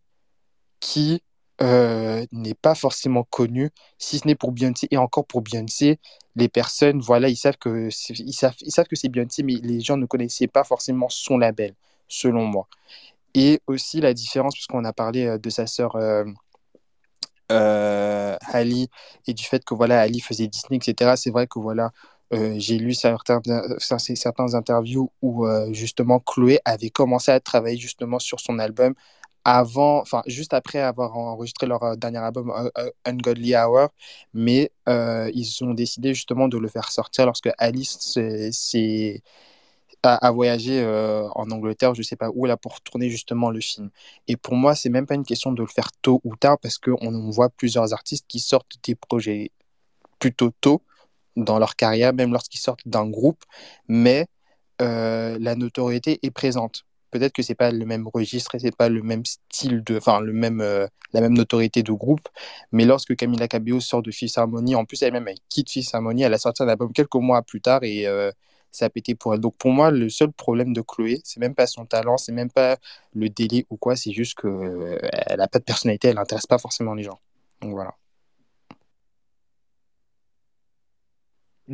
qui 0.79 1.21
euh, 1.61 2.25
n'est 2.31 2.55
pas 2.55 2.75
forcément 2.75 3.23
connu, 3.23 3.69
si 3.97 4.19
ce 4.19 4.27
n'est 4.27 4.35
pour 4.35 4.51
Beyoncé. 4.51 4.87
Et 4.91 4.97
encore 4.97 5.25
pour 5.25 5.41
Beyoncé, 5.41 5.99
les 6.35 6.49
personnes, 6.49 6.99
voilà, 6.99 7.29
ils 7.29 7.35
savent 7.37 7.57
que 7.57 7.89
ils 8.09 8.33
savent, 8.33 8.55
que 8.89 8.95
c'est 8.95 9.09
Beyoncé, 9.09 9.43
mais 9.43 9.55
les 9.55 9.81
gens 9.81 9.97
ne 9.97 10.05
connaissaient 10.05 10.47
pas 10.47 10.63
forcément 10.63 11.09
son 11.09 11.37
label, 11.37 11.75
selon 12.07 12.45
moi. 12.45 12.67
Et 13.35 13.61
aussi 13.67 14.01
la 14.01 14.13
différence, 14.13 14.53
puisqu'on 14.55 14.85
a 14.85 14.93
parlé 14.93 15.25
euh, 15.25 15.37
de 15.37 15.49
sa 15.49 15.67
sœur 15.67 15.95
euh, 15.95 16.25
Ali 18.51 18.89
et 19.27 19.33
du 19.33 19.43
fait 19.43 19.63
que 19.63 19.73
voilà, 19.73 20.01
Ali 20.01 20.19
faisait 20.21 20.47
Disney, 20.47 20.77
etc. 20.77 21.15
C'est 21.17 21.31
vrai 21.31 21.47
que 21.47 21.59
voilà, 21.59 21.91
euh, 22.33 22.55
j'ai 22.57 22.77
lu 22.79 22.93
certains, 22.93 23.41
certains 23.79 24.53
interviews 24.55 25.11
où 25.21 25.45
euh, 25.45 25.71
justement 25.73 26.19
Chloé 26.19 26.59
avait 26.65 26.89
commencé 26.89 27.31
à 27.31 27.39
travailler 27.39 27.77
justement 27.77 28.17
sur 28.19 28.39
son 28.39 28.59
album 28.59 28.95
avant, 29.45 29.99
enfin 30.01 30.23
juste 30.27 30.53
après 30.53 30.79
avoir 30.79 31.17
enregistré 31.17 31.67
leur 31.67 31.83
euh, 31.83 31.95
dernier 31.95 32.19
album 32.19 32.51
Ungodly 33.05 33.55
Hour, 33.55 33.89
mais 34.33 34.71
ils 34.87 35.57
ont 35.63 35.73
décidé 35.73 36.13
justement 36.13 36.47
de 36.47 36.57
le 36.57 36.67
faire 36.67 36.91
sortir 36.91 37.25
lorsque 37.25 37.49
Alice 37.57 37.97
s'est 38.51 39.21
a, 40.03 40.31
voyagé 40.31 40.83
en 41.35 41.49
Angleterre, 41.51 41.93
je 41.95 42.01
sais 42.03 42.15
pas 42.17 42.29
où, 42.33 42.45
là, 42.45 42.57
pour 42.57 42.81
tourner 42.81 43.09
justement 43.09 43.51
le 43.51 43.61
film. 43.61 43.89
Et 44.27 44.35
pour 44.37 44.55
moi, 44.55 44.75
c'est 44.75 44.89
même 44.89 45.05
pas 45.07 45.15
une 45.15 45.23
question 45.25 45.51
de 45.53 45.61
le 45.61 45.67
faire 45.67 45.91
tôt 46.01 46.19
ou 46.25 46.35
tard, 46.35 46.57
parce 46.59 46.77
qu'on 46.77 46.97
on 47.01 47.29
voit 47.29 47.49
plusieurs 47.49 47.93
artistes 47.93 48.25
qui 48.27 48.39
sortent 48.39 48.77
des 48.83 48.95
projets 48.95 49.51
plutôt 50.19 50.51
tôt 50.61 50.81
dans 51.35 51.59
leur 51.59 51.75
carrière, 51.75 52.13
même 52.13 52.31
lorsqu'ils 52.31 52.59
sortent 52.59 52.87
d'un 52.87 53.07
groupe, 53.09 53.43
mais 53.87 54.27
euh, 54.81 55.37
la 55.39 55.55
notoriété 55.55 56.19
est 56.23 56.31
présente. 56.31 56.85
Peut-être 57.11 57.33
que 57.33 57.43
c'est 57.43 57.55
pas 57.55 57.71
le 57.71 57.85
même 57.85 58.07
registre 58.07 58.55
et 58.55 58.59
c'est 58.59 58.75
pas 58.75 58.89
le 58.89 59.03
même 59.03 59.23
style 59.25 59.83
de, 59.83 59.97
enfin 59.97 60.19
le 60.19 60.33
même, 60.33 60.61
euh, 60.61 60.87
la 61.13 61.21
même 61.21 61.33
notoriété 61.33 61.83
de 61.83 61.91
groupe, 61.91 62.27
mais 62.71 62.85
lorsque 62.85 63.15
Camila 63.15 63.47
Cabello 63.47 63.79
sort 63.79 64.01
de 64.01 64.11
Fifth 64.11 64.37
Harmony, 64.37 64.75
en 64.75 64.85
plus 64.85 65.01
elle-même 65.03 65.27
elle 65.27 65.37
quitte 65.49 65.69
Fifth 65.69 65.93
Harmony, 65.93 66.23
elle 66.23 66.33
a 66.33 66.39
sorti 66.39 66.63
un 66.63 66.67
album 66.67 66.91
quelques 66.91 67.15
mois 67.15 67.43
plus 67.43 67.61
tard 67.61 67.83
et 67.83 68.07
euh, 68.07 68.31
ça 68.71 68.85
a 68.85 68.89
pété 68.89 69.13
pour 69.13 69.33
elle. 69.35 69.39
Donc 69.39 69.55
pour 69.57 69.71
moi, 69.71 69.91
le 69.91 70.09
seul 70.09 70.31
problème 70.31 70.73
de 70.73 70.81
Chloé, 70.81 71.21
c'est 71.23 71.39
même 71.39 71.53
pas 71.55 71.67
son 71.67 71.85
talent, 71.85 72.17
c'est 72.17 72.31
même 72.31 72.49
pas 72.49 72.77
le 73.13 73.29
délai 73.29 73.67
ou 73.69 73.77
quoi, 73.77 73.95
c'est 73.95 74.11
juste 74.11 74.35
que 74.35 74.97
elle 75.27 75.41
a 75.41 75.47
pas 75.47 75.59
de 75.59 75.65
personnalité, 75.65 76.07
elle 76.09 76.15
n'intéresse 76.15 76.47
pas 76.47 76.57
forcément 76.57 76.95
les 76.95 77.03
gens. 77.03 77.19
Donc 77.61 77.73
voilà. 77.73 77.93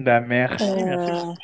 Bah, 0.05 0.19
merci, 0.21 0.83
Euh, 0.83 0.83
merci. 0.83 1.37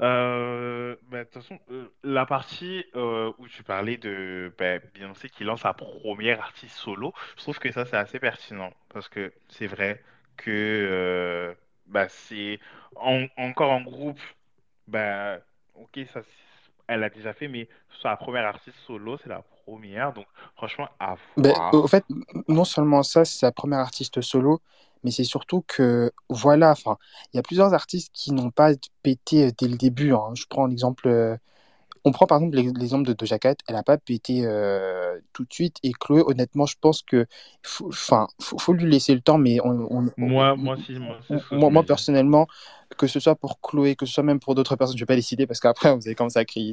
Euh, 0.00 0.96
bah, 1.08 1.18
de 1.20 1.24
toute 1.24 1.34
façon, 1.42 1.58
euh, 1.70 1.88
la 2.02 2.26
partie 2.26 2.84
euh, 2.96 3.32
où 3.38 3.46
tu 3.46 3.62
parlais 3.62 3.96
de 3.96 4.52
bah, 4.58 4.80
Beyoncé 4.92 5.28
qui 5.30 5.44
lance 5.44 5.60
sa 5.60 5.72
première 5.72 6.40
artiste 6.40 6.74
solo, 6.76 7.12
je 7.36 7.42
trouve 7.42 7.58
que 7.60 7.70
ça 7.70 7.86
c'est 7.86 7.96
assez 7.96 8.18
pertinent 8.18 8.72
parce 8.88 9.08
que 9.08 9.32
c'est 9.48 9.68
vrai 9.68 10.02
que 10.36 10.50
euh, 10.50 11.54
bah, 11.86 12.08
c'est 12.08 12.58
en- 12.96 13.26
encore 13.36 13.70
en 13.70 13.82
groupe, 13.82 14.18
bah, 14.88 15.38
ok, 15.74 16.00
ça 16.12 16.22
elle 16.88 17.04
a 17.04 17.10
déjà 17.10 17.32
fait, 17.32 17.48
mais 17.48 17.68
sa 18.02 18.16
première 18.16 18.46
artiste 18.46 18.78
solo, 18.86 19.16
c'est 19.18 19.28
la 19.30 19.42
première, 19.64 20.12
donc 20.12 20.26
franchement, 20.56 20.88
à 21.00 21.16
Ben, 21.36 21.54
au 21.72 21.86
voir. 21.86 21.88
fait, 21.88 22.04
non 22.48 22.64
seulement 22.64 23.02
ça, 23.02 23.24
c'est 23.24 23.38
sa 23.38 23.50
première 23.52 23.80
artiste 23.80 24.20
solo, 24.20 24.60
mais 25.04 25.10
c'est 25.10 25.24
surtout 25.24 25.64
que, 25.66 26.12
voilà, 26.28 26.70
enfin, 26.72 26.96
il 27.32 27.36
y 27.36 27.40
a 27.40 27.42
plusieurs 27.42 27.74
artistes 27.74 28.10
qui 28.14 28.32
n'ont 28.32 28.50
pas 28.50 28.72
pété 29.02 29.46
euh, 29.48 29.50
dès 29.58 29.68
le 29.68 29.76
début. 29.76 30.12
hein. 30.14 30.30
Je 30.34 30.44
prends 30.48 30.66
l'exemple, 30.66 31.08
euh, 31.08 31.36
on 32.04 32.12
prend 32.12 32.26
par 32.26 32.38
exemple 32.38 32.56
l'ex- 32.56 32.72
l'exemple 32.78 33.06
de 33.08 33.12
Doja 33.14 33.38
Cat, 33.38 33.56
elle 33.66 33.74
n'a 33.76 33.82
pas 33.82 33.98
pété 33.98 34.46
euh, 34.46 35.18
tout 35.32 35.44
de 35.44 35.52
suite. 35.52 35.76
Et 35.82 35.92
Chloé, 35.92 36.22
honnêtement, 36.26 36.66
je 36.66 36.76
pense 36.80 37.02
que, 37.02 37.26
faut- 37.62 37.88
enfin, 37.88 38.28
faut, 38.42 38.58
faut 38.58 38.72
lui 38.74 38.90
laisser 38.90 39.14
le 39.14 39.20
temps, 39.22 39.38
mais 39.38 39.58
on, 39.64 39.88
on- 39.90 40.06
on- 40.06 40.10
Moi, 41.50 41.70
moi, 41.70 41.82
si, 41.82 41.86
personnellement, 41.86 42.46
que 42.98 43.06
ce 43.06 43.20
soit 43.20 43.36
pour 43.36 43.60
Chloé, 43.60 43.96
que 43.96 44.06
ce 44.06 44.12
soit 44.14 44.22
même 44.22 44.40
pour 44.40 44.54
d'autres 44.54 44.76
personnes, 44.76 44.96
je 44.98 45.02
vais 45.02 45.06
pas 45.06 45.16
les 45.16 45.22
citer 45.22 45.46
parce 45.46 45.60
qu'après, 45.60 45.94
vous 45.96 46.02
allez 46.06 46.14
commencer 46.14 46.38
à 46.38 46.44
crier. 46.44 46.72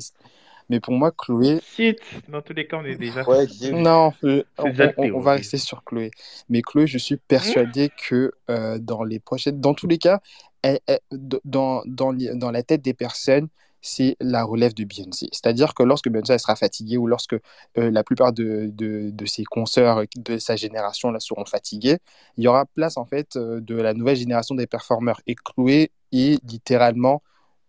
Mais 0.72 0.80
pour 0.80 0.94
moi, 0.94 1.12
Chloé, 1.12 1.60
Cite, 1.62 2.00
dans 2.30 2.42
tous 2.42 2.54
les 2.54 2.66
cas, 2.66 2.78
on 2.78 2.86
est 2.86 2.96
déjà, 2.96 3.28
Ouais, 3.28 3.46
non, 3.74 4.14
euh, 4.24 4.42
on, 4.58 4.70
déjà 4.70 4.86
le 4.86 4.94
on- 4.98 5.12
on 5.16 5.20
va 5.20 5.34
rester 5.34 5.58
sur 5.58 5.84
Chloé. 5.84 6.12
Mais 6.50 6.62
Chloé, 6.62 6.88
je 6.88 6.98
suis 6.98 7.18
persuadé 7.18 7.90
que 8.08 8.32
euh, 8.50 8.80
dans 8.80 9.04
les 9.04 9.20
prochaines, 9.20 9.60
dans 9.60 9.74
tous 9.74 9.88
les 9.88 9.98
cas, 9.98 10.22
elle- 10.62 10.80
elle- 10.88 11.02
d- 11.12 11.40
dans, 11.44 11.82
dans, 11.86 12.14
dans 12.14 12.52
la 12.52 12.64
tête 12.64 12.82
des 12.82 12.94
personnes, 12.94 13.50
c'est 13.82 14.16
la 14.22 14.44
relève 14.46 14.74
de 14.74 14.86
Beyoncé. 14.86 15.28
C'est-à-dire 15.34 15.74
que 15.74 15.84
lorsque 15.84 16.08
Beyoncé 16.08 16.34
elle 16.34 16.40
sera 16.40 16.56
fatiguée 16.56 16.98
ou 16.98 17.08
lorsque 17.08 17.34
euh, 17.34 17.92
la 17.92 18.04
plupart 18.04 18.32
de, 18.32 18.70
de, 18.72 19.10
de 19.12 19.26
ses 19.26 19.44
consoeurs 19.44 20.04
de 20.16 20.38
sa 20.38 20.56
génération 20.56 21.12
là, 21.12 21.20
seront 21.20 21.46
fatigués, 21.46 21.98
il 22.38 22.44
y 22.44 22.48
aura 22.48 22.66
place 22.66 22.96
en 22.98 23.06
fait 23.06 23.36
euh, 23.36 23.60
de 23.60 23.76
la 23.76 23.94
nouvelle 23.94 24.16
génération 24.18 24.56
des 24.56 24.68
performeurs. 24.68 25.20
Et 25.28 25.36
Chloé 25.36 25.92
est 26.14 26.42
littéralement 26.50 27.22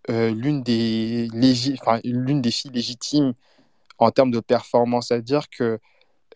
l'une 0.09 0.63
des, 0.63 1.29
légi- 1.33 1.77
enfin, 1.81 2.01
l'une 2.05 2.43
des 2.43 2.51
filles 2.51 2.73
légitimes 2.73 3.35
en 3.99 4.11
termes 4.11 4.31
de 4.31 4.41
performance. 4.41 5.09
C'est-à-dire 5.09 5.49
que 5.51 5.79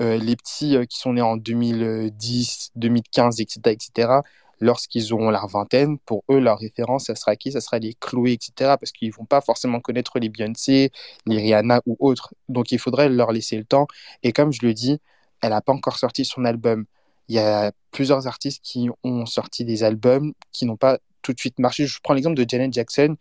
euh, 0.02 0.18
les 0.18 0.36
petits 0.36 0.76
euh, 0.76 0.84
qui 0.86 0.98
sont 0.98 1.14
nés 1.14 1.22
en 1.22 1.36
2010, 1.36 2.72
2015, 2.76 3.40
etc., 3.40 3.74
etc., 3.74 4.22
lorsqu'ils 4.60 5.12
auront 5.12 5.30
la 5.30 5.44
vingtaine, 5.46 5.98
pour 6.00 6.24
eux, 6.30 6.40
leur 6.40 6.58
référence, 6.58 7.06
ça 7.06 7.14
sera 7.14 7.36
qui? 7.36 7.52
Ça 7.52 7.60
sera 7.60 7.78
les 7.78 7.94
Chloé, 8.00 8.32
etc., 8.34 8.78
parce 8.78 8.92
qu'ils 8.92 9.12
vont 9.12 9.24
pas 9.26 9.40
forcément 9.40 9.80
connaître 9.80 10.18
les 10.18 10.28
Beyoncé, 10.30 10.92
les 11.26 11.38
Rihanna 11.38 11.82
ou 11.86 11.96
autres. 12.00 12.34
Donc, 12.48 12.72
il 12.72 12.78
faudrait 12.78 13.08
leur 13.08 13.32
laisser 13.32 13.56
le 13.58 13.64
temps. 13.64 13.86
Et 14.22 14.32
comme 14.32 14.52
je 14.52 14.60
le 14.66 14.74
dis, 14.74 14.98
elle 15.42 15.50
n'a 15.50 15.60
pas 15.60 15.72
encore 15.72 15.98
sorti 15.98 16.24
son 16.24 16.44
album. 16.44 16.86
Il 17.28 17.34
y 17.36 17.38
a 17.38 17.72
plusieurs 17.90 18.26
artistes 18.26 18.62
qui 18.64 18.88
ont 19.02 19.26
sorti 19.26 19.64
des 19.64 19.82
albums 19.84 20.32
qui 20.52 20.64
n'ont 20.66 20.76
pas 20.76 20.98
tout 21.22 21.32
de 21.32 21.40
suite 21.40 21.58
marché. 21.58 21.86
Je 21.86 21.98
prends 22.02 22.14
l'exemple 22.14 22.36
de 22.36 22.48
Janet 22.48 22.72
Jackson. 22.72 23.16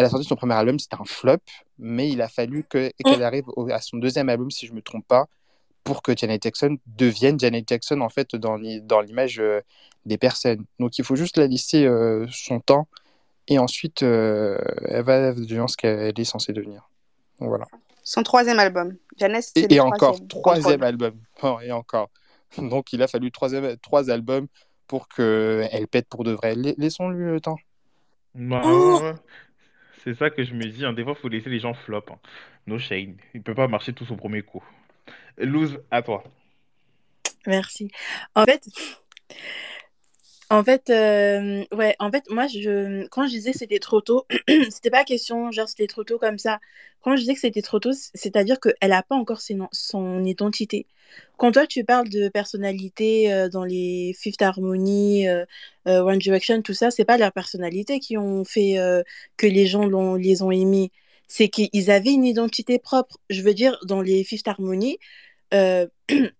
Elle 0.00 0.06
a 0.06 0.08
sorti 0.10 0.24
son 0.26 0.34
premier 0.36 0.54
album, 0.54 0.78
c'était 0.78 0.96
un 0.98 1.04
flop, 1.04 1.36
mais 1.78 2.08
il 2.08 2.22
a 2.22 2.28
fallu 2.28 2.64
que- 2.64 2.90
qu'elle 3.04 3.22
arrive 3.22 3.44
au- 3.48 3.70
à 3.70 3.80
son 3.80 3.98
deuxième 3.98 4.28
album, 4.30 4.50
si 4.50 4.66
je 4.66 4.72
ne 4.72 4.76
me 4.76 4.82
trompe 4.82 5.06
pas, 5.06 5.26
pour 5.84 6.02
que 6.02 6.16
Janet 6.16 6.42
Jackson 6.42 6.78
devienne 6.86 7.38
Janet 7.38 7.68
Jackson, 7.68 8.00
en 8.00 8.08
fait, 8.08 8.34
dans 8.34 8.56
l'i- 8.56 8.80
dans 8.80 9.00
l'image 9.02 9.40
euh, 9.40 9.60
des 10.06 10.16
personnes. 10.16 10.64
Donc, 10.78 10.96
il 10.98 11.04
faut 11.04 11.16
juste 11.16 11.36
la 11.36 11.46
laisser 11.46 11.84
euh, 11.84 12.26
son 12.30 12.60
temps, 12.60 12.88
et 13.46 13.58
ensuite, 13.58 14.02
euh, 14.02 14.58
elle 14.86 15.02
va 15.04 15.32
devenir 15.34 15.68
ce 15.68 15.76
qu'elle 15.76 16.18
est 16.18 16.24
censée 16.24 16.52
devenir. 16.54 16.88
Donc, 17.38 17.48
voilà. 17.50 17.66
Son 18.02 18.22
troisième 18.22 18.58
album. 18.58 18.96
Janice, 19.18 19.52
c'est 19.54 19.70
Et, 19.70 19.80
encore, 19.80 20.18
troisième. 20.28 20.82
album. 20.82 21.14
Oh, 21.42 21.58
et 21.62 21.72
encore. 21.72 22.08
Donc, 22.58 22.92
il 22.94 23.02
a 23.02 23.06
fallu 23.06 23.30
troisième, 23.30 23.76
trois 23.78 24.10
albums 24.10 24.46
pour 24.86 25.08
qu'elle 25.08 25.86
pète 25.88 26.08
pour 26.08 26.24
de 26.24 26.32
vrai. 26.32 26.54
La- 26.54 26.72
Laissons-lui 26.78 27.26
le 27.26 27.40
temps. 27.40 27.58
Bah, 28.34 28.62
Oh. 28.64 29.00
C'est 30.04 30.14
ça 30.14 30.30
que 30.30 30.42
je 30.44 30.54
me 30.54 30.64
dis. 30.64 30.84
hein. 30.84 30.92
Des 30.92 31.02
fois, 31.04 31.14
il 31.16 31.20
faut 31.20 31.28
laisser 31.28 31.50
les 31.50 31.60
gens 31.60 31.74
flop. 31.74 32.04
hein. 32.10 32.18
No 32.66 32.78
shade. 32.78 33.16
Il 33.34 33.42
peut 33.42 33.54
pas 33.54 33.68
marcher 33.68 33.92
tout 33.92 34.04
son 34.04 34.16
premier 34.16 34.42
coup. 34.42 34.62
Lose, 35.38 35.80
à 35.90 36.02
toi. 36.02 36.24
Merci. 37.46 37.90
En 38.34 38.44
fait, 38.44 38.66
en 40.50 40.64
fait, 40.64 40.90
euh, 40.90 41.64
ouais, 41.72 41.94
en 42.00 42.10
fait, 42.10 42.24
moi, 42.28 42.48
je, 42.48 43.06
quand 43.08 43.24
je 43.26 43.30
disais 43.30 43.52
que 43.52 43.58
c'était 43.58 43.78
trop 43.78 44.00
tôt, 44.00 44.26
c'était 44.70 44.90
pas 44.90 45.04
question, 45.04 45.52
genre, 45.52 45.68
c'était 45.68 45.86
trop 45.86 46.02
tôt 46.02 46.18
comme 46.18 46.38
ça. 46.38 46.58
Quand 47.02 47.14
je 47.14 47.20
disais 47.20 47.34
que 47.34 47.40
c'était 47.40 47.62
trop 47.62 47.78
tôt, 47.78 47.92
c'est-à-dire 48.14 48.58
qu'elle 48.58 48.92
a 48.92 49.02
pas 49.04 49.14
encore 49.14 49.40
son 49.40 50.24
identité. 50.24 50.86
Quand 51.36 51.52
toi, 51.52 51.66
tu 51.68 51.84
parles 51.84 52.08
de 52.08 52.28
personnalité 52.28 53.32
euh, 53.32 53.48
dans 53.48 53.64
les 53.64 54.12
Fifth 54.18 54.42
Harmony, 54.42 55.28
euh, 55.28 55.44
One 55.86 56.18
Direction, 56.18 56.62
tout 56.62 56.74
ça, 56.74 56.90
c'est 56.90 57.04
pas 57.04 57.16
leur 57.16 57.32
personnalité 57.32 58.00
qui 58.00 58.18
ont 58.18 58.44
fait 58.44 58.76
que 59.36 59.46
les 59.46 59.66
gens 59.66 59.86
les 60.16 60.42
ont 60.42 60.50
aimés. 60.50 60.90
C'est 61.28 61.48
qu'ils 61.48 61.90
avaient 61.92 62.12
une 62.12 62.24
identité 62.24 62.78
propre. 62.80 63.18
Je 63.30 63.42
veux 63.42 63.54
dire, 63.54 63.78
dans 63.84 64.02
les 64.02 64.24
Fifth 64.24 64.48
Harmony, 64.48 64.98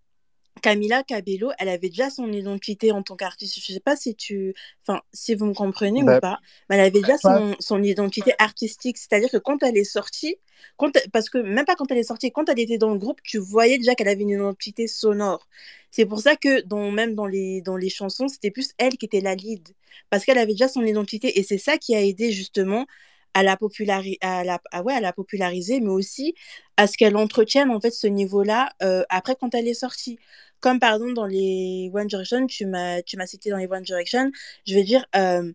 Camila 0.60 1.02
Cabello, 1.02 1.50
elle 1.58 1.68
avait 1.68 1.89
déjà 1.89 2.10
son 2.10 2.32
identité 2.32 2.92
en 2.92 3.02
tant 3.02 3.16
qu'artiste. 3.16 3.58
Je 3.60 3.72
sais 3.72 3.80
pas 3.80 3.97
si 3.97 4.14
tu, 4.16 4.55
enfin, 4.86 5.02
si 5.12 5.34
vous 5.34 5.47
me 5.47 5.55
comprenez 5.55 6.02
ou 6.05 6.06
Bah, 6.06 6.20
pas, 6.20 6.40
mais 6.68 6.76
elle 6.76 6.82
avait 6.82 6.90
déjà 6.92 7.18
son, 7.18 7.56
son 7.60 7.82
identité 7.82 8.32
artistique. 8.39 8.98
C'est-à-dire 8.98 9.30
que 9.30 9.39
quand 9.39 9.62
elle 9.62 9.76
est 9.76 9.84
sortie, 9.84 10.36
quand, 10.76 10.92
parce 11.12 11.30
que 11.30 11.39
même 11.39 11.64
pas 11.64 11.74
quand 11.76 11.90
elle 11.90 11.98
est 11.98 12.05
sortie, 12.05 12.32
quand 12.32 12.48
elle 12.48 12.60
était 12.60 12.78
dans 12.78 12.92
le 12.92 12.98
groupe, 12.98 13.20
tu 13.22 13.39
voyais 13.39 13.78
déjà 13.78 13.94
qu'elle 13.94 14.08
avait 14.08 14.22
une 14.22 14.30
identité 14.30 14.86
sonore. 14.86 15.48
C'est 15.90 16.06
pour 16.06 16.20
ça 16.20 16.36
que 16.36 16.62
dans, 16.62 16.90
même 16.90 17.14
dans 17.14 17.26
les, 17.26 17.62
dans 17.62 17.76
les 17.76 17.89
chansons, 17.90 18.28
c'était 18.28 18.50
plus 18.50 18.70
elle 18.78 18.97
qui 18.97 19.06
était 19.06 19.20
la 19.20 19.34
lead. 19.34 19.68
Parce 20.10 20.24
qu'elle 20.24 20.39
avait 20.39 20.52
déjà 20.52 20.68
son 20.68 20.82
identité 20.82 21.39
et 21.39 21.42
c'est 21.42 21.58
ça 21.58 21.78
qui 21.78 21.94
a 21.94 22.00
aidé 22.02 22.30
justement 22.32 22.86
à 23.34 23.42
la, 23.42 23.56
populari 23.56 24.18
à 24.22 24.44
la, 24.44 24.60
à, 24.72 24.82
ouais, 24.82 24.94
à 24.94 25.00
la 25.00 25.12
populariser, 25.12 25.80
mais 25.80 25.90
aussi 25.90 26.34
à 26.76 26.86
ce 26.86 26.97
qu'elle 26.97 27.16
entretienne 27.16 27.70
en 27.70 27.80
fait 27.80 27.92
ce 27.92 28.06
niveau-là 28.06 28.70
euh, 28.82 29.05
après 29.08 29.36
quand 29.39 29.55
elle 29.55 29.68
est 29.68 29.74
sortie. 29.74 30.18
Comme 30.60 30.78
par 30.78 30.94
exemple 30.94 31.14
dans 31.14 31.26
les 31.26 31.90
One 31.92 32.06
Direction, 32.06 32.47
tu 32.47 32.66
m'as 32.66 33.02
tu 33.02 33.16
m'as 33.16 33.26
cité 33.26 33.50
dans 33.50 33.56
les 33.56 33.66
One 33.66 33.82
Direction, 33.82 34.30
je 34.66 34.74
vais 34.74 34.84
dire 34.84 35.05
euh, 35.16 35.52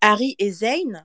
Harry 0.00 0.34
et 0.38 0.50
Zayn 0.50 1.04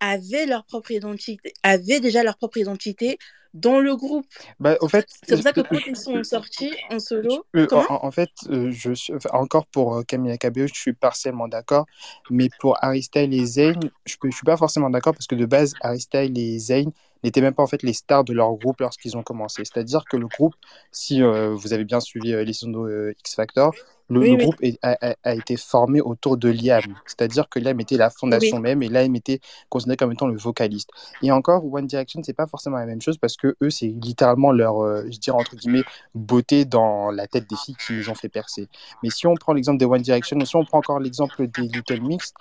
avaient 0.00 0.46
leur 0.46 0.64
propre 0.64 0.92
identité, 0.92 1.52
avaient 1.62 2.00
déjà 2.00 2.22
leur 2.22 2.36
propre 2.36 2.58
identité 2.58 3.18
dans 3.54 3.80
le 3.80 3.96
groupe. 3.96 4.26
Bah, 4.60 4.76
au 4.80 4.88
fait, 4.88 5.06
C'est 5.26 5.34
pour 5.34 5.42
ça 5.42 5.52
que 5.52 5.60
quand 5.62 5.78
ils 5.86 5.96
sont 5.96 6.22
sortis 6.22 6.72
en 6.90 6.98
solo, 6.98 7.46
en, 7.56 8.06
en 8.06 8.10
fait, 8.10 8.30
euh, 8.50 8.70
je 8.70 8.92
suis, 8.92 9.14
enfin, 9.14 9.30
encore 9.32 9.66
pour 9.66 9.96
euh, 9.96 10.02
Camila 10.02 10.36
Cabello, 10.36 10.66
je 10.66 10.78
suis 10.78 10.92
partiellement 10.92 11.48
d'accord, 11.48 11.86
mais 12.30 12.48
pour 12.60 12.76
Harry 12.82 13.02
Styles 13.02 13.32
et 13.34 13.44
Zayn, 13.44 13.80
je 14.04 14.16
ne 14.22 14.30
suis 14.30 14.44
pas 14.44 14.56
forcément 14.56 14.90
d'accord 14.90 15.14
parce 15.14 15.26
que 15.26 15.34
de 15.34 15.46
base, 15.46 15.74
Harry 15.80 16.00
Styles 16.00 16.38
et 16.38 16.58
Zayn 16.58 16.92
n'étaient 17.24 17.40
même 17.40 17.54
pas 17.54 17.62
en 17.62 17.66
fait 17.66 17.82
les 17.82 17.92
stars 17.92 18.24
de 18.24 18.32
leur 18.32 18.52
groupe 18.54 18.80
lorsqu'ils 18.80 19.16
ont 19.16 19.22
commencé. 19.22 19.64
C'est-à-dire 19.64 20.04
que 20.10 20.16
le 20.16 20.26
groupe, 20.28 20.54
si 20.92 21.22
euh, 21.22 21.54
vous 21.54 21.72
avez 21.72 21.84
bien 21.84 22.00
suivi 22.00 22.32
euh, 22.32 22.44
les 22.44 22.52
de 22.52 22.78
euh, 22.78 23.14
X 23.20 23.34
Factor, 23.34 23.72
le, 24.10 24.20
Oui, 24.20 24.30
le 24.30 24.36
oui. 24.36 24.44
groupe 24.44 24.56
est- 24.62 24.78
a, 24.82 24.96
a- 25.10 25.16
a 25.22 25.34
été 25.34 25.56
formé 25.56 26.00
autour 26.00 26.36
de 26.38 26.48
Liam. 26.48 26.96
C'est-à-dire 27.06 27.48
que 27.48 27.58
Liam 27.58 27.78
était 27.80 27.96
la 27.98 28.08
fondation 28.10 28.56
Oui. 28.56 28.62
même 28.62 28.82
et 28.82 28.88
Liam 28.88 29.14
était 29.16 29.40
considéré 29.68 29.96
comme 29.98 30.12
étant 30.12 30.26
le 30.26 30.36
vocaliste. 30.38 30.90
Et 31.22 31.30
encore, 31.30 31.64
One 31.70 31.86
Direction, 31.86 32.22
c'est 32.24 32.32
pas 32.32 32.46
forcément 32.46 32.78
la 32.78 32.86
même 32.86 33.02
chose 33.02 33.18
parce 33.18 33.36
que 33.36 33.54
eux, 33.62 33.70
c'est 33.70 33.88
littéralement 33.88 34.50
leur, 34.52 34.82
euh, 34.82 35.04
je 35.10 35.18
dirais 35.18 35.36
entre 35.36 35.56
guillemets, 35.56 35.84
beauté 36.14 36.64
dans 36.64 37.10
la 37.10 37.26
tête 37.26 37.48
des 37.48 37.56
filles 37.56 37.76
qui 37.76 37.92
les 37.94 38.08
ont 38.08 38.14
fait 38.14 38.28
percer. 38.30 38.68
Mais 39.02 39.10
si 39.10 39.26
on 39.26 39.34
prend 39.34 39.52
l'exemple 39.52 39.78
des 39.78 39.84
One 39.86 40.02
Direction, 40.02 40.36
ou 40.38 40.46
si 40.46 40.56
on 40.56 40.64
prend 40.64 40.78
encore 40.78 41.00
l'exemple 41.00 41.46
des 41.48 41.62
Little 41.68 42.00
Mix, 42.00 42.32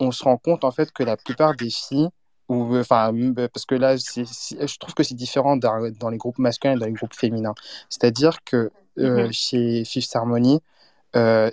on 0.00 0.10
se 0.12 0.24
rend 0.24 0.36
compte 0.38 0.64
en 0.64 0.70
fait 0.70 0.92
que 0.92 1.02
la 1.02 1.16
plupart 1.16 1.54
des 1.56 1.70
filles, 1.70 2.08
ou 2.48 2.76
enfin, 2.76 3.08
m- 3.10 3.34
parce 3.52 3.66
que 3.66 3.74
là, 3.74 3.98
c'est- 3.98 4.24
c'est- 4.26 4.66
je 4.66 4.78
trouve 4.78 4.94
que 4.94 5.02
c'est 5.02 5.14
différent 5.14 5.56
dans, 5.56 5.90
dans 5.98 6.10
les 6.10 6.18
groupes 6.18 6.38
masculins 6.38 6.74
et 6.76 6.78
dans 6.78 6.86
les 6.86 6.92
groupes 6.92 7.14
féminins. 7.14 7.54
C'est-à-dire 7.90 8.42
que 8.44 8.70
euh, 8.98 9.28
Mhm. 9.28 9.32
chez 9.32 9.84
Fifth 9.84 10.14
Harmony, 10.16 10.60
euh, 11.16 11.50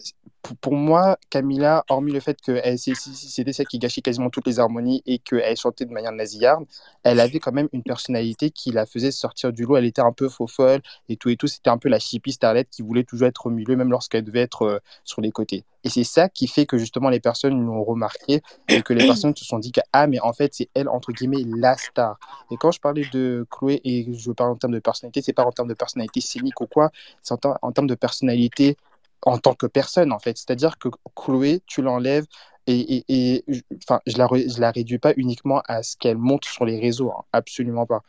pour, 0.60 0.74
moi, 0.74 1.18
Camilla, 1.30 1.86
hormis 1.90 2.12
le 2.12 2.20
fait 2.20 2.38
que 2.42 2.62
c'était 2.76 3.54
celle 3.54 3.68
qui 3.68 3.80
gâchait 3.80 4.02
quasiment 4.02 4.30
toutes 4.30 4.46
les 4.46 4.60
harmonies 4.60 5.02
et 5.06 5.20
qu'elle 5.20 5.56
chantait 5.56 5.86
de 5.86 5.94
manière 5.94 6.12
nasillarde, 6.12 6.66
elle 7.04 7.22
avait 7.22 7.40
quand 7.40 7.54
même 7.54 7.70
une 7.72 7.82
personnalité 7.82 8.50
qui 8.50 8.72
la 8.72 8.86
faisait 8.86 9.12
sortir 9.12 9.54
du 9.54 9.64
lot. 9.64 9.78
Elle 9.78 9.86
était 9.86 10.02
un 10.02 10.12
peu 10.12 10.28
faux 10.28 10.48
folle 10.48 10.82
et 11.08 11.16
tout 11.16 11.30
et 11.30 11.38
tout. 11.38 11.48
C'était 11.48 11.70
un 11.70 11.78
peu 11.78 11.88
la 11.88 12.00
chippie 12.00 12.34
starlet 12.34 12.66
qui 12.70 12.82
voulait 12.82 13.06
toujours 13.06 13.28
être 13.28 13.46
au 13.46 13.50
milieu, 13.52 13.78
même 13.78 13.90
lorsqu'elle 13.90 14.26
devait 14.26 14.42
être 14.42 14.64
euh, 14.64 14.80
sur 15.06 15.22
les 15.22 15.32
côtés. 15.32 15.64
Et 15.86 15.90
c'est 15.90 16.04
ça 16.04 16.28
qui 16.28 16.48
fait 16.48 16.66
que 16.66 16.78
justement 16.78 17.10
les 17.10 17.20
personnes 17.20 17.66
l'ont 17.66 17.84
remarqué 17.84 18.42
et 18.70 18.82
que 18.82 18.94
les 18.94 19.06
personnes 19.06 19.36
se 19.36 19.44
sont 19.44 19.60
dit 19.60 19.74
que 19.74 19.82
ah 19.92 20.08
mais 20.08 20.20
en 20.22 20.32
fait 20.32 20.54
c'est 20.54 20.70
elle 20.74 20.88
entre 20.88 21.12
guillemets 21.12 21.44
la 21.58 21.76
star. 21.76 22.18
Et 22.52 22.58
quand 22.58 22.72
je 22.72 22.80
parlais 22.80 23.06
de 23.12 23.46
Chloé 23.50 23.82
et 23.84 24.08
je 24.14 24.32
parle 24.32 24.52
en 24.52 24.56
termes 24.56 24.74
de 24.74 24.80
personnalité, 24.80 25.22
c'est 25.22 25.34
pas 25.34 25.44
en 25.44 25.52
termes 25.52 25.68
de 25.68 25.74
personnalité 25.74 26.22
scénique 26.22 26.60
ou 26.62 26.68
quoi, 26.68 26.90
c'est 27.22 27.34
en 27.44 27.72
termes 27.74 27.88
de 27.88 27.96
personnalité 27.96 28.78
en 29.26 29.38
tant 29.38 29.54
que 29.56 29.66
personne, 29.68 30.12
en 30.12 30.20
fait. 30.20 30.38
C'est-à-dire 30.38 30.78
que 30.78 30.90
Chloé, 31.16 31.62
tu 31.68 31.82
l'enlèves 31.82 32.26
et, 32.68 32.80
et, 32.98 33.06
et 33.36 33.44
je- 33.48 33.62
enfin, 33.84 34.00
je 34.08 34.18
la, 34.18 34.28
je 34.32 34.60
la 34.62 34.72
réduis 34.72 35.00
pas 35.00 35.14
uniquement 35.18 35.62
à 35.68 35.84
ce 35.84 35.98
qu'elle 35.98 36.18
monte 36.18 36.46
sur 36.46 36.66
les 36.66 36.80
réseaux, 36.80 37.12
hein, 37.12 37.24
absolument 37.34 37.86
pas. 37.86 38.02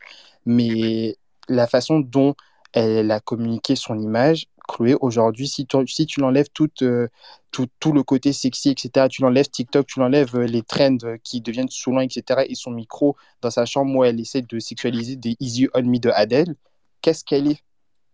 Mais 0.47 1.17
la 1.49 1.67
façon 1.67 2.01
dont 2.01 2.35
elle 2.73 3.11
a 3.11 3.21
communiqué 3.21 3.77
son 3.77 3.99
image, 3.99 4.47
Chloé, 4.69 4.97
aujourd'hui, 5.01 5.47
si 5.49 5.67
tu, 5.67 5.77
si 5.89 6.07
tu 6.07 6.21
l'enlèves 6.21 6.49
tout, 6.55 6.71
euh, 6.83 7.09
tout, 7.51 7.69
tout 7.81 7.93
le 7.93 8.03
côté 8.03 8.33
sexy, 8.33 8.71
etc., 8.71 9.09
tu 9.09 9.23
l'enlèves 9.23 9.49
TikTok, 9.51 9.87
tu 9.87 10.01
l'enlèves 10.01 10.35
euh, 10.37 10.47
les 10.47 10.63
trends 10.63 10.97
euh, 11.05 11.19
qui 11.23 11.41
deviennent 11.41 11.69
saoulants, 11.69 12.01
etc., 12.01 12.45
et 12.47 12.55
son 12.55 12.71
micro 12.71 13.17
dans 13.43 13.51
sa 13.51 13.67
chambre 13.67 13.95
où 13.97 14.05
elle 14.05 14.19
essaie 14.21 14.43
de 14.43 14.59
sexualiser 14.59 15.17
des 15.17 15.37
Easy 15.41 15.69
On 15.75 15.83
Me 15.83 15.99
de 15.99 16.11
Adele, 16.11 16.57
qu'est-ce 17.03 17.25
qu'elle 17.25 17.47
est, 17.49 17.63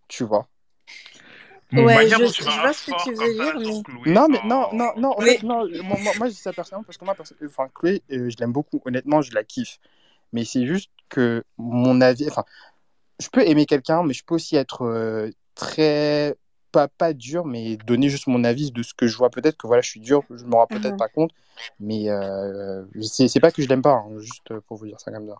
tu 0.08 0.24
vois? 0.24 0.48
Ouais, 1.72 2.08
je, 2.08 2.60
vois 2.60 2.72
ce 2.72 2.90
que 2.90 3.02
tu 3.02 3.14
veux 3.14 3.34
dire, 3.34 3.60
mais... 3.60 4.10
Non, 4.10 4.28
mais 4.28 4.40
non, 4.44 4.68
non, 4.72 4.92
non, 4.96 5.14
non, 5.42 5.68
moi, 5.82 5.98
moi, 5.98 6.12
moi, 6.16 6.28
je 6.28 6.32
dis 6.32 6.40
ça 6.40 6.52
personnellement 6.52 6.84
parce 6.84 6.98
que 6.98 7.04
moi, 7.04 7.14
perso- 7.14 7.34
enfin, 7.44 7.68
Chloé, 7.74 8.02
euh, 8.10 8.28
je 8.30 8.36
l'aime 8.38 8.52
beaucoup, 8.52 8.80
honnêtement, 8.84 9.22
je 9.22 9.32
la 9.32 9.44
kiffe. 9.44 9.78
Mais 10.32 10.44
c'est 10.44 10.66
juste 10.66 10.90
que 11.08 11.44
mon 11.58 12.00
avis, 12.00 12.28
enfin, 12.28 12.44
je 13.20 13.28
peux 13.28 13.46
aimer 13.46 13.66
quelqu'un, 13.66 14.02
mais 14.02 14.14
je 14.14 14.24
peux 14.24 14.34
aussi 14.34 14.56
être 14.56 14.82
euh, 14.82 15.30
très, 15.54 16.36
pas, 16.72 16.88
pas 16.88 17.12
dur, 17.12 17.44
mais 17.46 17.76
donner 17.76 18.08
juste 18.08 18.26
mon 18.26 18.44
avis 18.44 18.72
de 18.72 18.82
ce 18.82 18.94
que 18.94 19.06
je 19.06 19.16
vois. 19.16 19.30
Peut-être 19.30 19.56
que 19.56 19.66
voilà, 19.66 19.82
je 19.82 19.90
suis 19.90 20.00
dur, 20.00 20.24
je 20.30 20.44
me 20.44 20.54
rends 20.54 20.66
peut-être 20.66 20.92
Mhm. 20.92 20.98
pas 20.98 21.08
compte, 21.08 21.32
mais 21.80 22.08
euh, 22.10 22.84
c'est 23.02 23.28
c'est 23.28 23.40
pas 23.40 23.50
que 23.52 23.62
je 23.62 23.68
l'aime 23.68 23.82
pas, 23.82 23.94
hein, 23.94 24.18
juste 24.18 24.58
pour 24.60 24.76
vous 24.76 24.86
dire 24.86 25.00
ça 25.00 25.10
comme 25.12 25.28
ça. 25.28 25.36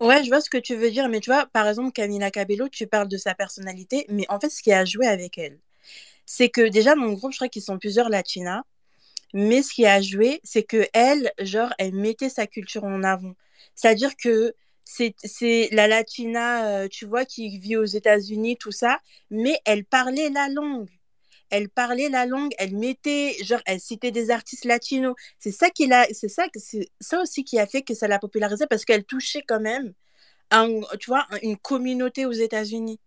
Ouais, 0.00 0.22
je 0.24 0.28
vois 0.28 0.40
ce 0.40 0.50
que 0.50 0.58
tu 0.58 0.74
veux 0.74 0.90
dire, 0.90 1.08
mais 1.08 1.20
tu 1.20 1.30
vois, 1.30 1.46
par 1.46 1.66
exemple, 1.68 1.92
Camila 1.92 2.30
Cabello, 2.30 2.68
tu 2.68 2.86
parles 2.86 3.08
de 3.08 3.16
sa 3.16 3.34
personnalité, 3.34 4.04
mais 4.08 4.26
en 4.28 4.40
fait, 4.40 4.50
ce 4.50 4.62
qui 4.62 4.72
a 4.72 4.84
joué 4.84 5.06
avec 5.06 5.38
elle, 5.38 5.58
c'est 6.26 6.50
que 6.50 6.68
déjà, 6.68 6.94
le 6.96 7.14
groupe, 7.16 7.32
je 7.32 7.38
crois 7.38 7.48
qu'ils 7.48 7.62
sont 7.62 7.78
plusieurs 7.78 8.10
latinas, 8.10 8.62
mais 9.34 9.62
ce 9.62 9.72
qui 9.74 9.86
a 9.86 10.00
joué, 10.02 10.40
c'est 10.44 10.64
que 10.64 10.88
elle, 10.94 11.32
genre, 11.40 11.72
elle 11.78 11.94
mettait 11.94 12.30
sa 12.30 12.46
culture 12.46 12.84
en 12.84 13.02
avant. 13.04 13.34
C'est-à-dire 13.76 14.16
que 14.16 14.54
c'est 14.84 15.14
c'est 15.24 15.68
la 15.72 15.88
latina, 15.88 16.66
euh, 16.84 16.88
tu 16.88 17.06
vois, 17.06 17.24
qui 17.26 17.58
vit 17.58 17.76
aux 17.76 17.84
États-Unis, 17.86 18.56
tout 18.58 18.72
ça, 18.72 19.00
mais 19.30 19.58
elle 19.66 19.84
parlait 19.86 20.30
la 20.30 20.48
langue. 20.48 20.90
Elle 21.50 21.68
parlait 21.68 22.08
la 22.08 22.26
langue, 22.26 22.52
elle 22.58 22.74
mettait, 22.76 23.36
genre, 23.44 23.60
elle 23.66 23.80
citait 23.80 24.10
des 24.10 24.30
artistes 24.30 24.64
latinos. 24.64 25.14
C'est 25.38 25.52
ça 25.52 25.70
qui 25.70 25.86
l'a, 25.86 26.06
c'est 26.12 26.28
ça, 26.28 26.46
c'est 26.56 26.88
ça 27.00 27.20
aussi 27.20 27.44
qui 27.44 27.58
a 27.58 27.66
fait 27.66 27.82
que 27.82 27.94
ça 27.94 28.08
l'a 28.08 28.18
popularisé 28.18 28.66
parce 28.68 28.84
qu'elle 28.84 29.04
touchait 29.04 29.42
quand 29.46 29.60
même 29.60 29.92
un, 30.50 30.68
tu 31.00 31.10
vois, 31.10 31.26
un- 31.30 31.38
une 31.42 31.56
communauté 31.58 32.26
aux 32.26 32.32
États-Unis. 32.32 33.00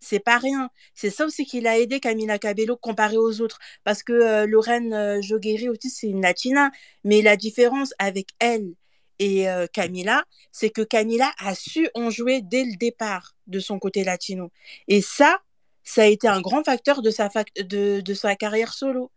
C'est 0.00 0.20
pas 0.20 0.38
rien. 0.38 0.70
C'est 0.94 1.10
ça 1.10 1.26
aussi 1.26 1.44
qui 1.46 1.60
l'a 1.60 1.78
aidé 1.78 2.00
Camila 2.00 2.38
Cabello 2.38 2.76
comparé 2.76 3.16
aux 3.16 3.40
autres. 3.40 3.58
Parce 3.84 4.02
que 4.02 4.12
euh, 4.12 4.46
Lorraine 4.46 4.92
euh, 4.94 5.20
Jogueri 5.22 5.68
aussi, 5.68 5.90
c'est 5.90 6.08
une 6.08 6.22
latina. 6.22 6.70
Mais 7.04 7.22
la 7.22 7.36
différence 7.36 7.94
avec 7.98 8.28
elle 8.38 8.74
et 9.18 9.48
euh, 9.50 9.66
Camila, 9.72 10.24
c'est 10.52 10.70
que 10.70 10.82
Camila 10.82 11.32
a 11.38 11.54
su 11.54 11.88
en 11.94 12.10
jouer 12.10 12.40
dès 12.42 12.64
le 12.64 12.76
départ 12.76 13.34
de 13.48 13.58
son 13.60 13.78
côté 13.80 14.04
latino. 14.04 14.50
Et 14.86 15.00
ça, 15.02 15.40
ça 15.88 16.02
a 16.02 16.06
été 16.06 16.28
un 16.28 16.40
grand 16.40 16.64
facteur 16.64 17.02
de 17.02 17.10
sa, 17.10 17.28
de, 17.58 18.00
de 18.00 18.14
sa 18.14 18.36
carrière 18.36 18.72
solo. 18.74 19.10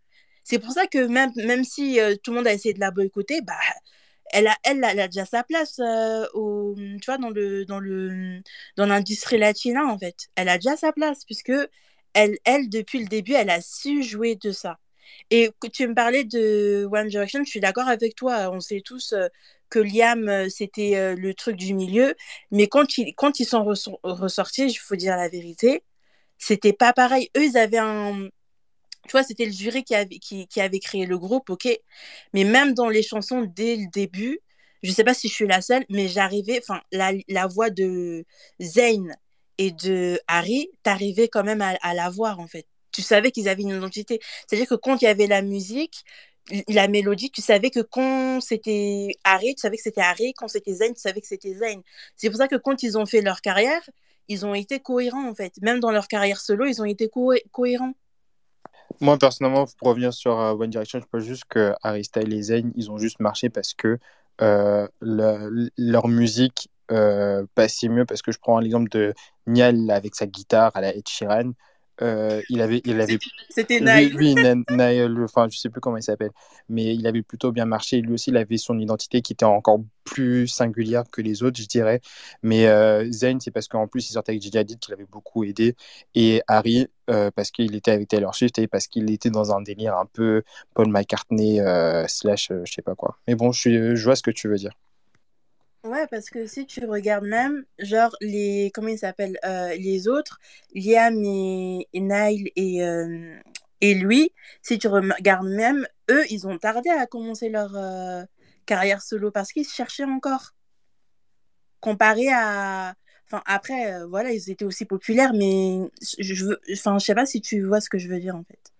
C'est 0.44 0.58
pour 0.58 0.72
ça 0.72 0.86
que 0.86 1.06
même, 1.06 1.30
même 1.36 1.64
si 1.64 2.00
euh, 2.00 2.16
tout 2.22 2.30
le 2.32 2.38
monde 2.38 2.46
a 2.48 2.52
essayé 2.54 2.74
de 2.74 2.80
la 2.80 2.90
boycotter, 2.90 3.42
bah, 3.42 3.54
elle 4.32 4.46
a, 4.48 4.56
elle, 4.64 4.82
a 4.84 5.08
déjà 5.08 5.26
sa 5.26 5.42
place 5.44 5.78
euh, 5.80 6.26
au, 6.34 6.74
tu 6.76 7.06
vois, 7.06 7.18
dans 7.18 7.30
le, 7.30 7.64
dans 7.66 7.80
le, 7.80 8.40
dans 8.76 8.86
l'industrie 8.86 9.38
latina, 9.38 9.84
en 9.86 9.98
fait. 9.98 10.28
Elle 10.36 10.48
a 10.48 10.58
déjà 10.58 10.76
sa 10.76 10.92
place, 10.92 11.24
puisque 11.24 11.52
elle, 12.14 12.38
elle, 12.44 12.68
depuis 12.68 13.00
le 13.00 13.06
début, 13.06 13.32
elle 13.34 13.50
a 13.50 13.60
su 13.60 14.02
jouer 14.02 14.36
de 14.36 14.52
ça. 14.52 14.78
Et 15.30 15.50
tu 15.72 15.86
me 15.88 15.94
parlais 15.94 16.24
de 16.24 16.88
One 16.92 17.08
Direction, 17.08 17.44
je 17.44 17.50
suis 17.50 17.60
d'accord 17.60 17.88
avec 17.88 18.14
toi. 18.16 18.50
On 18.52 18.60
sait 18.60 18.80
tous 18.84 19.12
euh, 19.12 19.28
que 19.70 19.78
Liam, 19.78 20.48
c'était 20.50 21.14
le 21.16 21.34
truc 21.34 21.56
du 21.56 21.74
milieu. 21.74 22.14
Mais 22.50 22.68
quand 22.68 22.98
ils, 22.98 23.14
quand 23.14 23.40
ils 23.40 23.46
sont 23.46 23.64
ressor- 23.64 23.98
ressortis, 24.02 24.66
il 24.66 24.74
faut 24.74 24.96
dire 24.96 25.16
la 25.16 25.28
vérité, 25.28 25.82
c'était 26.42 26.72
pas 26.72 26.92
pareil. 26.92 27.30
Eux, 27.36 27.44
ils 27.44 27.56
avaient 27.56 27.78
un, 27.78 28.28
tu 29.04 29.12
vois, 29.12 29.22
c'était 29.22 29.44
le 29.44 29.52
jury 29.52 29.84
qui 29.84 29.94
avait, 29.94 30.18
qui, 30.18 30.60
avait 30.60 30.80
créé 30.80 31.06
le 31.06 31.16
groupe, 31.18 31.50
ok. 31.50 31.68
Mais 32.34 32.44
même 32.44 32.74
dans 32.74 32.88
les 32.88 33.02
chansons, 33.04 33.42
dès 33.42 33.76
le 33.76 33.86
début, 33.92 34.40
je 34.82 34.90
sais 34.90 35.04
pas 35.04 35.14
si 35.14 35.28
je 35.28 35.34
suis 35.34 35.46
la 35.46 35.62
seule, 35.62 35.84
mais 35.88 36.08
j'arrivais, 36.08 36.60
enfin, 36.60 36.82
la, 36.90 37.12
la 37.28 37.46
voix 37.46 37.70
de 37.70 38.24
Zayn 38.60 39.14
et 39.58 39.70
de 39.70 40.20
Harry, 40.26 40.68
t'arrivais 40.82 41.28
quand 41.28 41.44
même 41.44 41.62
à, 41.62 41.76
à 41.80 41.94
la 41.94 42.10
voir, 42.10 42.40
en 42.40 42.48
fait. 42.48 42.66
Tu 42.90 43.02
savais 43.02 43.30
qu'ils 43.30 43.48
avaient 43.48 43.62
une 43.62 43.70
identité. 43.70 44.20
C'est-à-dire 44.46 44.68
que 44.68 44.74
quand 44.74 45.00
il 45.00 45.04
y 45.04 45.08
avait 45.08 45.28
la 45.28 45.42
musique, 45.42 46.04
la 46.68 46.88
mélodie, 46.88 47.30
tu 47.30 47.40
savais 47.40 47.70
que 47.70 47.80
quand 47.80 48.40
c'était 48.40 49.10
Harry, 49.24 49.54
tu 49.54 49.60
savais 49.60 49.76
que 49.76 49.82
c'était 49.82 50.00
Harry, 50.00 50.34
quand 50.34 50.48
c'était 50.48 50.74
Zayn, 50.74 50.92
tu 50.92 51.00
savais 51.00 51.20
que 51.20 51.28
c'était 51.28 51.54
Zayn. 51.54 51.82
C'est 52.16 52.30
pour 52.30 52.38
ça 52.38 52.48
que 52.48 52.56
quand 52.56 52.82
ils 52.82 52.98
ont 52.98 53.06
fait 53.06 53.20
leur 53.22 53.40
carrière, 53.42 53.82
ils 54.32 54.44
ont 54.46 54.54
été 54.54 54.80
cohérents, 54.80 55.28
en 55.28 55.34
fait. 55.34 55.52
Même 55.62 55.80
dans 55.80 55.90
leur 55.90 56.08
carrière 56.08 56.40
solo, 56.40 56.66
ils 56.66 56.80
ont 56.80 56.86
été 56.86 57.08
co- 57.08 57.34
cohérents. 57.52 57.92
Moi, 59.00 59.18
personnellement, 59.18 59.66
pour 59.78 59.88
revenir 59.88 60.12
sur 60.12 60.38
euh, 60.40 60.52
One 60.52 60.70
Direction, 60.70 61.00
je 61.00 61.06
pense 61.10 61.22
juste 61.22 61.44
que 61.48 61.74
Harry 61.82 62.04
Styles 62.04 62.32
et 62.32 62.42
Zayn, 62.42 62.70
ils 62.74 62.90
ont 62.90 62.98
juste 62.98 63.20
marché 63.20 63.48
parce 63.50 63.74
que 63.74 63.98
euh, 64.40 64.86
le- 65.00 65.70
leur 65.76 66.08
musique 66.08 66.68
euh, 66.90 67.44
passait 67.54 67.88
mieux. 67.88 68.04
Parce 68.04 68.22
que 68.22 68.32
je 68.32 68.38
prends 68.38 68.58
l'exemple 68.60 68.90
de 68.90 69.14
Niall 69.46 69.90
avec 69.90 70.14
sa 70.14 70.26
guitare 70.26 70.72
à 70.74 70.80
la 70.80 70.94
Ed 70.94 71.08
Sheeran. 71.08 71.52
Euh, 72.00 72.40
il 72.48 72.60
avait, 72.60 72.80
il 72.84 73.00
avait, 73.00 73.18
C'était 73.50 73.80
oui, 74.14 74.34
enfin, 75.22 75.46
je 75.50 75.58
sais 75.58 75.68
plus 75.68 75.80
comment 75.80 75.98
il 75.98 76.02
s'appelle, 76.02 76.30
mais 76.68 76.94
il 76.94 77.06
avait 77.06 77.22
plutôt 77.22 77.52
bien 77.52 77.66
marché. 77.66 78.00
Lui 78.00 78.14
aussi, 78.14 78.30
il 78.30 78.36
avait 78.36 78.56
son 78.56 78.78
identité 78.78 79.20
qui 79.20 79.34
était 79.34 79.44
encore 79.44 79.80
plus 80.04 80.46
singulière 80.48 81.04
que 81.10 81.20
les 81.20 81.42
autres, 81.42 81.60
je 81.60 81.66
dirais. 81.66 82.00
Mais 82.42 82.66
euh, 82.66 83.10
Zayn, 83.10 83.38
c'est 83.40 83.50
parce 83.50 83.68
qu'en 83.68 83.86
plus, 83.86 84.08
il 84.08 84.12
sortait 84.12 84.32
avec 84.32 84.42
Gigi 84.42 84.58
Hadid 84.58 84.78
qui 84.78 84.90
l'avait 84.90 85.06
beaucoup 85.06 85.44
aidé. 85.44 85.76
Et 86.14 86.42
Harry, 86.48 86.88
euh, 87.10 87.30
parce 87.34 87.50
qu'il 87.50 87.74
était 87.74 87.90
avec 87.90 88.08
Taylor 88.08 88.34
Swift 88.34 88.58
et 88.58 88.66
parce 88.66 88.86
qu'il 88.86 89.10
était 89.10 89.30
dans 89.30 89.52
un 89.52 89.60
délire 89.60 89.96
un 89.96 90.06
peu 90.06 90.42
Paul 90.74 90.88
McCartney 90.88 91.60
euh, 91.60 92.06
slash 92.08 92.52
je 92.64 92.72
sais 92.72 92.82
pas 92.82 92.94
quoi. 92.94 93.18
Mais 93.28 93.34
bon, 93.34 93.52
je 93.52 94.02
vois 94.02 94.16
ce 94.16 94.22
que 94.22 94.30
tu 94.30 94.48
veux 94.48 94.56
dire. 94.56 94.72
Ouais, 95.84 96.06
parce 96.08 96.30
que 96.30 96.46
si 96.46 96.64
tu 96.66 96.84
regardes 96.86 97.24
même, 97.24 97.64
genre, 97.80 98.14
les, 98.20 98.70
comment 98.72 98.88
ils 98.88 98.98
s'appellent, 98.98 99.38
euh, 99.44 99.74
les 99.74 100.06
autres, 100.06 100.38
Liam 100.74 101.22
et, 101.24 101.88
et 101.92 102.00
Nile 102.00 102.50
et, 102.54 102.84
euh, 102.84 103.36
et 103.80 103.94
lui, 103.94 104.32
si 104.62 104.78
tu 104.78 104.86
regardes 104.86 105.48
même, 105.48 105.86
eux, 106.08 106.24
ils 106.30 106.46
ont 106.46 106.56
tardé 106.56 106.88
à 106.88 107.06
commencer 107.06 107.48
leur 107.48 107.74
euh, 107.74 108.22
carrière 108.64 109.02
solo 109.02 109.32
parce 109.32 109.52
qu'ils 109.52 109.66
cherchaient 109.66 110.04
encore. 110.04 110.52
Comparé 111.80 112.28
à, 112.32 112.94
enfin, 113.26 113.42
après, 113.44 114.04
voilà, 114.06 114.30
ils 114.32 114.50
étaient 114.50 114.64
aussi 114.64 114.84
populaires, 114.84 115.32
mais 115.34 115.80
je, 116.20 116.32
je 116.32 116.44
veux, 116.44 116.60
enfin, 116.72 116.96
je 117.00 117.04
sais 117.04 117.14
pas 117.16 117.26
si 117.26 117.40
tu 117.40 117.60
vois 117.60 117.80
ce 117.80 117.90
que 117.90 117.98
je 117.98 118.08
veux 118.08 118.20
dire, 118.20 118.36
en 118.36 118.44
fait. 118.44 118.72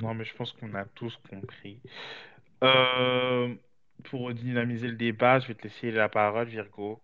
Non, 0.00 0.14
mais 0.14 0.24
je 0.24 0.34
pense 0.36 0.52
qu'on 0.52 0.72
a 0.74 0.84
tous 0.84 1.18
compris. 1.28 1.80
Euh, 2.62 3.52
pour 4.04 4.32
dynamiser 4.32 4.88
le 4.88 4.96
débat, 4.96 5.40
je 5.40 5.48
vais 5.48 5.54
te 5.54 5.62
laisser 5.64 5.90
la 5.90 6.08
parole, 6.08 6.48
Virgo. 6.48 7.00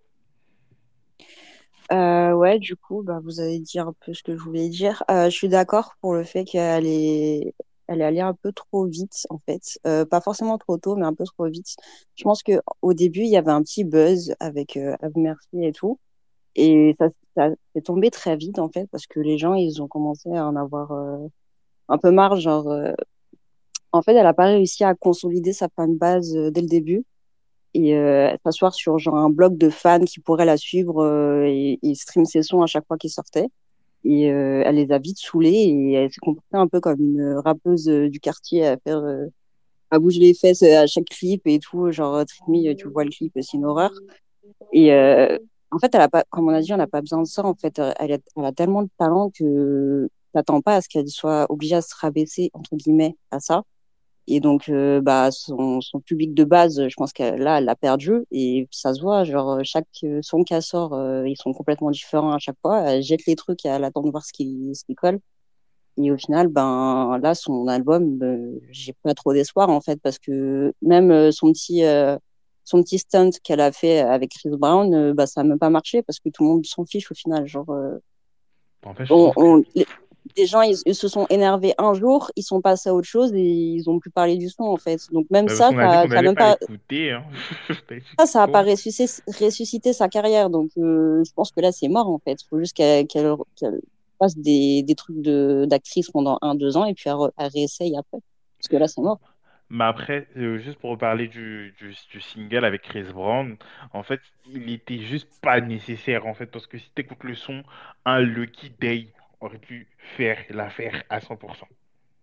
Euh, 1.91 2.33
ouais, 2.33 2.59
du 2.59 2.77
coup, 2.77 3.03
bah, 3.03 3.21
vous 3.23 3.41
avez 3.41 3.59
dit 3.61 3.79
un 3.79 3.95
peu 4.05 4.13
ce 4.13 4.23
que 4.23 4.37
je 4.37 4.43
voulais 4.43 4.69
dire. 4.69 5.03
Euh, 5.11 5.27
je 5.27 5.31
suis 5.31 5.49
d'accord 5.49 5.95
pour 6.01 6.15
le 6.15 6.25
fait 6.25 6.45
qu'elle 6.45 6.87
est, 6.87 7.55
elle 7.87 8.03
est 8.03 8.05
allée 8.05 8.21
un 8.21 8.35
peu 8.35 8.53
trop 8.53 8.87
vite, 8.87 9.27
en 9.31 9.39
fait. 9.39 9.79
Euh, 9.87 10.05
pas 10.05 10.21
forcément 10.21 10.59
trop 10.59 10.77
tôt, 10.77 10.97
mais 10.97 11.07
un 11.07 11.15
peu 11.15 11.25
trop 11.25 11.47
vite. 11.47 11.77
Je 12.15 12.25
pense 12.25 12.43
que 12.43 12.61
au 12.83 12.93
début, 12.95 13.21
il 13.21 13.31
y 13.31 13.37
avait 13.37 13.51
un 13.51 13.63
petit 13.63 13.85
buzz 13.85 14.35
avec 14.41 14.77
euh, 14.77 14.97
Merci 15.17 15.65
et 15.65 15.73
tout. 15.73 15.99
Et 16.55 16.95
ça, 16.99 17.09
ça 17.37 17.51
s'est 17.75 17.83
tombé 17.83 18.11
très 18.11 18.37
vite, 18.37 18.59
en 18.59 18.69
fait, 18.69 18.87
parce 18.91 19.07
que 19.07 19.21
les 19.21 19.39
gens, 19.39 19.55
ils 19.55 19.83
ont 19.83 19.89
commencé 19.89 20.31
à 20.35 20.47
en 20.47 20.57
avoir 20.57 20.93
euh, 20.93 21.27
un 21.89 21.99
peu 21.99 22.11
marre. 22.11 22.37
Genre, 22.37 22.69
en 23.93 24.03
fait, 24.03 24.15
elle 24.15 24.27
a 24.27 24.35
pas 24.35 24.47
réussi 24.47 24.85
à 24.85 24.95
consolider 24.95 25.53
sa 25.53 25.69
fanbase 25.75 26.37
euh, 26.37 26.51
dès 26.51 26.61
le 26.61 26.69
début 26.69 27.05
et 27.75 27.95
euh, 27.97 28.35
s'asseoir 28.45 28.75
sur 28.75 28.99
genre 28.99 29.17
un 29.17 29.31
bloc 29.31 29.57
de 29.57 29.71
fans 29.71 30.05
qui 30.05 30.21
pourraient 30.21 30.45
la 30.47 30.57
suivre 30.57 31.03
euh, 31.03 31.45
et, 31.47 31.79
et 31.83 31.95
stream 31.95 32.25
ses 32.25 32.43
sons 32.43 32.63
à 32.63 32.67
chaque 32.67 32.87
fois 32.87 32.97
qu'ils 32.99 33.11
sortaient. 33.11 33.49
Et 34.05 34.31
euh, 34.31 34.63
elle 34.65 34.77
les 34.77 34.93
a 34.93 34.99
vite 34.99 35.19
saoulés 35.19 35.51
et 35.51 35.93
elle 35.93 36.11
s'est 36.11 36.21
comportée 36.21 36.57
un 36.57 36.69
peu 36.69 36.81
comme 36.81 37.01
une 37.01 37.35
rappeuse 37.45 37.87
du 37.87 38.21
quartier 38.21 38.67
à 38.67 38.77
faire 38.79 39.03
à 39.91 39.99
bouger 39.99 40.21
les 40.21 40.35
fesses 40.35 40.63
à 40.63 40.87
chaque 40.87 41.07
clip 41.07 41.43
et 41.47 41.59
tout. 41.59 41.91
Genre 41.91 42.25
Me, 42.49 42.75
tu 42.75 42.89
vois 42.89 43.05
le 43.05 43.11
clip, 43.11 43.33
c'est 43.41 43.57
une 43.57 43.65
horreur. 43.65 43.93
Et 44.73 44.93
en 44.93 45.79
fait, 45.79 45.95
elle 45.95 46.01
a 46.01 46.09
pas, 46.09 46.25
comme 46.31 46.49
on 46.49 46.55
a 46.55 46.61
dit, 46.61 46.73
on 46.73 46.77
n'a 46.77 46.87
pas 46.87 47.01
besoin 47.01 47.23
de 47.23 47.27
ça. 47.27 47.45
En 47.45 47.55
fait, 47.55 47.79
elle 47.99 48.13
a, 48.13 48.19
elle 48.37 48.45
a 48.45 48.53
tellement 48.53 48.83
de 48.83 48.89
talent 48.99 49.31
que 49.31 50.09
t'attends 50.33 50.61
pas 50.63 50.77
à 50.77 50.81
ce 50.81 50.89
qu'elle 50.89 51.09
soit 51.09 51.47
obligée 51.51 51.77
à 51.77 51.83
se 51.83 51.95
rabaisser 51.97 52.51
entre 52.55 52.77
guillemets 52.77 53.17
à 53.31 53.41
ça. 53.41 53.65
Et 54.31 54.41
donc, 54.41 54.69
euh, 54.69 55.01
bah, 55.01 55.31
son, 55.33 55.81
son 55.81 56.01
public 56.01 56.35
de 56.35 56.45
base, 56.45 56.87
je 56.87 56.95
pense 56.97 57.13
qu'elle 57.13 57.41
là, 57.41 57.59
elle 57.59 57.65
l'a 57.65 57.75
perdu. 57.75 58.25
Et 58.31 58.69
ça 58.71 58.95
se 58.95 59.01
voit, 59.01 59.25
genre, 59.25 59.61
chaque 59.65 59.87
euh, 60.05 60.21
son 60.23 60.45
qu'elle 60.45 60.63
sort, 60.63 60.93
euh, 60.95 61.27
ils 61.27 61.37
sont 61.37 61.53
complètement 61.55 61.91
différents 61.91 62.33
à 62.33 62.39
chaque 62.39 62.59
fois. 62.61 62.81
Elle 62.83 63.03
jette 63.03 63.27
les 63.27 63.37
trucs 63.37 63.65
et 63.65 63.69
elle 63.69 63.85
attend 63.85 64.03
de 64.03 64.11
voir 64.11 64.25
ce 64.25 64.33
qui, 64.33 64.71
ce 64.75 64.85
qui 64.85 64.95
colle. 64.95 65.19
Et 65.97 66.13
au 66.13 66.17
final, 66.17 66.49
ben, 66.49 67.19
là, 67.23 67.35
son 67.35 67.67
album, 67.67 68.23
euh, 68.23 68.61
j'ai 68.71 68.93
pas 69.03 69.15
trop 69.15 69.33
d'espoir, 69.33 69.69
en 69.69 69.81
fait, 69.81 70.01
parce 70.01 70.19
que 70.19 70.73
même 70.81 71.11
euh, 71.11 71.33
son 71.33 71.53
petit, 71.53 71.85
euh, 71.85 72.17
son 72.65 72.83
petit 72.83 72.99
stunt 72.99 73.31
qu'elle 73.43 73.61
a 73.61 73.73
fait 73.73 74.01
avec 74.01 74.31
Chris 74.31 74.51
Brown, 74.51 74.95
euh, 74.95 75.15
bah, 75.15 75.27
ça 75.27 75.41
a 75.41 75.45
même 75.45 75.59
pas 75.59 75.71
marché 75.71 76.03
parce 76.03 76.21
que 76.21 76.29
tout 76.29 76.45
le 76.45 76.51
monde 76.51 76.67
s'en 76.67 76.85
fiche 76.85 77.11
au 77.11 77.15
final. 77.15 77.47
Genre, 77.47 77.69
euh, 77.71 77.99
En 78.85 78.95
fait, 78.95 79.11
on, 79.11 79.63
que 79.63 79.69
les, 79.75 79.87
les 80.37 80.47
gens, 80.47 80.63
ils, 80.63 80.77
ils 80.87 80.95
se 80.95 81.09
sont 81.09 81.27
énervés 81.31 81.75
un 81.79 81.95
jour, 81.95 82.31
ils 82.37 82.43
sont 82.43 82.61
passés 82.61 82.89
à 82.91 82.95
autre 82.95 83.09
chose 83.09 83.33
et 83.35 83.41
ils 83.41 83.89
ont 83.91 83.99
plus 83.99 84.11
parlé 84.11 84.37
du 84.37 84.49
son, 84.49 84.65
en 84.65 84.77
fait. 84.79 85.01
Donc, 85.13 85.27
même 85.31 85.49
Bah, 85.49 85.55
ça, 85.55 85.73
ça, 85.75 86.07
ça 86.09 86.23
même 86.23 86.37
pas 86.37 86.57
hein. 86.91 87.25
Ça, 88.19 88.27
ça 88.27 88.43
a 88.45 88.47
du 88.47 88.53
pas 88.53 88.63
ressuscité, 88.63 89.23
ressuscité 89.41 89.93
sa 89.93 90.09
carrière. 90.09 90.51
Donc, 90.51 90.71
euh, 90.77 91.23
je 91.25 91.33
pense 91.33 91.53
que 91.53 91.61
là, 91.61 91.71
c'est 91.73 91.89
mort, 91.89 92.09
en 92.09 92.19
fait. 92.19 92.39
Faut 92.51 92.59
juste 92.59 92.75
qu'elle 92.77 93.07
qu'elle 93.07 93.37
fasse 94.19 94.37
des, 94.37 94.83
des 94.83 94.95
trucs 94.97 95.21
de, 95.23 95.67
d'actrice 95.69 96.11
pendant 96.11 96.39
un, 96.43 96.55
deux 96.57 96.77
ans 96.77 96.85
et 96.85 96.95
puis 96.95 97.09
elle, 97.11 97.17
elle 97.39 97.51
réessaye 97.55 97.97
après. 97.97 98.19
Parce 98.59 98.69
que 98.69 98.77
là, 98.77 98.89
c'est 98.89 99.01
mort. 99.03 99.21
Mais 99.71 99.85
après, 99.85 100.29
euh, 100.37 100.59
juste 100.59 100.79
pour 100.79 100.91
reparler 100.91 101.29
du, 101.29 101.75
du, 101.79 101.95
du 102.11 102.21
single 102.21 102.65
avec 102.65 102.83
Chris 102.83 103.05
Brown, 103.13 103.57
en 103.93 104.03
fait, 104.03 104.21
il 104.47 104.71
était 104.73 104.99
juste 104.99 105.29
pas 105.43 105.61
nécessaire, 105.61 106.27
en 106.27 106.33
fait, 106.35 106.47
parce 106.47 106.67
que 106.67 106.79
si 106.79 106.91
t'écoutes 106.95 107.23
le 107.25 107.35
son, 107.35 107.63
un 108.07 108.21
Lucky 108.21 108.71
Day 108.81 109.09
aurait 109.41 109.59
pu 109.59 109.89
faire 110.17 110.39
l'affaire 110.51 111.03
à 111.09 111.21
100%. 111.21 111.37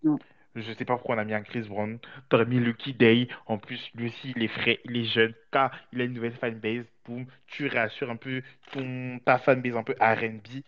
Non. 0.03 0.17
Je 0.55 0.71
sais 0.71 0.85
pas 0.85 0.95
pourquoi 0.95 1.15
on 1.15 1.19
a 1.19 1.25
mis 1.25 1.33
un 1.33 1.41
Chris 1.41 1.63
Brown. 1.63 1.99
T'aurais 2.29 2.45
mis 2.45 2.59
Lucky 2.59 2.93
Day. 2.93 3.27
En 3.45 3.57
plus, 3.57 3.91
lui 3.93 4.07
aussi, 4.07 4.33
il 4.35 4.43
est 4.43 4.47
frais, 4.47 4.79
il 4.85 4.95
est 4.95 5.05
jeune. 5.05 5.33
Car 5.51 5.71
il 5.91 5.99
a 5.99 6.05
une 6.05 6.13
nouvelle 6.13 6.35
fanbase. 6.35 6.85
Boum, 7.05 7.25
tu 7.47 7.67
réassures 7.67 8.09
un 8.09 8.15
peu 8.15 8.41
ton, 8.71 9.19
ta 9.25 9.37
fanbase 9.37 9.75
un 9.75 9.83
peu 9.83 9.95
R&B. 9.99 10.61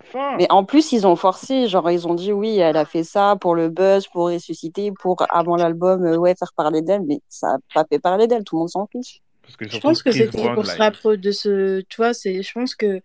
Fin. 0.00 0.36
Mais 0.36 0.46
en 0.50 0.64
plus, 0.64 0.92
ils 0.92 1.06
ont 1.06 1.16
forcé, 1.16 1.66
genre, 1.66 1.90
ils 1.90 2.06
ont 2.06 2.14
dit 2.14 2.32
oui, 2.32 2.58
elle 2.58 2.76
a 2.76 2.84
fait 2.84 3.02
ça 3.02 3.36
pour 3.40 3.56
le 3.56 3.68
buzz, 3.68 4.06
pour 4.06 4.26
ressusciter, 4.26 4.92
pour 4.92 5.16
avant 5.30 5.56
l'album, 5.56 6.04
euh, 6.04 6.16
ouais, 6.16 6.36
faire 6.38 6.52
parler 6.54 6.82
d'elle, 6.82 7.02
mais 7.02 7.20
ça 7.28 7.54
a 7.54 7.58
pas 7.74 7.84
fait 7.90 7.98
parler 7.98 8.28
d'elle, 8.28 8.44
tout 8.44 8.56
le 8.56 8.60
monde 8.60 8.68
s'en 8.68 8.86
fiche. 8.86 9.20
Parce 9.42 9.56
que 9.56 9.68
Je 9.68 9.80
pense 9.80 10.02
que 10.02 10.12
c'était 10.12 10.52
pour 10.54 10.66
se 10.66 10.76
rapprocher 10.76 11.16
de 11.16 11.32
ce. 11.32 11.80
Tu 11.88 11.96
vois, 11.96 12.14
c'est, 12.14 12.42
je 12.42 12.52
pense 12.52 12.76
que 12.76 13.00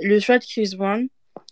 le 0.00 0.20
choix 0.20 0.38
de 0.38 0.44
Chris 0.44 0.72
Brown, 0.78 1.08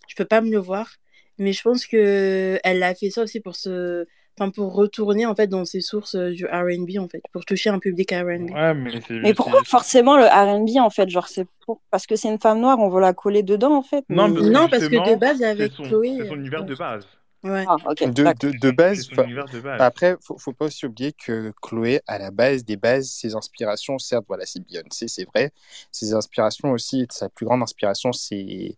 je 0.08 0.14
peux 0.16 0.24
pas 0.24 0.40
me 0.40 0.50
le 0.50 0.58
voir, 0.58 0.90
mais 1.38 1.52
je 1.52 1.62
pense 1.62 1.86
que 1.86 2.58
elle 2.64 2.82
a 2.82 2.94
fait 2.94 3.10
ça 3.10 3.22
aussi 3.22 3.40
pour 3.40 3.56
se. 3.56 4.06
Enfin, 4.38 4.50
pour 4.50 4.74
retourner 4.74 5.24
en 5.24 5.34
fait 5.34 5.46
dans 5.46 5.64
ses 5.64 5.80
sources 5.80 6.14
euh, 6.14 6.30
du 6.30 6.44
R&B 6.44 6.98
en 6.98 7.08
fait, 7.08 7.22
pour 7.32 7.46
toucher 7.46 7.70
un 7.70 7.78
public 7.78 8.10
R&B. 8.12 8.50
Ouais, 8.50 8.74
mais 9.08 9.32
pourquoi 9.32 9.62
forcément 9.64 10.18
le 10.18 10.26
R&B, 10.26 10.76
en 10.78 10.90
fait, 10.90 11.08
genre, 11.08 11.26
c'est 11.26 11.46
pour... 11.64 11.80
parce 11.90 12.06
que 12.06 12.16
c'est 12.16 12.28
une 12.28 12.38
femme 12.38 12.60
noire, 12.60 12.78
on 12.78 12.90
veut 12.90 13.00
la 13.00 13.14
coller 13.14 13.42
dedans, 13.42 13.74
en 13.74 13.82
fait, 13.82 14.04
Non, 14.10 14.28
mais... 14.28 14.34
parce 14.34 14.46
que 14.46 14.52
Non, 14.52 14.68
parce 14.68 14.88
que 14.88 15.10
de 15.10 15.18
base, 15.18 15.74
son, 15.74 15.82
Chloé. 15.84 16.18
c'est 16.20 16.28
son 16.28 16.34
univers 16.34 16.64
de 16.64 16.74
base. 16.74 17.06
Ouais. 17.44 17.64
Ah, 17.68 17.76
ok, 17.86 18.12
De, 18.12 18.58
de, 18.58 18.70
base, 18.70 19.08
de 19.08 19.82
après, 19.82 20.16
faut, 20.20 20.36
faut 20.36 20.52
pas 20.52 20.66
aussi 20.66 20.84
oublier 20.86 21.12
que 21.12 21.52
Chloé, 21.62 22.00
à 22.06 22.18
la 22.18 22.30
base 22.30 22.64
des 22.64 22.76
bases, 22.76 23.08
ses 23.08 23.34
inspirations, 23.34 23.98
certes, 23.98 24.24
voilà, 24.26 24.44
c'est 24.46 24.60
Beyoncé, 24.60 25.06
c'est 25.08 25.24
vrai. 25.24 25.52
Ses 25.92 26.12
inspirations 26.14 26.72
aussi, 26.72 27.06
sa 27.10 27.28
plus 27.28 27.46
grande 27.46 27.62
inspiration, 27.62 28.12
c'est 28.12 28.76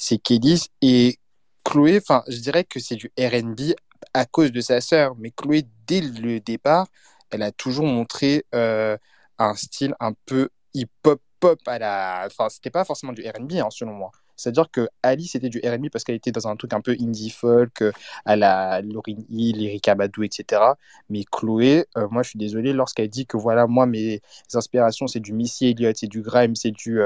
c'est 0.00 0.18
Kelly. 0.18 0.66
Et 0.82 1.18
Chloé, 1.64 1.98
enfin, 1.98 2.24
je 2.28 2.38
dirais 2.38 2.64
que 2.64 2.80
c'est 2.80 2.96
du 2.96 3.12
R&B 3.18 3.74
à 4.14 4.24
cause 4.24 4.50
de 4.50 4.60
sa 4.60 4.80
sœur. 4.80 5.14
Mais 5.18 5.30
Chloé, 5.30 5.66
dès 5.86 6.00
le 6.00 6.40
départ, 6.40 6.88
elle 7.30 7.42
a 7.42 7.52
toujours 7.52 7.86
montré 7.86 8.44
euh, 8.54 8.96
un 9.38 9.54
style 9.54 9.94
un 10.00 10.12
peu 10.26 10.48
hip-hop 10.74 11.20
pop 11.38 11.60
à 11.66 11.78
la. 11.78 12.24
Enfin, 12.26 12.48
c'était 12.48 12.70
pas 12.70 12.84
forcément 12.84 13.12
du 13.12 13.22
R&B, 13.22 13.52
hein, 13.54 13.68
selon 13.70 13.92
moi. 13.92 14.10
C'est-à-dire 14.36 14.70
que 14.70 14.88
Ali, 15.02 15.26
c'était 15.26 15.50
du 15.50 15.58
R&B 15.58 15.90
parce 15.92 16.02
qu'elle 16.04 16.16
était 16.16 16.32
dans 16.32 16.48
un 16.48 16.56
truc 16.56 16.72
un 16.72 16.80
peu 16.80 16.96
indie 16.98 17.28
folk, 17.30 17.82
euh, 17.82 17.92
à 18.24 18.36
la 18.36 18.80
Lauryn 18.80 19.18
Hill, 19.28 19.62
Erykah 19.62 19.94
Badu, 19.94 20.24
etc. 20.24 20.62
Mais 21.10 21.24
Chloé, 21.30 21.84
euh, 21.98 22.08
moi, 22.10 22.22
je 22.22 22.30
suis 22.30 22.38
désolé, 22.38 22.72
lorsqu'elle 22.72 23.10
dit 23.10 23.26
que 23.26 23.36
voilà, 23.36 23.66
moi, 23.66 23.84
mes 23.86 24.22
inspirations, 24.54 25.06
c'est 25.06 25.20
du 25.20 25.34
Missy 25.34 25.66
Elliott, 25.66 25.96
c'est 25.96 26.06
du 26.06 26.22
Grime, 26.22 26.56
c'est 26.56 26.70
du, 26.70 27.00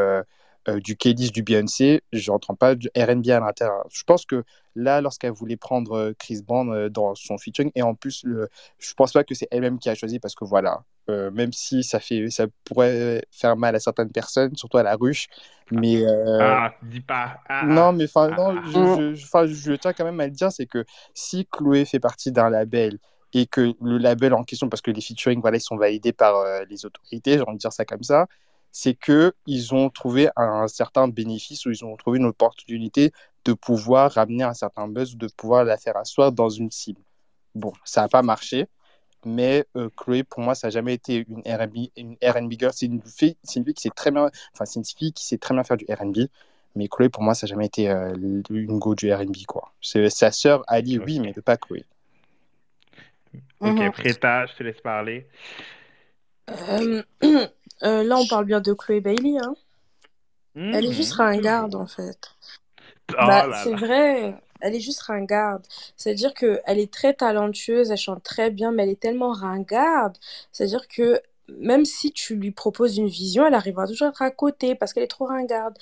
euh, 0.69 0.81
du 0.81 0.97
Kelly, 0.97 1.31
du 1.31 1.43
Beyoncé, 1.43 2.03
je 2.13 2.31
n'entends 2.31 2.55
pas 2.55 2.75
du 2.75 2.89
R&B 2.97 3.29
à 3.29 3.41
l'intérieur. 3.41 3.87
Je 3.91 4.03
pense 4.05 4.25
que 4.27 4.45
là, 4.75 5.01
lorsqu'elle 5.01 5.33
voulait 5.33 5.57
prendre 5.57 5.93
euh, 5.93 6.13
Chris 6.19 6.43
Brown 6.47 6.73
euh, 6.73 6.89
dans 6.89 7.15
son 7.15 7.39
featuring, 7.39 7.71
et 7.75 7.83
en 7.83 7.95
plus, 7.95 8.23
le, 8.25 8.49
je 8.79 8.95
pense 8.95 9.13
pas 9.13 9.25
que 9.25 9.35
c'est 9.35 9.49
elle-même 9.51 9.79
qui 9.79 9.89
a 9.89 9.95
choisi 9.95 10.19
parce 10.19 10.35
que 10.35 10.45
voilà, 10.45 10.85
euh, 11.11 11.31
même 11.31 11.53
si 11.53 11.83
ça 11.83 12.01
fait, 12.01 12.31
ça 12.31 12.47
pourrait 12.65 13.23
faire 13.31 13.57
mal 13.57 13.75
à 13.77 13.81
certaines 13.81 14.11
personnes, 14.11 14.57
surtout 14.57 14.79
à 14.79 14.83
la 14.83 14.97
ruche, 14.97 15.29
mais 15.71 16.03
euh, 16.03 16.39
Ah, 16.41 16.75
dis 16.83 17.01
pas. 17.01 17.41
Ah, 17.49 17.67
non, 17.67 17.89
ah, 17.89 17.93
mais 17.93 18.05
enfin, 18.05 18.31
ah, 18.33 18.37
non, 18.37 18.57
ah. 18.57 19.15
je, 19.15 19.45
je, 19.47 19.73
tiens 19.75 19.93
quand 19.93 20.05
même 20.05 20.21
à 20.21 20.27
le 20.27 20.33
dire, 20.33 20.51
c'est 20.51 20.67
que 20.67 20.85
si 21.13 21.47
Chloé 21.47 21.85
fait 21.85 22.01
partie 22.01 22.33
d'un 22.33 22.49
label 22.49 22.99
et 23.35 23.47
que 23.47 23.75
le 23.83 23.99
label 23.99 24.33
en 24.33 24.45
question, 24.45 24.69
parce 24.71 24.81
que 24.81 24.91
les 24.91 25.03
featuring, 25.03 25.41
voilà, 25.43 25.59
ils 25.59 25.61
sont 25.61 25.77
validés 25.77 26.13
par 26.13 26.37
euh, 26.37 26.65
les 26.71 26.87
autorités, 26.87 27.35
j'ai 27.35 27.43
envie 27.43 27.57
de 27.57 27.59
dire 27.59 27.73
ça 27.73 27.85
comme 27.85 28.03
ça, 28.03 28.27
c'est 28.77 28.95
que 28.95 29.33
ils 29.47 29.73
ont 29.73 29.89
trouvé 29.89 30.29
un, 30.35 30.67
certain 30.67 31.07
bénéfice 31.07 31.65
ou 31.65 31.71
ils 31.71 31.85
ont 31.85 31.97
trouvé 31.97 32.19
une 32.19 32.25
opportunité 32.25 33.13
de 33.45 33.53
pouvoir 33.53 34.11
ramener 34.11 34.43
un 34.43 34.53
certain 34.53 34.89
buzz 34.89 35.15
ou 35.15 35.17
de 35.17 35.29
pouvoir 35.29 35.65
la 35.65 35.77
faire 35.77 35.97
asseoir 35.97 36.33
dans 36.33 36.49
une 36.49 36.73
cible. 36.73 37.01
Bon, 37.55 37.73
ça 37.85 38.01
n'a 38.01 38.09
pas 38.09 38.23
marché, 38.23 38.67
mais 39.25 39.65
euh, 39.77 39.89
Chloé, 39.97 40.25
pour 40.25 40.41
moi, 40.41 40.57
ça 40.57 40.67
n'a 40.67 40.71
jamais 40.73 40.95
été 40.95 41.25
une 41.29 41.43
R&B, 41.47 41.91
une 41.97 42.17
R&B 42.21 42.55
girl. 42.59 42.73
C'est 42.75 42.87
une 42.87 43.01
fille, 43.01 43.37
c'est 43.45 43.61
une 43.61 43.65
fille 43.65 43.75
qui 43.75 43.83
sait 43.83 43.91
très 43.91 44.11
bien, 44.11 44.29
enfin, 44.53 44.65
c'est 44.65 44.81
une 44.81 44.85
fille 44.85 45.13
qui 45.13 45.25
sait 45.25 45.39
très 45.39 45.55
bien 45.55 45.63
faire 45.63 45.77
du 45.77 45.87
R&B. 45.89 46.27
Mais 46.75 46.89
Chloé, 46.89 47.09
pour 47.09 47.23
moi, 47.23 47.37
ça 47.37 47.47
n'a 47.47 47.51
jamais 47.51 47.67
été 47.67 47.89
euh, 47.89 48.13
une 48.51 48.79
go 48.81 48.97
du 48.97 49.15
R&B, 49.15 49.45
quoi. 49.47 49.73
C'est 49.81 50.11
sa 50.11 50.33
sœur 50.33 50.65
Ali, 50.67 50.99
oui, 50.99 51.21
mais 51.21 51.33
pas 51.33 51.57
Chloé. 51.57 51.85
Ok, 53.61 53.79
Mhm. 53.79 53.93
Preta, 53.93 54.47
je 54.47 54.55
te 54.57 54.63
laisse 54.65 54.81
parler. 54.81 55.29
Euh, 56.51 57.03
euh, 57.83 58.03
là, 58.03 58.17
on 58.17 58.27
parle 58.27 58.45
bien 58.45 58.61
de 58.61 58.73
Chloé 58.73 59.01
Bailey, 59.01 59.37
hein. 59.43 59.55
Elle 60.57 60.87
est 60.87 60.93
juste 60.93 61.15
ringarde, 61.15 61.75
en 61.75 61.87
fait. 61.87 62.31
Oh 63.11 63.15
Bah, 63.19 63.49
c'est 63.63 63.75
vrai, 63.75 64.35
elle 64.61 64.75
est 64.75 64.81
juste 64.81 65.03
ringarde. 65.03 65.67
C'est-à-dire 65.97 66.33
que 66.33 66.61
elle 66.65 66.79
est 66.79 66.93
très 66.93 67.13
talentueuse, 67.13 67.91
elle 67.91 67.97
chante 67.99 68.23
très 68.23 68.51
bien, 68.51 68.73
mais 68.73 68.85
elle 68.85 68.91
est 68.91 69.01
tellement 69.01 69.33
ringarde. 69.33 70.17
C'est-à-dire 70.53 70.89
que 70.89 71.21
même 71.49 71.85
si 71.85 72.13
tu 72.13 72.37
lui 72.37 72.51
proposes 72.53 72.97
une 72.97 73.09
vision, 73.09 73.47
elle 73.47 73.55
arrivera 73.55 73.87
toujours 73.87 74.07
à 74.07 74.11
être 74.11 74.23
à 74.23 74.31
côté 74.31 74.75
parce 74.75 74.93
qu'elle 74.93 75.03
est 75.03 75.09
trop 75.09 75.27
ringarde. 75.27 75.77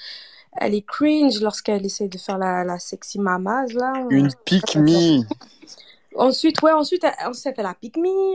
Elle 0.61 0.75
est 0.75 0.87
cringe 0.87 1.41
lorsqu'elle 1.41 1.85
essaie 1.87 2.09
de 2.09 2.19
faire 2.19 2.39
la, 2.39 2.65
la 2.65 2.79
sexy 2.79 3.19
mamaz, 3.19 3.73
là. 3.73 4.05
Une 4.11 4.31
pick 4.45 4.75
me. 4.77 5.23
Ensuite, 6.15 6.61
ouais, 6.63 6.73
ensuite, 6.73 7.05
elle, 7.05 7.27
ensuite, 7.27 7.47
elle 7.47 7.55
fait 7.55 7.63
la. 7.63 7.75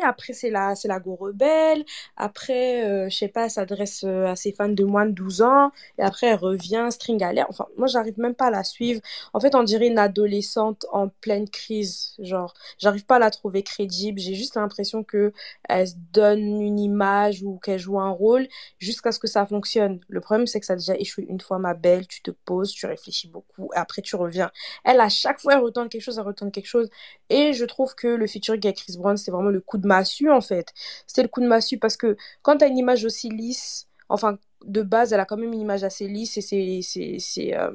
Après, 0.08 0.34
c'est 0.34 0.50
la, 0.50 0.74
c'est 0.76 0.88
la 0.88 1.00
go 1.00 1.16
rebelle. 1.16 1.86
Après, 2.16 2.84
euh, 2.86 3.08
je 3.10 3.16
sais 3.16 3.28
pas, 3.28 3.46
elle 3.46 3.52
s'adresse 3.52 4.04
euh, 4.04 4.26
à 4.26 4.36
ses 4.36 4.52
fans 4.52 4.70
de 4.70 4.84
moins 4.84 5.06
de 5.06 5.12
12 5.12 5.44
ans. 5.44 5.72
Et 6.00 6.02
après, 6.02 6.28
elle 6.28 6.36
revient, 6.40 6.88
string 6.90 7.20
l'air. 7.34 7.46
Enfin, 7.50 7.68
moi, 7.78 7.88
j'arrive 7.88 8.18
même 8.20 8.34
pas 8.34 8.48
à 8.48 8.52
la 8.52 8.64
suivre. 8.64 9.00
En 9.34 9.40
fait, 9.40 9.54
on 9.54 9.62
dirait 9.64 9.88
une 9.88 10.00
adolescente 10.00 10.88
en 10.92 11.10
pleine 11.10 11.48
crise. 11.50 12.16
Genre, 12.20 12.54
j'arrive 12.80 13.06
pas 13.06 13.18
à 13.18 13.20
la 13.20 13.30
trouver 13.30 13.62
crédible. 13.62 14.20
J'ai 14.20 14.34
juste 14.34 14.56
l'impression 14.56 15.04
que 15.04 15.32
elle 15.70 15.88
se 15.88 15.96
donne 16.14 16.62
une 16.62 16.80
image 16.80 17.44
ou 17.44 17.60
qu'elle 17.60 17.80
joue 17.80 18.00
un 18.00 18.10
rôle 18.10 18.48
jusqu'à 18.80 19.12
ce 19.12 19.20
que 19.20 19.28
ça 19.28 19.46
fonctionne. 19.46 20.00
Le 20.08 20.20
problème, 20.22 20.48
c'est 20.48 20.60
que 20.60 20.66
ça 20.66 20.74
a 20.74 20.76
déjà 20.78 20.96
échoué 20.96 21.26
une 21.30 21.42
fois, 21.42 21.60
ma 21.60 21.76
belle. 21.76 22.08
Tu 22.08 22.22
te 22.24 22.32
poses, 22.32 22.72
tu 22.72 22.88
réfléchis 22.88 23.28
beaucoup. 23.28 23.70
Et 23.76 23.78
après, 23.78 24.02
tu 24.02 24.16
reviens. 24.16 24.52
Elle, 24.84 25.00
à 25.00 25.10
chaque 25.10 25.40
fois, 25.40 25.54
elle 25.54 25.60
retourne 25.60 25.90
quelque 25.90 26.02
chose, 26.02 26.18
elle 26.18 26.26
retourne 26.26 26.52
quelque 26.52 26.66
chose. 26.66 26.90
Et 27.30 27.54
je 27.54 27.66
trouve 27.68 27.96
que 27.96 28.08
le 28.08 28.28
featuring 28.28 28.62
avec 28.66 28.78
Chris 28.78 28.96
Brown, 28.98 29.18
c'était 29.18 29.32
vraiment 29.32 29.50
le 29.50 29.62
coup 29.62 29.78
de 29.78 29.88
massue, 29.88 30.30
en 30.30 30.42
fait. 30.42 30.74
C'était 31.08 31.24
le 31.24 31.28
coup 31.30 31.42
de 31.42 31.48
massue 31.48 31.78
parce 31.78 31.98
que 31.98 32.18
quand 32.42 32.58
tu 32.58 32.66
as 32.66 32.68
une 32.68 32.78
image 32.78 33.06
aussi 33.06 33.30
lisse, 33.30 33.88
enfin, 34.10 34.38
de 34.66 34.82
base, 34.82 35.14
elle 35.14 35.20
a 35.20 35.26
quand 35.26 35.38
même 35.38 35.54
une 35.54 35.62
image 35.62 35.84
assez 35.84 36.08
lisse 36.08 36.38
et 36.38 36.42
c'est 36.42 36.80
c'est 36.82 37.18
c'est 37.20 37.56
euh, 37.56 37.72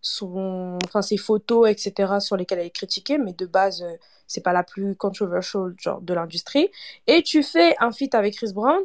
son 0.00 0.78
enfin 0.84 1.02
ses 1.02 1.18
photos 1.18 1.68
etc 1.68 2.14
sur 2.20 2.36
lesquelles 2.36 2.60
elle 2.60 2.66
est 2.66 2.70
critiquée 2.70 3.18
mais 3.18 3.34
de 3.34 3.44
base 3.46 3.82
euh, 3.82 3.96
c'est 4.26 4.40
pas 4.40 4.52
la 4.52 4.62
plus 4.64 4.96
controversial 4.96 5.74
genre 5.78 6.00
de 6.00 6.14
l'industrie. 6.14 6.70
Et 7.06 7.22
tu 7.22 7.42
fais 7.42 7.76
un 7.80 7.92
feat 7.92 8.14
avec 8.14 8.34
Chris 8.34 8.52
Brown 8.54 8.82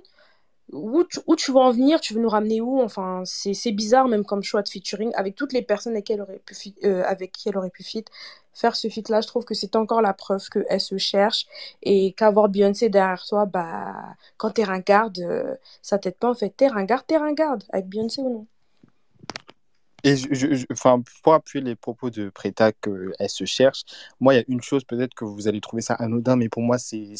où 0.71 1.03
tu, 1.05 1.19
où 1.27 1.35
tu 1.35 1.51
veux 1.51 1.57
en 1.57 1.71
venir, 1.71 2.01
tu 2.01 2.13
veux 2.13 2.21
nous 2.21 2.29
ramener 2.29 2.59
où? 2.61 2.81
Enfin, 2.81 3.23
c'est 3.25 3.53
c'est 3.53 3.71
bizarre 3.71 4.07
même 4.07 4.25
comme 4.25 4.43
choix 4.43 4.61
de 4.61 4.69
featuring 4.69 5.11
avec 5.15 5.35
toutes 5.35 5.53
les 5.53 5.61
personnes 5.61 5.93
avec 5.93 6.05
qui 6.05 6.13
elle 6.13 6.21
aurait 6.21 6.41
pu, 6.45 6.55
euh, 6.83 7.03
avec 7.05 7.31
qui 7.31 7.49
elle 7.49 7.57
aurait 7.57 7.69
pu 7.69 7.83
fit, 7.83 8.05
faire 8.57 8.75
ce 8.75 8.89
feat-là. 8.89 9.21
Je 9.21 9.27
trouve 9.27 9.45
que 9.45 9.53
c'est 9.53 9.75
encore 9.75 10.01
la 10.01 10.13
preuve 10.13 10.47
qu'elle 10.49 10.81
se 10.81 10.97
cherche 10.97 11.45
et 11.83 12.13
qu'avoir 12.13 12.49
Beyoncé 12.49 12.89
derrière 12.89 13.23
toi, 13.25 13.45
bah, 13.45 14.15
quand 14.37 14.51
t'es 14.51 14.63
ringarde, 14.63 15.19
euh, 15.19 15.55
ça 15.81 15.97
t'aide 15.99 16.15
pas 16.15 16.29
en 16.29 16.33
fait. 16.33 16.53
T'es 16.55 16.67
ringarde, 16.67 17.05
t'es 17.07 17.17
ringarde, 17.17 17.63
avec 17.71 17.87
Beyoncé 17.87 18.21
ou 18.21 18.29
non. 18.29 18.47
Et 20.03 20.15
pour 21.23 21.33
appuyer 21.33 21.63
les 21.63 21.75
propos 21.75 22.09
de 22.09 22.29
Preta 22.29 22.71
qu'elle 22.71 23.29
se 23.29 23.45
cherche, 23.45 23.83
moi, 24.19 24.33
il 24.33 24.37
y 24.37 24.39
a 24.39 24.43
une 24.47 24.61
chose 24.61 24.83
peut-être 24.83 25.13
que 25.13 25.25
vous 25.25 25.47
allez 25.47 25.59
trouver 25.59 25.81
ça 25.81 25.95
anodin, 25.95 26.35
mais 26.35 26.49
pour 26.49 26.61
moi, 26.61 26.77
c'est 26.77 27.15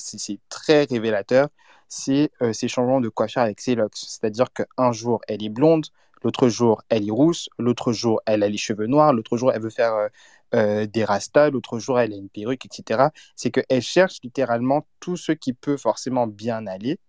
très 0.48 0.83
révélateur, 0.83 1.49
c'est 1.90 2.32
euh, 2.41 2.53
ces 2.53 2.67
changements 2.67 3.01
de 3.01 3.09
coiffure 3.09 3.41
avec 3.41 3.66
locks. 3.67 3.95
C'est-à-dire 3.95 4.48
qu'un 4.53 4.91
jour, 4.91 5.19
elle 5.27 5.43
est 5.43 5.49
blonde, 5.49 5.88
l'autre 6.24 6.50
jour, 6.50 6.82
elle 6.90 7.08
est 7.08 7.12
rousse, 7.12 7.50
l'autre 7.58 7.94
jour, 7.94 8.22
elle 8.26 8.44
a 8.44 8.50
les 8.50 8.58
cheveux 8.58 8.88
noirs, 8.88 9.14
l'autre 9.14 9.38
jour, 9.38 9.52
elle 9.52 9.62
veut 9.62 9.70
faire 9.70 9.94
euh, 9.94 10.08
euh, 10.56 10.86
des 10.86 11.04
rastas, 11.04 11.50
l'autre 11.50 11.80
jour, 11.80 12.00
elle 12.00 12.14
a 12.14 12.16
une 12.16 12.30
perruque, 12.30 12.66
etc. 12.66 13.10
C'est 13.36 13.52
qu'elle 13.52 13.82
cherche 13.82 14.18
littéralement 14.24 14.86
tout 15.00 15.18
ce 15.18 15.32
qui 15.32 15.54
peut 15.54 15.78
forcément 15.78 16.28
bien 16.28 16.68
aller 16.68 17.00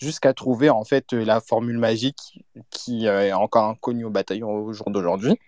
jusqu'à 0.00 0.32
trouver 0.32 0.70
en 0.70 0.84
fait 0.84 1.12
euh, 1.12 1.24
la 1.24 1.40
formule 1.40 1.78
magique 1.78 2.44
qui 2.70 3.06
est 3.06 3.32
encore 3.32 3.64
inconnue 3.64 4.04
au 4.04 4.10
bataillon 4.10 4.50
au 4.50 4.72
jour 4.72 4.90
d'aujourd'hui 4.90 5.38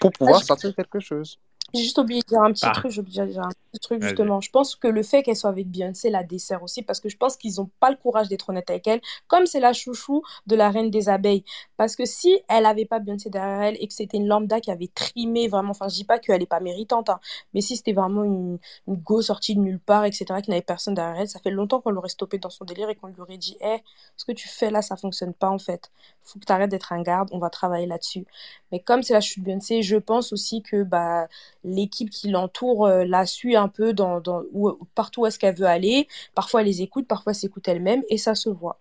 pour 0.00 0.10
pouvoir 0.12 0.42
sortir 0.42 0.74
quelque 0.74 1.00
chose. 1.00 1.38
J'ai 1.74 1.82
juste 1.82 1.98
oublié 1.98 2.20
de 2.22 2.26
dire 2.28 2.40
un 2.40 2.52
petit 2.52 2.68
Ah, 2.68 2.72
truc, 2.72 2.92
j'ai 2.92 3.00
oublié 3.00 3.20
de 3.22 3.26
dire 3.32 3.42
un 3.42 3.48
petit 3.72 3.80
truc 3.80 4.00
justement. 4.00 4.40
Je 4.40 4.48
pense 4.50 4.76
que 4.76 4.86
le 4.86 5.02
fait 5.02 5.24
qu'elle 5.24 5.34
soit 5.36 5.50
avec 5.50 5.68
Beyoncé 5.68 6.08
la 6.08 6.22
dessert 6.22 6.62
aussi 6.62 6.82
parce 6.82 7.00
que 7.00 7.08
je 7.08 7.16
pense 7.16 7.36
qu'ils 7.36 7.56
n'ont 7.56 7.68
pas 7.80 7.90
le 7.90 7.96
courage 7.96 8.28
d'être 8.28 8.48
honnêtes 8.50 8.70
avec 8.70 8.86
elle, 8.86 9.00
comme 9.26 9.44
c'est 9.46 9.58
la 9.58 9.72
chouchou 9.72 10.22
de 10.46 10.54
la 10.54 10.70
reine 10.70 10.90
des 10.90 11.08
abeilles. 11.08 11.44
Parce 11.76 11.96
que 11.96 12.04
si 12.04 12.40
elle 12.48 12.66
avait 12.66 12.84
pas 12.84 13.00
Beyoncé 13.00 13.28
derrière 13.28 13.60
elle 13.62 13.76
et 13.80 13.88
que 13.88 13.92
c'était 13.92 14.18
une 14.18 14.28
lambda 14.28 14.60
qui 14.60 14.70
avait 14.70 14.86
trimé 14.94 15.48
vraiment, 15.48 15.70
enfin 15.72 15.88
je 15.88 15.96
dis 15.96 16.04
pas 16.04 16.20
qu'elle 16.20 16.42
est 16.42 16.46
pas 16.46 16.60
méritante, 16.60 17.10
hein, 17.10 17.18
mais 17.54 17.60
si 17.60 17.76
c'était 17.76 17.92
vraiment 17.92 18.22
une, 18.22 18.58
une 18.86 18.96
go 18.96 19.20
sortie 19.20 19.56
de 19.56 19.60
nulle 19.60 19.80
part, 19.80 20.04
etc., 20.04 20.40
qui 20.42 20.50
n'avait 20.50 20.62
personne 20.62 20.94
derrière 20.94 21.22
elle, 21.22 21.28
ça 21.28 21.40
fait 21.40 21.50
longtemps 21.50 21.80
qu'on 21.80 21.90
l'aurait 21.90 22.08
stoppé 22.08 22.38
dans 22.38 22.50
son 22.50 22.64
délire 22.64 22.88
et 22.88 22.94
qu'on 22.94 23.08
lui 23.08 23.20
aurait 23.20 23.36
dit, 23.38 23.56
hé, 23.60 23.82
ce 24.16 24.24
que 24.24 24.32
tu 24.32 24.48
fais 24.48 24.70
là, 24.70 24.80
ça 24.80 24.96
fonctionne 24.96 25.34
pas 25.34 25.48
en 25.50 25.58
fait. 25.58 25.90
Faut 26.22 26.38
que 26.38 26.44
tu 26.44 26.52
arrêtes 26.52 26.70
d'être 26.70 26.92
un 26.92 27.02
garde, 27.02 27.28
on 27.32 27.38
va 27.38 27.50
travailler 27.50 27.86
là-dessus. 27.86 28.26
Mais 28.72 28.80
comme 28.80 29.02
c'est 29.02 29.12
la 29.12 29.20
chute 29.20 29.42
de 29.42 29.46
Beyoncé, 29.46 29.82
je 29.82 29.96
pense 29.96 30.32
aussi 30.32 30.62
que 30.62 30.82
bah 30.84 31.28
l'équipe 31.64 32.10
qui 32.10 32.30
l'entoure 32.30 32.86
euh, 32.86 33.04
la 33.04 33.26
suit 33.26 33.56
un 33.56 33.68
peu 33.68 33.92
dans, 33.92 34.22
où, 34.52 34.72
partout 34.94 35.22
où 35.22 35.26
est-ce 35.26 35.38
qu'elle 35.38 35.56
veut 35.56 35.66
aller. 35.66 36.08
Parfois 36.34 36.60
elle 36.60 36.66
les 36.66 36.82
écoute, 36.82 37.06
parfois 37.08 37.32
elle 37.32 37.36
s'écoute 37.36 37.66
elle-même 37.68 38.02
et 38.08 38.18
ça 38.18 38.34
se 38.34 38.48
voit. 38.48 38.80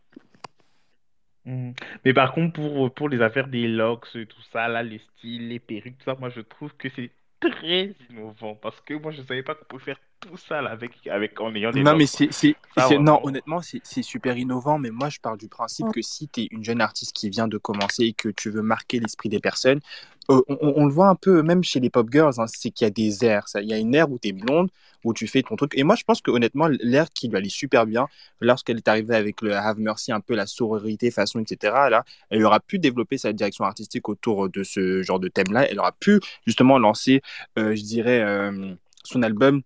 Mhm. 1.45 1.73
Mais 2.05 2.13
par 2.13 2.33
contre, 2.33 2.53
pour, 2.53 2.93
pour 2.93 3.09
les 3.09 3.21
affaires 3.21 3.47
des 3.47 3.67
locks, 3.67 4.07
tout 4.11 4.41
ça, 4.51 4.67
là, 4.67 4.83
les 4.83 4.99
styles, 4.99 5.49
les 5.49 5.59
perruques, 5.59 5.97
tout 5.97 6.05
ça, 6.05 6.15
moi 6.19 6.29
je 6.29 6.41
trouve 6.41 6.73
que 6.77 6.89
c'est 6.95 7.11
très 7.39 7.93
innovant 8.09 8.55
parce 8.55 8.79
que 8.81 8.93
moi 8.93 9.11
je 9.11 9.21
savais 9.21 9.43
pas 9.43 9.55
qu'on 9.55 9.65
pouvait 9.65 9.83
faire 9.83 9.99
tout 10.29 10.37
ça 10.37 10.61
là, 10.61 10.71
avec, 10.71 10.91
avec, 11.07 11.39
en 11.41 11.53
ayant 11.55 11.71
des 11.71 11.81
Non, 11.81 11.95
mais 11.97 12.05
c'est, 12.07 12.29
c'est- 12.31 12.55
non, 12.99 13.19
honnêtement, 13.23 13.61
c'est, 13.61 13.81
c'est 13.83 14.01
super 14.03 14.37
innovant, 14.37 14.79
mais 14.79 14.89
moi, 14.89 15.09
je 15.09 15.19
pars 15.19 15.37
du 15.37 15.47
principe 15.47 15.85
que 15.93 16.01
si 16.01 16.27
tu 16.27 16.41
es 16.41 16.47
une 16.51 16.63
jeune 16.63 16.81
artiste 16.81 17.13
qui 17.13 17.29
vient 17.29 17.47
de 17.47 17.57
commencer 17.57 18.03
et 18.05 18.13
que 18.13 18.29
tu 18.29 18.49
veux 18.49 18.61
marquer 18.61 18.99
l'esprit 18.99 19.29
des 19.29 19.39
personnes, 19.39 19.79
euh, 20.31 20.41
on, 20.47 20.57
on- 20.61 20.73
on 20.77 20.85
le 20.85 20.91
voit 20.93 21.07
un 21.09 21.15
peu, 21.15 21.41
même 21.43 21.63
chez 21.63 21.79
les 21.79 21.89
pop 21.89 22.07
girls, 22.11 22.33
hein, 22.37 22.45
c'est 22.47 22.71
qu'il 22.71 22.85
y 22.85 22.87
a 22.87 22.91
des 22.91 23.25
airs. 23.25 23.45
Il 23.55 23.67
y 23.67 23.73
a 23.73 23.77
une 23.77 23.93
ère 23.93 24.09
où 24.09 24.17
tu 24.17 24.29
es 24.29 24.31
blonde, 24.31 24.69
où 25.03 25.13
tu 25.13 25.27
fais 25.27 25.41
ton 25.43 25.57
truc. 25.57 25.73
Et 25.77 25.83
moi, 25.83 25.95
je 25.95 26.03
pense 26.05 26.21
que 26.21 26.31
honnêtement, 26.31 26.67
l'air 26.79 27.09
qui 27.09 27.27
lui 27.27 27.35
allait 27.35 27.49
super 27.49 27.85
bien, 27.85 28.07
lorsqu'elle 28.39 28.77
est 28.77 28.87
arrivée 28.87 29.15
avec 29.15 29.41
le 29.41 29.53
Have 29.53 29.77
Mercy, 29.79 30.13
un 30.13 30.21
peu 30.21 30.33
la 30.33 30.47
sororité, 30.47 31.11
façon, 31.11 31.39
etc., 31.41 31.89
là, 31.89 32.05
elle 32.29 32.43
aura 32.45 32.61
pu 32.61 32.79
développer 32.79 33.17
sa 33.17 33.33
direction 33.33 33.65
artistique 33.65 34.07
autour 34.07 34.49
de 34.49 34.63
ce 34.63 35.03
genre 35.03 35.19
de 35.19 35.27
thème-là. 35.27 35.69
Elle 35.69 35.79
aura 35.79 35.91
pu 35.91 36.21
justement 36.47 36.79
lancer, 36.79 37.21
euh, 37.59 37.75
je 37.75 37.83
dirais, 37.83 38.21
euh, 38.21 38.73
son 39.03 39.21
album 39.23 39.61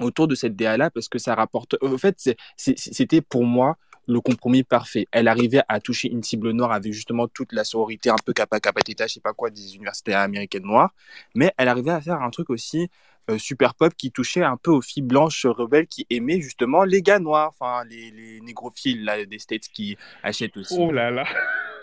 autour 0.00 0.28
de 0.28 0.34
cette 0.34 0.56
DA-là 0.56 0.90
parce 0.90 1.08
que 1.08 1.18
ça 1.18 1.34
rapporte. 1.34 1.76
En 1.82 1.98
fait, 1.98 2.36
c'était 2.56 3.20
pour 3.20 3.44
moi 3.44 3.76
le 4.06 4.20
compromis 4.20 4.62
parfait. 4.62 5.06
Elle 5.12 5.28
arrivait 5.28 5.62
à 5.68 5.80
toucher 5.80 6.10
une 6.10 6.22
cible 6.22 6.50
noire 6.50 6.72
avec 6.72 6.92
justement 6.92 7.28
toute 7.28 7.52
la 7.52 7.64
sororité 7.64 8.10
un 8.10 8.16
peu 8.24 8.32
kappa 8.32 8.60
kappa 8.60 8.80
teta, 8.82 9.06
je 9.06 9.14
sais 9.14 9.20
pas 9.20 9.32
quoi, 9.32 9.50
des 9.50 9.76
universités 9.76 10.14
américaines 10.14 10.64
noires, 10.64 10.90
mais 11.34 11.52
elle 11.56 11.68
arrivait 11.68 11.92
à 11.92 12.00
faire 12.00 12.20
un 12.20 12.30
truc 12.30 12.50
aussi 12.50 12.88
euh, 13.30 13.38
super 13.38 13.74
pop 13.74 13.92
qui 13.96 14.10
touchait 14.10 14.42
un 14.42 14.56
peu 14.56 14.70
aux 14.70 14.80
filles 14.80 15.02
blanches 15.02 15.46
rebelles 15.46 15.86
qui 15.86 16.06
aimaient 16.10 16.40
justement 16.40 16.84
les 16.84 17.02
gars 17.02 17.20
noirs, 17.20 17.50
enfin 17.50 17.84
les, 17.84 18.10
les 18.10 18.40
négrophiles 18.40 19.04
là, 19.04 19.24
des 19.24 19.38
States 19.38 19.68
qui 19.72 19.96
achètent 20.22 20.56
aussi. 20.56 20.76
Oh 20.78 20.90
là 20.90 21.10
là. 21.10 21.24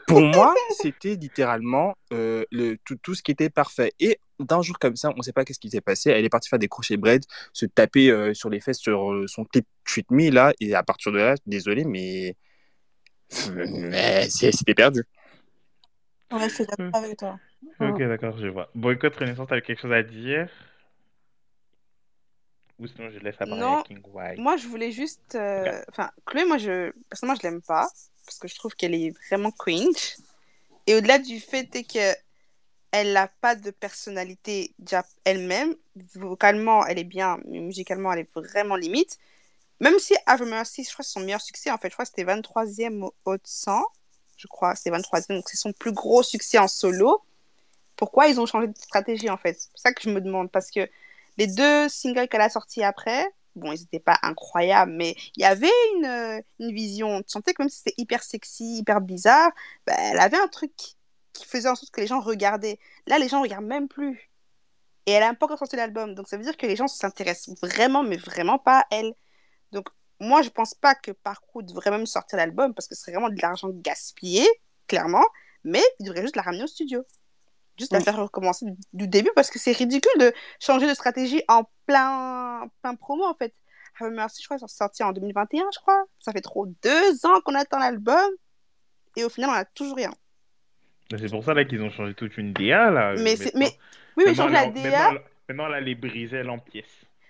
Pour 0.08 0.22
moi, 0.22 0.56
c'était 0.72 1.16
littéralement 1.16 1.94
euh, 2.14 2.46
le, 2.52 2.78
tout, 2.86 2.96
tout 2.96 3.14
ce 3.14 3.22
qui 3.22 3.32
était 3.32 3.50
parfait. 3.50 3.92
Et 4.00 4.20
d'un 4.40 4.62
jour 4.62 4.80
comme 4.80 4.96
ça, 4.96 5.12
on 5.14 5.18
ne 5.18 5.22
sait 5.22 5.34
pas 5.34 5.44
qu'est-ce 5.46 5.60
qui 5.60 5.70
s'est 5.70 5.82
passé. 5.82 6.10
Elle 6.12 6.24
est 6.26 6.30
partie 6.30 6.48
faire 6.50 6.60
des 6.60 6.70
crochets 6.70 6.98
bread, 6.98 7.24
se 7.54 7.66
taper 7.66 8.10
euh, 8.10 8.34
sur 8.34 8.50
les 8.50 8.62
fesses 8.62 8.80
sur 8.80 9.12
euh, 9.12 9.28
son 9.28 9.44
clip 9.44 9.66
Treat 9.86 10.10
Me, 10.10 10.30
là. 10.32 10.54
Et 10.62 10.74
à 10.74 10.82
partir 10.84 11.12
de 11.12 11.18
là, 11.18 11.36
désolé, 11.46 11.84
mais, 11.84 12.36
mais 13.54 14.30
c'était 14.30 14.74
perdu. 14.74 15.04
Ouais, 16.32 16.50
je 16.50 16.56
suis 16.56 16.66
d'accord 16.66 17.02
Hmm. 17.02 17.04
avec 17.06 17.18
toi. 17.18 17.40
Ok, 17.80 18.00
d'accord, 18.00 18.38
je 18.38 18.48
vois. 18.48 18.70
Boycott 18.76 19.16
Renaissance, 19.16 19.48
t'avais 19.48 19.62
quelque 19.62 19.82
chose 19.82 19.92
à 19.92 20.04
dire? 20.04 20.50
Ou 22.80 22.88
sinon 22.88 23.10
je 23.10 23.20
laisse 23.20 23.36
la 23.40 23.48
parole 23.48 23.64
à 23.64 23.84
King 23.88 24.02
White. 24.14 24.38
moi 24.40 24.56
je 24.58 24.68
voulais 24.68 24.92
juste. 24.92 25.36
euh, 25.36 25.82
Enfin, 25.90 26.12
Chloé, 26.26 26.46
moi 26.46 26.58
je. 26.58 26.92
Personnellement, 27.10 27.40
je 27.42 27.48
l'aime 27.48 27.62
pas. 27.62 27.88
Parce 28.26 28.40
que 28.40 28.48
je 28.48 28.56
trouve 28.56 28.76
qu'elle 28.76 28.94
est 28.94 29.14
vraiment 29.30 29.52
cringe. 29.52 30.18
Et 30.86 30.96
au-delà 30.96 31.18
du 31.18 31.40
fait 31.40 31.68
que 31.84 32.14
elle 32.92 33.14
n'a 33.14 33.28
pas 33.28 33.56
de 33.56 33.72
personnalité 33.72 34.74
déjà 34.80 35.06
elle-même. 35.26 35.76
Vocalement, 36.16 36.86
elle 36.86 37.00
est 37.00 37.04
bien, 37.04 37.40
mais 37.46 37.60
musicalement, 37.60 38.14
elle 38.14 38.20
est 38.20 38.34
vraiment 38.34 38.76
limite. 38.76 39.18
Même 39.80 40.00
si 40.00 40.16
Have 40.26 40.44
Mercy, 40.44 40.84
je 40.84 40.92
crois 40.94 41.04
que 41.04 41.08
c'est 41.08 41.20
son 41.20 41.26
meilleur 41.26 41.42
succès, 41.42 41.70
en 41.70 41.78
fait, 41.78 41.90
je 41.90 41.94
crois 41.96 42.06
que 42.06 42.10
c'était 42.16 42.24
23e 42.24 43.04
au 43.04 43.14
Hot 43.26 43.38
100. 43.44 43.84
Je 44.38 44.48
crois, 44.48 44.76
c'est 44.76 44.90
23e, 44.90 45.36
donc 45.36 45.50
c'est 45.50 45.58
son 45.58 45.74
plus 45.74 45.92
gros 45.92 46.24
succès 46.24 46.58
en 46.58 46.68
solo. 46.68 47.22
Pourquoi 47.96 48.28
ils 48.28 48.40
ont 48.40 48.46
changé 48.46 48.68
de 48.68 48.78
stratégie, 48.78 49.30
en 49.30 49.38
fait? 49.38 49.54
C'est 49.60 49.70
ça 49.82 49.94
que 49.94 50.02
je 50.02 50.10
me 50.10 50.22
demande, 50.22 50.50
parce 50.52 50.72
que 50.72 50.88
les 51.38 51.48
deux 51.48 51.90
singles 51.90 52.28
qu'elle 52.28 52.42
a 52.42 52.50
sortis 52.50 52.84
après, 52.84 53.28
bon, 53.58 53.72
ils 53.74 53.82
n'étaient 53.82 54.00
pas 54.00 54.18
incroyables, 54.24 54.92
mais 54.94 55.16
il 55.36 55.42
y 55.42 55.46
avait 55.46 55.72
une, 55.96 56.06
euh, 56.06 56.42
vision. 56.60 57.22
Tu 57.22 57.30
sentais 57.30 57.54
que 57.54 57.62
même 57.62 57.70
si 57.70 57.80
c'était 57.80 57.96
hyper 57.98 58.24
sexy, 58.24 58.78
hyper 58.80 59.02
bizarre, 59.02 59.52
bah, 59.86 59.94
elle 59.98 60.20
avait 60.20 60.38
un 60.38 60.48
truc 60.48 60.72
qui 61.34 61.46
faisait 61.46 61.70
en 61.70 61.76
sorte 61.76 61.92
que 61.92 62.02
les 62.02 62.08
gens 62.08 62.20
regardaient. 62.22 62.80
Là, 63.08 63.20
les 63.20 63.30
gens 63.30 63.42
regardent 63.42 63.66
même 63.66 63.88
plus. 63.88 64.30
Et 65.06 65.12
elle 65.12 65.24
a 65.24 65.34
pas 65.34 65.46
encore 65.46 65.60
sorti 65.60 65.76
l'album. 65.76 66.16
Donc 66.16 66.28
ça 66.28 66.38
veut 66.38 66.44
dire 66.44 66.58
que 66.58 66.66
les 66.66 66.76
gens 66.76 66.88
s'intéressent 66.88 67.56
vraiment, 67.62 68.04
mais 68.04 68.18
vraiment 68.18 68.60
pas 68.60 68.80
à 68.82 68.86
elle. 68.92 69.14
Donc 69.72 69.90
moi, 70.20 70.42
je 70.42 70.50
pense 70.50 70.74
pas 70.74 70.96
que 70.96 71.12
Parcours 71.12 71.64
devrait 71.64 71.92
même 71.92 72.06
sortir 72.06 72.38
l'album 72.38 72.74
parce 72.74 72.88
que 72.88 72.96
ce 72.96 73.02
serait 73.02 73.14
vraiment 73.14 73.30
de 73.30 73.42
l'argent 73.42 73.70
gaspillé, 73.72 74.46
clairement. 74.88 75.26
Mais 75.64 75.84
il 76.00 76.08
devrait 76.08 76.22
juste 76.22 76.36
la 76.36 76.42
ramener 76.44 76.64
au 76.64 76.68
studio. 76.68 77.04
Juste 77.80 77.92
la 77.94 78.00
Mm. 78.00 78.04
faire 78.04 78.18
recommencer 78.18 78.66
du- 78.66 78.76
du 78.94 79.08
début 79.08 79.30
parce 79.36 79.50
que 79.52 79.60
c'est 79.60 79.72
ridicule 79.72 80.12
de 80.20 80.34
changer 80.60 80.88
de 80.88 80.94
stratégie 80.94 81.44
en 81.48 81.64
plein, 81.86 82.68
plein 82.82 82.96
promo 82.96 83.24
en 83.26 83.36
fait. 83.36 83.54
Have 84.00 84.12
Mercy, 84.12 84.42
je 84.44 84.48
crois, 84.48 84.58
c'est 84.60 84.68
sorti 84.68 85.04
en 85.04 85.12
2021, 85.12 85.66
je 85.74 85.80
crois. 85.80 86.04
Ça 86.20 86.32
fait 86.32 86.42
trop 86.42 86.68
deux 86.84 87.26
ans 87.26 87.42
qu'on 87.44 87.56
attend 87.56 87.80
l'album. 87.80 88.30
Et 89.16 89.24
au 89.24 89.30
final, 89.30 89.50
on 89.50 89.54
a 89.54 89.66
toujours 89.66 89.96
rien. 89.96 90.12
C'est 91.10 91.30
pour 91.32 91.44
ça 91.44 91.54
là 91.54 91.66
qu'ils 91.66 91.82
ont 91.82 91.90
changé 91.90 92.14
toute 92.14 92.38
une 92.38 92.54
DA 92.54 92.92
là. 92.92 93.14
Mais, 93.16 93.36
Maintenant, 93.36 93.52
mais 93.56 93.66
oui, 93.66 93.72
mais 94.18 94.26
maintenant, 94.26 94.44
changer 94.44 94.54
la 94.54 94.68
DA. 94.68 94.90
maintenant, 95.12 95.20
maintenant, 95.50 95.68
là, 95.68 95.80
les 95.82 95.96
briselles 95.96 96.50
en 96.50 96.60
pièces. 96.60 96.86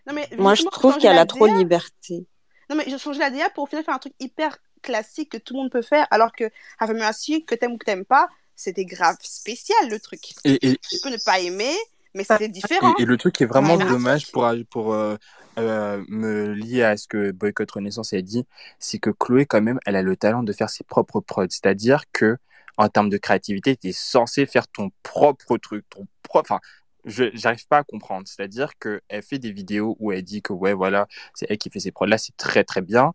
Non, 0.07 0.13
mais 0.13 0.27
Moi, 0.37 0.55
je 0.55 0.63
trouve 0.63 0.97
qu'elle 0.97 1.17
a 1.17 1.25
trop 1.25 1.47
de 1.47 1.53
liberté. 1.53 2.25
Non, 2.69 2.75
mais 2.75 2.83
j'ai 2.87 2.97
changé 2.97 3.19
la 3.19 3.29
DA 3.29 3.49
pour 3.49 3.63
au 3.63 3.67
final 3.67 3.85
faire 3.85 3.93
un 3.95 3.99
truc 3.99 4.13
hyper 4.19 4.57
classique 4.81 5.31
que 5.31 5.37
tout 5.37 5.53
le 5.53 5.59
monde 5.61 5.71
peut 5.71 5.81
faire, 5.81 6.05
alors 6.11 6.31
que 6.33 6.49
Have 6.79 6.93
Mercy, 6.93 7.45
que 7.45 7.55
t'aimes 7.55 7.73
ou 7.73 7.77
que 7.77 7.85
t'aimes 7.85 8.05
pas, 8.05 8.27
c'était 8.57 8.83
grave 8.85 9.15
spécial 9.21 9.89
le 9.89 9.99
truc. 9.99 10.19
Et, 10.43 10.67
et, 10.67 10.77
Tu 10.89 10.97
peux 11.01 11.09
ne 11.09 11.23
pas 11.23 11.39
aimer, 11.39 11.73
mais 12.13 12.25
c'était 12.25 12.49
différent. 12.49 12.93
et, 12.99 13.03
et 13.03 13.05
le 13.05 13.15
truc 13.17 13.35
qui 13.35 13.43
est 13.43 13.47
vraiment 13.47 13.77
Ouais. 13.77 13.85
dommage 13.87 14.29
pour, 14.33 14.49
pour 14.69 14.93
euh, 14.93 15.15
euh, 15.59 16.03
me 16.09 16.51
lier 16.53 16.83
à 16.83 16.97
ce 16.97 17.07
que 17.07 17.31
Boycott 17.31 17.71
Renaissance 17.71 18.11
a 18.13 18.21
dit, 18.21 18.45
c'est 18.79 18.99
que 18.99 19.09
Chloé, 19.11 19.45
quand 19.45 19.61
même, 19.61 19.79
elle 19.85 19.95
a 19.95 20.01
le 20.01 20.17
talent 20.17 20.43
de 20.43 20.51
faire 20.51 20.69
ses 20.69 20.83
propres 20.83 21.21
prods. 21.21 21.45
C'est-à-dire 21.49 22.03
que 22.11 22.37
en 22.77 22.89
termes 22.89 23.09
de 23.09 23.17
créativité, 23.17 23.75
tu 23.77 23.87
es 23.87 23.91
censé 23.93 24.45
faire 24.45 24.67
ton 24.67 24.91
propre 25.03 25.57
truc, 25.57 25.85
ton 25.89 26.05
propre. 26.23 26.51
Enfin, 26.51 26.59
je 27.05 27.25
j'arrive 27.33 27.65
pas 27.67 27.77
à 27.79 27.83
comprendre. 27.83 28.27
C'est-à-dire 28.27 28.77
qu'elle 28.79 29.23
fait 29.23 29.39
des 29.39 29.51
vidéos 29.51 29.95
où 29.99 30.11
elle 30.11 30.23
dit 30.23 30.41
que, 30.41 30.51
ouais, 30.53 30.73
voilà, 30.73 31.07
c'est 31.33 31.47
elle 31.49 31.57
qui 31.57 31.69
fait 31.69 31.79
ses 31.79 31.91
prods. 31.91 32.05
Là, 32.05 32.17
c'est 32.17 32.35
très, 32.37 32.63
très 32.63 32.81
bien. 32.81 33.13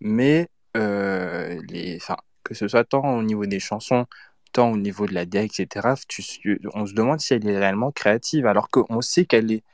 Mais 0.00 0.48
euh, 0.76 1.60
les, 1.68 1.96
enfin, 2.00 2.16
que 2.42 2.54
ce 2.54 2.66
soit 2.68 2.84
tant 2.84 3.16
au 3.18 3.22
niveau 3.22 3.46
des 3.46 3.60
chansons, 3.60 4.06
tant 4.54 4.72
au 4.72 4.78
niveau 4.78 5.06
de 5.06 5.14
la 5.14 5.26
DA, 5.26 5.42
etc., 5.44 5.96
tu- 6.08 6.60
on 6.74 6.86
se 6.86 6.94
demande 6.94 7.20
si 7.20 7.34
elle 7.34 7.48
est 7.48 7.58
réellement 7.58 7.92
créative, 7.92 8.46
alors 8.46 8.70
qu'on 8.70 9.02
sait 9.02 9.26
qu'elle 9.26 9.52
est. 9.52 9.64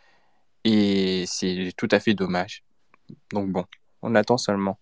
Et 0.65 1.25
c'est 1.29 1.73
tout 1.77 1.89
à 1.93 2.01
fait 2.01 2.15
dommage. 2.15 2.65
Donc 3.33 3.51
bon, 3.51 3.65
on 4.03 4.15
attend 4.17 4.39
seulement. 4.39 4.79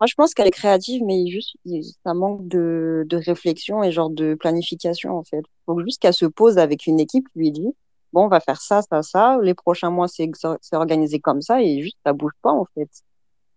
Moi, 0.00 0.06
je 0.06 0.14
pense 0.14 0.32
qu'elle 0.34 0.48
est 0.48 0.50
créative, 0.50 1.02
mais 1.04 1.26
juste, 1.28 1.56
ça 2.04 2.14
manque 2.14 2.48
de, 2.48 3.04
de 3.06 3.16
réflexion 3.18 3.82
et 3.84 3.92
genre 3.92 4.08
de 4.10 4.34
planification, 4.34 5.16
en 5.18 5.24
fait. 5.24 5.42
Faut 5.66 5.80
juste 5.84 6.00
qu'elle 6.00 6.14
se 6.14 6.24
pose 6.26 6.58
avec 6.58 6.86
une 6.86 6.98
équipe, 6.98 7.28
lui 7.36 7.52
dit, 7.52 7.68
bon, 8.12 8.24
on 8.24 8.28
va 8.28 8.40
faire 8.40 8.60
ça, 8.62 8.80
ça, 8.82 9.02
ça, 9.02 9.38
les 9.42 9.54
prochains 9.54 9.90
mois, 9.90 10.08
c'est 10.08 10.30
organisé 10.72 11.20
comme 11.20 11.42
ça, 11.42 11.62
et 11.62 11.82
juste, 11.82 11.98
ça 12.06 12.14
bouge 12.14 12.32
pas, 12.42 12.52
en 12.52 12.64
fait. 12.74 12.88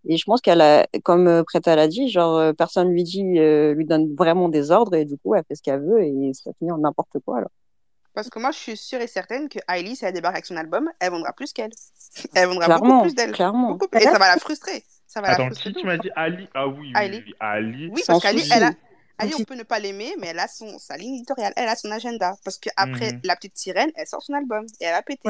Et 0.08 0.18
je 0.18 0.24
pense 0.26 0.42
qu'elle 0.42 0.62
a, 0.62 0.88
comme 1.04 1.28
euh, 1.28 1.44
Preta 1.44 1.76
l'a 1.76 1.88
dit, 1.88 2.10
genre, 2.10 2.38
euh, 2.38 2.54
personne 2.54 2.90
lui 2.90 3.04
dit, 3.04 3.24
euh, 3.40 3.74
lui 3.74 3.86
donne 3.86 4.16
vraiment 4.16 4.50
des 4.50 4.72
ordres, 4.72 4.96
et 4.96 5.06
du 5.06 5.18
coup, 5.18 5.36
elle 5.36 5.44
fait 5.48 5.56
ce 5.56 5.62
qu'elle 5.62 5.82
veut, 5.82 6.04
et 6.04 6.32
ça 6.34 6.52
finit 6.60 6.72
en 6.72 6.78
n'importe 6.78 7.18
quoi, 7.26 7.38
alors. 7.40 7.50
Parce 8.14 8.30
que 8.30 8.40
moi, 8.40 8.52
je 8.52 8.58
suis 8.58 8.78
sûre 8.78 9.02
et 9.02 9.08
certaine 9.08 9.50
que 9.50 9.60
Hailey, 9.68 9.96
si 9.96 10.06
elle 10.06 10.14
débarque 10.14 10.36
avec 10.36 10.46
son 10.46 10.56
album, 10.56 10.90
elle 11.02 11.12
vendra 11.12 11.34
plus 11.34 11.52
qu'elle. 11.52 11.72
Elle 12.34 12.48
vendra 12.48 12.80
beaucoup 12.80 13.02
plus 13.02 13.14
d'elle. 13.16 13.34
clairement. 13.34 13.72
Beaucoup 13.72 13.90
plus. 13.90 14.00
Et 14.00 14.04
ça 14.06 14.18
va 14.18 14.30
la 14.30 14.38
frustrer. 14.38 14.84
Ça 15.06 15.20
va 15.20 15.28
la 15.28 15.34
Attends, 15.34 15.46
frustrer 15.48 15.72
de 15.72 15.80
tu 15.80 15.86
m'as 15.86 15.98
dit 15.98 16.10
Ali? 16.16 16.48
Ah 16.54 16.66
oui, 16.68 16.78
oui, 16.80 16.92
Hailey. 16.96 17.18
oui, 17.18 17.24
oui, 17.28 17.34
Ali. 17.42 17.90
Oui, 17.94 18.04
parce 18.08 18.22
qu'Ali, 18.24 18.48
elle 18.54 18.64
a... 18.64 18.72
Ali, 19.18 19.34
on 19.38 19.44
peut 19.44 19.56
ne 19.56 19.64
pas 19.64 19.80
l'aimer, 19.80 20.14
mais 20.20 20.28
elle 20.28 20.40
a 20.40 20.48
son... 20.48 20.78
sa 20.80 20.96
ligne 20.96 21.16
éditoriale, 21.16 21.52
elle 21.58 21.68
a 21.68 21.76
son 21.76 21.92
agenda. 21.92 22.36
Parce 22.46 22.58
qu'après 22.58 23.12
Mhm. 23.14 23.22
La 23.26 23.36
Petite 23.36 23.58
Sirène, 23.58 23.92
elle 23.96 24.08
sort 24.08 24.22
son 24.24 24.34
album 24.34 24.66
et 24.80 24.86
elle 24.86 24.94
a 24.94 25.02
pété. 25.02 25.30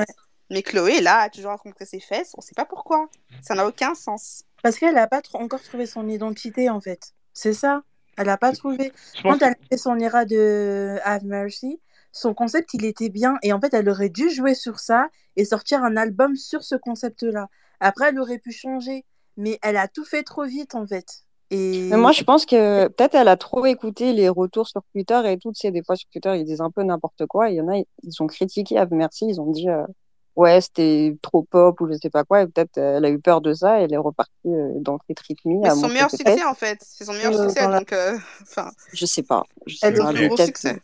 Mais 0.52 0.62
Chloé, 0.62 1.02
là, 1.02 1.22
a 1.22 1.30
toujours 1.30 1.52
rencontré 1.52 1.86
ses 1.86 2.00
fesses, 2.00 2.34
on 2.38 2.42
sait 2.42 2.54
pas 2.56 2.66
pourquoi. 2.66 3.10
Ça 3.42 3.56
n'a 3.56 3.66
aucun 3.68 3.96
sens. 3.96 4.44
Parce 4.66 4.80
qu'elle 4.80 4.96
n'a 4.96 5.06
pas 5.06 5.22
encore 5.36 5.62
trouvé 5.62 5.86
son 5.86 6.08
identité, 6.08 6.72
en 6.72 6.82
fait. 6.82 7.14
C'est 7.34 7.54
ça. 7.54 7.84
Elle 8.18 8.26
n'a 8.26 8.38
pas 8.40 8.52
trouvé. 8.52 8.92
Quand 9.22 9.40
elle 9.44 9.52
a 9.52 9.56
fait 9.70 9.78
son 9.78 9.96
ira 10.00 10.26
de 10.26 10.98
Have 11.04 11.24
Mercy, 11.24 11.80
son 12.12 12.34
concept, 12.34 12.74
il 12.74 12.84
était 12.84 13.10
bien. 13.10 13.36
Et 13.44 13.54
en 13.54 13.62
fait, 13.62 13.76
elle 13.76 13.88
aurait 13.88 14.10
dû 14.10 14.28
jouer 14.32 14.56
sur 14.56 14.80
ça 14.80 15.10
et 15.36 15.46
sortir 15.46 15.84
un 15.84 15.96
album 15.96 16.36
sur 16.36 16.64
ce 16.64 16.74
concept-là. 16.74 17.48
Après, 17.80 18.10
elle 18.10 18.20
aurait 18.20 18.40
pu 18.40 18.52
changer. 18.52 19.06
Mais 19.38 19.60
elle 19.62 19.78
a 19.78 19.88
tout 19.88 20.04
fait 20.04 20.24
trop 20.24 20.46
vite, 20.46 20.74
en 20.74 20.88
fait. 20.88 21.06
Et 21.52 21.88
Mais 21.92 21.98
moi, 21.98 22.12
je 22.12 22.24
pense 22.24 22.48
que 22.48 22.88
peut-être 22.88 23.14
elle 23.14 23.28
a 23.28 23.38
trop 23.38 23.68
écouté 23.68 24.14
les 24.14 24.30
retours 24.30 24.68
sur 24.68 24.82
Twitter 24.94 25.22
et 25.32 25.38
tout. 25.38 25.52
Tu 25.52 25.60
sais, 25.60 25.70
des 25.70 25.84
fois 25.84 25.96
sur 25.96 26.10
Twitter, 26.10 26.40
ils 26.40 26.44
disent 26.44 26.62
un 26.62 26.72
peu 26.72 26.82
n'importe 26.82 27.28
quoi. 27.28 27.52
Il 27.52 27.58
y 27.58 27.62
en 27.62 27.68
a, 27.68 27.78
ils 28.02 28.24
ont 28.24 28.26
critiqué 28.26 28.80
Ave 28.80 28.94
Merci. 28.94 29.28
Ils 29.30 29.40
ont 29.40 29.52
dit, 29.52 29.70
euh, 29.70 29.86
ouais, 30.36 30.62
c'était 30.62 31.18
trop 31.22 31.44
pop 31.44 31.80
ou 31.82 31.88
je 31.92 31.98
sais 32.02 32.10
pas 32.10 32.24
quoi. 32.24 32.42
Et 32.44 32.48
peut-être 32.48 32.78
euh, 32.78 32.98
elle 32.98 33.06
a 33.06 33.10
eu 33.10 33.20
peur 33.20 33.42
de 33.42 33.54
ça 33.54 33.80
et 33.80 33.84
elle 33.84 33.94
est 33.94 33.98
repartie 33.98 34.32
euh, 34.48 34.74
dans 34.80 35.00
cette 35.08 35.20
rythmie 35.22 35.60
c'est 35.64 35.70
son 35.72 35.88
meilleur 35.90 36.10
succès, 36.10 36.44
en 36.46 36.54
fait. 36.54 36.78
C'est 36.82 37.06
son 37.06 37.14
meilleur 37.14 37.34
Euh, 37.34 37.48
succès, 37.50 37.68
donc... 37.68 37.94
euh, 37.94 38.18
Enfin, 38.42 38.72
Je 38.94 39.06
sais 39.06 39.24
pas. 39.24 39.44
Je 39.66 39.76
sais 39.76 39.88
elle 39.88 39.96
pas. 39.98 40.14
gros 40.14 40.38
succès. 40.38 40.82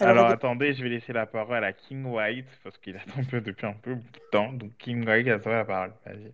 Alors 0.00 0.26
attendez, 0.26 0.74
je 0.74 0.82
vais 0.82 0.88
laisser 0.90 1.12
la 1.12 1.26
parole 1.26 1.64
à 1.64 1.72
King 1.72 2.04
White 2.06 2.46
parce 2.62 2.78
qu'il 2.78 2.96
attend 2.96 3.20
un 3.20 3.24
peu 3.24 3.40
depuis 3.40 3.66
un 3.66 3.72
peu 3.74 3.96
de 3.96 4.02
temps. 4.30 4.52
Donc 4.52 4.76
King 4.78 5.06
White 5.06 5.28
a 5.28 5.38
la 5.50 5.64
parole. 5.64 5.92
Vas-y. 6.06 6.32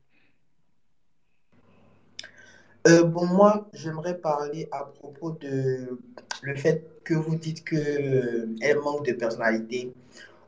Euh, 2.87 3.03
bon, 3.05 3.25
moi, 3.27 3.69
j'aimerais 3.73 4.19
parler 4.19 4.69
à 4.71 4.85
propos 4.85 5.31
de 5.33 5.99
le 6.43 6.55
fait 6.55 6.87
que 7.05 7.15
vous 7.15 7.37
dites 7.37 7.65
que 7.65 7.77
euh, 7.77 8.55
elle 8.61 8.79
manque 8.81 9.07
de 9.07 9.13
personnalité. 9.13 9.95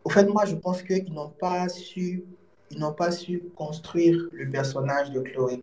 Au 0.06 0.08
fait, 0.08 0.24
moi, 0.28 0.44
je 0.44 0.54
pense 0.54 0.84
qu'ils 0.84 1.12
n'ont 1.12 1.30
pas 1.30 1.68
su, 1.68 2.22
ils 2.70 2.78
n'ont 2.78 2.92
pas 2.92 3.10
su 3.10 3.42
construire 3.56 4.28
le 4.30 4.48
personnage 4.48 5.10
de 5.10 5.18
Chloé. 5.18 5.60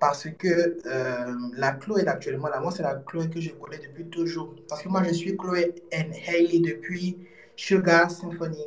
Parce 0.00 0.28
que 0.36 0.48
euh, 0.84 1.34
la 1.54 1.70
Chloé 1.74 2.04
actuellement, 2.08 2.48
là, 2.48 2.58
moi, 2.58 2.72
c'est 2.72 2.82
la 2.82 2.96
Chloé 2.96 3.30
que 3.30 3.40
je 3.40 3.50
connais 3.50 3.78
depuis 3.78 4.06
toujours. 4.06 4.56
Parce 4.68 4.82
que 4.82 4.88
moi, 4.88 5.04
je 5.04 5.12
suis 5.12 5.36
Chloé 5.36 5.76
and 5.94 6.10
Hailey 6.26 6.58
depuis 6.58 7.18
Sugar 7.54 8.10
Symphony. 8.10 8.66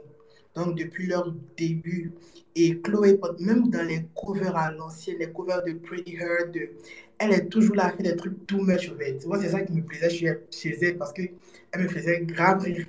Donc, 0.55 0.77
depuis 0.77 1.07
leur 1.07 1.29
début. 1.57 2.13
Et 2.55 2.79
Chloé, 2.79 3.19
même 3.41 3.69
dans 3.69 3.85
les 3.85 4.05
covers 4.15 4.55
à 4.55 4.71
l'ancienne, 4.71 5.17
les 5.19 5.29
covers 5.29 5.61
de 5.65 5.73
Pretty 5.73 6.15
de- 6.53 6.69
elle 7.19 7.33
est 7.33 7.49
toujours 7.49 7.75
là 7.75 7.87
à 7.87 7.91
faire 7.91 8.05
des 8.13 8.15
trucs 8.15 8.47
too 8.47 8.61
much, 8.61 8.89
en 8.89 8.95
fait. 8.95 9.25
Moi, 9.25 9.41
c'est 9.41 9.49
ça 9.49 9.59
qui 9.59 9.73
me 9.73 9.83
plaisait 9.83 10.09
chez 10.09 10.77
elle, 10.81 10.97
parce 10.97 11.11
qu'elle 11.11 11.33
me 11.77 11.89
faisait 11.89 12.21
grave 12.21 12.61
rire. 12.63 12.85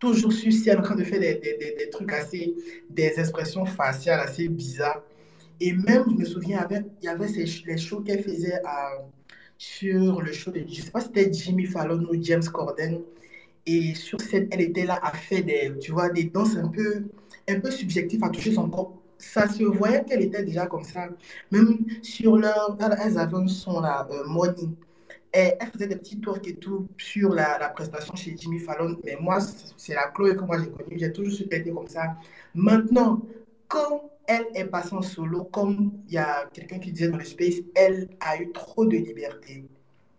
Toujours 0.00 0.32
sur 0.32 0.52
scène, 0.52 0.78
en 0.78 0.82
train 0.82 0.94
de 0.94 1.02
faire 1.04 1.18
des, 1.20 1.34
des, 1.36 1.56
des, 1.58 1.74
des 1.76 1.90
trucs 1.90 2.12
assez, 2.12 2.54
des 2.88 3.14
expressions 3.18 3.64
faciales 3.66 4.20
assez 4.20 4.48
bizarres. 4.48 5.02
Et 5.60 5.72
même, 5.72 6.04
je 6.10 6.14
me 6.16 6.24
souviens, 6.24 6.60
avec, 6.60 6.84
il 7.02 7.06
y 7.06 7.08
avait 7.08 7.28
ces, 7.28 7.44
les 7.66 7.78
shows 7.78 8.00
qu'elle 8.02 8.22
faisait 8.22 8.60
à- 8.64 8.92
sur 9.58 10.22
le 10.22 10.32
show 10.32 10.52
de, 10.52 10.64
je 10.68 10.82
sais 10.82 10.90
pas 10.90 11.00
si 11.00 11.08
c'était 11.08 11.32
Jimmy 11.32 11.66
Fallon 11.66 12.04
ou 12.10 12.16
James 12.22 12.44
Corden. 12.52 13.00
Et 13.66 13.94
sur 13.94 14.20
scène, 14.20 14.48
elle 14.52 14.62
était 14.62 14.86
là 14.86 14.98
à 15.02 15.12
faire 15.12 15.44
des, 15.44 15.72
tu 15.80 15.92
vois, 15.92 16.10
des 16.10 16.24
danses 16.24 16.56
un 16.56 16.68
peu, 16.68 17.04
un 17.48 17.60
peu 17.60 17.70
subjectives, 17.70 18.24
à 18.24 18.30
toucher 18.30 18.52
son 18.52 18.68
corps. 18.70 18.94
Ça 19.18 19.48
se 19.48 19.64
voyait 19.64 20.04
qu'elle 20.04 20.22
était 20.22 20.44
déjà 20.44 20.66
comme 20.66 20.84
ça. 20.84 21.08
Même 21.52 21.78
sur 22.02 22.36
leur, 22.38 22.76
elles 22.80 22.98
elles 23.04 23.18
avaient 23.18 23.36
un 23.38 23.48
son 23.48 23.80
là, 23.80 24.06
euh, 24.10 24.24
Money. 24.26 24.68
Et 25.34 25.54
elle 25.60 25.68
faisait 25.68 25.86
des 25.86 25.96
petits 25.96 26.20
twerks 26.20 26.46
et 26.46 26.56
tout 26.56 26.88
sur 26.96 27.34
la, 27.34 27.68
prestation 27.68 28.14
chez 28.16 28.34
Jimmy 28.36 28.58
Fallon. 28.58 28.96
Mais 29.04 29.16
moi, 29.20 29.38
c'est 29.76 29.94
la 29.94 30.08
Chloé 30.08 30.34
que 30.34 30.40
moi 30.42 30.58
j'ai 30.58 30.70
connue. 30.70 30.98
J'ai 30.98 31.12
toujours 31.12 31.32
su 31.32 31.48
qu'elle 31.48 31.60
était 31.60 31.70
comme 31.70 31.88
ça. 31.88 32.16
Maintenant, 32.54 33.20
quand 33.68 34.10
elle 34.26 34.46
est 34.54 34.64
passée 34.64 34.94
en 34.94 35.02
solo, 35.02 35.44
comme 35.44 35.92
il 36.06 36.14
y 36.14 36.18
a 36.18 36.46
quelqu'un 36.52 36.78
qui 36.78 36.92
disait 36.92 37.08
dans 37.08 37.18
le 37.18 37.24
space, 37.24 37.56
elle 37.74 38.08
a 38.20 38.40
eu 38.40 38.50
trop 38.52 38.84
de 38.86 38.96
liberté. 38.96 39.64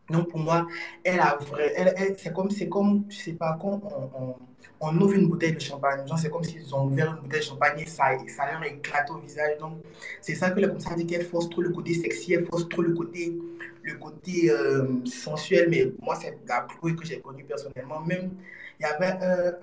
Donc 0.10 0.30
pour 0.30 0.40
moi, 0.40 0.66
elle 1.04 1.20
a 1.20 1.38
vrai, 1.38 1.74
elle, 1.76 2.16
c'est 2.18 2.34
comme, 2.34 2.50
c'est 2.50 2.68
comme, 2.68 3.06
je 3.10 3.18
sais 3.18 3.34
pas, 3.34 3.58
quand 3.62 3.82
on, 4.16 4.36
on 4.82 4.98
ouvre 5.02 5.14
une 5.14 5.28
bouteille 5.28 5.54
de 5.54 5.60
champagne, 5.60 6.08
genre 6.08 6.18
c'est 6.18 6.30
comme 6.30 6.44
s'ils 6.44 6.74
ont 6.74 6.86
ouvert 6.86 7.14
une 7.14 7.24
bouteille 7.24 7.42
de 7.42 7.46
champagne 7.46 7.80
et 7.80 7.86
ça, 7.86 8.06
ça 8.28 8.52
leur 8.52 8.64
éclate 8.64 9.10
au 9.12 9.18
visage. 9.18 9.58
Donc 9.60 9.80
c'est 10.22 10.36
ça 10.36 10.52
que 10.52 10.60
le 10.60 10.70
comme 10.70 10.96
dit 10.96 11.06
qu'elle 11.06 11.26
force 11.26 11.50
trop 11.50 11.62
le 11.62 11.70
côté 11.70 11.94
sexy, 11.94 12.34
elle 12.34 12.46
force 12.46 12.68
trop 12.70 12.82
le 12.82 12.94
côté, 12.94 13.38
le 13.84 13.94
côté 13.96 14.50
euh, 14.50 14.88
sensuel. 15.06 15.70
Mais 15.70 15.92
moi, 16.02 16.16
c'est 16.16 16.38
la 16.48 16.62
Chloé 16.62 16.96
que 16.96 17.06
j'ai 17.06 17.20
connue 17.20 17.44
personnellement. 17.44 18.00
Même, 18.02 18.32
il 18.80 18.84
y 18.84 18.86
avait 18.86 19.18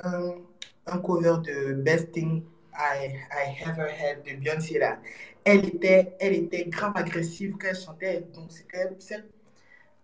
un, 0.05 0.99
cover 0.99 1.37
de 1.45 1.73
Best 1.73 2.13
Thing 2.13 2.43
I, 2.75 3.09
I 3.33 3.63
Ever 3.63 3.89
Had 3.91 4.23
de 4.23 4.39
Beyoncé 4.39 4.79
là. 4.79 4.99
Elle 5.45 5.65
était, 5.65 6.15
elle 6.21 6.35
était 6.35 6.65
grave 6.67 6.93
agressive 6.95 7.57
quand 7.59 7.69
elle 7.69 7.77
chantait. 7.77 8.25
Donc 8.35 8.51
c'était, 8.51 9.23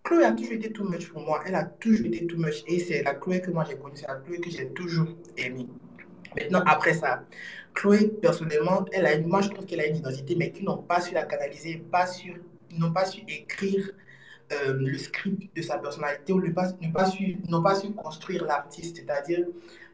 Chloé 0.03 0.25
a 0.25 0.31
toujours 0.33 0.53
été 0.53 0.71
too 0.71 0.83
much 0.83 1.07
pour 1.09 1.21
moi. 1.21 1.41
Elle 1.45 1.55
a 1.55 1.63
toujours 1.63 2.05
été 2.07 2.25
too 2.27 2.37
much. 2.37 2.63
Et 2.67 2.79
c'est 2.79 3.03
la 3.03 3.13
Chloé 3.15 3.41
que 3.41 3.51
moi 3.51 3.63
j'ai 3.67 3.77
connue. 3.77 3.95
C'est 3.95 4.07
la 4.07 4.15
Chloé 4.15 4.39
que 4.39 4.49
j'ai 4.49 4.67
toujours 4.69 5.07
aimée. 5.37 5.67
Maintenant, 6.35 6.63
après 6.65 6.93
ça, 6.93 7.23
Chloé, 7.73 8.07
personnellement, 8.21 8.85
elle 8.91 9.05
a 9.05 9.13
une, 9.13 9.27
moi 9.27 9.41
je 9.41 9.49
trouve 9.49 9.65
qu'elle 9.65 9.79
a 9.81 9.87
une 9.87 9.97
identité, 9.97 10.35
mais 10.35 10.51
qui 10.51 10.63
n'ont 10.63 10.77
pas 10.77 10.99
su 10.99 11.13
la 11.13 11.23
canaliser, 11.23 11.77
pas 11.91 12.05
n'ont 12.71 12.91
pas 12.91 13.05
su 13.05 13.21
écrire 13.27 13.91
euh, 14.51 14.73
le 14.73 14.97
script 14.97 15.55
de 15.55 15.61
sa 15.61 15.77
personnalité, 15.77 16.33
ou 16.33 16.41
ne 16.41 16.49
pas, 16.51 16.65
su, 17.05 17.37
n'ont 17.49 17.61
pas 17.63 17.75
su 17.75 17.93
construire 17.93 18.45
l'artiste. 18.45 18.97
C'est-à-dire, 18.97 19.45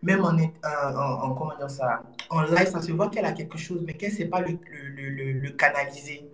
même 0.01 0.21
en, 0.21 0.31
en, 0.31 1.61
en- 1.61 1.67
ça, 1.69 2.03
en 2.29 2.41
live, 2.43 2.67
ça 2.67 2.81
se 2.81 2.91
voit 2.93 3.09
qu'elle 3.09 3.25
a 3.25 3.33
quelque 3.33 3.57
chose, 3.57 3.83
mais 3.85 3.93
qu'elle 3.93 4.11
ne 4.11 4.15
sait 4.15 4.25
pas 4.25 4.41
le, 4.41 4.57
le- 4.95 5.33
le 5.33 5.49
canaliser. 5.51 6.28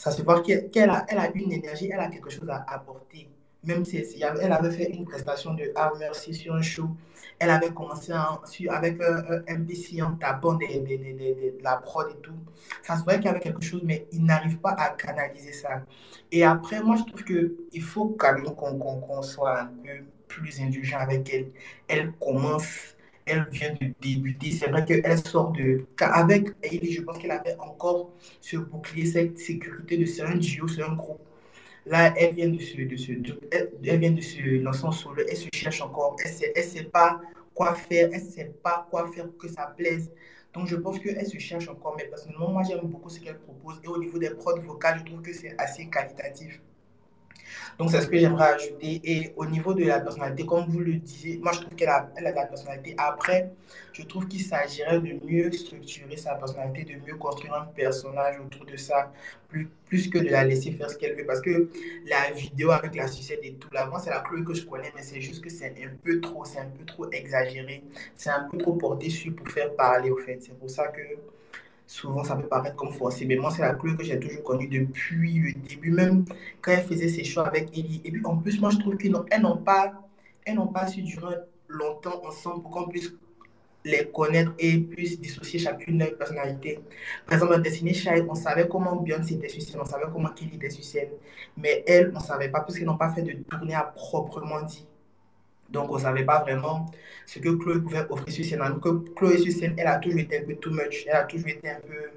Ça 0.00 0.10
se 0.10 0.22
voit 0.22 0.40
qu'elle 0.40 0.88
a, 0.88 1.04
elle 1.10 1.18
a 1.18 1.30
une 1.34 1.52
énergie, 1.52 1.90
elle 1.92 2.00
a 2.00 2.08
quelque 2.08 2.30
chose 2.30 2.48
à 2.48 2.64
apporter. 2.66 3.28
même 3.64 3.84
si 3.84 4.02
elle 4.18 4.50
avait 4.50 4.70
fait 4.70 4.88
une 4.92 5.04
prestation 5.04 5.52
de 5.52 5.70
Art 5.74 5.92
Merci 5.98 6.32
sur 6.32 6.54
un 6.54 6.62
show, 6.62 6.88
elle 7.38 7.50
avait 7.50 7.68
commencé 7.68 8.10
avec 8.70 8.98
un, 9.02 9.42
un 9.46 9.58
MPC 9.58 10.00
en 10.00 10.12
tapant 10.12 10.54
de 10.54 11.62
la 11.62 11.76
prod 11.76 12.10
et 12.10 12.18
tout. 12.22 12.32
Ça 12.82 12.96
se 12.96 13.04
voyait 13.04 13.18
qu'il 13.18 13.26
y 13.26 13.28
avait 13.28 13.40
quelque 13.40 13.62
chose, 13.62 13.82
mais 13.84 14.06
il 14.10 14.24
n'arrive 14.24 14.56
pas 14.60 14.70
à 14.70 14.88
canaliser 14.88 15.52
ça. 15.52 15.82
Et 16.32 16.44
après, 16.44 16.82
moi, 16.82 16.96
je 16.96 17.04
trouve 17.04 17.22
qu'il 17.22 17.82
faut 17.82 18.16
quand 18.18 18.32
même 18.32 18.54
qu'on 18.54 19.20
soit 19.20 19.60
un 19.60 19.66
peu 19.66 20.04
plus 20.28 20.62
indulgent 20.62 20.98
avec 20.98 21.28
elle. 21.34 21.48
Elle 21.88 22.12
commence, 22.12 22.96
elle 23.30 23.46
vient 23.50 23.72
de 23.80 23.92
débuter. 24.00 24.50
C'est 24.50 24.68
vrai 24.68 24.84
qu'elle 24.84 25.18
sort 25.18 25.52
de... 25.52 25.84
Avec 26.00 26.48
Hailey, 26.62 26.90
je 26.90 27.02
pense 27.02 27.18
qu'elle 27.18 27.30
avait 27.30 27.56
encore 27.58 28.12
ce 28.40 28.56
bouclier, 28.56 29.06
cette 29.06 29.38
sécurité 29.38 29.96
de 29.96 30.04
c'est 30.04 30.22
un 30.22 30.36
duo, 30.36 30.68
c'est 30.68 30.82
un 30.82 30.94
groupe. 30.94 31.20
Là, 31.86 32.12
elle 32.16 32.34
vient 32.34 32.48
de 32.48 32.58
se, 32.58 32.76
de 32.82 32.96
se, 32.96 33.12
elle, 33.50 33.98
vient 33.98 34.10
de 34.10 34.20
se 34.20 34.62
lancer 34.62 34.84
en 34.84 34.92
solo, 34.92 35.22
elle 35.28 35.36
se 35.36 35.48
cherche 35.52 35.80
encore, 35.80 36.14
elle 36.22 36.30
sait, 36.30 36.52
elle 36.54 36.64
sait 36.64 36.84
pas 36.84 37.20
quoi 37.54 37.74
faire, 37.74 38.10
elle 38.12 38.20
sait 38.20 38.52
pas 38.62 38.86
quoi 38.90 39.10
faire 39.12 39.26
pour 39.28 39.38
que 39.38 39.48
ça 39.48 39.72
plaise. 39.76 40.10
Donc, 40.52 40.66
je 40.66 40.76
pense 40.76 40.98
qu'elle 40.98 41.26
se 41.26 41.38
cherche 41.38 41.68
encore, 41.68 41.94
mais 41.96 42.04
personnellement, 42.04 42.50
moi, 42.50 42.62
j'aime 42.64 42.80
beaucoup 42.82 43.08
ce 43.08 43.20
qu'elle 43.20 43.38
propose. 43.38 43.80
Et 43.84 43.88
au 43.88 43.98
niveau 43.98 44.18
des 44.18 44.30
prods 44.30 44.60
vocales, 44.60 44.98
je 44.98 45.04
trouve 45.04 45.22
que 45.22 45.32
c'est 45.32 45.54
assez 45.58 45.86
qualitatif. 45.88 46.60
Donc, 47.80 47.90
c'est 47.90 48.02
ce 48.02 48.08
que 48.08 48.18
j'aimerais 48.18 48.52
ajouter. 48.52 49.00
Et 49.04 49.32
au 49.36 49.46
niveau 49.46 49.72
de 49.72 49.84
la 49.84 50.00
personnalité, 50.00 50.44
comme 50.44 50.66
vous 50.68 50.80
le 50.80 50.96
disiez, 50.96 51.38
moi, 51.38 51.52
je 51.54 51.60
trouve 51.60 51.74
qu'elle 51.74 51.88
a, 51.88 52.10
elle 52.14 52.26
a 52.26 52.32
de 52.32 52.36
la 52.36 52.44
personnalité. 52.44 52.94
Après, 52.98 53.52
je 53.94 54.02
trouve 54.02 54.28
qu'il 54.28 54.42
s'agirait 54.42 55.00
de 55.00 55.18
mieux 55.24 55.50
structurer 55.50 56.18
sa 56.18 56.34
personnalité, 56.34 56.84
de 56.92 57.00
mieux 57.00 57.16
construire 57.16 57.54
un 57.54 57.64
personnage 57.64 58.38
autour 58.38 58.66
de 58.66 58.76
ça, 58.76 59.10
plus, 59.48 59.70
plus 59.86 60.10
que 60.10 60.18
de 60.18 60.28
la 60.28 60.44
laisser 60.44 60.72
faire 60.72 60.90
ce 60.90 60.98
qu'elle 60.98 61.16
veut. 61.16 61.24
Parce 61.24 61.40
que 61.40 61.70
la 62.04 62.30
vidéo 62.32 62.70
avec 62.70 62.94
la 62.96 63.06
sucette 63.06 63.40
et 63.44 63.54
tout, 63.54 63.72
là, 63.72 63.86
moi, 63.86 63.98
c'est 63.98 64.10
la 64.10 64.20
Chloé 64.20 64.44
que 64.44 64.52
je 64.52 64.66
connais, 64.66 64.92
mais 64.94 65.02
c'est 65.02 65.22
juste 65.22 65.42
que 65.42 65.48
c'est 65.48 65.74
un 65.82 65.96
peu 66.04 66.20
trop, 66.20 66.44
c'est 66.44 66.58
un 66.58 66.68
peu 66.68 66.84
trop 66.84 67.10
exagéré. 67.10 67.82
C'est 68.14 68.28
un 68.28 68.46
peu 68.50 68.58
trop 68.58 68.74
porté 68.74 69.08
sur 69.08 69.34
pour 69.34 69.48
faire 69.48 69.74
parler, 69.74 70.10
au 70.10 70.18
fait. 70.18 70.36
C'est 70.42 70.58
pour 70.58 70.68
ça 70.68 70.88
que 70.88 71.00
souvent 71.90 72.22
ça 72.22 72.36
peut 72.36 72.46
paraître 72.46 72.76
comme 72.76 72.92
forcé, 72.92 73.26
mais 73.26 73.34
moi 73.34 73.50
c'est 73.50 73.62
la 73.62 73.74
Chloé 73.74 73.96
que 73.96 74.04
j'ai 74.04 74.18
toujours 74.20 74.44
connue 74.44 74.68
depuis 74.68 75.40
le 75.40 75.68
début, 75.68 75.90
même 75.90 76.24
quand 76.62 76.70
elle 76.70 76.84
faisait 76.84 77.08
ses 77.08 77.24
choix 77.24 77.48
avec 77.48 77.76
Ellie. 77.76 78.00
Et 78.04 78.12
puis 78.12 78.24
en 78.24 78.36
plus, 78.36 78.60
moi 78.60 78.70
je 78.70 78.78
trouve 78.78 78.96
qu'elles 78.96 79.10
n'ont 79.10 79.56
pas, 79.56 79.92
pas 80.72 80.86
su 80.86 81.02
durer 81.02 81.34
longtemps 81.68 82.22
ensemble 82.24 82.62
pour 82.62 82.70
qu'on 82.70 82.88
puisse 82.88 83.12
les 83.84 84.08
connaître 84.08 84.52
et 84.60 84.78
puissent 84.78 85.20
dissocier 85.20 85.58
chacune 85.58 85.98
leur 85.98 86.16
personnalité. 86.16 86.78
Par 87.26 87.34
exemple, 87.34 87.54
dans 87.54 87.60
Destiny 87.60 87.94
Child, 87.94 88.24
on 88.28 88.36
savait 88.36 88.68
comment 88.68 88.94
Beyoncé 88.94 89.34
était 89.34 89.48
sur 89.48 89.60
scène, 89.60 89.80
on 89.80 89.84
savait 89.84 90.04
comment 90.12 90.28
Kelly 90.28 90.56
était 90.56 90.70
sur 90.70 90.84
mais 91.56 91.82
elles, 91.88 92.12
on 92.14 92.20
ne 92.20 92.24
savait 92.24 92.50
pas, 92.50 92.60
parce 92.60 92.76
qu'elles 92.78 92.86
n'ont 92.86 92.98
pas 92.98 93.10
fait 93.10 93.22
de 93.22 93.32
tournée 93.50 93.74
à 93.74 93.82
proprement 93.82 94.62
dit. 94.62 94.86
Donc, 95.70 95.90
on 95.90 95.96
ne 95.96 96.00
savait 96.00 96.24
pas 96.24 96.40
vraiment 96.40 96.86
ce 97.26 97.38
que 97.38 97.48
Chloé 97.50 97.80
pouvait 97.80 98.04
offrir 98.08 98.32
sur 98.32 98.44
scène. 98.44 98.60
Alors 98.60 98.80
Chloé 98.80 99.38
sur 99.38 99.52
scène, 99.52 99.74
elle 99.76 99.86
a 99.86 99.98
toujours 99.98 100.20
été 100.20 100.38
un 100.38 100.44
peu 100.44 100.54
too 100.56 100.70
much. 100.70 101.04
Elle 101.06 101.16
a 101.16 101.24
toujours 101.24 101.48
été 101.48 101.68
un 101.70 101.80
peu, 101.80 102.10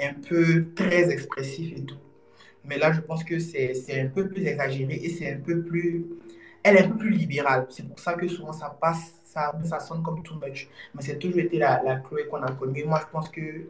un 0.00 0.14
peu 0.14 0.66
très 0.74 1.10
expressif 1.10 1.76
et 1.76 1.82
tout. 1.82 1.98
Mais 2.64 2.78
là, 2.78 2.92
je 2.92 3.00
pense 3.00 3.22
que 3.22 3.38
c'est 3.38 4.00
un 4.00 4.06
peu 4.06 4.28
plus 4.28 4.44
exagéré 4.46 4.94
et 4.94 5.10
c'est 5.10 5.32
un 5.32 5.38
peu 5.38 5.62
plus... 5.62 6.06
Elle 6.62 6.76
est 6.76 6.84
un 6.84 6.88
peu 6.88 6.98
plus 6.98 7.10
libérale. 7.10 7.66
C'est 7.70 7.86
pour 7.86 7.98
ça 8.00 8.14
que 8.14 8.26
souvent, 8.26 8.52
ça 8.52 8.76
passe, 8.80 9.14
ça, 9.24 9.56
ça 9.64 9.78
sonne 9.78 10.02
comme 10.02 10.22
too 10.22 10.34
much. 10.34 10.68
Mais 10.94 11.02
c'est 11.02 11.18
toujours 11.18 11.38
été 11.38 11.58
la, 11.58 11.80
la 11.84 11.96
Chloé 11.96 12.26
qu'on 12.28 12.42
a 12.42 12.50
connue. 12.52 12.84
Moi, 12.84 13.00
je 13.06 13.12
pense 13.12 13.28
que 13.28 13.68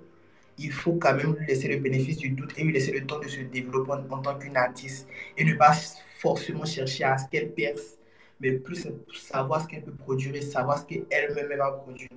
il 0.59 0.73
faut 0.73 0.95
quand 0.95 1.15
même 1.15 1.35
lui 1.35 1.47
laisser 1.47 1.69
le 1.69 1.77
bénéfice 1.77 2.17
du 2.17 2.31
doute 2.31 2.53
et 2.57 2.65
lui 2.65 2.73
laisser 2.73 2.93
le 2.93 3.05
temps 3.07 3.19
de 3.19 3.29
se 3.29 3.41
développer 3.41 3.93
en 3.93 4.19
tant 4.23 4.39
qu'une 4.39 4.57
artiste 4.57 5.07
et 5.37 5.45
ne 5.45 5.55
pas 5.55 5.73
forcément 6.19 6.65
chercher 6.65 7.05
à 7.05 7.19
ce 7.19 7.29
qu'elle 7.29 7.51
perce, 7.53 7.96
mais 8.41 8.53
plus 8.53 8.87
savoir 9.15 9.63
ce 9.63 9.69
qu'elle 9.69 9.83
peut 9.83 9.93
produire 9.93 10.35
et 10.35 10.41
savoir 10.43 10.79
ce 10.79 10.87
qu'elle-même 10.87 11.59
va 11.59 11.73
produire. 11.73 12.09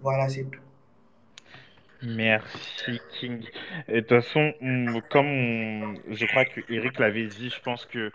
Voilà, 0.00 0.28
c'est 0.28 0.44
tout. 0.44 0.60
Merci 2.02 3.00
King. 3.18 3.44
Et 3.88 3.94
de 3.96 4.00
toute 4.00 4.08
façon, 4.22 4.52
on- 4.60 5.00
comme 5.10 5.26
on- 5.26 5.94
je 6.10 6.26
crois 6.26 6.44
que 6.44 6.60
Eric 6.68 6.98
l'avait 7.00 7.26
dit, 7.26 7.50
je 7.50 7.60
pense 7.60 7.84
que 7.86 8.10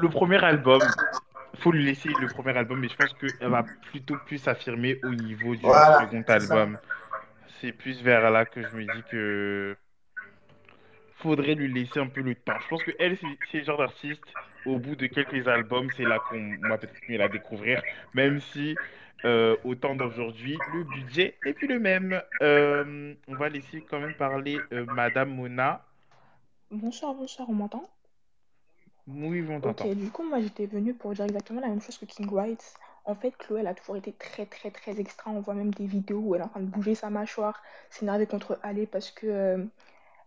le 0.00 0.08
premier 0.10 0.42
album, 0.44 0.82
faut 1.56 1.72
lui 1.72 1.84
laisser 1.84 2.10
le 2.20 2.26
premier 2.28 2.56
album, 2.56 2.80
mais 2.80 2.88
je 2.88 2.96
pense 2.96 3.14
qu'elle 3.14 3.48
va 3.48 3.64
plutôt 3.90 4.16
plus 4.26 4.38
s'affirmer 4.38 5.00
au 5.04 5.14
niveau 5.14 5.54
du 5.54 5.62
Voilà, 5.62 6.00
second 6.00 6.22
album. 6.28 6.78
C'est 7.60 7.72
plus 7.72 8.02
vers 8.02 8.30
là 8.30 8.44
que 8.44 8.60
je 8.60 8.76
me 8.76 8.82
dis 8.82 9.02
que 9.10 9.76
faudrait 11.14 11.54
lui 11.54 11.72
laisser 11.72 12.00
un 12.00 12.08
peu 12.08 12.20
le 12.22 12.34
temps. 12.34 12.58
Je 12.60 12.68
pense 12.68 12.84
que 12.84 12.92
elle, 12.98 13.16
c'est 13.16 13.58
le 13.58 13.64
genre 13.64 13.78
d'artiste, 13.78 14.38
au 14.64 14.78
bout 14.78 14.96
de 14.96 15.06
quelques 15.06 15.48
albums, 15.48 15.90
c'est 15.90 16.04
là 16.06 16.20
qu'on 16.20 16.58
va 16.68 16.78
peut-être 16.78 16.94
mieux 17.08 17.18
la 17.18 17.28
découvrir, 17.28 17.82
même 18.14 18.40
si 18.40 18.78
euh, 19.26 19.56
au 19.64 19.74
temps 19.74 19.94
d'aujourd'hui, 19.94 20.62
le 20.66 20.84
budget 20.84 21.38
n'est 21.44 21.54
plus 21.54 21.68
le 21.68 21.78
même. 21.78 22.22
Euh, 22.42 23.14
on 23.28 23.34
va 23.34 23.48
laisser 23.48 23.82
quand 23.82 24.00
même 24.00 24.14
parler 24.14 24.68
euh, 24.72 24.86
Madame 24.86 25.34
Mona. 25.34 25.86
Bonsoir, 26.70 27.14
bonsoir, 27.14 27.48
on 27.48 27.54
m'entend? 27.54 27.88
Oui, 29.06 29.42
on 29.48 29.60
Ok, 29.62 29.86
t'entend. 29.86 29.94
du 29.94 30.10
coup, 30.10 30.22
moi 30.24 30.40
j'étais 30.40 30.66
venue 30.66 30.94
pour 30.94 31.12
dire 31.14 31.24
exactement 31.24 31.60
la 31.60 31.68
même 31.68 31.80
chose 31.80 31.98
que 31.98 32.04
King 32.04 32.28
White. 32.30 32.74
En 33.06 33.14
fait, 33.14 33.32
Chloé, 33.36 33.60
elle 33.60 33.66
a 33.66 33.74
toujours 33.74 33.96
été 33.96 34.12
très, 34.12 34.46
très, 34.46 34.70
très 34.70 35.00
extra. 35.00 35.30
On 35.30 35.40
voit 35.40 35.54
même 35.54 35.72
des 35.74 35.86
vidéos 35.86 36.20
où 36.20 36.34
elle 36.34 36.42
est 36.42 36.44
en 36.44 36.48
train 36.48 36.60
de 36.60 36.66
bouger 36.66 36.94
sa 36.94 37.10
mâchoire, 37.10 37.62
s'énerver 37.90 38.26
contre 38.26 38.58
Ali 38.62 38.86
parce 38.86 39.10
que 39.10 39.66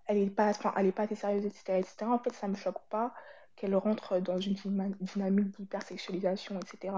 elle 0.08 0.18
est 0.18 0.30
pas, 0.30 0.50
enfin, 0.50 0.74
elle 0.78 0.88
est 0.88 0.92
pas 0.92 1.04
assez 1.04 1.16
sérieuse, 1.16 1.46
etc., 1.46 1.80
etc. 1.80 1.96
En 2.04 2.20
fait, 2.20 2.34
ça 2.34 2.48
me 2.48 2.56
choque 2.56 2.82
pas 2.90 3.14
qu'elle 3.56 3.76
rentre 3.76 4.20
dans 4.20 4.38
une 4.38 4.54
dynamique 5.02 5.58
d'hypersexualisation, 5.58 6.60
etc. 6.60 6.94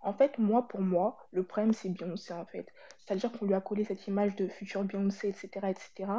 En 0.00 0.12
fait, 0.12 0.38
moi, 0.38 0.66
pour 0.68 0.80
moi, 0.80 1.18
le 1.32 1.42
problème, 1.42 1.72
c'est 1.72 1.88
Beyoncé, 1.88 2.32
en 2.32 2.46
fait. 2.46 2.66
C'est-à-dire 2.98 3.32
qu'on 3.32 3.46
lui 3.46 3.54
a 3.54 3.60
collé 3.60 3.84
cette 3.84 4.06
image 4.06 4.36
de 4.36 4.46
future 4.48 4.84
Beyoncé, 4.84 5.28
etc., 5.28 5.48
etc. 5.68 6.10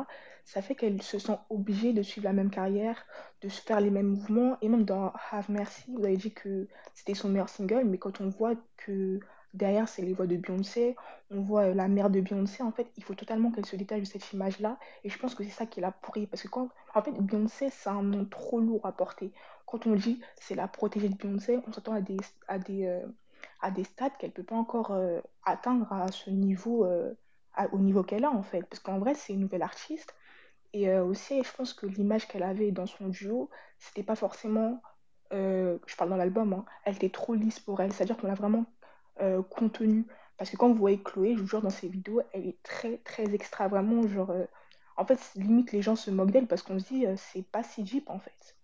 Ça 0.43 0.61
fait 0.61 0.75
qu'elle 0.75 1.01
se 1.01 1.17
sent 1.17 1.37
obligée 1.49 1.93
de 1.93 2.03
suivre 2.03 2.25
la 2.25 2.33
même 2.33 2.49
carrière, 2.49 3.05
de 3.41 3.49
se 3.49 3.61
faire 3.61 3.79
les 3.79 3.89
mêmes 3.89 4.07
mouvements. 4.07 4.57
Et 4.61 4.69
même 4.69 4.85
dans 4.85 5.13
Have 5.31 5.49
Mercy, 5.49 5.83
vous 5.91 6.03
avez 6.03 6.17
dit 6.17 6.33
que 6.33 6.67
c'était 6.93 7.15
son 7.15 7.29
meilleur 7.29 7.49
single, 7.49 7.85
mais 7.85 7.97
quand 7.97 8.21
on 8.21 8.29
voit 8.29 8.55
que 8.77 9.19
derrière, 9.53 9.87
c'est 9.87 10.01
les 10.01 10.13
voix 10.13 10.27
de 10.27 10.37
Beyoncé, 10.37 10.95
on 11.31 11.41
voit 11.41 11.63
euh, 11.63 11.73
la 11.73 11.87
mère 11.87 12.09
de 12.09 12.21
Beyoncé, 12.21 12.63
en 12.63 12.71
fait, 12.71 12.87
il 12.97 13.03
faut 13.03 13.15
totalement 13.15 13.51
qu'elle 13.51 13.65
se 13.65 13.75
détache 13.75 14.01
de 14.01 14.05
cette 14.05 14.31
image-là. 14.33 14.77
Et 15.03 15.09
je 15.09 15.17
pense 15.17 15.35
que 15.35 15.43
c'est 15.43 15.49
ça 15.49 15.65
qui 15.65 15.81
l'a 15.81 15.91
pourri. 15.91 16.27
Parce 16.27 16.43
que 16.43 16.47
quand, 16.47 16.69
en 16.93 17.01
fait, 17.01 17.11
Beyoncé, 17.11 17.69
c'est 17.69 17.89
un 17.89 18.03
nom 18.03 18.25
trop 18.25 18.59
lourd 18.59 18.85
à 18.85 18.91
porter. 18.91 19.31
Quand 19.65 19.85
on 19.87 19.95
dit 19.95 20.21
c'est 20.35 20.55
la 20.55 20.67
protégée 20.67 21.09
de 21.09 21.15
Beyoncé, 21.15 21.59
on 21.67 21.71
s'attend 21.71 21.93
à 21.93 22.01
des, 22.01 22.17
à 22.47 22.59
des, 22.59 22.87
euh, 22.87 23.05
à 23.61 23.71
des 23.71 23.83
stades 23.83 24.15
qu'elle 24.17 24.31
peut 24.31 24.43
pas 24.43 24.55
encore 24.55 24.91
euh, 24.91 25.19
atteindre 25.45 25.91
à 25.93 26.11
ce 26.11 26.29
niveau, 26.29 26.87
au 27.71 27.79
niveau 27.79 28.03
qu'elle 28.03 28.25
a, 28.25 28.31
en 28.31 28.43
fait. 28.43 28.61
Parce 28.63 28.79
qu'en 28.79 28.99
vrai, 28.99 29.13
c'est 29.15 29.33
une 29.33 29.41
nouvelle 29.41 29.63
artiste. 29.63 30.15
Et 30.73 30.91
aussi, 30.99 31.43
je 31.43 31.51
pense 31.55 31.73
que 31.73 31.87
l'image 31.87 32.27
qu'elle 32.27 32.43
avait 32.43 32.71
dans 32.71 32.85
son 32.85 33.07
duo, 33.07 33.49
c'était 33.79 34.03
pas 34.03 34.15
forcément, 34.15 34.81
je 35.31 35.95
parle 35.97 36.11
dans 36.11 36.15
l'album, 36.17 36.53
hein, 36.53 36.65
elle 36.85 36.95
était 36.95 37.09
trop 37.09 37.33
lisse 37.33 37.59
pour 37.59 37.81
elle. 37.81 37.91
C'est-à-dire 37.91 38.17
qu'on 38.17 38.27
l'a 38.27 38.35
vraiment 38.35 38.65
euh, 39.21 39.41
contenue. 39.43 40.05
Parce 40.37 40.49
que 40.49 40.57
quand 40.57 40.69
vous 40.69 40.75
voyez 40.75 41.01
Chloé, 41.03 41.35
je 41.35 41.41
vous 41.41 41.47
jure, 41.47 41.61
dans 41.61 41.69
ses 41.69 41.89
vidéos, 41.89 42.21
elle 42.33 42.47
est 42.47 42.63
très, 42.63 42.97
très 42.99 43.33
extra. 43.33 43.67
Vraiment, 43.67 44.07
genre, 44.07 44.31
euh, 44.31 44.45
en 44.95 45.05
fait, 45.05 45.19
limite, 45.35 45.71
les 45.73 45.81
gens 45.81 45.95
se 45.95 46.11
moquent 46.11 46.31
d'elle 46.31 46.47
parce 46.47 46.63
qu'on 46.63 46.79
se 46.79 46.85
dit, 46.85 47.05
euh, 47.05 47.15
c'est 47.17 47.43
pas 47.43 47.63
si 47.63 47.85
Jeep, 47.85 48.09
en 48.09 48.19
fait. 48.19 48.55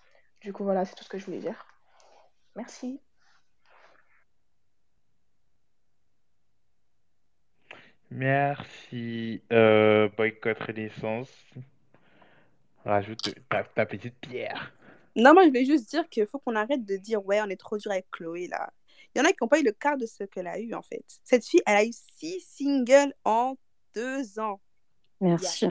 Du 0.42 0.54
coup, 0.54 0.64
voilà, 0.64 0.86
c'est 0.86 0.96
tout 0.96 1.04
ce 1.04 1.10
que 1.10 1.18
je 1.18 1.26
voulais 1.26 1.40
dire. 1.40 1.66
Merci. 2.56 3.02
Merci. 8.10 9.42
Euh, 9.52 10.08
boycott 10.16 10.58
Renaissance. 10.60 11.32
Rajoute 12.86 13.36
ta, 13.50 13.64
ta 13.64 13.86
petite 13.86 14.18
pierre. 14.20 14.74
Non, 15.18 15.34
moi, 15.34 15.44
je 15.44 15.48
voulais 15.50 15.66
juste 15.66 15.90
dire 15.90 16.08
qu'il 16.08 16.26
faut 16.28 16.40
qu'on 16.40 16.56
arrête 16.56 16.86
de 16.86 16.98
dire, 16.98 17.26
ouais, 17.26 17.42
on 17.42 17.50
est 17.50 17.60
trop 17.60 17.78
dur 17.78 17.92
avec 17.92 18.10
Chloé, 18.12 18.48
là. 18.48 18.72
Il 19.16 19.20
y 19.20 19.22
en 19.22 19.26
a 19.26 19.30
qui 19.30 19.38
n'ont 19.42 19.48
pas 19.48 19.60
eu 19.60 19.64
le 19.64 19.72
quart 19.72 19.98
de 19.98 20.06
ce 20.06 20.26
qu'elle 20.26 20.48
a 20.48 20.60
eu, 20.60 20.74
en 20.74 20.82
fait. 20.82 21.06
Cette 21.24 21.46
fille, 21.46 21.62
elle 21.66 21.78
a 21.78 21.86
eu 21.86 21.94
six 21.94 22.42
singles 22.42 23.14
en 23.24 23.56
deux 23.94 24.40
ans. 24.40 24.60
Il 25.22 25.28
y 25.28 25.30
a, 25.30 25.38
Merci. 25.38 25.70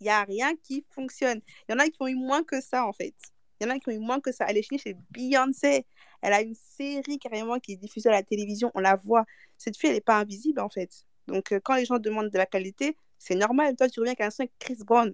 il 0.00 0.06
y 0.06 0.10
a 0.10 0.22
rien 0.22 0.54
qui 0.62 0.86
fonctionne. 0.90 1.40
Il 1.68 1.72
y 1.72 1.74
en 1.74 1.80
a 1.80 1.88
qui 1.88 1.96
ont 2.00 2.06
eu 2.06 2.14
moins 2.14 2.44
que 2.44 2.60
ça, 2.60 2.86
en 2.86 2.92
fait. 2.92 3.14
Il 3.58 3.66
y 3.66 3.70
en 3.70 3.74
a 3.74 3.80
qui 3.80 3.88
ont 3.88 3.92
eu 3.92 3.98
moins 3.98 4.20
que 4.20 4.30
ça. 4.30 4.46
Elle 4.48 4.58
est 4.58 4.62
finie 4.62 4.80
chez 4.80 4.96
Beyoncé. 5.10 5.86
Elle 6.22 6.32
a 6.32 6.40
une 6.40 6.54
série 6.54 7.18
carrément 7.18 7.58
qui 7.58 7.72
est 7.72 7.76
diffusée 7.76 8.08
à 8.10 8.12
la 8.12 8.22
télévision. 8.22 8.70
On 8.74 8.80
la 8.80 8.94
voit. 8.94 9.24
Cette 9.58 9.76
fille, 9.76 9.90
elle 9.90 9.96
n'est 9.96 10.00
pas 10.00 10.18
invisible, 10.20 10.60
en 10.60 10.68
fait. 10.68 11.04
Donc, 11.26 11.52
euh, 11.52 11.58
quand 11.62 11.74
les 11.74 11.84
gens 11.86 11.98
demandent 11.98 12.30
de 12.30 12.38
la 12.38 12.46
qualité, 12.46 12.96
c'est 13.18 13.34
normal. 13.34 13.74
Toi, 13.74 13.88
tu 13.88 13.98
reviens 13.98 14.12
avec 14.12 14.20
un 14.20 14.30
son 14.30 14.44
avec 14.44 14.52
Chris 14.60 14.78
Brown 14.86 15.12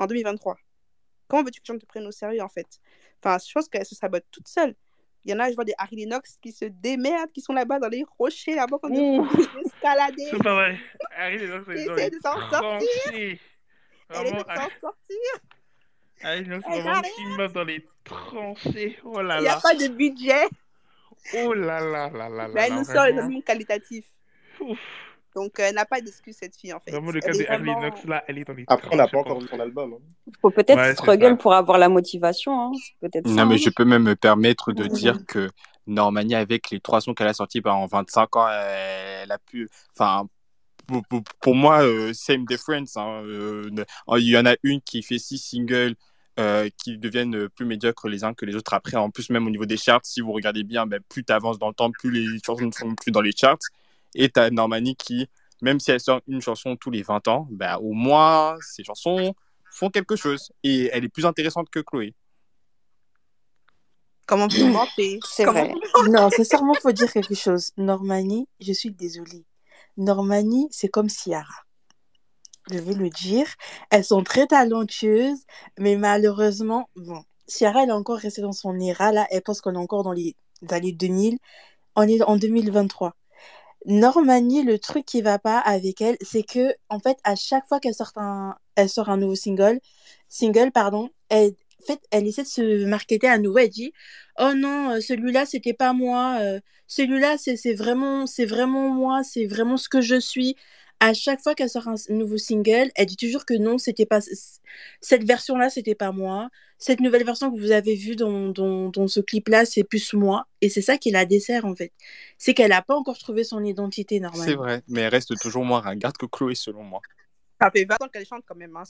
en 0.00 0.06
2023. 0.06 0.56
Comment 1.28 1.44
veux-tu 1.44 1.60
que 1.60 1.68
les 1.68 1.74
gens 1.74 1.78
te 1.78 1.86
prennent 1.86 2.06
au 2.06 2.10
sérieux, 2.10 2.42
en 2.42 2.48
fait? 2.48 2.80
Enfin, 3.22 3.38
je 3.38 3.52
pense 3.52 3.68
qu'elle 3.68 3.86
se 3.86 3.94
sabote 3.94 4.24
toute 4.32 4.48
seule. 4.48 4.74
Il 5.24 5.30
y 5.30 5.34
en 5.34 5.38
a, 5.40 5.50
je 5.50 5.54
vois 5.54 5.64
des 5.64 5.74
Harry 5.76 5.96
Lennox 5.96 6.38
qui 6.40 6.50
se 6.52 6.64
démerdent, 6.64 7.30
qui 7.32 7.40
sont 7.40 7.52
là-bas 7.52 7.78
dans 7.78 7.88
les 7.88 8.04
rochers, 8.18 8.54
là-bas, 8.54 8.78
Ouh, 8.84 9.24
fous 9.30 9.46
escaladés, 9.66 10.28
c'est 10.30 10.42
pas 10.42 10.54
vrai. 10.54 10.78
Harry 11.16 11.38
Lennox 11.38 11.64
qui 11.66 11.72
est 11.72 11.84
dans 11.84 11.94
essaient 11.94 12.10
les 12.10 12.16
de 12.16 12.20
s'en 12.22 12.50
sortir. 12.50 12.88
tranchées. 13.04 13.40
Elle 14.10 14.26
essaie 14.26 14.32
de 14.32 14.38
s'en 14.38 14.80
sortir. 14.80 15.16
Nous 16.22 16.28
Elle 16.28 16.60
vraiment 16.60 17.02
une 17.18 17.36
meuf 17.36 17.52
dans 17.52 17.64
les 17.64 17.86
tranchées. 18.04 18.98
Oh 19.04 19.20
là 19.22 19.38
Il 19.38 19.42
n'y 19.42 19.48
a 19.48 19.54
là. 19.54 19.60
pas 19.62 19.74
de 19.74 19.88
budget, 19.88 20.46
Oh 21.34 21.52
là 21.52 21.80
là 21.80 22.08
là 22.10 22.28
là 22.28 22.48
là 22.48 22.64
elle 22.66 22.72
là, 22.72 22.78
nous 22.78 22.84
sort 22.84 23.04
les 23.06 23.42
qualitatifs. 23.42 24.08
Ouf. 24.60 24.78
Donc, 25.36 25.60
euh, 25.60 25.64
elle 25.68 25.74
n'a 25.76 25.84
pas 25.84 26.00
d'excuse, 26.00 26.36
cette 26.38 26.56
fille, 26.56 26.72
en 26.72 26.80
fait. 26.80 26.90
Vraiment, 26.90 27.10
le 27.12 27.20
cas 27.20 27.28
Elle 27.30 27.36
de 27.38 27.42
est 27.42 27.48
Harry 27.48 27.64
vraiment... 27.64 27.80
Knox, 27.80 28.04
là, 28.04 28.24
elle 28.26 28.38
est 28.38 28.44
dans 28.44 28.52
les 28.54 28.64
Après, 28.66 28.88
on 28.92 28.96
n'a 28.96 29.06
pas 29.08 29.18
encore 29.18 29.40
vu 29.40 29.46
son 29.48 29.60
album. 29.60 29.94
hein. 29.94 30.30
Faut 30.40 30.50
peut-être 30.50 30.76
Ouais, 30.78 30.94
struggle 30.94 31.36
pour 31.36 31.54
avoir 31.54 31.78
la 31.78 31.88
motivation. 31.88 32.52
Hein. 32.60 32.72
Ça. 33.02 33.08
Non, 33.24 33.46
mais 33.46 33.54
hein. 33.54 33.58
je 33.58 33.70
peux 33.70 33.84
même 33.84 34.02
me 34.02 34.16
permettre 34.16 34.72
de 34.72 34.86
dire 34.86 35.24
que 35.26 35.48
Normani, 35.86 36.34
avec 36.34 36.70
les 36.70 36.80
trois 36.80 37.00
sons 37.00 37.14
qu'elle 37.14 37.28
a 37.28 37.34
sortis 37.34 37.60
ben, 37.60 37.72
en 37.72 37.86
25 37.86 38.36
ans, 38.36 38.48
elle 38.48 39.30
a 39.30 39.38
pu. 39.38 39.68
Enfin, 39.96 40.26
pour, 40.86 41.02
pour- 41.08 41.22
pour 41.40 41.54
moi, 41.54 41.82
euh, 41.84 42.12
same 42.12 42.44
difference. 42.44 42.96
hein. 42.96 43.22
Euh, 43.24 43.70
Il 44.18 44.28
y 44.28 44.36
en 44.36 44.46
a 44.46 44.56
une 44.64 44.80
qui 44.80 45.02
fait 45.02 45.18
six 45.18 45.38
singles 45.38 45.94
euh, 46.38 46.68
qui 46.82 46.96
deviennent 46.98 47.48
plus 47.50 47.66
médiocres 47.66 48.08
les 48.08 48.24
uns 48.24 48.34
que 48.34 48.46
les 48.46 48.56
autres. 48.56 48.72
Après, 48.74 48.96
en 48.96 49.10
plus, 49.10 49.30
même 49.30 49.46
au 49.46 49.50
niveau 49.50 49.66
des 49.66 49.76
charts, 49.76 50.00
si 50.04 50.20
vous 50.20 50.32
regardez 50.32 50.64
bien, 50.64 50.86
ben, 50.86 51.00
plus 51.08 51.22
tu 51.24 51.32
avances 51.32 51.58
dans 51.58 51.68
le 51.68 51.74
temps, 51.74 51.90
plus 51.90 52.10
les 52.10 52.26
chansons 52.44 52.66
ne 52.66 52.72
sont 52.72 52.94
plus 52.94 53.10
dans 53.12 53.20
les 53.20 53.32
charts. 53.32 53.58
Et 54.14 54.28
tu 54.30 54.40
as 54.40 54.50
Normani 54.50 54.96
qui, 54.96 55.28
même 55.62 55.80
si 55.80 55.90
elle 55.90 56.00
sort 56.00 56.20
une 56.26 56.40
chanson 56.40 56.76
tous 56.76 56.90
les 56.90 57.02
20 57.02 57.28
ans, 57.28 57.48
ben, 57.50 57.76
au 57.76 57.92
moins, 57.92 58.56
ces 58.60 58.84
chansons 58.84 59.34
font 59.70 59.90
quelque 59.90 60.16
chose. 60.16 60.52
Et 60.62 60.90
elle 60.92 61.04
est 61.04 61.08
plus 61.08 61.26
intéressante 61.26 61.68
que 61.70 61.80
Chloé. 61.80 62.14
Comment 64.26 64.46
vous 64.46 64.66
mentez? 64.68 65.18
C'est 65.24 65.44
Comment 65.44 65.64
vrai. 65.64 65.74
Non, 66.08 66.30
sincèrement, 66.30 66.74
faut 66.74 66.92
dire 66.92 67.12
quelque 67.12 67.34
chose. 67.34 67.72
Normani, 67.76 68.48
je 68.60 68.72
suis 68.72 68.92
désolée. 68.92 69.44
Normani, 69.96 70.68
c'est 70.70 70.88
comme 70.88 71.08
Ciara. 71.08 71.64
Je 72.70 72.78
veux 72.78 72.94
le 72.94 73.10
dire. 73.10 73.46
Elles 73.90 74.04
sont 74.04 74.22
très 74.22 74.46
talentueuses, 74.46 75.40
mais 75.78 75.96
malheureusement, 75.96 76.88
bon, 76.94 77.24
Ciara, 77.48 77.82
elle 77.82 77.88
est 77.88 77.92
encore 77.92 78.18
restée 78.18 78.42
dans 78.42 78.52
son 78.52 78.78
era, 78.78 79.10
là. 79.10 79.26
Elle 79.30 79.42
pense 79.42 79.60
qu'on 79.60 79.74
est 79.74 79.78
encore 79.78 80.04
dans 80.04 80.12
les 80.12 80.36
années 80.68 80.92
2000. 80.92 81.38
On 81.96 82.02
est 82.02 82.22
en 82.22 82.36
2023. 82.36 83.16
Normani, 83.86 84.62
le 84.62 84.78
truc 84.78 85.06
qui 85.06 85.22
va 85.22 85.38
pas 85.38 85.58
avec 85.58 86.00
elle, 86.02 86.16
c'est 86.20 86.42
que, 86.42 86.74
en 86.90 87.00
fait, 87.00 87.18
à 87.24 87.34
chaque 87.36 87.66
fois 87.66 87.80
qu'elle 87.80 87.94
sort 87.94 88.12
un, 88.16 88.56
elle 88.76 88.88
sort 88.90 89.08
un 89.08 89.16
nouveau 89.16 89.34
single, 89.34 89.80
single, 90.28 90.70
pardon, 90.70 91.10
elle, 91.30 91.52
en 91.82 91.86
fait, 91.86 92.00
elle 92.10 92.26
essaie 92.26 92.42
de 92.42 92.48
se 92.48 92.84
marketer 92.86 93.26
à 93.28 93.38
nouveau. 93.38 93.58
Elle 93.58 93.70
dit, 93.70 93.92
oh 94.38 94.52
non, 94.54 94.90
euh, 94.92 95.00
celui-là, 95.00 95.46
c'était 95.46 95.72
pas 95.74 95.92
moi. 95.94 96.36
euh, 96.40 96.60
celui-là, 96.88 97.38
c'est 97.38 97.56
c'est 97.56 97.72
vraiment, 97.74 98.26
c'est 98.26 98.44
vraiment 98.46 98.90
moi. 98.90 99.22
C'est 99.24 99.46
vraiment 99.46 99.76
ce 99.78 99.88
que 99.88 100.00
je 100.02 100.18
suis. 100.20 100.56
À 101.00 101.14
chaque 101.14 101.40
fois 101.40 101.54
qu'elle 101.54 101.70
sort 101.70 101.88
un 101.88 101.94
nouveau 102.10 102.36
single, 102.36 102.90
elle 102.94 103.06
dit 103.06 103.16
toujours 103.16 103.46
que 103.46 103.54
non, 103.54 103.78
c'était 103.78 104.06
pas 104.06 104.20
cette 105.00 105.24
version-là, 105.24 105.70
c'était 105.70 105.94
pas 105.94 106.12
moi. 106.12 106.50
Cette 106.78 107.00
nouvelle 107.00 107.24
version 107.24 107.50
que 107.50 107.58
vous 107.58 107.72
avez 107.72 107.94
vue 107.94 108.16
dans, 108.16 108.48
dans, 108.48 108.88
dans 108.90 109.08
ce 109.08 109.20
clip-là, 109.20 109.64
c'est 109.64 109.84
plus 109.84 110.12
moi. 110.14 110.46
Et 110.60 110.68
c'est 110.68 110.82
ça 110.82 110.98
qui 110.98 111.10
la 111.10 111.24
dessert, 111.24 111.64
en 111.64 111.74
fait. 111.74 111.92
C'est 112.38 112.54
qu'elle 112.54 112.70
n'a 112.70 112.82
pas 112.82 112.94
encore 112.94 113.18
trouvé 113.18 113.44
son 113.44 113.64
identité 113.64 114.16
C'est 114.16 114.20
normale. 114.20 114.54
vrai, 114.54 114.82
mais 114.88 115.00
elle 115.02 115.08
reste 115.08 115.38
toujours 115.40 115.64
moins 115.64 115.80
ringarde 115.80 116.16
que 116.16 116.26
Chloé, 116.26 116.54
selon 116.54 116.82
moi. 116.82 117.00
Ça 117.60 117.70
fait 117.70 117.84
20 117.84 118.02
ans 118.02 118.08
qu'elle 118.10 118.24
chante 118.24 118.42
quand 118.46 118.56
même. 118.56 118.74
Hein. 118.76 118.84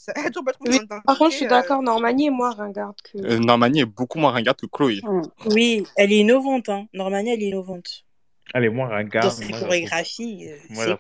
Oui, 0.66 0.78
par 1.04 1.18
contre, 1.18 1.32
je 1.32 1.36
suis 1.38 1.46
euh, 1.46 1.48
d'accord, 1.48 1.82
Normani 1.82 2.26
est 2.26 2.30
moins 2.30 2.52
ringarde 2.52 2.94
que. 3.02 3.18
Euh, 3.18 3.38
Normani 3.40 3.80
est 3.80 3.86
beaucoup 3.86 4.18
moins 4.20 4.30
ringarde 4.30 4.60
que 4.60 4.66
Chloé. 4.66 5.00
Mm. 5.02 5.22
Oui, 5.46 5.84
elle 5.96 6.12
est 6.12 6.18
innovante, 6.18 6.68
hein. 6.68 6.86
Normani, 6.94 7.30
elle 7.30 7.42
est 7.42 7.48
innovante. 7.48 8.04
Elle 8.54 8.64
est 8.64 8.68
moins 8.68 9.04
Dans 9.04 9.30
ses 9.30 9.48
moi, 9.48 9.60
chorégraphies, 9.60 10.48
euh, 10.48 10.56
Moi, 10.70 10.86
hein. 10.88 10.96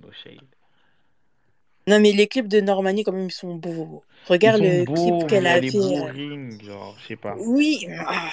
no 0.00 0.10
shade. 0.12 0.38
Non, 1.88 2.00
mais 2.00 2.12
les 2.12 2.26
clips 2.26 2.48
de 2.48 2.60
Normani, 2.60 3.02
quand 3.02 3.12
même, 3.12 3.28
ils 3.28 3.32
sont 3.32 3.54
beaux. 3.54 4.02
Regarde 4.26 4.58
sont 4.58 4.64
le 4.64 4.84
beaux, 4.84 4.94
clip 4.94 5.28
qu'elle 5.30 5.46
a 5.46 5.56
elle 5.56 5.64
est 5.64 5.70
fait. 5.70 5.78
euh, 5.78 6.00
boring, 6.00 6.62
genre, 6.62 6.96
je 7.00 7.06
sais 7.06 7.16
pas. 7.16 7.34
Oui. 7.38 7.86
ah. 8.06 8.28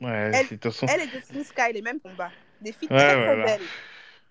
Ouais, 0.00 0.30
Elle, 0.34 0.46
c'est 0.46 0.56
de 0.56 0.60
toute 0.60 0.72
façon. 0.72 0.86
elle 0.88 1.00
et 1.08 1.12
Justin 1.12 1.44
Sky, 1.44 1.72
les 1.72 1.82
mêmes 1.82 2.00
combats. 2.00 2.32
Des 2.60 2.72
filles 2.72 2.88
Ouais, 2.90 2.96
très 2.96 3.16
ouais, 3.16 3.22
très 3.24 3.36
ouais. 3.36 3.44
belles. 3.44 3.66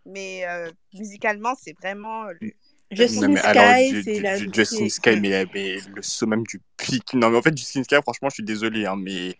Mais 0.06 0.46
euh, 0.46 0.70
musicalement, 0.94 1.54
c'est 1.56 1.74
vraiment 1.80 2.24
le, 2.26 2.38
le 2.42 2.48
Non, 2.48 2.54
Justin 2.92 3.28
mais 3.30 3.38
Sky, 3.38 4.04
c'est 4.04 4.20
la. 4.20 4.38
Justin 4.38 4.64
c'est- 4.66 4.90
Sky, 4.90 5.20
mais, 5.22 5.46
mais 5.54 5.78
le 5.96 6.02
summum 6.02 6.44
du 6.46 6.60
pic. 6.76 7.14
Non, 7.14 7.30
mais 7.30 7.38
en 7.38 7.42
fait, 7.42 7.58
Justin 7.58 7.84
Sky, 7.84 7.96
franchement, 8.04 8.28
je 8.30 8.34
suis 8.36 8.44
désolé, 8.44 8.86
hein, 8.86 8.98
mais 8.98 9.38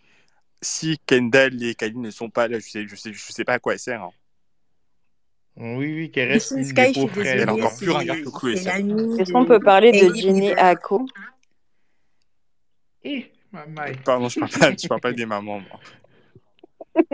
si 0.62 0.98
Kendall 1.06 1.62
et 1.62 1.74
Kylie 1.74 1.98
ne 1.98 2.10
sont 2.10 2.30
pas 2.30 2.48
là, 2.48 2.58
je 2.58 2.68
sais, 2.68 2.86
je 2.86 2.96
sais, 2.96 3.12
je 3.12 3.32
sais 3.32 3.44
pas 3.44 3.54
à 3.54 3.58
quoi 3.58 3.74
elle 3.74 3.78
sert. 3.78 4.02
hein. 4.02 4.10
Oui, 5.56 5.94
oui, 5.94 6.10
qu'elle 6.10 6.30
reste 6.30 6.56
Justin 6.56 6.58
une 6.58 6.64
Sky, 6.64 6.74
des 6.74 6.86
je 6.86 6.92
suis 6.92 7.00
peaux 7.02 7.08
fraises. 7.08 7.26
Elle 7.26 7.40
est 7.40 7.44
désolée, 7.44 7.62
encore 7.62 7.76
plus 7.76 7.86
que 7.86 8.30
Chloé, 8.30 8.54
l'amie 8.62 9.20
Est-ce 9.20 9.32
qu'on 9.32 9.44
peut 9.44 9.60
parler 9.60 9.92
de 9.92 10.14
Jenny. 10.14 10.52
Ako? 10.52 11.06
Eh, 13.04 13.30
ma 13.52 13.66
maille. 13.66 13.96
Pardon, 14.04 14.28
je 14.28 14.40
parle 14.40 14.52
pas, 14.52 14.70
je 14.80 14.88
parle 14.88 15.00
pas 15.00 15.12
des 15.12 15.26
mamans, 15.26 15.60
moi. 15.60 15.80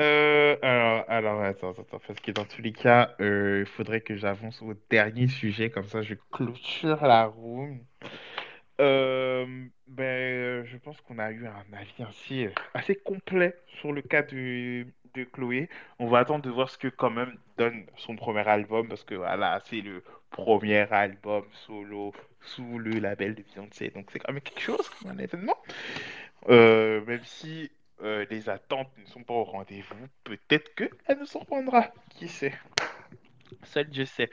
Euh, 0.00 0.56
alors, 0.62 1.04
alors, 1.08 1.42
attends, 1.42 1.70
attends, 1.72 2.00
parce 2.06 2.18
que 2.18 2.30
dans 2.32 2.46
tous 2.46 2.62
les 2.62 2.72
cas, 2.72 3.14
euh, 3.20 3.60
il 3.60 3.70
faudrait 3.70 4.00
que 4.00 4.16
j'avance 4.16 4.62
au 4.62 4.72
dernier 4.90 5.28
sujet, 5.28 5.70
comme 5.70 5.86
ça 5.86 6.00
je 6.02 6.14
clôture 6.32 7.02
la 7.06 7.26
room. 7.26 7.78
Euh, 8.80 9.46
ben, 9.86 10.04
euh, 10.04 10.64
je 10.64 10.76
pense 10.78 11.00
qu'on 11.02 11.18
a 11.18 11.30
eu 11.30 11.46
un 11.46 11.76
avis 11.76 12.44
euh, 12.44 12.50
assez 12.74 12.96
complet 12.96 13.56
sur 13.66 13.92
le 13.92 14.02
cas 14.02 14.22
de, 14.22 14.86
Chloé. 15.32 15.68
On 15.98 16.06
va 16.06 16.20
attendre 16.20 16.42
de 16.42 16.50
voir 16.50 16.70
ce 16.70 16.78
que 16.78 16.88
quand 16.88 17.10
même 17.10 17.36
donne 17.58 17.84
son 17.96 18.16
premier 18.16 18.48
album, 18.48 18.88
parce 18.88 19.04
que 19.04 19.14
voilà, 19.14 19.60
c'est 19.66 19.82
le 19.82 20.02
premier 20.30 20.90
album 20.90 21.44
solo 21.66 22.14
sous 22.40 22.78
le 22.78 22.92
label 22.92 23.34
de 23.34 23.42
Beyoncé, 23.42 23.90
donc 23.90 24.06
c'est 24.10 24.18
quand 24.18 24.32
même 24.32 24.40
quelque 24.40 24.62
chose, 24.62 24.90
un 25.06 25.18
événement. 25.18 25.56
Même 26.48 27.20
si 27.24 27.70
les 28.00 28.48
attentes 28.48 28.90
ne 28.98 29.04
sont 29.04 29.22
pas 29.22 29.34
au 29.34 29.44
rendez-vous, 29.44 30.08
peut-être 30.24 30.74
qu'elle 30.74 31.18
nous 31.18 31.26
surprendra, 31.26 31.92
qui 32.08 32.28
sait. 32.28 32.54
Seul 33.64 33.90
Dieu 33.90 34.06
sait. 34.06 34.30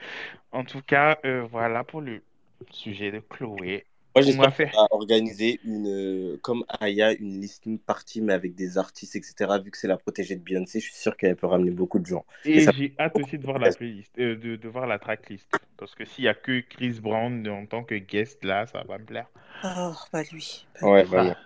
En 0.50 0.64
tout 0.64 0.80
cas, 0.80 1.18
voilà 1.50 1.84
pour 1.84 2.00
le 2.00 2.22
sujet 2.70 3.12
de 3.12 3.20
Chloé. 3.20 3.84
Moi, 4.14 4.22
j'espère 4.22 4.50
qu'on 4.56 4.68
va 4.82 4.88
organiser 4.90 5.60
une, 5.64 5.86
euh, 6.34 6.38
comme 6.42 6.64
Aya, 6.80 7.12
une 7.14 7.40
listening 7.40 7.78
party, 7.78 8.20
mais 8.22 8.32
avec 8.32 8.54
des 8.54 8.76
artistes, 8.78 9.14
etc. 9.16 9.58
Vu 9.64 9.70
que 9.70 9.78
c'est 9.78 9.88
la 9.88 9.96
protégée 9.98 10.36
de 10.36 10.42
Beyoncé, 10.42 10.80
je 10.80 10.86
suis 10.86 10.94
sûr 11.00 11.16
qu'elle 11.16 11.36
peut 11.36 11.46
ramener 11.46 11.70
beaucoup 11.70 11.98
de 12.00 12.06
gens. 12.06 12.26
Et 12.54 12.60
Et 12.60 12.60
ça 12.60 12.72
j'ai 12.72 12.94
hâte 12.98 13.18
aussi 13.18 13.38
de 13.38 13.44
voir 13.44 13.58
la 13.58 13.72
playlist, 13.72 14.18
euh, 14.18 14.36
de, 14.36 14.56
de 14.56 14.68
voir 14.68 14.86
la 14.86 14.98
tracklist. 14.98 15.48
Parce 15.76 15.94
que 15.94 16.04
s'il 16.04 16.24
y 16.24 16.28
a 16.28 16.34
que 16.34 16.60
Chris 16.60 17.00
Brown 17.00 17.46
en 17.48 17.66
tant 17.66 17.84
que 17.84 17.94
guest 17.96 18.44
là, 18.44 18.66
ça 18.66 18.84
va 18.84 18.98
me 18.98 19.04
plaire. 19.04 19.30
Oh, 19.62 19.94
bah 20.12 20.22
lui. 20.32 20.66
Ouais, 20.82 21.04
Ça, 21.04 21.04
vraiment. 21.04 21.36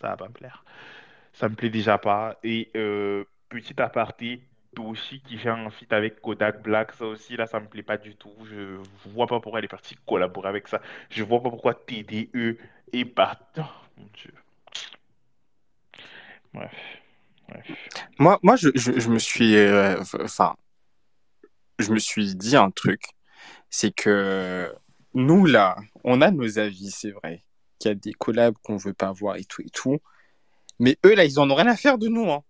ça 0.00 0.16
va 0.16 0.28
me 0.28 0.34
plaire. 0.34 0.64
Ça 1.32 1.48
me 1.48 1.56
plaît 1.56 1.70
déjà 1.70 1.98
pas. 1.98 2.38
Et 2.44 2.70
euh, 2.76 3.24
petit 3.50 3.80
aparté, 3.82 4.47
Doshi 4.74 5.20
qui 5.20 5.38
fait 5.38 5.48
un 5.48 5.70
feat 5.70 5.92
avec 5.92 6.20
Kodak 6.20 6.62
Black, 6.62 6.92
ça 6.92 7.06
aussi 7.06 7.36
là, 7.36 7.46
ça 7.46 7.60
me 7.60 7.66
plaît 7.66 7.82
pas 7.82 7.96
du 7.96 8.14
tout. 8.16 8.32
Je 8.44 8.78
vois 9.06 9.26
pas 9.26 9.40
pourquoi 9.40 9.58
elle 9.58 9.64
est 9.64 9.68
partie 9.68 9.96
collaborer 10.06 10.48
avec 10.48 10.68
ça. 10.68 10.80
Je 11.10 11.22
vois 11.22 11.42
pas 11.42 11.50
pourquoi 11.50 11.74
TDE 11.74 12.58
est 12.92 13.04
parti. 13.04 13.60
Mon 13.96 14.06
Dieu. 14.14 14.32
Bref. 16.54 16.72
Bref. 17.48 17.66
Moi, 18.18 18.38
moi 18.42 18.56
je, 18.56 18.68
je, 18.74 18.98
je 18.98 19.08
me 19.08 19.18
suis, 19.18 19.56
euh, 19.56 20.00
enfin, 20.22 20.54
je 21.78 21.92
me 21.92 21.98
suis 21.98 22.34
dit 22.34 22.56
un 22.56 22.70
truc, 22.70 23.02
c'est 23.70 23.92
que 23.92 24.72
nous 25.14 25.46
là, 25.46 25.76
on 26.04 26.20
a 26.20 26.30
nos 26.30 26.58
avis, 26.58 26.90
c'est 26.90 27.10
vrai, 27.10 27.44
qu'il 27.78 27.90
y 27.90 27.92
a 27.92 27.94
des 27.94 28.12
collabs 28.12 28.54
qu'on 28.62 28.76
veut 28.76 28.94
pas 28.94 29.12
voir 29.12 29.36
et 29.36 29.44
tout 29.44 29.62
et 29.62 29.70
tout, 29.70 29.98
mais 30.78 30.98
eux 31.06 31.14
là, 31.14 31.24
ils 31.24 31.38
en 31.38 31.50
ont 31.50 31.54
rien 31.54 31.66
à 31.66 31.76
faire 31.76 31.98
de 31.98 32.08
nous, 32.08 32.30
hein. 32.30 32.44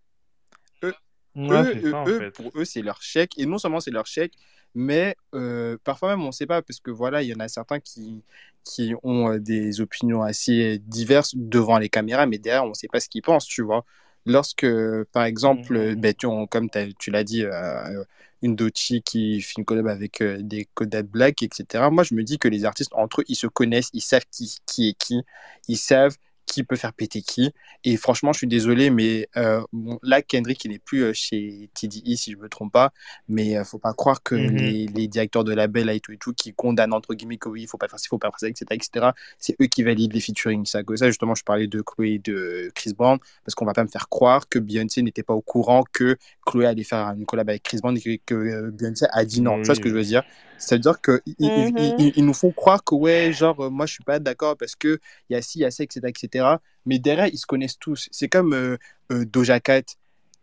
Ouais, 1.47 1.77
eux, 2.07 2.23
pour 2.35 2.53
eux, 2.57 2.65
c'est 2.65 2.83
leur 2.83 3.01
chèque, 3.03 3.39
et 3.39 3.47
non 3.47 3.59
seulement 3.59 3.81
c'est 3.81 3.91
leur 3.91 4.07
chèque, 4.07 4.35
mais 4.75 5.17
euh, 5.35 5.79
parfois 5.85 6.11
même 6.11 6.27
on 6.27 6.33
sait 6.33 6.47
pas, 6.47 6.61
parce 6.63 6.81
que 6.81 6.91
voilà, 6.91 7.23
il 7.23 7.29
y 7.31 7.35
en 7.35 7.41
a 7.41 7.49
certains 7.49 7.81
qui, 7.81 8.23
qui 8.65 8.93
ont 9.03 9.33
euh, 9.33 9.39
des 9.39 9.81
opinions 9.81 10.23
assez 10.23 10.79
diverses 10.81 11.33
devant 11.37 11.79
les 11.79 11.89
caméras, 11.89 12.27
mais 12.27 12.39
derrière, 12.39 12.65
on 12.65 12.75
sait 12.75 12.89
pas 12.89 13.01
ce 13.01 13.09
qu'ils 13.09 13.23
pensent, 13.23 13.47
tu 13.47 13.63
vois. 13.63 13.85
Lorsque, 14.27 14.67
par 15.13 15.25
exemple, 15.25 15.75
euh, 15.77 15.95
ben, 15.97 16.13
tu, 16.15 16.27
on- 16.27 16.47
comme 16.47 16.69
tu 16.99 17.11
l'as 17.11 17.25
dit, 17.25 17.45
euh, 17.45 18.05
une 18.43 18.55
Dochi 18.57 19.03
qui 19.03 19.41
fait 19.41 19.55
une 19.59 19.65
collab 19.65 19.87
avec 19.89 20.21
euh, 20.21 20.39
des 20.43 20.67
Kodak 20.75 21.07
Black, 21.07 21.43
etc. 21.43 21.91
Moi, 21.91 22.05
je 22.05 22.15
me 22.15 22.23
dis 22.23 22.39
que 22.39 22.49
les 22.49 22.65
artistes, 22.65 22.93
entre 22.95 23.23
eux, 23.23 23.25
ils 23.29 23.35
se 23.37 23.47
connaissent, 23.47 23.91
ils 23.95 24.01
savent 24.03 24.25
qui, 24.31 24.57
qui 24.67 24.91
est 24.91 24.95
qui, 24.95 25.23
ils 25.69 25.77
savent 25.79 26.17
qui 26.49 26.65
peut 26.65 26.77
faire 26.77 26.93
péter 26.93 27.23
qui. 27.23 27.53
Et 27.85 27.97
franchement, 27.97 28.33
je 28.33 28.39
suis 28.39 28.47
désolé, 28.49 28.91
mais 28.91 29.29
euh, 29.37 29.63
bon, 29.73 29.99
là, 30.03 30.23
Kendrick, 30.23 30.65
il 30.65 30.73
n'est 30.73 30.79
plus 30.79 31.03
euh, 31.05 31.13
chez 31.13 31.71
TDI, 31.75 32.17
si 32.17 32.33
je 32.33 32.37
me 32.39 32.49
trompe 32.49 32.73
pas. 32.73 32.93
Mais 33.29 33.57
euh, 33.57 33.65
faut 33.65 33.79
pas 33.79 33.93
croire 33.93 34.23
que 34.23 34.35
Mhm. 34.35 34.57
les, 34.57 34.87
les 34.87 35.09
directeurs 35.09 35.45
de 35.45 35.53
label 35.53 35.91
et 35.91 36.01
tout 36.01 36.13
et 36.13 36.17
tout 36.17 36.33
qui 36.33 36.53
condamnent 36.53 36.93
entre 36.93 37.15
guillemets 37.15 37.37
que 37.37 37.49
oui, 37.49 37.63
il 37.63 37.67
faut 37.67 37.79
pas 37.79 37.89
faire 37.89 37.99
ci, 37.99 38.07
il 38.07 38.09
faut 38.09 38.19
pas 38.19 38.31
faire 38.31 38.41
ça, 38.41 38.49
etc., 38.49 38.67
etc. 38.73 39.07
C'est 39.39 39.57
eux 39.61 39.67
qui 39.67 39.83
valident 39.83 40.13
les 40.13 40.21
featuring. 40.21 40.65
Ça, 40.67 40.81
justement, 41.07 41.35
je 41.35 41.45
parlais 41.45 41.67
de 41.67 41.81
Chloé 41.83 42.15
et 42.15 42.19
de 42.19 42.71
Chris 42.75 42.95
Brown 42.95 43.19
parce 43.45 43.55
qu'on 43.55 43.65
va 43.67 43.73
pas 43.75 43.85
me 43.85 43.89
faire 43.89 44.09
croire 44.09 44.49
que 44.49 44.59
Beyoncé 44.59 45.03
n'était 45.03 45.23
pas 45.23 45.35
au 45.35 45.41
courant 45.43 45.85
que 45.93 46.17
Chloé 46.47 46.67
allait 46.67 46.85
faire 46.85 47.09
une 47.09 47.27
collab 47.27 47.49
avec 47.51 47.63
Chris 47.63 47.79
Brown 47.83 47.97
et 47.97 48.01
que, 48.01 48.17
que, 48.27 48.71
Beyoncé 48.71 49.07
a 49.13 49.25
dit 49.25 49.41
non. 49.41 49.59
Tu 49.61 49.67
vois 49.67 49.75
ce 49.75 49.81
que 49.81 49.89
je 49.89 49.95
veux 49.95 50.03
dire? 50.03 50.23
C'est-à-dire 50.59 51.01
qu'ils 51.01 51.21
ils, 51.39 51.73
ils- 51.77 51.95
ils- 51.99 52.13
ils 52.17 52.25
nous 52.25 52.35
font 52.35 52.53
croire 52.53 52.83
que, 52.85 52.95
ouais, 52.95 53.33
genre, 53.33 53.61
euh, 53.67 53.71
moi, 53.71 53.87
je 53.87 53.95
suis 53.95 54.05
pas 54.05 54.19
d'accord 54.19 54.57
parce 54.57 54.77
que 54.77 54.99
il 55.31 55.35
y 55.35 55.37
a 55.37 55.43
ci, 55.43 55.59
il 55.61 55.63
y 55.63 55.65
a 55.65 55.71
ça, 55.71 55.85
etc., 55.85 56.09
etc. 56.11 56.61
Mais 56.87 56.99
derrière, 56.99 57.29
ils 57.29 57.39
se 57.39 57.47
connaissent 57.47 57.79
tous. 57.79 58.09
C'est 58.13 58.29
comme 58.29 58.53
euh, 58.55 58.77
euh, 59.13 59.25
Doja 59.25 59.61
Cat 59.61 59.83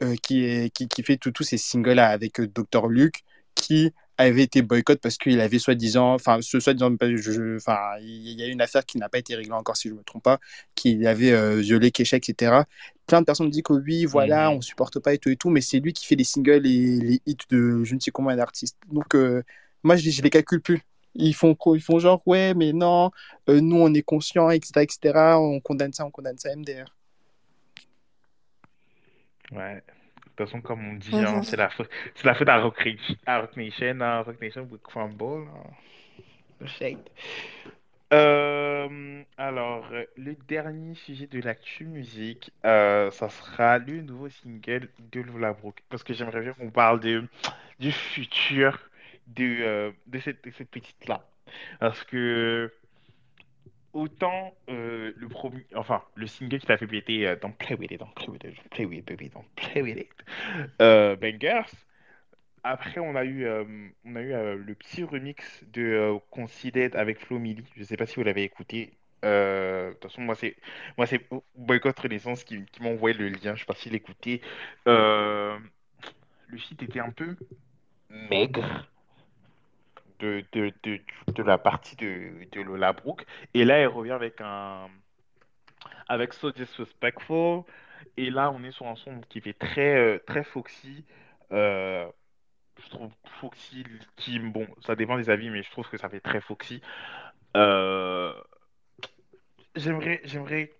euh, 0.02 0.16
qui, 0.22 0.44
est, 0.46 0.70
qui, 0.74 0.88
qui 0.88 1.04
fait 1.04 1.18
tout- 1.18 1.32
tous 1.32 1.44
ces 1.44 1.58
singles-là 1.58 2.08
avec 2.10 2.42
Dr. 2.42 2.88
Luke 2.90 3.24
qui 3.56 3.94
avait 4.18 4.44
été 4.44 4.62
boycott 4.62 5.00
parce 5.02 5.18
qu'il 5.18 5.40
avait 5.42 5.60
soi-disant, 5.60 6.14
enfin, 6.14 6.40
ce 6.42 6.60
soi-disant, 6.60 6.94
enfin, 7.58 7.78
il 8.02 8.40
y 8.40 8.44
a 8.44 8.48
une 8.48 8.62
affaire 8.62 8.86
qui 8.86 8.98
n'a 8.98 9.10
pas 9.10 9.18
été 9.18 9.36
réglée 9.36 9.52
encore, 9.52 9.76
si 9.78 9.90
je 9.90 9.94
me 9.94 10.04
trompe 10.04 10.24
pas, 10.24 10.40
qu'il 10.76 11.06
avait 11.08 11.60
violé 11.62 11.92
Kesha, 11.92 12.18
etc. 12.18 12.66
Plein 13.08 13.22
de 13.22 13.26
personnes 13.26 13.50
disent 13.50 13.64
que 13.64 13.74
oui, 13.74 14.06
voilà, 14.06 14.50
Mhm. 14.52 14.58
on 14.58 14.62
supporte 14.62 15.00
pas 15.00 15.14
et 15.14 15.18
tout 15.18 15.30
et 15.30 15.36
tout, 15.38 15.50
mais 15.50 15.62
c'est 15.62 15.80
lui 15.80 15.94
qui 15.94 16.06
fait 16.06 16.16
les 16.16 16.24
singles 16.24 16.66
et 16.66 17.00
les 17.00 17.22
hits 17.26 17.38
de 17.50 17.84
je 17.84 17.96
ne 17.96 18.00
sais 18.00 18.12
combien 18.12 18.36
d'artistes. 18.38 18.78
Donc, 18.92 19.16
moi, 19.86 19.96
je, 19.96 20.10
je 20.10 20.22
les 20.22 20.30
calcule 20.30 20.62
plus. 20.62 20.82
Ils 21.14 21.34
font, 21.34 21.56
quoi? 21.56 21.78
Ils 21.78 21.82
font 21.82 22.00
genre, 22.00 22.22
ouais, 22.26 22.54
mais 22.54 22.74
non, 22.74 23.12
euh, 23.50 23.62
nous, 23.62 23.78
on 23.78 23.94
est 23.94 24.02
conscients, 24.02 24.50
etc., 24.50 24.84
etc., 24.84 25.40
on 25.40 25.60
condamne 25.62 25.94
ça, 25.94 26.06
on 26.06 26.12
condamne 26.12 26.38
ça 26.38 26.54
MDR. 26.56 26.86
Ouais. 29.52 29.76
De 29.76 29.82
toute 30.24 30.48
façon, 30.50 30.62
comme 30.62 30.86
on 30.86 30.94
dit, 30.96 31.16
Mhm. 31.16 31.26
hein, 31.26 31.44
c'est 31.44 31.56
la 31.56 31.70
faute, 31.70 31.90
c'est 32.16 32.26
la 32.26 32.34
faute 32.36 32.50
à 32.50 32.58
Rock, 32.62 32.86
à 33.26 33.40
Rock 33.40 33.56
Nation, 33.56 34.02
hein, 34.02 34.22
Rock 34.22 34.42
Nation 34.42 34.68
would 34.70 34.82
crumble. 34.82 35.48
hein. 35.48 36.66
Shade. 36.66 36.98
Euh, 38.14 39.24
alors, 39.38 39.86
le 40.16 40.36
dernier 40.48 40.96
sujet 40.96 41.28
de 41.28 41.40
l'actu 41.42 41.86
musique, 41.86 42.52
euh, 42.66 43.12
ça 43.12 43.30
sera 43.30 43.78
le 43.80 44.02
nouveau 44.02 44.30
single 44.30 44.90
de 45.12 45.22
Lola 45.22 45.54
Brooke. 45.54 45.84
Parce 45.90 46.04
que 46.04 46.14
j'aimerais 46.14 46.42
bien 46.42 46.54
qu'on 46.54 46.70
parle 46.72 47.00
de, 47.00 47.24
du 47.80 47.92
futur 47.92 48.80
de, 49.28 49.58
euh, 49.62 49.92
de 50.08 50.20
cette, 50.20 50.42
petite-là. 50.42 51.28
Parce 51.80 52.04
que 52.04 52.74
autant 53.94 54.54
euh, 54.70 55.14
le 55.16 55.28
premier, 55.30 55.66
enfin, 55.76 56.04
le 56.16 56.28
single 56.28 56.60
qui 56.60 56.68
l'a 56.68 56.78
fait 56.78 56.88
péter 56.88 57.28
euh, 57.28 57.36
dans 57.42 57.52
Play 57.52 57.76
With 57.76 57.92
It, 57.92 58.00
dans 58.00 58.08
Play 58.08 58.28
With 58.28 58.44
It, 58.44 58.70
Play 58.70 58.86
With 58.86 59.00
It, 59.00 59.06
baby, 59.06 59.30
dans 59.30 59.46
Play 59.56 59.82
With 59.82 59.98
It, 59.98 60.80
Bangers. 60.80 61.72
Après, 62.64 63.00
on 63.00 63.16
a 63.16 63.24
eu, 63.24 63.48
on 64.06 64.16
a 64.16 64.22
eu 64.22 64.58
le 64.58 64.74
petit 64.74 65.04
remix 65.04 65.64
de 65.72 66.18
Considered 66.32 66.96
avec 66.96 67.20
Flo 67.20 67.38
Milli. 67.38 67.64
Je 67.78 67.84
sais 67.84 67.96
pas 67.96 68.08
si 68.08 68.16
vous 68.16 68.24
l'avez 68.24 68.42
écouté. 68.42 68.92
De 69.22 69.92
toute 69.94 70.10
façon, 70.10 70.22
moi, 70.22 70.34
c'est 70.34 70.56
moi 70.98 71.06
c'est 71.06 71.28
Boycott 71.56 72.00
Renaissance 72.00 72.44
qui, 72.44 72.66
qui 72.66 72.82
m'a 72.82 72.90
envoyé 72.90 73.16
le 73.16 73.30
lien. 73.30 73.54
Je 73.54 73.60
sais 73.60 73.66
pas 73.68 73.76
s'il 73.76 73.92
l'écoutait. 73.92 74.42
Euh, 74.88 75.60
le 76.48 76.58
site 76.58 76.84
était 76.84 77.00
un 77.00 77.12
peu 77.12 77.36
maigre 78.10 78.88
de, 80.20 80.44
de, 80.52 80.74
de, 80.84 81.00
de 81.34 81.44
la 81.44 81.58
partie 81.58 81.96
de, 81.96 82.32
de 82.52 82.62
Lola 82.62 82.94
Brooke. 82.94 83.26
Et 83.54 83.66
là, 83.66 83.78
elle 83.78 83.88
revient 83.88 84.12
avec 84.12 84.42
un 84.42 84.88
avec 86.08 86.34
So 86.34 86.52
Disrespectful. 86.52 87.64
Et 88.18 88.30
là, 88.30 88.52
on 88.52 88.64
est 88.64 88.72
sur 88.72 88.88
un 88.88 88.96
son 88.96 89.22
qui 89.30 89.42
fait 89.42 89.54
très, 89.54 89.96
euh, 89.96 90.20
très 90.26 90.44
Foxy. 90.44 91.04
Euh, 91.52 92.08
je 92.84 92.90
trouve 92.90 93.12
Foxy 93.40 93.86
qui, 94.16 94.40
bon, 94.40 94.68
ça 94.82 94.96
dépend 94.96 95.18
des 95.18 95.30
avis, 95.30 95.50
mais 95.50 95.64
je 95.64 95.72
trouve 95.72 95.90
que 95.90 95.98
ça 95.98 96.10
fait 96.10 96.20
très 96.20 96.42
Foxy. 96.42 96.82
Euh, 97.58 98.34
j'aimerais, 99.76 100.22
j'aimerais, 100.24 100.72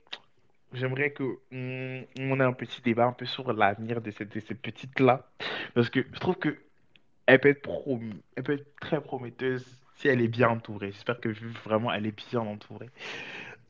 j'aimerais 0.74 1.12
que 1.12 1.24
on, 1.52 2.06
on 2.20 2.40
ait 2.40 2.44
un 2.44 2.54
petit 2.54 2.82
débat 2.82 3.06
un 3.06 3.14
peu 3.14 3.26
sur 3.26 3.52
l'avenir 3.54 4.02
de 4.02 4.12
cette, 4.12 4.34
de 4.34 4.40
cette 4.40 4.62
petite-là. 4.62 5.28
Parce 5.74 5.90
que 5.90 6.06
je 6.14 6.20
trouve 6.20 6.38
que 6.38 6.58
elle 7.26 7.40
peut 7.40 7.50
être 7.50 7.62
promis, 7.62 8.22
elle 8.36 8.44
peut 8.44 8.54
être 8.54 8.76
très 8.80 9.02
prometteuse 9.02 9.66
si 9.98 10.08
elle 10.08 10.22
est 10.22 10.28
bien 10.28 10.50
entourée. 10.50 10.92
J'espère 10.92 11.20
que 11.20 11.30
vraiment 11.64 11.92
elle 11.92 12.06
est 12.06 12.30
bien 12.30 12.42
entourée. 12.42 12.90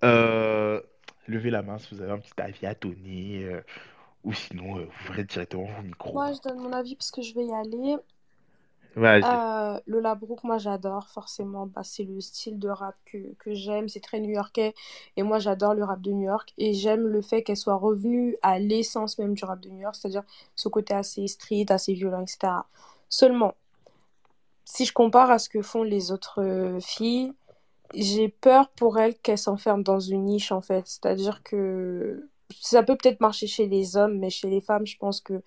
Euh, 0.03 0.81
levez 1.27 1.49
la 1.49 1.61
main 1.61 1.77
si 1.77 1.95
vous 1.95 2.01
avez 2.01 2.11
un 2.11 2.19
petit 2.19 2.33
avis 2.39 2.65
à 2.65 2.73
donner. 2.73 3.43
euh, 3.45 3.61
ou 4.25 4.33
sinon, 4.33 4.79
euh, 4.79 4.85
vous 4.85 5.09
ouvrez 5.09 5.23
directement 5.23 5.65
vos 5.65 5.83
micros. 5.83 6.13
Moi, 6.13 6.33
je 6.33 6.41
donne 6.41 6.59
mon 6.59 6.73
avis 6.73 6.95
parce 6.95 7.11
que 7.11 7.21
je 7.21 7.33
vais 7.35 7.45
y 7.45 7.53
aller. 7.53 7.97
Euh, 8.97 9.79
Lola 9.87 10.15
Brooke, 10.15 10.43
moi 10.45 10.57
j'adore 10.57 11.07
forcément. 11.09 11.67
Bah, 11.67 11.81
c'est 11.83 12.03
le 12.05 12.21
style 12.21 12.57
de 12.59 12.69
rap 12.69 12.95
que, 13.05 13.33
que 13.39 13.53
j'aime. 13.53 13.89
C'est 13.89 13.99
très 13.99 14.19
new-yorkais. 14.19 14.73
Et 15.17 15.23
moi 15.23 15.37
j'adore 15.39 15.73
le 15.73 15.83
rap 15.83 16.01
de 16.01 16.11
New 16.11 16.25
York. 16.25 16.53
Et 16.57 16.73
j'aime 16.73 17.05
le 17.05 17.21
fait 17.21 17.43
qu'elle 17.43 17.57
soit 17.57 17.75
revenue 17.75 18.37
à 18.41 18.57
l'essence 18.57 19.19
même 19.19 19.33
du 19.33 19.43
rap 19.43 19.59
de 19.59 19.69
New 19.69 19.81
York, 19.81 19.95
c'est-à-dire 19.95 20.23
ce 20.55 20.69
côté 20.69 20.93
assez 20.93 21.27
street, 21.27 21.65
assez 21.69 21.93
violent, 21.93 22.21
etc. 22.21 22.53
Seulement, 23.09 23.55
si 24.65 24.85
je 24.85 24.93
compare 24.93 25.31
à 25.31 25.39
ce 25.39 25.49
que 25.49 25.61
font 25.61 25.83
les 25.83 26.11
autres 26.11 26.41
euh, 26.41 26.79
filles, 26.79 27.33
j'ai 27.93 28.29
peur 28.29 28.69
pour 28.69 28.99
elles 28.99 29.17
qu'elles 29.17 29.37
s'enferment 29.37 29.83
dans 29.83 29.99
une 29.99 30.25
niche 30.25 30.51
en 30.51 30.61
fait. 30.61 30.87
C'est-à-dire 30.87 31.43
que 31.43 32.29
ça 32.61 32.83
peut 32.83 32.95
peut-être 32.97 33.21
marcher 33.21 33.47
chez 33.47 33.67
les 33.67 33.97
hommes, 33.97 34.17
mais 34.19 34.29
chez 34.29 34.49
les 34.49 34.61
femmes, 34.61 34.85
je 34.85 34.97
pense 34.97 35.21
que 35.21 35.41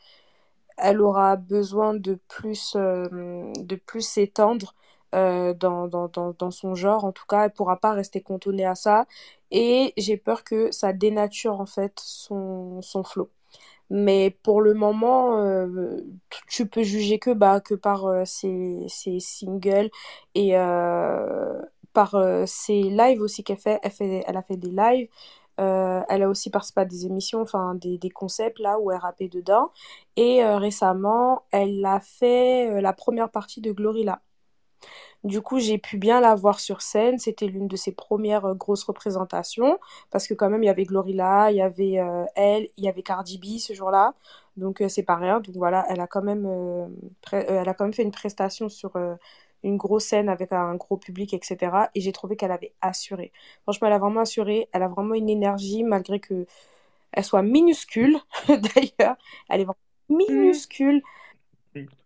elle 0.78 1.00
aura 1.00 1.36
besoin 1.36 1.94
de 1.94 2.18
plus, 2.28 2.74
euh, 2.76 3.52
de 3.58 3.76
plus 3.76 4.02
s'étendre 4.02 4.74
euh, 5.14 5.54
dans, 5.54 6.50
son 6.50 6.74
genre. 6.74 7.04
En 7.04 7.12
tout 7.12 7.26
cas, 7.26 7.46
elle 7.46 7.52
pourra 7.52 7.78
pas 7.78 7.92
rester 7.92 8.20
cantonnée 8.22 8.66
à 8.66 8.74
ça. 8.74 9.06
Et 9.50 9.92
j'ai 9.96 10.16
peur 10.16 10.44
que 10.44 10.70
ça 10.70 10.92
dénature 10.92 11.60
en 11.60 11.66
fait 11.66 12.00
son, 12.04 12.80
flow. 13.04 13.30
Mais 13.90 14.30
pour 14.42 14.60
le 14.60 14.74
moment, 14.74 15.42
euh, 15.42 15.96
tu 16.48 16.66
peux 16.68 16.82
juger 16.82 17.18
que, 17.18 17.30
bah, 17.30 17.60
que 17.60 17.74
par 17.74 18.06
euh, 18.06 18.24
ses, 18.24 18.84
ses 18.88 19.18
singles 19.20 19.90
et 20.34 20.56
euh, 20.58 21.60
par 21.92 22.14
euh, 22.14 22.44
ses 22.46 22.82
lives 22.82 23.20
aussi 23.22 23.44
qu'elle 23.44 23.58
fait. 23.58 23.80
Elle 23.82 23.90
fait, 23.90 24.24
elle 24.26 24.36
a 24.36 24.42
fait 24.42 24.56
des 24.56 24.70
lives. 24.70 25.08
Euh, 25.60 26.02
elle 26.08 26.22
a 26.22 26.28
aussi 26.28 26.50
participé 26.50 26.82
à 26.82 26.84
des 26.84 27.06
émissions, 27.06 27.40
enfin 27.40 27.74
des, 27.74 27.98
des 27.98 28.10
concepts 28.10 28.60
là 28.60 28.78
où 28.78 28.90
elle 28.92 28.98
rappait 28.98 29.28
dedans. 29.28 29.72
Et 30.16 30.44
euh, 30.44 30.56
récemment, 30.58 31.42
elle 31.50 31.84
a 31.84 32.00
fait 32.00 32.70
euh, 32.70 32.80
la 32.80 32.92
première 32.92 33.30
partie 33.30 33.60
de 33.60 33.72
Glorilla. 33.72 34.20
Du 35.24 35.42
coup, 35.42 35.58
j'ai 35.58 35.78
pu 35.78 35.98
bien 35.98 36.20
la 36.20 36.34
voir 36.34 36.60
sur 36.60 36.80
scène. 36.82 37.18
C'était 37.18 37.46
l'une 37.46 37.66
de 37.68 37.76
ses 37.76 37.92
premières 37.92 38.44
euh, 38.46 38.54
grosses 38.54 38.84
représentations. 38.84 39.78
Parce 40.10 40.26
que 40.28 40.34
quand 40.34 40.48
même, 40.50 40.62
il 40.62 40.66
y 40.66 40.68
avait 40.70 40.84
Glorilla, 40.84 41.50
il 41.50 41.56
y 41.56 41.62
avait 41.62 41.98
euh, 41.98 42.24
elle, 42.36 42.68
il 42.76 42.84
y 42.84 42.88
avait 42.88 43.02
Cardi 43.02 43.38
B 43.38 43.58
ce 43.58 43.72
jour-là. 43.74 44.14
Donc, 44.56 44.80
euh, 44.80 44.88
c'est 44.88 45.02
pas 45.02 45.16
rien. 45.16 45.40
Donc 45.40 45.56
voilà, 45.56 45.84
elle 45.88 46.00
a 46.00 46.06
quand 46.06 46.22
même, 46.22 46.46
elle 47.32 47.68
a 47.68 47.74
quand 47.74 47.84
même 47.84 47.94
fait 47.94 48.02
une 48.02 48.10
prestation 48.12 48.68
sur 48.68 48.92
une 49.62 49.76
grosse 49.76 50.04
scène 50.04 50.28
avec 50.28 50.52
un 50.52 50.74
gros 50.76 50.96
public, 50.96 51.34
etc. 51.34 51.90
Et 51.94 52.00
j'ai 52.00 52.12
trouvé 52.12 52.36
qu'elle 52.36 52.52
avait 52.52 52.72
assuré. 52.80 53.32
Franchement, 53.62 53.88
elle 53.88 53.94
a 53.94 53.98
vraiment 53.98 54.20
assuré. 54.20 54.68
Elle 54.72 54.82
a 54.82 54.88
vraiment 54.88 55.14
une 55.14 55.28
énergie, 55.28 55.82
malgré 55.84 56.20
que 56.20 56.46
elle 57.12 57.24
soit 57.24 57.42
minuscule, 57.42 58.18
d'ailleurs. 58.48 59.16
Elle 59.48 59.62
est 59.62 59.64
vraiment 59.64 59.76
minuscule. 60.08 61.02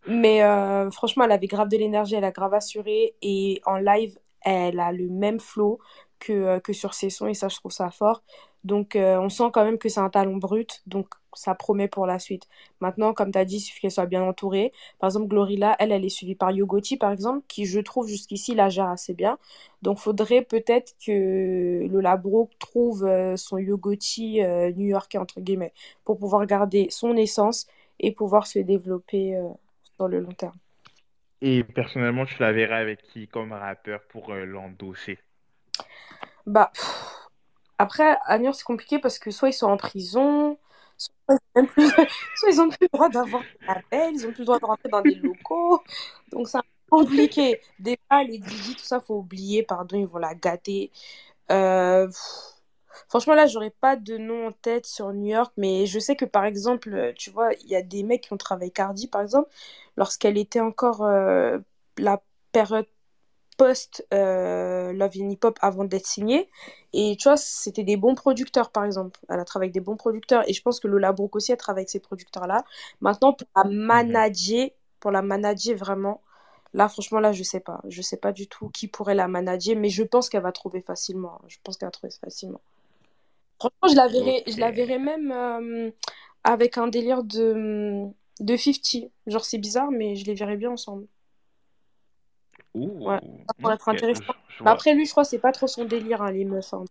Mais 0.06 0.42
euh, 0.42 0.90
franchement, 0.90 1.24
elle 1.24 1.32
avait 1.32 1.46
grave 1.46 1.68
de 1.68 1.76
l'énergie, 1.76 2.14
elle 2.14 2.24
a 2.24 2.32
grave 2.32 2.54
assuré. 2.54 3.14
Et 3.22 3.60
en 3.66 3.76
live, 3.76 4.18
elle 4.40 4.80
a 4.80 4.92
le 4.92 5.08
même 5.08 5.40
flow 5.40 5.78
que, 6.18 6.32
euh, 6.32 6.60
que 6.60 6.72
sur 6.72 6.94
ses 6.94 7.10
sons. 7.10 7.28
Et 7.28 7.34
ça, 7.34 7.48
je 7.48 7.56
trouve 7.56 7.72
ça 7.72 7.90
fort. 7.90 8.22
Donc, 8.64 8.94
euh, 8.94 9.18
on 9.18 9.28
sent 9.28 9.50
quand 9.52 9.64
même 9.64 9.78
que 9.78 9.88
c'est 9.88 10.00
un 10.00 10.10
talent 10.10 10.36
brut. 10.36 10.82
Donc, 10.86 11.08
ça 11.34 11.54
promet 11.54 11.88
pour 11.88 12.06
la 12.06 12.18
suite. 12.18 12.46
Maintenant, 12.80 13.14
comme 13.14 13.32
tu 13.32 13.38
as 13.38 13.44
dit, 13.44 13.56
il 13.56 13.60
suffit 13.60 13.80
qu'elle 13.80 13.90
soit 13.90 14.06
bien 14.06 14.22
entourée. 14.22 14.72
Par 14.98 15.08
exemple, 15.08 15.28
Glorilla, 15.28 15.74
elle, 15.78 15.90
elle 15.90 16.04
est 16.04 16.10
suivie 16.10 16.34
par 16.34 16.50
Yogoti, 16.50 16.96
par 16.96 17.10
exemple, 17.10 17.44
qui, 17.48 17.64
je 17.64 17.80
trouve, 17.80 18.06
jusqu'ici, 18.06 18.54
la 18.54 18.68
gère 18.68 18.88
assez 18.88 19.14
bien. 19.14 19.38
Donc, 19.80 19.98
faudrait 19.98 20.42
peut-être 20.42 20.94
que 21.04 21.86
Lola 21.88 22.16
Brooke 22.16 22.52
trouve 22.58 23.08
son 23.36 23.56
Yogoti 23.56 24.42
new-yorkais, 24.76 25.18
entre 25.18 25.40
guillemets, 25.40 25.72
pour 26.04 26.18
pouvoir 26.18 26.44
garder 26.46 26.88
son 26.90 27.16
essence 27.16 27.66
et 28.02 28.12
pouvoir 28.12 28.46
se 28.46 28.58
développer 28.58 29.36
euh, 29.36 29.48
sur 29.96 30.08
le 30.08 30.20
long 30.20 30.32
terme. 30.32 30.56
Et 31.40 31.64
personnellement, 31.64 32.24
tu 32.24 32.36
la 32.40 32.52
verrais 32.52 32.76
avec 32.76 33.02
qui 33.02 33.26
comme 33.26 33.52
rappeur 33.52 34.00
pour 34.08 34.30
euh, 34.32 34.44
l'endosser? 34.44 35.18
Bah, 36.46 36.70
pff, 36.74 37.28
après, 37.78 38.16
à 38.26 38.38
New 38.38 38.44
York, 38.44 38.56
c'est 38.56 38.64
compliqué 38.64 38.98
parce 38.98 39.18
que 39.18 39.30
soit 39.30 39.48
ils 39.48 39.54
sont 39.54 39.66
en 39.66 39.76
prison, 39.76 40.58
soit 40.96 41.14
ils 41.30 41.34
ont 41.34 41.38
même 41.56 41.66
plus, 41.66 41.90
le 42.46 42.88
droit 42.92 43.08
d'avoir 43.08 43.42
un 43.66 43.74
label, 43.74 44.14
ils 44.14 44.26
ont 44.26 44.32
plus 44.32 44.40
le 44.40 44.44
droit 44.46 44.60
de 44.60 44.66
rentrer 44.66 44.88
dans 44.88 45.02
des 45.02 45.16
locaux. 45.16 45.82
Donc, 46.30 46.48
c'est 46.48 46.60
compliqué. 46.88 47.60
Déjà, 47.78 48.22
les 48.24 48.38
Didi, 48.38 48.76
tout 48.76 48.84
ça, 48.84 49.00
faut 49.00 49.18
oublier, 49.18 49.62
pardon, 49.64 49.96
ils 49.98 50.06
vont 50.06 50.18
la 50.18 50.34
gâter. 50.34 50.92
Euh, 51.50 52.06
pff, 52.06 52.61
Franchement, 53.08 53.34
là, 53.34 53.46
j'aurais 53.46 53.70
pas 53.70 53.96
de 53.96 54.16
nom 54.18 54.48
en 54.48 54.52
tête 54.52 54.86
sur 54.86 55.12
New 55.12 55.26
York, 55.28 55.52
mais 55.56 55.86
je 55.86 55.98
sais 55.98 56.16
que 56.16 56.24
par 56.24 56.44
exemple, 56.44 56.92
euh, 56.94 57.12
tu 57.16 57.30
vois, 57.30 57.52
il 57.62 57.68
y 57.68 57.76
a 57.76 57.82
des 57.82 58.02
mecs 58.02 58.22
qui 58.22 58.32
ont 58.32 58.36
travaillé 58.36 58.70
Cardi, 58.70 59.08
par 59.08 59.22
exemple, 59.22 59.48
lorsqu'elle 59.96 60.38
était 60.38 60.60
encore 60.60 61.02
euh, 61.04 61.58
la 61.98 62.22
période 62.52 62.86
post 63.58 64.06
euh, 64.14 64.92
Love 64.92 65.12
in 65.18 65.30
Hip 65.30 65.40
Hop 65.44 65.58
avant 65.62 65.84
d'être 65.84 66.06
signée. 66.06 66.48
Et 66.92 67.16
tu 67.18 67.28
vois, 67.28 67.36
c'était 67.36 67.84
des 67.84 67.96
bons 67.96 68.14
producteurs, 68.14 68.70
par 68.70 68.84
exemple. 68.84 69.20
Elle 69.28 69.40
a 69.40 69.44
travaillé 69.44 69.68
avec 69.68 69.74
des 69.74 69.80
bons 69.80 69.96
producteurs. 69.96 70.48
Et 70.48 70.52
je 70.52 70.62
pense 70.62 70.80
que 70.80 70.88
Lola 70.88 71.12
Brooke 71.12 71.36
aussi, 71.36 71.52
elle 71.52 71.58
travaille 71.58 71.82
avec 71.82 71.90
ces 71.90 72.00
producteurs-là. 72.00 72.64
Maintenant, 73.00 73.32
pour 73.34 73.48
la 73.56 73.64
manager, 73.64 74.70
pour 75.00 75.10
la 75.10 75.22
manager 75.22 75.76
vraiment, 75.76 76.22
Là, 76.74 76.88
franchement, 76.88 77.20
là, 77.20 77.32
je 77.32 77.42
sais 77.42 77.60
pas. 77.60 77.80
Je 77.88 78.02
sais 78.02 78.16
pas 78.16 78.32
du 78.32 78.48
tout 78.48 78.68
qui 78.70 78.88
pourrait 78.88 79.14
la 79.14 79.28
manager, 79.28 79.76
mais 79.76 79.90
je 79.90 80.02
pense 80.04 80.28
qu'elle 80.30 80.42
va 80.42 80.52
trouver 80.52 80.80
facilement. 80.80 81.40
Je 81.48 81.58
pense 81.62 81.76
qu'elle 81.76 81.86
va 81.88 81.90
trouver 81.92 82.12
facilement. 82.20 82.60
Franchement, 83.62 83.88
je 83.90 83.96
la 83.96 84.08
verrais, 84.08 84.42
je 84.46 84.58
la 84.60 84.70
Ok. 84.70 84.72
verrais 84.72 84.98
même 84.98 85.30
euh, 85.32 85.90
avec 86.44 86.78
un 86.78 86.88
délire 86.88 87.22
de, 87.24 88.04
de 88.40 88.56
50. 88.56 89.10
Genre, 89.26 89.44
c'est 89.44 89.58
bizarre, 89.58 89.90
mais 89.90 90.16
je 90.16 90.24
les 90.26 90.34
verrais 90.34 90.56
bien 90.56 90.70
ensemble. 90.72 91.06
Ouh, 92.74 93.04
Ouais, 93.04 93.20
ça 93.48 93.54
pourrait 93.60 93.74
être 93.74 93.88
ok, 93.88 93.88
intéressant. 93.88 94.22
je, 94.48 94.56
je 94.58 94.62
Mais 94.64 94.70
vois. 94.70 94.72
après, 94.72 94.94
lui, 94.94 95.06
je 95.06 95.10
crois 95.12 95.22
que 95.24 95.28
c'est 95.30 95.38
pas 95.38 95.52
trop 95.52 95.66
son 95.68 95.84
délire, 95.84 96.22
hein, 96.22 96.32
les 96.32 96.44
meufs. 96.44 96.72
hein. 96.74 96.84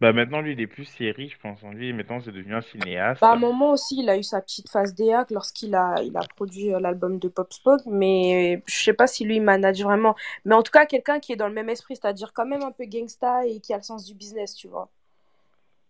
Bah 0.00 0.12
maintenant, 0.12 0.40
lui, 0.40 0.52
il 0.52 0.60
est 0.60 0.66
plus 0.66 0.84
série, 0.84 1.28
je 1.28 1.38
pense. 1.38 1.62
Lui, 1.62 1.92
maintenant, 1.92 2.20
c'est 2.20 2.32
devenu 2.32 2.54
un 2.54 2.60
cinéaste. 2.62 3.20
Bah, 3.20 3.30
à 3.30 3.32
un 3.32 3.36
moment 3.36 3.72
aussi, 3.72 3.96
il 4.00 4.08
a 4.10 4.16
eu 4.16 4.22
sa 4.22 4.40
petite 4.40 4.68
phase 4.70 4.94
DA 4.94 5.26
lorsqu'il 5.30 5.74
a, 5.74 6.02
il 6.04 6.16
a 6.16 6.24
produit 6.24 6.72
euh, 6.72 6.78
l'album 6.80 7.18
de 7.18 7.28
Pop 7.28 7.52
Smoke, 7.52 7.82
mais 7.86 8.62
je 8.66 8.74
sais 8.84 8.92
pas 8.92 9.06
si 9.08 9.24
lui, 9.24 9.36
il 9.36 9.42
manage 9.42 9.82
vraiment. 9.82 10.14
Mais 10.44 10.54
en 10.54 10.62
tout 10.62 10.70
cas, 10.72 10.86
quelqu'un 10.86 11.18
qui 11.18 11.32
est 11.32 11.36
dans 11.36 11.48
le 11.48 11.54
même 11.54 11.68
esprit, 11.68 11.96
c'est-à-dire 11.96 12.32
quand 12.32 12.46
même 12.46 12.62
un 12.62 12.70
peu 12.72 12.84
gangsta 12.86 13.44
et 13.46 13.60
qui 13.60 13.72
a 13.74 13.76
le 13.78 13.82
sens 13.82 14.04
du 14.04 14.14
business, 14.14 14.54
tu 14.54 14.68
vois. 14.68 14.88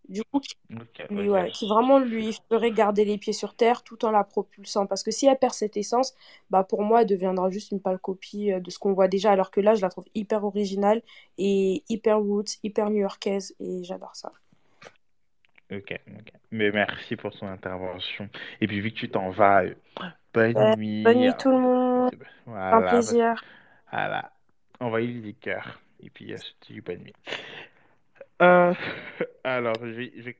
Du 0.09 0.25
coup, 0.25 0.41
qui, 0.41 0.55
Ok, 0.75 0.99
lui, 1.11 1.29
ok. 1.29 1.31
ouais, 1.31 1.51
qui 1.51 1.69
vraiment 1.69 1.99
lui 1.99 2.35
ferait 2.51 2.73
garder 2.73 3.05
les 3.05 3.19
pieds 3.19 3.33
sur 3.33 3.55
terre 3.55 3.83
tout 3.83 4.05
en 4.05 4.11
la 4.11 4.25
propulsant. 4.25 4.87
Parce 4.87 5.03
que 5.03 5.11
si 5.11 5.27
elle 5.27 5.39
perd 5.39 5.55
cette 5.55 5.77
essence, 5.77 6.15
bah 6.51 6.65
pour 6.65 6.83
moi, 6.83 7.03
elle 7.03 7.07
deviendra 7.09 7.51
juste 7.51 7.73
une 7.73 7.81
pâle 7.81 7.99
copie 8.01 8.53
euh, 8.53 8.61
de 8.61 8.71
ce 8.71 8.79
qu'on 8.79 8.93
voit 8.95 9.09
déjà. 9.09 9.33
Alors 9.33 9.51
que 9.51 9.61
là, 9.61 9.75
je 9.75 9.83
la 9.83 9.89
trouve 9.91 10.07
hyper 10.15 10.45
originale 10.45 11.03
et 11.39 11.85
hyper 11.89 12.21
roots, 12.21 12.59
hyper 12.63 12.91
new-yorkaise 12.91 13.55
et 13.61 13.85
j'adore 13.85 14.17
ça. 14.17 14.33
Ok, 15.71 15.93
ok. 16.19 16.33
Mais 16.51 16.71
merci 16.71 17.17
pour 17.17 17.31
ton 17.39 17.47
intervention. 17.49 18.29
Et 18.61 18.67
puis, 18.67 18.81
vu 18.81 18.91
que 18.91 18.97
tu 18.99 19.11
t'en 19.11 19.31
vas, 19.31 19.65
euh, 19.65 19.75
bonne 20.33 20.55
Ouais, 20.55 20.77
nuit. 20.77 21.05
bonne 21.05 21.21
nuit 21.21 21.35
tout 21.37 21.51
le 21.51 21.59
monde. 21.59 22.11
Un 22.71 22.83
Voilà, 22.83 22.83
plaisir. 22.83 23.45
voilà. 23.93 24.33
Envoyez 24.81 25.13
les 25.15 25.35
cœurs. 25.35 25.81
Et 26.01 26.11
puis, 26.11 26.33
euh, 26.33 26.39
je 26.39 26.67
te 26.67 26.73
dis 26.73 26.81
bonne 26.81 27.03
nuit. 27.03 27.15
Euh, 28.43 28.75
alors, 29.45 29.75
je 29.81 29.87
vais, 29.87 30.13
je 30.17 30.23
vais- 30.23 30.37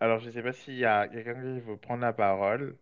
alors, 0.00 0.20
je 0.20 0.30
sais 0.30 0.42
pas 0.42 0.52
s'il 0.52 0.74
y 0.76 0.84
a 0.84 1.08
quelqu'un 1.08 1.34
qui 1.34 1.60
veut 1.60 1.76
prendre 1.76 2.02
la 2.02 2.12
parole. 2.12 2.76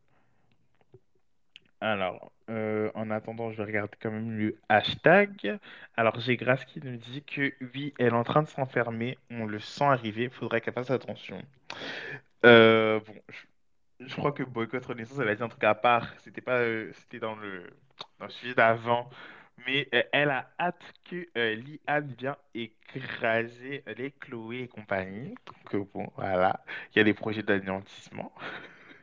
Alors, 1.80 2.32
euh, 2.50 2.90
en 2.94 3.10
attendant, 3.10 3.50
je 3.50 3.58
vais 3.58 3.64
regarder 3.64 3.96
quand 4.00 4.10
même 4.10 4.38
le 4.38 4.58
hashtag. 4.68 5.58
Alors, 5.96 6.18
j'ai 6.20 6.36
Grace 6.36 6.64
qui 6.64 6.80
nous 6.82 6.96
dit 6.96 7.22
que 7.22 7.52
oui, 7.74 7.92
elle 7.98 8.08
est 8.08 8.12
en 8.12 8.24
train 8.24 8.42
de 8.42 8.48
s'enfermer. 8.48 9.18
On 9.30 9.44
le 9.46 9.58
sent 9.60 9.84
arriver. 9.84 10.28
Faudrait 10.30 10.60
qu'elle 10.60 10.74
fasse 10.74 10.90
attention. 10.90 11.42
Euh, 12.44 13.00
bon, 13.00 13.14
je, 14.00 14.16
crois 14.16 14.32
que 14.32 14.42
Boycott 14.42 14.84
Renaissance, 14.86 15.18
elle 15.20 15.28
a 15.28 15.34
dit 15.34 15.42
un 15.42 15.48
truc 15.48 15.64
à 15.64 15.74
part. 15.74 16.08
C'était 16.24 16.40
pas, 16.40 16.60
c'était 16.94 17.18
dans 17.20 17.36
le, 17.36 17.64
dans 18.18 18.26
le 18.26 18.32
sujet 18.32 18.54
d'avant. 18.54 19.10
Mais 19.66 19.88
euh, 19.94 20.02
elle 20.12 20.30
a 20.30 20.50
hâte 20.60 20.82
que 21.04 21.26
euh, 21.36 21.56
Liane 21.56 22.14
vienne 22.18 22.36
écraser 22.54 23.82
les 23.96 24.12
Chloé 24.12 24.62
et 24.62 24.68
compagnie. 24.68 25.34
Donc, 25.46 25.74
euh, 25.74 25.84
bon, 25.94 26.08
voilà. 26.16 26.64
Il 26.94 26.98
y 26.98 27.00
a 27.00 27.04
des 27.04 27.14
projets 27.14 27.42
d'anéantissement, 27.42 28.32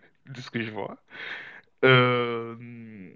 de 0.27 0.41
ce 0.41 0.49
que 0.51 0.61
je 0.63 0.71
vois. 0.71 0.97
Euh, 1.85 3.11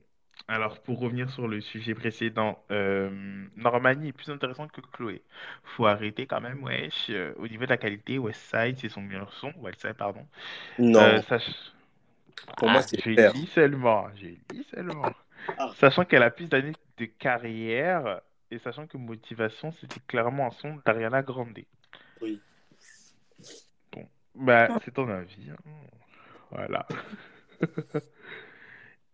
alors, 0.48 0.82
pour 0.82 1.00
revenir 1.00 1.30
sur 1.32 1.48
le 1.48 1.62
sujet 1.62 1.96
précédent, 1.96 2.64
euh, 2.72 3.10
Normani 3.58 4.10
est 4.10 4.14
plus 4.14 4.30
intéressante 4.32 4.72
que 4.72 4.82
Chloé. 4.82 5.24
Faut 5.64 5.86
arrêter 5.88 6.28
quand 6.28 6.42
même, 6.42 6.64
wesh. 6.64 7.08
Euh, 7.10 7.34
au 7.38 7.48
niveau 7.48 7.66
de 7.66 7.70
la 7.70 7.78
qualité, 7.78 8.18
Westside, 8.20 8.78
c'est 8.80 8.90
son 8.90 9.02
meilleur 9.02 9.34
son. 9.34 9.54
Westside, 9.62 9.94
pardon. 9.94 10.26
Non, 10.80 11.12
Euh, 11.12 11.22
sach- 11.22 11.74
pour 12.58 12.70
moi, 12.70 12.82
Ah, 12.82 12.88
c'est 12.90 13.02
je 13.06 13.10
clair. 13.14 13.34
lis 13.34 13.48
seulement, 13.48 14.08
je 14.16 14.28
lis 14.52 14.64
seulement. 14.72 15.14
Ah. 15.58 15.72
Sachant 15.78 16.06
qu'elle 16.06 16.24
a 16.24 16.30
plus 16.32 16.50
d'années 16.50 16.74
de 16.98 17.06
carrière 17.06 18.22
et 18.52 18.60
sachant 18.60 18.88
que 18.88 18.98
Motivation, 18.98 19.72
c'était 19.74 20.00
clairement 20.08 20.48
un 20.48 20.52
son 20.52 20.80
d'Ariana 20.86 21.22
Grande. 21.22 21.60
Oui. 22.22 22.42
Bon, 23.92 24.08
bah, 24.36 24.68
c'est 24.84 24.94
ton 24.94 25.10
avis. 25.10 25.50
hein. 25.52 25.58
Voilà. 26.52 26.88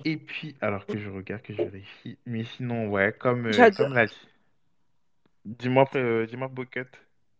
Et 0.05 0.17
puis, 0.17 0.55
alors 0.61 0.85
que 0.85 0.97
je 0.97 1.09
regarde, 1.09 1.41
que 1.41 1.53
je 1.53 1.61
vérifie. 1.61 2.17
Mais 2.25 2.43
sinon, 2.43 2.89
ouais, 2.89 3.13
comme, 3.17 3.47
euh, 3.47 3.71
comme 3.71 3.93
la... 3.93 4.05
Dis-moi, 5.45 5.89
euh, 5.95 6.25
dis-moi, 6.25 6.47
Bocket. 6.49 6.87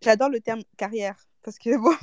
J'adore 0.02 0.30
le 0.30 0.40
terme 0.40 0.62
carrière. 0.78 1.16
Parce 1.44 1.58
que 1.60 1.78
bon, 1.82 1.94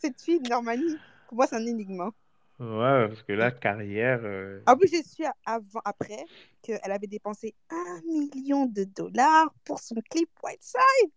cette 0.00 0.20
fille, 0.20 0.40
Normanie, 0.40 0.96
pour 1.26 1.36
moi, 1.36 1.46
c'est 1.46 1.56
un 1.56 1.66
énigme. 1.66 2.00
hein. 2.00 2.12
Ouais, 2.60 3.08
parce 3.08 3.22
que 3.22 3.32
là, 3.32 3.50
carrière... 3.50 4.20
euh, 4.22 4.60
En 4.66 4.76
plus, 4.76 4.88
j'ai 4.88 5.02
su 5.02 5.24
avant, 5.46 5.80
après 5.84 6.24
qu'elle 6.62 6.78
avait 6.92 7.06
dépensé 7.06 7.54
un 7.70 8.00
million 8.06 8.66
de 8.66 8.84
dollars 8.84 9.52
pour 9.64 9.78
son 9.78 9.94
clip 10.10 10.28
Whiteside. 10.44 11.10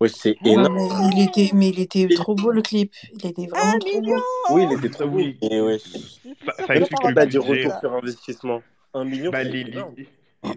Ouais, 0.00 0.08
c'est 0.08 0.36
Ouais, 0.42 0.52
énorme. 0.52 0.74
mais 0.74 0.88
il 1.14 1.22
était, 1.28 1.50
mais 1.54 1.70
il 1.70 1.80
était 1.80 2.08
trop 2.14 2.34
beau 2.34 2.50
le 2.50 2.62
clip. 2.62 2.92
Il 3.12 3.26
était 3.26 3.42
Un 3.44 3.48
vraiment 3.48 3.78
beau. 3.78 4.00
million 4.00 4.16
Oui, 4.50 4.66
il 4.70 4.78
était 4.78 4.90
trop 4.90 5.08
beau. 5.08 5.16
Oui, 5.18 5.38
Mais 5.42 5.60
ouais. 5.60 5.78
Ça, 5.78 6.66
ça 6.66 6.76
explique 6.76 7.02
le 7.08 7.14
pas 7.14 7.26
du 7.26 7.38
budget. 7.38 7.64
retour 7.64 7.80
sur 7.80 7.94
investissement. 7.94 8.62
Un 8.92 9.04
million, 9.04 9.30
Bah, 9.30 9.42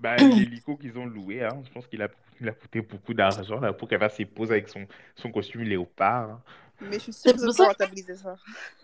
bah, 0.02 0.18
l'hélico 0.18 0.76
qu'ils 0.78 0.98
ont 0.98 1.06
loué, 1.06 1.44
hein, 1.44 1.62
je 1.66 1.72
pense 1.72 1.88
qu'il 1.88 2.02
a, 2.02 2.08
il 2.40 2.48
a 2.48 2.54
coûté 2.54 2.82
beaucoup 2.82 3.14
d'argent 3.14 3.60
là, 3.60 3.74
pour 3.74 3.88
qu'elle 3.88 4.00
fasse 4.00 4.16
ses 4.16 4.26
poses 4.26 4.52
avec 4.52 4.70
son, 4.70 4.88
son 5.16 5.30
costume 5.32 5.64
léopard. 5.64 6.30
hein. 6.30 6.42
Mais 6.82 6.98
je 6.98 7.04
suis 7.04 7.14
sûre 7.14 7.22
C'est 7.26 7.34
que 7.34 7.46
pour 7.46 7.54
ça 7.54 7.58
ça 7.58 7.64
va 7.64 7.70
rentabiliser 7.70 8.16
ça. 8.16 8.36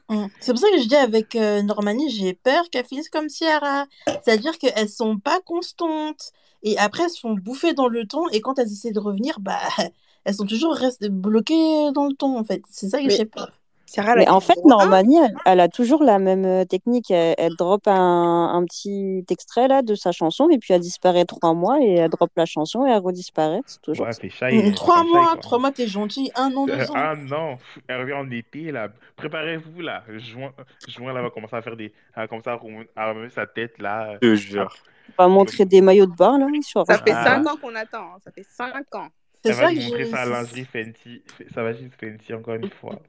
Mm. 0.10 0.28
C'est 0.40 0.52
pour 0.52 0.62
ça 0.62 0.70
que 0.72 0.82
je 0.82 0.88
dis 0.88 0.96
avec 0.96 1.36
euh, 1.36 1.62
Normanie, 1.62 2.10
j'ai 2.10 2.34
peur 2.34 2.70
qu'elles 2.70 2.86
finissent 2.86 3.10
comme 3.10 3.30
Ciara. 3.30 3.86
C'est-à-dire 4.06 4.58
qu'elles 4.58 4.90
sont 4.90 5.18
pas 5.18 5.40
constantes. 5.42 6.32
Et 6.62 6.78
après, 6.78 7.04
elles 7.04 7.10
se 7.10 7.20
font 7.22 7.34
bouffer 7.34 7.74
dans 7.74 7.88
le 7.88 8.06
ton. 8.06 8.28
Et 8.30 8.42
quand 8.42 8.60
elles 8.60 8.72
essaient 8.72 8.92
de 8.92 9.00
revenir, 9.00 9.40
bah, 9.40 9.60
elles 10.26 10.36
sont 10.36 10.46
toujours 10.46 10.74
restées 10.74 11.10
bloquées 11.10 11.92
dans 11.94 12.08
le 12.08 12.14
ton, 12.14 12.38
en 12.38 12.44
fait. 12.44 12.62
C'est 12.70 12.90
ça 12.90 13.02
que 13.02 13.10
j'ai 13.10 13.26
peur. 13.26 13.52
Sarah, 13.90 14.16
Mais 14.16 14.30
en 14.30 14.40
fait. 14.40 14.58
Normanie, 14.66 15.18
elle, 15.18 15.34
elle 15.46 15.60
a 15.60 15.68
toujours 15.68 16.04
la 16.04 16.20
même 16.20 16.46
euh, 16.46 16.66
technique. 16.66 17.10
Elle, 17.12 17.36
elle 17.38 17.56
drop 17.58 17.88
un, 17.88 18.52
un 18.54 18.64
petit 18.66 19.26
extrait 19.30 19.68
là 19.68 19.82
de 19.82 19.96
sa 19.96 20.12
chanson 20.12 20.50
et 20.50 20.58
puis 20.58 20.74
elle 20.74 20.82
disparaît 20.82 21.26
trois 21.26 21.54
mois 21.54 21.80
et 21.82 21.94
elle 21.96 22.10
drop 22.10 22.30
la 22.36 22.46
chanson 22.46 22.86
et 22.86 22.92
elle 22.92 23.00
redisparaît. 23.00 23.62
C'est 23.66 23.82
toujours 23.82 24.06
Ouais, 24.08 24.14
ça. 24.14 24.48
Trois 24.76 25.04
mois, 25.04 25.36
trois 25.42 25.58
mois, 25.60 25.72
t'es 25.72 25.88
gentil. 25.88 26.32
Un 26.36 26.54
an, 26.56 26.68
Euh, 26.70 26.78
deux 26.78 26.92
ans. 26.92 26.94
Ah 26.96 27.16
non, 27.16 27.58
elle 27.88 28.02
revient 28.02 28.14
en 28.14 28.30
été 28.32 28.72
là. 28.72 28.90
Préparez-vous 29.16 29.82
là. 29.82 30.04
Juin, 30.18 30.52
juin 30.88 31.12
là, 31.14 31.20
elle 31.20 31.26
va 31.26 31.30
commencer 31.32 31.56
à 31.56 31.62
faire 31.62 31.76
des, 31.76 31.86
elle 32.16 32.24
va 32.24 32.28
commencer 32.28 32.50
à 32.50 32.56
rem- 32.56 32.86
à 32.96 33.10
remuer 33.10 33.30
sa 33.30 33.46
tête 33.48 33.78
là. 33.80 34.18
Je 34.22 34.36
jure. 34.36 34.74
On 35.18 35.24
va 35.24 35.30
montrer 35.30 35.66
des 35.66 35.82
maillots 35.82 36.06
de 36.06 36.16
bain 36.16 36.38
là 36.38 36.46
sur 36.62 36.86
Ça 36.86 36.98
fait 37.00 37.12
Ah. 37.14 37.24
cinq 37.24 37.48
ans 37.48 37.58
qu'on 37.60 37.76
attend. 37.76 38.04
hein. 38.16 38.18
Ça 38.24 38.32
fait 38.32 38.46
cinq 38.48 38.94
ans. 38.96 39.08
Va 39.44 39.54
ça 39.54 39.74
que 39.74 39.80
montrer 39.80 40.06
sa 40.06 40.26
lingerie 40.26 40.66
Fenty, 40.66 41.24
sa 41.54 41.64
Fenty 42.00 42.34
encore 42.34 42.56
une 42.56 42.70
fois. 42.70 43.00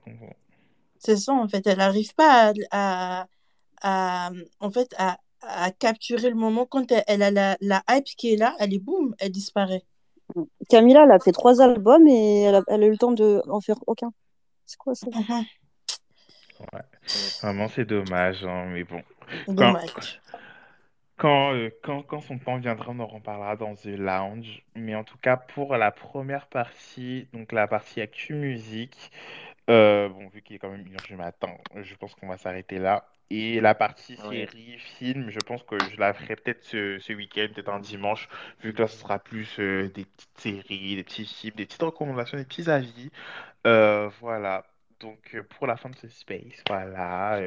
C'est 1.01 1.17
ça, 1.17 1.33
en 1.33 1.49
fait. 1.49 1.67
Elle 1.67 1.79
n'arrive 1.79 2.15
pas 2.15 2.53
à, 2.71 3.27
à, 3.83 4.29
à- 4.29 4.31
en 4.61 4.71
fait, 4.71 4.95
à, 4.99 5.19
à 5.43 5.73
capturer 5.73 6.31
le 6.31 6.37
moment. 6.37 6.67
Quand 6.67 6.93
elle, 6.93 7.05
elle 7.09 7.23
a 7.23 7.31
la, 7.31 7.57
la 7.61 7.83
hype 7.91 8.05
qui 8.05 8.35
est 8.35 8.37
là, 8.37 8.55
elle 8.61 8.75
est 8.75 8.79
boum, 8.79 9.17
elle 9.19 9.33
disparaît. 9.33 9.83
Camila, 10.69 11.05
elle 11.05 11.11
a 11.13 11.19
fait 11.19 11.33
trois 11.33 11.61
albums 11.63 12.07
et 12.07 12.43
elle 12.43 12.57
a, 12.57 12.63
elle 12.69 12.85
a 12.85 12.87
eu 12.87 12.91
le 12.91 12.99
temps 12.99 13.13
de 13.13 13.43
en 13.49 13.61
faire 13.61 13.79
aucun. 13.87 14.13
C'est 14.67 14.79
quoi 14.79 14.95
ça? 14.95 15.07
Mhm. 15.09 15.45
Ouais. 16.73 16.83
Vraiment, 17.43 17.69
c'est 17.69 17.87
dommage, 17.87 18.45
hein, 18.45 18.67
mais 18.67 18.85
bon. 18.85 19.03
Quand, 19.47 19.55
Dommage. 19.55 20.21
quand, 21.17 21.55
euh, 21.55 21.71
quand, 21.83 22.03
quand 22.03 22.21
son 22.21 22.39
temps 22.39 22.59
viendra, 22.59 22.93
on 22.93 22.99
en 23.01 23.07
reparlera 23.07 23.57
dans 23.57 23.75
The 23.75 23.87
Lounge. 23.87 24.63
Mais 24.75 24.95
en 24.95 25.05
tout 25.05 25.19
cas, 25.19 25.37
pour 25.37 25.77
la 25.77 25.91
première 25.91 26.47
partie, 26.47 27.29
donc 27.33 27.53
la 27.53 27.67
partie 27.69 28.01
Actu 28.01 28.35
Musique, 28.35 29.11
euh, 29.69 30.09
bon, 30.09 30.29
vu 30.29 30.43
qu'il 30.43 30.57
est 30.57 30.59
quand 30.59 30.71
même 30.71 30.87
une 30.87 30.95
heure 30.95 31.03
du 31.07 31.17
matin, 31.17 31.51
je 31.77 31.95
pense 31.95 32.15
qu'on 32.15 32.29
va 32.29 32.39
s'arrêter 32.39 32.79
là. 32.79 33.05
Et 33.33 33.61
la 33.61 33.77
partie 33.77 34.19
Ouais. 34.29 34.47
série, 34.47 34.77
film, 34.79 35.31
je 35.31 35.39
pense 35.39 35.63
que 35.63 35.79
je 35.79 35.97
la 36.01 36.13
ferai 36.13 36.35
peut-être 36.35 36.65
ce, 36.65 36.99
ce 36.99 37.13
week-end, 37.13 37.47
peut-être 37.55 37.69
un 37.69 37.79
dimanche, 37.79 38.29
vu 38.61 38.73
que 38.73 38.83
là, 38.83 38.89
ce 38.89 38.97
sera 38.99 39.21
plus 39.21 39.61
euh, 39.61 39.89
des 39.89 40.05
petites 40.05 40.39
séries, 40.39 40.97
des 40.97 41.05
petits 41.05 41.25
films, 41.27 41.55
des 41.55 41.67
petites 41.67 41.83
recommandations, 41.83 42.39
des 42.39 42.45
petits 42.45 42.69
avis. 42.69 43.11
Euh, 43.69 44.09
voilà. 44.21 44.65
Donc, 44.99 45.37
pour 45.51 45.67
la 45.69 45.77
fin 45.77 45.89
de 45.91 45.97
ce 45.97 46.09
space, 46.09 46.63
voilà. 46.67 47.41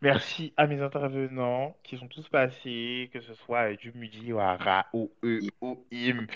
Merci 0.00 0.52
à 0.56 0.66
mes 0.66 0.80
intervenants 0.80 1.76
qui 1.82 1.96
sont 1.98 2.08
tous 2.08 2.28
passés, 2.28 3.10
que 3.12 3.20
ce 3.20 3.34
soit 3.34 3.74
du 3.74 3.92
Mudi 3.92 4.32
au 4.32 4.38
Ara, 4.40 4.86
au 4.92 5.12
E, 5.22 5.40
au 5.60 5.86
Im, 5.92 6.26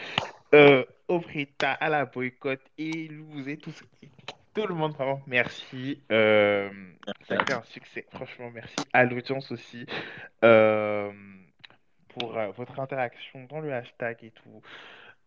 au 1.08 1.18
Prita, 1.20 1.72
à 1.72 1.88
la 1.88 2.04
boycott 2.04 2.60
et 2.78 3.08
Louz 3.08 3.48
et 3.48 3.56
tous, 3.56 3.82
tout 4.54 4.66
le 4.66 4.74
monde, 4.74 4.92
vraiment, 4.92 5.20
merci. 5.26 6.00
Euh, 6.10 6.70
ça 7.28 7.38
a 7.38 7.42
été 7.42 7.52
un 7.52 7.62
succès, 7.62 8.06
franchement, 8.12 8.50
merci 8.52 8.76
à 8.92 9.04
l'audience 9.04 9.50
aussi 9.52 9.86
euh, 10.44 11.12
pour 12.08 12.36
euh, 12.36 12.50
votre 12.50 12.80
interaction 12.80 13.44
dans 13.48 13.60
le 13.60 13.72
hashtag 13.72 14.18
et 14.22 14.30
tout. 14.30 14.62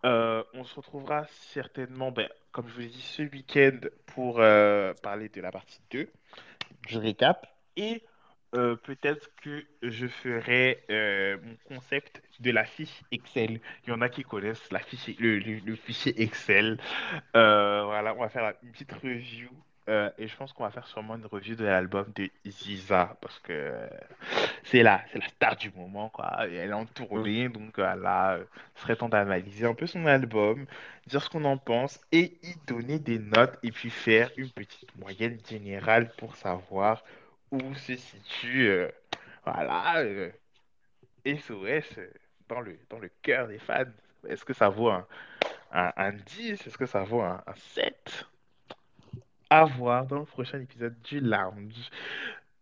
On 0.04 0.64
se 0.66 0.76
retrouvera 0.76 1.26
certainement, 1.30 2.12
ben, 2.12 2.28
comme 2.52 2.68
je 2.68 2.74
vous 2.74 2.80
l'ai 2.82 2.88
dit, 2.88 3.02
ce 3.02 3.24
week-end 3.24 3.80
pour 4.08 4.36
parler 5.02 5.30
de 5.30 5.42
la 5.42 5.52
partie 5.52 5.80
2. 5.92 6.10
Je 6.90 7.00
récap. 7.00 7.48
Et 7.78 8.04
euh, 8.56 8.76
peut-être 8.76 9.30
que 9.42 9.66
je 9.82 10.08
ferai 10.08 10.84
euh, 10.92 11.38
mon 11.44 11.56
concept 11.76 12.22
de 12.40 12.52
la 12.52 12.66
fiche 12.66 13.02
Excel. 13.12 13.60
Il 13.86 13.90
y 13.90 13.94
en 13.94 14.02
a 14.02 14.10
qui 14.10 14.24
connaissent 14.24 14.72
la 14.72 14.80
fiche, 14.80 15.08
le, 15.20 15.40
le- 15.40 15.60
le 15.66 15.76
fichier 15.76 16.22
Excel. 16.22 16.78
Euh, 17.36 17.84
voilà, 17.86 18.14
on 18.16 18.20
va 18.22 18.30
faire 18.30 18.54
une 18.64 18.72
petite 18.72 18.92
review. 18.94 19.50
et 20.18 20.28
je 20.28 20.36
pense 20.38 20.54
qu'on 20.54 20.64
va 20.64 20.72
faire 20.72 20.88
sûrement 20.88 21.16
une 21.16 21.26
review 21.26 21.56
de 21.56 21.66
l'album 21.66 22.06
de 22.16 22.30
Ziza 22.48 23.18
parce 23.22 23.40
que 23.40 23.74
c'est 24.64 24.84
la, 24.84 25.02
c'est 25.12 25.20
la 25.20 25.28
star 25.28 25.56
du 25.56 25.72
moment, 25.72 26.10
quoi. 26.10 26.48
Et 26.50 26.56
elle 26.56 26.70
est 26.70 26.74
en 26.74 26.86
tournée, 26.86 27.50
donc 27.50 27.74
voilà, 27.78 28.34
euh, 28.36 28.44
ce 28.76 28.82
serait 28.84 28.96
temps 28.96 29.10
d'analyser 29.10 29.66
un 29.66 29.74
peu 29.74 29.88
son 29.88 30.06
album, 30.06 30.66
dire 31.08 31.22
ce 31.22 31.30
qu'on 31.30 31.46
en 31.46 31.58
pense 31.58 32.00
et 32.12 32.38
y 32.44 32.56
donner 32.68 33.00
des 33.00 33.20
notes 33.20 33.58
et 33.64 33.72
puis 33.72 33.90
faire 33.90 34.32
une 34.38 34.52
petite 34.52 34.96
moyenne 34.98 35.40
générale 35.50 36.14
pour 36.18 36.36
savoir 36.36 37.04
où 37.54 37.76
se 37.76 37.96
situe, 37.96 38.68
euh, 38.68 38.90
voilà, 39.46 40.00
euh, 40.00 40.32
SOS 41.26 41.98
euh, 42.00 42.10
dans 42.50 42.62
le, 42.62 42.78
dans 42.90 42.98
le 43.00 43.10
cœur 43.22 43.48
des 43.48 43.60
fans. 43.60 43.84
Est-ce 44.28 44.44
que 44.44 44.54
ça 44.54 44.70
vaut 44.70 44.90
un, 44.90 45.06
un, 45.72 45.92
un 45.96 46.14
10? 46.14 46.66
Est-ce 46.66 46.78
que 46.78 46.88
ça 46.88 47.04
vaut 47.04 47.22
un, 47.22 47.44
un 47.46 47.56
7? 47.56 48.26
À 49.52 49.66
voir 49.66 50.08
dans 50.08 50.20
le 50.20 50.26
prochain 50.26 50.60
épisode 50.60 51.00
du 51.04 51.20
Lounge. 51.20 51.92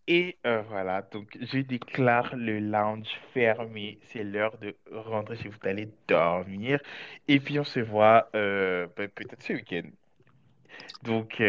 Et 0.07 0.37
euh, 0.45 0.61
voilà, 0.63 1.03
donc 1.03 1.37
je 1.39 1.59
déclare 1.59 2.35
le 2.35 2.59
lounge 2.59 3.07
fermé. 3.33 3.97
C'est 4.07 4.25
l'heure 4.25 4.57
de 4.57 4.75
rentrer 4.91 5.37
chez 5.37 5.47
vous, 5.47 5.59
d'aller 5.59 5.89
dormir. 6.07 6.81
Et 7.29 7.39
puis 7.39 7.59
on 7.59 7.63
se 7.63 7.79
voit 7.79 8.27
peut-être 8.33 9.41
ce 9.41 9.53
week-end. 9.53 9.87
Donc, 11.03 11.41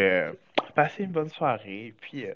passez 0.77 1.03
une 1.05 1.11
bonne 1.11 1.31
soirée. 1.31 1.95
Puis, 2.03 2.27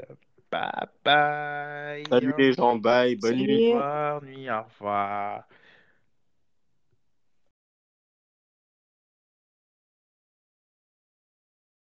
bye 0.50 0.86
bye. 1.05 2.05
Salut 2.10 2.34
les 2.36 2.52
gens, 2.55 2.76
bye, 2.76 3.15
bonne 3.16 3.39
nuit. 3.39 3.62
Bonne 3.70 4.26
nuit, 4.26 4.50
au 4.50 4.62
revoir. 4.62 5.44